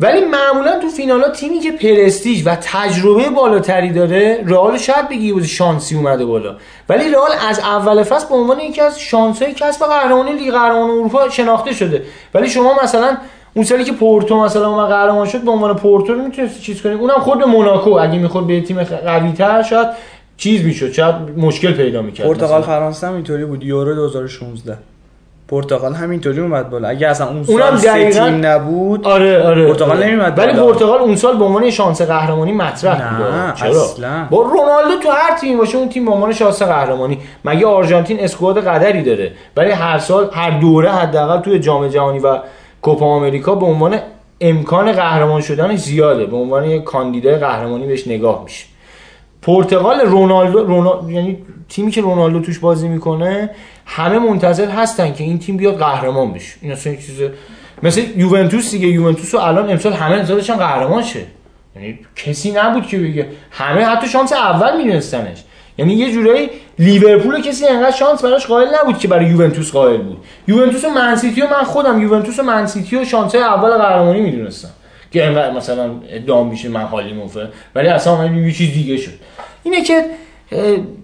ولی 0.01 0.24
معمولا 0.24 0.78
تو 0.78 0.89
فینال 0.89 1.20
ها 1.20 1.28
تیمی 1.28 1.60
که 1.60 1.73
پرستیژ 1.73 2.47
و 2.47 2.56
تجربه 2.62 3.31
بالاتری 3.31 3.93
داره 3.93 4.44
رئال 4.47 4.78
شاید 4.78 5.09
بگی 5.09 5.32
بود 5.32 5.44
شانسی 5.44 5.94
اومده 5.94 6.24
بالا. 6.24 6.56
ولی 6.89 7.10
رئال 7.10 7.31
از 7.48 7.59
اول 7.59 8.02
فصل 8.02 8.28
به 8.28 8.35
عنوان 8.35 8.60
یکی 8.60 8.81
از 8.81 9.01
شانس 9.01 9.43
های 9.43 9.55
کسب 9.55 9.86
قهرمانی 9.86 10.32
لیگ 10.32 10.52
قهرمان 10.52 10.90
اروپا 10.90 11.28
شناخته 11.28 11.73
شده. 11.73 12.02
ولی 12.35 12.48
شما 12.48 12.74
مثلا 12.82 13.16
اون 13.55 13.64
سالی 13.64 13.85
که 13.85 13.93
پورتو 13.93 14.40
مثلا 14.40 14.70
اومد 14.70 14.89
قهرمان 14.89 15.27
شد 15.27 15.40
به 15.40 15.51
عنوان 15.51 15.77
پورتو 15.77 16.14
رو 16.14 16.23
می‌تونست 16.23 16.60
چیز 16.60 16.82
کنی. 16.82 16.93
اونم 16.93 17.20
خود 17.20 17.39
به 17.39 17.47
موناکو. 17.47 17.90
اگه 17.90 18.18
می‌خورد 18.18 18.47
به 18.47 18.60
تیم 18.60 18.85
قوی 18.85 19.32
تر 19.32 19.62
شاید 19.62 19.89
چیز 20.36 20.62
می‌شد 20.62 20.93
شاید 20.93 21.14
مشکل 21.36 21.73
پیدا 21.73 22.02
می‌کرد 22.02 22.27
پرتغال 22.27 22.62
فرانسه 22.62 23.06
هم 23.06 23.14
اینطوری 23.14 23.44
بود. 23.44 23.64
یورو 23.64 23.94
2016 23.94 24.78
پرتغال 25.48 25.94
همینطوری 25.94 26.40
اومد 26.40 26.70
بالا. 26.70 26.89
اگه 26.89 27.09
اصلا 27.09 27.28
اون 27.28 27.43
سال 27.44 27.62
اونم 27.62 27.78
دقیقاً- 27.78 28.12
تیم 28.14 28.47
نبود 28.47 29.06
آره 29.06 29.43
آره 29.43 29.66
پرتغال 29.66 29.97
آره. 29.97 30.06
نمی‌اومد 30.06 30.39
ولی 30.39 30.52
بالا. 30.52 30.73
پرتغال 30.73 30.98
اون 31.01 31.16
سال 31.16 31.36
به 31.39 31.44
عنوان 31.44 31.70
شانس 31.70 32.02
قهرمانی 32.02 32.52
مطرح 32.52 33.16
بود 33.18 33.55
چرا؟ 33.55 33.82
اصلاً. 33.85 34.27
با 34.31 34.43
رونالدو 34.43 35.02
تو 35.02 35.10
هر 35.10 35.36
تیمی 35.39 35.56
باشه 35.56 35.78
اون 35.78 35.89
تیم 35.89 36.05
به 36.05 36.10
عنوان 36.12 36.32
شانس 36.32 36.62
قهرمانی. 36.62 37.18
مگه 37.44 37.66
آرژانتین 37.66 38.20
اسکواد 38.20 38.59
قدری 38.66 39.02
داره؟ 39.02 39.32
ولی 39.56 39.70
هر 39.70 39.98
سال 39.98 40.31
هر 40.32 40.51
دوره 40.51 40.90
حداقل 40.93 41.40
توی 41.40 41.59
جام 41.59 41.89
جهانی 41.89 42.18
و 42.18 42.39
کوپا 42.82 43.06
آمریکا 43.06 43.55
به 43.55 43.66
عنوان 43.66 43.98
امکان 44.40 44.93
قهرمان 44.93 45.40
شدنش 45.40 45.79
زیاده. 45.79 46.27
به 46.27 46.37
عنوان 46.37 46.64
یه 46.64 46.79
کاندیدای 46.79 47.35
قهرمانی 47.37 47.87
بهش 47.87 48.09
نگاه 48.09 48.43
میشه. 48.45 48.66
پرتغال 49.47 50.01
رونالدو 50.01 50.59
رونا... 50.59 51.11
یعنی 51.11 51.39
تیمی 51.69 51.91
که 51.91 52.01
رونالدو 52.01 52.41
توش 52.41 52.59
بازی 52.59 52.89
می‌کنه 52.89 53.51
همه 53.87 54.19
منتظر 54.19 54.69
هستن 54.69 55.13
که 55.13 55.25
این 55.25 55.39
تیم 55.39 55.57
بیاد 55.57 55.79
قهرمان 55.79 56.33
بشه. 56.33 56.55
این 56.63 56.73
اصلا 56.73 56.95
چیز 56.95 57.23
مثل 57.83 58.03
یوونتوس 58.16 58.71
دیگه. 58.71 58.89
یوونتوس 58.89 59.35
رو 59.35 59.41
الان 59.41 59.71
امسال 59.71 59.93
همه 59.93 60.15
انتظارشن 60.15 60.55
قهرمان 60.55 61.03
شه. 61.03 61.21
یعنی 61.77 61.99
کسی 62.16 62.53
نبود 62.53 62.87
که 62.87 62.99
بگه. 62.99 63.27
همه 63.51 63.85
حتی 63.85 64.09
شانس 64.09 64.33
اول 64.33 64.77
میدونستنش. 64.77 65.45
یعنی 65.79 65.95
یه 65.95 66.13
جورایی 66.13 66.51
لیورپول 66.79 67.43
کسی 67.43 67.66
انقدر 67.66 67.97
شانس 67.97 68.23
براش 68.23 68.47
قائل 68.47 68.69
نبود 68.83 68.99
که 68.99 69.09
برای 69.09 69.27
یوونتوس 69.27 69.73
قائل 69.73 70.03
بود. 70.03 70.25
یوونتوس 70.49 70.85
و 70.85 70.89
منسیتی 70.89 71.41
و 71.41 71.45
من 71.51 71.65
خودم. 71.65 72.03
یوونتوس 72.03 72.39
و 72.39 72.43
منسیتی 72.43 72.97
و 72.97 73.05
شانس 73.05 73.35
اول 73.35 73.71
قهرمانی 73.71 74.21
می‌دونستم 74.21 74.71
که 75.11 75.27
انقدر 75.27 75.51
مثلا 75.51 75.91
ادعا 76.09 76.45
میشه 76.45 76.69
من 76.69 76.81
حالی 76.81 77.23
ولی 77.75 77.89
اصلا 77.89 78.16
من 78.16 78.37
یه 78.37 78.53
چیز 78.53 78.73
دیگه 78.73 78.97
شد. 78.97 79.13
اینه 79.66 79.82
که 79.82 80.04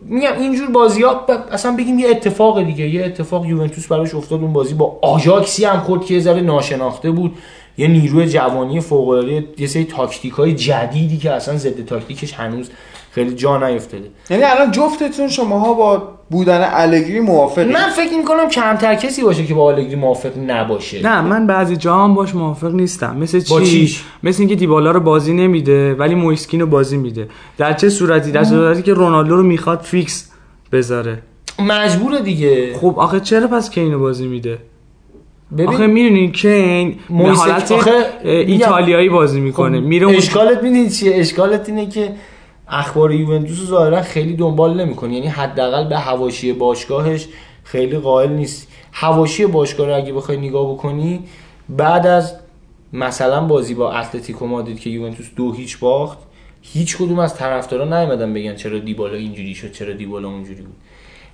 میگم 0.02 0.32
اینجور 0.38 0.70
بازی 0.70 1.02
ها 1.02 1.26
اصلا 1.52 1.76
بگیم 1.76 1.98
یه 1.98 2.08
اتفاق 2.08 2.62
دیگه 2.62 2.88
یه 2.88 3.04
اتفاق 3.04 3.46
یوونتوس 3.46 3.86
براش 3.86 4.14
افتاد 4.14 4.40
اون 4.40 4.52
بازی 4.52 4.74
با 4.74 4.98
آژاکسی 5.02 5.64
هم 5.64 5.80
خورد 5.80 6.04
که 6.04 6.14
یه 6.14 6.20
ذره 6.20 6.40
ناشناخته 6.40 7.10
بود. 7.10 7.38
یه 7.78 7.88
نیروی 7.88 8.26
جوانی 8.28 8.80
فوق 8.80 9.08
العاده 9.08 9.44
یه 9.58 9.66
سری 9.66 9.84
تاکتیک 9.84 10.32
های 10.32 10.54
جدیدی 10.54 11.16
که 11.16 11.30
اصلا 11.30 11.56
ضد 11.56 11.84
تاکتیکش 11.84 12.34
هنوز 12.34 12.70
خیلی 13.10 13.34
جا 13.34 13.68
نیفتاده. 13.68 14.10
یعنی 14.30 14.42
الان 14.42 14.70
جفتتون 14.70 15.28
شماها 15.28 15.74
با 15.74 16.08
بودن 16.32 16.68
الگری 16.72 17.20
موافقی. 17.20 17.72
من 17.72 17.88
فکر 17.96 18.16
می‌کنم 18.18 18.48
کمتر 18.48 18.94
کسی 18.94 19.22
باشه 19.22 19.44
که 19.44 19.54
با 19.54 19.64
آلگری 19.64 19.96
موافق 19.96 20.38
نباشه. 20.46 21.02
نه 21.02 21.20
من 21.20 21.46
بعضی 21.46 21.76
جا 21.76 21.96
هم 21.96 22.14
باش 22.14 22.34
موافق 22.34 22.74
نیستم. 22.74 23.16
مثل 23.16 23.40
با 23.50 23.60
چی؟ 23.60 23.66
چیش؟ 23.66 24.04
مثل 24.22 24.42
اینکه 24.42 24.54
دیبالا 24.54 24.90
رو 24.90 25.00
بازی 25.00 25.32
نمیده 25.32 25.94
ولی 25.94 26.14
مویسکین 26.14 26.60
رو 26.60 26.66
بازی 26.66 26.96
میده. 26.96 27.28
در 27.58 27.72
چه 27.72 27.88
صورتی؟ 27.88 28.30
در 28.30 28.44
صورتی 28.44 28.82
که 28.82 28.94
رونالدو 28.94 29.36
رو 29.36 29.42
می‌خواد 29.42 29.80
فیکس 29.80 30.30
بذاره؟ 30.72 31.22
مجبوره 31.58 32.20
دیگه. 32.20 32.74
خب 32.76 32.94
آخه 32.98 33.20
چرا 33.20 33.46
پس 33.46 33.70
کینو 33.70 33.98
بازی 33.98 34.26
میده؟ 34.26 34.58
ببین 35.52 35.68
آخه 35.68 35.86
می‌دونی 35.86 36.30
کین 36.30 36.98
حالت 37.10 37.72
آخه 37.72 37.90
ایتالیایی 38.24 39.08
بازی 39.08 39.40
می‌کنه. 39.40 39.80
خب، 39.80 39.86
میره 39.86 40.08
اشکالت 40.08 40.62
می‌دونی 40.62 40.90
چیه؟ 40.90 41.12
اشکالت 41.14 41.68
اینه 41.68 41.88
که 41.88 42.12
اخبار 42.68 43.12
یوونتوس 43.12 43.60
رو 43.60 43.66
ظاهرا 43.66 44.02
خیلی 44.02 44.36
دنبال 44.36 44.80
نمی‌کنه 44.80 45.14
یعنی 45.14 45.26
حداقل 45.26 45.88
به 45.88 45.98
حواشی 45.98 46.52
باشگاهش 46.52 47.28
خیلی 47.64 47.98
قائل 47.98 48.30
نیست 48.30 48.68
حواشی 48.92 49.46
باشگاه 49.46 49.86
رو 49.86 49.96
اگه 49.96 50.12
بخوای 50.12 50.36
نگاه 50.36 50.72
بکنی 50.72 51.20
بعد 51.68 52.06
از 52.06 52.34
مثلا 52.92 53.40
بازی 53.40 53.74
با 53.74 53.92
اتلتیکو 53.92 54.46
مادرید 54.46 54.80
که 54.80 54.90
یوونتوس 54.90 55.26
دو 55.36 55.52
هیچ 55.52 55.78
باخت 55.78 56.18
هیچ 56.62 56.96
کدوم 56.96 57.18
از 57.18 57.34
طرفدارا 57.34 57.84
نیومدن 57.84 58.34
بگن 58.34 58.54
چرا 58.54 58.78
دیبالا 58.78 59.14
اینجوری 59.14 59.54
شد 59.54 59.72
چرا 59.72 59.92
دیبالا 59.92 60.28
اونجوری 60.28 60.62
بود. 60.62 60.76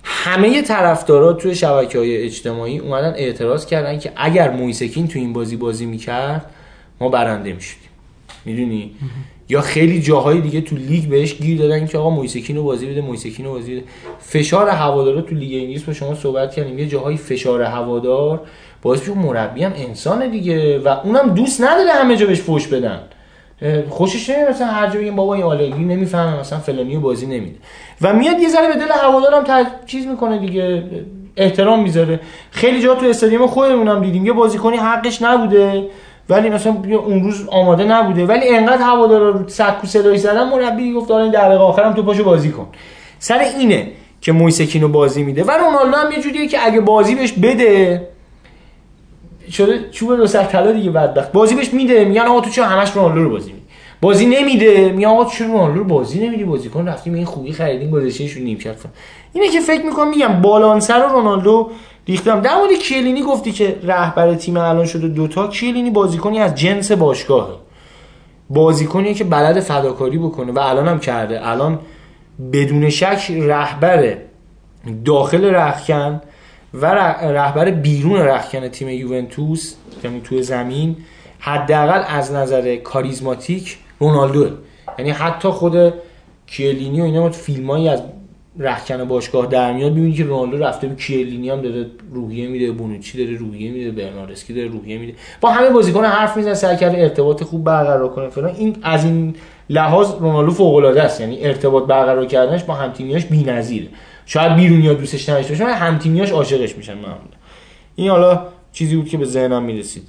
همه 0.03 0.61
طرفدارا 0.61 1.33
توی 1.33 1.55
شبکه 1.55 1.99
های 1.99 2.17
اجتماعی 2.17 2.77
اومدن 2.79 3.13
اعتراض 3.15 3.65
کردن 3.65 3.99
که 3.99 4.11
اگر 4.15 4.51
مویسکین 4.51 5.07
تو 5.07 5.19
این 5.19 5.33
بازی 5.33 5.55
بازی 5.55 5.85
می‌کرد 5.85 6.45
ما 6.99 7.09
برنده 7.09 7.53
می‌شدیم. 7.53 7.89
می‌دونی؟ 8.45 8.91
یا 9.49 9.61
خیلی 9.61 10.01
جاهای 10.01 10.41
دیگه 10.41 10.61
تو 10.61 10.75
لیگ 10.75 11.09
بهش 11.09 11.33
گیر 11.33 11.59
دادن 11.59 11.87
که 11.87 11.97
آقا 11.97 12.09
مویسکین 12.09 12.61
بازی 12.61 12.85
بده 12.85 13.01
مویسکین 13.01 13.45
رو 13.45 13.51
بازی 13.51 13.75
بده. 13.75 13.83
فشار 14.19 14.69
هوادارا 14.69 15.21
تو 15.21 15.35
لیگ 15.35 15.61
انگلیس 15.61 15.83
با 15.83 15.93
شما 15.93 16.15
صحبت 16.15 16.55
کردیم. 16.55 16.79
یه 16.79 16.87
جاهای 16.87 17.17
فشار 17.17 17.61
هوادار 17.61 18.41
باعث 18.81 18.99
میشه 18.99 19.13
مربی 19.13 19.63
هم 19.63 19.73
انسان 19.75 20.29
دیگه 20.29 20.79
و 20.79 20.87
اونم 20.87 21.29
دوست 21.29 21.61
نداره 21.61 21.91
همه 21.91 22.17
جا 22.17 22.25
بهش 22.25 22.41
فوش 22.41 22.67
بدن. 22.67 22.99
خوشش 23.89 24.29
نمیاد. 24.29 24.49
مثلا 24.49 24.67
هر 24.67 24.89
جا 24.89 24.99
بگیم 24.99 25.15
بابا 25.15 25.33
این 25.33 25.43
آلگری 25.43 25.83
نمی‌فهمه 25.83 26.39
مثلا 26.39 26.59
فلانی 26.59 26.95
رو 26.95 27.01
بازی 27.01 27.25
نمیده. 27.25 27.55
و 28.01 28.13
میاد 28.13 28.39
یه 28.39 28.49
ذره 28.49 28.67
به 28.67 28.75
دل 28.75 28.91
هوادارم 28.91 29.43
تر 29.43 29.65
چیز 29.85 30.07
می‌کنه 30.07 30.37
دیگه 30.37 30.83
احترام 31.37 31.83
می‌ذاره. 31.83 32.19
خیلی 32.51 32.81
جا 32.81 32.95
تو 32.95 33.05
استادیوم 33.05 33.47
خودمونم 33.47 34.01
دیدیم. 34.01 34.25
یه 34.25 34.33
بازیکنی 34.33 34.77
حقش 34.77 35.21
نبوده. 35.21 35.83
ولی 36.29 36.49
مثلا 36.49 36.75
اون 37.05 37.23
روز 37.23 37.47
آماده 37.47 37.83
نبوده. 37.83 38.25
ولی 38.25 38.49
انقدر 38.49 38.81
هوادارا 38.81 39.29
رو 39.29 39.47
سکو 39.47 39.87
صدایی 39.87 40.17
زدن 40.17 40.49
مربی 40.49 40.93
گفت 40.93 41.11
حالا 41.11 41.23
این 41.23 41.31
دقیقه 41.31 41.63
آخرم 41.63 41.93
تو 41.93 42.03
پاشو 42.03 42.23
بازی 42.23 42.51
کن. 42.51 42.67
سر 43.19 43.39
اینه 43.39 43.91
که 44.21 44.31
مویسکینو 44.31 44.87
بازی 44.87 45.23
میده. 45.23 45.43
و 45.43 45.51
رونالدو 45.51 45.97
هم 45.97 46.11
یه 46.11 46.19
جوریه 46.19 46.47
که 46.47 46.65
اگه 46.65 46.81
بازی 46.81 47.15
بهش 47.15 47.31
بده 47.31 48.07
شده 49.51 49.89
چوب 49.91 50.15
دو 50.15 50.27
سر 50.27 50.43
طلا 50.43 50.71
دیگه 50.71 50.91
بدبخت. 50.91 51.31
بازی 51.31 51.55
بهش 51.55 51.73
میده 51.73 52.05
میگن 52.05 52.21
آقا 52.21 52.41
تو 52.41 52.49
چرا 52.49 52.65
همش 52.65 52.91
رونالدو 52.95 53.23
رو 53.23 53.29
بازی 53.29 53.51
میدی؟ 53.51 53.65
بازی 54.01 54.25
نمیده. 54.25 54.89
میگن 54.89 55.07
آقا 55.07 55.25
چرا 55.25 55.47
رونالدو 55.47 55.79
رو 55.79 55.83
بازی 55.83 56.27
نمیدی؟ 56.27 56.43
بازیکن 56.43 56.87
رفتیم 56.87 57.13
این 57.13 57.25
خوبی 57.25 57.51
خریدیم 57.51 57.95
رو 57.95 58.01
نیمکت 58.43 58.75
فلان. 58.75 58.93
اینه 59.33 59.47
که 59.49 59.59
فکر 59.59 59.85
می‌کنم 59.85 60.09
میگم 60.09 60.41
بالانسر 60.41 60.99
رو 60.99 61.09
رونالدو 61.09 61.71
ریختم. 62.07 62.41
در 62.41 62.55
مورد 62.55 62.73
کیلینی 62.73 63.21
گفتی 63.21 63.51
که 63.51 63.79
رهبر 63.83 64.35
تیم 64.35 64.57
الان 64.57 64.85
شده 64.85 65.07
دوتا 65.07 65.47
کیلینی 65.47 65.89
بازیکنی 65.89 66.39
از 66.39 66.55
جنس 66.55 66.91
باشگاهه. 66.91 67.55
بازیکنیه 68.49 69.13
که 69.13 69.23
بلد 69.23 69.59
فداکاری 69.59 70.17
بکنه 70.17 70.51
و 70.51 70.59
الان 70.59 70.87
هم 70.87 70.99
کرده. 70.99 71.47
الان 71.47 71.79
بدون 72.53 72.89
شک 72.89 73.31
رهبر 73.31 74.17
داخل 75.05 75.45
رخکن 75.45 76.21
و 76.73 76.85
رهبر 76.85 77.71
بیرون 77.71 78.19
رخکن 78.19 78.67
تیم 78.67 78.89
یوونتوس 78.89 79.75
یعنی 80.03 80.21
توی 80.21 80.43
زمین 80.43 80.97
حداقل 81.39 82.03
از 82.07 82.31
نظر 82.31 82.75
کاریزماتیک 82.75 83.77
رونالدو 83.99 84.49
یعنی 84.97 85.11
حتی 85.11 85.49
خود 85.49 85.93
کیلینی 86.47 87.01
و 87.01 87.03
اینا 87.03 87.29
فیلمایی 87.29 87.89
از 87.89 88.01
رخکن 88.57 89.03
باشگاه 89.03 89.45
در 89.45 89.73
میاد 89.73 89.93
می‌بینی 89.93 90.13
که 90.13 90.23
رونالدو 90.23 90.63
رفته 90.63 90.87
به 90.87 90.95
کیلینی 90.95 91.49
هم 91.49 91.61
داره 91.61 91.85
روحیه 92.13 92.47
میده 92.47 92.71
بونوچی 92.71 93.25
داره 93.25 93.37
روحیه 93.37 93.71
میده 93.71 93.91
برناردسکی 93.91 94.53
داره 94.53 94.67
روحیه 94.67 94.97
میده. 94.97 95.13
با 95.41 95.49
همه 95.49 95.69
بازیکن 95.69 96.05
حرف 96.05 96.37
می‌زنه 96.37 96.53
سعی 96.53 96.77
کرده 96.77 96.97
ارتباط 96.97 97.43
خوب 97.43 97.63
برقرار 97.63 98.09
کنه. 98.09 98.29
فلان 98.29 98.55
این 98.55 98.75
از 98.83 99.05
این 99.05 99.35
لحاظ 99.69 100.11
رونالدو 100.19 100.51
فوق 100.51 100.75
العاده 100.75 101.03
است. 101.03 101.21
یعنی 101.21 101.45
ارتباط 101.45 101.83
برقرار 101.83 102.25
کردنش 102.25 102.63
با 102.63 102.73
همتیمیاش 102.73 103.25
بی‌نظیره. 103.25 103.87
شاید 104.25 104.55
بیرونیا 104.55 104.93
دوستش 104.93 105.29
نداشته 105.29 105.53
باشن 105.53 105.65
همتیمیاش 105.65 106.31
عاشقش 106.31 106.75
میشن 106.75 106.93
معمولا. 106.93 107.37
این 107.95 108.09
حالا 108.09 108.47
چیزی 108.71 108.95
بود 108.95 109.09
که 109.09 109.17
به 109.17 109.25
ذهنم 109.25 109.63
می‌رسید. 109.63 110.03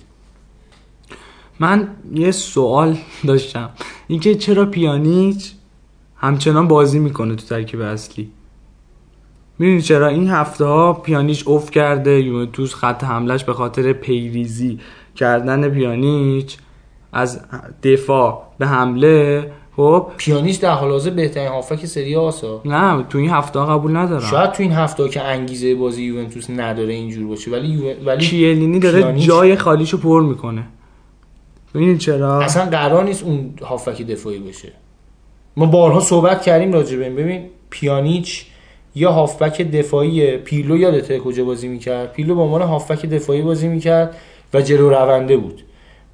من 1.60 1.88
یه 2.14 2.30
سوال 2.30 2.96
داشتم. 3.26 3.70
اینکه 4.08 4.34
چرا 4.34 4.66
پیانیچ 4.66 5.52
همچنان 6.20 6.68
بازی 6.68 6.98
می‌کنه 6.98 7.34
تو 7.34 7.46
ترکیب 7.46 7.80
اصلی. 7.80 8.30
می‌دونی 9.58 9.82
چرا؟ 9.82 10.08
این 10.08 10.28
هفته 10.28 10.64
ها 10.64 10.92
پیانیچ 10.92 11.48
اوف 11.48 11.70
کرده 11.70 12.20
یوونتوس 12.22 12.74
خط 12.74 13.04
حملش 13.04 13.44
به 13.44 13.52
خاطر 13.52 13.92
پیریزی 13.92 14.78
کردن 15.16 15.68
پیانیچ 15.68 16.56
از 17.12 17.40
دفاع 17.82 18.42
به 18.58 18.66
حمله. 18.66 19.52
خب؟ 19.76 20.06
پیانیش 20.16 20.56
در 20.56 20.70
حال 20.70 20.90
حاضر 20.90 21.10
بهترین 21.10 21.48
هافک 21.48 21.86
سری 21.86 22.16
آسا 22.16 22.62
نه 22.64 23.02
تو 23.02 23.18
این 23.18 23.30
هفته 23.30 23.60
قبول 23.60 23.96
ندارم. 23.96 24.26
شاید 24.26 24.52
تو 24.52 24.62
این 24.62 24.72
هفته 24.72 25.08
که 25.08 25.22
انگیزه 25.22 25.74
بازی 25.74 26.02
یوونتوس 26.02 26.50
نداره 26.50 26.94
اینجور 26.94 27.26
باشه 27.26 27.50
ولی 27.50 27.68
یو... 27.68 28.04
ولی 28.06 28.26
کیلینی 28.26 28.78
داره 28.78 29.02
پیانیچ- 29.02 29.26
جای 29.26 29.56
خالیشو 29.56 29.98
پر 29.98 30.22
می‌کنه. 30.22 30.64
ببینید 31.74 31.98
چرا؟ 31.98 32.40
اصلا 32.40 32.64
قرار 32.70 33.04
نیست 33.04 33.22
اون 33.24 33.54
هافک 33.62 34.02
دفاعی 34.02 34.38
باشه. 34.38 34.72
ما 35.56 35.66
بارها 35.66 36.00
صحبت 36.00 36.42
کردیم 36.42 36.72
راجع 36.72 36.96
به 36.96 37.10
ببین 37.10 37.42
پیانیچ 37.70 38.46
یا 38.94 39.12
هافبک 39.12 39.62
دفاعی 39.62 40.36
پیلو 40.36 40.76
یادته 40.76 41.18
کجا 41.18 41.44
بازی 41.44 41.68
می‌کرد؟ 41.68 42.12
پیلو 42.12 42.34
به 42.34 42.40
عنوان 42.40 42.62
هافبک 42.62 43.06
دفاعی 43.06 43.42
بازی 43.42 43.68
می‌کرد 43.68 44.16
و 44.54 44.60
جلو 44.60 44.90
رونده 44.90 45.36
بود. 45.36 45.62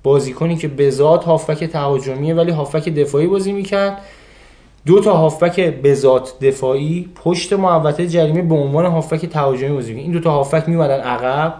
بازیکنی 0.03 0.57
که 0.57 0.69
به 0.69 0.91
ذات 0.91 1.25
هافبک 1.25 1.65
تهاجمیه 1.65 2.35
ولی 2.35 2.51
هافبک 2.51 2.89
دفاعی 2.89 3.27
بازی 3.27 3.53
می‌کرد. 3.53 3.99
دو 4.87 5.01
تا 5.01 5.13
هافبک 5.13 5.61
به 5.61 5.95
ذات 5.95 6.39
دفاعی 6.41 7.09
پشت 7.25 7.53
محوطه 7.53 8.07
جریمه 8.07 8.43
به 8.43 8.55
عنوان 8.55 8.87
هافبک 8.87 9.27
تهاجمی 9.27 9.75
بازی 9.75 9.93
می‌کرد. 9.93 10.05
این 10.05 10.13
دو 10.13 10.21
تا 10.21 10.31
هافبک 10.31 10.69
میومدن 10.69 11.01
عقب. 11.01 11.55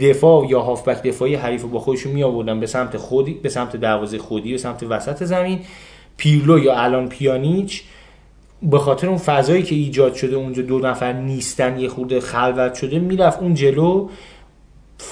دفاع 0.00 0.46
یا 0.46 0.60
هافبک 0.60 1.02
دفاعی 1.02 1.34
حریف 1.34 1.62
با 1.62 1.78
خودشون 1.78 2.12
می 2.12 2.22
آوردن 2.22 2.60
به 2.60 2.66
سمت 2.66 2.96
خودی 2.96 3.34
به 3.34 3.48
سمت 3.48 3.76
دروازه 3.76 4.18
خودی 4.18 4.52
به 4.52 4.58
سمت 4.58 4.82
وسط 4.82 5.24
زمین. 5.24 5.60
پیرلو 6.16 6.58
یا 6.58 6.76
الان 6.76 7.08
پیانیچ 7.08 7.82
به 8.62 8.78
خاطر 8.78 9.08
اون 9.08 9.18
فضایی 9.18 9.62
که 9.62 9.74
ایجاد 9.74 10.14
شده 10.14 10.36
اونجا 10.36 10.62
دو 10.62 10.78
نفر 10.78 11.12
نیستن 11.12 11.80
یه 11.80 11.88
خورده 11.88 12.20
خلوت 12.20 12.74
شده 12.74 12.98
می‌رفت 12.98 13.38
اون 13.40 13.54
جلو. 13.54 14.08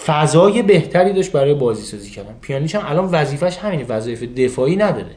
فضای 0.06 0.62
بهتری 0.62 1.12
داشت 1.12 1.32
برای 1.32 1.54
بازی 1.54 1.82
سازی 1.82 2.10
کردن. 2.10 2.34
پیانیچ 2.40 2.74
هم 2.74 2.82
الان 2.86 3.04
وظیفش 3.04 3.56
همینه 3.56 3.84
وظیفه 3.84 4.26
دفاعی 4.26 4.76
نداره. 4.76 5.16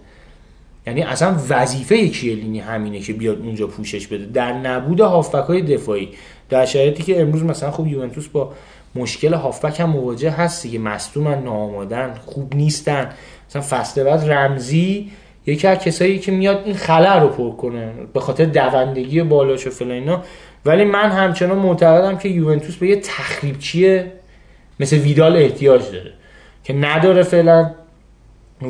یعنی 0.87 1.01
اصلا 1.01 1.35
وظیفه 1.49 2.07
کیلینی 2.07 2.59
همینه 2.59 2.99
که 2.99 3.13
بیاد 3.13 3.39
اونجا 3.39 3.67
پوشش 3.67 4.07
بده. 4.07 4.25
در 4.25 4.53
نبود 4.53 4.99
هافبک 4.99 5.47
های 5.47 5.61
دفاعی 5.61 6.09
در 6.49 6.65
شرایطی 6.65 7.03
که 7.03 7.21
امروز 7.21 7.43
مثلا 7.43 7.71
خب 7.71 7.87
یوونتوس 7.87 8.27
با 8.27 8.53
مشکل 8.95 9.33
هافبک 9.33 9.79
هم 9.79 9.89
مواجه 9.89 10.31
هست 10.31 10.63
دیگه. 10.63 10.79
مصدومن 10.79 11.43
ناآمادن 11.43 12.13
خوب 12.25 12.55
نیستن. 12.55 13.09
مثلا 13.49 13.61
فصل 13.61 14.03
بعد 14.03 14.31
رمزی 14.31 15.11
یکی 15.47 15.67
از 15.67 15.79
کسایی 15.79 16.19
که 16.19 16.31
میاد 16.31 16.61
این 16.65 16.75
خلع 16.75 17.19
رو 17.19 17.27
پر 17.27 17.51
کنه 17.51 17.91
به 18.13 18.19
خاطر 18.19 18.45
دوندگی 18.45 19.23
بالاش 19.23 19.67
و 19.67 19.69
فلان 19.69 19.91
اینا. 19.91 20.21
ولی 20.65 20.83
من 20.83 21.11
همچنان 21.11 21.57
معتقدم 21.57 22.17
که 22.17 22.29
یوونتوس 22.29 22.75
به 22.75 22.87
یه 22.87 22.95
تخریبچی 22.95 24.03
مثل 24.79 24.97
ویدال 24.97 25.37
احتیاج 25.37 25.91
داره 25.91 26.13
که 26.63 26.73
نداره 26.73 27.23
فعلا 27.23 27.71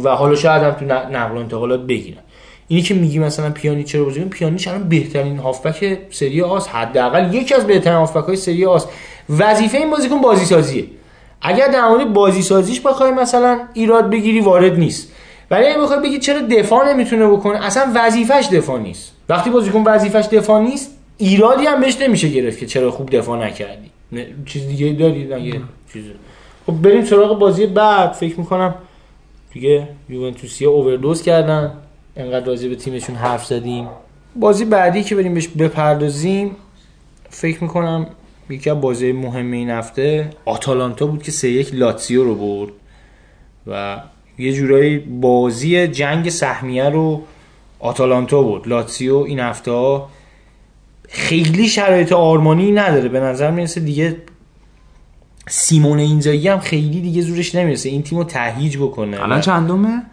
و 0.04 0.10
حالا 0.10 0.36
شاید 0.36 0.64
هم 0.64 0.72
تو 0.72 0.86
نقل 0.86 1.36
و 1.36 1.40
انتقالات 1.40 1.82
بگیرن. 1.82 2.22
اینی 2.68 2.82
که 2.82 2.94
میگی 2.94 3.20
مثلا 3.20 3.50
پیانیچ 3.50 3.88
چرا 3.88 4.04
بازی 4.04 4.24
پیانیچ 4.24 4.68
الان 4.68 4.90
بهترین 4.90 5.38
هافبک 5.38 5.98
سری 6.10 6.42
آس 6.42 6.68
حداقل 6.68 7.34
یکی 7.34 7.54
از 7.54 7.68
بهترین 7.68 7.98
هافبک 7.98 8.26
های 8.26 8.36
سری 8.36 8.66
آس 8.66 8.88
وظیفه 9.30 9.78
این 9.78 9.90
بازیکن 9.90 10.22
بازی 10.22 10.46
سازیه 10.46 10.86
اگر 11.42 11.68
در 11.68 11.88
مورد 11.88 12.14
بازی 12.14 12.42
سازیش 12.42 12.82
بخوای 12.82 13.12
مثلا 13.12 13.60
ایراد 13.74 14.10
بگیری 14.10 14.40
وارد 14.40 14.80
نیست. 14.80 15.12
ولی 15.52 15.66
اگه 15.68 15.80
بخوای 15.80 16.00
بگی 16.00 16.20
چرا 16.20 16.42
دفاع 16.42 16.94
نمی‌تونه 16.94 17.28
بکنه 17.28 17.66
اصلا 17.66 17.92
وظیفش 17.96 18.48
دفاع 18.52 18.80
نیست. 18.80 19.14
وقتی 19.30 19.50
بازیکن 19.50 19.84
وظیفش 19.86 20.26
دفاع 20.32 20.62
نیست 20.62 20.98
ایرادی 21.18 21.66
هم 21.66 21.82
بهش 21.82 22.02
نمیشه 22.02 22.28
گرفت 22.28 22.60
که 22.60 22.66
چرا 22.66 22.92
خوب 22.92 23.10
دفاع 23.10 23.46
نکردی. 23.46 23.90
نه، 24.12 24.28
چیز 24.46 24.68
دیگه 24.68 24.94
داری؟ 24.94 25.24
نه 25.24 25.62
چیز. 25.94 26.04
خب 26.66 26.74
بریم 26.74 27.06
سراغ 27.06 27.40
بازی 27.40 27.66
بعد. 27.66 28.12
فکر 28.12 28.40
می‌کنم 28.40 28.76
دیگه 29.54 29.88
یوونتوسیا 30.10 30.72
اووردوز 30.72 31.22
کردن. 31.22 31.74
انقدر 32.18 32.46
راضی 32.46 32.70
به 32.70 32.76
تیمشون 32.76 33.16
حرف 33.16 33.46
زدیم. 33.46 33.88
بازی 34.36 34.66
بعدی 34.66 35.04
که 35.04 35.16
بریم 35.16 35.34
بهش 35.34 35.48
بپردازیم 35.48 36.56
فکر 37.30 37.64
می‌کنم 37.64 38.08
یکی 38.50 38.70
از 38.70 38.82
بازی 38.82 39.12
مهم 39.12 39.52
این 39.52 39.70
هفته 39.70 40.30
آتالانتا 40.46 41.06
بود 41.06 41.24
که 41.24 41.32
سه 41.32 41.50
یک 41.50 41.70
لاتسیو 41.74 42.24
رو 42.24 42.36
برد 42.36 42.72
و 43.68 44.02
یه 44.38 44.54
جورایی 44.54 44.98
بازی 45.00 45.88
جنگ 45.88 46.30
سهمیه 46.30 46.90
رو 46.90 47.24
آتالانتا 47.80 48.42
بود 48.42 48.68
لاتسیو 48.68 49.16
این 49.16 49.40
هفته 49.40 49.72
ها 49.72 50.10
خیلی 51.10 51.68
شرایط 51.68 52.12
آرمانی 52.12 52.72
نداره. 52.72 53.10
به 53.10 53.20
نظر 53.20 53.52
می‌رسه 53.52 53.80
دیگه 53.80 54.18
سیمون 55.48 56.00
اینزاگی 56.00 56.48
هم 56.48 56.60
خیلی 56.60 57.02
دیگه 57.02 57.22
زورش 57.22 57.56
نمی‌رسه. 57.56 57.90
این 57.90 58.04
تیمو 58.04 58.24
تهیج 58.24 58.78
بکنه. 58.78 59.24
الان 59.24 59.42
چندمه؟ 59.42 60.04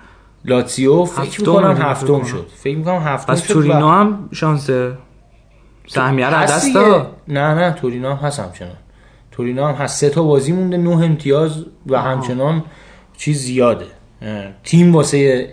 لاتسیو 0.44 1.04
فکر 1.04 1.40
می‌کنم 1.40 1.76
هفتم. 1.76 2.24
شد. 2.24 2.46
فکر 2.56 2.76
می‌کنم 2.76 3.02
هفتم 3.02 3.34
شد 3.34 3.52
تورینو 3.52 3.88
هم 3.88 4.28
شانس 4.32 4.70
سهمیه 5.86 6.26
رو 6.26 6.42
دست 6.42 6.76
نه 6.76 7.54
نه 7.54 7.72
تورینو 7.72 8.10
هم 8.10 8.16
هست 8.16 8.40
همچنان. 8.40 8.76
تورینو 9.30 9.64
هم 9.64 9.74
هست. 9.74 10.00
سه 10.00 10.10
تا 10.10 10.22
بازی 10.22 10.52
مونده 10.52 10.76
نه 10.76 10.90
امتیاز 10.90 11.64
و 11.86 12.00
همچنان 12.00 12.64
چیز 13.16 13.38
زیاده. 13.38 13.86
تیم 14.64 14.94
واسه 14.94 15.48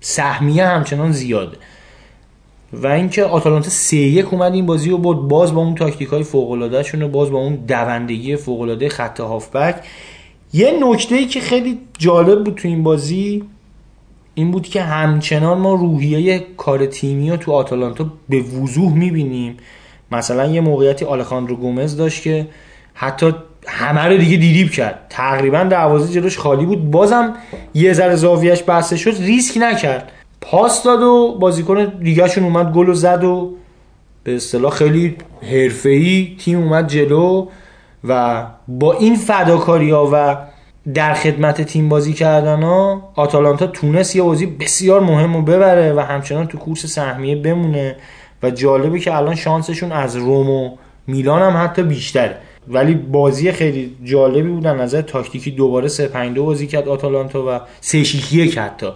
سهمیه 0.00 0.66
همچنان 0.66 1.12
زیاده. 1.12 1.56
و 2.72 2.86
اینکه 2.86 3.24
آتالانتا 3.24 3.70
سه 3.70 3.96
یک 3.96 4.32
اومد 4.34 4.54
این 4.54 4.66
بازی 4.66 4.90
رو 4.90 4.98
برد 4.98 5.18
باز 5.18 5.54
با 5.54 5.60
اون 5.60 5.74
تاکتیک 5.74 6.08
های 6.08 6.22
فوق 6.22 6.50
و 6.50 7.08
باز 7.08 7.30
با 7.30 7.38
اون 7.38 7.54
دوندگی 7.54 8.36
فوق 8.36 8.88
خط 8.88 9.20
هافبک. 9.20 9.74
یه 10.52 10.78
نکته 10.82 11.14
ای 11.14 11.26
که 11.26 11.40
خیلی 11.40 11.78
جالب 11.98 12.44
بود 12.44 12.54
تو 12.54 12.68
این 12.68 12.82
بازی 12.82 13.42
این 14.34 14.50
بود 14.50 14.68
که 14.68 14.82
همچنان 14.82 15.58
ما 15.58 15.74
روحیه 15.74 16.46
کار 16.56 16.86
تیمی 16.86 17.30
رو 17.30 17.36
تو 17.36 17.52
آتالانتا 17.52 18.06
به 18.28 18.40
وضوح 18.40 18.94
می‌بینیم. 18.94 19.56
مثلا 20.12 20.46
یه 20.46 20.60
موقعیتی 20.60 21.04
آلخاندرو 21.04 21.56
گومز 21.56 21.96
داشت 21.96 22.22
که 22.22 22.46
حتی 22.94 23.32
همه 23.66 24.04
رو 24.04 24.16
دیگه 24.16 24.36
دیریب 24.36 24.70
کرد. 24.70 25.06
تقریبا 25.10 25.64
دروازه 25.64 26.12
جلوش 26.12 26.38
خالی 26.38 26.66
بود. 26.66 26.90
بازم 26.90 27.34
یه 27.74 27.92
ذره 27.92 28.16
زاویهش 28.16 28.62
بسته 28.62 28.96
شد 28.96 29.14
ریسک 29.18 29.58
نکرد. 29.60 30.12
پاس 30.40 30.82
داد 30.82 31.02
و 31.02 31.36
بازیکن 31.40 31.84
دیگهشون 31.84 32.44
اومد 32.44 32.72
گل 32.72 32.88
و 32.88 32.94
زد 32.94 33.24
و 33.24 33.54
به 34.24 34.36
اصطلاح 34.36 34.72
خیلی 34.72 35.16
حرفه‌ای 35.52 36.36
تیم 36.40 36.58
اومد 36.58 36.88
جلو 36.88 37.46
و 38.08 38.44
با 38.68 38.92
این 38.92 39.16
فداکاری 39.16 39.90
ها 39.90 40.10
و 40.12 40.36
در 40.94 41.14
خدمت 41.14 41.62
تیم 41.62 41.88
بازی 41.88 42.12
کردن 42.12 42.62
ها 42.62 43.12
آتالانتا 43.14 43.66
تونست 43.66 44.16
یه 44.16 44.22
بازی 44.22 44.46
بسیار 44.46 45.00
مهم 45.00 45.34
رو 45.34 45.42
ببره 45.42 45.92
و 45.92 46.00
همچنان 46.00 46.46
تو 46.46 46.58
کورس 46.58 46.86
سهمیه 46.86 47.36
بمونه. 47.36 47.96
و 48.42 48.50
جالبه 48.50 48.98
که 48.98 49.16
الان 49.16 49.34
شانسشون 49.34 49.92
از 49.92 50.16
روم 50.16 50.50
و 50.50 50.76
میلان 51.06 51.42
هم 51.42 51.64
حتی 51.64 51.82
بیشتره. 51.82 52.36
ولی 52.68 52.94
بازی 52.94 53.52
خیلی 53.52 53.96
جالبی 54.04 54.48
بود. 54.48 54.66
از 54.66 54.80
نظر 54.80 55.02
تاکتیکی 55.02 55.50
دوباره 55.50 55.88
3 55.88 56.08
5 56.08 56.34
2 56.34 56.44
بازی 56.44 56.66
کرد 56.66 56.88
آتالانتا 56.88 57.44
و 57.48 57.60
3 57.80 58.04
6 58.04 58.32
1 58.32 58.58
حتی. 58.58 58.86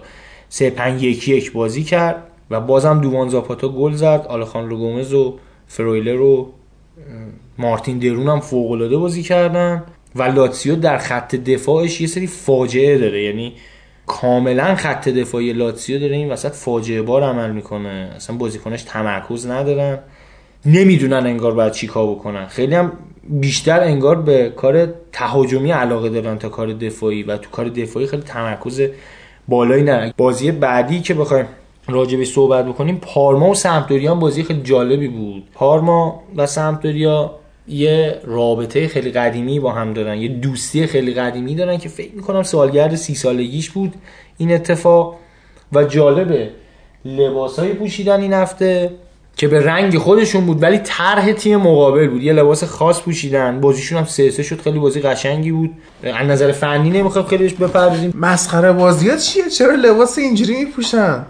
3 0.49 0.69
5 0.69 1.03
1 1.03 1.27
1 1.27 1.51
بازی 1.51 1.83
کرد 1.83 2.23
و 2.51 2.59
بازم 2.59 3.01
دووان 3.01 3.29
زاپاتا 3.29 3.69
گل 3.69 3.93
زد. 3.93 4.25
آلخاندرو 4.29 4.77
گومز 4.77 5.13
و 5.13 5.39
فرویلر 5.67 6.13
رو 6.13 6.49
مارتین 7.57 7.99
درون 7.99 8.29
هم 8.29 8.39
فوق 8.39 8.71
العاده 8.71 8.97
بازی 8.97 9.23
کردن 9.23 9.83
و 10.15 10.23
لاتسیو 10.23 10.75
در 10.75 10.97
خط 10.97 11.35
دفاعش 11.35 12.01
یه 12.01 12.07
سری 12.07 12.27
فاجعه 12.27 12.97
داره. 12.97 13.23
یعنی 13.23 13.53
کاملا 14.05 14.75
خط 14.75 15.09
دفاعی 15.09 15.53
لاتسیو 15.53 15.99
داره. 15.99 16.15
این 16.15 16.31
وسط 16.31 16.51
فاجعه 16.51 17.01
بار 17.01 17.23
عمل 17.23 17.51
می‌کنه. 17.51 18.11
اصلا 18.15 18.37
بازیکنش 18.37 18.83
تمرکز 18.83 19.47
ندارن. 19.47 19.99
نمی‌دونن 20.65 21.25
انگار 21.25 21.53
باید 21.53 21.71
چی 21.71 21.87
کار 21.87 22.07
بکنن. 22.07 22.45
خیلی 22.45 22.75
هم 22.75 22.91
بیشتر 23.29 23.79
انگار 23.79 24.15
به 24.21 24.53
کار 24.55 24.93
تهاجمی 25.11 25.71
علاقه 25.71 26.09
دارن 26.09 26.37
تا 26.37 26.49
کار 26.49 26.73
دفاعی 26.73 27.23
و 27.23 27.37
تو 27.37 27.49
کار 27.49 27.69
دفاعی 27.69 28.07
خیلی 28.07 28.23
تمرکز 28.23 28.81
بالایی 29.47 29.83
ندارن. 29.83 30.13
بازی 30.17 30.51
بعدی 30.51 31.01
که 31.01 31.13
بخوایم 31.13 31.45
راجبش 31.87 32.27
صحبت 32.27 32.65
بکنیم 32.65 32.97
پارما 33.01 33.49
و 33.49 33.55
سمپدوریا 33.55 34.11
هم 34.11 34.19
بازی 34.19 34.43
خیلی 34.43 34.61
جالبی 34.61 35.07
بود. 35.07 35.43
پارما 35.53 36.23
و 36.35 36.45
سمپدوریا 36.45 37.35
یه 37.67 38.19
رابطه 38.23 38.87
خیلی 38.87 39.11
قدیمی 39.11 39.59
با 39.59 39.71
هم 39.71 39.93
دارن 39.93 40.17
یه 40.17 40.27
دوستی 40.27 40.87
خیلی 40.87 41.13
قدیمی 41.13 41.55
دارن 41.55 41.77
که 41.77 41.89
فکر 41.89 42.15
می‌کنم 42.15 42.43
سالگرد 42.43 42.95
سی 42.95 43.15
سالگیش 43.15 43.69
بود 43.69 43.93
این 44.37 44.51
اتفاق. 44.51 45.15
و 45.73 45.83
جالبه 45.83 46.49
لباسایی 47.05 47.73
پوشیدن 47.73 48.21
این 48.21 48.33
هفته 48.33 48.91
که 49.39 49.47
به 49.47 49.65
رنگ 49.65 49.97
خودشون 49.97 50.45
بود 50.45 50.63
ولی 50.63 50.77
طرح 50.77 51.31
تیم 51.31 51.59
مقابل 51.59 52.07
بود. 52.07 52.23
یه 52.23 52.33
لباس 52.33 52.63
خاص 52.63 53.01
پوشیدن. 53.01 53.61
بازیشون 53.61 53.97
هم 53.97 54.05
سه 54.05 54.29
سه 54.29 54.43
شد. 54.43 54.61
خیلی 54.61 54.79
بازی 54.79 55.01
قشنگی 55.01 55.51
بود. 55.51 55.71
از 56.03 56.27
نظر 56.27 56.51
فنی 56.51 56.89
نمی‌خوام 56.89 57.25
خیلی 57.25 57.43
بهش 57.43 57.53
بپردازیم. 57.53 58.13
مسخره 58.15 58.71
بازیات 58.71 59.19
چیه؟ 59.19 59.49
چرا 59.49 59.75
لباس 59.75 60.17
اینجوری 60.17 60.59
میپوشن؟ 60.59 61.25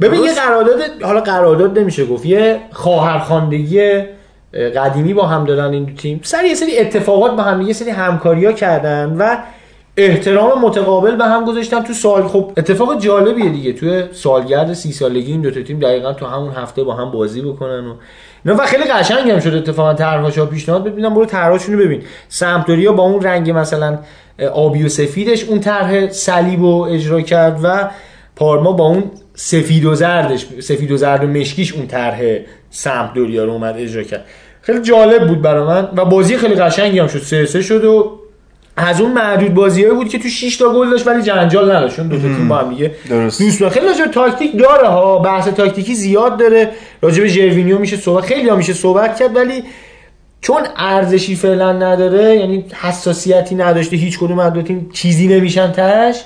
ببین 0.00 0.24
یه 0.24 0.34
قرارداد 0.34 1.02
حالا 1.02 1.20
قرارداد 1.20 1.78
نمیشه 1.78 2.04
گفت. 2.04 2.26
یه 2.26 2.60
خواهرخواندگی 2.72 4.02
قدیمی 4.76 5.14
با 5.14 5.26
هم 5.26 5.44
دارن 5.44 5.72
این 5.72 5.84
دو 5.84 5.94
تیم. 5.94 6.20
سر 6.22 6.44
یه 6.44 6.54
سری 6.54 6.78
اتفاقات 6.78 7.36
با 7.36 7.42
هم 7.42 7.60
یه 7.60 7.72
سری 7.72 7.90
همکاری 7.90 8.54
کردن 8.54 9.16
و 9.18 9.36
احترام 9.96 10.64
متقابل 10.64 11.16
به 11.16 11.24
هم 11.24 11.44
گذاشتن 11.44 11.82
تو 11.82 11.92
سال. 11.92 12.28
خب 12.28 12.52
اتفاق 12.56 13.00
جالبیه 13.00 13.50
دیگه. 13.50 13.72
توی 13.72 14.04
سالگرد 14.12 14.72
سی 14.72 14.92
سالگی 14.92 15.32
این 15.32 15.40
دو 15.40 15.50
تا 15.50 15.62
تیم 15.62 15.78
دقیقا 15.78 16.12
تو 16.12 16.26
همون 16.26 16.52
هفته 16.52 16.84
با 16.84 16.94
هم 16.94 17.10
بازی 17.10 17.42
بکنن 17.42 17.86
و 17.86 17.94
نه 18.44 18.52
و 18.52 18.66
خیلی 18.66 18.84
قشنگ 18.84 19.30
هم 19.30 19.40
شد 19.40 19.54
اتفاقا 19.54 19.94
طرحاشو 19.94 20.46
پیشنهاد 20.46 20.84
ببینم 20.84 21.14
برو 21.14 21.24
طرحاشونو 21.24 21.78
ببین. 21.78 22.02
سمپدوریا 22.28 22.92
با 22.92 23.02
اون 23.02 23.22
رنگ 23.22 23.50
مثلا 23.50 23.98
آبی 24.54 24.84
و 24.84 24.88
سفیدش 24.88 25.44
اون 25.44 25.60
طرح 25.60 26.08
صلیب 26.08 26.60
رو 26.60 26.86
اجرا 26.90 27.20
کرد 27.20 27.60
و 27.62 27.90
پارما 28.36 28.72
با 28.72 28.84
اون 28.84 29.10
سفید 29.34 29.84
و 29.84 29.94
زردش 29.94 30.46
سفید 30.60 30.90
و 30.90 30.96
زرد 30.96 31.24
و 31.24 31.26
مشکیش 31.26 31.72
اون 31.72 31.86
طرح 31.86 32.20
سمپدوریا 32.70 33.44
رو 33.44 33.50
اومد 33.50 33.74
اجرا 33.78 34.02
کرد. 34.02 34.24
خیلی 34.62 34.80
جالب 34.80 35.28
بود 35.28 35.42
برای 35.42 35.66
من. 35.66 35.88
و 35.96 36.04
بازی 36.04 36.36
خیلی 36.36 36.54
قشنگی 36.54 36.98
هم 36.98 37.06
شد. 37.06 37.18
سه 37.18 37.46
سه 37.46 37.62
شد 37.62 37.84
و 37.84 38.21
از 38.76 39.00
اون 39.00 39.12
معدود 39.12 39.54
بازیایی 39.54 39.94
بود 39.94 40.08
که 40.08 40.18
تو 40.18 40.28
6 40.28 40.56
تا 40.56 40.72
گل 40.72 40.90
داشت 40.90 41.06
ولی 41.06 41.22
جنجال 41.22 41.76
نداشت. 41.76 41.96
چون 41.96 42.08
دو 42.08 42.16
تا 42.16 42.22
تیم 42.22 42.48
با 42.48 42.56
هم 42.58 42.70
دیگه. 42.70 42.94
دوست 43.08 43.68
خیلی 43.68 43.86
راجع 43.86 44.04
به 44.04 44.10
تاکتیک 44.10 44.58
داره 44.58 44.88
ها. 44.88 45.18
بحث 45.18 45.48
تاکتیکی 45.48 45.94
زیاد 45.94 46.38
داره. 46.38 46.70
راجع 47.02 47.22
به 47.22 47.28
ژروینیو 47.28 47.78
میشه 47.78 47.96
صحبت 47.96 48.24
خیلی 48.24 48.48
ها 48.48 48.56
میشه 48.56 48.72
صحبت 48.72 49.16
کرد 49.16 49.36
ولی 49.36 49.62
چون 50.40 50.62
ارزشی 50.76 51.36
فعلا 51.36 51.72
نداره 51.72 52.36
یعنی 52.36 52.64
حساسیتی 52.72 53.54
نداشته 53.54 53.96
هیچ 53.96 54.18
کدوم 54.18 54.38
از 54.38 54.52
دو 54.52 54.62
تیم 54.62 54.90
چیزی 54.92 55.26
نمیشن 55.26 55.72
تش 55.72 56.24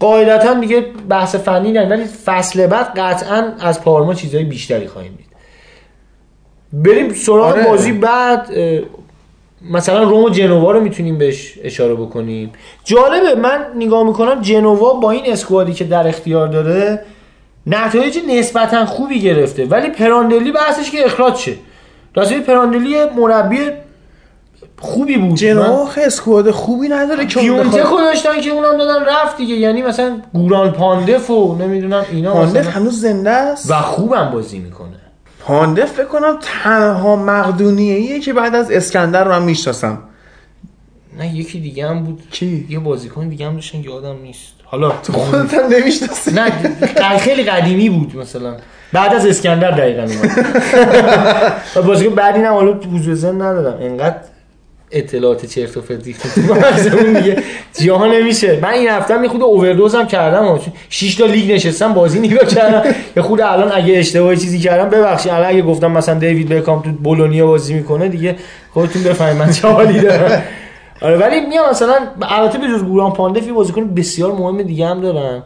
قاعدتا 0.00 0.54
دیگه 0.54 0.80
بحث 1.08 1.34
فنی 1.34 1.72
نه. 1.72 1.88
ولی 1.88 2.04
فصل 2.24 2.66
بعد 2.66 2.98
قطعا 2.98 3.52
از 3.60 3.82
پارما 3.82 4.14
چیزهای 4.14 4.44
بیشتری 4.44 4.86
خواهیم 4.86 5.14
دید. 5.16 5.26
بریم 6.72 7.14
سراغ 7.14 7.46
آره. 7.46 7.64
بازی 7.64 7.92
بعد 7.92 8.50
مثلا 9.70 10.02
روم 10.02 10.24
و 10.24 10.28
جنوا 10.28 10.72
رو 10.72 10.80
می‌تونیم 10.80 11.18
بهش 11.18 11.58
اشاره 11.62 11.94
بکنیم. 11.94 12.52
جالبه 12.84 13.34
من 13.34 13.66
نگاه 13.76 14.02
می‌کنم 14.02 14.40
جنوا 14.40 14.92
با 14.92 15.10
این 15.10 15.32
اسکوادی 15.32 15.72
که 15.72 15.84
در 15.84 16.08
اختیار 16.08 16.48
داره 16.48 17.04
نتایج 17.66 18.18
نسبتا 18.28 18.86
خوبی 18.86 19.20
گرفته 19.20 19.66
ولی 19.66 19.90
پراندلی 19.90 20.52
بحثش 20.52 20.90
که 20.90 21.04
اخراج 21.04 21.34
شه. 21.34 21.54
راستش 22.14 22.36
پراندلی 22.36 23.04
مربی 23.16 23.58
خوبی 24.78 25.16
بود. 25.16 25.34
جنوا 25.34 25.98
squad 26.06 26.50
خوبی 26.50 26.88
نداره 26.88 27.26
که 27.26 27.84
خود 27.84 28.00
داشتن 28.00 28.40
که 28.40 28.50
اونم 28.50 28.78
دادن 28.78 29.04
رفت 29.04 29.36
دیگه. 29.36 29.54
یعنی 29.54 29.82
مثلا 29.82 30.16
گوران 30.34 30.72
پاندف 30.72 31.30
و 31.30 31.56
نمی‌دونم 31.60 32.04
اینا 32.12 32.32
پاندف 32.32 32.76
هنوز 32.76 33.00
زنده 33.00 33.30
است؟ 33.30 33.70
و 33.70 33.74
خوبم 33.74 34.30
بازی 34.32 34.58
می‌کنه. 34.58 35.07
پاندف 35.48 35.92
فکر 35.92 36.04
کنم 36.04 36.38
تنها 36.40 37.16
مقدونیه 37.16 38.20
که 38.20 38.32
بعد 38.32 38.54
از 38.54 38.70
اسکندر 38.70 39.24
رو 39.24 39.30
من 39.30 39.42
می‌شناسم. 39.42 39.98
نه 41.18 41.34
یکی 41.34 41.60
دیگه 41.60 41.88
هم 41.88 42.04
بود. 42.04 42.22
کی؟ 42.30 42.66
یه 42.68 42.78
بازیکن 42.78 43.28
دیگه 43.28 43.46
هم 43.46 43.54
داشتن 43.54 43.82
که 43.82 43.88
یادم 43.88 44.16
نیست. 44.22 44.52
حالا 44.64 44.90
خودت 45.12 45.54
هم 45.54 45.66
نمی‌شناسی؟ 45.70 46.30
نه 46.30 47.18
خیلی 47.18 47.42
قدیمی 47.42 47.90
بود 47.90 48.16
مثلا. 48.16 48.56
بعد 48.92 49.14
از 49.14 49.26
اسکندر 49.26 49.70
دقیقا 49.70 50.06
و 51.76 51.82
بازیکن 51.82 52.14
بعدی 52.14 52.38
نه 52.38 52.48
حالا 52.48 52.72
حضور 52.72 53.14
زن 53.14 53.42
ندارم. 53.42 53.82
انقدر 53.82 54.16
اطلاعات 54.90 55.46
چرت 55.46 55.76
و 55.76 55.80
پرت 55.80 56.06
مغزمون 56.38 57.12
دیگه. 57.12 57.42
جا 57.80 58.06
نمیشه. 58.06 58.58
من 58.62 58.68
این 58.68 58.88
هفته 58.88 59.14
هم 59.14 59.22
یه 59.22 59.28
خود 59.28 59.42
اووردوز 59.42 59.94
هم 59.94 60.06
کردم 60.06 60.60
6 60.88 61.14
تا 61.14 61.26
لیگ 61.26 61.52
نشستم 61.52 61.94
بازی 61.94 62.20
نگاه 62.20 62.44
کردم. 62.44 62.94
یه 63.16 63.22
خود 63.22 63.40
الان 63.40 63.72
اگه 63.72 63.98
اشتباهی 63.98 64.36
چیزی 64.36 64.58
کردم 64.58 64.90
ببخشید. 64.90 65.32
الان 65.32 65.48
اگه 65.48 65.62
گفتم 65.62 65.92
مثلا 65.92 66.18
دیوید 66.18 66.48
بکام 66.48 66.82
تو 66.82 66.90
بولونیا 66.92 67.46
بازی 67.46 67.74
می‌کنه 67.74 68.08
دیگه 68.08 68.36
خودتون 68.70 69.02
بفهمید. 69.02 69.42
من 69.42 69.52
چه 69.52 69.68
حالی 69.68 70.00
دارم. 70.00 70.42
آره 71.02 71.16
ولی 71.16 71.40
میام 71.46 71.70
مثلا 71.70 71.94
البته 72.22 72.58
به 72.58 72.66
جز 72.68 72.84
گوران 72.84 73.12
پاندف 73.12 73.46
یه 73.46 73.52
بازیکن 73.52 73.94
بسیار 73.94 74.32
مهم 74.32 74.62
دیگه 74.62 74.86
هم 74.86 75.00
دارن 75.00 75.42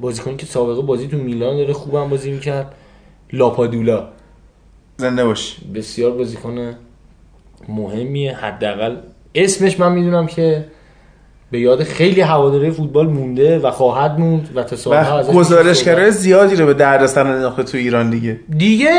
بازیکنی 0.00 0.36
که 0.36 0.46
سابقه 0.46 0.82
بازی 0.82 1.08
تو 1.08 1.16
میلان 1.16 1.56
داره 1.56 1.72
خوبم 1.72 2.08
بازی 2.08 2.30
می‌کرد. 2.30 2.74
لاپادولا. 3.32 4.08
زنده 4.96 5.24
باش. 5.24 5.56
بسیار 5.74 6.10
بازیکن 6.10 6.74
مهمیه 7.68 8.36
حداقل. 8.36 8.96
اسمش 9.34 9.80
من 9.80 9.92
می‌دونم 9.92 10.26
که 10.26 10.64
به 11.50 11.60
یاد 11.60 11.82
خیلی 11.82 12.20
هواداره 12.20 12.70
فوتبال 12.70 13.06
مونده 13.06 13.58
و 13.58 13.70
خواهد 13.70 14.18
موند 14.18 14.48
و 14.54 14.62
تا 14.62 15.20
و 15.20 15.32
گزارشگرای 15.32 16.10
زیادی 16.10 16.56
رو 16.56 16.66
به 16.66 16.74
دردسر 16.74 17.26
انداخته 17.26 17.62
تو 17.62 17.78
ایران 17.78 18.10
دیگه. 18.10 18.40
دیگه 18.56 18.90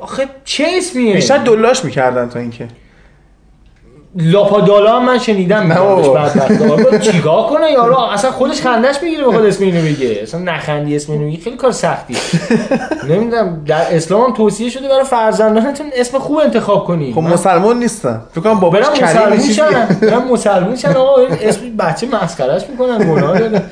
آخه 0.00 0.26
چه 0.44 0.64
اسمیه؟ 0.76 1.14
بیشتر 1.14 1.38
دلاش 1.38 1.84
می‌کردن 1.84 2.28
تا 2.28 2.38
اینکه. 2.38 2.68
لاپادالا 4.16 4.96
هم 4.96 5.04
من 5.04 5.18
شنیدم. 5.18 5.68
بدبخت 5.68 6.62
آقا 6.62 6.98
چیکار 6.98 7.46
کنه 7.46 7.70
یارو؟ 7.70 7.98
اصلا 7.98 8.30
خودش 8.30 8.60
خندش 8.60 9.02
می‌گیره 9.02 9.24
بخواد 9.24 9.46
اسم 9.46 9.64
اینو 9.64 9.80
بگه 9.80 10.18
اصلا 10.22 10.40
نخندی 10.40 10.96
اسم 10.96 11.12
اینو 11.12 11.26
بگی 11.26 11.36
خیلی 11.36 11.56
کار 11.56 11.72
سختی. 11.72 12.16
نمی‌دونم 13.08 13.64
در 13.66 13.96
اسلام 13.96 14.22
هم 14.22 14.32
توصیه 14.32 14.70
شده 14.70 14.88
برای 14.88 15.04
فرزندانتون 15.04 15.86
اسم 15.96 16.18
خوب 16.18 16.38
انتخاب 16.38 16.84
کنی 16.84 17.12
خب 17.12 17.20
مسلمان 17.20 17.78
نیستن. 17.78 18.22
فکر 18.32 18.40
کنم 18.40 18.60
باباش 18.60 18.90
کریم 18.90 19.04
مسلمون 19.04 19.36
چیزی. 19.38 19.54
شن 19.54 19.98
برم 20.02 20.28
مسلمون 20.32 20.76
شن 20.76 20.92
آقا 20.92 21.22
اسم 21.42 21.60
بچه 21.78 22.06
مسخرش 22.22 22.62
می‌کنن 22.70 22.98
گناه 22.98 23.38
داره. 23.38 23.62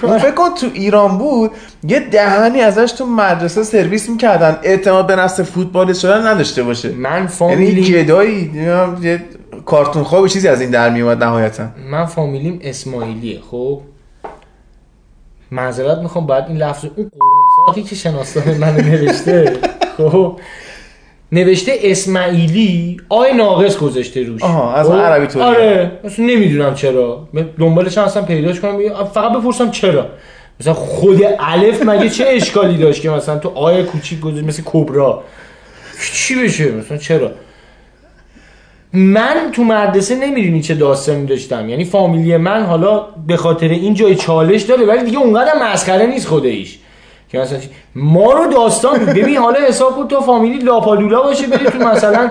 فکر 0.00 0.30
کن 0.30 0.54
تو 0.60 0.66
ایران 0.74 1.18
بود 1.18 1.50
یه 1.88 2.00
دهنی 2.00 2.60
ازش 2.60 2.92
تو 2.92 3.06
مدرسه 3.06 3.62
سرویس 3.62 4.08
می‌کردن. 4.08 4.58
اعتماد 4.62 5.06
به 5.06 5.16
نفس 5.16 5.40
فوتبال 5.40 5.92
شدن 5.92 6.26
نداشته 6.26 6.62
باشه. 6.62 6.88
من 6.92 7.10
یعنی 7.14 7.26
فامیلی 7.26 7.92
گدایی 7.92 8.50
نمی‌دونم، 8.54 8.98
یه 9.02 9.22
کارتون 9.66 10.02
خواب 10.02 10.26
چیزی 10.26 10.48
از 10.48 10.60
این 10.60 10.70
در 10.70 10.90
میومد 10.90 11.24
نهایتا؟ 11.24 11.68
من 11.90 12.04
فامیلیم 12.04 12.60
اسماعیلیه 12.62 13.40
خب؟ 13.50 13.80
معذرت 15.50 15.98
می‌خوام 15.98 16.26
باید 16.26 16.44
این 16.48 16.56
لفظ 16.56 16.84
اون 16.84 17.10
قرمساقی 17.20 17.82
که 17.82 17.94
شناسنامه 17.94 18.58
من 18.58 18.76
نوشته 18.76 19.58
خب؟ 19.96 20.40
نوشته 21.32 21.72
اسماعیلی 21.82 23.00
آی 23.08 23.32
ناقص 23.32 23.78
گذاشته 23.78 24.22
روش. 24.22 24.42
آها، 24.42 24.74
از 24.74 24.86
خب؟ 24.86 24.92
عربی 24.92 25.26
طوریه. 25.26 25.46
آره 25.46 26.00
اصلا 26.04 26.24
نمی‌دونم 26.26 26.74
چرا. 26.74 27.28
من 27.32 27.48
دنبالش 27.58 27.98
هم 27.98 28.04
اصلا 28.04 28.22
پیداش 28.22 28.60
کنم 28.60 29.04
فقط 29.04 29.32
بپرسم 29.32 29.70
چرا. 29.70 30.06
مثلا 30.60 30.74
خود 30.74 31.20
الف 31.38 31.82
مگه 31.86 32.08
چه 32.08 32.24
اشکالی 32.28 32.78
داشت 32.78 33.02
که 33.02 33.10
مثلا 33.10 33.38
تو 33.38 33.48
آی 33.48 33.84
کوچیک 33.84 34.20
گذاشت 34.20 34.44
مثل 34.44 34.62
کبرا؟ 34.64 35.22
چی 36.14 36.42
بشه؟ 36.42 36.70
مثلا 36.72 36.96
چرا؟ 36.96 37.30
من 38.92 39.50
تو 39.52 39.64
مدرسه 39.64 40.14
نمی‌دونی 40.14 40.62
چه 40.62 40.74
داستانی 40.74 41.26
داشتم. 41.26 41.68
یعنی 41.68 41.84
فامیلی 41.84 42.36
من 42.36 42.62
حالا 42.62 43.06
به 43.26 43.36
خاطر 43.36 43.68
این 43.68 43.94
جای 43.94 44.14
چالش 44.14 44.62
داره 44.62 44.86
ولی 44.86 45.04
دیگه 45.04 45.18
اونقدر 45.18 45.52
مسخره 45.62 46.06
نیست 46.06 46.26
خودش. 46.26 46.78
که 47.28 47.38
مثلا 47.38 47.58
ما 47.94 48.32
رو 48.32 48.52
داستان 48.52 49.04
ببین 49.04 49.36
حالا 49.36 49.60
حساب 49.60 49.96
کن 49.96 50.08
تو 50.08 50.20
فامیلی 50.20 50.58
لاپالولا 50.58 51.22
باشه 51.22 51.46
بری 51.46 51.64
تو 51.64 51.78
مثلا 51.78 52.30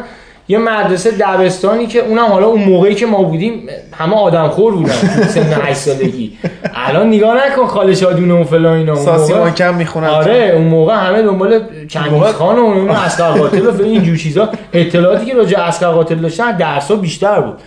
یه 0.52 0.58
مدرسه 0.58 1.11
دبستانی 1.11 1.88
که 1.88 2.00
اونم 2.00 2.26
حالا 2.26 2.48
اون 2.48 2.64
موقعی 2.64 2.95
که 2.95 3.06
ما 3.06 3.24
بودیم 3.24 3.68
همه 3.98 4.16
آدمخور 4.16 4.74
بودن 4.74 4.94
تو 4.94 5.24
سن 5.24 5.61
8 5.61 5.74
سالگی. 5.78 6.38
الان 6.76 7.08
نگاه 7.08 7.48
نکن 7.48 7.66
خاله 7.68 7.95
شادونه 7.95 8.34
و 8.34 8.44
فلان 8.44 8.78
اینا 8.78 8.94
اون 8.94 9.06
ساسی 9.06 9.34
موقع- 9.34 9.44
مانکم 9.44 9.76
می‌خونن. 9.76 10.08
آره 10.08 10.52
اون 10.56 10.68
موقع 10.68 10.95
همه 10.95 11.22
دنبال 11.22 11.61
چنگیز 11.88 12.24
خان 12.24 12.56
و 12.56 12.60
اون 12.60 12.90
اسقر 12.90 13.32
قاتل 13.32 13.66
و 13.68 13.84
این 13.84 14.03
جور 14.03 14.18
چیزا. 14.18 14.50
اطلاعاتی 14.74 15.26
که 15.26 15.34
راجع 15.34 15.60
اسقر 15.60 15.92
قاتل 15.92 16.16
داشتن 16.16 16.58
درس 16.58 16.92
بیشتر 16.92 17.42
بود. 17.42 17.58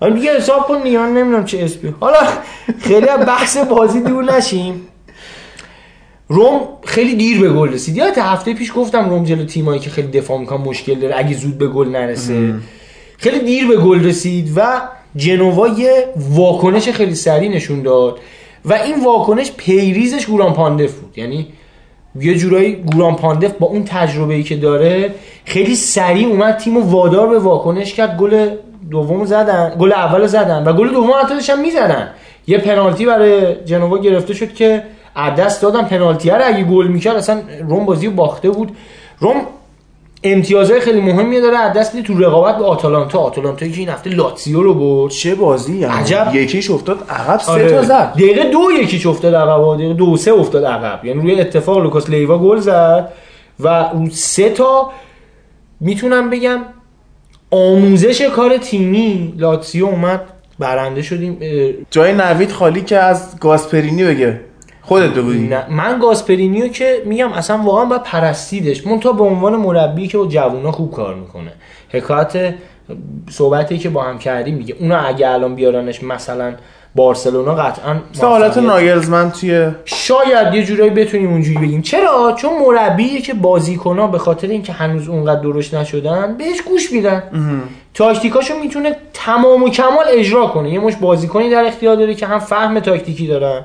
حالا 0.00 0.14
دیگه 0.14 0.36
حساب 0.36 0.60
کن 0.66 0.76
نیان 0.84 1.08
نمی‌دونم 1.14 1.44
چه 1.44 1.58
اسمی. 1.64 1.94
حالا 2.00 2.18
خیلی 2.80 3.06
بحث 3.26 3.56
بازی 3.56 4.00
دور 4.00 4.36
نشیم. 4.36 4.88
روم 6.32 6.60
خیلی 6.84 7.14
دیر 7.14 7.40
به 7.40 7.50
گل 7.50 7.72
رسید. 7.72 7.96
یادت 7.96 8.18
هفته 8.18 8.54
پیش 8.54 8.72
گفتم 8.76 9.10
روم 9.10 9.24
جلو 9.24 9.44
تیمایی 9.44 9.80
که 9.80 9.90
خیلی 9.90 10.08
دفاع 10.08 10.38
می‌کنن 10.38 10.60
مشکل 10.60 10.94
داره. 10.94 11.14
اگه 11.18 11.36
زود 11.36 11.58
به 11.58 11.66
گل 11.66 11.88
نرسه. 11.88 12.54
خیلی 13.18 13.40
دیر 13.40 13.66
به 13.68 13.76
گل 13.76 14.04
رسید 14.04 14.52
و 14.56 14.80
جنوا 15.16 15.68
یه 15.68 16.04
واکنش 16.16 16.88
خیلی 16.88 17.14
سریع 17.14 17.50
نشون 17.50 17.82
داد. 17.82 18.18
و 18.64 18.72
این 18.72 19.04
واکنش 19.04 19.52
پیریزش 19.56 20.26
گوران 20.26 20.52
پاندف 20.52 20.92
بود. 20.92 21.18
یعنی 21.18 21.46
یه 22.20 22.34
جورایی 22.34 22.72
گوران 22.74 23.16
پاندف 23.16 23.52
با 23.52 23.66
اون 23.66 23.84
تجربه 23.84 24.34
ای 24.34 24.42
که 24.42 24.56
داره 24.56 25.14
خیلی 25.44 25.76
سریع 25.76 26.28
اومد 26.28 26.56
تیم 26.56 26.76
وادار 26.76 27.28
به 27.28 27.38
واکنش 27.38 27.94
کرد. 27.94 28.16
گل 28.16 28.48
دوم 28.90 29.24
زدن 29.24 29.76
گل 29.78 29.92
اول 29.92 30.26
زدن 30.26 30.64
و 30.64 30.72
گل 30.72 30.88
دوم 30.88 31.10
حتی 31.22 31.34
داشتن 31.34 31.60
می‌زدن. 31.60 32.10
یه 32.46 32.58
پنالتی 32.58 33.06
برای 33.06 33.54
جنوا 33.64 33.98
گرفته 33.98 34.34
شد 34.34 34.54
که 34.54 34.82
از 35.14 35.36
دست 35.36 35.62
دادن 35.62 35.82
پنالتی 35.82 36.30
رو. 36.30 36.40
اگه 36.44 36.64
گل 36.64 36.86
می‌کرد 36.86 37.16
اصلا 37.16 37.40
روم 37.68 37.84
بازی 37.84 38.06
رو 38.06 38.12
باخته 38.12 38.50
بود. 38.50 38.76
روم 39.18 39.34
امتیازهای 40.24 40.80
خیلی 40.80 41.00
مهمی 41.00 41.40
داره. 41.40 41.58
از 41.58 41.76
دست 41.76 41.94
میده 41.94 42.06
تو 42.06 42.18
رقابت 42.18 42.58
با 42.58 42.66
آتالانتا. 42.66 43.18
آتالانتا 43.18 43.68
که 43.68 43.78
این 43.78 43.88
هفته 43.88 44.10
لاتزیو 44.10 44.62
رو 44.62 44.74
برد. 44.74 45.12
چه 45.12 45.34
بازی 45.34 45.78
یعنی؟ 45.78 45.94
عجب. 45.94 46.30
یکیش 46.34 46.70
افتاد 46.70 46.98
عقب 47.08 47.40
سه 47.40 47.52
آره. 47.52 47.70
تا 47.70 47.82
زد. 47.82 48.12
دقیقه 48.12 48.50
دو 48.50 48.58
یکیش 48.80 49.06
افتاد 49.06 49.34
عقب 49.34 49.74
دقیقه 49.74 49.94
دو 49.94 50.16
سه 50.16 50.32
افتاد 50.32 50.64
عقب. 50.64 51.04
یعنی 51.04 51.22
روی 51.22 51.40
اتفاق 51.40 51.78
لوکاس 51.78 52.10
لیوا 52.10 52.38
گل 52.38 52.58
زد 52.58 53.08
و 53.60 53.90
رو 53.94 54.10
سه 54.10 54.50
تا 54.50 54.90
می‌تونم 55.80 56.30
بگم 56.30 56.60
آموزش 57.50 58.22
کار 58.22 58.56
تیمی 58.56 59.34
لاتسیو 59.36 59.84
اومد 59.86 60.20
برنده 60.58 61.02
شدیم. 61.02 61.38
جای 61.90 62.12
نوید 62.12 62.52
خالی 62.52 62.80
که 62.80 62.98
از 62.98 63.38
گاسپرینی 63.40 64.04
بگه. 64.04 64.40
خودت 64.82 65.10
بگو. 65.10 65.32
نه 65.32 65.70
من 65.70 65.98
گاسپرینیو 65.98 66.68
که 66.68 67.02
میگم 67.06 67.32
اصلا 67.32 67.58
واقعا 67.58 67.84
باید 67.84 68.02
پرستیدش. 68.02 68.86
من 68.86 69.00
تا 69.00 69.12
به 69.12 69.24
عنوان 69.24 69.56
مربی 69.56 70.06
که 70.06 70.18
با 70.18 70.26
جوونا 70.26 70.72
خوب 70.72 70.92
کار 70.92 71.14
می‌کنه. 71.14 71.52
حکایت 71.90 72.54
صحبتی 73.30 73.78
که 73.78 73.88
با 73.88 74.02
هم 74.02 74.18
کردیم 74.18 74.58
دیگه 74.58 74.74
اونو 74.80 75.06
اگه 75.06 75.28
الان 75.28 75.54
بیارنش 75.54 76.02
مثلا 76.02 76.54
بارسلونا 76.94 77.54
قطعا 77.54 77.96
مثل 78.14 78.26
حالت 78.26 78.58
ناگلزمن 78.58 79.30
توی 79.30 79.70
شاید 79.84 80.54
یه 80.54 80.64
جورایی 80.64 80.90
بتونیم 80.90 81.30
اونجوری 81.30 81.66
بگیم. 81.66 81.82
چرا؟ 81.82 82.34
چون 82.38 82.50
مربیه 82.66 83.20
که 83.20 83.34
بازیکن‌ها 83.34 84.06
به 84.06 84.18
خاطر 84.18 84.48
اینکه 84.48 84.72
هنوز 84.72 85.08
اونقدر 85.08 85.40
درست 85.40 85.74
نشدن 85.74 86.36
بهش 86.38 86.62
گوش 86.62 86.92
میدن. 86.92 87.22
تاکتیکاشو 87.94 88.54
می‌تونه 88.58 88.96
تمام 89.14 89.62
و 89.62 89.68
کمال 89.68 90.04
اجرا 90.08 90.46
کنه. 90.46 90.70
یه 90.70 90.78
مش 90.78 90.96
بازیکنی 90.96 91.50
در 91.50 91.64
اختیار 91.64 91.96
داره 91.96 92.14
که 92.14 92.26
هم 92.26 92.38
فهم 92.38 92.80
تاکتیکی 92.80 93.26
دارن. 93.26 93.64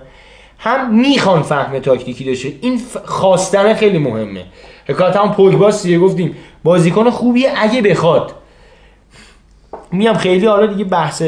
هم 0.59 0.95
می‌خوان 0.95 1.41
فهم 1.41 1.79
تاکتیکی 1.79 2.23
داشته. 2.23 2.53
این 2.61 2.81
خواستن 3.05 3.73
خیلی 3.73 3.97
مهمه. 3.97 4.45
حکایت 4.85 5.15
هم 5.15 5.31
پوگباس 5.31 5.83
دیگه 5.83 5.99
گفتیم 5.99 6.35
بازیکن 6.63 7.09
خوبیه 7.09 7.51
اگه 7.57 7.81
بخواد. 7.81 8.33
میام 9.91 10.15
خیلی 10.15 10.45
حالا 10.45 10.65
دیگه 10.65 10.83
بحث 10.83 11.23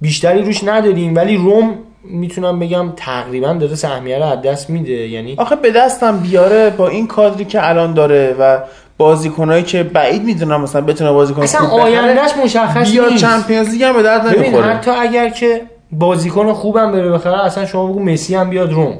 بیشتری 0.00 0.42
روش 0.42 0.64
نداریم 0.64 1.16
ولی 1.16 1.36
روم 1.36 1.78
می‌تونم 2.04 2.58
بگم 2.58 2.92
تقریبا 2.96 3.52
داره 3.52 3.74
سهمیه 3.74 4.18
رو 4.18 4.24
از 4.24 4.42
دست 4.42 4.70
میده. 4.70 4.92
یعنی 4.92 5.34
آخه 5.38 5.56
به 5.56 5.70
دستم 5.70 6.18
بیاره 6.18 6.70
با 6.70 6.88
این 6.88 7.06
کادری 7.06 7.44
که 7.44 7.68
الان 7.68 7.94
داره 7.94 8.36
و 8.38 8.58
بازیکنایی 8.98 9.62
که 9.62 9.82
بعید 9.82 10.24
می‌دونم 10.24 10.60
مثلا 10.60 10.80
بتونه 10.80 11.12
بازیکن 11.12 11.42
اصلا 11.42 11.68
آیندهش 11.68 12.30
مشخص 12.44 12.94
نیست. 12.94 13.16
چمپیونز 13.16 13.68
لیگ 13.68 13.82
هم 13.82 13.92
به 13.92 14.02
درد 14.02 14.26
نمی‌خوره. 14.26 14.66
حتی 14.66 14.90
اگر 14.90 15.28
که 15.28 15.62
بازیکن 15.92 16.52
خوبم 16.52 16.92
بره 16.92 17.10
بخره 17.10 17.44
اصلا 17.44 17.66
شما 17.66 17.86
بگو 17.86 18.00
مسی 18.00 18.34
هم 18.34 18.50
بیاد 18.50 18.72
روم. 18.72 18.98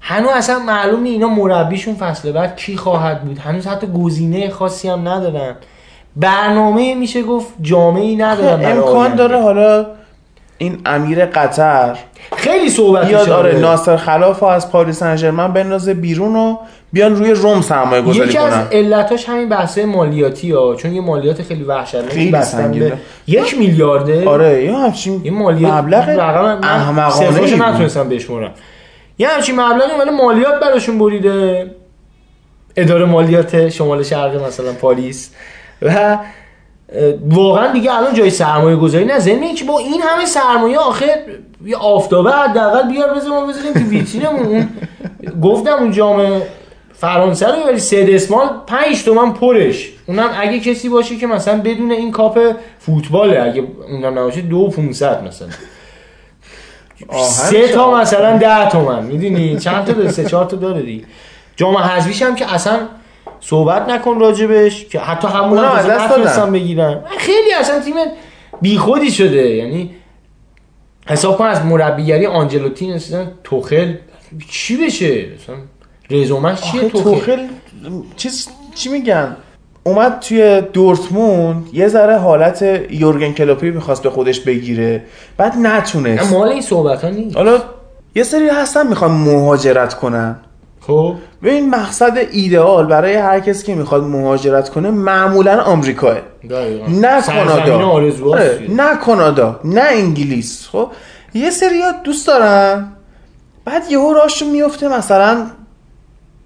هنوز 0.00 0.30
اصلا 0.34 0.58
معلوم 0.58 1.02
نی 1.02 1.08
اینا 1.10 1.28
مربیشون 1.28 1.94
فصل 1.94 2.32
بعد 2.32 2.56
کی 2.56 2.76
خواهد 2.76 3.22
بود. 3.24 3.38
هنوز 3.38 3.66
حتی 3.66 3.86
گزینه 3.86 4.50
خاصی 4.50 4.88
هم 4.88 5.08
ندارن 5.08 5.54
برنامه 6.16 6.94
میشه 6.94 7.22
گفت 7.22 7.48
جامعی 7.62 8.16
ندارن 8.16 8.78
امکان. 8.78 9.14
داره 9.14 9.42
حالا 9.42 9.86
این 10.58 10.80
امیر 10.86 11.26
قطر 11.26 11.98
خیلی 12.36 12.68
صحبت 12.70 13.06
بیاد 13.06 13.30
آره 13.30 13.58
ناصر 13.58 13.96
خلاف 13.96 14.42
از 14.42 14.70
پاریس 14.70 14.98
سن 14.98 15.16
ژرمن 15.16 15.52
بندازه 15.52 15.94
بیرون 15.94 16.36
و 16.36 16.56
بیان 16.92 17.16
روی 17.16 17.30
روم 17.30 17.60
سرمایه 17.60 18.02
گذاری 18.02 18.28
یکی 18.28 18.38
از 18.38 18.52
کنن. 18.52 18.66
علتاش 18.72 19.28
همین 19.28 19.48
بحث 19.48 19.78
مالیاتی 19.78 20.52
ها 20.52 20.74
چون 20.74 20.92
یه 20.92 21.00
مالیات 21.00 21.42
خیلی 21.42 21.62
وحشتناکی 21.62 22.30
بستن. 22.30 22.72
به 22.72 22.92
یک 23.26 23.58
میلیارده. 23.58 24.28
آره 24.28 24.64
یه 24.64 24.76
همچین 24.76 25.24
یه 25.24 25.30
مالیات 25.30 25.72
مبلغ 25.72 26.08
احمقانه. 26.62 27.70
نتونستم 27.70 28.08
بشمرم 28.08 28.52
یه 29.18 29.28
همچین 29.28 29.60
مبلغی 29.60 29.98
ولی 30.00 30.10
مالیات 30.10 30.60
براشون 30.60 30.98
بریده. 30.98 31.70
اداره 32.76 33.04
مالیات 33.04 33.68
شمال 33.68 34.02
شرق 34.02 34.46
مثلا 34.46 34.72
پاریس. 34.72 35.30
و 35.82 36.18
واقعا 37.28 37.72
دیگه 37.72 37.94
الان 37.94 38.14
جای 38.14 38.30
سرمایه 38.30 38.76
گذاری 38.76 39.04
نه. 39.04 39.18
ضمن 39.18 39.54
که 39.54 39.64
با 39.64 39.78
این 39.78 40.02
همه 40.02 40.26
سرمایه 40.26 40.78
آخه 40.78 41.06
یه 41.64 41.76
آفتابه 41.76 42.30
حداقل 42.30 42.88
بیار 42.88 43.14
بذار 43.14 43.30
ما 43.30 43.46
بذاریم 43.46 43.72
تو 43.72 43.80
ویترینمون. 43.80 44.68
گفتم 45.42 45.72
اون 45.72 45.90
جام 45.90 46.42
فرانسه 47.00 47.46
رو 47.46 47.66
ولی 47.66 47.78
سه 47.78 48.04
دسمال 48.04 48.48
5 48.66 49.04
تومن 49.04 49.32
پرش. 49.32 49.88
اونم 50.06 50.30
اگه 50.40 50.60
کسی 50.60 50.88
باشه 50.88 51.16
که 51.16 51.26
مثلا 51.26 51.60
بدون 51.60 51.90
این 51.90 52.10
کاپ 52.10 52.56
فوتباله 52.78 53.42
اگه 53.42 53.62
اونم 53.88 54.18
نباشه 54.18 54.40
دو 54.40 54.68
500 54.68 55.24
مثلا. 55.24 55.48
سه 57.22 57.68
تا 57.68 57.94
مثلا 57.94 58.36
ده 58.38 58.68
تومن 58.68 59.04
می‌دونی؟ 59.04 59.58
چند 59.58 59.84
تا 59.84 59.92
داره 59.92 60.10
سه 60.10 60.24
چهار 60.24 60.44
تا 60.44 60.56
داره 60.56 60.82
دیگه. 60.82 61.04
جام 61.56 61.76
حذفیش 61.76 62.22
هم 62.22 62.34
که 62.34 62.54
اصلا 62.54 62.78
صحبت 63.40 63.88
نکن 63.88 64.20
راجبش 64.20 64.84
که 64.84 65.00
حتی 65.00 65.28
همون 65.28 65.58
هم 65.58 65.64
از 65.64 66.52
بگیرن. 66.52 67.00
خیلی 67.18 67.52
اصلا 67.60 67.80
تیم 67.80 67.94
بیخودی 68.62 69.10
شده. 69.10 69.48
یعنی 69.48 69.90
حساب 71.06 71.36
کن 71.38 71.44
از 71.44 71.64
مربیگری 71.64 72.26
آنجلوتی 72.26 72.90
نسیدن 72.90 73.32
توخل 73.44 73.94
چی 74.50 74.86
بشه؟ 74.86 75.26
مثلا 75.34 75.56
رزومش 76.10 76.60
چیه؟ 76.60 76.88
توخل 76.88 77.02
توخل 77.02 77.46
چیز 78.16 78.48
چی 78.74 78.88
میگن؟ 78.88 79.36
اومد 79.84 80.20
توی 80.20 80.60
دورتموند 80.72 81.66
یه 81.72 81.88
ذره 81.88 82.18
حالت 82.18 82.62
یورگن 82.90 83.32
کلوپی 83.32 83.70
می‌خواست 83.70 84.02
به 84.02 84.10
خودش 84.10 84.40
بگیره. 84.40 85.04
بعد 85.36 85.56
نتونست. 85.56 86.32
مال 86.32 86.48
این 86.48 86.62
صحبت 86.62 87.04
ها 87.04 87.10
نیست. 87.10 87.36
حالا 87.36 87.58
یه 88.14 88.22
سری 88.22 88.48
هستن 88.48 88.86
می‌خوان 88.86 89.10
مهاجرت 89.10 89.94
کنن. 89.94 90.36
خب. 90.80 91.14
ببین 91.42 91.70
مقصد 91.70 92.18
ایدئال 92.32 92.86
برای 92.86 93.14
هر 93.14 93.40
کسی 93.40 93.66
که 93.66 93.74
می‌خواد 93.74 94.04
مهاجرت 94.04 94.68
کنه 94.68 94.90
معمولا 94.90 95.60
آمریکاه. 95.60 96.16
نه 96.88 97.22
کانادا. 97.22 97.88
آره، 98.30 98.66
نه 98.68 98.96
کانادا 98.96 99.60
نه 99.64 99.82
انگلیس. 99.90 100.68
خب 100.72 100.90
یه 101.34 101.50
سری 101.50 101.82
دوست 102.04 102.26
دارن. 102.26 102.92
بعد 103.64 103.82
یهو 103.90 104.12
راشون 104.12 104.50
میفته 104.50 104.88
مثلا 104.88 105.46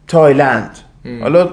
تایلند. 0.08 0.78
حالا 1.20 1.50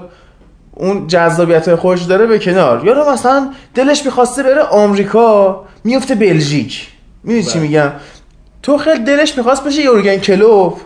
اون 0.74 1.08
جذابیت 1.08 1.76
خودش 1.76 2.02
داره 2.02 2.26
به 2.26 2.40
کنار. 2.40 2.86
یا 2.86 3.12
مثلا 3.14 3.50
دلش 3.76 4.06
می‌خواسته 4.06 4.44
بره 4.44 4.62
آمریکا 4.62 5.64
میفته 5.84 6.16
بلژیک. 6.16 6.88
می‌دونی 7.24 7.44
چی 7.44 7.60
میگم؟ 7.60 7.92
تو 8.64 8.78
خیلی 8.78 9.04
دلش 9.04 9.38
می‌خواست 9.38 9.64
بشه 9.64 9.82
یورگن 9.82 10.18
کلوپ 10.18 10.78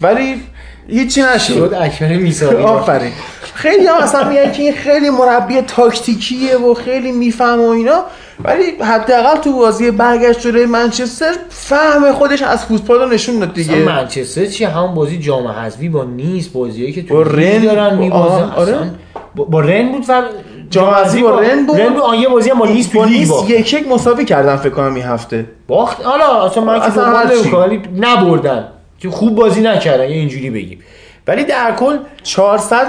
ولی 0.00 0.42
هیچی 0.88 1.22
نشد. 1.22 1.54
شد 1.54 1.76
اکبر 1.80 2.16
میساقی 2.16 2.62
آفرین. 2.62 3.12
خیلی 3.54 3.86
هم 3.86 3.94
اصلا 3.94 4.28
میگن 4.28 4.52
که 4.52 4.62
این 4.62 4.72
خیلی 4.72 5.10
مربی 5.10 5.60
تاکتیکیه 5.60 6.56
و 6.56 6.74
خیلی 6.74 7.12
میفهم 7.12 7.60
و 7.60 7.68
اینا. 7.68 8.04
ولی 8.44 8.64
حداقل 8.80 9.36
تو 9.40 9.52
بازی 9.52 9.90
برگشت 9.90 10.40
جلوی 10.40 10.66
منچستر 10.66 11.32
فهم 11.48 12.12
خودش 12.12 12.42
از 12.42 12.64
فوتبال 12.64 13.00
رو 13.00 13.08
نشون 13.08 13.38
داد 13.38 13.54
دیگه. 13.54 13.76
منچستر 13.76 14.46
چی؟ 14.46 14.64
همون 14.64 14.94
بازی 14.94 15.18
جام 15.18 15.46
حذفی 15.46 15.88
با 15.88 16.04
نیست 16.04 16.52
بازیایی 16.52 16.92
که 16.92 17.02
تو 17.02 17.14
با 17.14 17.22
رن 17.22 17.62
دارن 17.62 17.98
میبازن. 17.98 18.50
آره. 18.56 18.90
با, 19.34 19.44
با 19.44 19.60
رن 19.60 19.92
بود 19.92 20.04
و 20.08 20.22
جام 20.70 20.94
حذفی 20.94 21.22
با 21.22 21.40
رن 21.40 21.66
بود. 21.66 21.80
رن 21.80 21.94
بود. 21.94 22.14
یه 22.14 22.28
بازی 22.28 22.50
هم 22.50 22.58
با 22.58 22.66
نیست 22.66 22.92
تو 22.92 22.98
با 22.98 23.04
نیست 23.04 23.50
یک 23.50 23.74
یک 23.74 23.88
مساوی 23.88 24.24
کردن 24.24 24.56
فکر 24.56 24.70
کنم 24.70 24.94
این 24.94 25.04
هفته. 25.04 25.46
باخت. 25.68 26.04
حالا 26.04 26.44
اصلا 26.44 26.64
من 26.64 26.80
که 26.80 27.56
ولی 27.56 27.82
نبردن. 27.96 28.68
که 28.98 29.10
خوب 29.10 29.34
بازی 29.34 29.60
نکردن 29.60 30.04
یا 30.04 30.16
اینجوری 30.16 30.50
بگیم. 30.50 30.78
ولی 31.26 31.44
در 31.44 31.74
کل 31.76 31.96
400 32.22 32.86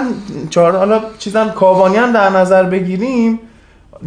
چهار 0.50 0.76
حالا 0.76 1.00
چیزم 1.18 1.50
کاوانی 1.50 1.96
هم 1.96 2.12
در 2.12 2.30
نظر 2.30 2.62
بگیریم. 2.62 3.40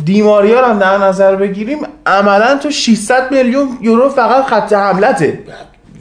دیماریا 0.05 0.67
هم 0.67 0.79
در 0.79 0.97
نظر 0.97 1.35
بگیریم 1.35 1.77
عملا 2.05 2.57
تو 2.57 2.71
600 2.71 3.31
میلیون 3.31 3.77
یورو 3.81 4.09
فقط 4.09 4.45
خط 4.45 4.73
حملته. 4.73 5.43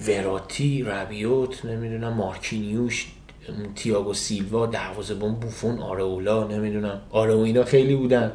وراتی 0.09 0.83
ربیوت 0.83 1.65
نمی‌دونم 1.65 2.13
مارکینیوش 2.13 3.07
اون 3.49 3.75
تییاگو 3.75 4.15
سیلوا 4.15 4.67
دروازه‌بان 4.67 5.35
بوفون 5.35 5.79
آرئولا 5.79 6.45
نمی‌دونم. 6.45 7.01
آره 7.11 7.35
و 7.35 7.39
اینا 7.39 7.65
خیلی 7.65 7.95
بودن. 7.95 8.33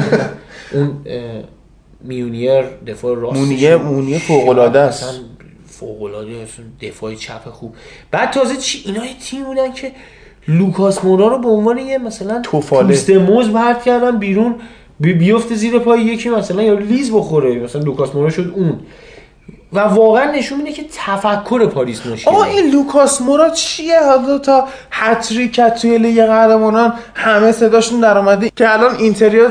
اون 0.72 1.04
میونیر 2.00 2.62
دفاع 2.86 3.16
راست 3.16 3.36
مونیه- 3.36 3.76
مونیه 3.76 4.18
فوق‌العاده 4.18 4.78
است. 4.78 5.20
فوق‌العاده 5.66 6.30
اصلا 6.30 6.64
دفاع 6.80 7.14
چپ 7.14 7.48
خوب. 7.50 7.74
بعد 8.10 8.30
تازه 8.30 8.56
چی؟ 8.56 8.82
اینا 8.86 9.02
تیم 9.30 9.44
بودن 9.44 9.72
که 9.72 9.92
لوکاس 10.48 11.04
مورا 11.04 11.28
رو 11.28 11.38
به 11.38 11.48
عنوان 11.48 11.78
یه 11.78 11.98
مثلا 11.98 12.40
تفاله. 12.42 12.88
پوست 12.88 13.10
موز 13.10 13.50
پرت 13.52 13.82
کردن 13.82 14.18
بیرون 14.18 14.54
بی- 15.00 15.12
بیفته 15.14 15.54
زیر 15.54 15.78
پای 15.78 16.00
یکی 16.00 16.28
مثلا 16.30 16.62
یا 16.62 16.74
لیز 16.74 17.12
بخوره 17.12 17.54
مثلا 17.64 17.82
لوکاس 17.82 18.14
مورا 18.14 18.30
شد 18.30 18.52
اون. 18.56 18.72
و 19.72 19.80
واقعا 19.80 20.30
نشون 20.30 20.58
میده 20.58 20.72
که 20.72 20.82
تفکر 20.96 21.66
پاریس 21.66 22.06
مشکله 22.06 22.34
آقا 22.34 22.44
این 22.44 22.70
لوکاس 22.72 23.20
مورا 23.22 23.48
چیه؟ 23.50 24.00
حالا 24.06 24.38
تا 24.38 24.64
هتریک 24.90 25.60
توی 25.60 25.98
لیگ 25.98 26.24
قهرمانان 26.26 26.92
همه 27.14 27.52
صداشون 27.52 28.00
در 28.00 28.18
اومده 28.18 28.50
که 28.56 28.72
الان 28.72 28.94
اینتریا 28.96 29.48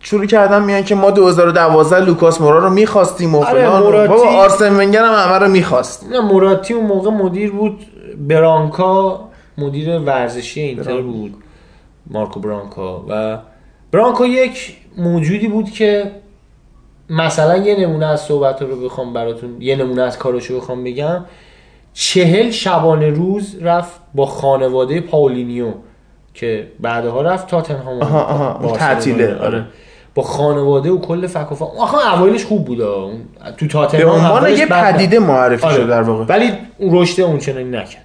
شروع 0.00 0.26
کردن 0.26 0.62
میان 0.62 0.84
که 0.84 0.94
ما 0.94 1.10
2012 1.10 1.98
لوکاس 2.04 2.40
مورا 2.40 2.58
رو 2.58 2.70
می‌خواستیم 2.70 3.34
و 3.34 3.38
آره، 3.44 3.50
فلان 3.50 3.82
موراتی- 3.82 4.08
بابا 4.08 4.28
آرسن 4.30 4.76
ونگر 4.76 5.04
هم 5.04 5.14
همه 5.30 5.38
رو 5.38 5.48
می‌خواست. 5.52 6.06
نه 6.10 6.20
موراتی 6.20 6.74
اون 6.74 6.86
موقع 6.86 7.10
مدیر 7.10 7.50
بود 7.52 7.78
برانکا 8.28 9.20
مدیر 9.58 9.98
ورزشی 9.98 10.60
اینتر 10.60 11.00
بود 11.00 11.34
مارکو 12.06 12.40
برانکا 12.40 13.04
و 13.08 13.38
برانکا 13.92 14.26
یک 14.26 14.76
موجودی 14.96 15.48
بود 15.48 15.70
که 15.70 16.10
مثلا 17.10 17.56
یه 17.56 17.80
نمونه 17.80 18.06
از 18.06 18.20
صحبت 18.20 18.62
رو 18.62 18.80
بخوام 18.80 19.12
براتون 19.12 19.62
یه 19.62 19.76
نمونه 19.76 20.02
از 20.02 20.18
کارشو 20.18 20.56
بخوام 20.56 20.84
بگم 20.84 21.24
چهل 21.92 22.50
شبانه 22.50 23.10
روز 23.10 23.56
رفت 23.62 24.00
با 24.14 24.26
خانواده 24.26 25.00
پاولینیو 25.00 25.72
که 26.34 26.68
بعدها 26.80 27.22
رفت 27.22 27.46
تاتنهام 27.46 28.02
آها، 28.02 28.22
آها، 28.22 28.52
اون 28.52 28.62
بارسلونا. 28.62 28.94
تعطیله، 28.94 29.38
آره. 29.38 29.66
با 30.14 30.22
خانواده 30.22 30.90
و 30.90 31.00
کل 31.00 31.26
فک 31.26 31.52
و 31.52 31.54
فام 31.54 31.68
آخه 31.78 32.14
اوایلش 32.14 32.44
خوب 32.44 32.64
بود 32.64 32.78
تو 32.78 33.66
به 33.66 33.68
تاتنهام 33.68 34.14
عنوان 34.14 34.30
اولش 34.30 34.58
یه. 34.58 34.66
پدیده 34.66 35.18
معرفی 35.18 35.66
آره. 35.66 35.74
شد 35.74 35.88
در 35.88 36.02
واقع 36.02 36.24
ولی 36.24 36.52
رشد 36.80 37.22
اون 37.22 37.38
چنانی 37.38 37.70
نکرد 37.70 38.04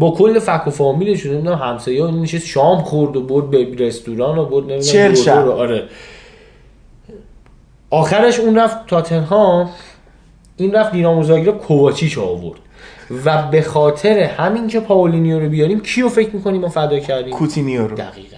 با 0.00 0.10
کل 0.10 0.38
فک 0.38 0.66
و 0.66 0.70
فامیلش 0.70 1.26
نمی‌دونم 1.26 1.58
همسایه 1.58 2.04
ها 2.04 2.10
نشست 2.10 2.46
شام 2.46 2.82
خورد 2.82 3.16
و 3.16 3.22
برد 3.22 3.50
به 3.50 3.86
رستوران 3.86 4.38
و 4.38 4.44
برد 4.44 4.72
نمی‌دونم 4.72 5.48
آره. 5.48 5.82
آخرش 7.90 8.40
اون 8.40 8.58
رفت 8.58 8.86
تاتنهام 8.86 9.70
این 10.56 10.72
رفت 10.72 10.92
دینامو 10.92 11.22
زاگرب 11.22 11.58
کوواچیچ 11.58 12.18
آورد. 12.18 12.60
و 13.24 13.42
به 13.50 13.62
خاطر 13.62 14.18
همین 14.18 14.68
که 14.68 14.80
پاولینیو 14.80 15.40
رو 15.40 15.48
بیاریم 15.48 15.80
کیو 15.80 16.08
فکر 16.08 16.30
می‌کنیم 16.36 16.60
ما 16.60 16.68
فدا 16.68 16.98
کردیم؟ 16.98 17.32
کوتینیو 17.34 17.86
رو. 17.86 17.96
دقیقا. 17.96 18.36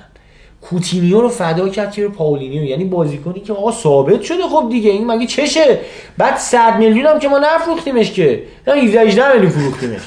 کوتینیو 0.62 1.20
رو 1.20 1.28
فدا 1.28 1.68
کرد 1.68 1.92
که 1.92 2.02
به 2.02 2.08
پاولینیو. 2.08 2.64
یعنی 2.64 2.84
بازیکنی 2.84 3.40
که 3.40 3.52
آقا 3.52 3.72
ثابت 3.72 4.22
شده 4.22 4.42
خب 4.42 4.68
دیگه 4.70 4.90
این 4.90 5.06
مگه 5.06 5.26
چشه؟ 5.26 5.78
بعد 6.18 6.36
100 6.36 6.78
میلیون 6.78 7.06
هم 7.06 7.18
که 7.18 7.28
ما 7.28 7.38
نفروختیمش 7.38 8.12
که. 8.12 8.42
نه 8.66 8.74
17 8.74 9.00
18 9.00 9.32
میلیون 9.32 9.50
فروختیمش. 9.50 10.00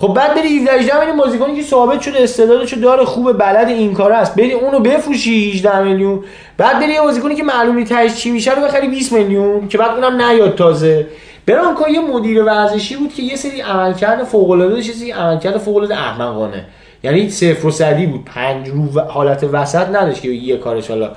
خب 0.00 0.14
بعد 0.14 0.34
بری 0.34 0.58
17 0.58 0.72
18 0.72 1.00
میلیون 1.00 1.16
بازیکنی 1.16 1.56
که 1.56 1.62
ثابت 1.62 2.00
شده 2.00 2.22
استعدادشو 2.22 2.76
داره 2.76 3.04
خوب 3.04 3.32
بلد 3.32 3.68
این 3.68 3.94
کار 3.94 4.12
است. 4.12 4.34
بری 4.34 4.52
اونو 4.52 4.80
بفروشی 4.80 5.50
18 5.50 5.82
میلیون. 5.82 6.24
بعد 6.56 6.80
بری 6.80 6.92
یه 6.92 7.00
بازیکنی 7.00 7.34
که 7.34 7.42
معلوم 7.42 7.76
نیست 7.76 7.92
تهش 7.92 8.14
چی 8.14 8.30
میشه 8.30 8.54
رو 8.54 8.62
بخری 8.62 8.88
20 8.88 9.12
میلیون 9.12 9.68
که 9.68 9.78
بعد 9.78 9.90
اونم 9.90 10.22
نیاد 10.22 10.54
تازه. 10.54 11.06
برانکو 11.46 11.88
یه 11.88 12.00
مدیر 12.00 12.42
ورزشی 12.42 12.96
بود 12.96 13.14
که 13.14 13.22
یه 13.22 13.36
سری 13.36 13.60
عملکرد 13.60 14.24
فوق 14.24 14.50
العاده 14.50 14.74
داشت 14.74 14.92
سری 14.92 15.10
عملکرد 15.10 15.58
فوق 15.58 15.76
العاده 15.76 15.94
احمقانه. 15.94 16.64
یعنی 17.02 17.30
صفر 17.30 17.66
و 17.66 17.70
صدی 17.70 18.06
بود. 18.06 18.24
پنج 18.24 18.68
رو 18.68 19.00
حالت 19.00 19.44
وسط 19.52 19.88
نداشت 19.88 20.22
که 20.22 20.28
یه 20.28 20.56
کارش 20.56 20.88
حالا 20.88 21.10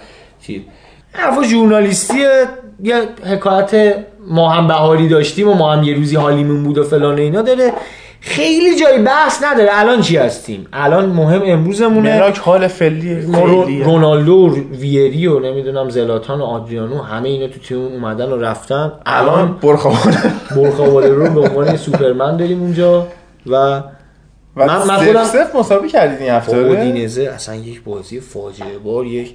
چی. 0.47 0.65
حرف 1.11 1.43
ژورنالیستی 1.43 2.19
یه 2.83 2.95
حکایت 3.25 3.95
ما 4.27 4.49
هم 4.49 4.67
بهاری 4.67 5.07
داشتیم 5.07 5.47
و 5.47 5.53
ما 5.53 5.73
هم 5.73 5.83
یه 5.83 5.93
روزی 5.93 6.15
حالیمون 6.15 6.63
بود 6.63 6.77
و 6.77 6.83
فلان 6.83 7.17
اینا. 7.17 7.41
داره 7.41 7.73
خیلی 8.23 8.79
جای 8.79 9.01
بحث 9.03 9.43
نداره. 9.43 9.69
الان 9.73 10.01
چی 10.01 10.17
هستیم؟ 10.17 10.67
الان 10.73 11.05
مهم 11.09 11.41
امروزمونه. 11.45 12.15
ملاک 12.15 12.37
حال 12.37 12.67
فعلی. 12.67 13.21
رونالدو 13.83 14.33
و 14.33 14.55
ویری 14.55 15.27
و 15.27 15.39
نمی‌دونم 15.39 15.89
زلاتان 15.89 16.41
و 16.41 16.43
آدریانو 16.43 17.01
همه 17.01 17.29
اینا 17.29 17.47
تو 17.47 17.59
تیم 17.59 17.77
اومدن 17.77 18.29
و 18.31 18.37
رفتن. 18.37 18.91
الان 19.05 19.57
برخوابانه. 19.61 20.33
برخواباده 20.55 21.13
رو 21.13 21.29
به 21.33 21.39
عنوان 21.49 21.77
سوپرمن 21.77 22.37
داریم 22.37 22.61
اونجا 22.61 23.07
و 23.47 23.83
و 24.55 24.65
من- 24.67 24.87
من 24.87 24.97
خودم- 25.05 25.23
سف 25.23 25.55
مساوی 25.55 25.89
کردید 25.89 26.21
این 26.21 26.31
هفته؟ 26.31 26.57
اودینزه 26.57 27.23
اصلا 27.23 27.55
یک 27.55 27.83
بازی 27.83 28.19
فاجعه 28.19 28.77
بار 28.77 29.05
یک 29.05 29.33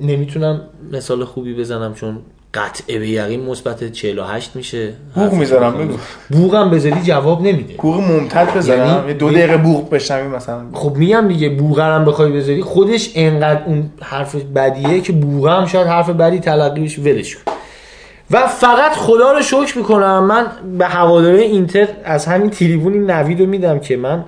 نمی‌تونم 0.00 0.60
مثال 0.92 1.24
خوبی 1.24 1.54
بزنم 1.54 1.94
چون 1.94 2.18
قطعه 2.56 2.98
به 2.98 3.08
یقین 3.08 3.40
مثبت 3.44 3.92
48 3.92 4.50
میشه. 4.54 4.92
بوق 5.14 5.32
می‌ذارم، 5.32 5.78
بگو. 5.78 5.94
بوغم 6.30 6.70
بذاری 6.70 7.02
جواب 7.04 7.40
نمیده. 7.40 7.74
بوق 7.74 8.00
ممتد 8.00 8.56
بزنم. 8.56 8.86
یعنی- 8.86 9.14
دو 9.14 9.30
دقیقه 9.30 9.56
بوق 9.56 9.90
بشنوی 9.90 10.28
مثلا. 10.28 10.60
خب 10.72 10.96
میگم 10.96 11.28
دیگه 11.28 11.48
بوغرم 11.48 12.04
بخوای 12.04 12.32
بذاری 12.32 12.62
خودش 12.62 13.10
انقدر 13.14 13.64
اون 13.66 13.90
حرف 14.02 14.34
بدیه 14.34 15.00
که 15.00 15.12
بوغم 15.12 15.66
شاید 15.66 15.86
حرف 15.86 16.10
بدی 16.10 16.38
تلقیش 16.38 16.98
ولش 16.98 17.36
کن. 17.36 17.52
و 18.30 18.46
فقط 18.46 18.92
خدا 18.92 19.32
رو 19.32 19.42
شکر 19.42 19.78
می‌کنم. 19.78 20.24
من 20.24 20.46
به 20.78 20.86
هواداره 20.86 21.42
اینتر 21.42 21.88
از 22.04 22.26
همین 22.26 22.50
تریبون 22.50 22.92
این 22.92 23.10
نوید 23.10 23.40
رو 23.40 23.46
میدم 23.46 23.78
که 23.78 23.96
من 23.96 24.24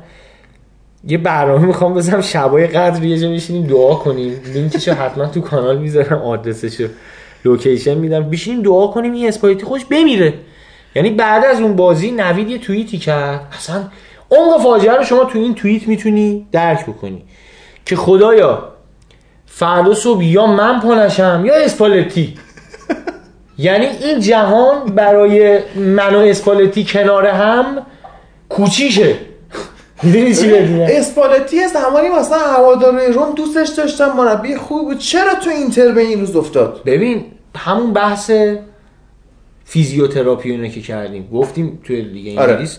یه 1.09 1.19
برنامه 1.19 1.67
می‌خوام 1.67 1.95
بزنم. 1.95 2.21
شبای 2.21 2.67
قدر 2.67 3.05
یه 3.05 3.19
جا 3.19 3.31
بشینیم 3.31 3.67
دعا 3.67 3.95
کنیم. 3.95 4.41
لینکشو 4.55 4.93
حتما 4.93 5.27
تو 5.27 5.41
کانال 5.41 5.79
می‌ذارم 5.79 6.19
آدرسشو. 6.19 6.89
location 7.49 7.95
میدم. 7.95 8.31
بشینیم 8.31 8.63
دعا 8.63 8.87
کنیم 8.87 9.13
این 9.13 9.29
اسپالتی 9.29 9.65
خودش 9.65 9.85
بمیره. 9.85 10.35
یعنی 10.95 11.11
بعد 11.11 11.45
از 11.45 11.61
اون 11.61 11.77
بازی 11.77 12.11
نوید 12.11 12.51
یه 12.51 12.59
توییتی 12.59 12.99
کرد. 12.99 13.41
اصلا 13.59 13.85
عمق 14.31 14.63
فاجعه 14.63 14.97
رو 14.97 15.05
شما 15.05 15.25
تو 15.25 15.39
این 15.39 15.55
توییت 15.55 15.89
می‌تونی 15.89 16.47
درک 16.53 16.87
بکنی. 16.87 17.23
که 17.87 17.97
خدایا 17.97 18.69
فردا 19.47 19.95
صبح 19.95 20.25
یا 20.25 20.47
من 20.47 20.81
پانشم 20.81 21.43
یا 21.47 21.55
اسپالتی. 21.55 22.35
یعنی 23.59 23.87
این 23.87 24.21
جهان 24.21 24.85
برای 24.85 25.59
من 25.77 26.15
و 26.15 26.19
اسپالتی 26.19 26.85
کنار 26.85 27.27
هم 27.27 27.87
کوچیکه. 28.49 29.15
می‌دونی 30.03 30.35
چی 30.35 30.53
اسپالتی 30.55 31.69
زمانی 31.69 32.09
مثلا 32.09 32.39
هواداره 32.39 33.09
روم 33.09 33.35
دوستش 33.35 33.69
داشتم 33.69 34.13
مربی 34.17 34.57
خوب 34.57 34.89
بود. 34.89 34.99
چرا 34.99 35.35
تو 35.35 35.51
اینتر 35.51 35.93
به 35.93 36.01
این 36.01 36.21
روز 36.21 36.37
افتاد؟ 36.37 36.83
ببین 36.87 37.25
همون 37.59 37.93
بحث 37.93 38.31
فیزیوتراپی 39.65 40.51
اینو 40.51 40.69
که 40.69 40.81
کردیم. 40.81 41.29
گفتیم 41.33 41.79
توی 41.85 42.01
لیگ 42.01 42.39
آره. 42.39 42.51
انگلیس 42.53 42.79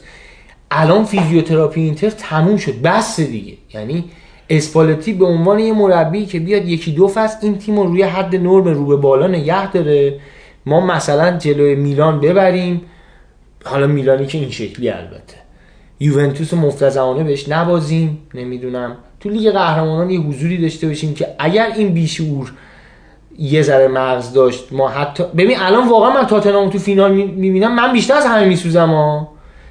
الان 0.71 1.05
فیزیوتراپی 1.05 1.81
اینتر 1.81 2.09
تموم 2.09 2.57
شد. 2.57 2.81
بس 2.81 3.19
دیگه. 3.19 3.53
یعنی 3.73 4.05
اسپالتی 4.49 5.13
به 5.13 5.25
عنوان 5.25 5.59
یه 5.59 5.73
مربی 5.73 6.25
که 6.25 6.39
بیاد 6.39 6.65
یکی 6.65 6.91
دو 6.91 7.07
فصل 7.07 7.37
این 7.41 7.57
تیم 7.57 7.79
رو 7.79 7.83
روی 7.83 8.03
حد 8.03 8.35
نرم 8.35 8.63
رو 8.63 8.85
به 8.85 8.95
بالا 8.95 9.27
نگه 9.27 9.71
داره. 9.71 10.19
ما 10.65 10.85
مثلا 10.85 11.37
جلوی 11.37 11.75
میلان 11.75 12.19
ببریم. 12.19 12.81
حالا 13.65 13.87
میلانی 13.87 14.25
که 14.25 14.37
این 14.37 14.49
شکلی 14.49 14.89
البته. 14.89 15.35
یوونتوس 15.99 16.53
رو 16.53 16.59
مفتزمانه 16.59 17.23
بهش 17.23 17.49
نبازیم. 17.49 18.17
نمی‌دونم. 18.33 18.97
تو 19.19 19.29
لیگ 19.29 19.51
قهرمانان 19.51 20.09
یه 20.09 20.19
حضوری 20.19 20.57
داشته 20.57 20.87
باشیم 20.87 21.13
که 21.13 21.27
اگر 21.39 21.71
این 21.75 21.93
بیشعور 21.93 22.51
یه 23.39 23.61
ذره 23.61 23.87
مغز 23.87 24.33
داشت. 24.33 24.67
ما 24.71 24.87
حتی 24.87 25.23
ببین 25.23 25.59
الان 25.59 25.87
واقعا 25.87 26.09
من 26.09 26.25
تاتنهام 26.25 26.69
تو 26.69 26.77
فینال 26.77 27.11
می‌بینم. 27.11 27.75
من 27.75 27.91
بیشتر 27.91 28.13
از 28.13 28.25
همه 28.25 28.45
میسوزم 28.45 28.89
ها. 28.89 29.27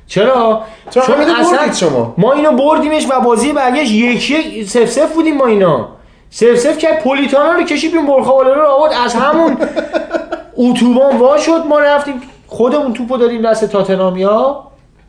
چرا؟ 0.07 0.63
چون 0.91 1.03
همینو 1.03 1.33
بردید 1.51 1.75
شما. 1.75 2.15
ما 2.19 2.33
اینو 2.33 2.53
بردیمش 2.53 3.07
و 3.11 3.21
بازی 3.21 3.53
برگشت. 3.53 3.91
یک 3.91 4.31
یک 4.31 4.69
سف 4.69 4.91
سف 4.91 5.15
بودیم 5.15 5.39
با 5.39 5.47
اینا. 5.47 5.89
سف 6.31 6.55
سف 6.55 6.79
که 6.79 6.89
پولیتانا 7.05 7.53
رو 7.53 7.63
کشید 7.63 7.93
بیرون. 7.93 8.07
برخواله 8.07 8.55
رو 8.55 8.67
آورد. 8.67 8.93
از 9.05 9.15
همون 9.15 9.57
اتوبان 10.57 11.17
وا 11.17 11.39
شد. 11.39 11.63
ما 11.69 11.79
رفتیم. 11.79 12.23
خودمون 12.47 12.93
توپو 12.93 13.17
دادیم 13.17 13.43
دست 13.43 13.65
تاتنامیا 13.65 14.65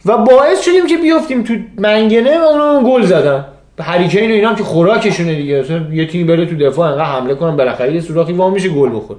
و 0.06 0.18
باعث 0.18 0.62
شدیم 0.62 0.88
که 0.88 0.98
بیفتیم 0.98 1.44
تو 1.44 1.54
منگنه 1.78 2.40
و 2.40 2.44
اونو 2.44 2.82
گل 2.82 3.02
زدن. 3.02 3.46
هریکین 3.80 4.32
و 4.32 4.34
اینا 4.34 4.50
هم 4.50 4.56
که 4.56 4.64
خوراکشونه 4.64 5.36
دیگه. 5.36 5.60
مثلا 5.62 5.94
یه 5.94 6.08
تیم 6.08 6.28
بره 6.28 6.46
تو 6.46 6.56
دفاع 6.56 6.92
انقدر 6.92 7.06
حمله 7.06 7.36
کنن 7.36 7.58
بالاخره 7.58 7.94
یه 7.94 8.02
سوراخی 8.02 8.34
وا 8.34 8.50
میشه 8.50 8.70
گل 8.70 8.90
بخور. 8.90 9.18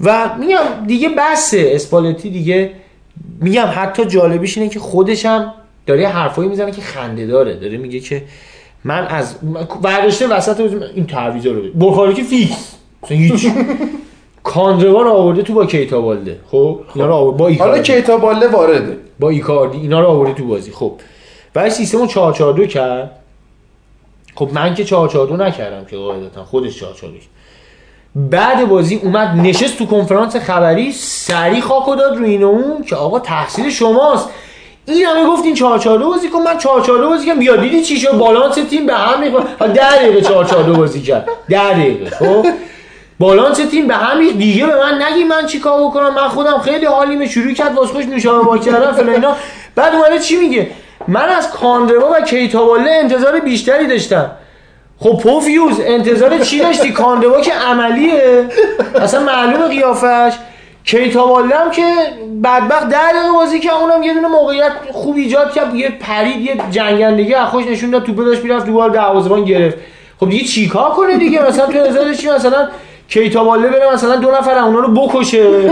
و 0.00 0.30
میگم 0.40 0.86
دیگه 0.86 1.08
بسه 1.18 1.70
اسپالتی 1.72 2.30
دیگه 2.30 2.70
میگم 3.40 3.68
حتی 3.74 4.04
جالبیش 4.04 4.58
اینه 4.58 4.70
که 4.70 4.78
خودش 4.78 5.26
هم 5.26 5.52
داره 5.86 6.08
حرفایی 6.08 6.48
می‌زنه 6.48 6.70
که 6.70 6.82
خنده 6.82 7.26
داره. 7.26 7.54
داره 7.54 7.76
میگه 7.76 8.00
که 8.00 8.22
من 8.84 9.06
از 9.06 9.36
برداشته 9.82 10.26
وسط 10.26 10.60
این 10.94 11.06
تعویضا 11.06 11.50
رو 11.50 11.62
بخاری 11.80 12.14
که 12.14 12.22
فیکس. 12.22 12.74
مثلا 13.02 13.16
هیچ 13.16 13.46
کاندروا 14.42 15.02
رو 15.02 15.10
آورده 15.10 15.42
تو 15.42 15.54
با 15.54 15.66
کیتا 15.66 16.00
بالده. 16.00 16.38
خب؟ 16.50 16.80
اینا 16.94 17.06
رو 17.06 17.14
آورده 17.14 17.38
با 17.38 17.44
حالا 17.44 17.52
ایکاردی 17.52 17.82
کیتا 17.82 18.16
باله 18.16 18.48
وارده. 18.48 18.96
با 19.20 19.30
ایکاردی. 19.30 19.78
اینا 19.78 20.00
رو 20.00 20.06
آورده 20.06 20.32
تو 20.32 20.46
بازی. 20.46 20.70
خب. 20.70 20.92
بعد 21.54 21.68
سیستم 21.68 21.98
رو 21.98 22.06
442 22.06 22.66
کرد. 22.66 23.10
خب 24.36 24.48
من 24.52 24.74
که 24.74 24.84
442 24.84 25.44
نکردم 25.44 25.84
که 25.84 25.96
قاعدتا 25.96 26.44
خودش 26.44 26.78
442 26.78 27.18
بعد 28.16 28.68
بازی 28.68 29.00
اومد 29.02 29.28
نشست 29.28 29.78
تو 29.78 29.86
کنفرانس 29.86 30.36
خبری 30.36 30.92
سری 30.92 31.60
خاکو 31.60 31.94
داد 31.94 32.16
رو 32.16 32.24
این 32.24 32.42
و 32.42 32.46
اون 32.46 32.84
که 32.84 32.96
آقا 32.96 33.18
تحصیل 33.18 33.70
شماست. 33.70 34.28
این 34.86 35.06
همه 35.06 35.26
گفتین 35.26 35.54
442 35.54 36.10
بازی 36.10 36.28
کن 36.28 36.38
من 36.38 36.58
442 36.58 37.08
بازی 37.08 37.26
کنم 37.26 37.38
بیا 37.38 37.56
دیدی 37.56 37.82
چی 37.82 37.96
شد؟ 37.96 38.12
بالانس 38.12 38.54
تیم 38.54 38.86
به 38.86 38.94
هم 38.94 39.24
ها 39.60 39.66
10 39.66 39.96
دقیقه 39.96 40.20
442 40.20 40.74
بازی 40.76 41.02
کرد. 41.02 41.28
10 41.48 41.72
دقیقه 41.72 42.10
خب؟ 42.10 42.46
بالانس 43.18 43.56
تیم 43.56 43.86
به 43.86 43.94
هم 43.94 44.18
ریخت. 44.18 44.36
دیگه 44.38 44.66
به 44.66 44.76
من 44.76 45.02
نگی 45.02 45.24
من 45.24 45.46
چی 45.46 45.58
کار 45.58 45.82
بکنم؟ 45.82 46.14
من 46.14 46.28
خودم 46.28 46.58
خیلی 46.58 46.86
حالیمه. 46.86 47.28
شروع 47.28 47.52
کرد 47.52 47.74
واسه 47.74 47.92
خوش 47.92 48.04
نوشابه 48.04 48.44
با 48.44 48.58
کردن 48.58 48.92
فلان 48.92 49.08
اینا. 49.08 49.36
بعد 49.74 49.94
اومده 49.94 50.18
چی 50.18 50.36
میگه؟ 50.36 50.70
من 51.08 51.28
از 51.28 51.50
کاندروا 51.50 52.10
و 52.10 52.24
کیتاواله 52.24 52.90
انتظار 52.90 53.40
بیشتری 53.40 53.86
داشتم. 53.86 54.30
خب 55.00 55.20
پوفیوز 55.22 55.80
انتظار 55.80 56.38
چی 56.38 56.60
داشتی؟ 56.60 56.92
کاندوا 56.92 57.40
که 57.40 57.52
عملیه. 57.52 58.48
اصلا 59.02 59.20
معلومه 59.20 59.68
قیافش. 59.68 60.32
کیتاواله 60.84 61.56
هم 61.56 61.70
که 61.70 61.82
بدبخت 62.44 62.88
در 62.88 63.12
دقیقه 63.12 63.32
بازی 63.34 63.60
که 63.60 63.74
اونم 63.74 64.02
یه 64.02 64.14
دونه 64.14 64.28
موقعیت 64.28 64.72
خوب 64.92 65.16
ایجاد 65.16 65.52
کرد. 65.52 65.74
یه 65.74 65.90
پرید 66.00 66.40
یه 66.40 66.56
جنگندگی 66.70 67.34
از 67.34 67.48
خوش 67.48 67.66
نشون 67.66 67.90
داد 67.90 68.04
توپ 68.04 68.16
داشت 68.16 68.42
می‌رفت 68.42 68.66
دوباره 68.66 68.92
دروازه‌بان 68.92 69.44
گرفت. 69.44 69.76
خب 70.20 70.28
دیگه 70.28 70.44
چیکار 70.44 70.90
کنه 70.90 71.16
دیگه؟ 71.16 71.46
مثلا 71.46 71.66
تو 71.66 71.78
انتظار 71.78 72.14
چی؟ 72.14 72.30
مثلا 72.30 72.68
کیتاواله 73.08 73.68
بره 73.68 73.92
مثلا 73.94 74.16
دو 74.16 74.30
نفر 74.30 74.58
اونا 74.58 74.78
رو 74.78 74.88
بکشه. 74.88 75.62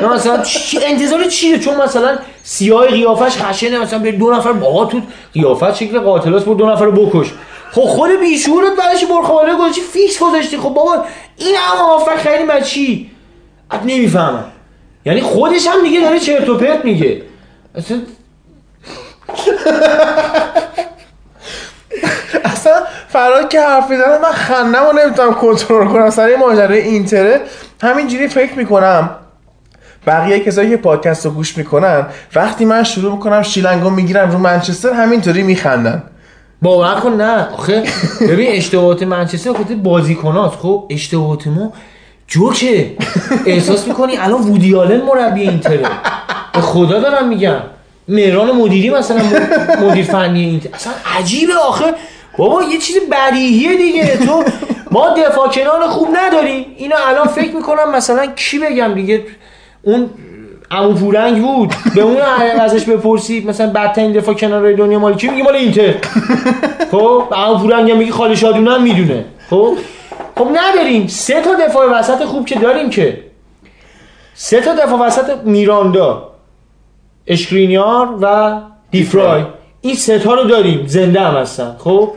یا 0.00 0.12
مثلا 0.12 0.42
انتظار 0.82 1.24
چیه؟ 1.24 1.58
چون 1.58 1.82
مثلا 1.82 2.18
سیاه 2.42 2.86
قیافش 2.86 3.38
خشنه 3.42 3.78
مثلا 3.78 3.98
به 3.98 4.12
دو 4.12 4.30
نفر 4.30 4.52
با 4.52 4.84
تو 4.84 5.00
قیافت 5.32 5.74
شکل 5.74 6.00
قاتلاس 6.00 6.42
بود 6.42 6.56
دو 6.56 6.66
نفر 6.66 6.84
رو 6.84 6.92
بکش. 6.92 7.32
خب 7.72 7.82
خود 7.82 8.10
بیشورت 8.20 8.76
بعدش 8.78 9.04
برخواله 9.04 9.54
گذاشتی 9.54 9.80
فیکس 9.80 10.18
گذاشتی. 10.18 10.56
خب 10.56 10.68
بابا 10.68 11.04
این 11.36 11.54
هم 11.56 11.84
آفر 11.84 12.16
خیلی 12.16 12.44
من 12.44 12.60
چی 12.60 13.10
نمی‌فهمم 13.84 14.44
یعنی 15.06 15.20
خودش 15.20 15.66
هم 15.66 15.82
دیگه 15.82 16.00
داره 16.00 16.18
چرت 16.18 16.48
و 16.48 16.54
پرت 16.54 16.84
میگه. 16.84 17.22
اصلا 17.74 18.00
اصلا 22.52 22.72
فراد 23.08 23.48
که 23.48 23.60
حرف 23.60 23.90
می‌زنه 23.90 24.18
من 24.22 24.32
خندم 24.32 24.84
رو 24.86 24.98
نمی‌تونم 25.04 25.34
کنترل 25.34 25.86
کنم. 25.86 26.10
سر 26.10 26.36
ماجرای 26.36 26.80
اینتره 26.80 27.40
همینجوری 27.82 28.28
فکر 28.28 28.54
می‌کنم. 28.54 29.10
بقیه 30.06 30.40
کسایی 30.40 30.70
که 30.70 30.76
پادکست 30.76 31.26
رو 31.26 31.32
گوش 31.32 31.58
می‌کنن 31.58 32.06
وقتی 32.34 32.64
من 32.64 32.82
شروع 32.82 33.12
می‌کنم 33.12 33.42
شیلنگو 33.42 33.90
می‌گیرم 33.90 34.30
رو 34.30 34.38
منچستر 34.38 34.92
همینطوری 34.92 35.42
میخندن. 35.42 36.02
باور 36.62 36.94
کن 36.94 37.12
نه 37.12 37.48
آخه. 37.52 37.82
ببین 38.20 38.52
اشتباهات 38.52 39.02
منچستر 39.02 39.52
خود 39.52 39.82
بازیکنات. 39.82 40.50
خب 40.50 40.84
اشتباهات 40.90 41.46
ما 41.46 41.72
جوکه. 42.26 42.96
احساس 43.46 43.86
می‌کنی 43.88 44.16
الان 44.16 44.40
وودی 44.40 44.74
آلن 44.74 45.02
مربی 45.02 45.40
اینتره. 45.40 45.82
به 46.52 46.60
خدا 46.60 47.00
دارم 47.00 47.28
میگم. 47.28 47.56
مهران 48.08 48.50
مدیری 48.50 48.90
مثلا 48.90 49.22
مدیر 49.82 50.04
فنی 50.04 50.44
اینتر. 50.44 50.68
اصلا 50.74 50.92
عجیبه 51.18 51.54
آخه. 51.54 51.94
بابا 52.38 52.62
یه 52.62 52.78
چیز 52.78 52.96
بدیهیه 53.12 53.76
دیگه. 53.76 54.16
تو 54.26 54.44
ما 54.90 55.08
دفاع 55.08 55.48
کنار 55.48 55.86
خوب 55.88 56.08
نداریم. 56.16 56.66
اینا 56.76 56.96
الان 57.08 57.26
فکر 57.26 57.54
می‌کنم 57.54 57.90
مثلا 57.94 58.26
کی 58.26 58.58
بگم 58.58 58.94
دیگه؟ 58.94 59.24
اون 59.82 60.10
عمو 60.70 60.94
پورنگ 60.94 61.42
بود. 61.42 61.74
به 61.94 62.02
اون 62.02 62.16
ازش 62.60 62.84
بپرسید 62.84 63.48
مثلا 63.48 63.70
بدترین 63.70 64.12
دفاع 64.12 64.34
کنار 64.34 64.72
دنیا 64.72 64.98
مال 64.98 65.14
کی؟ 65.14 65.28
میگه 65.28 65.42
مال 65.42 65.56
اینتر. 65.56 65.94
خب 66.90 67.24
عمو 67.32 67.58
پورنگ 67.58 67.90
هم 67.90 67.96
میگه 67.96 68.12
خالی 68.12 68.36
شادونه 68.36 68.70
هم 68.74 68.82
می‌دونه. 68.82 69.24
خب؟ 69.50 69.76
خب 70.38 70.48
نداریم. 70.54 71.06
سه 71.06 71.40
تا 71.40 71.54
دفاع 71.54 71.86
وسط 71.98 72.24
خوب 72.24 72.46
که 72.46 72.58
داریم 72.58 72.90
که. 72.90 73.22
سه 74.34 74.60
تا 74.60 74.74
دفاع 74.74 74.98
وسط 75.00 75.36
میراندا 75.44 76.30
اشکرینیار 77.26 78.18
و 78.20 78.52
دیفرای. 78.90 79.42
این 79.84 79.94
سه 79.94 80.18
تا 80.18 80.34
رو 80.34 80.44
داریم. 80.44 80.86
زنده 80.86 81.20
هم 81.20 81.34
هستن. 81.34 81.76
خب؟ 81.78 82.10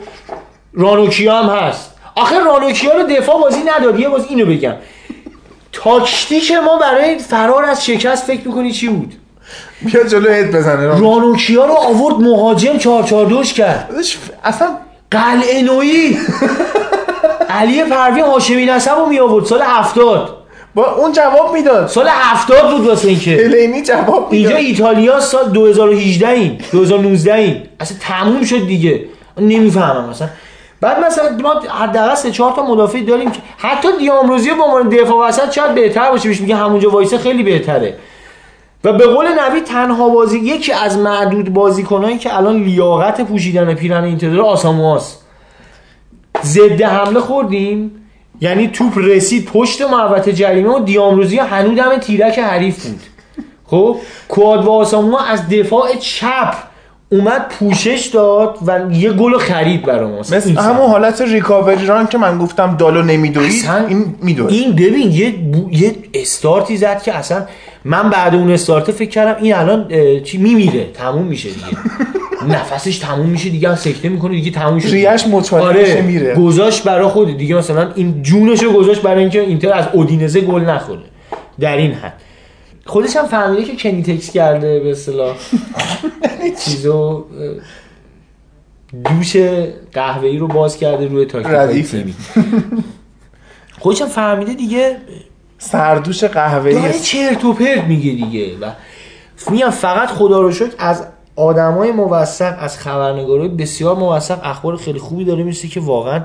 رانوکیا 0.74 1.42
هم 1.42 1.56
هست. 1.56 1.94
آخه 2.14 2.38
رانوکیا 2.38 2.92
رو 2.92 3.06
دفاع 3.06 3.40
بازی 3.40 3.60
نداری. 3.66 4.02
یه 4.02 4.08
بازی 4.08 4.26
اینو 4.28 4.46
بگم. 4.46 4.74
تاکتیک 5.72 6.52
ما 6.52 6.78
برای 6.78 7.18
فرار 7.18 7.64
از 7.64 7.84
شکست 7.86 8.24
فکر 8.24 8.48
می‌کنی 8.48 8.72
چی 8.72 8.88
بود؟ 8.88 9.14
بیا 9.82 10.04
جلو 10.04 10.30
هد 10.30 10.56
بزنه. 10.56 10.86
رانوکیا 10.86 11.64
رو 11.64 11.72
آورد 11.74 12.14
مهاجم 12.14 12.78
442 12.78 13.42
کرد. 13.42 13.88
داداش، 13.88 14.18
اصلا 14.44 14.68
قلعه 15.10 15.62
نویی 15.62 16.18
علی 17.48 17.84
پروین 17.84 18.24
هاشمی 18.24 18.66
نسب 18.66 18.94
رو 18.98 19.06
می 19.06 19.18
آورد 19.18 19.44
سال 19.44 19.62
70 19.62 20.37
با 20.78 20.94
اون 20.94 21.12
جواب 21.12 21.52
می‌داد. 21.52 21.86
سال 21.86 22.08
70 22.08 22.70
بود 22.70 22.86
واسه 22.86 23.08
اینکه 23.08 23.44
الینی 23.44 23.82
جواب 23.82 24.28
اینجا 24.30 24.48
می‌داد 24.48 24.64
ایتالیا 24.64 25.20
سال 25.20 25.50
2018 25.50 26.28
این 26.28 26.58
2019 26.72 27.34
این 27.34 27.62
اصلا 27.80 27.96
تموم 28.00 28.44
شد 28.44 28.66
دیگه. 28.66 29.04
نمی‌فهمم 29.38 30.08
مثلا 30.08 30.28
بعد 30.80 31.04
مثلا 31.04 31.38
ما 31.42 31.54
حداقل 31.68 32.14
سه 32.14 32.30
چهار 32.30 32.52
تا 32.52 32.62
مدافع 32.62 33.00
داریم 33.00 33.30
که 33.30 33.40
حتی 33.56 33.88
دیامروزی 33.98 34.50
به 34.50 34.62
عنوان 34.62 34.88
دفاع 34.88 35.28
وسط 35.28 35.52
شاید 35.52 35.74
بهتر 35.74 36.10
باشه. 36.10 36.28
بهش 36.28 36.40
میگه 36.40 36.56
همونجا 36.56 36.90
وایسه 36.90 37.18
خیلی 37.18 37.42
بهتره. 37.42 37.94
و 38.84 38.92
به 38.92 39.06
قول 39.06 39.26
نوید 39.26 39.64
تنها 39.64 40.08
بازی 40.08 40.38
یکی 40.38 40.72
از 40.72 40.98
معدود 40.98 41.52
بازیکنایی 41.52 42.18
که 42.18 42.36
الان 42.36 42.56
لیاقت 42.62 43.20
پوشیدن 43.20 43.74
پیرن 43.74 44.04
اینتر 44.04 44.40
آسامواس. 44.40 45.16
ضد 46.44 46.82
حمله 46.82 47.20
خوردیم. 47.20 48.07
یعنی 48.40 48.68
توپ 48.68 48.98
رسید 48.98 49.44
پشت 49.44 49.82
محوطه 49.82 50.32
جریمه 50.32 50.68
و 50.68 50.84
دیامروزی 50.84 51.38
هنوز 51.38 51.78
دم 51.78 51.96
تیرک 51.96 52.38
حریف 52.38 52.86
بود. 52.86 53.00
خب 53.64 53.96
کواد 54.28 54.64
و 54.64 54.70
آساموا 54.70 55.20
از 55.20 55.48
دفاع 55.48 55.96
چپ 55.96 56.67
اومد 57.10 57.48
پوشش 57.48 58.06
داد 58.12 58.58
و 58.66 58.80
یه 58.92 59.12
گل 59.12 59.38
خرید 59.38 59.82
برای 59.82 60.10
ما 60.10 60.18
مثل 60.18 60.56
همون 60.56 60.90
حالت 60.90 61.20
ریکاوری 61.20 61.86
ران 61.86 62.06
که 62.06 62.18
من 62.18 62.38
گفتم 62.38 62.76
دالو 62.76 63.02
نمیدوید 63.02 63.64
این 63.88 64.14
میدوید. 64.22 64.50
این 64.52 64.72
ببین 64.72 65.10
یه 65.12 65.30
بو- 65.30 65.70
یه 65.72 65.96
استارتی 66.14 66.76
زد 66.76 67.02
که 67.02 67.14
اصلا 67.14 67.42
من 67.84 68.10
بعد 68.10 68.34
اون 68.34 68.50
استارت 68.50 68.90
فکر 68.90 69.10
کردم 69.10 69.42
این 69.42 69.54
الان 69.54 69.86
چی 70.24 70.38
میمیره 70.38 70.86
تموم 70.94 71.24
میشه 71.24 71.48
دیگه. 71.48 71.66
نفسش 72.58 72.98
تموم 72.98 73.26
میشه 73.26 73.48
دیگه 73.48 73.76
سکته 73.76 74.08
می‌کنه 74.08 74.30
دیگه 74.30 74.50
تموم 74.50 74.78
شد 74.78 74.88
ریش 74.90 75.26
مچاله 75.26 75.64
آره 75.64 75.80
میشه 75.80 76.00
میره. 76.02 76.34
گذاشت 76.34 76.84
برای 76.84 77.08
خود 77.08 77.36
دیگه 77.38 77.54
مثلا 77.54 77.90
این 77.94 78.22
جونشو 78.22 78.72
گذاشت 78.72 79.02
برای 79.02 79.20
اینکه 79.20 79.40
اینتر 79.40 79.72
از 79.72 79.84
اودینزه 79.92 80.40
گل 80.40 80.64
نخوره. 80.64 81.00
در 81.60 81.76
این 81.76 81.92
حد. 81.92 82.12
خودش 82.88 83.16
هم 83.16 83.26
فهمیده 83.26 83.64
که 83.64 83.76
کنی 83.76 84.02
تکس 84.02 84.30
کرده 84.30 84.80
به 84.80 84.90
اصطلاح. 84.90 85.36
چیزو 86.64 86.92
اه، 86.92 87.24
دوش 89.04 89.36
قهوه‌ای 89.92 90.38
رو 90.38 90.46
باز 90.46 90.76
کرده 90.76 91.06
روی 91.06 91.24
تاکتیک. 91.24 91.90
تیمی 91.90 92.14
خودش 93.78 94.02
هم 94.02 94.08
فهمیده 94.08 94.54
دیگه. 94.54 94.96
سردوش 95.58 96.24
قهوه‌ای 96.24 96.74
داره 96.74 96.98
چرت 96.98 97.44
و 97.44 97.52
پرت 97.52 97.84
میگه 97.84 98.12
دیگه. 98.12 98.58
و 98.58 98.70
میگم 99.50 99.70
فقط 99.70 100.08
خدا 100.08 100.40
رو 100.40 100.52
شکر 100.52 100.72
از 100.78 101.06
آدمای 101.36 101.92
موثق 101.92 102.56
از 102.60 102.78
خبرنگارای 102.78 103.48
بسیار 103.48 103.96
موثق 103.96 104.40
اخبار 104.42 104.76
خیلی 104.76 104.98
خوبی 104.98 105.24
داره. 105.24 105.42
می‌رسه 105.42 105.68
که 105.68 105.80
واقعا 105.80 106.24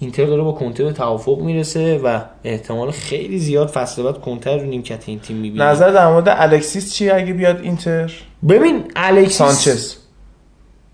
اینتر 0.00 0.24
داره 0.24 0.42
با 0.42 0.52
کنته 0.52 0.84
به 0.84 0.92
توافق 0.92 1.38
می‌رسه 1.40 1.98
و 1.98 2.20
احتمال 2.44 2.90
خیلی 2.90 3.38
زیاد 3.38 3.68
فصل 3.68 4.02
بعد 4.02 4.20
کنته 4.20 4.56
رو 4.56 4.62
نیمکت 4.62 5.08
این 5.08 5.18
تیم 5.18 5.36
می‌بینه. 5.36 5.64
نظر 5.64 5.90
در 5.90 6.08
مورد 6.08 6.28
الکسیس 6.28 6.94
چیه 6.94 7.14
اگه 7.14 7.32
بیاد 7.32 7.60
اینتر؟ 7.60 8.12
ببین 8.48 8.84
الکسیس 8.96 9.36
سانچز. 9.38 9.94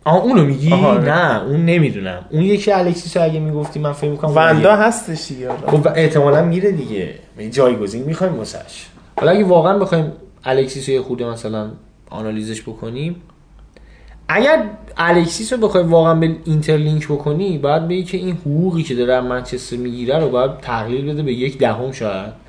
آها 0.04 0.20
اونو 0.20 0.44
میگی؟ 0.44 0.72
آها، 0.72 0.88
آره. 0.88 1.04
نه 1.04 1.44
اون 1.44 1.64
نمی‌دونم. 1.64 2.24
اون 2.30 2.42
یکی 2.42 2.72
الکسیس 2.72 3.16
اگه 3.16 3.40
می‌گفتی 3.40 3.78
من 3.78 3.92
فکر 3.92 4.10
می‌کنم 4.10 4.32
وندا 4.36 4.76
هستش 4.76 5.28
دیگه. 5.28 5.48
خب 5.66 5.88
احتمالا 5.94 6.42
میره 6.42 6.72
دیگه. 6.72 7.14
یعنی 7.38 7.50
جایگزین 7.50 8.02
می‌خوایم 8.02 8.34
واسش. 8.34 8.86
حالا 9.20 9.32
اگه 9.32 9.44
واقعا 9.44 9.78
بخوایم 9.78 10.12
الکسیس 10.44 10.88
رو 10.88 10.94
یه 10.94 11.02
خورده 11.02 11.24
مثلا 11.24 11.70
آنالیزش 12.10 12.62
بکنیم 12.62 13.16
اگر 14.28 14.62
الکسیس 14.96 15.52
رو 15.52 15.58
بخوای 15.58 15.84
واقعا 15.84 16.14
به 16.14 16.36
اینتر 16.44 16.76
لینک 16.76 17.08
بکنی 17.08 17.58
باید 17.58 17.88
بگی 17.88 18.04
که 18.04 18.16
این 18.16 18.36
حقوقی 18.36 18.82
که 18.82 18.94
داره 18.94 19.14
از 19.14 19.24
منچستر 19.24 19.76
می‌گیره 19.76 20.18
رو 20.18 20.28
باید 20.28 20.50
تقلیل 20.58 21.12
بده 21.12 21.22
به 21.22 21.32
یک 21.32 21.58
دهم 21.58 21.92
شاید. 21.92 22.44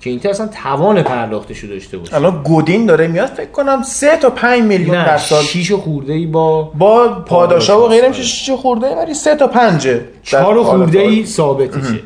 که 0.00 0.10
اینتر 0.10 0.28
اصلا 0.28 0.46
توان 0.46 1.02
پرداختش 1.02 1.58
رو 1.58 1.68
داشته 1.68 1.98
باشه. 1.98 2.14
الان 2.14 2.42
گودین 2.42 2.86
داره 2.86 3.06
میاد 3.06 3.28
فکر 3.28 3.50
کنم 3.50 3.82
سه 3.82 4.16
تا 4.16 4.30
5 4.30 4.62
میلیون 4.62 5.04
در 5.04 5.18
سال 5.18 5.44
شیش 5.44 5.72
خورده 5.72 6.12
ای 6.12 6.26
با 6.26 6.62
با 6.62 7.08
پاداشا 7.08 7.84
و 7.84 7.88
غیره. 7.88 8.08
میشه 8.08 8.22
6 8.22 8.50
خورده 8.50 8.96
ولی 8.96 9.14
سه 9.14 9.34
تا 9.34 9.46
5 9.46 9.88
چهار 10.22 10.62
خورده 10.62 10.98
ای 10.98 11.26
ثابتشه 11.26 12.00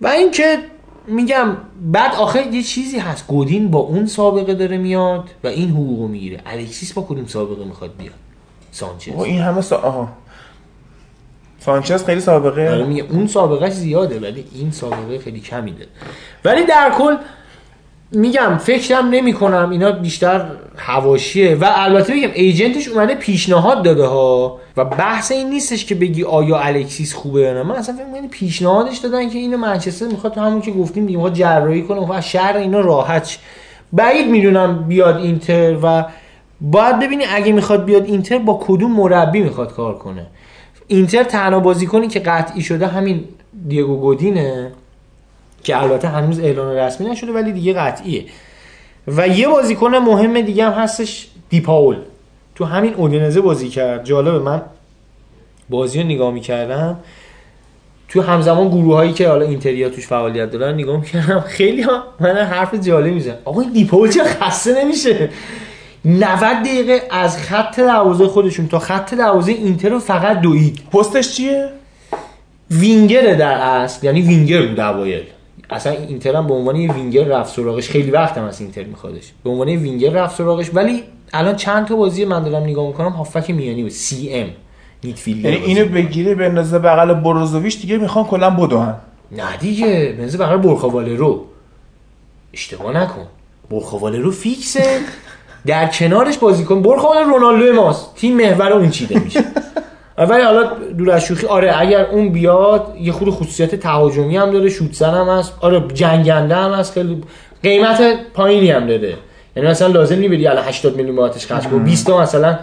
و 0.00 0.06
اینکه 0.06 0.58
میگم 1.06 1.56
بعد 1.92 2.14
آخر 2.14 2.46
یه 2.52 2.62
چیزی 2.62 2.98
هست. 2.98 3.26
گودین 3.26 3.70
با 3.70 3.78
اون 3.78 4.06
سابقه 4.06 4.54
داره 4.54 4.78
میاد 4.78 5.24
و 5.44 5.46
این 5.46 5.70
حقوقو 5.70 6.08
می‌گیره. 6.08 6.40
الکسیس 6.46 6.92
با 6.92 7.02
کدوم 7.02 7.26
سابقه 7.26 7.64
می‌خواد 7.64 7.90
بیاد؟ 7.98 8.14
سانچز. 8.70 9.12
و 9.12 9.20
این 9.20 9.40
همه 9.40 9.60
سا... 9.60 9.76
آها. 9.76 10.08
سانچز 11.58 12.04
خیلی 12.04 12.20
سابقه. 12.20 12.70
آره 12.70 12.84
میگه 12.84 13.04
اون 13.10 13.26
سابقهش 13.26 13.72
زیاده 13.72 14.20
ولی 14.20 14.44
این 14.54 14.70
سابقه 14.70 15.18
خیلی 15.18 15.40
کمی 15.40 15.72
داره 15.72 15.88
ولی 16.44 16.64
در 16.64 16.92
کل 16.98 17.16
میگم 18.12 18.56
فکرم 18.56 19.08
نمی 19.08 19.32
کنم 19.32 19.70
اینا 19.70 19.92
بیشتر 19.92 20.46
هواشیه 20.76 21.54
و 21.54 21.70
البته 21.76 22.12
بگم 22.12 22.30
ایجنتش 22.34 22.88
اومده 22.88 23.14
پیشنهاد 23.14 23.84
داده 23.84 24.06
ها. 24.06 24.58
و 24.76 24.84
بحث 24.84 25.32
این 25.32 25.50
نیستش 25.50 25.84
که 25.84 25.94
بگی 25.94 26.24
آیا 26.24 26.58
الکسیس 26.58 27.14
خوبه 27.14 27.40
یا 27.40 27.54
نه. 27.54 27.62
من 27.62 27.74
اصلا 27.74 27.94
فکر 27.94 28.04
می‌کنم 28.04 28.28
پیشنهادش 28.28 28.98
دادن 28.98 29.30
که 29.30 29.38
اینو 29.38 29.56
منچستر 29.56 30.06
می‌خواد 30.06 30.34
تو 30.34 30.40
همون 30.40 30.60
که 30.60 30.70
گفتیم 30.70 31.04
می‌خواد 31.04 31.32
جراحی 31.32 31.82
کنه. 31.82 32.00
می‌خواد 32.00 32.18
از 32.18 32.28
شهر 32.28 32.56
اینا 32.56 32.80
راحت 32.80 33.26
شه. 33.26 33.38
بعید 33.92 34.30
می‌دونم 34.30 34.84
بیاد 34.88 35.16
اینتر 35.16 35.76
و 35.82 36.04
باید 36.60 36.98
ببینی 36.98 37.24
اگه 37.24 37.52
می‌خواد 37.52 37.84
بیاد 37.84 38.04
اینتر 38.04 38.38
با 38.38 38.60
کدوم 38.62 38.92
مربی 38.92 39.40
می‌خواد 39.40 39.72
کار 39.74 39.98
کنه. 39.98 40.26
اینتر 40.86 41.22
تنها 41.22 41.60
بازیکنی 41.60 42.08
که 42.08 42.20
قطعی 42.20 42.62
شده 42.62 42.86
همین 42.86 43.24
دیگو 43.68 43.96
گودینه 43.96 44.72
که 45.62 45.82
البته 45.82 46.08
هنوز 46.08 46.40
اعلان 46.40 46.76
رسمی 46.76 47.10
نشده 47.10 47.32
ولی 47.32 47.52
دیگه 47.52 47.72
قطعیه. 47.72 48.24
و 49.08 49.28
یه 49.28 49.48
بازیکن 49.48 49.94
مهم 49.94 50.40
دیگه 50.40 50.64
هم 50.64 50.72
هستش 50.72 51.28
دیپاول 51.50 51.96
تو 52.54 52.64
همین 52.64 52.94
اودینزه 52.94 53.40
بازی 53.40 53.68
کرد. 53.68 54.04
جالبه 54.04 54.38
من 54.38 54.62
بازی 55.70 56.00
رو 56.02 56.06
نگاه 56.06 56.32
می‌کردم. 56.32 56.98
تو 58.08 58.22
همزمان 58.22 58.68
گروه 58.68 58.94
هایی 58.94 59.12
که 59.12 59.28
حالا 59.28 59.46
اینتریا 59.46 59.88
توش 59.88 60.06
فعالیت 60.06 60.50
دارن 60.50 60.74
نگاه 60.74 61.00
می‌کردم. 61.00 61.40
خیلی 61.40 61.82
ها 61.82 62.02
من 62.20 62.36
حرف 62.36 62.74
جالب 62.74 63.14
میزن 63.14 63.34
آقا 63.44 63.60
این 63.60 63.72
دیپاول 63.72 64.10
چه 64.10 64.24
خسته 64.24 64.84
نمیشه؟ 64.84 65.30
90 66.04 66.40
دقیقه 66.40 67.02
از 67.10 67.38
خط 67.38 67.80
دروازه 67.80 68.26
خودشون 68.26 68.68
تا 68.68 68.78
خط 68.78 69.14
دروازه 69.14 69.52
اینتر 69.52 69.88
رو 69.88 69.98
فقط 69.98 70.40
دوید. 70.40 70.80
پستش 70.92 71.36
چیه؟ 71.36 71.68
وینگر 72.70 73.34
در 73.34 73.52
اصل 73.52 74.06
یعنی 74.06 74.22
وینگر 74.22 74.66
بود 74.66 74.80
اوایل. 74.80 75.22
اصلا 75.70 75.92
اینتر 75.92 76.36
هم 76.36 76.46
به 76.46 76.54
عنوان 76.54 76.76
یه 76.76 76.92
وینگر 76.92 77.24
رفت 77.24 77.54
سراغش. 77.54 77.88
خیلی 77.88 78.10
وقت 78.10 78.38
هم 78.38 78.44
از 78.44 78.60
اینتر 78.60 78.84
میخوادش. 78.84 79.32
به 79.44 79.50
عنوان 79.50 79.68
یه 79.68 79.78
وینگر 79.78 80.10
رفت 80.10 80.36
سراغش. 80.36 80.70
ولی 80.74 81.02
الان 81.32 81.56
چند 81.56 81.86
تا 81.86 81.96
بازی 81.96 82.24
من 82.24 82.42
دارم 82.42 82.64
نگاه 82.64 82.86
می‌کنم 82.86 83.08
هافک 83.08 83.50
میانی 83.50 83.82
بود. 83.82 83.92
سی 83.92 84.32
ام 84.32 84.48
یعنی 85.26 85.56
اینو 85.56 85.84
بگیری 85.84 86.34
به 86.34 86.46
اندازه 86.46 86.78
بغل 86.78 87.14
بروزوویچ 87.14 87.80
دیگه 87.80 87.98
می‌خوان 87.98 88.24
کلا 88.24 88.50
بدوهن. 88.50 88.94
نه 89.32 89.56
دیگه 89.56 90.14
بنزه 90.18 90.38
بغل 90.38 90.56
برخواله 90.56 91.16
رو 91.16 91.44
اشتباه 92.54 92.96
نکن. 92.96 93.26
برخواله 93.70 94.18
رو 94.18 94.30
فیکسه. 94.30 95.00
در 95.66 95.86
کنارش 95.86 96.38
بازیکن 96.38 96.82
برخواله 96.82 97.26
رونالدو 97.26 97.74
ماست. 97.74 98.14
تیم 98.14 98.36
محور 98.36 98.72
اون 98.72 98.90
چیده 98.90 99.18
میشه. 99.18 99.44
ولی 100.18 100.42
حالا 100.42 100.70
دور 100.98 101.10
از 101.10 101.24
شوخی 101.24 101.46
آره 101.46 101.80
اگر 101.80 102.06
اون 102.06 102.28
بیاد 102.28 102.96
یه 103.00 103.12
خود 103.12 103.30
خصوصیت 103.30 103.74
تهاجمی 103.74 104.36
هم 104.36 104.50
داره 104.50 104.68
شوت 104.68 105.02
هم 105.02 105.28
هست. 105.28 105.52
آره 105.60 105.84
جنگنده 105.94 106.56
هم 106.56 106.72
هست 106.72 106.92
خیلی 106.92 107.22
قیمت 107.62 108.02
پایینی 108.34 108.70
هم 108.70 108.86
داره 108.86 109.14
یعنی 109.56 109.68
مثلا 109.68 109.88
لازم 109.88 110.18
نیبری 110.18 110.46
الان 110.46 110.64
80 110.64 110.96
میلیون 110.96 111.16
بابتش 111.16 111.46
خرج 111.46 111.68
کنی. 111.68 111.78
20 111.78 112.06
تا 112.06 112.20
مثلا 112.20 112.58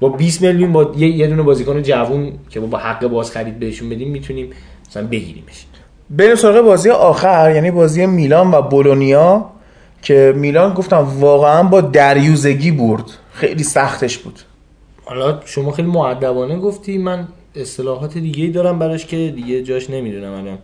با 0.00 0.08
20 0.08 0.42
میلیون 0.42 0.72
با 0.72 0.92
یه, 0.96 1.08
یه 1.08 1.26
دونه 1.26 1.42
بازیکن 1.42 1.82
جوون 1.82 2.32
که 2.50 2.60
با 2.60 2.78
حق 2.78 3.06
باز 3.06 3.30
خرید 3.30 3.58
بهشون 3.58 3.88
بدیم 3.88 4.10
می‌تونیم 4.10 4.50
مثلا 4.90 5.06
بگیریمش. 5.06 5.66
بریم 6.10 6.34
سراغ 6.34 6.64
بازی 6.64 6.90
آخر 6.90 7.52
یعنی 7.54 7.70
بازی 7.70 8.06
میلان 8.06 8.50
و 8.50 8.62
بولونیا. 8.62 9.51
که 10.02 10.32
میلان 10.36 10.74
گفتم 10.74 11.06
واقعا 11.20 11.62
با 11.62 11.80
دریوزگی 11.80 12.70
برد. 12.70 13.04
خیلی 13.32 13.62
سختش 13.62 14.18
بود. 14.18 14.38
حالا 15.04 15.40
شما 15.44 15.72
خیلی 15.72 15.88
معدبانه 15.88 16.56
گفتی. 16.58 16.98
من 16.98 17.28
اصطلاحات 17.56 18.18
دیگه 18.18 18.46
دارم 18.46 18.78
براش 18.78 19.06
که 19.06 19.16
دیگه 19.36 19.62
جاش 19.62 19.90
نمی‌دونم 19.90 20.32
الان 20.32 20.58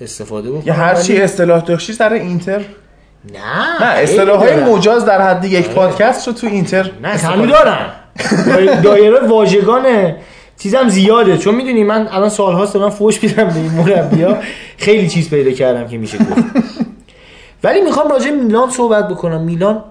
استفاده 0.00 0.50
بکنم. 0.50 0.62
یا 0.66 0.74
هر 0.74 0.94
چی 0.94 1.12
ولی- 1.12 1.22
اصطلاح 1.22 1.60
داشتی 1.64 1.92
سر 1.92 2.12
اینتر؟ 2.12 2.58
نه 3.32 3.80
نه 3.80 3.86
اصطلاح 3.86 4.38
های 4.38 4.56
مجاز 4.64 5.04
در 5.04 5.22
حد 5.22 5.44
یک 5.44 5.68
پادکست 5.68 6.26
رو 6.28 6.34
تو 6.34 6.46
اینتر 6.46 6.90
نه 7.02 7.08
همین 7.08 7.46
دارم. 7.46 7.90
دای- 8.46 8.80
دایره 8.82 9.20
واژگان 9.28 10.14
چیزم 10.58 10.88
زیاده. 10.88 11.38
چون 11.38 11.54
می‌دونی 11.54 11.84
من 11.84 12.08
الان 12.10 12.28
سالهاست 12.28 12.74
دارم 12.74 12.90
فوش 12.90 13.22
میدم 13.22 13.44
به 13.48 13.56
این 13.56 13.70
مربیا 13.72 14.38
خیلی 14.78 15.08
چیز 15.08 15.30
پیدا 15.30 15.50
کردم 15.50 15.88
که 15.88 15.98
میشه 15.98 16.18
گفت. 16.18 16.44
ولی 17.62 17.80
می‌خوام 17.80 18.08
راجع 18.10 18.30
میلان 18.30 18.70
صحبت 18.70 19.08
بکنم. 19.08 19.40
میلان 19.40 19.84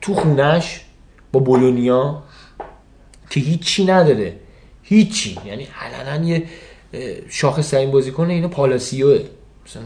تو 0.00 0.14
خونش 0.14 0.80
با 1.32 1.40
بولونیا 1.40 2.22
که 3.30 3.40
هیچی 3.40 3.84
نداره. 3.84 4.32
هیچی. 4.82 5.38
یعنی 5.46 5.68
علنا 5.80 6.26
یه 6.26 6.42
شاخص 7.28 7.70
ترین 7.70 7.90
بازیکن 7.90 8.30
اینو 8.30 8.48
پالاسیوه. 8.48 9.18
مثلا 9.66 9.82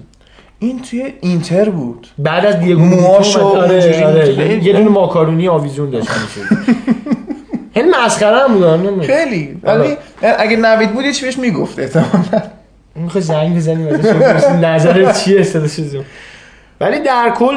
این 0.59 0.83
توی 0.83 1.13
اینتر 1.21 1.71
بود. 1.71 2.07
بعد 2.19 2.47
از 2.47 2.61
دیگو 2.61 2.81
موهاشو. 2.81 3.41
آره، 3.41 4.07
آره، 4.07 4.65
یه 4.65 4.73
دونه 4.73 4.89
ماکارونی 4.89 5.49
آویزون 5.49 5.91
داشت 5.91 6.09
همیشه. 6.09 6.41
خیلی 7.75 7.89
مسخره 8.05 8.37
هم 8.37 8.55
بود 8.55 8.65
نمی‌دونم. 8.65 9.03
خیلی. 9.03 9.61
آره. 9.67 9.81
ولی 9.81 9.97
اگه 10.39 10.57
نوید 10.57 10.93
بود 10.93 11.11
چی 11.11 11.25
بهش 11.25 11.39
می‌گفت 11.39 11.79
احتمالاً. 11.79 12.43
می‌خوای 12.95 13.25
زنگ 13.25 13.65
بپرسیم 13.69 14.65
نظرت 14.65 15.25
چیه؟ 15.25 15.43
زوم 15.43 16.05
ولی 16.81 17.01
در 17.01 17.35
کل 17.39 17.57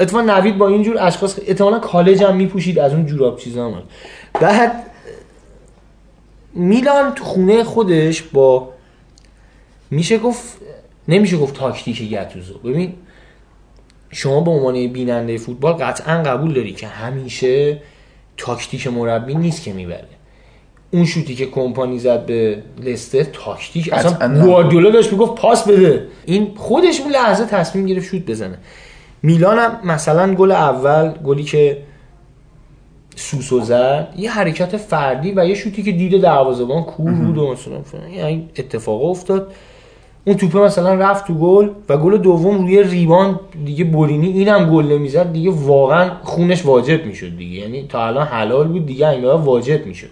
اتفاقا 0.00 0.24
نوید 0.24 0.58
با 0.58 0.68
اینجور 0.68 0.96
اشخاص 1.06 1.38
احتمالا 1.46 1.78
کالج 1.78 2.22
هم 2.22 2.36
میپوشید 2.36 2.78
از 2.78 2.92
اون 2.92 3.06
جوراب 3.06 3.38
چیزا 3.38 3.70
هم. 3.70 3.82
بعد 4.40 4.86
میلان 6.54 7.14
تو 7.14 7.24
خونه 7.24 7.64
خودش 7.64 8.22
با 8.22 8.68
میشه 9.90 10.18
گفت 10.18 10.58
نمیشه 11.08 11.36
گفت 11.36 11.54
تاکتیک 11.54 12.10
گتوزو. 12.10 12.58
ببین 12.58 12.94
شما 14.10 14.40
به 14.40 14.50
عنوان 14.50 14.86
بیننده 14.86 15.38
فوتبال 15.38 15.72
قطعا 15.72 16.22
قبول 16.22 16.54
داری 16.54 16.72
که 16.72 16.86
همیشه 16.86 17.82
تاکتیک 18.36 18.86
مربی 18.86 19.34
نیست 19.34 19.62
که 19.62 19.72
می‌بره. 19.72 20.08
اون 20.92 21.04
شوتی 21.04 21.34
که 21.34 21.46
کمپانی 21.46 21.98
زد 21.98 22.26
به 22.26 22.62
لستر 22.84 23.22
تاکتیک 23.22 23.92
اصلا. 23.92 24.42
گواردیولا 24.42 24.90
داشت 24.90 25.12
می‌گفت 25.12 25.34
پاس 25.34 25.68
بده. 25.68 26.06
این 26.24 26.52
خودش 26.56 27.00
اون 27.00 27.12
لحظه 27.12 27.44
تصمیم 27.44 27.86
گرفت 27.86 28.06
شوت 28.06 28.26
بزنه. 28.26 28.58
میلان 29.22 29.58
هم 29.58 29.80
مثلا 29.84 30.34
گل 30.34 30.52
اول 30.52 31.08
گلی 31.08 31.44
که 31.44 31.78
سوسو 33.16 33.60
زد 33.60 34.14
یه 34.16 34.30
حرکت 34.30 34.76
فردی 34.76 35.32
و 35.36 35.48
یه 35.48 35.54
شوتی 35.54 35.82
که 35.82 35.92
دید 35.92 36.22
دروازه‌بان 36.22 36.82
کور 36.82 37.12
بود 37.12 37.38
و 37.38 37.52
مثلا 37.52 37.82
فلان. 37.82 38.10
یعنی 38.10 38.48
اتفاق 38.58 39.04
افتاد. 39.04 39.52
اون 40.24 40.36
توپه 40.36 40.58
مثلا 40.58 40.94
رفت 40.94 41.26
تو 41.26 41.34
گل 41.34 41.68
و 41.88 41.96
گل 41.96 42.18
دوم 42.18 42.58
روی 42.58 42.82
ریبان 42.82 43.40
دیگه 43.64 43.84
بولینی 43.84 44.28
اینم 44.28 44.70
گل 44.70 44.84
نمی‌زد 44.84 45.32
دیگه 45.32 45.50
واقعا 45.50 46.10
خونش 46.22 46.66
واجب 46.66 47.06
می‌شد 47.06 47.36
دیگه. 47.36 47.60
یعنی 47.60 47.86
تا 47.88 48.06
الان 48.06 48.26
حلال 48.26 48.68
بود 48.68 48.86
دیگه 48.86 49.08
این 49.08 49.22
بار 49.22 49.36
واجب 49.36 49.86
می‌شد. 49.86 50.08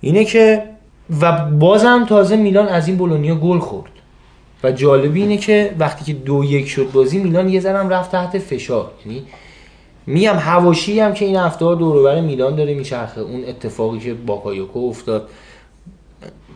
اینه 0.00 0.24
که 0.24 0.62
و 1.20 1.44
بازم 1.44 2.04
تازه 2.08 2.36
میلان 2.36 2.68
از 2.68 2.88
این 2.88 2.96
بولونیا 2.96 3.34
گل 3.34 3.58
خورد. 3.58 3.90
و 4.64 4.72
جالبی 4.72 5.22
اینه 5.22 5.36
که 5.36 5.74
وقتی 5.78 6.04
که 6.04 6.12
دو 6.12 6.44
یک 6.44 6.68
شد 6.68 6.90
بازی 6.92 7.18
میلان 7.18 7.48
یه 7.48 7.60
ذرم 7.60 7.88
رفت 7.88 8.12
تحت 8.12 8.38
فشار. 8.38 8.90
یعنی 9.06 9.22
میگم 10.06 10.36
حواشی 10.36 11.00
هم 11.00 11.14
که 11.14 11.24
این 11.24 11.36
هفته 11.36 11.64
ها 11.64 11.74
دور 11.74 11.96
و 11.96 12.02
بر 12.02 12.20
میلان 12.20 12.56
داره 12.56 12.74
میچرخه. 12.74 13.20
اون 13.20 13.44
اتفاقی 13.44 13.98
که 13.98 14.14
باکایوکو 14.14 14.88
افتاد. 14.88 15.28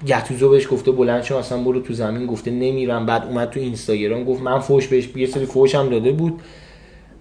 گتوزو 0.07 0.49
بهش 0.51 0.69
گفته 0.71 0.91
بلند 0.91 1.23
شو 1.23 1.37
اصلا 1.37 1.59
برو 1.59 1.81
تو 1.81 1.95
زمین. 1.95 2.27
گفته 2.27 2.51
نمیرم. 2.51 3.07
بعد 3.07 3.25
اومد 3.25 3.51
تو 3.51 3.61
اینستاگرام 3.61 4.25
گفت 4.25 4.43
من 4.43 4.59
فوش 4.59 4.87
بهش 4.87 5.09
یه 5.17 5.27
سری 5.27 5.47
فوش 5.47 5.75
هم 5.75 5.89
داده 5.89 6.13
بود. 6.13 6.41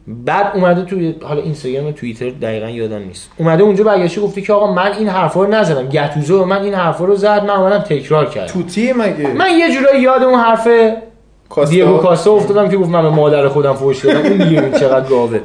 بعد 0.07 0.51
اومده 0.56 0.85
تو 0.85 1.25
حالا 1.27 1.41
اینستاگرام 1.41 1.91
توییتر 1.91 2.30
دقیقا 2.30 2.69
یادم 2.69 2.98
نیست. 2.98 3.30
اومده 3.38 3.64
اونجا 3.64 3.83
برگشته 3.83 4.22
گفته 4.22 4.41
که 4.41 4.53
آقا 4.53 4.73
من 4.73 4.93
این 4.93 5.07
حرفا 5.07 5.43
رو 5.43 5.49
نزدم. 5.49 5.90
گتوزو 5.90 6.45
من 6.45 6.61
این 6.61 6.73
حرفا 6.73 7.06
رو 7.06 7.15
زد 7.15 7.43
من 7.43 7.49
اومدم 7.49 7.77
تکرار 7.77 8.25
کردم. 8.25 8.53
طوطیم 8.53 8.93
مگه؟ 8.93 9.27
من 9.27 9.49
یه 9.59 9.72
جورایی 9.73 10.01
یاد 10.01 10.23
اون 10.23 10.40
حرف. 10.40 10.67
دیگو 11.69 11.98
کاستا 11.98 12.32
افتادم 12.32 12.69
که 12.69 12.77
گفت 12.77 12.90
من 12.90 13.01
به 13.01 13.09
مادر 13.09 13.48
خودم 13.48 13.73
فوش 13.73 14.06
دادم. 14.06 14.19
اون 14.19 14.38
دیگه 14.38 14.72
چقدر 14.80 15.09
گاوه. 15.09 15.40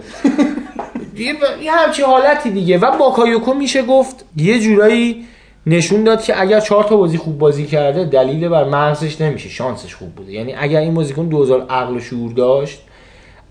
یه 1.62 1.72
همچی 1.72 2.02
حالتی 2.02 2.50
دیگه. 2.50 2.78
و 2.78 2.98
باکایوکو 2.98 3.54
میشه 3.54 3.82
گفت 3.82 4.24
یه 4.36 4.60
جورایی 4.60 5.24
نشون 5.66 6.04
داد 6.04 6.22
که 6.22 6.40
اگر 6.40 6.60
چهار 6.60 6.84
تا 6.84 6.96
بازی 6.96 7.18
خوب 7.18 7.38
بازی 7.38 7.66
کرده 7.66 8.04
دلیل 8.04 8.48
بر 8.48 8.64
مغزش 8.64 9.20
نمیشه. 9.20 9.48
شانسش 9.48 9.94
خوب 9.94 10.14
بوده. 10.14 10.32
یعنی 10.32 10.54
اگر 10.58 10.80
این 10.80 10.94
بازیکن 10.94 11.26
2000 11.26 11.66
عقل 11.70 11.96
و 11.96 12.00
شعور 12.00 12.32
داشت 12.32 12.80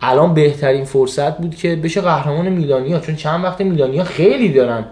الان 0.01 0.33
بهترین 0.33 0.83
فرصت 0.83 1.37
بود 1.37 1.55
که 1.55 1.75
بشه 1.75 2.01
قهرمان 2.01 2.49
میلانیا 2.49 2.99
چون 2.99 3.15
چند 3.15 3.43
وقت 3.43 3.61
میلانیا 3.61 4.03
خیلی 4.03 4.49
دارن 4.49 4.85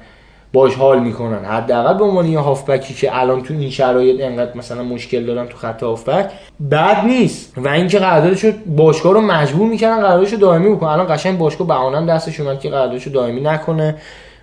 باش 0.54 0.76
حال 0.76 1.00
می‌کنن. 1.00 1.46
حداقل 1.46 1.98
به 1.98 2.04
عنوان 2.04 2.26
یه 2.26 2.40
هافبکی 2.40 2.94
که 2.94 3.20
الان 3.20 3.44
تو 3.44 3.54
این 3.54 3.70
شرایط 3.70 4.22
انقدر 4.22 4.58
مثلا 4.58 4.84
مشکل 4.84 5.26
دارن 5.26 5.48
تو 5.48 5.58
خط 5.58 5.84
هافبک 5.84 6.32
بد 6.72 7.06
نیست. 7.06 7.54
و 7.58 7.68
اینکه 7.68 8.00
قراردادشو 8.00 8.52
باشگاه 8.66 9.14
رو 9.14 9.22
مجبور 9.22 9.70
می‌کنن 9.70 10.00
قراردادشو 10.00 10.36
دائمی 10.36 10.70
بکنه 10.70 10.90
الان 10.90 11.16
قشنگ 11.16 11.38
باشگاه 11.38 11.68
بهانه 11.68 12.14
دستش 12.14 12.40
اومد 12.40 12.60
که 12.60 12.70
قراردادشو 12.70 13.10
دائمی 13.10 13.42
نکنه. 13.42 13.96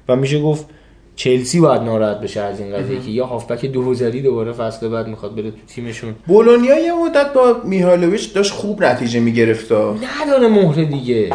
و 0.08 0.16
میشه 0.16 0.41
گفت 0.41 0.66
چلسی 1.16 1.60
باید 1.60 1.82
ناراحت 1.82 2.20
بشه 2.20 2.41
از 2.41 2.60
این 2.60 2.76
قضیه 2.76 3.00
که 3.00 3.10
یا 3.10 3.26
هافبک 3.26 3.66
دوزری 3.66 4.23
دوباره 4.23 4.52
فصل 4.52 4.89
بعد 4.89 5.07
می‌خواد 5.07 5.34
بره 5.34 5.50
تو 5.50 5.57
تیمشون. 5.66 6.15
بولونیا 6.26 6.78
یه 6.78 6.92
مدت 6.92 7.32
با 7.32 7.57
میهالوویچ 7.65 8.34
داشت 8.34 8.52
خوب 8.52 8.84
نتیجه 8.84 9.20
می‌گرفت. 9.20 9.73
نداره 9.73 10.49
مهره 10.49 10.84
دیگه. 10.84 11.31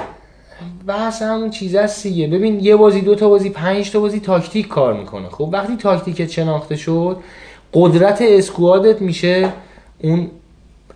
بحث 0.88 1.22
همون 1.22 1.50
چیز 1.50 1.76
هست 1.76 2.04
دیگه. 2.04 2.28
ببین 2.28 2.60
یه 2.60 2.76
بازی 2.76 3.02
دو 3.02 3.16
تا 3.16 3.30
بازی 3.30 3.50
پنج 3.50 3.92
تا 3.92 4.00
بازی 4.00 4.20
تاکتیک 4.20 4.68
کار 4.68 4.94
می‌کنه. 4.94 5.30
خب 5.30 5.50
وقتی 5.54 5.76
تاکتیکت 5.76 6.30
شناخته 6.30 6.76
شد 6.76 7.18
قدرت 7.74 8.22
squad 8.22 8.89
ت 8.89 9.02
میشه 9.02 9.54
اون 10.00 10.32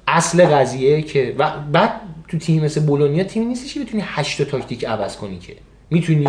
اصل 0.08 0.46
قضیه 0.46 1.02
که 1.02 1.36
و 1.40 1.52
بعد 1.72 1.92
تو 2.28 2.38
تیم 2.38 2.66
مثل 2.66 2.82
بولونیا 2.82 3.24
تیم 3.24 3.48
نیستش 3.48 3.74
که 3.74 3.80
بتونی 3.80 4.04
هشت 4.06 4.42
تا 4.42 4.44
تاکتیک 4.58 4.86
عوض 4.86 5.18
کنی 5.18 5.40
که. 5.40 5.54
می‌تونی 5.90 6.28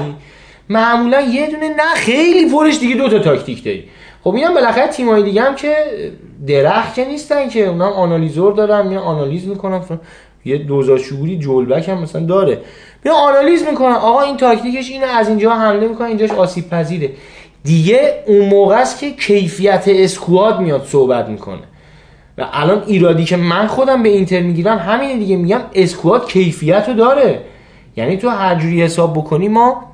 معمولا 0.69 1.21
یه 1.21 1.51
دونه 1.51 1.69
نه 1.69 1.95
خیلی 1.95 2.51
پرش 2.51 2.79
دیگه 2.79 2.95
دو 2.95 3.09
تا 3.09 3.19
تاکتیک 3.19 3.65
داری. 3.65 3.85
خب 4.25 4.35
اینم 4.35 4.55
بالاخره 4.55 4.87
تیمای 4.87 5.23
دیگه 5.23 5.43
هم 5.43 5.55
که 5.55 5.75
درخت 6.47 6.95
که 6.95 7.05
نیستن 7.05 7.49
که 7.49 7.67
اونا 7.67 7.91
آنالیزور 7.91 8.53
دارن 8.53 8.87
میان 8.87 9.03
آنالیز 9.03 9.49
می‌کنن. 9.49 9.81
یه 10.45 10.59
دوزار 10.59 10.99
شعوری 10.99 11.39
جلبک 11.39 11.89
هم 11.89 11.99
مثلا 11.99 12.27
داره. 12.27 12.59
میان 13.05 13.17
آنالیز 13.17 13.63
می‌کنن. 13.67 13.93
آقا 13.93 14.21
این 14.21 14.37
تاکتیکش 14.37 14.91
اینه 14.91 15.07
از 15.07 15.29
اینجا 15.29 15.51
حمله 15.51 15.89
می‌کنه 15.89 16.09
اینجاش 16.09 16.31
آسیب 16.31 16.71
پذیره. 16.71 17.11
دیگه 17.65 18.25
اون 18.27 18.49
موقع 18.49 18.81
است 18.81 19.01
که 19.01 19.11
کیفیت 19.11 19.85
اسکواد 19.87 20.61
میاد 20.61 20.85
صحبت 20.85 21.29
می‌کنه. 21.29 21.63
و 22.39 22.47
الان 22.53 22.83
ایرادی 22.87 23.25
که 23.25 23.37
من 23.37 23.67
خودم 23.67 24.03
به 24.03 24.09
اینتر 24.09 24.41
می‌گیرم 24.41 24.79
همینه 24.79 25.17
دیگه 25.17 25.37
میگم 25.37 25.61
اسکواد 25.75 26.29
کیفیت 26.29 26.85
رو 26.89 26.95
داره. 26.95 27.41
یعنی 27.97 28.17
تو 28.17 28.29
هر 28.29 28.55
جوری 28.55 28.83
حساب 28.83 29.13
بکنی 29.13 29.49
ما 29.49 29.92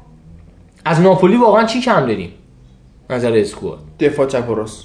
از 0.85 1.01
ناپولی 1.01 1.37
واقعا 1.37 1.65
چی 1.65 1.81
کم 1.81 2.01
داریم؟ 2.07 2.33
نظر 3.11 3.33
اسکواد. 3.37 3.79
دفاع 4.01 4.27
چپ 4.27 4.51
و 4.51 4.55
راست. 4.55 4.85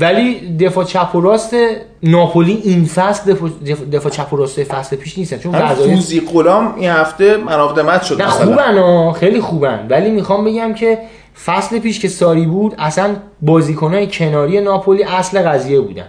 ولی 0.00 0.56
دفاع 0.56 0.84
چپ 0.84 1.14
و 1.14 1.20
راست 1.20 1.54
ناپولی 2.02 2.60
این 2.64 2.84
فصل 2.84 3.32
دفاع, 3.32 3.50
دفاع- 3.92 4.12
چپ 4.12 4.32
و 4.32 4.36
راست 4.36 4.64
فصل 4.64 4.96
پیش 4.96 5.18
نیستن. 5.18 5.38
چون 5.38 5.54
وظایف 5.54 5.94
فوزی 5.94 6.20
غلام 6.20 6.74
این 6.74 6.90
هفته 6.90 7.36
مناقدمت 7.36 8.02
شد 8.02 8.22
نه 8.22 8.28
مثلا. 8.28 8.46
خوبن 8.46 8.78
ها 8.78 9.12
خیلی 9.12 9.40
خوبن. 9.40 9.86
ولی 9.90 10.10
می‌خوام 10.10 10.44
بگم 10.44 10.74
که 10.74 10.98
فصل 11.44 11.78
پیش 11.78 12.00
که 12.00 12.08
ساری 12.08 12.46
بود 12.46 12.74
اصلا 12.78 13.16
بازیکنهای 13.42 14.06
کناری 14.06 14.60
ناپولی 14.60 15.04
اصل 15.04 15.42
قضیه 15.42 15.80
بودن. 15.80 16.06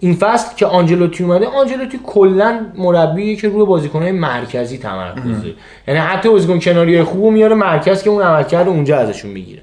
این 0.00 0.14
فصل 0.14 0.56
که 0.56 0.66
آنجلوتی 0.66 1.24
اومده 1.24 1.46
آنجلوتی 1.46 2.00
کلا 2.06 2.60
مربیه 2.76 3.36
که 3.36 3.48
روی 3.48 3.66
بازیکنهای 3.66 4.12
مرکزی 4.12 4.78
تمرکزه 4.78 5.54
یعنی 5.88 6.00
حتی 6.00 6.28
بازیکن 6.28 6.58
کناری 6.58 7.02
خوبو 7.02 7.30
میاره 7.30 7.54
مرکز 7.54 8.02
که 8.02 8.10
اون 8.10 8.22
عملکرد 8.22 8.68
اونجا 8.68 8.96
ازشون 8.96 9.30
می‌گیره. 9.30 9.62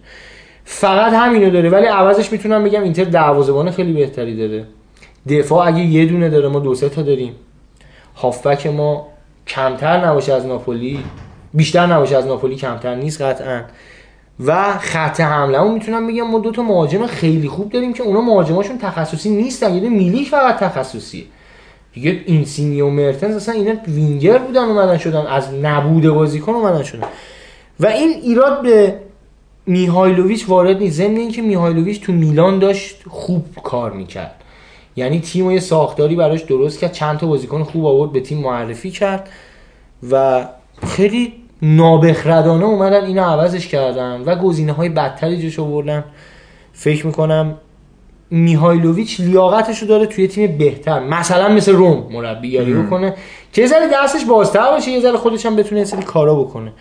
فقط 0.65 1.13
همینو 1.13 1.49
داره 1.49 1.69
ولی 1.69 1.85
عوضش 1.85 2.31
می‌تونم 2.31 2.63
بگم 2.63 2.83
اینتر 2.83 3.03
دروازه‌بان 3.03 3.71
خیلی 3.71 3.93
بهتری 3.93 4.37
داره. 4.37 4.65
دفاع 5.29 5.67
اگه 5.67 5.79
یه 5.79 6.05
دونه 6.05 6.29
داره 6.29 6.47
ما 6.47 6.59
دو 6.59 6.75
سه 6.75 6.89
تا 6.89 7.01
داریم. 7.01 7.35
هافبک 8.15 8.67
ما 8.67 9.07
کمتر 9.47 10.05
نباشه 10.05 10.33
از 10.33 10.45
ناپولی 10.45 10.99
بیشتر 11.53 11.85
نباشه 11.85 12.17
از 12.17 12.27
ناپولی 12.27 12.55
کمتر 12.55 12.95
نیست 12.95 13.21
قطعا. 13.21 13.61
و 14.45 14.77
خط 14.77 15.21
حمله. 15.21 15.61
اون 15.61 15.73
می‌تونم 15.73 16.07
بگم 16.07 16.27
ما 16.27 16.39
دو 16.39 16.51
تا 16.51 16.63
مهاجم 16.63 17.05
خیلی 17.05 17.47
خوب 17.47 17.71
داریم 17.71 17.93
که 17.93 18.03
اونا 18.03 18.21
مهاجماشون 18.21 18.77
تخصصی 18.77 19.29
نیستن. 19.29 19.73
یه 19.73 19.79
دونه 19.79 19.95
میلیک 19.95 20.29
فقط 20.29 20.57
تخصصیه. 20.57 21.23
دیگه 21.93 22.21
اینسینی 22.25 22.81
و 22.81 22.89
مرتنز 22.89 23.35
اصلا 23.35 23.55
اینا 23.55 23.73
وینگر 23.87 24.37
بودن 24.37 24.63
اومدن 24.63 24.97
شدن. 24.97 25.25
از 25.25 25.53
نبود 25.53 26.07
بازیکن 26.07 26.53
اومدن 26.53 26.83
شدن. 26.83 27.07
و 27.79 27.87
این 27.87 28.09
ایراد 28.09 28.61
به 28.61 28.99
میهایلوویچ 29.65 30.49
وارد 30.49 30.77
نیست. 30.77 30.97
ضمن 30.97 31.17
اینکه 31.17 31.41
میهایلوویچ 31.41 32.01
تو 32.01 32.13
میلان 32.13 32.59
داشت 32.59 33.03
خوب 33.09 33.45
کار 33.63 33.91
می‌کرد. 33.91 34.35
یعنی 34.95 35.19
تیم 35.19 35.45
و 35.45 35.51
یه 35.51 35.59
ساختاری 35.59 36.15
براش 36.15 36.41
درست 36.41 36.79
کرد. 36.79 36.91
چند 36.91 37.17
تا 37.17 37.27
بازیکن 37.27 37.63
خوب 37.63 37.85
آورد 37.85 38.11
به 38.11 38.19
تیم 38.19 38.37
معرفی 38.37 38.91
کرد. 38.91 39.29
و 40.11 40.45
خیلی 40.87 41.33
نابخردانه 41.61 42.65
اومدن 42.65 43.05
اینو 43.05 43.23
عوضش 43.23 43.67
کردن 43.67 44.21
و 44.25 44.35
گزینه 44.35 44.71
های 44.71 44.89
بدتری 44.89 45.41
جوش 45.41 45.59
آوردن. 45.59 46.03
فکر 46.73 47.07
می‌کنم 47.07 47.57
میهایلوویچ 48.29 49.19
لیاقتش 49.19 49.79
رو 49.79 49.87
داره 49.87 50.05
توی 50.05 50.27
تیم 50.27 50.57
بهتر 50.57 50.99
مثلا 50.99 51.49
مثل 51.49 51.71
روم 51.71 52.07
مربیگری 52.11 52.73
بکنه 52.73 53.13
که 53.53 53.61
یه 53.61 53.67
ذره 53.67 53.89
دستش 53.93 54.25
بازتر 54.25 54.71
باشه 54.71 54.91
یه 54.91 55.01
ذره 55.01 55.17
خودش 55.17 55.45
هم 55.45 55.55
بتونه 55.55 55.85
سری 55.85 56.03
کارا 56.03 56.35
بکنه. 56.35 56.71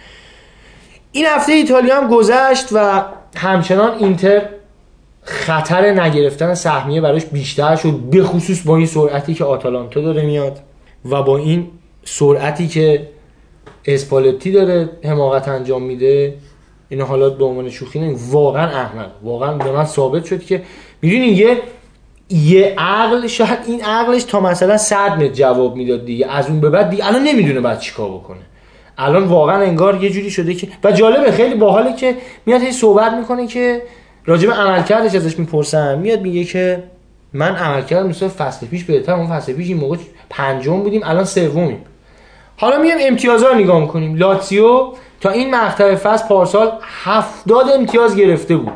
این 1.12 1.26
هفته 1.26 1.52
ایتالیا 1.52 2.00
هم 2.00 2.08
گذشت 2.08 2.68
و 2.72 3.02
همچنان 3.36 3.98
اینتر 3.98 4.42
خطر 5.22 6.00
نگرفتن 6.00 6.54
سهمیه 6.54 7.00
براش 7.00 7.24
بیشتر 7.24 7.76
شد 7.76 7.92
به 8.10 8.24
خصوص 8.24 8.66
با 8.66 8.76
این 8.76 8.86
سرعتی 8.86 9.34
که 9.34 9.44
آتالانتا 9.44 10.00
داره 10.00 10.22
میاد 10.26 10.60
و 11.10 11.22
با 11.22 11.36
این 11.36 11.66
سرعتی 12.04 12.68
که 12.68 13.08
اسپالتی 13.86 14.52
داره 14.52 14.90
حماقت 15.04 15.48
انجام 15.48 15.82
میده. 15.82 16.34
این 16.88 17.00
حالا 17.00 17.30
به 17.30 17.44
عنوان 17.44 17.70
شوخی 17.70 18.00
نمی 18.00 18.16
واقعا 18.30 18.66
احمق. 18.66 19.10
واقعا 19.22 19.52
به 19.52 19.72
من 19.72 19.84
ثابت 19.84 20.24
شد 20.24 20.42
که 20.42 20.62
می‌دونی 21.02 21.26
یه 21.26 21.58
یه 22.30 22.74
عقل 22.78 23.26
شاید 23.26 23.58
این 23.66 23.84
عقلش 23.84 24.24
تا 24.24 24.40
مثلا 24.40 24.76
100 24.76 24.96
متر 24.96 25.28
جواب 25.28 25.76
می‌داد 25.76 26.04
دیگه. 26.04 26.26
از 26.30 26.48
اون 26.48 26.60
به 26.60 26.70
بعد 26.70 26.90
دیگه 26.90 27.06
الان 27.06 27.22
نمی‌دونه 27.22 27.60
بعد 27.60 27.80
چیکار 27.80 28.10
بکنه. 28.10 28.40
الان 28.98 29.24
واقعا 29.24 29.62
انگار 29.62 30.04
یه 30.04 30.10
جوری 30.10 30.30
شده 30.30 30.54
که 30.54 30.68
و 30.84 30.92
جالبه 30.92 31.32
خیلی 31.32 31.54
باحاله 31.54 31.96
که 31.96 32.16
میاد 32.46 32.62
هی 32.62 32.72
صحبت 32.72 33.12
می‌کنه 33.12 33.46
که 33.46 33.82
راجب 34.26 34.50
عملکردش 34.50 35.14
ازش 35.14 35.38
می‌پرسن. 35.38 35.98
میاد 35.98 36.20
میگه 36.20 36.44
که 36.44 36.82
من 37.32 37.56
عملکرد 37.56 38.06
مثل 38.06 38.28
فصل 38.28 38.66
پیش 38.66 38.84
بهتر 38.84 39.12
اون 39.12 39.26
فصل 39.26 39.52
پیش 39.52 39.68
این 39.68 39.76
موقع 39.76 39.96
پنجم 40.30 40.80
بودیم 40.80 41.00
الان 41.04 41.24
سومیم. 41.24 41.78
حالا 42.56 42.78
میایم 42.78 42.98
امتیازها 43.00 43.48
رو 43.48 43.54
نگاه 43.54 43.80
می‌کنیم. 43.80 44.14
لاتسیو 44.14 44.92
تا 45.20 45.30
این 45.30 45.54
مقطع 45.54 45.94
فصل 45.94 46.28
پارسال 46.28 46.72
70 47.04 47.70
امتیاز 47.70 48.16
گرفته 48.16 48.56
بود. 48.56 48.72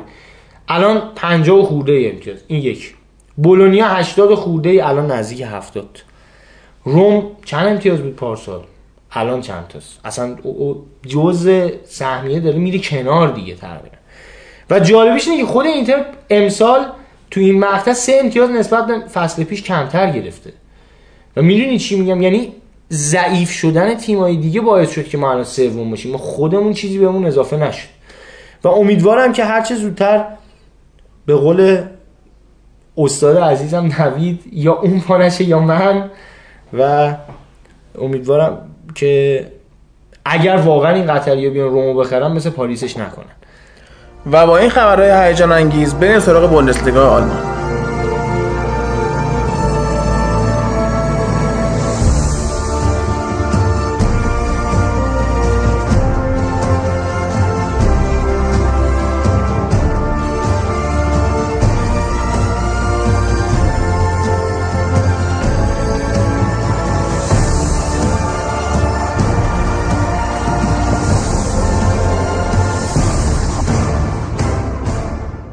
الان 0.68 1.02
50 1.16 1.65
خورده 1.65 2.10
امتیاز. 2.12 2.39
این 2.47 2.62
یک. 2.62 2.94
بولونیا 3.36 3.89
80 3.89 4.34
خورده 4.34 4.89
الان 4.89 5.10
نزدیک 5.10 5.42
70 5.42 6.02
روم 6.84 7.31
چند 7.44 7.66
امتیاز 7.66 8.00
بود 8.00 8.16
پارسال؟ 8.16 8.60
الان 9.12 9.40
چند 9.40 9.68
تاست؟ 9.68 10.00
اصلا 10.05 10.36
جزء 11.07 11.68
سهمیه 11.84 12.40
داره 12.40 12.58
میره 12.58 12.78
کنار 12.78 13.32
دیگه 13.32 13.55
تقریبا. 13.55 13.97
و 14.70 14.81
جالبیش 14.81 15.28
اینه 15.28 15.40
که 15.40 15.47
خود 15.47 15.66
اینتر 15.66 16.05
امسال 16.31 16.86
تو 17.31 17.40
این 17.40 17.60
مقطع 17.60 17.92
سه 17.92 18.20
امتیاز 18.24 18.50
نسبت 18.50 18.86
به 18.86 18.98
فصل 18.98 19.44
پیش 19.44 19.62
کمتر 19.62 20.10
گرفته. 20.10 20.52
و 21.36 21.42
می‌دونی 21.42 21.78
چی 21.78 22.00
میگم؟ 22.00 22.23
یعنی 22.23 22.52
ضعیف 22.92 23.50
شدن 23.50 23.94
تیمایی 23.94 24.36
دیگه 24.36 24.60
باعث 24.60 24.91
شد 24.91 25.08
که 25.08 25.18
ما 25.18 25.31
الان 25.31 25.44
سوم 25.44 25.91
باشیم. 25.91 26.12
ما 26.12 26.18
خودمون 26.18 26.73
چیزی 26.73 26.99
بهمون 26.99 27.26
اضافه 27.26 27.57
نشد. 27.57 27.89
و 28.65 28.68
امیدوارم 28.68 29.33
که 29.33 29.44
هرچه 29.44 29.75
زودتر 29.75 30.25
به 31.26 31.34
قول 31.34 31.83
استاد 32.97 33.36
عزیزم 33.36 33.91
نوید 33.99 34.41
یا 34.52 34.73
اون 34.73 35.00
پانشه 35.00 35.44
یا 35.44 35.58
من. 35.58 36.10
و 36.78 37.15
امیدوارم 37.99 38.58
که 38.94 39.47
اگر 40.25 40.57
واقعا 40.57 40.94
این 40.94 41.15
قطری 41.15 41.50
بیان 41.50 41.70
رومو 41.70 41.94
بخرن 41.94 42.33
مثل 42.33 42.50
پاریسش 42.50 42.97
نکنن. 42.97 43.25
و 44.33 44.47
با 44.47 44.58
این 44.58 44.70
خبرهای 44.70 45.28
هیجان 45.28 45.52
انگیز 45.52 45.94
بریم 45.94 46.20
سراغ 46.20 46.50
بوندسلیگا 46.50 47.10
آلمان. 47.10 47.58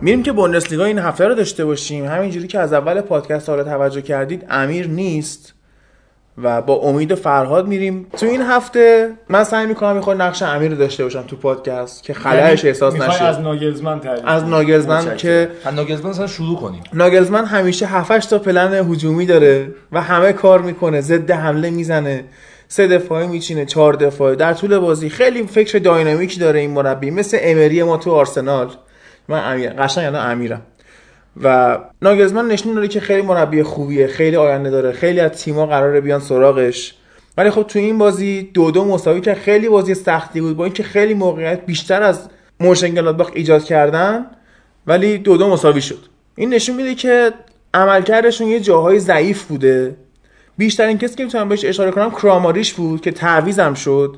میریم 0.06 0.24
که 0.24 0.32
بوندسلیگا 0.32 0.86
این 0.86 1.00
هفته 1.00 1.28
رو 1.28 1.36
داشته 1.36 1.66
باشیم. 1.66 2.06
همینجوری 2.06 2.48
که 2.48 2.60
از 2.60 2.74
اول 2.74 3.02
پادکست 3.02 3.50
حالا 3.50 3.64
توجه 3.64 4.02
کردید 4.02 4.46
امیر 4.50 4.88
نیست 4.88 5.54
و 6.44 6.62
با 6.62 6.74
امید 6.76 7.12
و 7.12 7.16
فرهاد 7.16 7.68
میریم. 7.68 8.08
تو 8.18 8.26
این 8.26 8.42
هفته 8.42 9.12
من 9.30 9.44
سعی 9.44 9.66
می‌کنم 9.66 9.96
می‌خواد 9.96 10.22
نقش 10.22 10.42
امیر 10.42 10.72
رو 10.72 10.78
داشته 10.78 11.04
باشم 11.04 11.22
تو 11.22 11.36
پادکست 11.36 12.04
که 12.04 12.14
خلایش 12.14 12.66
احساس 12.66 12.94
یعنی 12.94 13.06
از 13.06 13.22
نشه 13.22 13.42
ناگلزمن 13.42 14.00
تعریف 14.00 14.24
از؟ 14.26 14.44
ناگلزمن. 14.44 15.18
که 15.18 15.50
ناگلزمن 15.76 16.10
اصلا 16.10 16.28
شروع 16.28 16.60
کنیم. 16.60 16.84
ناگلزمن 16.94 17.46
همیشه 17.46 17.86
7 17.86 18.30
تا 18.30 18.40
پلن 18.40 18.74
هجومی 18.74 19.26
داره 19.26 19.68
و 19.92 20.02
همه 20.02 20.34
کار 20.34 20.62
می‌کنه 20.62 21.02
ضد 21.02 21.32
حمله 21.32 21.70
می‌زنه 21.70 22.24
سه 22.68 22.88
دفاعی 22.88 23.28
میچینه 23.28 23.66
چهار 23.66 23.94
دفاعی. 23.94 24.36
در 24.36 24.54
طول 24.54 24.78
بازی 24.78 25.10
خیلی 25.10 25.48
فکر 25.48 25.78
داینامیکی 25.78 26.40
داره 26.40 26.60
این 26.60 26.72
مربی 26.72 27.12
مثل 27.12 27.38
امری 27.42 27.84
ما 27.84 27.98
تو 27.98 28.12
آرسنال. 28.12 28.70
من 29.28 29.52
امیر 29.52 29.70
قشنگ 29.70 30.06
الان 30.06 30.32
امیرم. 30.32 30.62
و 31.44 31.78
ناگلزمن 32.02 32.48
نشون 32.48 32.74
داره 32.74 32.88
که 32.88 33.00
خیلی 33.00 33.22
مربی 33.22 33.64
خوبیه 33.64 34.08
خیلی 34.08 34.36
آینده 34.36 34.70
داره 34.70 34.92
خیلی 34.92 35.20
از 35.20 35.32
تیما 35.32 35.66
قراره 35.66 36.02
بیان 36.02 36.20
سراغش. 36.20 36.96
ولی 37.38 37.50
خب 37.50 37.64
تو 37.64 37.80
این 37.80 37.98
بازی 37.98 38.52
دو 38.54 38.72
دو 38.72 38.86
مساوی 38.86 39.22
که 39.22 39.34
خیلی 39.34 39.70
بازی 39.70 39.94
سختی 39.94 40.42
بود 40.42 40.58
با 40.58 40.64
اینکه 40.64 40.84
خیلی 40.84 41.14
موقعیت 41.14 41.66
بیشتر 41.66 42.04
از 42.04 42.30
موشنگلادباخ 42.60 43.32
ایجاد 43.34 43.64
کردن 43.64 44.26
ولی 44.88 45.18
دو 45.18 45.38
دو 45.38 45.50
مساوی 45.50 45.82
شد. 45.82 46.00
این 46.36 46.54
نشون 46.54 46.76
میده 46.76 46.96
که 46.96 47.34
عملکردشون 47.74 48.48
یه 48.48 48.60
جاهای 48.60 49.00
ضعیف 49.00 49.44
بوده. 49.44 49.96
بیشترین 50.58 50.98
کسی 50.98 51.16
که 51.16 51.24
می‌تونم 51.24 51.50
بهش 51.50 51.66
اشاره 51.66 51.92
کنم 51.92 52.12
کراماریش 52.12 52.74
بود 52.74 53.02
که 53.02 53.12
تعویزم 53.12 53.74
شد 53.74 54.16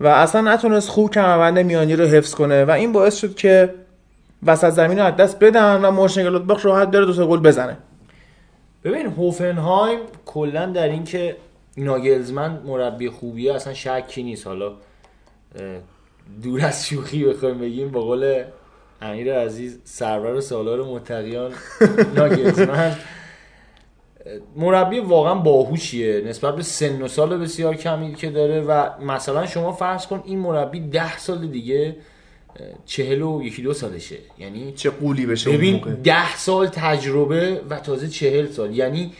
و 0.00 0.06
اصلا 0.06 0.40
نتونست 0.40 0.88
خوب 0.88 1.10
کمربند 1.10 1.58
میانی 1.58 1.96
رو 1.96 2.04
حفظ 2.04 2.34
کنه 2.34 2.64
و 2.64 2.70
این 2.70 2.92
باعث 2.92 3.16
شد 3.16 3.34
که 3.34 3.74
وسط 4.46 4.70
زمین 4.70 4.98
رو 4.98 5.04
از 5.04 5.16
دست 5.16 5.38
بدن 5.38 5.84
و 5.84 5.90
موشنگلادباخ 5.90 6.66
راحت 6.66 6.90
بره 6.90 7.06
دو 7.06 7.26
گل 7.26 7.40
بزنه. 7.40 7.76
ببین 8.84 9.06
هوفنهایم 9.06 9.98
کلا 10.26 10.66
در 10.66 10.88
این 10.88 11.04
که 11.04 11.36
ناگلزمن 11.76 12.60
مربی 12.66 13.08
خوبیه 13.08 13.54
اصلا 13.54 13.74
شکی 13.74 14.22
نیست. 14.22 14.46
حالا 14.46 14.72
دور 16.42 16.64
از 16.64 16.86
شوخی 16.86 17.24
بخوایم 17.24 17.58
بگیم 17.58 17.90
با 17.90 18.00
قول 18.00 18.44
امیر 19.02 19.34
عزیز 19.34 19.78
سرور 19.84 20.40
سالار 20.40 20.84
متقیان 20.84 21.52
ناگلزمن. 22.16 22.96
مربی 24.56 25.00
واقعا 25.00 25.34
باهوشیه. 25.34 26.20
نسبت 26.20 26.56
به 26.56 26.62
سن 26.62 27.02
و 27.02 27.08
سال 27.08 27.38
بسیار 27.38 27.74
کمی 27.74 28.14
که 28.14 28.30
داره 28.30 28.60
و 28.60 28.88
مثلا 29.00 29.46
شما 29.46 29.72
فرض 29.72 30.06
کن 30.06 30.22
این 30.24 30.38
مربی 30.38 30.80
ده 30.80 31.18
سال 31.18 31.46
دیگه 31.46 31.96
چهل 32.86 33.22
و 33.22 33.42
یکی 33.42 33.62
دو 33.62 33.74
سالشه 33.74 34.18
یعنی 34.38 34.72
چه 34.72 34.90
قولی 34.90 35.26
بشه 35.26 35.50
ببین 35.50 35.74
موقع. 35.74 35.90
ده 35.90 36.36
سال 36.36 36.66
تجربه 36.66 37.60
و 37.70 37.80
تازه 37.80 38.08
چهل 38.08 38.46
سال 38.46 38.76
یعنی 38.76 39.12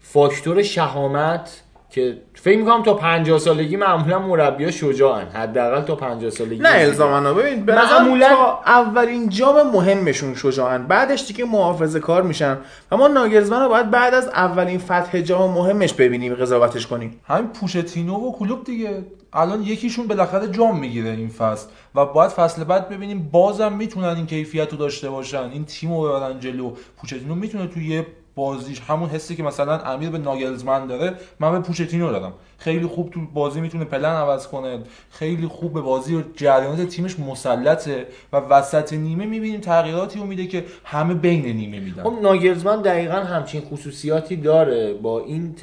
فاکتور 0.00 0.62
شهامت 0.62 1.62
که 1.90 2.18
فکر 2.34 2.58
می‌کنم 2.58 2.82
تا 2.82 2.94
50 2.94 3.38
سالگی 3.38 3.76
معمولا 3.76 4.18
مربیا 4.18 4.70
شجاعن. 4.70 5.26
حداقل 5.26 5.82
تا 5.82 5.94
50 5.94 6.30
سالگی. 6.30 6.62
نه 6.62 6.68
الزامنا 6.72 7.34
ببین 7.34 7.64
به 7.64 7.72
معمولاً- 7.76 8.28
تا 8.28 8.60
اولین 8.66 9.28
جام 9.28 9.70
مهمشون 9.70 10.34
شجاعن. 10.34 10.86
بعدش 10.86 11.26
دیگه 11.26 11.44
محافظه 11.44 12.00
کار 12.00 12.22
میشن. 12.22 12.58
و 12.90 12.96
ما 12.96 13.08
ناگلزمن 13.08 13.62
رو 13.62 13.68
باید 13.68 13.90
بعد 13.90 14.14
از 14.14 14.28
اولین 14.28 14.78
فتح 14.78 15.20
جام 15.20 15.50
مهمش 15.50 15.92
ببینیم 15.92 16.34
قضاوتش 16.34 16.86
کنیم. 16.86 17.20
همین 17.26 17.48
پوشتینو 17.48 18.14
و 18.14 18.32
کلوب 18.32 18.64
دیگه. 18.64 19.04
الان 19.32 19.62
یکیشون 19.62 20.06
بالاخره 20.06 20.48
جام 20.48 20.78
می‌گیره 20.78 21.10
این 21.10 21.28
فصل. 21.28 21.68
و 21.94 22.04
باید 22.06 22.30
فصل 22.30 22.64
بعد 22.64 22.88
ببینیم 22.88 23.28
بازم 23.32 23.72
می‌تونن 23.72 24.08
این 24.16 24.26
کیفیت 24.26 24.72
رو 24.72 24.78
داشته 24.78 25.10
باشن. 25.10 25.50
این 25.52 25.64
تیم 25.64 25.92
رو 25.92 26.02
ببرن 26.02 26.40
جلو. 26.40 26.72
پوچتینو 26.96 27.34
می‌تونه 27.34 27.66
توی 27.66 27.86
یه 27.88 28.06
بازیش 28.38 28.80
همون 28.80 29.08
حسی 29.08 29.36
که 29.36 29.42
مثلا 29.42 29.78
امیر 29.78 30.10
به 30.10 30.18
ناگلزمن 30.18 30.86
داره 30.86 31.14
من 31.40 31.52
به 31.52 31.60
پوچتینو 31.60 32.12
دارم 32.12 32.32
خیلی 32.58 32.86
خوب 32.86 33.10
تو 33.10 33.20
بازی 33.34 33.60
می‌تونه 33.60 33.84
پلن 33.84 34.14
عوض 34.14 34.46
کنه. 34.46 34.78
خیلی 35.10 35.46
خوب 35.46 35.72
به 35.72 35.80
بازی 35.80 36.16
و 36.16 36.22
جریانات 36.36 36.88
تیمش 36.88 37.18
مسلطه 37.20 38.06
و 38.32 38.36
وسط 38.36 38.92
نیمه 38.92 39.26
می‌بینیم 39.26 39.60
تغییراتی 39.60 40.18
رو 40.18 40.26
میده 40.26 40.46
که 40.46 40.64
همه 40.84 41.14
بین 41.14 41.44
نیمه 41.56 41.80
میدن. 41.80 42.02
خب 42.02 42.14
ناگلزمن 42.22 42.82
دقیقا 42.82 43.14
همچین 43.14 43.60
خصوصیاتی 43.60 44.36
داره 44.36 44.94
با 44.94 45.20
این 45.20 45.54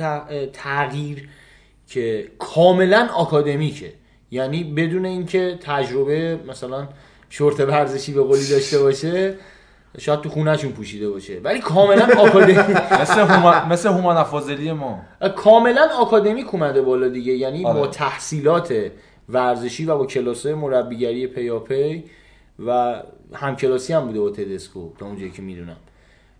تغییر 0.53 1.29
که 1.87 2.27
کاملا 2.39 3.07
آکادمیکه. 3.15 3.93
یعنی 4.31 4.63
بدون 4.63 5.05
اینکه 5.05 5.59
تجربه 5.61 6.39
مثلا 6.47 6.87
شورت 7.29 7.59
ورزشی 7.59 8.13
به 8.13 8.21
قولی 8.23 8.47
داشته 8.49 8.79
باشه 8.79 9.35
شاید 9.97 10.21
تو 10.21 10.29
خونهشون 10.29 10.71
پوشیده 10.71 11.09
باشه. 11.09 11.39
ولی 11.43 11.59
کاملا 11.59 12.07
آکادمی 12.17 12.53
مثل 13.01 13.19
هومن 13.19 13.69
مثل 13.69 13.89
هومن 13.89 14.17
افاضلی 14.17 14.71
ما. 14.71 15.01
کاملا 15.35 15.87
آکادمیک 15.99 16.53
اومده 16.53 16.81
بالا 16.81 17.07
دیگه. 17.07 17.33
یعنی 17.33 17.65
آره. 17.65 17.79
با 17.79 17.87
تحصیلات 17.87 18.91
ورزشی 19.29 19.85
و 19.85 19.97
با 19.97 20.05
کلاسای 20.05 20.53
مربیگری 20.53 21.27
پیاپی 21.27 22.03
و 22.65 23.01
همکلاسی 23.33 23.93
هم 23.93 24.05
بوده 24.05 24.19
با 24.19 24.29
تدسکو 24.29 24.89
تا 24.99 25.05
اونجایی 25.05 25.31
که 25.31 25.41
می‌دونم. 25.41 25.77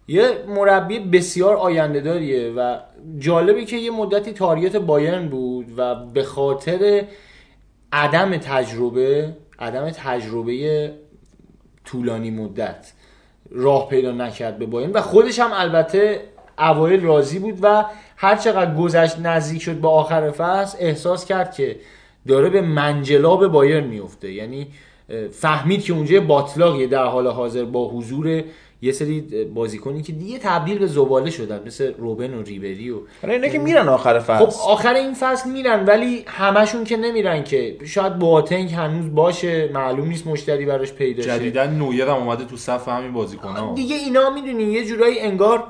یه 0.08 0.30
مربی 0.48 1.00
بسیار 1.00 1.56
آینده 1.56 2.02
داریه 2.02 2.54
و 2.58 2.78
جالبه 3.18 3.66
که 3.66 3.78
یه 3.78 3.92
مدتی 3.92 4.32
تاریت 4.32 4.76
بایرن 4.76 5.28
بود 5.28 5.66
و 5.78 5.96
به 5.96 6.24
خاطر 6.24 7.04
عدم 7.92 8.38
تجربه 8.38 9.38
عدم 9.60 9.90
تجربه 9.90 10.92
طولانی 11.86 12.32
مدت 12.32 12.94
راه 13.56 13.90
پیدا 13.90 14.12
نکرد 14.12 14.60
به 14.60 14.66
بایرن. 14.66 14.92
و 14.92 15.02
خودش 15.02 15.40
هم 15.40 15.50
البته 15.54 16.22
اوایل 16.60 17.04
راضی 17.04 17.40
بود 17.40 17.60
و 17.62 17.86
هر 18.18 18.36
چقدر 18.36 18.76
گذشت 18.76 19.20
نزدیک 19.20 19.62
شد 19.62 19.76
به 19.76 19.88
آخر 19.88 20.32
فصل 20.32 20.78
احساس 20.80 21.26
کرد 21.26 21.54
که 21.54 21.76
داره 22.28 22.50
به 22.50 22.62
منجلاب 22.62 23.48
بایرن 23.48 23.84
میفته 23.84 24.32
یعنی 24.32 24.68
فهمید 25.32 25.84
که 25.84 25.94
اونجا 25.94 26.14
یه 26.14 26.20
باطلاقیه 26.20 26.88
در 26.88 27.06
حال 27.06 27.28
حاضر 27.28 27.64
با 27.64 27.90
حضور 27.90 28.44
یه 28.86 28.92
سری 28.92 29.22
بازیکنی 29.54 30.02
که 30.02 30.14
دیگه 30.14 30.40
تبدیل 30.40 30.78
به 30.78 30.88
زباله 30.88 31.32
شدن 31.32 31.62
مثل 31.66 31.94
روبن 31.98 32.34
و 32.34 32.44
ریبری 32.44 32.92
و 32.92 32.96
حالا 33.22 33.34
اینا 33.34 33.48
که 33.48 33.60
میرن 33.60 33.88
آخر 33.88 34.20
فصل. 34.20 34.46
خب 34.46 34.70
آخر 34.72 34.94
این 34.94 35.14
فصل 35.14 35.50
میرن 35.50 35.86
ولی 35.86 36.24
همشون 36.28 36.84
که 36.84 36.98
نمیرن 36.98 37.44
که. 37.44 37.78
شاید 37.86 38.20
بواتنگ 38.20 38.72
هنوز 38.72 39.16
باشه 39.16 39.70
معلوم 39.74 40.08
نیست 40.08 40.28
مشتری 40.28 40.66
براش 40.66 40.94
پیدا 40.94 41.24
شه. 41.24 41.30
جدیدا 41.30 41.66
نویر 41.66 42.08
هم 42.08 42.16
اومده 42.16 42.46
تو 42.46 42.58
صف 42.58 42.88
همین 42.88 43.14
بازیکن‌ها. 43.14 43.74
دیگه 43.74 43.96
اینا 43.96 44.30
می‌دونین 44.30 44.70
یه 44.70 44.86
جورایی 44.86 45.20
انگار 45.20 45.64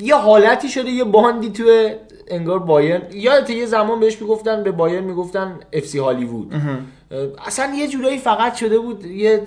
یه 0.00 0.16
حالتی 0.16 0.68
شده 0.68 0.90
یه 0.90 1.04
باندی 1.04 1.50
تو 1.50 1.90
انگار 2.28 2.58
بایرن. 2.58 3.02
یادت 3.12 3.50
یه 3.50 3.66
زمان 3.66 4.00
بهش 4.00 4.22
می‌گفتن 4.22 4.62
به 4.62 4.70
بایرن 4.70 5.04
می‌گفتن 5.04 5.60
اف 5.72 5.84
سی 5.84 5.98
هالیوود. 5.98 6.54
اصلا 7.46 7.74
یه 7.74 7.88
جورایی 7.88 8.18
فقط 8.18 8.54
شده 8.54 8.78
بود 8.78 9.04
یه 9.06 9.42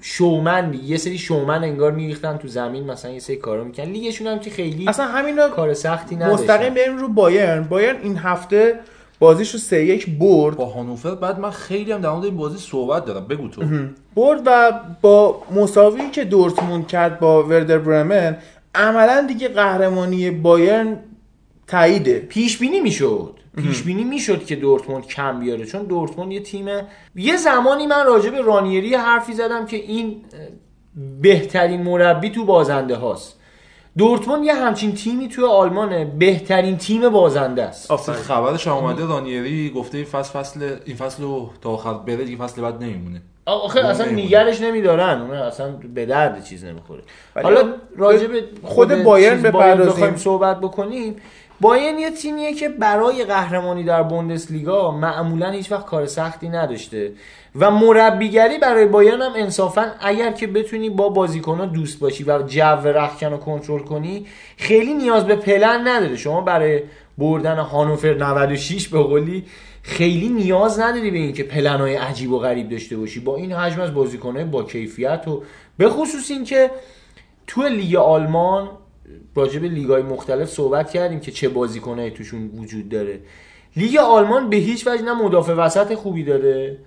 شومن 0.00 0.74
یه 0.84 0.96
سری 0.96 1.18
شومن 1.18 1.64
انگار 1.64 1.92
میریختن 1.92 2.36
تو 2.36 2.48
زمین 2.48 2.84
مثلا 2.84 3.10
یه 3.10 3.18
سری 3.18 3.36
کارا 3.36 3.64
می‌کنن 3.64 3.84
لیگشون 3.86 4.26
هم 4.26 4.38
که 4.38 4.50
خیلی 4.50 4.88
اصلا 4.88 5.06
همین 5.06 5.36
رو 5.36 5.48
کار 5.48 5.74
سختی 5.74 6.16
نداشت 6.16 6.42
مستقیم 6.42 6.74
بریم 6.74 6.98
رو 6.98 7.08
بایرن. 7.08 7.62
بایرن 7.62 7.96
این 8.02 8.16
هفته 8.16 8.74
بازیش 9.18 9.50
رو 9.50 9.58
سه 9.58 9.84
یک 9.84 10.18
برد. 10.18 10.56
با 10.56 10.64
هانوفر 10.66 11.14
بعد 11.14 11.38
من 11.40 11.50
خیلی 11.50 11.92
هم 11.92 12.00
در 12.00 12.10
مورد 12.10 12.24
این 12.24 12.36
بازی 12.36 12.58
صحبت 12.58 13.04
دارم. 13.04 13.26
بگو 13.26 13.48
تو. 13.48 13.62
برد 14.14 14.40
و 14.46 14.80
با 15.00 15.42
مساوی 15.54 16.10
که 16.10 16.24
دورتموند 16.24 16.86
کرد 16.86 17.18
با 17.18 17.42
وردر 17.42 17.78
برمن 17.78 18.36
عملا 18.74 19.26
دیگه 19.28 19.48
قهرمانی 19.48 20.30
بایرن 20.30 20.96
تاییده. 21.66 22.18
پیش 22.18 22.58
بینی 22.58 22.80
می‌شد. 22.80 23.37
پیش 23.62 23.82
بینی 23.82 24.04
می‌شد 24.04 24.44
که 24.44 24.56
دورتموند 24.56 25.06
کم 25.06 25.40
بیاره 25.40 25.66
چون 25.66 25.82
دورتموند 25.82 26.32
یه 26.32 26.40
تیم 26.40 26.66
یه 27.14 27.36
زمانی 27.36 27.86
من 27.86 28.06
راجع 28.06 28.30
به 28.30 28.40
رانیری 28.40 28.94
حرفی 28.94 29.32
زدم 29.32 29.66
که 29.66 29.76
این 29.76 30.24
بهترین 31.22 31.82
مربی 31.82 32.30
تو 32.30 32.44
بازنده 32.44 32.96
هاست. 32.96 33.34
دورتموند 33.98 34.44
یه 34.44 34.54
همچین 34.54 34.94
تیمی 34.94 35.28
توی 35.28 35.44
آلمانه 35.44 36.04
بهترین 36.04 36.76
تیم 36.76 37.08
بازنده 37.08 37.62
است. 37.62 37.90
آفرین. 37.90 38.18
خبرش 38.18 38.68
اومده 38.68 39.06
رانیری 39.06 39.70
گفته 39.70 39.98
این 39.98 40.06
فصل 40.06 40.38
فصل 40.38 40.76
این 40.84 40.96
فصل 40.96 41.22
رو 41.22 41.50
تا 41.60 41.70
آخر 41.70 41.94
بره 41.94 42.24
دیگه 42.24 42.36
فصل 42.36 42.62
بعد 42.62 42.82
نمیمونه. 42.82 43.22
آخه 43.46 43.80
اصلا 43.80 44.04
نمی‌مونه. 44.04 44.24
نیگرش 44.24 44.60
نمیدارن 44.60 45.20
اون 45.20 45.30
اصلا 45.30 45.72
به 45.94 46.06
درد 46.06 46.44
چیز 46.44 46.64
نمی‌خوره. 46.64 47.02
حالا 47.42 47.74
راجع 47.96 48.26
به 48.26 48.44
خود 48.62 48.92
خود 48.92 49.02
بایرن. 49.02 49.42
بخوایم 49.42 50.16
صحبت 50.16 50.60
بکنیم 50.60 51.16
بایرن 51.60 51.98
یه 51.98 52.10
تیمیه 52.10 52.54
که 52.54 52.68
برای 52.68 53.24
قهرمانی 53.24 53.84
در 53.84 54.02
بوندسلیگا 54.02 54.90
معمولا 54.90 55.50
هیچ 55.50 55.72
وقت 55.72 55.86
کار 55.86 56.06
سختی 56.06 56.48
نداشته. 56.48 57.12
و 57.56 57.70
مربیگری 57.70 58.58
برای 58.58 58.86
بایرن 58.86 59.22
هم 59.22 59.32
انصافا 59.36 59.92
اگر 60.00 60.32
که 60.32 60.46
بتونی 60.46 60.90
با 60.90 61.08
بازیکن‌ها 61.08 61.66
دوست 61.66 61.98
باشی 61.98 62.24
و 62.24 62.42
جو 62.42 62.88
رخکن 62.88 63.26
رو 63.26 63.36
کنترل 63.36 63.82
کنی 63.82 64.26
خیلی 64.56 64.94
نیاز 64.94 65.26
به 65.26 65.36
پلن 65.36 65.88
نداره. 65.88 66.16
شما 66.16 66.40
برای 66.40 66.82
بردن 67.18 67.58
هانوفر 67.58 68.14
96 68.14 68.88
به 68.88 69.02
قولی 69.02 69.44
خیلی 69.82 70.28
نیاز 70.28 70.80
نداری 70.80 71.10
به 71.10 71.18
اینکه 71.18 71.42
پلن‌های 71.42 71.94
عجیب 71.94 72.32
و 72.32 72.38
غریب 72.38 72.68
داشته 72.68 72.96
باشی. 72.96 73.20
با 73.20 73.36
این 73.36 73.52
حجم 73.52 73.80
از 73.80 73.94
بازیکن‌های 73.94 74.44
با 74.44 74.62
کیفیت 74.62 75.28
و 75.28 75.42
به 75.78 75.88
خصوص 75.88 76.30
اینکه 76.30 76.70
تو 77.46 77.62
لیگ 77.62 77.96
آلمان 77.96 78.68
راجع 79.34 79.60
به 79.60 79.68
لیگ‌های 79.68 80.02
مختلف 80.02 80.48
صحبت 80.48 80.90
کردیم 80.90 81.20
که 81.20 81.30
چه 81.30 81.48
بازیکنایی 81.48 82.10
توشون 82.10 82.50
وجود 82.56 82.88
داره. 82.88 83.20
لیگ 83.76 83.96
آلمان 83.96 84.50
به 84.50 84.56
هیچ 84.56 84.86
وجه 84.86 85.02
نه 85.02 85.22
مدافع 85.22 85.52
وسط 85.52 85.94
خوبی 85.94 86.24
داره 86.24 86.78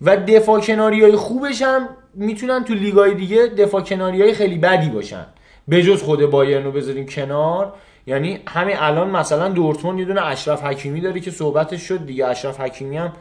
و 0.00 0.16
دفاع 0.16 0.60
کناری 0.60 1.02
های 1.02 1.16
خوبش 1.16 1.62
هم 1.62 1.88
می‌تونن 2.14 2.64
تو 2.64 2.74
لیگای 2.74 3.14
دیگه 3.14 3.46
دفاع 3.46 3.80
کناری 3.80 4.22
های 4.22 4.32
خیلی 4.32 4.58
بدی 4.58 4.90
باشن. 4.90 5.26
به 5.68 5.82
جز 5.82 6.02
خود 6.02 6.26
بایرن 6.26 6.64
رو 6.64 6.72
بذاریم 6.72 7.06
کنار. 7.06 7.74
یعنی 8.06 8.38
همین 8.48 8.76
الان 8.78 9.10
مثلا 9.10 9.48
دورتموند 9.48 9.98
یه 9.98 10.04
دونه 10.04 10.26
اشرف 10.26 10.64
حکیمی 10.64 11.00
داره 11.00 11.20
که 11.20 11.30
صحبتش 11.30 11.82
شد 11.82 12.06
دیگه 12.06 12.26
اشرف 12.26 12.60
حکیمی 12.60 12.96
هم 12.96 13.12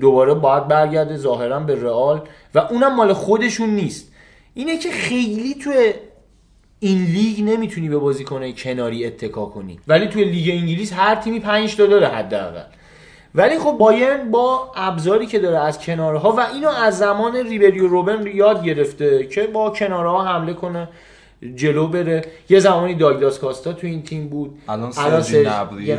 دوباره 0.00 0.34
باید 0.34 0.68
برگرده 0.68 1.16
ظاهرا 1.16 1.60
به 1.60 1.82
رئال 1.82 2.22
و 2.54 2.58
اونم 2.58 2.96
مال 2.96 3.12
خودشون 3.12 3.70
نیست. 3.70 4.12
اینه 4.54 4.78
که 4.78 4.90
خیلی 4.90 5.54
تو 5.54 5.70
این 6.80 7.04
لیگ 7.04 7.42
نمی‌تونی 7.44 7.88
به 7.88 7.98
بازیکنهای 7.98 8.52
کناری 8.52 9.06
اتکا 9.06 9.46
کنی. 9.46 9.78
ولی 9.88 10.06
توی 10.06 10.24
لیگ 10.24 10.50
انگلیس 10.50 10.92
هر 10.92 11.14
تیمی 11.14 11.40
5 11.40 11.76
تا 11.76 11.86
داره 11.86 12.06
حداقل. 12.06 12.62
ولی 13.34 13.58
خب 13.58 13.76
بایرن 13.78 14.30
با 14.30 14.72
ابزاری 14.76 15.26
که 15.26 15.38
داره 15.38 15.58
از 15.58 15.78
کنارها 15.78 16.32
و 16.32 16.40
اینو 16.54 16.68
از 16.68 16.98
زمان 16.98 17.36
ریبریو 17.36 17.86
روبن 17.86 18.26
یاد 18.34 18.64
گرفته 18.64 19.26
که 19.26 19.42
با 19.46 19.70
کنارها 19.70 20.24
حمله 20.24 20.52
کنه 20.54 20.88
جلو 21.54 21.88
بره. 21.88 22.24
یه 22.48 22.58
زمانی 22.60 22.94
داگلاس 22.94 23.38
کاستا 23.38 23.72
تو 23.72 23.86
این 23.86 24.02
تیم 24.02 24.28
بود. 24.28 24.58
الان 24.68 24.92
سرجی 24.92 25.32
سرج 25.32 25.46
نبری 25.46 25.92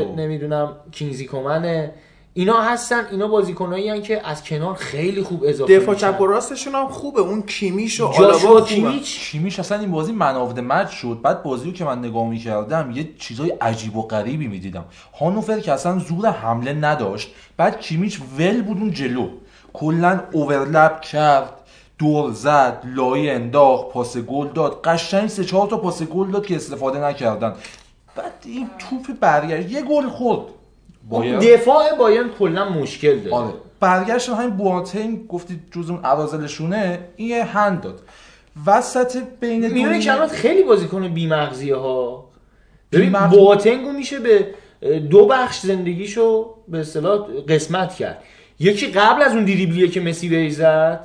و- 0.00 0.14
نمی‌دونم 0.16 0.76
کینزی 0.92 1.26
کومنه. 1.26 1.92
اینا 2.38 2.62
هستن 2.62 3.06
اینا 3.10 3.28
بازیکنایی 3.28 4.02
که 4.02 4.28
از 4.28 4.44
کنار 4.44 4.74
خیلی 4.74 5.22
خوب 5.22 5.44
اضافه 5.46 5.78
دفاع. 5.78 5.94
چپ 5.94 6.20
و 6.20 6.26
راستشون 6.26 6.74
هم 6.74 6.88
خوبه. 6.88 7.20
اون 7.20 7.42
کیمیش 7.42 8.00
و 8.00 8.06
آلابا 8.06 8.60
کیمیچ؟ 8.60 9.30
کیمیش 9.30 9.58
اصلا 9.58 9.78
این 9.78 9.90
بازی 9.90 10.12
man 10.12 10.34
of 10.34 10.58
match 10.58 10.90
شد. 10.90 11.18
بعد 11.22 11.42
بازی 11.42 11.66
رو 11.66 11.72
که 11.72 11.84
من 11.84 11.98
نگاه 11.98 12.28
می‌کردم 12.28 12.90
یه 12.94 13.08
چیزای 13.18 13.50
عجیب 13.50 13.96
و 13.96 14.02
غریبی 14.02 14.46
می‌دیدم. 14.46 14.84
هانوفر 15.20 15.60
که 15.60 15.72
اصلا 15.72 15.98
زور 15.98 16.30
حمله 16.30 16.72
نداشت 16.72 17.30
بعد 17.56 17.80
کیمیچ 17.80 18.20
ول 18.38 18.62
بود 18.62 18.78
اون 18.78 18.90
جلو. 18.90 19.28
کلا 19.72 20.20
overlap 20.32 21.00
کرد 21.00 21.52
دور 21.98 22.32
زد 22.32 22.82
لایی 22.84 23.32
انداخت 23.32 23.88
پاس 23.88 24.16
گل 24.16 24.48
داد. 24.48 24.80
قشنگ 24.84 25.28
سه 25.28 25.44
چهار 25.44 25.68
تا 25.68 25.76
پاس 25.76 26.02
گل 26.02 26.30
داد 26.30 26.46
که 26.46 26.56
استفاده 26.56 27.04
نکردن. 27.04 27.54
بعد 28.16 28.32
این 28.44 28.70
توپ 28.78 29.18
برگشت. 29.20 29.70
یه 29.70 29.82
گل 29.82 30.08
خورد. 30.08 30.40
باید 31.08 31.40
دفاع 31.54 31.94
بایرن 31.98 32.28
کلا 32.38 32.68
مشکل 32.68 33.18
داره. 33.18 33.36
آره. 33.36 33.54
برگشتن 33.80 34.32
همین 34.34 34.50
بواتنگ 34.56 35.26
گفتی 35.26 35.60
جز 35.72 35.90
اون 35.90 36.04
عرازلشونه 36.04 36.98
این 37.16 37.28
یه 37.28 37.44
هند 37.44 37.80
داد. 37.80 38.00
وسط 38.66 39.16
بین 39.40 39.60
میونه 39.72 39.74
نیمه- 39.74 40.00
کلمات 40.04 40.30
خیلی 40.30 40.62
بازیکن 40.62 41.08
بیمغزیه 41.08 41.76
ها 41.76 42.24
ببین 42.92 43.12
بی‌مغز- 43.12 43.30
بواتنگو 43.30 43.92
میشه 43.92 44.18
به 44.18 44.46
دو 45.10 45.26
بخش 45.26 45.58
زندگیشو 45.60 46.54
به 46.68 46.78
اصطلاح 46.78 47.18
قسمت 47.48 47.94
کرد. 47.94 48.22
یکی 48.60 48.86
قبل 48.86 49.22
از 49.22 49.32
اون 49.32 49.44
دریبلیه 49.44 49.88
که 49.88 50.00
مسی 50.00 50.28
بهش 50.28 50.52
زد 50.52 51.00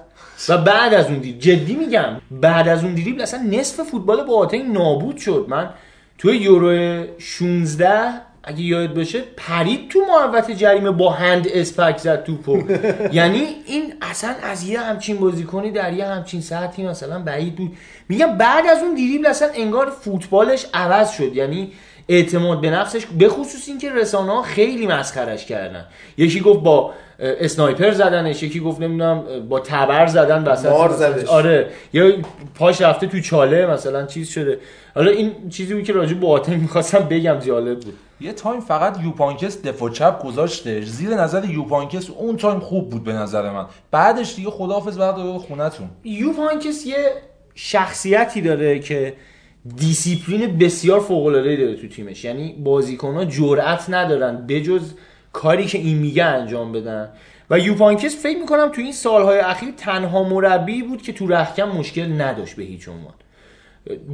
و 0.50 0.58
بعد 0.58 0.94
از 0.94 1.06
اون 1.06 1.18
دریبل. 1.20 1.40
جدی 1.40 1.76
میگم 1.76 2.22
بعد 2.32 2.68
از 2.68 2.84
اون 2.84 2.94
دریبل 2.96 3.22
اصلا 3.22 3.42
نصف 3.52 3.84
فوتبال 3.84 4.24
بواتنگ 4.26 4.74
نابود 4.74 5.18
شد. 5.18 5.46
من 5.50 5.70
توی 6.18 6.38
یورو 6.38 7.04
16 7.18 8.10
اگه 8.44 8.62
یاد 8.62 8.94
باشه 8.94 9.22
پرید 9.38 9.90
تو 9.90 10.00
محوط 10.00 10.52
جریمه 10.52 10.92
با 10.92 11.10
هند 11.10 11.48
اسپک 11.54 11.98
زد 11.98 12.24
توپو 12.24 12.64
یعنی 13.12 13.48
این 13.66 13.94
اصلا 14.02 14.36
از 14.44 14.70
یه 14.70 14.80
همچین 14.80 15.18
بازیکنی 15.18 15.72
در 15.72 15.94
یه 15.94 16.06
همچین 16.06 16.42
ساعتی 16.42 16.84
مثلا 16.84 17.20
بعید 17.20 17.56
بود. 17.56 17.78
میگم 18.10 18.38
بعد 18.38 18.68
از 18.68 18.84
اون 18.84 18.94
دریبل 18.94 19.26
اصلا 19.26 19.50
انگار 19.56 19.90
فوتبالش 19.90 20.66
عوض 20.74 21.12
شد. 21.12 21.36
یعنی 21.36 21.72
اعتماد 22.10 22.62
به 22.62 22.70
نفسش 22.70 23.06
به 23.06 23.30
خصوص 23.30 23.68
اینکه 23.68 23.92
رسانه 23.94 24.32
ها 24.32 24.42
خیلی 24.42 24.88
مسخرش 24.88 25.46
کردن. 25.46 25.86
یکی 26.18 26.40
گفت 26.40 26.60
با 26.60 26.94
اسنایپر 27.20 27.92
زدنش 27.92 28.44
یکی 28.44 28.60
گفت 28.60 28.82
نمی‌دونم 28.82 29.24
با 29.50 29.60
تبر 29.60 30.08
زدن 30.08 30.44
وسط 30.44 30.92
زدش. 30.92 31.28
آره. 31.28 31.70
یا 31.94 32.12
پاش 32.56 32.82
رفته 32.82 33.08
تو 33.08 33.20
چاله 33.20 33.66
مثلا 33.66 34.06
چیز 34.06 34.30
شده. 34.30 34.60
حالا 34.96 35.12
این 35.12 35.50
چیزی 35.50 35.74
بود 35.74 35.84
که 35.84 35.94
راجع 35.94 36.14
به 36.14 36.28
آتن 36.28 36.56
می‌خواستم 36.56 37.00
بگم 37.00 37.40
جالب 37.40 37.80
بود. 37.80 37.94
یه 38.22 38.34
time 38.34 38.60
فقط 38.60 38.98
یوپ 39.04 39.23
هاینکس 39.23 39.62
دفاع 39.62 39.90
چپ 39.90 40.24
گذاشتش. 40.24 40.84
زیر 40.84 41.10
نظر 41.10 41.46
یوپ 41.46 41.67
هاینکس 41.67 42.10
اون 42.10 42.38
time 42.38 42.60
خوب 42.60 42.90
بود 42.90 43.04
به 43.04 43.14
نظر 43.14 43.52
من. 43.52 43.66
بعدش 43.92 44.36
دیگه 44.36 44.50
خداحافظ 44.50 44.98
بعد 44.98 45.16
برو 45.16 45.38
خونتون 45.38 45.90
یوپ 46.04 46.31
هاینکس 46.31 46.86
یه 46.86 47.12
شخصیتی 47.56 48.42
داره 48.42 48.80
که 48.80 49.14
دیسیپلین 49.78 50.58
بسیار 50.58 51.00
فوق 51.00 51.26
العاده 51.26 51.56
داره 51.56 51.76
تو 51.76 51.88
تیمش. 51.88 52.24
یعنی 52.24 52.56
بازیکن‌ها 52.64 53.26
جرأت 53.26 53.90
ندارن 53.90 54.48
بجز 54.48 54.94
کاری 55.34 55.66
که 55.66 55.78
این 55.78 55.98
میگه 55.98 56.24
انجام 56.24 56.72
بدن. 56.72 57.10
و 57.50 57.60
یوپ 57.60 57.81
هاینکس 57.81 58.24
فکر 58.24 58.38
می‌کنم 58.38 58.70
تو 58.70 58.82
این 58.82 58.92
سالهای 58.92 59.40
اخیر 59.40 59.74
تنها 59.78 60.24
مربی 60.24 60.84
بود 60.84 61.02
که 61.02 61.14
تو 61.14 61.28
رخکن 61.28 61.64
مشکل 61.64 62.22
نداشت 62.22 62.56
به 62.56 62.64
هیچ 62.64 62.90
عنوان. 62.90 63.14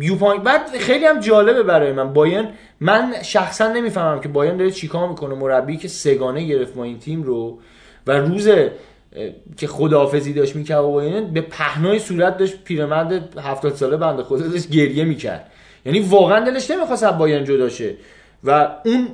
یوپانک 0.02 0.42
بعد 0.42 0.78
خیلی 0.78 1.06
هم 1.06 1.20
جالبه 1.20 1.64
برای 1.64 1.94
من. 1.94 2.14
بایرن 2.14 2.50
من 2.80 3.14
شخصا 3.24 3.74
نمی‌فهمم 3.74 4.22
که 4.22 4.30
بایرن 4.30 4.58
داره 4.58 4.72
چیکار 4.72 5.10
می‌کنه 5.10 5.36
مربی 5.36 5.78
که 5.78 5.88
سگانه 5.88 6.44
گرفت 6.44 6.78
ما 6.78 6.84
این 6.84 7.00
تیم 7.00 7.24
رو. 7.24 7.60
و 8.08 8.12
روز 8.12 8.50
که 9.58 9.68
خداحافظی 9.68 10.34
داشت 10.34 10.56
می‌کرد 10.56 10.82
با 10.82 10.92
بایرن 10.92 11.34
به 11.34 11.42
پهنای 11.42 12.00
صورت 12.00 12.38
داشت 12.38 12.64
پیرمرد 12.64 13.38
70 13.40 13.76
ساله 13.76 13.98
بنده 13.98 14.24
خدا 14.24 14.48
داشت 14.48 14.70
گریه 14.70 15.04
می‌کرد. 15.04 15.52
یعنی 15.86 16.00
واقعا 16.00 16.40
دلش 16.46 16.72
نمی‌خواست 16.72 17.04
از 17.04 17.18
بایرن 17.18 17.44
جدا 17.44 17.70
شه. 17.70 17.96
و 18.44 18.70
اون 18.86 19.08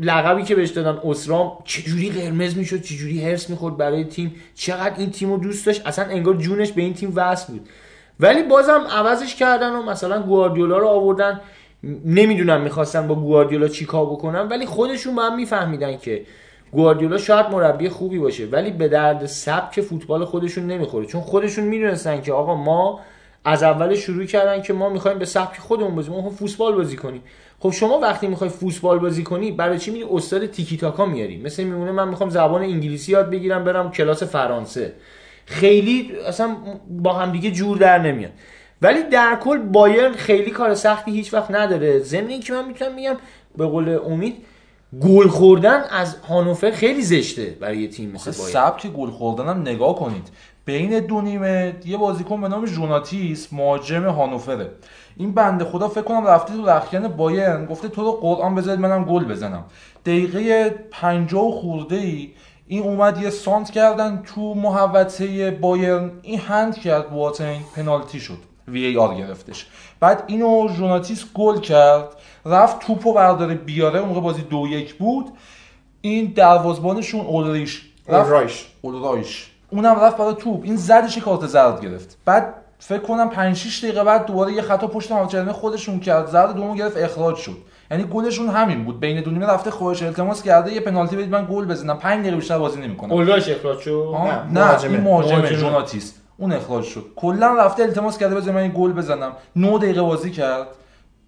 لقبی 0.00 0.42
که 0.42 0.54
بهش 0.54 0.70
دادن 0.70 1.00
اسرام 1.04 1.52
چجوری 1.64 2.10
قرمز 2.10 2.56
می‌شد 2.56 2.82
چجوری 2.82 3.24
هرس 3.24 3.50
می‌خورد 3.50 3.76
برای 3.76 4.04
تیم؟ 4.04 4.34
چقدر 4.54 4.94
این 4.98 5.10
تیم 5.10 5.32
رو 5.32 5.38
دوست 5.38 5.66
داشت؟ 5.66 5.86
اصلا 5.86 6.04
انگار 6.04 6.36
جونش 6.36 6.72
به 6.72 6.82
این 6.82 6.94
تیم 6.94 7.12
وصل 7.16 7.52
بود. 7.52 7.68
ولی 8.20 8.42
بازم 8.42 8.86
عوضش 8.90 9.34
کردن 9.34 9.70
و 9.70 9.82
مثلا 9.82 10.22
گواردیولا 10.22 10.78
رو 10.78 10.86
آوردن. 10.86 11.40
نمی‌دونم 12.04 12.60
می‌خواستن 12.60 13.08
با 13.08 13.14
گواردیولا 13.14 13.68
چیکار 13.68 14.06
بکنن 14.06 14.48
ولی 14.48 14.66
خودشون 14.66 15.14
با 15.14 15.22
هم 15.22 15.36
میفهمیدن 15.36 15.98
که 15.98 16.22
گواردیولا 16.72 17.18
شاید 17.18 17.46
مربی 17.46 17.88
خوبی 17.88 18.18
باشه 18.18 18.46
ولی 18.46 18.70
به 18.70 18.88
درد 18.88 19.26
سبک 19.26 19.80
فوتبال 19.80 20.24
خودشون 20.24 20.66
نمی‌خوره. 20.66 21.06
چون 21.06 21.20
خودشون 21.20 21.64
می‌دونستن 21.64 22.20
که 22.20 22.32
آقا 22.32 22.54
ما 22.54 23.00
از 23.44 23.62
اول 23.62 23.94
شروع 23.94 24.24
کردن 24.24 24.62
که 24.62 24.72
ما 24.72 24.88
می‌خوایم 24.88 25.18
به 25.18 25.24
سبک 25.24 25.58
خودمون 25.58 25.94
بازی 25.94 26.08
کنیم 26.08 26.24
می‌خوایم 26.24 26.36
فوتبال 26.36 26.74
بازی 26.74 26.96
کنیم. 26.96 27.22
خب 27.58 27.70
شما 27.70 27.98
وقتی 27.98 28.26
می‌خوای 28.26 28.50
فوتبال 28.50 28.98
بازی 28.98 29.22
کنی 29.22 29.52
برای 29.52 29.78
چی 29.78 29.90
میری 29.90 30.06
استاد 30.12 30.46
تیکی 30.46 30.76
تاکا 30.76 31.06
میاری؟ 31.06 31.36
مثل 31.36 31.64
میمونه 31.64 31.92
من 31.92 32.08
می‌خوام 32.08 32.30
زبان 32.30 32.62
انگلیسی 32.62 33.12
یاد 33.12 33.30
بگیرم 33.30 33.64
برم 33.64 33.90
کلاس 33.90 34.22
فرانسه. 34.22 34.92
خیلی 35.46 36.12
اصلا 36.26 36.56
با 36.90 37.12
همدیگه 37.12 37.50
جور 37.50 37.76
در 37.76 37.98
نمیاد. 37.98 38.32
ولی 38.82 39.02
در 39.02 39.38
کل 39.40 39.58
بایرن 39.58 40.12
خیلی 40.12 40.50
کار 40.50 40.74
سختی 40.74 41.10
هیچ 41.10 41.34
وقت 41.34 41.50
نداره. 41.50 41.98
ضمن 41.98 42.28
اینکه 42.28 42.52
من 42.52 42.68
می‌تونم 42.68 42.94
میگم 42.94 43.16
به 43.56 43.66
قول 43.66 43.98
امید 44.06 44.36
گل 45.02 45.28
خوردن 45.28 45.84
از 45.90 46.16
هانوفر 46.16 46.70
خیلی 46.70 47.02
زشته 47.02 47.56
برای 47.60 47.78
یه 47.78 47.88
تیم 47.88 48.10
مثل 48.10 48.38
بایر 48.38 48.52
سبک 48.52 48.86
گل 48.86 49.10
خوردن 49.10 49.48
هم 49.48 49.60
نگاه 49.60 49.94
کنید. 49.94 50.28
بین 50.64 51.00
دو 51.00 51.20
نیمه 51.20 51.76
یه 51.84 51.96
بازیکن 51.96 52.40
به 52.40 52.48
نام 52.48 52.66
ژوناتیس 52.66 53.52
مهاجم 53.52 54.08
هانوفره. 54.08 54.70
این 55.16 55.32
بنده 55.32 55.64
خدا 55.64 55.88
فکر 55.88 56.02
کنم 56.02 56.26
رفته 56.26 56.52
تو 56.52 56.66
رخکن 56.66 57.08
بایرن. 57.08 57.66
گفته 57.66 57.88
تو 57.88 58.02
رو 58.02 58.12
قرآن 58.12 58.54
بذارید 58.54 58.80
منم 58.80 59.04
گل 59.04 59.24
بزنم. 59.24 59.64
دقیقه 60.06 60.74
50 60.90 61.44
و 61.44 61.50
خورده 61.50 61.96
ای 61.96 62.30
این 62.66 62.82
اومد 62.82 63.22
یه 63.22 63.30
سانت 63.30 63.70
کردن 63.70 64.22
تو 64.26 64.54
محوطه 64.54 65.50
بایرن. 65.50 66.10
این 66.22 66.38
هند 66.38 66.78
کرد 66.78 67.10
بواتنگ 67.10 67.60
پنالتی 67.76 68.20
شد. 68.20 68.38
وی 68.68 68.84
ای 68.84 68.96
آر 68.96 69.14
گرفتش. 69.14 69.66
بعد 70.00 70.24
اینو 70.26 70.68
ژوناتیس 70.68 71.24
گل 71.34 71.60
کرد. 71.60 72.08
رفت 72.46 72.78
توپو 72.86 73.12
برداره 73.12 73.54
بیاره. 73.54 73.98
اون 74.00 74.08
موقع 74.08 74.20
بازی 74.20 74.42
دو 74.42 74.66
یک 74.66 74.94
بود. 74.94 75.26
این 76.00 76.32
دروازبانشون 76.36 77.20
اولریش. 77.20 77.82
رفت- 78.08 78.26
اولرایش. 78.30 78.66
اولرایش 78.82 79.50
اونم 79.70 80.00
رفت 80.00 80.16
برای 80.16 80.34
توپ. 80.34 80.60
این 80.64 80.76
زدش 80.76 81.18
کارت 81.18 81.46
زرد 81.46 81.80
گرفت. 81.80 82.18
بعد 82.24 82.54
فکر 82.78 82.98
کنم 83.00 83.30
5 83.30 83.56
6 83.56 83.84
دقیقه 83.84 84.04
بعد 84.04 84.26
دوباره 84.26 84.52
یه 84.52 84.62
خطا 84.62 84.86
پشت 84.86 85.12
محوطه 85.12 85.52
خودشون 85.52 86.00
کرد. 86.00 86.26
زرد 86.26 86.54
دومو 86.54 86.74
گرفت 86.74 86.96
اخراج 86.96 87.36
شد. 87.36 87.56
یعنی 87.90 88.04
گلشون 88.04 88.48
همین 88.48 88.84
بود. 88.84 89.00
بین 89.00 89.20
دو 89.22 89.30
نیمه 89.30 89.46
رفته 89.46 89.70
خواهش 89.70 90.02
التماس 90.02 90.42
کرده 90.42 90.72
یه 90.72 90.80
پنالتی 90.80 91.16
بدید 91.16 91.30
من 91.30 91.46
گل 91.50 91.64
بزنم. 91.64 91.98
5 91.98 92.20
دقیقه 92.20 92.36
بیشتر 92.36 92.58
بازی 92.58 92.80
نمی‌کنم. 92.80 93.12
اولراش 93.12 93.48
اخراج 93.48 93.78
شد؟ 93.78 94.08
نه، 94.14 94.60
نه 94.60 94.66
مهاجمه. 94.66 94.92
این 94.92 95.00
مهاجمه. 95.00 95.52
ژوناتیس 95.52 96.14
اون 96.38 96.52
اخراج 96.52 96.84
شد. 96.84 97.04
کلا 97.16 97.54
رفته 97.54 97.82
التماس 97.82 98.18
کرده 98.18 98.34
بذار 98.34 98.54
من 98.54 98.72
گل 98.76 98.92
بزنم. 98.92 99.32
9 99.56 99.78
دقیقه 99.78 100.02
بازی 100.02 100.30
کرد. 100.30 100.66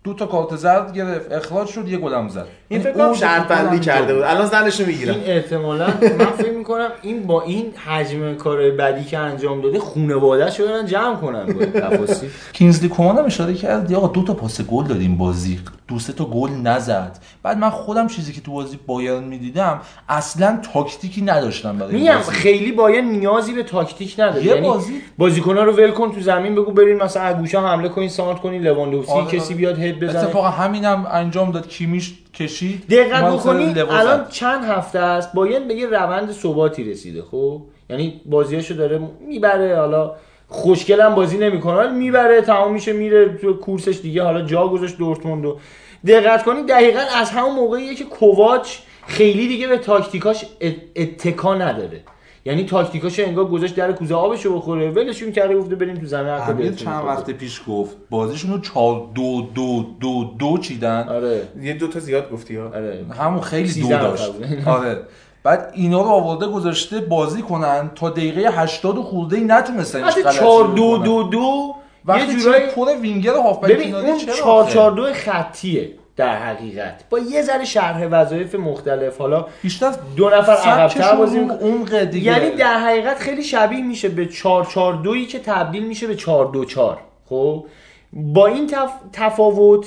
دو 0.05 0.15
تا 0.15 0.27
کارت 0.27 0.57
زرد 0.57 0.93
گرفت 0.93 1.33
اخراج 1.33 1.69
شد 1.69 1.89
یه 1.89 1.99
گلم 1.99 2.29
زد. 2.29 2.47
این 2.69 2.81
فکر 2.81 2.93
کنم 2.93 3.15
شرط 3.15 3.49
بندی 3.49 3.79
کرده 3.79 4.15
بود. 4.15 4.23
الان 4.23 4.47
زنشو 4.47 4.83
این 4.83 4.93
می‌گیرم. 4.93 5.17
احتمالا 5.27 5.87
من 6.19 6.27
فکر 6.39 6.53
می‌کنم 6.53 6.89
این 7.03 7.23
با 7.23 7.43
این 7.43 7.73
حجم 7.87 8.35
کار 8.35 8.71
بدی 8.71 9.05
که 9.05 9.19
انجام 9.19 9.61
داده 9.61 9.79
خونواده 9.79 10.51
شو 10.51 10.67
برن 10.67 10.87
جمع 10.87 11.17
کنن 11.17 11.47
با 11.47 11.61
این 11.61 11.73
تفاصیل. 11.73 12.31
کینزلی 12.53 12.89
کومان 12.89 13.19
هم 13.19 13.25
اشاره 13.25 13.55
کرد 13.55 13.91
یا 13.91 13.99
آقا 13.99 14.07
دو 14.09 14.25
تا 14.25 14.35
پاس 14.35 14.61
گل 14.61 14.85
دادیم 14.85 15.17
بازی. 15.17 15.61
دو 15.89 15.99
سه 15.99 16.13
تا 16.13 16.25
گل 16.25 16.51
نزد. 16.51 17.19
بعد 17.43 17.59
من 17.59 17.71
خودم 17.71 18.07
چیزی 18.07 18.33
که 18.33 18.41
تو 18.41 18.53
بازی 18.53 18.79
بایرن 18.87 19.25
می‌دیدم 19.25 19.81
اصلا 20.09 20.61
تاکتیکی 20.73 21.23
نداشتم 21.23 21.79
برای 21.79 21.95
این 21.95 22.01
میگم. 22.01 22.21
خیلی 22.23 22.73
باید 22.73 23.05
نیازی 23.05 23.53
به 23.53 23.63
تاکتیک 23.63 24.15
نداره. 24.19 24.45
یه 24.45 24.55
یعنی 24.55 24.69
بازی- 24.69 25.03
بازیکن‌ها 25.19 25.63
رو 25.63 25.73
ول 25.73 25.91
کن 25.91 26.13
تو 26.13 26.21
زمین 26.21 26.55
بگو 26.55 26.73
برین 26.73 27.03
مثلا 27.03 27.23
اگوشا 27.23 27.69
حمله 27.69 27.89
کنین 27.89 28.09
سانت 28.09 28.39
کنین 28.41 28.63
لواندوفسکی 28.63 29.13
آره، 29.13 29.27
کسی 29.27 29.47
آره. 29.47 29.55
بیاد 29.55 29.79
هد 29.93 30.01
بزنه 30.01 30.23
اتفاقا 30.23 30.49
همینم 30.49 31.07
انجام 31.11 31.51
داد. 31.53 31.69
کیمیش 31.69 32.15
کشید. 32.35 32.87
دقت 32.91 33.23
اومد 33.23 33.39
بکنی 33.41 33.75
سر 33.75 33.81
لوا 33.81 33.99
الان. 33.99 34.27
چند 34.31 34.65
هفته 34.65 34.99
است؟ 34.99 35.33
باید 35.33 35.69
به 35.69 35.75
یه 35.75 35.87
روند 35.87 36.33
ثباتی 36.33 36.85
رسیده 36.91 37.23
خب؟ 37.23 37.63
یعنی 37.91 38.21
بازیاشو 38.27 38.75
داره 38.75 39.01
می‌بره 39.29 39.77
حالا 39.77 40.15
خوشگل 40.49 41.01
هم 41.01 41.15
بازی 41.15 41.39
نمی‌کنه 41.39 41.75
ولی 41.77 41.93
می‌بره 41.99 42.41
تمام 42.43 42.73
میشه 42.73 42.93
میره 42.93 43.37
تو 43.37 43.53
کورسش 43.53 43.99
دیگه 44.03 44.23
حالا 44.23 44.43
جا 44.43 44.69
گذاشت 44.69 44.99
دورتموند 44.99 45.45
رو. 45.45 45.59
دقت 46.07 46.43
کنی 46.45 46.63
دقیقا 46.63 47.01
از 47.17 47.31
همون 47.31 47.55
موقعیه 47.55 47.95
که 47.95 48.05
کوواچ 48.05 48.77
خیلی 49.07 49.49
دیگه 49.49 49.69
به 49.69 49.79
تاکتیکاش 49.79 50.45
ات- 50.61 50.75
اتکا 50.97 51.55
نداره. 51.55 52.01
یعنی 52.45 52.65
تاکتیکاش 52.65 53.21
انگار 53.21 53.45
گذاشت 53.45 53.75
در 53.75 53.93
کوزه 53.93 54.15
آبشو 54.15 54.57
بخوره 54.57 54.91
ولشون 54.91 55.33
کرده 55.33 55.57
گفته 55.57 55.75
بریم 55.77 55.97
تو 55.97 56.07
زمین 56.07 56.47
دلتون 56.47 56.75
چند. 56.75 57.05
وقت 57.05 57.31
پیش 57.31 57.61
گفت 57.69 57.97
بازیشون 58.11 58.51
رو 58.53 58.59
4 58.59 59.09
دو 59.15 59.49
دو 59.55 59.87
دو 60.01 60.25
دو 60.39 60.59
چیدن 60.59 61.09
آره 61.09 61.43
یه 61.61 61.75
دو 61.75 61.89
تا 61.89 62.01
زیاد 62.01 62.31
گفتی 62.31 62.57
ها 62.57 62.67
آره 62.67 63.05
همون 63.19 63.41
خیلی 63.41 63.81
دو 63.81 63.89
داشت. 63.89 64.33
آره 64.67 64.99
بعد 65.43 65.73
اینا 65.75 66.03
رو 66.03 66.09
آورده 66.09 66.47
گذاشته 66.47 67.01
بازی 67.01 67.43
کنن 67.43 67.91
تا 67.95 68.11
دقیقه 68.11 68.41
80 68.41 68.97
خورده 68.97 69.37
ای 69.37 69.45
نتونستن 69.45 70.05
حتی 70.05 70.23
غلطی 70.23 70.39
4 70.39 70.65
بکنن. 70.65 70.75
دو 70.75 70.99
دو 70.99 71.23
دو 71.23 71.75
وقتی 72.05 72.21
یه 72.23 72.29
تیم 72.29 72.39
جورایی 72.39 72.67
پر 72.67 72.87
وینگر 73.01 73.35
هافبک 73.35 73.71
ببین 73.71 73.95
اون 73.95 74.19
چرا 74.19 74.35
4 74.35 74.63
آخه؟ 74.63 74.73
4 74.73 74.91
2 74.91 75.13
خطیه 75.13 75.91
در 76.17 76.37
حقیقت. 76.37 77.05
با 77.11 77.19
یه 77.19 77.43
ذره 77.43 77.65
شرح 77.65 78.07
وظایف 78.11 78.55
مختلف 78.55 79.19
حالا 79.19 79.47
بیشتر 79.63 79.95
دو 80.17 80.31
نفر 80.31 80.53
عقب‌تر 80.53 81.17
بازی. 81.17 81.39
عمق 81.39 82.05
دیگه 82.05 82.33
یعنی 82.33 82.51
در 82.51 82.79
حقیقت 82.79 83.19
خیلی 83.19 83.43
شبیه 83.43 83.83
میشه 83.83 84.09
به 84.09 84.27
4 84.27 84.65
4 84.65 84.95
2 84.95 85.27
که 85.27 85.39
تبدیل 85.39 85.87
میشه 85.87 86.07
به 86.07 86.15
4 86.15 86.47
2 86.53 86.65
4 86.65 86.99
خب؟ 87.29 87.67
با 88.13 88.47
این 88.47 88.67
تف... 88.67 88.91
تفاوت 89.13 89.87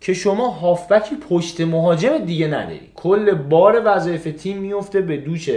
که 0.00 0.14
شما 0.14 0.48
هافبکی 0.48 1.16
پشت 1.30 1.60
مهاجم 1.60 2.18
دیگه 2.18 2.46
نداری. 2.46 2.90
کل 2.94 3.34
بار 3.34 3.82
وظایف 3.84 4.24
تیم 4.24 4.58
میفته 4.58 5.00
به 5.00 5.16
دوش 5.16 5.50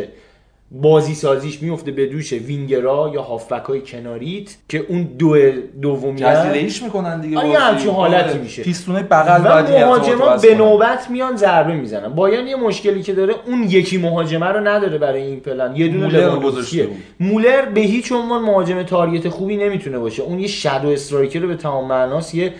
بازی 0.74 1.16
سازیش 1.16 1.61
میفته 1.61 1.91
به 1.91 2.06
دوش 2.06 2.33
وینگرا 2.33 3.11
یا 3.14 3.22
هافبک 3.22 3.64
های 3.64 3.82
کناریت 3.82 4.56
که 4.69 4.85
اون 4.90 5.03
دو 5.03 5.51
دومی 5.82 6.19
جزیره‌ایش 6.19 6.83
می‌کنن 6.83 7.22
دیگه 7.22 7.38
آره، 7.38 7.59
همچین 7.59 7.91
حالتی 7.91 8.30
آره. 8.30 8.40
میشه. 8.40 8.64
پیستونه 8.64 9.03
بغل 9.03 9.41
و 9.45 9.72
مهاجما 9.72 10.38
به. 10.38 10.56
نوبت 10.56 11.09
میان 11.09 11.35
ضربه 11.35 11.74
می‌زنن 11.74 12.08
بایان 12.08 12.48
یه 12.48 12.56
مشکلی 12.56 13.03
که 13.03 13.14
داره 13.14 13.35
اون 13.48 13.64
یکی 13.64 13.98
مهاجمه 13.98 14.45
رو 14.45 14.67
نداره 14.67 14.98
برای 14.98 15.22
این 15.22 15.40
پلن 15.40 15.75
یه 15.75 15.88
دونه 15.88 16.27
مولر. 16.27 16.40
گذاشته 16.40 16.88
مولر 17.19 17.66
به 17.66 17.82
هیچ 17.82 18.11
عنوان 18.11 18.41
مهاجم 18.41 18.83
تاریت 18.83 19.30
خوبی 19.30 19.58
نمی‌تونه 19.58 20.00
باشه 20.00 20.24
اون 20.24 20.40
یه 20.40 20.48
شادو 20.48 20.88
استرایکر 20.88 21.45
به 21.45 21.56
تمام 21.56 21.88
معناست 21.88 22.35
یه 22.35 22.53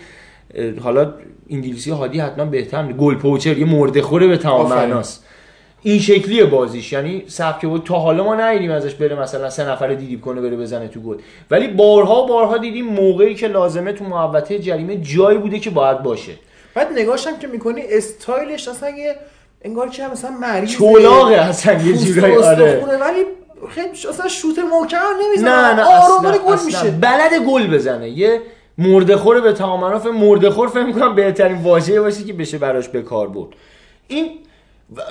حالا 0.80 1.14
انگلیسی 1.50 1.90
هادی 1.90 2.20
حتما 2.20 2.44
بهتر 2.44 2.82
می‌دونه. 2.82 3.02
گل 3.02 3.14
پوچر 3.14 3.58
یه 3.58 3.64
مرده 3.64 4.02
خوره 4.02 4.26
به 4.26 4.36
تمام. 4.36 4.68
معناست 4.68 5.21
این 5.82 5.98
شکلیه 5.98 6.44
بازیش 6.44 6.92
یعنی 6.92 7.24
سبک 7.26 7.66
بود. 7.66 7.84
تا 7.84 7.98
حالا 7.98 8.24
ما 8.24 8.34
ندیدیم 8.34 8.70
ازش 8.70 8.94
بره 8.94 9.20
مثلا 9.20 9.50
سه 9.50 9.70
نفر 9.70 9.94
دیدیب 9.94 10.20
کنه 10.20 10.40
بره 10.40 10.56
بزنه 10.56 10.88
تو 10.88 11.00
گل. 11.00 11.16
ولی 11.50 11.68
بارها 11.68 12.26
بارها 12.26 12.58
دیدیم 12.58 12.86
موقعی 12.86 13.34
که 13.34 13.48
لازمه 13.48 13.92
تو 13.92 14.04
محوطه 14.04 14.58
جریمه 14.58 14.96
جایی 14.96 15.38
بوده 15.38 15.58
که 15.58 15.70
باید 15.70 16.02
باشه. 16.02 16.32
بعد 16.74 16.88
نگاهشم 16.92 17.38
که 17.38 17.46
می‌کنی 17.46 17.82
استایلش 17.88 18.68
اصلا 18.68 18.90
یه 18.90 19.14
انگار 19.62 19.88
که 19.88 20.02
مثلا 20.06 20.30
مریض 20.30 20.70
چلاقه 20.70 21.34
اصلا 21.34 21.82
یه 21.82 21.96
جورایی 21.96 22.36
آره. 22.36 22.84
ولی 23.00 23.24
خیلی 23.70 23.88
اصلا 23.88 24.28
شوت 24.28 24.58
محکم 24.58 24.98
نمی‌زنه. 25.26 25.50
نه 25.50 25.74
نه 25.74 25.82
آروم 25.82 26.38
گل 26.38 26.64
میشه. 26.66 26.90
بلده 26.90 27.34
گل 27.48 27.66
بزنه. 27.66 28.10
یه 28.10 28.40
مرده‌خور 28.78 29.40
به 29.40 29.52
تمام 29.52 29.80
معنا 29.80 30.10
مرده‌خور 30.10 30.68
فکر 30.68 30.82
می‌کنم 30.82 31.14
بهترین 31.14 31.62
واژه 31.62 32.00
باشه 32.00 32.24
که 32.24 32.32
بشه 32.32 32.58
براش 32.58 32.88
به 32.88 33.02
کار 33.02 33.28
برد. 33.28 33.48
این 34.08 34.30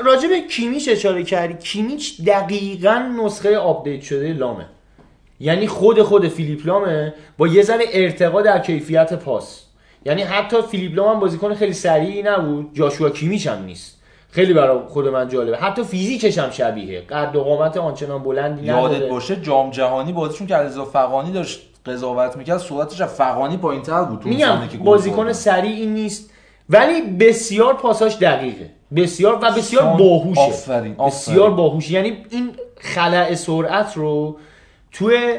راجع 0.06 0.28
به 0.28 0.42
کیمیچ 0.42 0.90
اشاره 0.92 1.24
کردی. 1.24 1.54
کیمیچ 1.54 2.22
دقیقا 2.22 3.12
نسخه 3.24 3.58
update 3.58 4.02
شده 4.02 4.34
لامه. 4.34 4.66
یعنی 5.40 5.68
خود 5.68 6.02
خود 6.02 6.28
فیلیپ 6.28 6.68
لامه 6.68 7.14
با 7.38 7.48
یه 7.48 7.64
ذره 7.64 7.86
ارتقا 7.94 8.42
در 8.42 8.60
کیفیت 8.60 9.14
پاس. 9.14 9.64
یعنی 10.06 10.22
حتی 10.22 10.58
فیلیپ 10.62 10.96
لام 10.96 11.14
هم 11.14 11.20
بازیکن 11.20 11.54
خیلی 11.54 11.74
سریعی 11.74 12.24
نبود. 12.24 12.70
جاشوا 12.74 13.10
کیمیچ 13.10 13.48
هم 13.48 13.64
نیست. 13.64 14.02
خیلی 14.32 14.54
برای 14.54 14.80
خود 14.88 15.08
من 15.08 15.28
جالبه. 15.28 15.58
حتی 15.58 15.84
فیزیکش 15.84 16.38
هم 16.38 16.50
شبیه 16.50 17.02
قد 17.02 17.36
و 17.36 17.44
قامت 17.44 17.78
آنچنان 17.78 18.24
بلندی 18.24 18.70
نداره. 18.70 18.94
یادت 18.94 19.10
باشه 19.10 19.36
جام 19.36 19.72
جهانی 19.72 20.14
بازیشون 20.14 20.48
که 20.48 20.56
علیرضا 20.56 20.86
فغانی 20.86 21.32
داشت 21.32 21.62
قضاوت 21.86 22.38
می‌کرد 22.38 22.58
صورتش 22.58 23.02
از 23.02 23.14
فغانی 23.14 23.58
پایینتر 23.58 24.04
بود 24.04 24.26
میگم 24.26 24.58
بازیکن. 24.84 25.34
سریعی 25.34 25.86
نیست. 25.86 26.31
ولی 26.72 27.02
بسیار 27.02 27.74
پاساش 27.74 28.16
دقیقه. 28.16 28.70
بسیار 28.96 29.36
و 29.36 29.52
بسیار 29.58 29.84
باهوشه. 29.84 30.42
آفرین، 30.42 30.96
آفرین. 30.98 31.08
بسیار 31.08 31.52
باهوش 31.52 31.92
یعنی 31.92 32.18
این 32.30 32.50
خلع 32.80 33.36
سرعت 33.36 33.98
رو 33.98 34.38
توی 34.92 35.38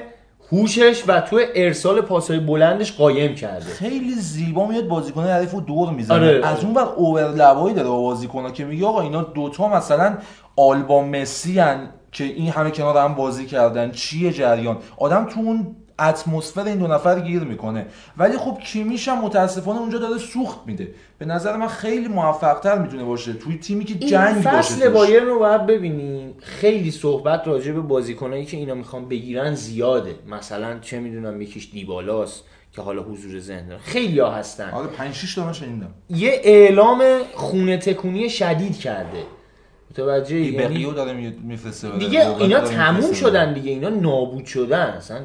هوشش 0.53 1.03
و 1.07 1.21
توی 1.21 1.45
ارسال 1.55 2.01
پاسهای 2.01 2.41
بلندش 2.41 2.93
قایم 2.93 3.35
کرده. 3.35 3.65
خیلی 3.65 4.15
زیبا 4.15 4.67
میاد 4.67 4.89
بازیکن 4.89 5.25
حریف 5.25 5.53
رو 5.53 5.61
دور 5.61 5.91
می‌زنه. 5.91 6.17
آره. 6.17 6.47
از 6.47 6.65
اون 6.65 6.75
بر 6.75 6.85
اوورلپایی 6.97 7.75
داره 7.75 7.89
با 7.89 8.01
بازیکن‌ها 8.01 8.51
که 8.51 8.65
میگه 8.65 8.87
آقا 8.87 9.01
اینا 9.01 9.23
دوتا 9.23 9.69
مثلا 9.69 10.19
آلبا 10.57 11.03
مسی 11.03 11.59
هن 11.59 11.89
که 12.13 12.25
این 12.25 12.49
همه 12.49 12.71
کنار 12.71 12.97
هم 12.97 13.15
بازی 13.15 13.47
کردن. 13.47 13.91
چیه 13.91 14.33
جریان؟ 14.33 14.79
آدم 14.97 15.25
تو 15.25 15.41
اون 15.41 15.77
اتمسفر 15.99 16.65
این 16.65 16.79
دو 16.79 16.87
نفر 16.87 17.21
گیر 17.21 17.43
می‌کنه. 17.43 17.87
ولی 18.17 18.37
خب 18.39 18.59
کیمیش 18.59 19.09
هم 19.09 19.25
متاسفانه 19.25 19.81
اونجا 19.81 19.99
داره 19.99 20.19
سوخت 20.19 20.59
میده. 20.67 20.89
به 21.19 21.25
نظر 21.25 21.57
من 21.57 21.69
خیلی 21.69 22.09
موفقتر 22.09 22.79
می‌تونه 22.79 23.05
باشه. 23.05 23.33
توی 23.33 23.59
تیمی 23.59 23.85
که 23.85 23.95
این 24.01 24.09
جنگ 24.09 24.35
باشه 24.45 24.51
فصل. 24.51 24.89
بایرن 24.89 25.27
رو 25.27 25.39
باید 25.39 25.67
ببینیم. 25.67 26.35
خیلی 26.41 26.91
صحبت 26.91 27.47
راجع 27.47 27.73
به 27.73 27.81
بازیکنایی 27.81 28.45
که 28.45 28.57
اینا 28.57 28.75
می‌خوان 28.75 29.09
بگیرن 29.09 29.55
زیاده. 29.55 30.15
مثلا 30.31 30.79
چه 30.79 31.01
می‌دونم 31.01 31.43
یکیش 31.43 31.71
دیبالاست 31.73 32.45
که 32.73 32.83
حالا 32.83 33.03
حضور 33.03 33.41
ذهن 33.41 33.69
داره. 33.69 33.81
خیلی 33.81 34.19
ها 34.19 34.31
هستن. 34.31 34.71
آره 34.71 34.87
5 34.87 35.15
6 35.15 35.35
تا 35.35 35.53
شنیدم. 35.53 35.95
یه 36.11 36.41
اعلام 36.45 37.03
خونه 37.35 37.77
تکونی 37.77 38.31
شدید 38.31 38.79
کرده. 38.79 39.23
متوجه 39.91 40.37
این 40.37 40.55
یعنی 40.55 40.93
داره 40.93 41.13
می- 41.13 41.39
میفرسته 41.43 41.99
دیگه 41.99 42.37
اینا 42.39 42.61
تموم. 42.61 43.13
شدن 43.13 43.55
دیگه. 43.55 43.71
اینا 43.71 43.89
نابود 43.89 44.45
شدن. 44.45 44.87
اصلا 44.87 45.19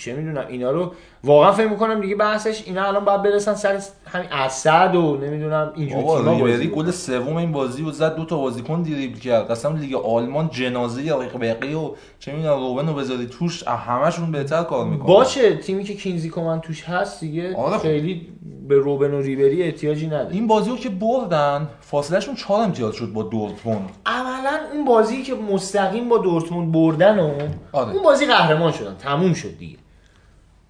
چه 0.00 0.12
می‌دونم 0.12 0.44
اینا 0.48 0.70
رو 0.70 0.92
واقعا 1.24 1.52
فکر 1.52 1.68
می‌کنم 1.68 2.00
دیگه 2.00 2.16
بحثش 2.16 2.62
اینا 2.66 2.84
الان 2.84 3.04
باید 3.04 3.22
برسن 3.22 3.54
سر 3.54 3.80
همین 4.06 4.32
اسد 4.32 4.94
و 4.94 5.16
نمی‌دونم 5.16 5.72
اینجور 5.76 6.02
بابا 6.02 6.18
تیما 6.18 6.38
بازی. 6.38 6.66
گل 6.66 6.90
سوم 6.90 7.36
این 7.36 7.52
بازی 7.52 7.82
و 7.82 7.90
زد 7.90 8.16
دو 8.16 8.24
تا 8.24 8.36
بازیکن 8.36 8.82
دریبل 8.82 9.18
کرد 9.18 9.50
اصلا 9.50 9.72
لیگ 9.72 9.94
آلمان 9.94 10.50
جنازه 10.52 11.02
یا 11.02 11.18
بقیه 11.18 11.76
و 11.76 11.94
چه 12.18 12.32
می‌دونم 12.32 12.58
روبن 12.58 12.88
رو 12.88 12.94
بذاری 12.94 13.26
توش 13.26 13.68
همشون 13.68 14.32
بهتر 14.32 14.62
کار 14.62 14.86
می‌کنن 14.86 15.06
باشه 15.06 15.56
تیمی 15.56 15.84
که 15.84 15.94
کینزی 15.94 16.28
کومن 16.28 16.60
توش 16.60 16.84
هست 16.84 17.20
دیگه 17.20 17.56
آره 17.56 17.76
خب. 17.76 17.82
خیلی 17.82 18.28
به 18.68 18.76
روبن 18.76 19.14
و 19.14 19.20
ریبری 19.20 19.62
احتیاجی 19.62 20.06
نداره 20.06 20.34
این 20.34 20.46
بازی 20.46 20.70
رو 20.70 20.76
که 20.76 20.88
بردن 20.88 21.68
فاصلهشون 21.80 22.34
4 22.34 22.62
امتیاز 22.62 22.94
شد 22.94 23.12
با 23.12 23.22
دورتموند 23.22 23.90
عملا 24.06 24.60
اون 24.72 24.84
بازی 24.84 25.22
که 25.22 25.34
مستقیم 25.34 26.08
با 26.08 26.18
دورتموند 26.18 26.72
بردن 26.72 27.18
و 27.18 27.30
آره. 27.72 27.92
اون 27.92 28.02
بازی 28.02 28.26
قهرمان 28.26 28.72
شدن 28.72 28.96
تموم 28.98 29.34
شد 29.34 29.58
دیگه 29.58 29.76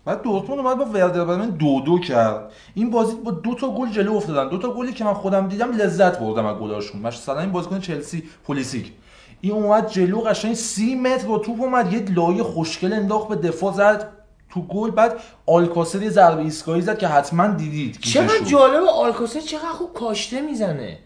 بعد 0.05 0.23
دورتموند 0.23 0.61
اومد 0.61 0.79
با 0.79 0.85
وردر 0.85 1.25
برمن 1.25 1.51
دو 1.51 1.81
دو 1.81 1.99
کرد. 1.99 2.53
این 2.75 2.91
بازی 2.91 3.15
با 3.15 3.31
دو 3.31 3.55
تا 3.55 3.71
گل 3.71 3.91
جلو 3.91 4.15
افتادن. 4.17 4.49
دو 4.49 4.59
تا 4.59 4.75
گلی 4.75 4.93
که 4.93 5.05
من 5.05 5.15
خودم 5.15 5.49
دیدم 5.49 5.73
لذت 5.73 6.19
بردم 6.19 6.47
از 6.47 6.57
گلاشون. 6.57 7.01
مثلا 7.01 7.41
این 7.41 7.53
بازیکن 7.53 7.81
چلسی 7.81 8.23
پولیسیک. 8.47 8.93
این 9.41 9.53
اومد 9.53 9.91
جلو 9.91 10.21
قشنگ 10.21 10.55
سی 10.55 10.95
متر 10.95 11.27
با 11.27 11.39
توپ 11.39 11.61
اومد. 11.61 11.93
یه 11.93 12.05
لایه 12.15 12.43
خوشگل 12.43 12.93
انداخت 12.93 13.29
به 13.29 13.37
دفاع 13.37 13.73
زد. 13.73 14.09
تو 14.51 14.63
گل 14.63 14.91
بعد 14.91 15.21
آلکاسر 15.47 16.03
یه 16.03 16.11
ضربه 16.11 16.43
ایستگاهی 16.43 16.81
زد 16.81 16.99
که 16.99 17.09
حتما 17.09 17.47
دیدید. 17.47 17.99
چقدر. 18.01 18.45
جالب 18.45 18.85
آلکاسر 18.85 19.41
چقدر 19.41 19.69
خوب 19.69 19.93
کاشته 19.93 20.41
می‌زنه. 20.41 20.99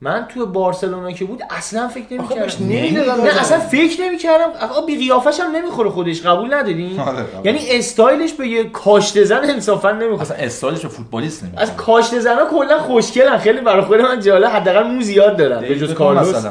من 0.00 0.26
توی 0.28 0.44
بارسلونا 0.44 1.12
که 1.12 1.24
بود 1.24 1.42
اصلا 1.50 1.88
فکر 1.88 2.04
نمی‌کردم. 2.10 3.22
نه 3.22 3.40
اصلا 3.40 3.58
فکر 3.58 4.02
نمی‌کردم. 4.02 4.50
آقا 4.60 4.86
بی 4.86 4.98
قیافش 4.98 5.40
هم 5.40 5.56
نمی‌خوره 5.56 5.90
خودش. 5.90 6.22
قبول 6.22 6.54
ندارین؟ 6.54 7.00
آره،. 7.00 7.24
یعنی 7.44 7.58
استایلش 7.70 8.32
به 8.32 8.48
یه 8.48 8.64
کاشته 8.64 9.24
زن 9.24 9.50
انصافا 9.50 9.92
نمی‌خوره. 9.92 10.20
اصلا 10.20 10.36
استایلش 10.36 10.82
به 10.82 10.88
فوتبالیست 10.88 11.42
نمی‌کنه. 11.42 11.62
از 11.62 11.76
کاشته 11.76 12.20
زنا 12.20 12.46
کلا 12.50 12.78
خوشگلن. 12.78 13.38
خیلی 13.38 13.60
برای 13.60 13.82
خود 13.82 14.00
من 14.00 14.20
جالب. 14.20 14.50
حداقل 14.50 14.82
مو 14.82 15.02
زیاد 15.02 15.36
دارن. 15.36 15.60
به 15.60 15.78
جز 15.78 15.94
کارلوس. 15.94 16.44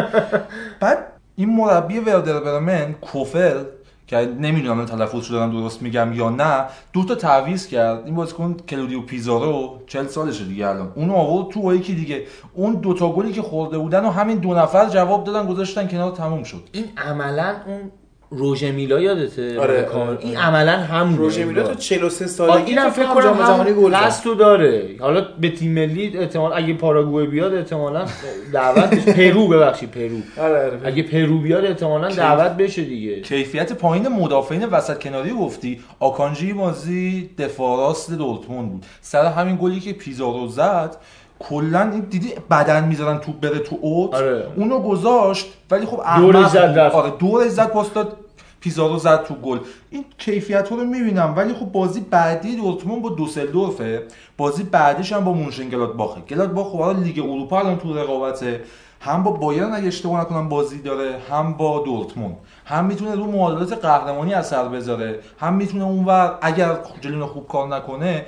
بعد 0.80 0.98
این 1.36 1.48
مربی 1.48 1.98
وردر 1.98 2.40
برمن 2.40 2.94
کوفل 3.00 3.64
که 4.12 4.34
نمی‌دونم 4.40 4.76
من 4.76 4.86
تلفظ 4.86 5.30
رو 5.30 5.36
دارم 5.36 5.52
درست 5.52 5.82
میگم 5.82 6.12
یا 6.12 6.30
نه 6.30 6.64
دو 6.92 7.04
تا 7.04 7.14
تعویض 7.14 7.66
کرد. 7.66 8.04
این 8.04 8.14
بازیکن 8.14 8.56
کلودیو 8.68 9.00
پیزارو 9.00 9.78
40 9.86 10.06
سالشه 10.06 10.44
دیگه 10.44 10.68
الان. 10.68 10.92
اون 10.94 11.10
آورد 11.10 11.48
تو 11.48 11.74
یکی 11.74 11.94
دیگه. 11.94 12.22
اون 12.54 12.74
دو 12.74 12.94
تا 12.94 13.12
گلی 13.12 13.32
که 13.32 13.42
خورده 13.42 13.78
بودن 13.78 14.04
و 14.04 14.10
همین 14.10 14.38
دو 14.38 14.54
نفر 14.54 14.88
جواب 14.88 15.24
دادن 15.24 15.46
گذاشتن 15.46 15.88
کنار 15.88 16.10
تموم 16.10 16.42
شد. 16.42 16.68
این 16.72 16.84
عملا 16.96 17.54
اون 17.66 17.90
روژه 18.36 18.72
میلا 18.72 19.00
یادته 19.00 19.60
آره، 19.60 19.82
کامل. 19.82 20.08
آره. 20.10 20.18
این 20.20 20.36
عملا 20.36 20.72
همونه 20.72 21.16
روژه 21.18 21.44
میلا 21.44 21.62
تو 21.62 21.68
انگار. 21.68 21.82
43 21.82 22.24
آه، 22.24 22.30
سالگی 22.30 22.70
اینم 22.70 22.90
فکر 22.90 23.06
کنم 23.14 23.38
جهانی 23.38 23.72
گل 23.72 23.94
هم. 23.94 24.00
قصدو 24.06 24.34
داره 24.34 24.90
حالا 25.00 25.26
به 25.40 25.50
تیم 25.50 25.72
ملی 25.72 26.18
احتمال 26.18 26.52
اگه 26.54 26.74
پاراگوئه 26.74 27.26
بیاد 27.26 27.54
احتمالا 27.54 28.04
دعوت 28.52 28.84
بشه 28.90 29.12
پرو 29.12 29.48
ببخشید 29.48 29.90
پرو 29.90 30.16
آره 30.46 30.64
آره 30.66 30.80
اگه 30.84 31.02
پرو 31.02 31.38
بیاد 31.38 31.64
احتمالا 31.64 32.08
دعوت 32.08 32.52
بشه 32.56 32.82
دیگه 32.84 33.20
کیفیت 33.20 33.72
پایین 33.72 34.08
مدافعین 34.08 34.64
وسط 34.64 34.98
کناری 35.02 35.30
گفتی 35.30 35.80
آکانجی 36.00 36.52
بازی 36.52 37.30
دفاع 37.38 37.76
راست 37.78 38.12
دورتموند 38.12 38.70
بود 38.70 38.86
سر 39.00 39.24
همین 39.26 39.58
گلی 39.62 39.80
که 39.80 39.92
پیزارو 39.92 40.48
زد 40.48 40.96
کلا 41.38 41.90
این 41.92 42.00
دیدی 42.00 42.32
بدن 42.50 42.84
می‌ذارن 42.84 43.18
توپ 43.18 43.40
بره 43.40 43.58
تو 43.58 43.78
اوت 43.80 44.14
آره. 44.14 44.46
اونو 44.56 44.78
گذاشت 44.78 45.46
ولی 45.70 45.86
خب 45.86 46.00
دورش 46.16 46.36
احمق 46.36 46.48
زد. 46.52 46.58
رفت. 46.78 46.94
آره 46.94 47.12
دورش 47.18 47.48
زد 47.48 47.68
پاس 47.68 47.92
داد 47.92 48.16
پیزارو 48.62 48.98
زد 48.98 49.24
تو 49.24 49.34
گل. 49.34 49.58
این 49.90 50.04
کیفیت 50.18 50.68
رو 50.70 50.84
می‌بینم 50.84 51.34
ولی 51.36 51.54
خب 51.54 51.66
بازی 51.66 52.00
بعدی 52.00 52.56
دورتموند 52.56 53.02
با 53.02 53.08
دوسلدورفه 53.08 54.02
بازی 54.36 54.62
بعدیش 54.62 55.12
هم 55.12 55.24
با 55.24 55.32
مونشن 55.32 55.68
گلادباخه 55.68 56.20
گلادباخ 56.20 56.76
برای 56.76 57.04
لیگ 57.04 57.18
اروپا 57.18 57.58
الان 57.58 57.78
تو 57.78 57.98
رقابته. 57.98 58.60
هم 59.00 59.22
با 59.22 59.30
بایرن 59.30 59.72
اگه 59.72 59.86
اشتباه 59.86 60.20
نکنم 60.20 60.48
بازی 60.48 60.82
داره 60.82 61.16
هم 61.30 61.52
با 61.52 61.82
دورتموند. 61.84 62.36
هم 62.64 62.84
می‌تونه 62.84 63.14
رو 63.14 63.24
معادلات 63.24 63.72
قهرمانی 63.72 64.34
اثر 64.34 64.68
بذاره. 64.68 65.20
هم 65.38 65.54
می‌تونه 65.54 65.84
اونور 65.84 66.38
اگر 66.42 66.76
جلوی 67.00 67.24
خوب 67.24 67.48
کار 67.48 67.68
نکنه 67.76 68.26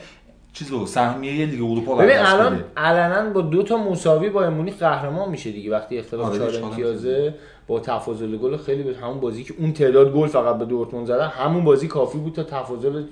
چیزو 0.53 0.87
سهمیه 0.87 1.47
لیگ 1.47 1.63
اروپا 1.63 1.93
رو 1.93 1.99
ببین 1.99 2.17
الان. 2.17 2.65
علنا 2.77 3.31
با 3.31 3.41
دو 3.41 3.63
تا 3.63 3.77
مساوی 3.77 4.31
با 4.31 4.51
مونیخ 4.51 4.75
قهرمان 4.79 5.29
میشه 5.29 5.53
دیگه. 5.53 5.71
وقتی 5.71 5.99
اختلاف 5.99 6.27
آره، 6.27 6.39
چهار 6.39 6.51
چهار 6.51 6.65
امتیازه. 6.65 7.35
با 7.67 7.81
تفاضل 7.81 8.37
گل 8.37 8.57
خیلی 8.57 8.83
به 8.83 8.97
همون 8.97 9.21
بازی 9.21 9.45
که 9.45 9.55
اون 9.59 9.73
تعداد 9.73 10.13
گل 10.13 10.27
فقط 10.27 10.59
به 10.59 10.65
دورتموند 10.65 11.07
زدن 11.07 11.29
همون 11.29 11.65
بازی 11.65 11.89
کافی 11.89 12.19
بود 12.19 12.33
تا 12.33 12.43
تفاضل 12.43 13.03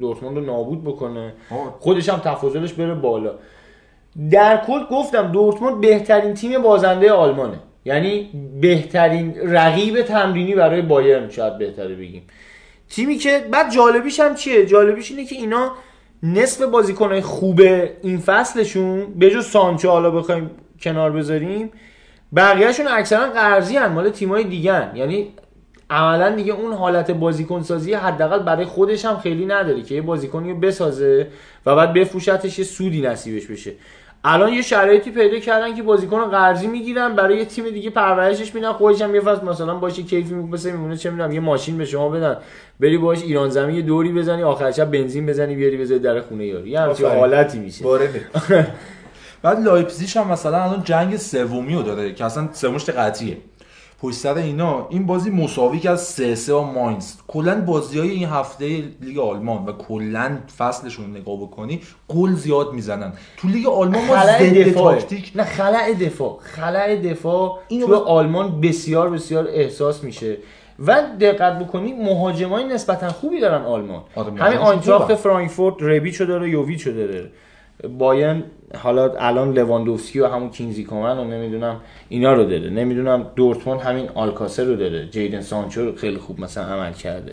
دورتموند 0.00 0.36
رو 0.36 0.44
نابود 0.44 0.84
بکنه. 0.84 1.32
خودش 1.80 2.08
هم 2.08 2.18
تفاضلش 2.18 2.72
بره 2.72 2.94
بالا. 2.94 3.34
در 4.30 4.64
کل 4.66 4.84
گفتم 4.90 5.32
دورتموند 5.32 5.80
بهترین 5.80 6.34
تیم 6.34 6.62
بازنده 6.62 7.12
آلمانه. 7.12 7.58
یعنی 7.84 8.30
بهترین 8.60 9.34
رقیب 9.36 10.02
تمرینی 10.02 10.54
برای 10.54 10.82
بایرن 10.82 11.30
شاید 11.30 11.58
بهتره 11.58 11.94
بگیم. 11.94 12.22
تیمی 12.88 13.16
که 13.16 13.44
بعد 13.50 13.72
جالبیش 13.72 14.20
هم 14.20 14.34
چیه؟ 14.34 14.66
جالبیش 14.66 15.10
اینه 15.10 15.24
که 15.24 15.36
اینا 15.36 15.72
نصف 16.22 16.62
بازیکنهای 16.62 17.20
خوب 17.20 17.60
این 18.02 18.18
فصلشون 18.18 19.06
به 19.14 19.30
جز 19.30 19.46
سانچو 19.46 19.88
حالا 19.88 20.10
بخوایم 20.10 20.50
کنار 20.80 21.10
بذاریم 21.10 21.70
بقیهشون 22.36 22.86
اکثرا 22.88 23.30
قرضی 23.30 23.76
هن 23.76 23.92
مال 23.92 24.10
تیمای 24.10 24.44
دیگه 24.44 24.96
یعنی 24.96 25.28
عملا 25.90 26.30
دیگه 26.30 26.52
اون 26.52 26.72
حالت 26.72 27.10
بازیکن 27.10 27.62
سازی 27.62 27.94
حداقل 27.94 28.38
برای 28.38 28.64
خودش 28.64 29.04
هم 29.04 29.18
خیلی 29.18 29.46
نداره 29.46 29.82
که 29.82 29.94
یه 29.94 30.02
بازیکنی 30.02 30.50
رو 30.52 30.58
بسازه 30.58 31.26
و 31.66 31.76
بعد 31.76 31.92
بفروشتش 31.92 32.58
یه 32.58 32.64
سودی 32.64 33.02
نصیبش 33.02 33.46
بشه. 33.46 33.72
الان 34.26 34.52
یه 34.52 34.62
شرایطی 34.62 35.10
پیدا 35.10 35.38
کردن 35.38 35.74
که 35.74 35.82
بازیکن 35.82 36.18
رو 36.18 36.24
قرضی 36.24 36.66
می‌گیرن 36.66 37.14
برای 37.14 37.38
یه 37.38 37.44
تیم 37.44 37.70
دیگه 37.70 37.90
پرورشش 37.90 38.54
میدن 38.54 38.72
خودش 38.72 39.02
هم 39.02 39.14
یه 39.14 39.20
فصل 39.20 39.46
مثلا 39.46 39.74
باشه 39.74 40.02
کیفی 40.02 40.34
میپسه 40.34 40.72
میمونه 40.72 40.96
چه 40.96 41.10
می‌دونم 41.10 41.32
یه 41.32 41.40
ماشین 41.40 41.78
به 41.78 41.84
شما 41.84 42.08
بدن. 42.08 42.36
بری 42.80 42.98
باش 42.98 43.22
ایران 43.22 43.50
زمین 43.50 43.76
یه 43.76 43.82
دوری 43.82 44.12
بزنی 44.12 44.42
آخر 44.42 44.70
شب 44.70 44.90
بنزین 44.90 45.26
بزنی 45.26 45.54
بیاری 45.54 45.76
بذاری 45.76 46.00
در 46.00 46.20
خونه 46.20 46.46
یاری. 46.46 46.70
یه 46.70 46.80
همچین. 46.80 47.06
حالتی 47.06 47.58
میشه. 47.58 47.84
بعد 49.44 49.64
لایپزیگ 49.64 50.18
هم 50.18 50.28
مثلا 50.28 50.62
الان 50.62 50.82
جنگ 50.84 51.16
سومی 51.16 51.74
رو 51.74 51.82
داره 51.82 52.14
که 52.14 52.24
اصلا 52.24 52.48
سومش 52.52 52.84
قطعیه. 52.84 53.36
پشت 54.02 54.16
سر 54.16 54.34
اینا 54.34 54.86
این 54.90 55.06
بازی 55.06 55.30
مساوی 55.30 55.78
کرد 55.78 55.96
سه 55.96 56.34
سه 56.34 56.52
با 56.52 56.72
ماینز. 56.72 57.12
کلا 57.28 57.60
بازی 57.60 57.98
های 57.98 58.10
این 58.10 58.28
هفته 58.28 58.84
لیگ 59.00 59.18
آلمان 59.18 59.64
و 59.66 59.72
کلا 59.72 60.38
فصلشون 60.58 61.10
نگاه 61.10 61.36
بکنی 61.36 61.80
گل 62.08 62.32
زیاد 62.32 62.72
می‌زنن. 62.72 63.12
تو 63.36 63.48
لیگ 63.48 63.66
آلمان 63.66 64.04
ما 64.06 64.26
ضد 64.26 64.72
تاکتیک 64.72 65.32
نه 65.34 65.44
خلأ 65.44 65.94
دفاع. 66.00 66.38
خلأ 66.42 66.96
دفاع 66.96 67.58
اینو 67.68 67.86
تو 67.86 67.94
آلمان 67.94 68.60
بسیار 68.60 69.10
بسیار 69.10 69.48
احساس 69.48 70.04
میشه. 70.04 70.36
و 70.86 71.02
دقت 71.20 71.58
بکنی 71.58 71.92
مهاجمای 71.92 72.64
نسبتا 72.64 73.08
خوبی 73.08 73.40
دارن 73.40 73.64
آلمان. 73.64 74.02
آره، 74.14 74.32
همین 74.32 74.58
آینتراخت. 74.58 75.14
فرانکفورت 75.14 75.74
ربیچو 75.80 76.24
داره 76.24 76.50
یوویچو 76.50 76.92
داره. 76.92 77.30
بایرن 77.98 78.42
حالا 78.74 79.12
الان 79.18 79.52
لواندوفسکی 79.52 80.20
و 80.20 80.26
همون 80.26 80.50
کینزی 80.50 80.84
کومن 80.84 81.18
و 81.18 81.24
نمی‌دونم 81.24 81.80
اینا 82.08 82.32
رو 82.32 82.44
داره. 82.44 82.70
نمی‌دونم 82.70 83.26
دورتموند 83.36 83.80
همین 83.80 84.08
آلکاسر 84.14 84.64
رو 84.64 84.76
داره. 84.76 85.06
جیدن 85.06 85.40
سانچو 85.40 85.84
رو 85.84 85.96
خیلی 85.96 86.16
خوب 86.18 86.40
مثلا 86.40 86.64
عمل 86.64 86.92
کرده. 86.92 87.32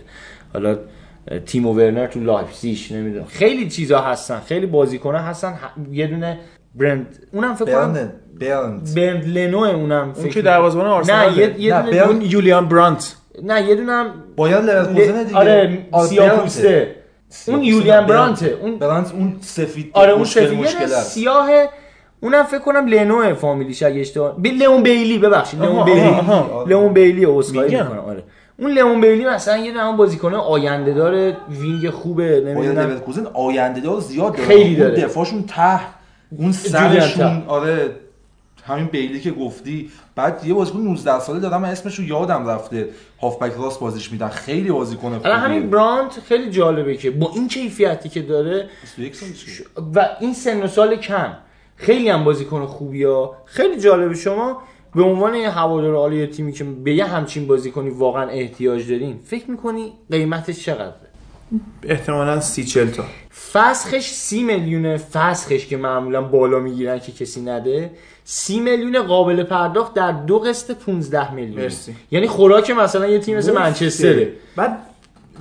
حالا 0.54 0.78
اه، 1.28 1.40
تیمو 1.40 1.74
ورنر 1.74 2.08
تو 2.08 2.20
لایپزیگ 2.20 2.78
نمی‌دونم. 2.94 3.26
خیلی 3.26 3.70
چیزا 3.70 4.02
هستن. 4.02 4.40
خیلی 4.40 4.66
بازیکن‌ها 4.66 5.22
هستن. 5.22 5.54
یه 5.92 6.08
دونه 6.08 6.40
برند. 6.76 7.20
اونم 7.34 7.56
فکر 7.56 7.66
کنم 7.66 7.94
برند 7.94 8.14
برند 8.40 8.96
برند 8.96 9.38
لنو 9.38 9.58
اونم 9.60 10.04
اون 10.04 10.14
فکر 10.14 10.34
که 10.34 10.42
دروازه‌بان 10.42 10.88
آرسنال 10.88 11.30
نه 11.30 11.38
یه, 11.38 11.62
یه 11.62 11.76
نه، 11.76 11.82
دونه 11.82 11.98
برند- 11.98 12.12
اون 12.12 12.22
یولیان 12.22 12.68
برانت. 12.68 13.16
نه 13.44 13.62
یه 13.62 13.76
دونه 13.76 13.92
هم 13.92 14.14
باید 14.36 14.66
لورکوزن 14.66 15.24
دیگه. 15.24 15.38
آره 15.38 15.78
سیاه 16.10 16.28
برنته. 16.28 16.44
پوسته 16.44 16.96
اون 17.48 17.64
یولیان 17.64 18.06
برانته. 18.06 18.58
اون 18.62 18.78
برانت 18.80 19.12
اون 19.14 19.36
سفید 19.42 19.92
آره 19.94 20.12
اون 20.12 20.24
سفید. 20.24 20.60
مشکل. 20.60 20.88
سیاه 20.88 21.50
اونم 22.20 22.44
فکر 22.44 22.60
کنم 22.60 22.86
لنو 22.88 23.36
فامیلیش 23.36 23.84
اگه 23.84 24.02
اشتباه 24.02 24.38
ب... 24.38 24.46
لئون 24.46 24.84
بیلی 24.84 25.18
ببخشید. 25.18 25.62
لئون 25.62 25.86
بیلی. 25.86 26.02
آها، 26.02 26.66
لئون 26.68 26.94
بیلی 26.94 27.26
میگم. 27.26 27.64
می‌کنم. 27.64 28.00
آره. 28.08 28.24
اون 28.60 28.72
لئون 28.72 29.02
بیلی 29.02 29.26
مثلا 29.26 29.58
یه 29.58 29.72
دونه 29.72 29.98
بازیکن 29.98 30.34
آینده 30.34 30.94
داره 30.94 31.38
وینگ 31.50 31.90
خوبه 31.90 32.44
نمی‌دونم. 32.46 33.02
آینده 33.34 33.82
دار 33.82 34.00
زیاد 34.00 34.36
داره. 34.36 34.48
خیلی 34.48 34.76
داره. 34.76 35.02
دفاعشون 35.02 35.44
ته 35.44 35.80
اون 36.38 36.52
سرشون. 36.52 37.44
آره. 37.48 37.90
همین 38.72 38.86
بیلی 38.86 39.20
که 39.20 39.32
گفتی 39.32 39.92
بعد 40.16 40.46
یه 40.46 40.54
بازیکن 40.54 40.80
19 40.80 41.20
ساله 41.20 41.40
دادم 41.40 41.62
من 41.62 41.70
اسمش 41.70 42.00
رو 42.00 42.06
یادم 42.06 42.48
رفته. 42.48 42.90
هافبک 43.22 43.54
راست 43.58 43.80
بازیش 43.80 44.12
میدن. 44.12 44.28
خیلی 44.28 44.72
بازیکن 44.72 45.14
الان 45.14 45.40
همین 45.40 45.62
خوبیه 45.62 45.78
برانت 45.78 46.20
خیلی 46.20 46.52
جالبه 46.52 46.98
که 46.98 47.12
با 47.12 47.32
این 47.36 47.48
کیفیتی 47.48 48.10
که 48.10 48.22
داره 48.22 48.70
21 48.82 49.16
سالشه 49.16 49.64
و 49.96 50.10
این 50.20 50.34
سن 50.34 50.64
و 50.64 50.68
سال 50.68 50.96
کم. 50.96 51.38
خیلی 51.76 52.10
هم 52.10 52.24
بازیکن 52.24 52.66
خوبی 52.66 53.04
ها 53.04 53.36
خیلی 53.46 53.82
جالبه. 53.82 54.16
شما 54.16 54.62
به 54.96 55.04
عنوان 55.04 55.36
یه 55.36 55.50
هوادار 55.50 55.96
عالی 55.96 56.28
تیمی 56.28 56.54
که 56.54 56.64
به 56.64 56.94
یه 56.94 57.06
همچین 57.06 57.48
بازیکنی 57.48 57.90
واقعا 57.90 58.30
احتیاج 58.30 58.90
دارین 58.90 59.20
فکر 59.26 59.52
می‌کنی 59.52 59.94
قیمتش 60.12 60.66
چقدره؟ 60.66 61.11
احتمالا 61.84 62.40
سی 62.40 62.64
چل 62.64 62.90
تا. 62.90 63.04
فسخش 63.54 64.10
سی 64.10 64.44
میلیونه 64.44 64.98
فسخش 64.98 65.66
که 65.66 65.78
معمولا 65.78 66.22
بالا 66.22 66.60
می‌گیرن 66.60 67.00
که 67.00 67.12
کسی 67.12 67.42
نده. 67.42 67.92
سی 68.24 68.60
میلیون 68.60 69.04
قابل 69.04 69.44
پرداخت 69.44 69.94
در 69.94 70.12
دو 70.12 70.40
قسط 70.40 70.72
15 70.72 71.34
میلیون. 71.34 71.62
مرسی. 71.62 71.96
یعنی 72.12 72.28
خوراک 72.28 72.72
مثلا 72.72 73.08
یه 73.08 73.20
تیم 73.20 73.38
مثل 73.38 73.54
منچستره. 73.54 74.34
بعد 74.56 74.78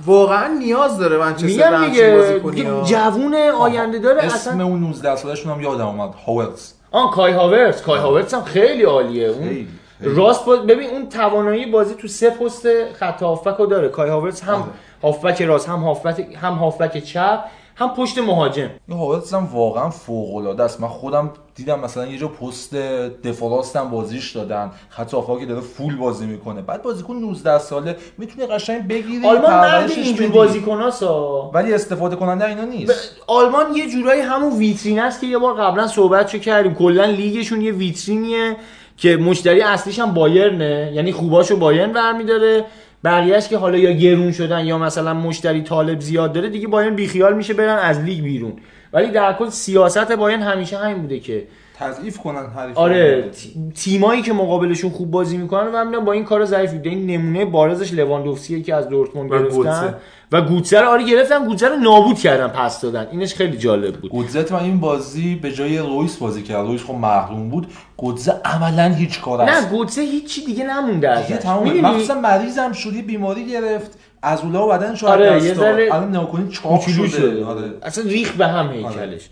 واقعا 0.05 0.47
نیاز 0.53 0.97
داره 0.97 1.17
منچستر 1.17 1.45
به 1.71 1.79
میگم 1.79 1.83
همچین 1.83 2.51
دیگه. 2.51 2.83
جوون 2.83 3.35
آینده 3.35 3.99
داره 3.99 4.23
اسم 4.23 4.35
اصلا 4.35 4.65
اون 4.65 4.79
19 4.79 5.15
سالشون 5.15 5.51
هم 5.51 5.61
یادم 5.61 5.87
اومد 5.87 6.13
هاورز 6.25 6.71
آن 6.91 7.09
کای 7.09 7.31
هاورتس 7.31 7.81
کای 7.81 7.99
هاورتس 7.99 8.33
هم 8.33 8.43
خیلی 8.43 8.83
عالیه. 8.83 9.27
اون 9.27 9.47
خیلی. 9.47 9.67
راست. 10.01 10.45
ببین 10.45 10.89
اون 10.89 11.09
توانایی 11.09 11.65
بازی 11.65 11.93
تو 11.93 12.07
سه 12.07 12.29
پست 12.29 12.93
خط 12.93 13.23
هافبک 13.23 13.57
رو 13.57 13.65
داره. 13.65 13.89
کای 13.89 14.09
هاورتس 14.09 14.43
هم 14.43 14.67
هافبک 15.03 15.41
راست 15.41 15.69
هم 15.69 15.79
هافبک 15.79 16.27
هم 16.41 16.53
هافبک 16.53 17.03
چپ 17.03 17.43
هم 17.75 17.89
پشت 17.89 18.17
مهاجم. 18.17 18.69
این 18.87 18.97
هاورتز 18.97 19.33
هم 19.33 19.49
واقعا 19.53 19.89
فوق 19.89 20.35
العاده 20.35 20.63
است. 20.63 20.81
من 20.81 20.87
خودم 20.87 21.31
دیدم 21.55 21.79
مثلا 21.79 22.07
یه 22.07 22.17
جا 22.17 22.27
پست 22.27 22.75
دفاع 23.23 23.83
بازیش 23.91 24.31
دادن. 24.31 24.71
خط 24.89 25.13
هافبکی 25.13 25.45
داره 25.45 25.61
فول 25.61 25.95
بازی 25.95 26.25
می‌کنه. 26.25 26.61
بعد 26.61 26.83
بازیکن 26.83 27.15
19 27.15 27.59
ساله 27.59 27.95
می‌تونه 28.17 28.47
قشنگ 28.47 28.87
بگیری 28.87 29.27
آلمان 29.27 29.53
مرد 29.53 29.91
اینجور. 29.91 30.27
بازیکناسا 30.27 31.51
ولی 31.53 31.73
استفاده 31.73 32.15
کننده 32.15 32.47
اینا 32.47 32.65
نیست. 32.65 33.15
آلمان 33.27 33.75
یه 33.75 33.89
جورایی 33.89 34.21
همون 34.21 34.57
ویترین 34.57 34.99
است 34.99 35.21
که 35.21 35.27
یه 35.27 35.37
بار 35.37 35.53
قبلا 35.53 35.87
صحبت 35.87 36.41
کردیم. 36.41 36.73
کلا 36.73 37.05
لیگشون 37.05 37.61
یه 37.61 37.71
ویترینیه 37.71 38.55
که 38.97 39.17
مشتری 39.17 39.61
اصلیش 39.61 39.99
هم 39.99 40.13
بایرنه. 40.13 40.91
یعنی 40.93 41.11
خوباشو 41.11 41.57
بایرن 41.57 41.93
برمیداره. 41.93 42.65
بقیهش 43.03 43.47
که 43.47 43.57
حالا 43.57 43.77
یا 43.77 43.91
گرون 43.91 44.31
شدن 44.31 44.65
یا 44.65 44.77
مثلا 44.77 45.13
مشتری 45.13 45.61
طالب 45.61 45.99
زیاد 45.99 46.33
داره 46.33 46.49
دیگه 46.49 46.67
بایرن 46.67 46.95
بیخیال 46.95 47.33
میشه 47.33 47.53
برن 47.53 47.77
از 47.77 47.99
لیگ 47.99 48.23
بیرون. 48.23 48.53
ولی 48.93 49.11
در 49.11 49.33
کل 49.33 49.49
سیاست 49.49 50.11
بایرن 50.11 50.41
همیشه 50.41 50.77
همین 50.77 50.97
بوده 50.97 51.19
که 51.19 51.47
تضعیف 51.81 52.17
کنن 52.17 52.45
حریف 52.55 52.77
آره 52.77 53.29
تی- 53.29 53.71
تیمایی 53.75 54.21
که 54.21 54.33
مقابلشون 54.33 54.89
خوب 54.89 55.11
بازی 55.11 55.37
می‌کنن 55.37 55.67
و 55.73 55.85
می‌دونم 55.85 56.05
با 56.05 56.11
این 56.11 56.23
کار 56.25 56.45
ضعیف 56.45 56.71
بوده 56.71 56.89
این 56.89 57.05
نمونه 57.07 57.45
بارزش 57.45 57.93
لواندوفسکیه 57.93 58.61
که 58.61 58.75
از 58.75 58.89
دورتموند 58.89 59.29
گرفتن 59.31 59.55
گوتزه. 59.55 59.93
و 60.31 60.41
گوتزه 60.41 60.81
رو 60.81 60.87
آره 60.87 61.03
گرفتن. 61.03 61.45
گوتزه 61.45 61.67
رو 61.67 61.75
نابود 61.75 62.19
کردن 62.19 62.47
پس 62.47 62.81
دادن. 62.81 63.07
اینش 63.11 63.33
خیلی 63.35 63.57
جالب 63.57 63.93
بود. 63.95 64.11
گودزت 64.11 64.51
من 64.51 64.59
این 64.59 64.79
بازی 64.79 65.35
به 65.35 65.51
جای 65.51 65.77
رویس 65.77 66.17
بازی 66.17 66.43
کرد. 66.43 66.65
رویس 66.67 66.83
خب 66.83 66.93
محروم 66.93 67.49
بود. 67.49 67.67
گودزه 67.97 68.33
عملا 68.45 68.83
هیچ 68.93 69.21
کار 69.21 69.45
نه 69.45 69.51
است. 69.51 69.69
گوتزه 69.69 70.01
هیچی 70.01 70.45
دیگه 70.45 70.63
نمونده 70.63 71.09
ازش؟ 71.09 71.45
مخصوصا 71.45 72.13
مریضم 72.13 72.71
شدی 72.71 73.01
بیماری 73.01 73.45
گرفت. 73.51 73.91
از 74.23 74.41
اولا 74.41 74.67
و 74.67 74.71
بدن 74.71 74.95
شاید 74.95 75.13
آره، 75.13 75.43
یه. 75.43 75.53
ذره 75.53 75.89
الان 75.91 76.09
نگاه 76.09 76.31
کنید 76.31 76.59
کوچولو 76.61 77.07
شده. 77.07 77.19
شده. 77.21 77.45
آره. 77.45 77.73
اصلا 77.83 78.03
ریخ 78.03 78.31
به 78.31 78.47
هم 78.47 78.71
هیکلش. 78.71 79.29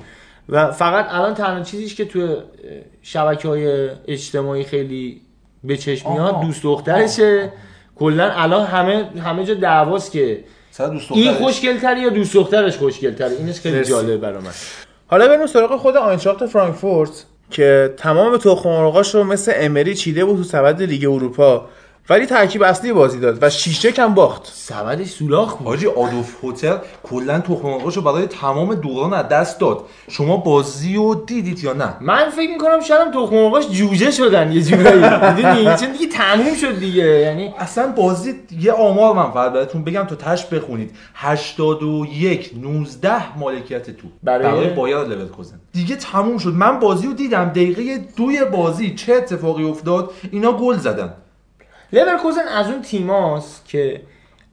و 0.49 0.71
فقط 0.71 1.07
الان 1.09 1.33
تنها 1.33 1.63
چیزیش 1.63 1.95
که 1.95 2.05
تو 2.05 2.35
شبکه 3.01 3.47
های 3.47 3.89
اجتماعی 4.07 4.63
خیلی 4.63 5.21
به 5.63 5.77
چشم 5.77 6.11
میاد. 6.11 6.41
دوست 6.41 6.63
دخترشه 6.63 7.51
کلا 7.95 8.31
الان 8.31 8.65
همه 8.65 9.09
همه 9.23 9.45
جا 9.45 9.53
دعواست 9.53 10.11
که 10.11 10.43
این. 11.09 11.33
خوشگلتره 11.33 11.99
یا 11.99 12.09
دوست 12.09 12.33
دخترش 12.33 12.77
خوشگلتره 12.77 13.31
اینش 13.31 13.59
خیلی. 13.59 13.83
جالبه 13.83 14.17
برای 14.17 14.41
من 14.41 14.51
حالا 15.07 15.27
بریم 15.27 15.47
سراغ 15.47 15.77
خود 15.77 15.97
آینتراخت 15.97 16.45
فرانکفورت 16.45 17.25
که 17.51 17.93
تمام 17.97 18.37
تخم 18.37 18.69
مرغاش 18.69 19.15
رو 19.15 19.23
مثل 19.23 19.53
امری 19.55 19.95
چیده 19.95 20.25
بود 20.25 20.37
تو 20.37 20.43
سبد 20.43 20.81
لیگ 20.81 21.05
اروپا 21.05 21.69
ولی 22.09 22.25
ترکیب 22.25 22.63
اصلی 22.63 22.93
بازی 22.93 23.19
داد 23.19 23.37
و 23.41 23.49
شیشه 23.49 23.91
کم 23.91 24.13
باخت. 24.13 24.51
سبدش 24.53 25.07
سولاخ 25.07 25.55
بود. 25.57 25.67
حاجی 25.67 25.87
آدولف 25.87 26.43
هوتر 26.43 26.77
کلا 27.03 27.39
تخم 27.39 27.67
مرغاشو 27.67 28.01
برای 28.01 28.25
تمام 28.27 28.75
دوران 28.75 29.13
از 29.13 29.27
دست 29.27 29.59
داد. 29.59 29.83
شما 30.09 30.37
بازی 30.37 30.95
رو 30.95 31.15
دیدید 31.15 31.63
یا 31.63 31.73
نه؟ 31.73 31.93
من 32.01 32.29
فکر 32.29 32.49
می‌کنم 32.49 32.79
شاید 32.79 33.01
هم 33.01 33.11
تخم 33.11 33.35
مرغاش 33.35 33.67
جوجه 33.69 34.11
شدن 34.11 34.51
یه 34.51 34.61
جورایی. 34.61 35.33
می‌دونی؟ 35.35 35.77
چون 35.77 35.91
دیگه 35.91 36.07
تموم 36.13 36.55
شد 36.55 36.79
دیگه. 36.79 37.03
یعنی 37.05 37.53
اصلا 37.59 37.87
بازی 37.87 38.33
یه 38.59 38.71
آمار 38.71 39.13
من 39.15 39.31
فقط 39.31 39.53
بهتون 39.53 39.83
بگم 39.83 40.03
تو 40.03 40.15
تش 40.15 40.45
بخونید. 40.45 40.91
81 41.15 42.51
19 42.61 43.37
مالکیت 43.37 43.83
تو. 43.97 44.07
برای- 44.23 44.43
برای 44.51 44.69
بایر 44.69 44.97
لورکوزن. 44.97 45.59
دیگه 45.73 45.95
تموم 45.95 46.37
شد. 46.37 46.53
من 46.53 46.79
بازی 46.79 47.07
رو 47.07 47.13
دیدم. 47.13 47.45
دقیقه 47.45 47.97
دوی 48.17 48.45
بازی 48.45 48.95
چه 48.95 49.13
اتفاقی 49.13 49.63
افتاد؟ 49.63 50.11
اینا 50.31 50.51
گل 50.51 50.77
زدن. 50.77 51.13
لورکوزن 51.93 52.47
از 52.47 52.67
اون 52.69 52.81
تیماست 52.81 53.65
که 53.67 54.01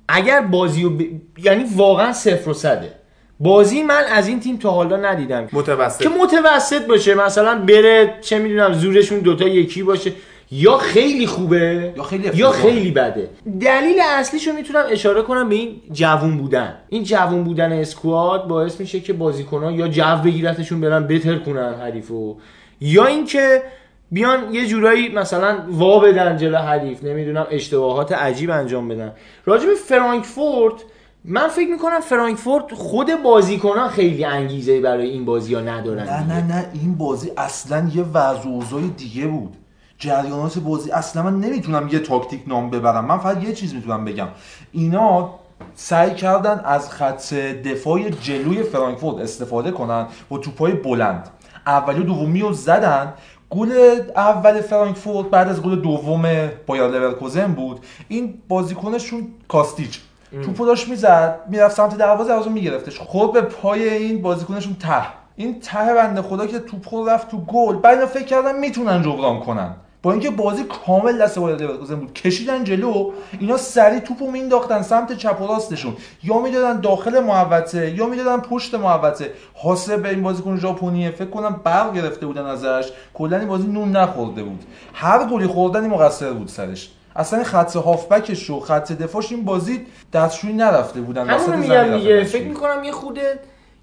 اگر 0.08 0.40
بازی 0.40 0.82
رو 0.82 0.90
ب... 0.90 1.02
یعنی 1.38 1.64
واقعا 1.76 2.12
صفر 2.12 2.50
و 2.50 2.54
صده. 2.54 2.92
بازی 3.40 3.82
من 3.82 4.02
از 4.12 4.28
این 4.28 4.40
تیم 4.40 4.56
تا 4.56 4.70
حالا 4.70 4.96
ندیدم. 4.96 5.48
متوسط. 5.52 6.02
که 6.02 6.08
متوسط 6.08 6.86
باشه 6.86 7.14
مثلا 7.14 7.58
بره 7.58 8.14
چه 8.20 8.38
می‌دونم 8.38 8.72
زورشون 8.72 9.18
دوتا 9.18 9.48
یکی 9.48 9.82
باشه. 9.82 10.12
یا 10.50 10.76
خیلی 10.76 11.26
خوبه 11.26 11.92
یا 11.96 12.02
خیلی 12.02 12.30
یا. 12.34 12.50
خیلی 12.50 12.90
بده. 12.90 13.30
دلیل 13.60 13.96
اصلیشو 14.00 14.52
می‌تونم 14.52 14.84
اشاره 14.90 15.22
کنم 15.22 15.48
به 15.48 15.54
این 15.54 15.80
جوون 15.92 16.36
بودن. 16.36 16.74
این 16.88 17.04
جوون 17.04 17.44
بودن 17.44 17.72
اسکواد 17.72 18.48
باعث 18.48 18.80
میشه 18.80 19.00
که 19.00 19.12
بازیکنها 19.12 19.72
یا 19.72 19.88
جو 19.88 20.16
بگیرتشون 20.24 20.80
برن 20.80 21.06
بتر 21.06 21.36
کنن 21.38 21.74
حریفو. 21.74 22.36
یا 22.80 23.06
اینکه 23.06 23.62
بیان 24.10 24.54
یه 24.54 24.66
جورایی 24.66 25.08
مثلا 25.08 25.58
وا 25.70 26.00
بدن 26.00 26.36
جلو 26.36 26.58
حریف 26.58 27.04
نمی‌دونم 27.04 27.46
اشتباهات 27.50 28.12
عجیب 28.12 28.50
انجام 28.50 28.88
بدن. 28.88 29.12
راجب 29.44 29.74
فرانکفورت 29.74 30.74
من 31.24 31.48
فکر 31.48 31.70
می‌کنم 31.70 32.00
فرانکفورت 32.00 32.74
خود 32.74 33.22
بازیکنان 33.22 33.88
خیلی 33.88 34.24
انگیزه 34.24 34.80
برای 34.80 35.10
این 35.10 35.24
بازی 35.24 35.54
ها 35.54 35.60
ندارن 35.60 36.02
نه. 36.02 36.26
نه 36.26 36.46
نه 36.46 36.70
این 36.74 36.94
بازی 36.94 37.32
اصلا 37.36 37.90
یه 37.94 38.02
وضع 38.02 38.80
دیگه 38.96 39.26
بود. 39.26 39.56
جریانات 39.98 40.58
بازی 40.58 40.90
اصلا 40.90 41.22
من 41.22 41.40
نمی‌تونم 41.40 41.88
یه 41.88 41.98
تاکتیک 41.98 42.42
نام 42.46 42.70
ببرم. 42.70 43.04
من 43.04 43.18
فقط 43.18 43.44
یه 43.44 43.52
چیز 43.52 43.74
می‌تونم 43.74 44.04
بگم. 44.04 44.28
اینا 44.72 45.30
سعی 45.74 46.14
کردن 46.14 46.60
از 46.64 46.90
خط 46.90 47.34
دفاع 47.34 48.10
جلوی 48.10 48.62
فرانکفورت 48.62 49.22
استفاده 49.22 49.70
کنن 49.70 50.06
با 50.28 50.38
توپای 50.38 50.72
بلند. 50.72 51.28
اولی 51.66 52.00
و 52.00 52.02
دومی 52.02 52.40
رو 52.40 52.52
زدن. 52.52 53.12
گل 53.50 54.00
اول 54.16 54.60
فرانکفورت 54.60 55.30
بعد 55.30 55.48
از 55.48 55.62
گل 55.62 55.80
دوم 55.80 56.50
بایر 56.66 56.86
لورکوزن 56.86 57.52
بود. 57.52 57.80
این 58.08 58.34
بازیکنشون 58.48 59.28
کوستیچ. 59.48 60.00
توپو 60.44 60.66
داشت 60.66 60.88
می‌زد 60.88 61.40
می‌رفت 61.48 61.76
سمت 61.76 61.96
دروازه 61.96 62.28
دروازه 62.28 62.50
میگرفتش. 62.50 62.98
خود 62.98 63.32
به 63.32 63.40
پای 63.40 63.88
این 63.88 64.22
بازیکنشون 64.22 64.74
ته. 64.74 65.06
این 65.36 65.60
ته 65.60 65.94
بنده 65.94 66.22
خدا 66.22 66.46
که 66.46 66.58
توپ 66.58 66.86
خود 66.86 67.08
رفت 67.08 67.30
تو 67.30 67.38
گل. 67.40 67.76
بعد 67.76 67.94
اینا 67.94 68.06
فکر 68.06 68.24
کردن 68.24 68.58
می‌تونن 68.58 69.02
جبران 69.02 69.40
کنن. 69.40 69.74
با 70.06 70.12
اینکه 70.12 70.30
بازی 70.30 70.64
کامل 70.64 71.22
دست 71.22 71.38
بایر 71.38 71.56
لورکوزن 71.56 71.94
بود 71.94 72.14
کشیدن 72.14 72.64
جلو 72.64 73.10
اینا 73.40 73.56
سری 73.56 74.00
توپو 74.00 74.30
مینداختن 74.30 74.82
سمت 74.82 75.12
چپ 75.12 75.42
و 75.42 75.46
راستشون. 75.46 75.96
یا 76.22 76.38
می‌دادن 76.38 76.80
داخل 76.80 77.20
محوطه 77.20 77.90
یا 77.90 78.06
می‌دادن 78.06 78.40
پشت 78.40 78.74
محوطه. 78.74 79.32
حاصل 79.54 79.96
به 79.96 80.08
این 80.08 80.22
بازیکن 80.22 80.56
ژاپنیه. 80.56 81.10
فکر 81.10 81.30
کنم 81.30 81.60
برق 81.64 81.94
گرفته 81.94 82.26
بودن 82.26 82.46
ازش. 82.46 82.92
کلا 83.14 83.38
این 83.38 83.48
بازی 83.48 83.66
نون 83.66 83.90
نخورده 83.90 84.42
بود. 84.42 84.64
هر 84.94 85.24
گلی 85.24 85.46
خوردنی 85.46 85.88
مقصر 85.88 86.32
بود 86.32 86.48
سرش. 86.48 86.90
اصلا 87.16 87.44
خط 87.44 87.76
هافبکش 87.76 88.50
و 88.50 88.60
خط 88.60 88.92
دفاعش 88.92 89.32
این 89.32 89.44
بازی 89.44 89.86
دستشویی 90.12 90.52
نرفته 90.52 91.00
بودن. 91.00 91.30
همونو 91.30 91.42
وسط 91.42 91.70
میگم 91.70 91.98
دیگه. 91.98 92.24
فکر 92.24 92.48
می‌کنم 92.48 92.84
یه 92.84 92.92
خود 92.92 93.18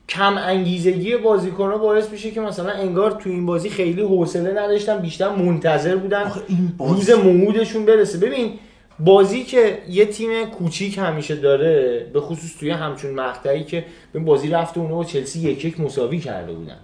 کم 0.09 0.37
انگیزگی 0.37 1.17
بازیکن‌ها 1.17 1.77
باعث 1.77 2.09
میشه 2.09 2.31
که 2.31 2.41
مثلا 2.41 2.69
انگار 2.71 3.11
تو 3.11 3.29
این 3.29 3.45
بازی 3.45 3.69
خیلی 3.69 4.01
حوصله 4.01 4.51
نداشتن 4.51 4.97
بیشتر 4.97 5.29
منتظر 5.35 5.95
بودن. 5.95 6.31
این 6.47 6.73
بازی- 6.77 7.11
روز 7.11 7.25
موعودشون 7.25 7.85
برسه. 7.85 8.17
ببین 8.17 8.53
بازی 8.99 9.43
که 9.43 9.77
یه 9.89 10.05
تیم 10.05 10.45
کوچیک 10.45 10.97
همیشه 10.97 11.35
داره 11.35 12.07
به 12.13 12.21
خصوص 12.21 12.57
توی 12.59 12.69
همچون 12.69 13.11
مقطعی 13.13 13.63
که 13.63 13.85
به 14.13 14.19
بازی 14.19 14.49
رفته 14.49 14.79
اونها 14.79 14.95
با 14.95 15.03
چلسی 15.03 15.39
یک 15.39 15.65
یک 15.65 15.79
مساوی 15.79 16.19
کرده 16.19 16.53
بودن. 16.53 16.77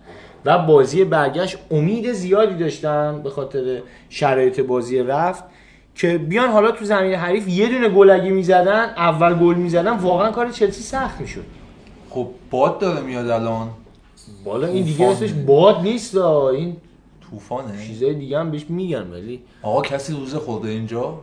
و 0.46 0.58
بازی 0.58 1.04
برگشت 1.04 1.58
امید 1.72 2.12
زیادی 2.12 2.56
داشتن 2.56 3.22
به 3.24 3.30
خاطر 3.30 3.80
شرایط 4.10 4.60
بازی 4.60 5.00
رفت 5.00 5.44
که 5.96 6.18
بیان 6.18 6.50
حالا 6.50 6.72
تو 6.72 6.86
زمین 6.86 7.14
حریف 7.14 7.48
یه 7.48 7.68
دونه 7.70 7.90
گل 7.90 8.10
اگه 8.10 8.30
می‌زدن 8.30 8.94
اول 8.98 9.34
گل 9.34 9.56
می‌زدن 9.56 9.98
واقعا 9.98 10.32
کار 10.32 10.50
چلسی 10.50 10.84
سخت 10.84 11.22
می‌شد. 11.22 11.44
خب 12.10 12.28
باد 12.52 12.80
داره 12.80 13.02
میاد 13.02 13.30
الان. 13.30 13.70
بالا 14.44 14.68
این 14.68 14.86
دیگه. 14.86 15.06
اسمش 15.08 15.32
باد 15.34 15.82
نیست 15.82 16.18
آه. 16.18 16.44
این 16.46 16.78
طوفانه. 17.32 17.86
چیزای 17.88 18.14
دیگه 18.14 18.40
هم 18.40 18.52
بهش 18.52 18.66
میگن 18.70 19.12
ولی 19.12 19.42
آقا 19.62 19.82
کسی 19.82 20.14
روزه 20.14 20.38
خورده 20.40 20.70
اینجا؟ 20.70 21.20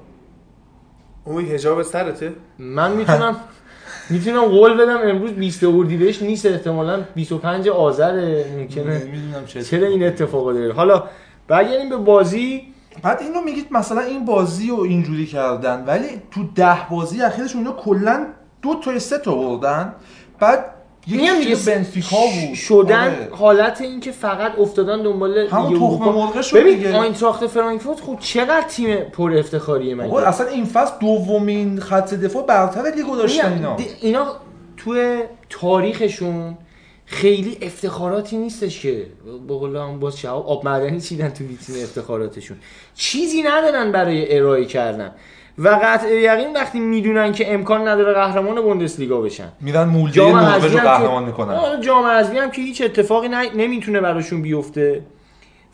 اوی 1.24 1.52
هجاب 1.54 1.82
سرته؟ 1.82 2.32
من 2.58 2.92
می‌تونم 2.92 3.36
می‌تونم 4.10 4.44
قول 4.44 4.74
بدم 4.74 4.98
امروز 5.02 5.30
20 5.32 5.64
اردیبهشت 5.64 6.22
نیست 6.22 6.46
احتمالا 6.46 7.04
25 7.14 7.68
آذر 7.68 8.44
ممکنه. 8.58 9.04
نمی‌دونم 9.04 9.46
چه 9.46 9.62
چرا 9.62 9.86
این 9.86 10.06
اتفاقا 10.06 10.52
داره؟ 10.52 10.72
حالا 10.72 11.04
برگردیم 11.48 11.88
به 11.88 11.96
بازی. 11.96 12.62
بعد 13.02 13.20
اینو 13.22 13.40
میگید 13.40 13.66
مثلا 13.70 14.00
این 14.00 14.24
بازی 14.24 14.68
رو 14.68 14.80
اینجوری 14.80 15.26
کردن 15.26 15.84
ولی 15.86 16.06
تو 16.30 16.40
ده 16.54 16.76
بازی 16.90 17.22
اخیرشون 17.22 17.60
اینا 17.60 17.72
کلا 17.72 18.26
دو 18.62 18.74
تا 18.84 18.98
سه 18.98 19.18
تا 19.18 19.34
بردن 19.34 19.92
بعد 20.40 20.64
میگم 21.06 21.38
دیگه 21.38 21.56
بنفیکا 21.66 22.16
بود 22.16 22.54
شدن 22.54 23.02
آره. 23.02 23.28
حالت 23.30 23.80
این 23.80 24.00
که 24.00 24.12
فقط 24.12 24.58
افتادن 24.58 25.02
دنبال 25.02 25.38
همون 25.38 25.74
تخم 25.74 25.84
اروپا. 25.84 26.12
مرغ 26.12 26.40
شد 26.40 26.56
ببین 26.56 26.76
دیگه. 26.76 26.96
آینتراخت 26.96 27.46
فرانکفورت 27.46 28.00
خب 28.00 28.16
چقدر 28.20 28.66
تیم 28.68 28.96
پر 28.96 29.32
افتخاریه 29.38 29.94
مگه 29.94 30.04
آقا 30.04 30.20
اصلا 30.20 30.46
این 30.46 30.64
فصل 30.64 30.92
دومین 31.00 31.80
خط 31.80 32.14
دفاع 32.14 32.46
برتر 32.46 32.82
لیگو 32.96 33.16
داشتن 33.16 33.52
اینا 33.52 33.76
اینا 34.00 34.36
توی 34.76 35.22
تاریخشون 35.48 36.58
خیلی 37.06 37.58
افتخاراتی 37.62 38.36
نیستش 38.36 38.80
که 38.80 39.06
به 39.48 39.54
قول 39.54 39.76
هم 39.76 40.00
باز 40.00 40.18
شهاب 40.18 40.46
آب 40.46 40.64
معدنی 40.64 41.00
چیدن 41.00 41.28
تو 41.28 41.44
ویترین 41.44 41.82
افتخاراتشون 41.82 42.56
چیزی 42.94 43.42
ندارن 43.42 43.92
برای 43.92 44.36
ارائه 44.38 44.64
کردن 44.64 45.12
و 45.58 45.68
قطع 45.82 46.08
یقین 46.14 46.52
وقتی 46.54 46.80
می‌دونن 46.80 47.32
که 47.32 47.54
امکان 47.54 47.88
نداره 47.88 48.12
قهرمان 48.12 48.60
بوندسلیگا 48.60 49.20
بشن. 49.20 49.48
میرن 49.60 49.84
مولده 49.84 50.12
جام 50.12 50.36
نروژ 50.36 50.64
رو 50.64 50.78
هم 50.78 50.84
که- 50.84 50.90
قهرمان 50.90 51.24
می‌کنن. 51.24 51.54
آره، 51.54 51.80
جام 51.80 52.04
حذفی 52.06 52.38
هم 52.38 52.50
که 52.50 52.62
هیچ 52.62 52.82
اتفاقی 52.82 53.28
نه- 53.28 53.54
نمی‌تونه 53.56 54.00
براشون 54.00 54.42
بیفته. 54.42 55.02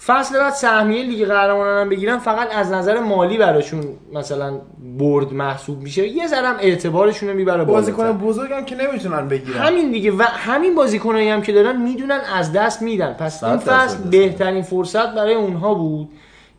فصل 0.07 0.39
بعد 0.39 0.53
سهمیه 0.53 1.03
لیگ 1.03 1.27
قهرمانان 1.29 1.81
هم 1.81 1.89
بگیرن 1.89 2.19
فقط 2.19 2.49
از 2.57 2.73
نظر 2.73 3.01
مالی 3.01 3.39
براشون 3.39 3.85
مثلا 4.15 4.61
برد 4.99 5.33
محسوب 5.33 5.81
میشه. 5.83 6.09
یه 6.09 6.27
ذرم 6.27 6.57
اعتبارشون 6.61 7.29
رو 7.29 7.35
می‌بره 7.35 7.65
بازیکن. 7.65 8.13
بزرگم 8.13 8.65
که 8.65 8.77
نمی‌تونن 8.77 9.29
بگیرن. 9.29 9.59
همین 9.59 9.91
دیگه 9.91 10.11
و 10.11 10.23
همین 10.23 10.75
بازیکنایی 10.75 11.29
هم 11.29 11.43
که 11.43 11.53
دارن 11.53 11.83
می‌دونن 11.83 12.21
از 12.35 12.53
دست 12.53 12.83
میدن. 12.83 13.13
پس 13.13 13.45
این 13.45 13.57
فصل 13.57 13.97
بهترین 14.11 14.63
فرصت 14.63 15.15
برای 15.15 15.35
اونها 15.35 15.75
بود 15.75 16.09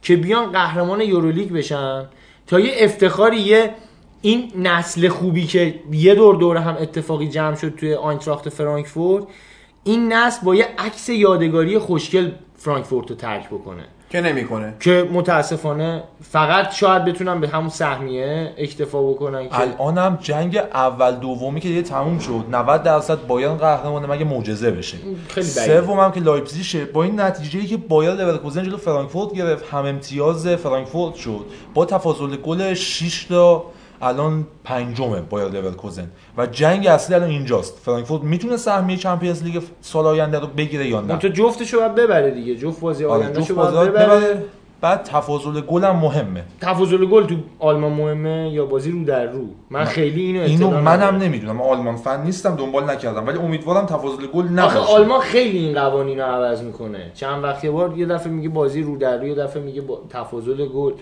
که 0.02 0.16
بیان 0.16 0.52
قهرمان 0.52 1.02
یورولیگ 1.02 1.52
بشن. 1.54 2.06
تا 2.48 2.60
یه 2.60 2.74
افتخاری 2.78 3.40
یه 3.40 3.76
این 4.22 4.52
نسل 4.56 5.08
خوبی 5.08 5.46
که 5.46 5.80
یه 5.92 6.16
دور 6.16 6.36
دور 6.36 6.58
هم 6.58 6.78
اتفاقی 6.80 7.28
جمع 7.28 7.56
شد 7.56 7.76
توی 7.76 7.94
آینتراخت 7.94 8.50
فرانکفورت 8.50 9.24
این 9.84 10.14
نسل 10.14 10.46
با 10.46 10.56
یه 10.56 10.68
عکس 10.78 11.10
یادگاری 11.10 11.78
خوشگل 11.78 12.32
فرانکفورت 12.58 13.10
رو 13.10 13.16
ترک 13.16 13.48
بکنه. 13.48 13.84
که 14.14 14.22
نمی‌کنه. 14.22 14.74
که 14.80 15.10
متاسفانه 15.14 16.04
فقط 16.22 16.72
شاید 16.72 17.06
بتونن 17.06 17.42
به 17.42 17.48
همون 17.48 17.70
سهمیه 17.70 18.54
اکتفا 18.58 19.02
بکنن 19.02 19.50
که 19.50 19.60
الانم 19.60 20.18
جنگ 20.22 20.58
اول 20.58 21.12
دومی 21.12 21.60
که 21.60 21.68
دیگه 21.68 21.82
تموم 21.82 22.20
شد 22.20 22.46
90 22.52 22.84
درصد 22.84 23.28
بایرن 23.28 23.58
قهرمانه 23.58 24.08
مگه 24.08 24.26
معجزه 24.26 24.72
بشه؟ 24.72 24.98
خیلی. 25.28 25.48
سوم 25.48 26.00
هم 26.00 26.12
که 26.12 26.20
لایپزیگه 26.20 26.86
با 26.86 27.04
این 27.04 27.20
نتیجه 27.20 27.60
ای 27.60 27.66
که 27.66 27.78
بایر 27.78 28.12
لورکوزن 28.12 28.64
جلو 28.64 28.78
فرانکفورت 28.78 29.34
گرفت 29.34 29.74
هم 29.74 29.86
امتیاز 29.86 30.48
فرانکفورت 30.48 31.16
شد. 31.16 31.46
با 31.74 31.86
تفاضل 31.86 32.36
گل 32.36 32.74
6 32.74 33.24
تا 33.24 33.66
الان 34.04 34.48
پنجمه 34.64 35.22
بایر 35.22 35.48
لورکوزن 35.48 36.12
و 36.38 36.46
جنگ 36.46 36.88
اصلی 36.88 37.16
الان 37.16 37.30
اینجاست. 37.30 37.78
فرانکفورت 37.86 38.24
می‌تونه 38.24 38.58
سهمیه 38.58 38.98
Champions 38.98 39.44
League 39.44 39.64
سال 39.82 40.06
آینده 40.06 40.40
رو 40.40 40.48
بگیره 40.48 40.88
یا 40.88 41.02
نه؟ 41.02 41.18
تو 41.18 41.28
جفتشو 41.28 41.80
باید 41.80 41.96
ببره 41.96 42.32
دیگه. 42.32 42.56
جفت 42.56 42.80
بازی 42.80 43.06
آره، 43.06 43.24
آینده 43.24 43.40
جفت 43.40 43.48
شو 43.48 43.56
باید 43.56 43.90
ببره 43.90 44.06
ببره. 44.06 44.44
بعد 44.82 45.04
تفاضل 45.04 45.62
گل 45.62 45.84
هم 45.84 45.96
مهمه. 45.96 46.44
تفاضل 46.62 47.06
گل 47.06 47.26
تو 47.26 47.36
آلمان 47.60 47.92
مهمه 47.92 48.50
یا 48.54 48.66
بازی 48.66 48.92
رو 48.92 49.04
در 49.04 49.26
رو؟ 49.26 49.46
من 49.70 49.86
خیلی 49.86 50.22
اینو 50.22 50.42
اینو 50.42 50.70
منم. 50.70 51.16
نمی‌دونم. 51.18 51.56
من 51.56 51.66
آلمان 51.66 51.96
فن 51.96 52.24
نیستم 52.24 52.56
دنبال 52.56 52.90
نکردم. 52.90 53.28
ولی 53.28 53.38
امیدوارم 53.38 53.86
تفاضل 53.86 54.28
گل 54.28 54.60
آخه 54.60 54.78
نباشه. 54.78 54.94
آلمان 54.94 55.20
خیلی 55.20 55.58
این 55.58 55.76
قوانین 55.76 56.20
رو 56.20 56.26
عوض 56.26 56.62
می‌کنه. 56.62 57.12
چند 57.14 57.44
وقت 57.44 57.64
یه 57.64 57.72
بار 57.72 57.98
یه 57.98 58.06
دفعه 58.06 58.32
میگه 58.32 58.50
بازی 58.50 58.82
رو 58.82 58.98
در 58.98 59.18
رو 59.18 59.28
یه 59.28 59.36
دفعه 59.36 59.64
میگه 59.64 59.82
با 59.82 60.02
تفاضل 60.10 60.66
گل. 60.66 60.94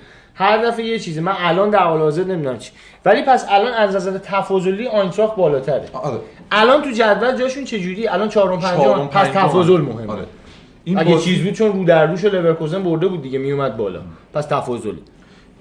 هر 0.41 0.57
دفعه 0.57 0.85
یه 0.85 0.99
چیزه 0.99 1.21
من 1.21 1.33
الان 1.37 1.69
در 1.69 1.79
حال 1.79 1.99
حاضر 1.99 2.23
نمی‌دونم 2.23 2.57
چی. 2.57 2.71
ولی 3.05 3.21
پس 3.21 3.45
الان 3.49 3.73
از 3.73 3.95
نظر 3.95 4.17
تفاضلی 4.17 4.87
آینتراخت 4.87 5.35
بالاتره. 5.35 5.83
آره. 5.93 6.17
الان 6.51 6.81
تو 6.81 6.91
جدول 6.91 7.35
جاشون 7.37 7.63
چجوری؟ 7.63 8.07
الان 8.07 8.29
چهارم 8.29 8.59
پنجم 8.59 8.83
چهارم، 8.83 9.07
پس 9.07 9.27
پنجم. 9.27 9.47
تفاضل 9.47 9.77
مهمه. 9.81 10.11
آره. 10.13 10.25
این 10.83 10.99
اگه 10.99 11.11
بازی- 11.11 11.25
چیز 11.25 11.43
بود 11.43 11.53
چون 11.53 11.73
رو 11.73 11.83
در 11.85 12.05
روش 12.05 12.25
لورکوزن 12.25 12.83
برده 12.83 13.07
بود 13.07 13.21
دیگه 13.21 13.39
میومد 13.39 13.77
بالا. 13.77 13.99
پس 14.33 14.45
تفاضل. 14.45 14.93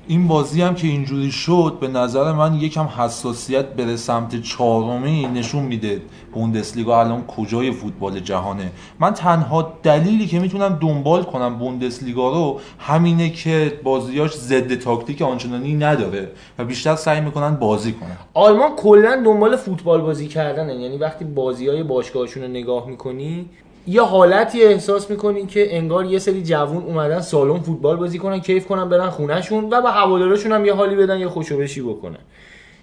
این 0.09 0.29
بازی 0.29 0.63
هم 0.63 0.75
که 0.75 0.87
اینجوری 0.87 1.33
شد 1.33 1.79
به 1.81 1.89
نظر 1.89 2.33
من 2.33 2.55
یکم 2.55 2.85
حساسیت 2.85 3.67
بره 3.67 3.97
سمت 3.97 4.43
چهارمی 4.43 5.27
نشون 5.27 5.63
میده 5.63 6.03
بوندسلیگا 6.33 7.01
الان 7.01 7.27
کجای 7.27 7.71
فوتبال 7.71 8.21
جهانه. 8.21 8.71
من 9.01 9.15
تنها 9.15 9.73
دلیلی 9.83 10.27
که 10.27 10.39
می‌تونم 10.41 10.79
دنبال 10.81 11.23
کنم 11.23 11.59
بوندسلیگا 11.59 12.33
رو 12.33 12.61
همینه 12.79 13.31
که 13.31 13.81
بازیاش 13.83 14.37
ضد 14.37 14.75
تاکتیک 14.75 15.23
آنچنانی 15.23 15.75
نداره 15.75 16.29
و 16.59 16.65
بیشتر 16.65 16.97
سعی 16.97 17.21
می‌کنن 17.21 17.57
بازی 17.57 17.93
کنن. 17.93 18.17
آلمان 18.35 18.77
کلا 18.77 19.23
دنبال 19.25 19.57
فوتبال 19.57 20.01
بازی 20.01 20.29
کردنه. 20.29 20.75
یعنی 20.75 20.97
وقتی 20.97 21.25
بازی 21.25 21.69
های 21.69 21.83
باشگاهشون 21.83 22.43
رو 22.43 22.49
نگاه 22.49 22.87
می‌کنی 22.87 23.47
یه 23.91 24.03
حالتی 24.03 24.63
احساس 24.63 25.11
می‌کنی 25.11 25.47
که 25.47 25.77
انگار 25.77 26.05
یه 26.05 26.19
سری 26.19 26.43
جوون 26.43 26.83
اومدن 26.83 27.21
سالن 27.21 27.61
فوتبال 27.61 27.97
بازی 27.97 28.19
کنن 28.19 28.41
کیف 28.41 28.67
کنن 28.67 28.89
برن 28.89 29.11
خونهشون 29.11 29.65
و 29.65 29.83
به 29.83 29.91
هوادارشون 29.91 30.53
هم 30.53 30.65
یه 30.65 30.75
حالی 30.75 30.97
بدن 30.97 31.19
یه 31.19 31.29
خوشوبشی 31.29 31.81
بکنن. 31.81 32.19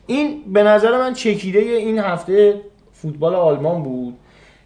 این 0.07 0.53
به 0.53 0.63
نظر 0.63 0.97
من 0.97 1.13
چکیده 1.13 1.59
این 1.59 1.99
هفته 1.99 2.61
فوتبال 2.93 3.35
آلمان 3.35 3.83
بود. 3.83 4.13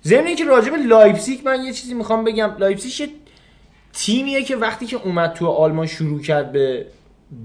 ضمن 0.03 0.27
اینکه 0.27 0.45
راجع 0.45 0.71
به 0.71 0.77
لایپزیگ 0.77 1.39
من 1.45 1.63
یه 1.63 1.73
چیزی 1.73 1.93
می‌خوام 1.93 2.23
بگم. 2.23 2.55
لایپزیگ 2.59 2.99
یه 2.99 3.07
تیمیه 3.93 4.43
که 4.43 4.55
وقتی 4.55 4.85
که 4.85 4.97
اومد 5.03 5.33
تو 5.33 5.47
آلمان 5.47 5.87
شروع 5.87 6.21
کرد 6.21 6.51
به 6.51 6.85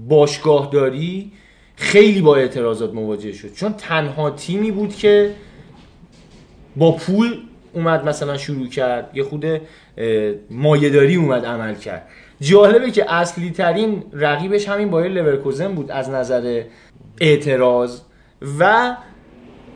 باشگاه 0.09 0.69
داری 0.71 1.31
خیلی 1.75 2.21
با 2.21 2.35
اعتراضات 2.35 2.93
مواجه 2.93 3.31
شد. 3.31 3.53
چون 3.53 3.73
تنها 3.73 4.29
تیمی 4.29 4.71
بود 4.71 4.95
که 4.95 5.33
با 6.75 6.91
پول 6.91 7.37
اومد 7.77 8.05
مثلا 8.05 8.37
شروع 8.37 8.67
کرد 8.67 9.09
یه 9.13 9.23
خود 9.23 9.45
مایهداری 10.51 11.15
اومد 11.15 11.45
عمل 11.45 11.75
کرد. 11.75 12.07
جالبه 12.41 12.91
که 12.91 13.13
اصلی 13.13 13.51
ترین 13.51 14.03
رقیبش 14.13 14.69
همین 14.69 14.89
بایر 14.89 15.11
لورکوزن 15.11 15.75
بود 15.75 15.91
از 15.91 16.09
نظر 16.09 16.63
اعتراض 17.21 17.99
و 18.59 18.95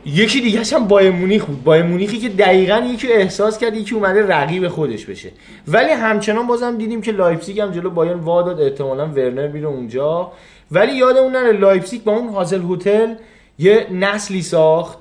یکی 0.06 0.40
دیگه 0.40 0.62
هم 0.72 0.88
بایرن 0.88 1.10
مونیخ 1.10 1.44
بود. 1.44 1.64
بایرن 1.64 1.82
مونیخی 1.82 2.18
که 2.18 2.28
دقیقا 2.28 2.88
یکی 2.94 3.12
احساس 3.12 3.58
کرد 3.58 3.76
یکی 3.76 3.94
اومده 3.94 4.26
رقیب 4.26 4.68
خودش 4.68 5.06
بشه. 5.06 5.30
ولی 5.68 5.90
همچنان 5.90 6.46
بازم 6.46 6.78
دیدیم 6.78 7.02
که 7.02 7.12
لایپزیگ 7.12 7.60
هم 7.60 7.70
جلو 7.70 7.90
بایرن 7.90 8.18
وا 8.18 8.42
داد 8.42 8.60
احتمالا 8.60 9.06
ورنر 9.06 9.48
میره 9.48 9.66
اونجا. 9.66 10.32
ولی 10.70 10.92
یادمون 10.92 11.32
نره 11.32 11.52
لایپزیگ 11.52 12.02
با 12.02 12.12
اون 12.12 12.28
هازنهوتل 12.28 13.14
یه 13.58 13.86
نسلی 13.92 14.42
ساخت. 14.42 14.98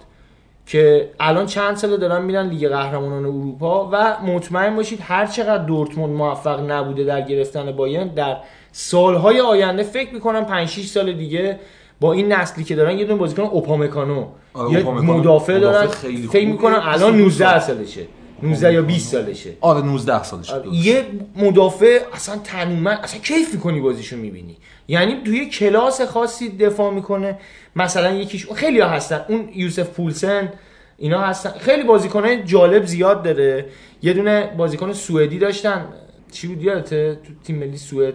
که 0.72 1.10
الان 1.20 1.46
چند 1.46 1.76
ساله 1.76 1.98
دارن 1.98 2.22
میرن 2.22 2.50
لیگ 2.50 2.68
قهرمانان 2.70 3.26
اروپا 3.26 3.90
و 3.94 4.18
مطمئن 4.26 4.76
باشید 4.76 5.00
هر 5.02 5.26
چقدر 5.26 5.64
دورتموند 5.64 6.14
موفق 6.14 6.72
نبوده 6.72 7.04
در 7.04 7.22
گرفتن 7.22 7.72
بایرن 7.72 8.08
در 8.08 8.38
سالهای 8.72 9.40
آینده 9.40 9.84
فکر 9.84 10.14
می‌کنم 10.14 10.46
5 10.46 10.68
6 10.68 10.86
سال 10.86 11.14
دیگه 11.14 11.60
با 12.00 12.14
این 12.14 12.34
نسلی 12.34 12.64
که 12.64 12.76
دارن 12.76 12.98
یه 12.98 13.06
دونه 13.06 13.20
بازیکن 13.20 13.44
اوپامکانو 13.44 14.26
آره، 14.54 14.72
یه 14.72 14.78
اوپامکانو. 14.78 15.20
مدافع 15.20 15.60
دارن. 15.60 15.88
فکر. 15.88 16.48
می‌کنم 16.48 16.82
الان 16.84 17.18
19 17.18 17.60
سالشه. 17.60 18.02
19 18.44 18.74
یا 18.74 18.82
20 18.82 19.12
سالشه. 19.12 19.50
آره 19.62 19.82
19 19.82 20.24
سالش 20.24 20.50
آره، 20.50 20.76
یه 20.76 21.06
مدافع 21.36 22.00
اصلا 22.14 22.38
تنومن 22.44 22.98
اصلا 23.04 23.20
کیف 23.20 23.54
می‌کنی 23.54 23.80
بازیشو 23.80 24.18
می‌بینی. 24.18 24.58
یعنی 24.92 25.22
توی 25.26 25.46
کلاس 25.46 26.02
خاصی 26.02 26.50
دفاع 26.50 26.94
می‌کنه. 26.94 27.40
مثلا 27.76 28.12
یکیش 28.12 28.52
خیلی 28.52 28.80
ها 28.80 28.90
هستن. 28.90 29.26
اون 29.30 29.50
یوسف 29.56 29.90
پولسن 29.90 30.52
اینا 30.98 31.22
هستن. 31.22 31.50
خیلی 31.60 31.84
بازیکنهای 31.84 32.44
جالب 32.44 32.86
زیاد 32.86 33.24
داره. 33.24 33.66
یه 34.02 34.14
دونه 34.14 34.54
بازیکن 34.58 34.94
سوئدی 34.94 35.40
داشتن. 35.40 35.86
چی 36.32 36.48
بود 36.48 36.62
یادته؟ 36.62 37.20
تو 37.28 37.34
تیم 37.44 37.56
ملی 37.56 37.78
سوئد. 37.78 38.14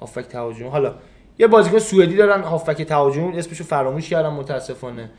هافک 0.00 0.24
تهاجمی. 0.24 0.68
حالا 0.68 0.94
یه 1.38 1.46
بازیکن 1.46 1.78
سوئدی 1.78 2.16
دارن 2.16 2.42
هافک 2.42 2.82
تهاجمی. 2.82 3.38
اسمشو 3.38 3.64
فراموش 3.64 4.08
کردم 4.08 4.32
متاسفانه. 4.32 5.10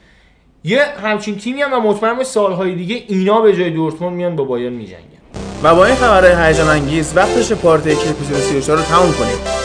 یه 0.63 0.83
همچین 0.83 1.37
تیمی 1.37 1.61
هم 1.61 1.73
و 1.73 1.79
مطمئن 1.79 2.13
باش 2.13 2.25
سالهای 2.25 2.75
دیگه 2.75 3.03
اینا 3.07 3.41
به 3.41 3.55
جای 3.55 3.69
دورتموند 3.69 4.15
میان 4.15 4.35
با 4.35 4.43
بایرن 4.43 4.73
میجنگن. 4.73 5.19
و 5.63 5.75
با 5.75 5.85
این 5.85 5.95
خبرهای 5.95 6.47
هیجان 6.47 6.67
انگیز 6.67 7.17
وقتش 7.17 7.51
پارت 7.51 7.87
یک 7.87 7.97
اپیزود 7.97 8.37
34 8.37 8.77
رو 8.77 8.83
تموم 8.83 9.13
کنیم. 9.13 9.58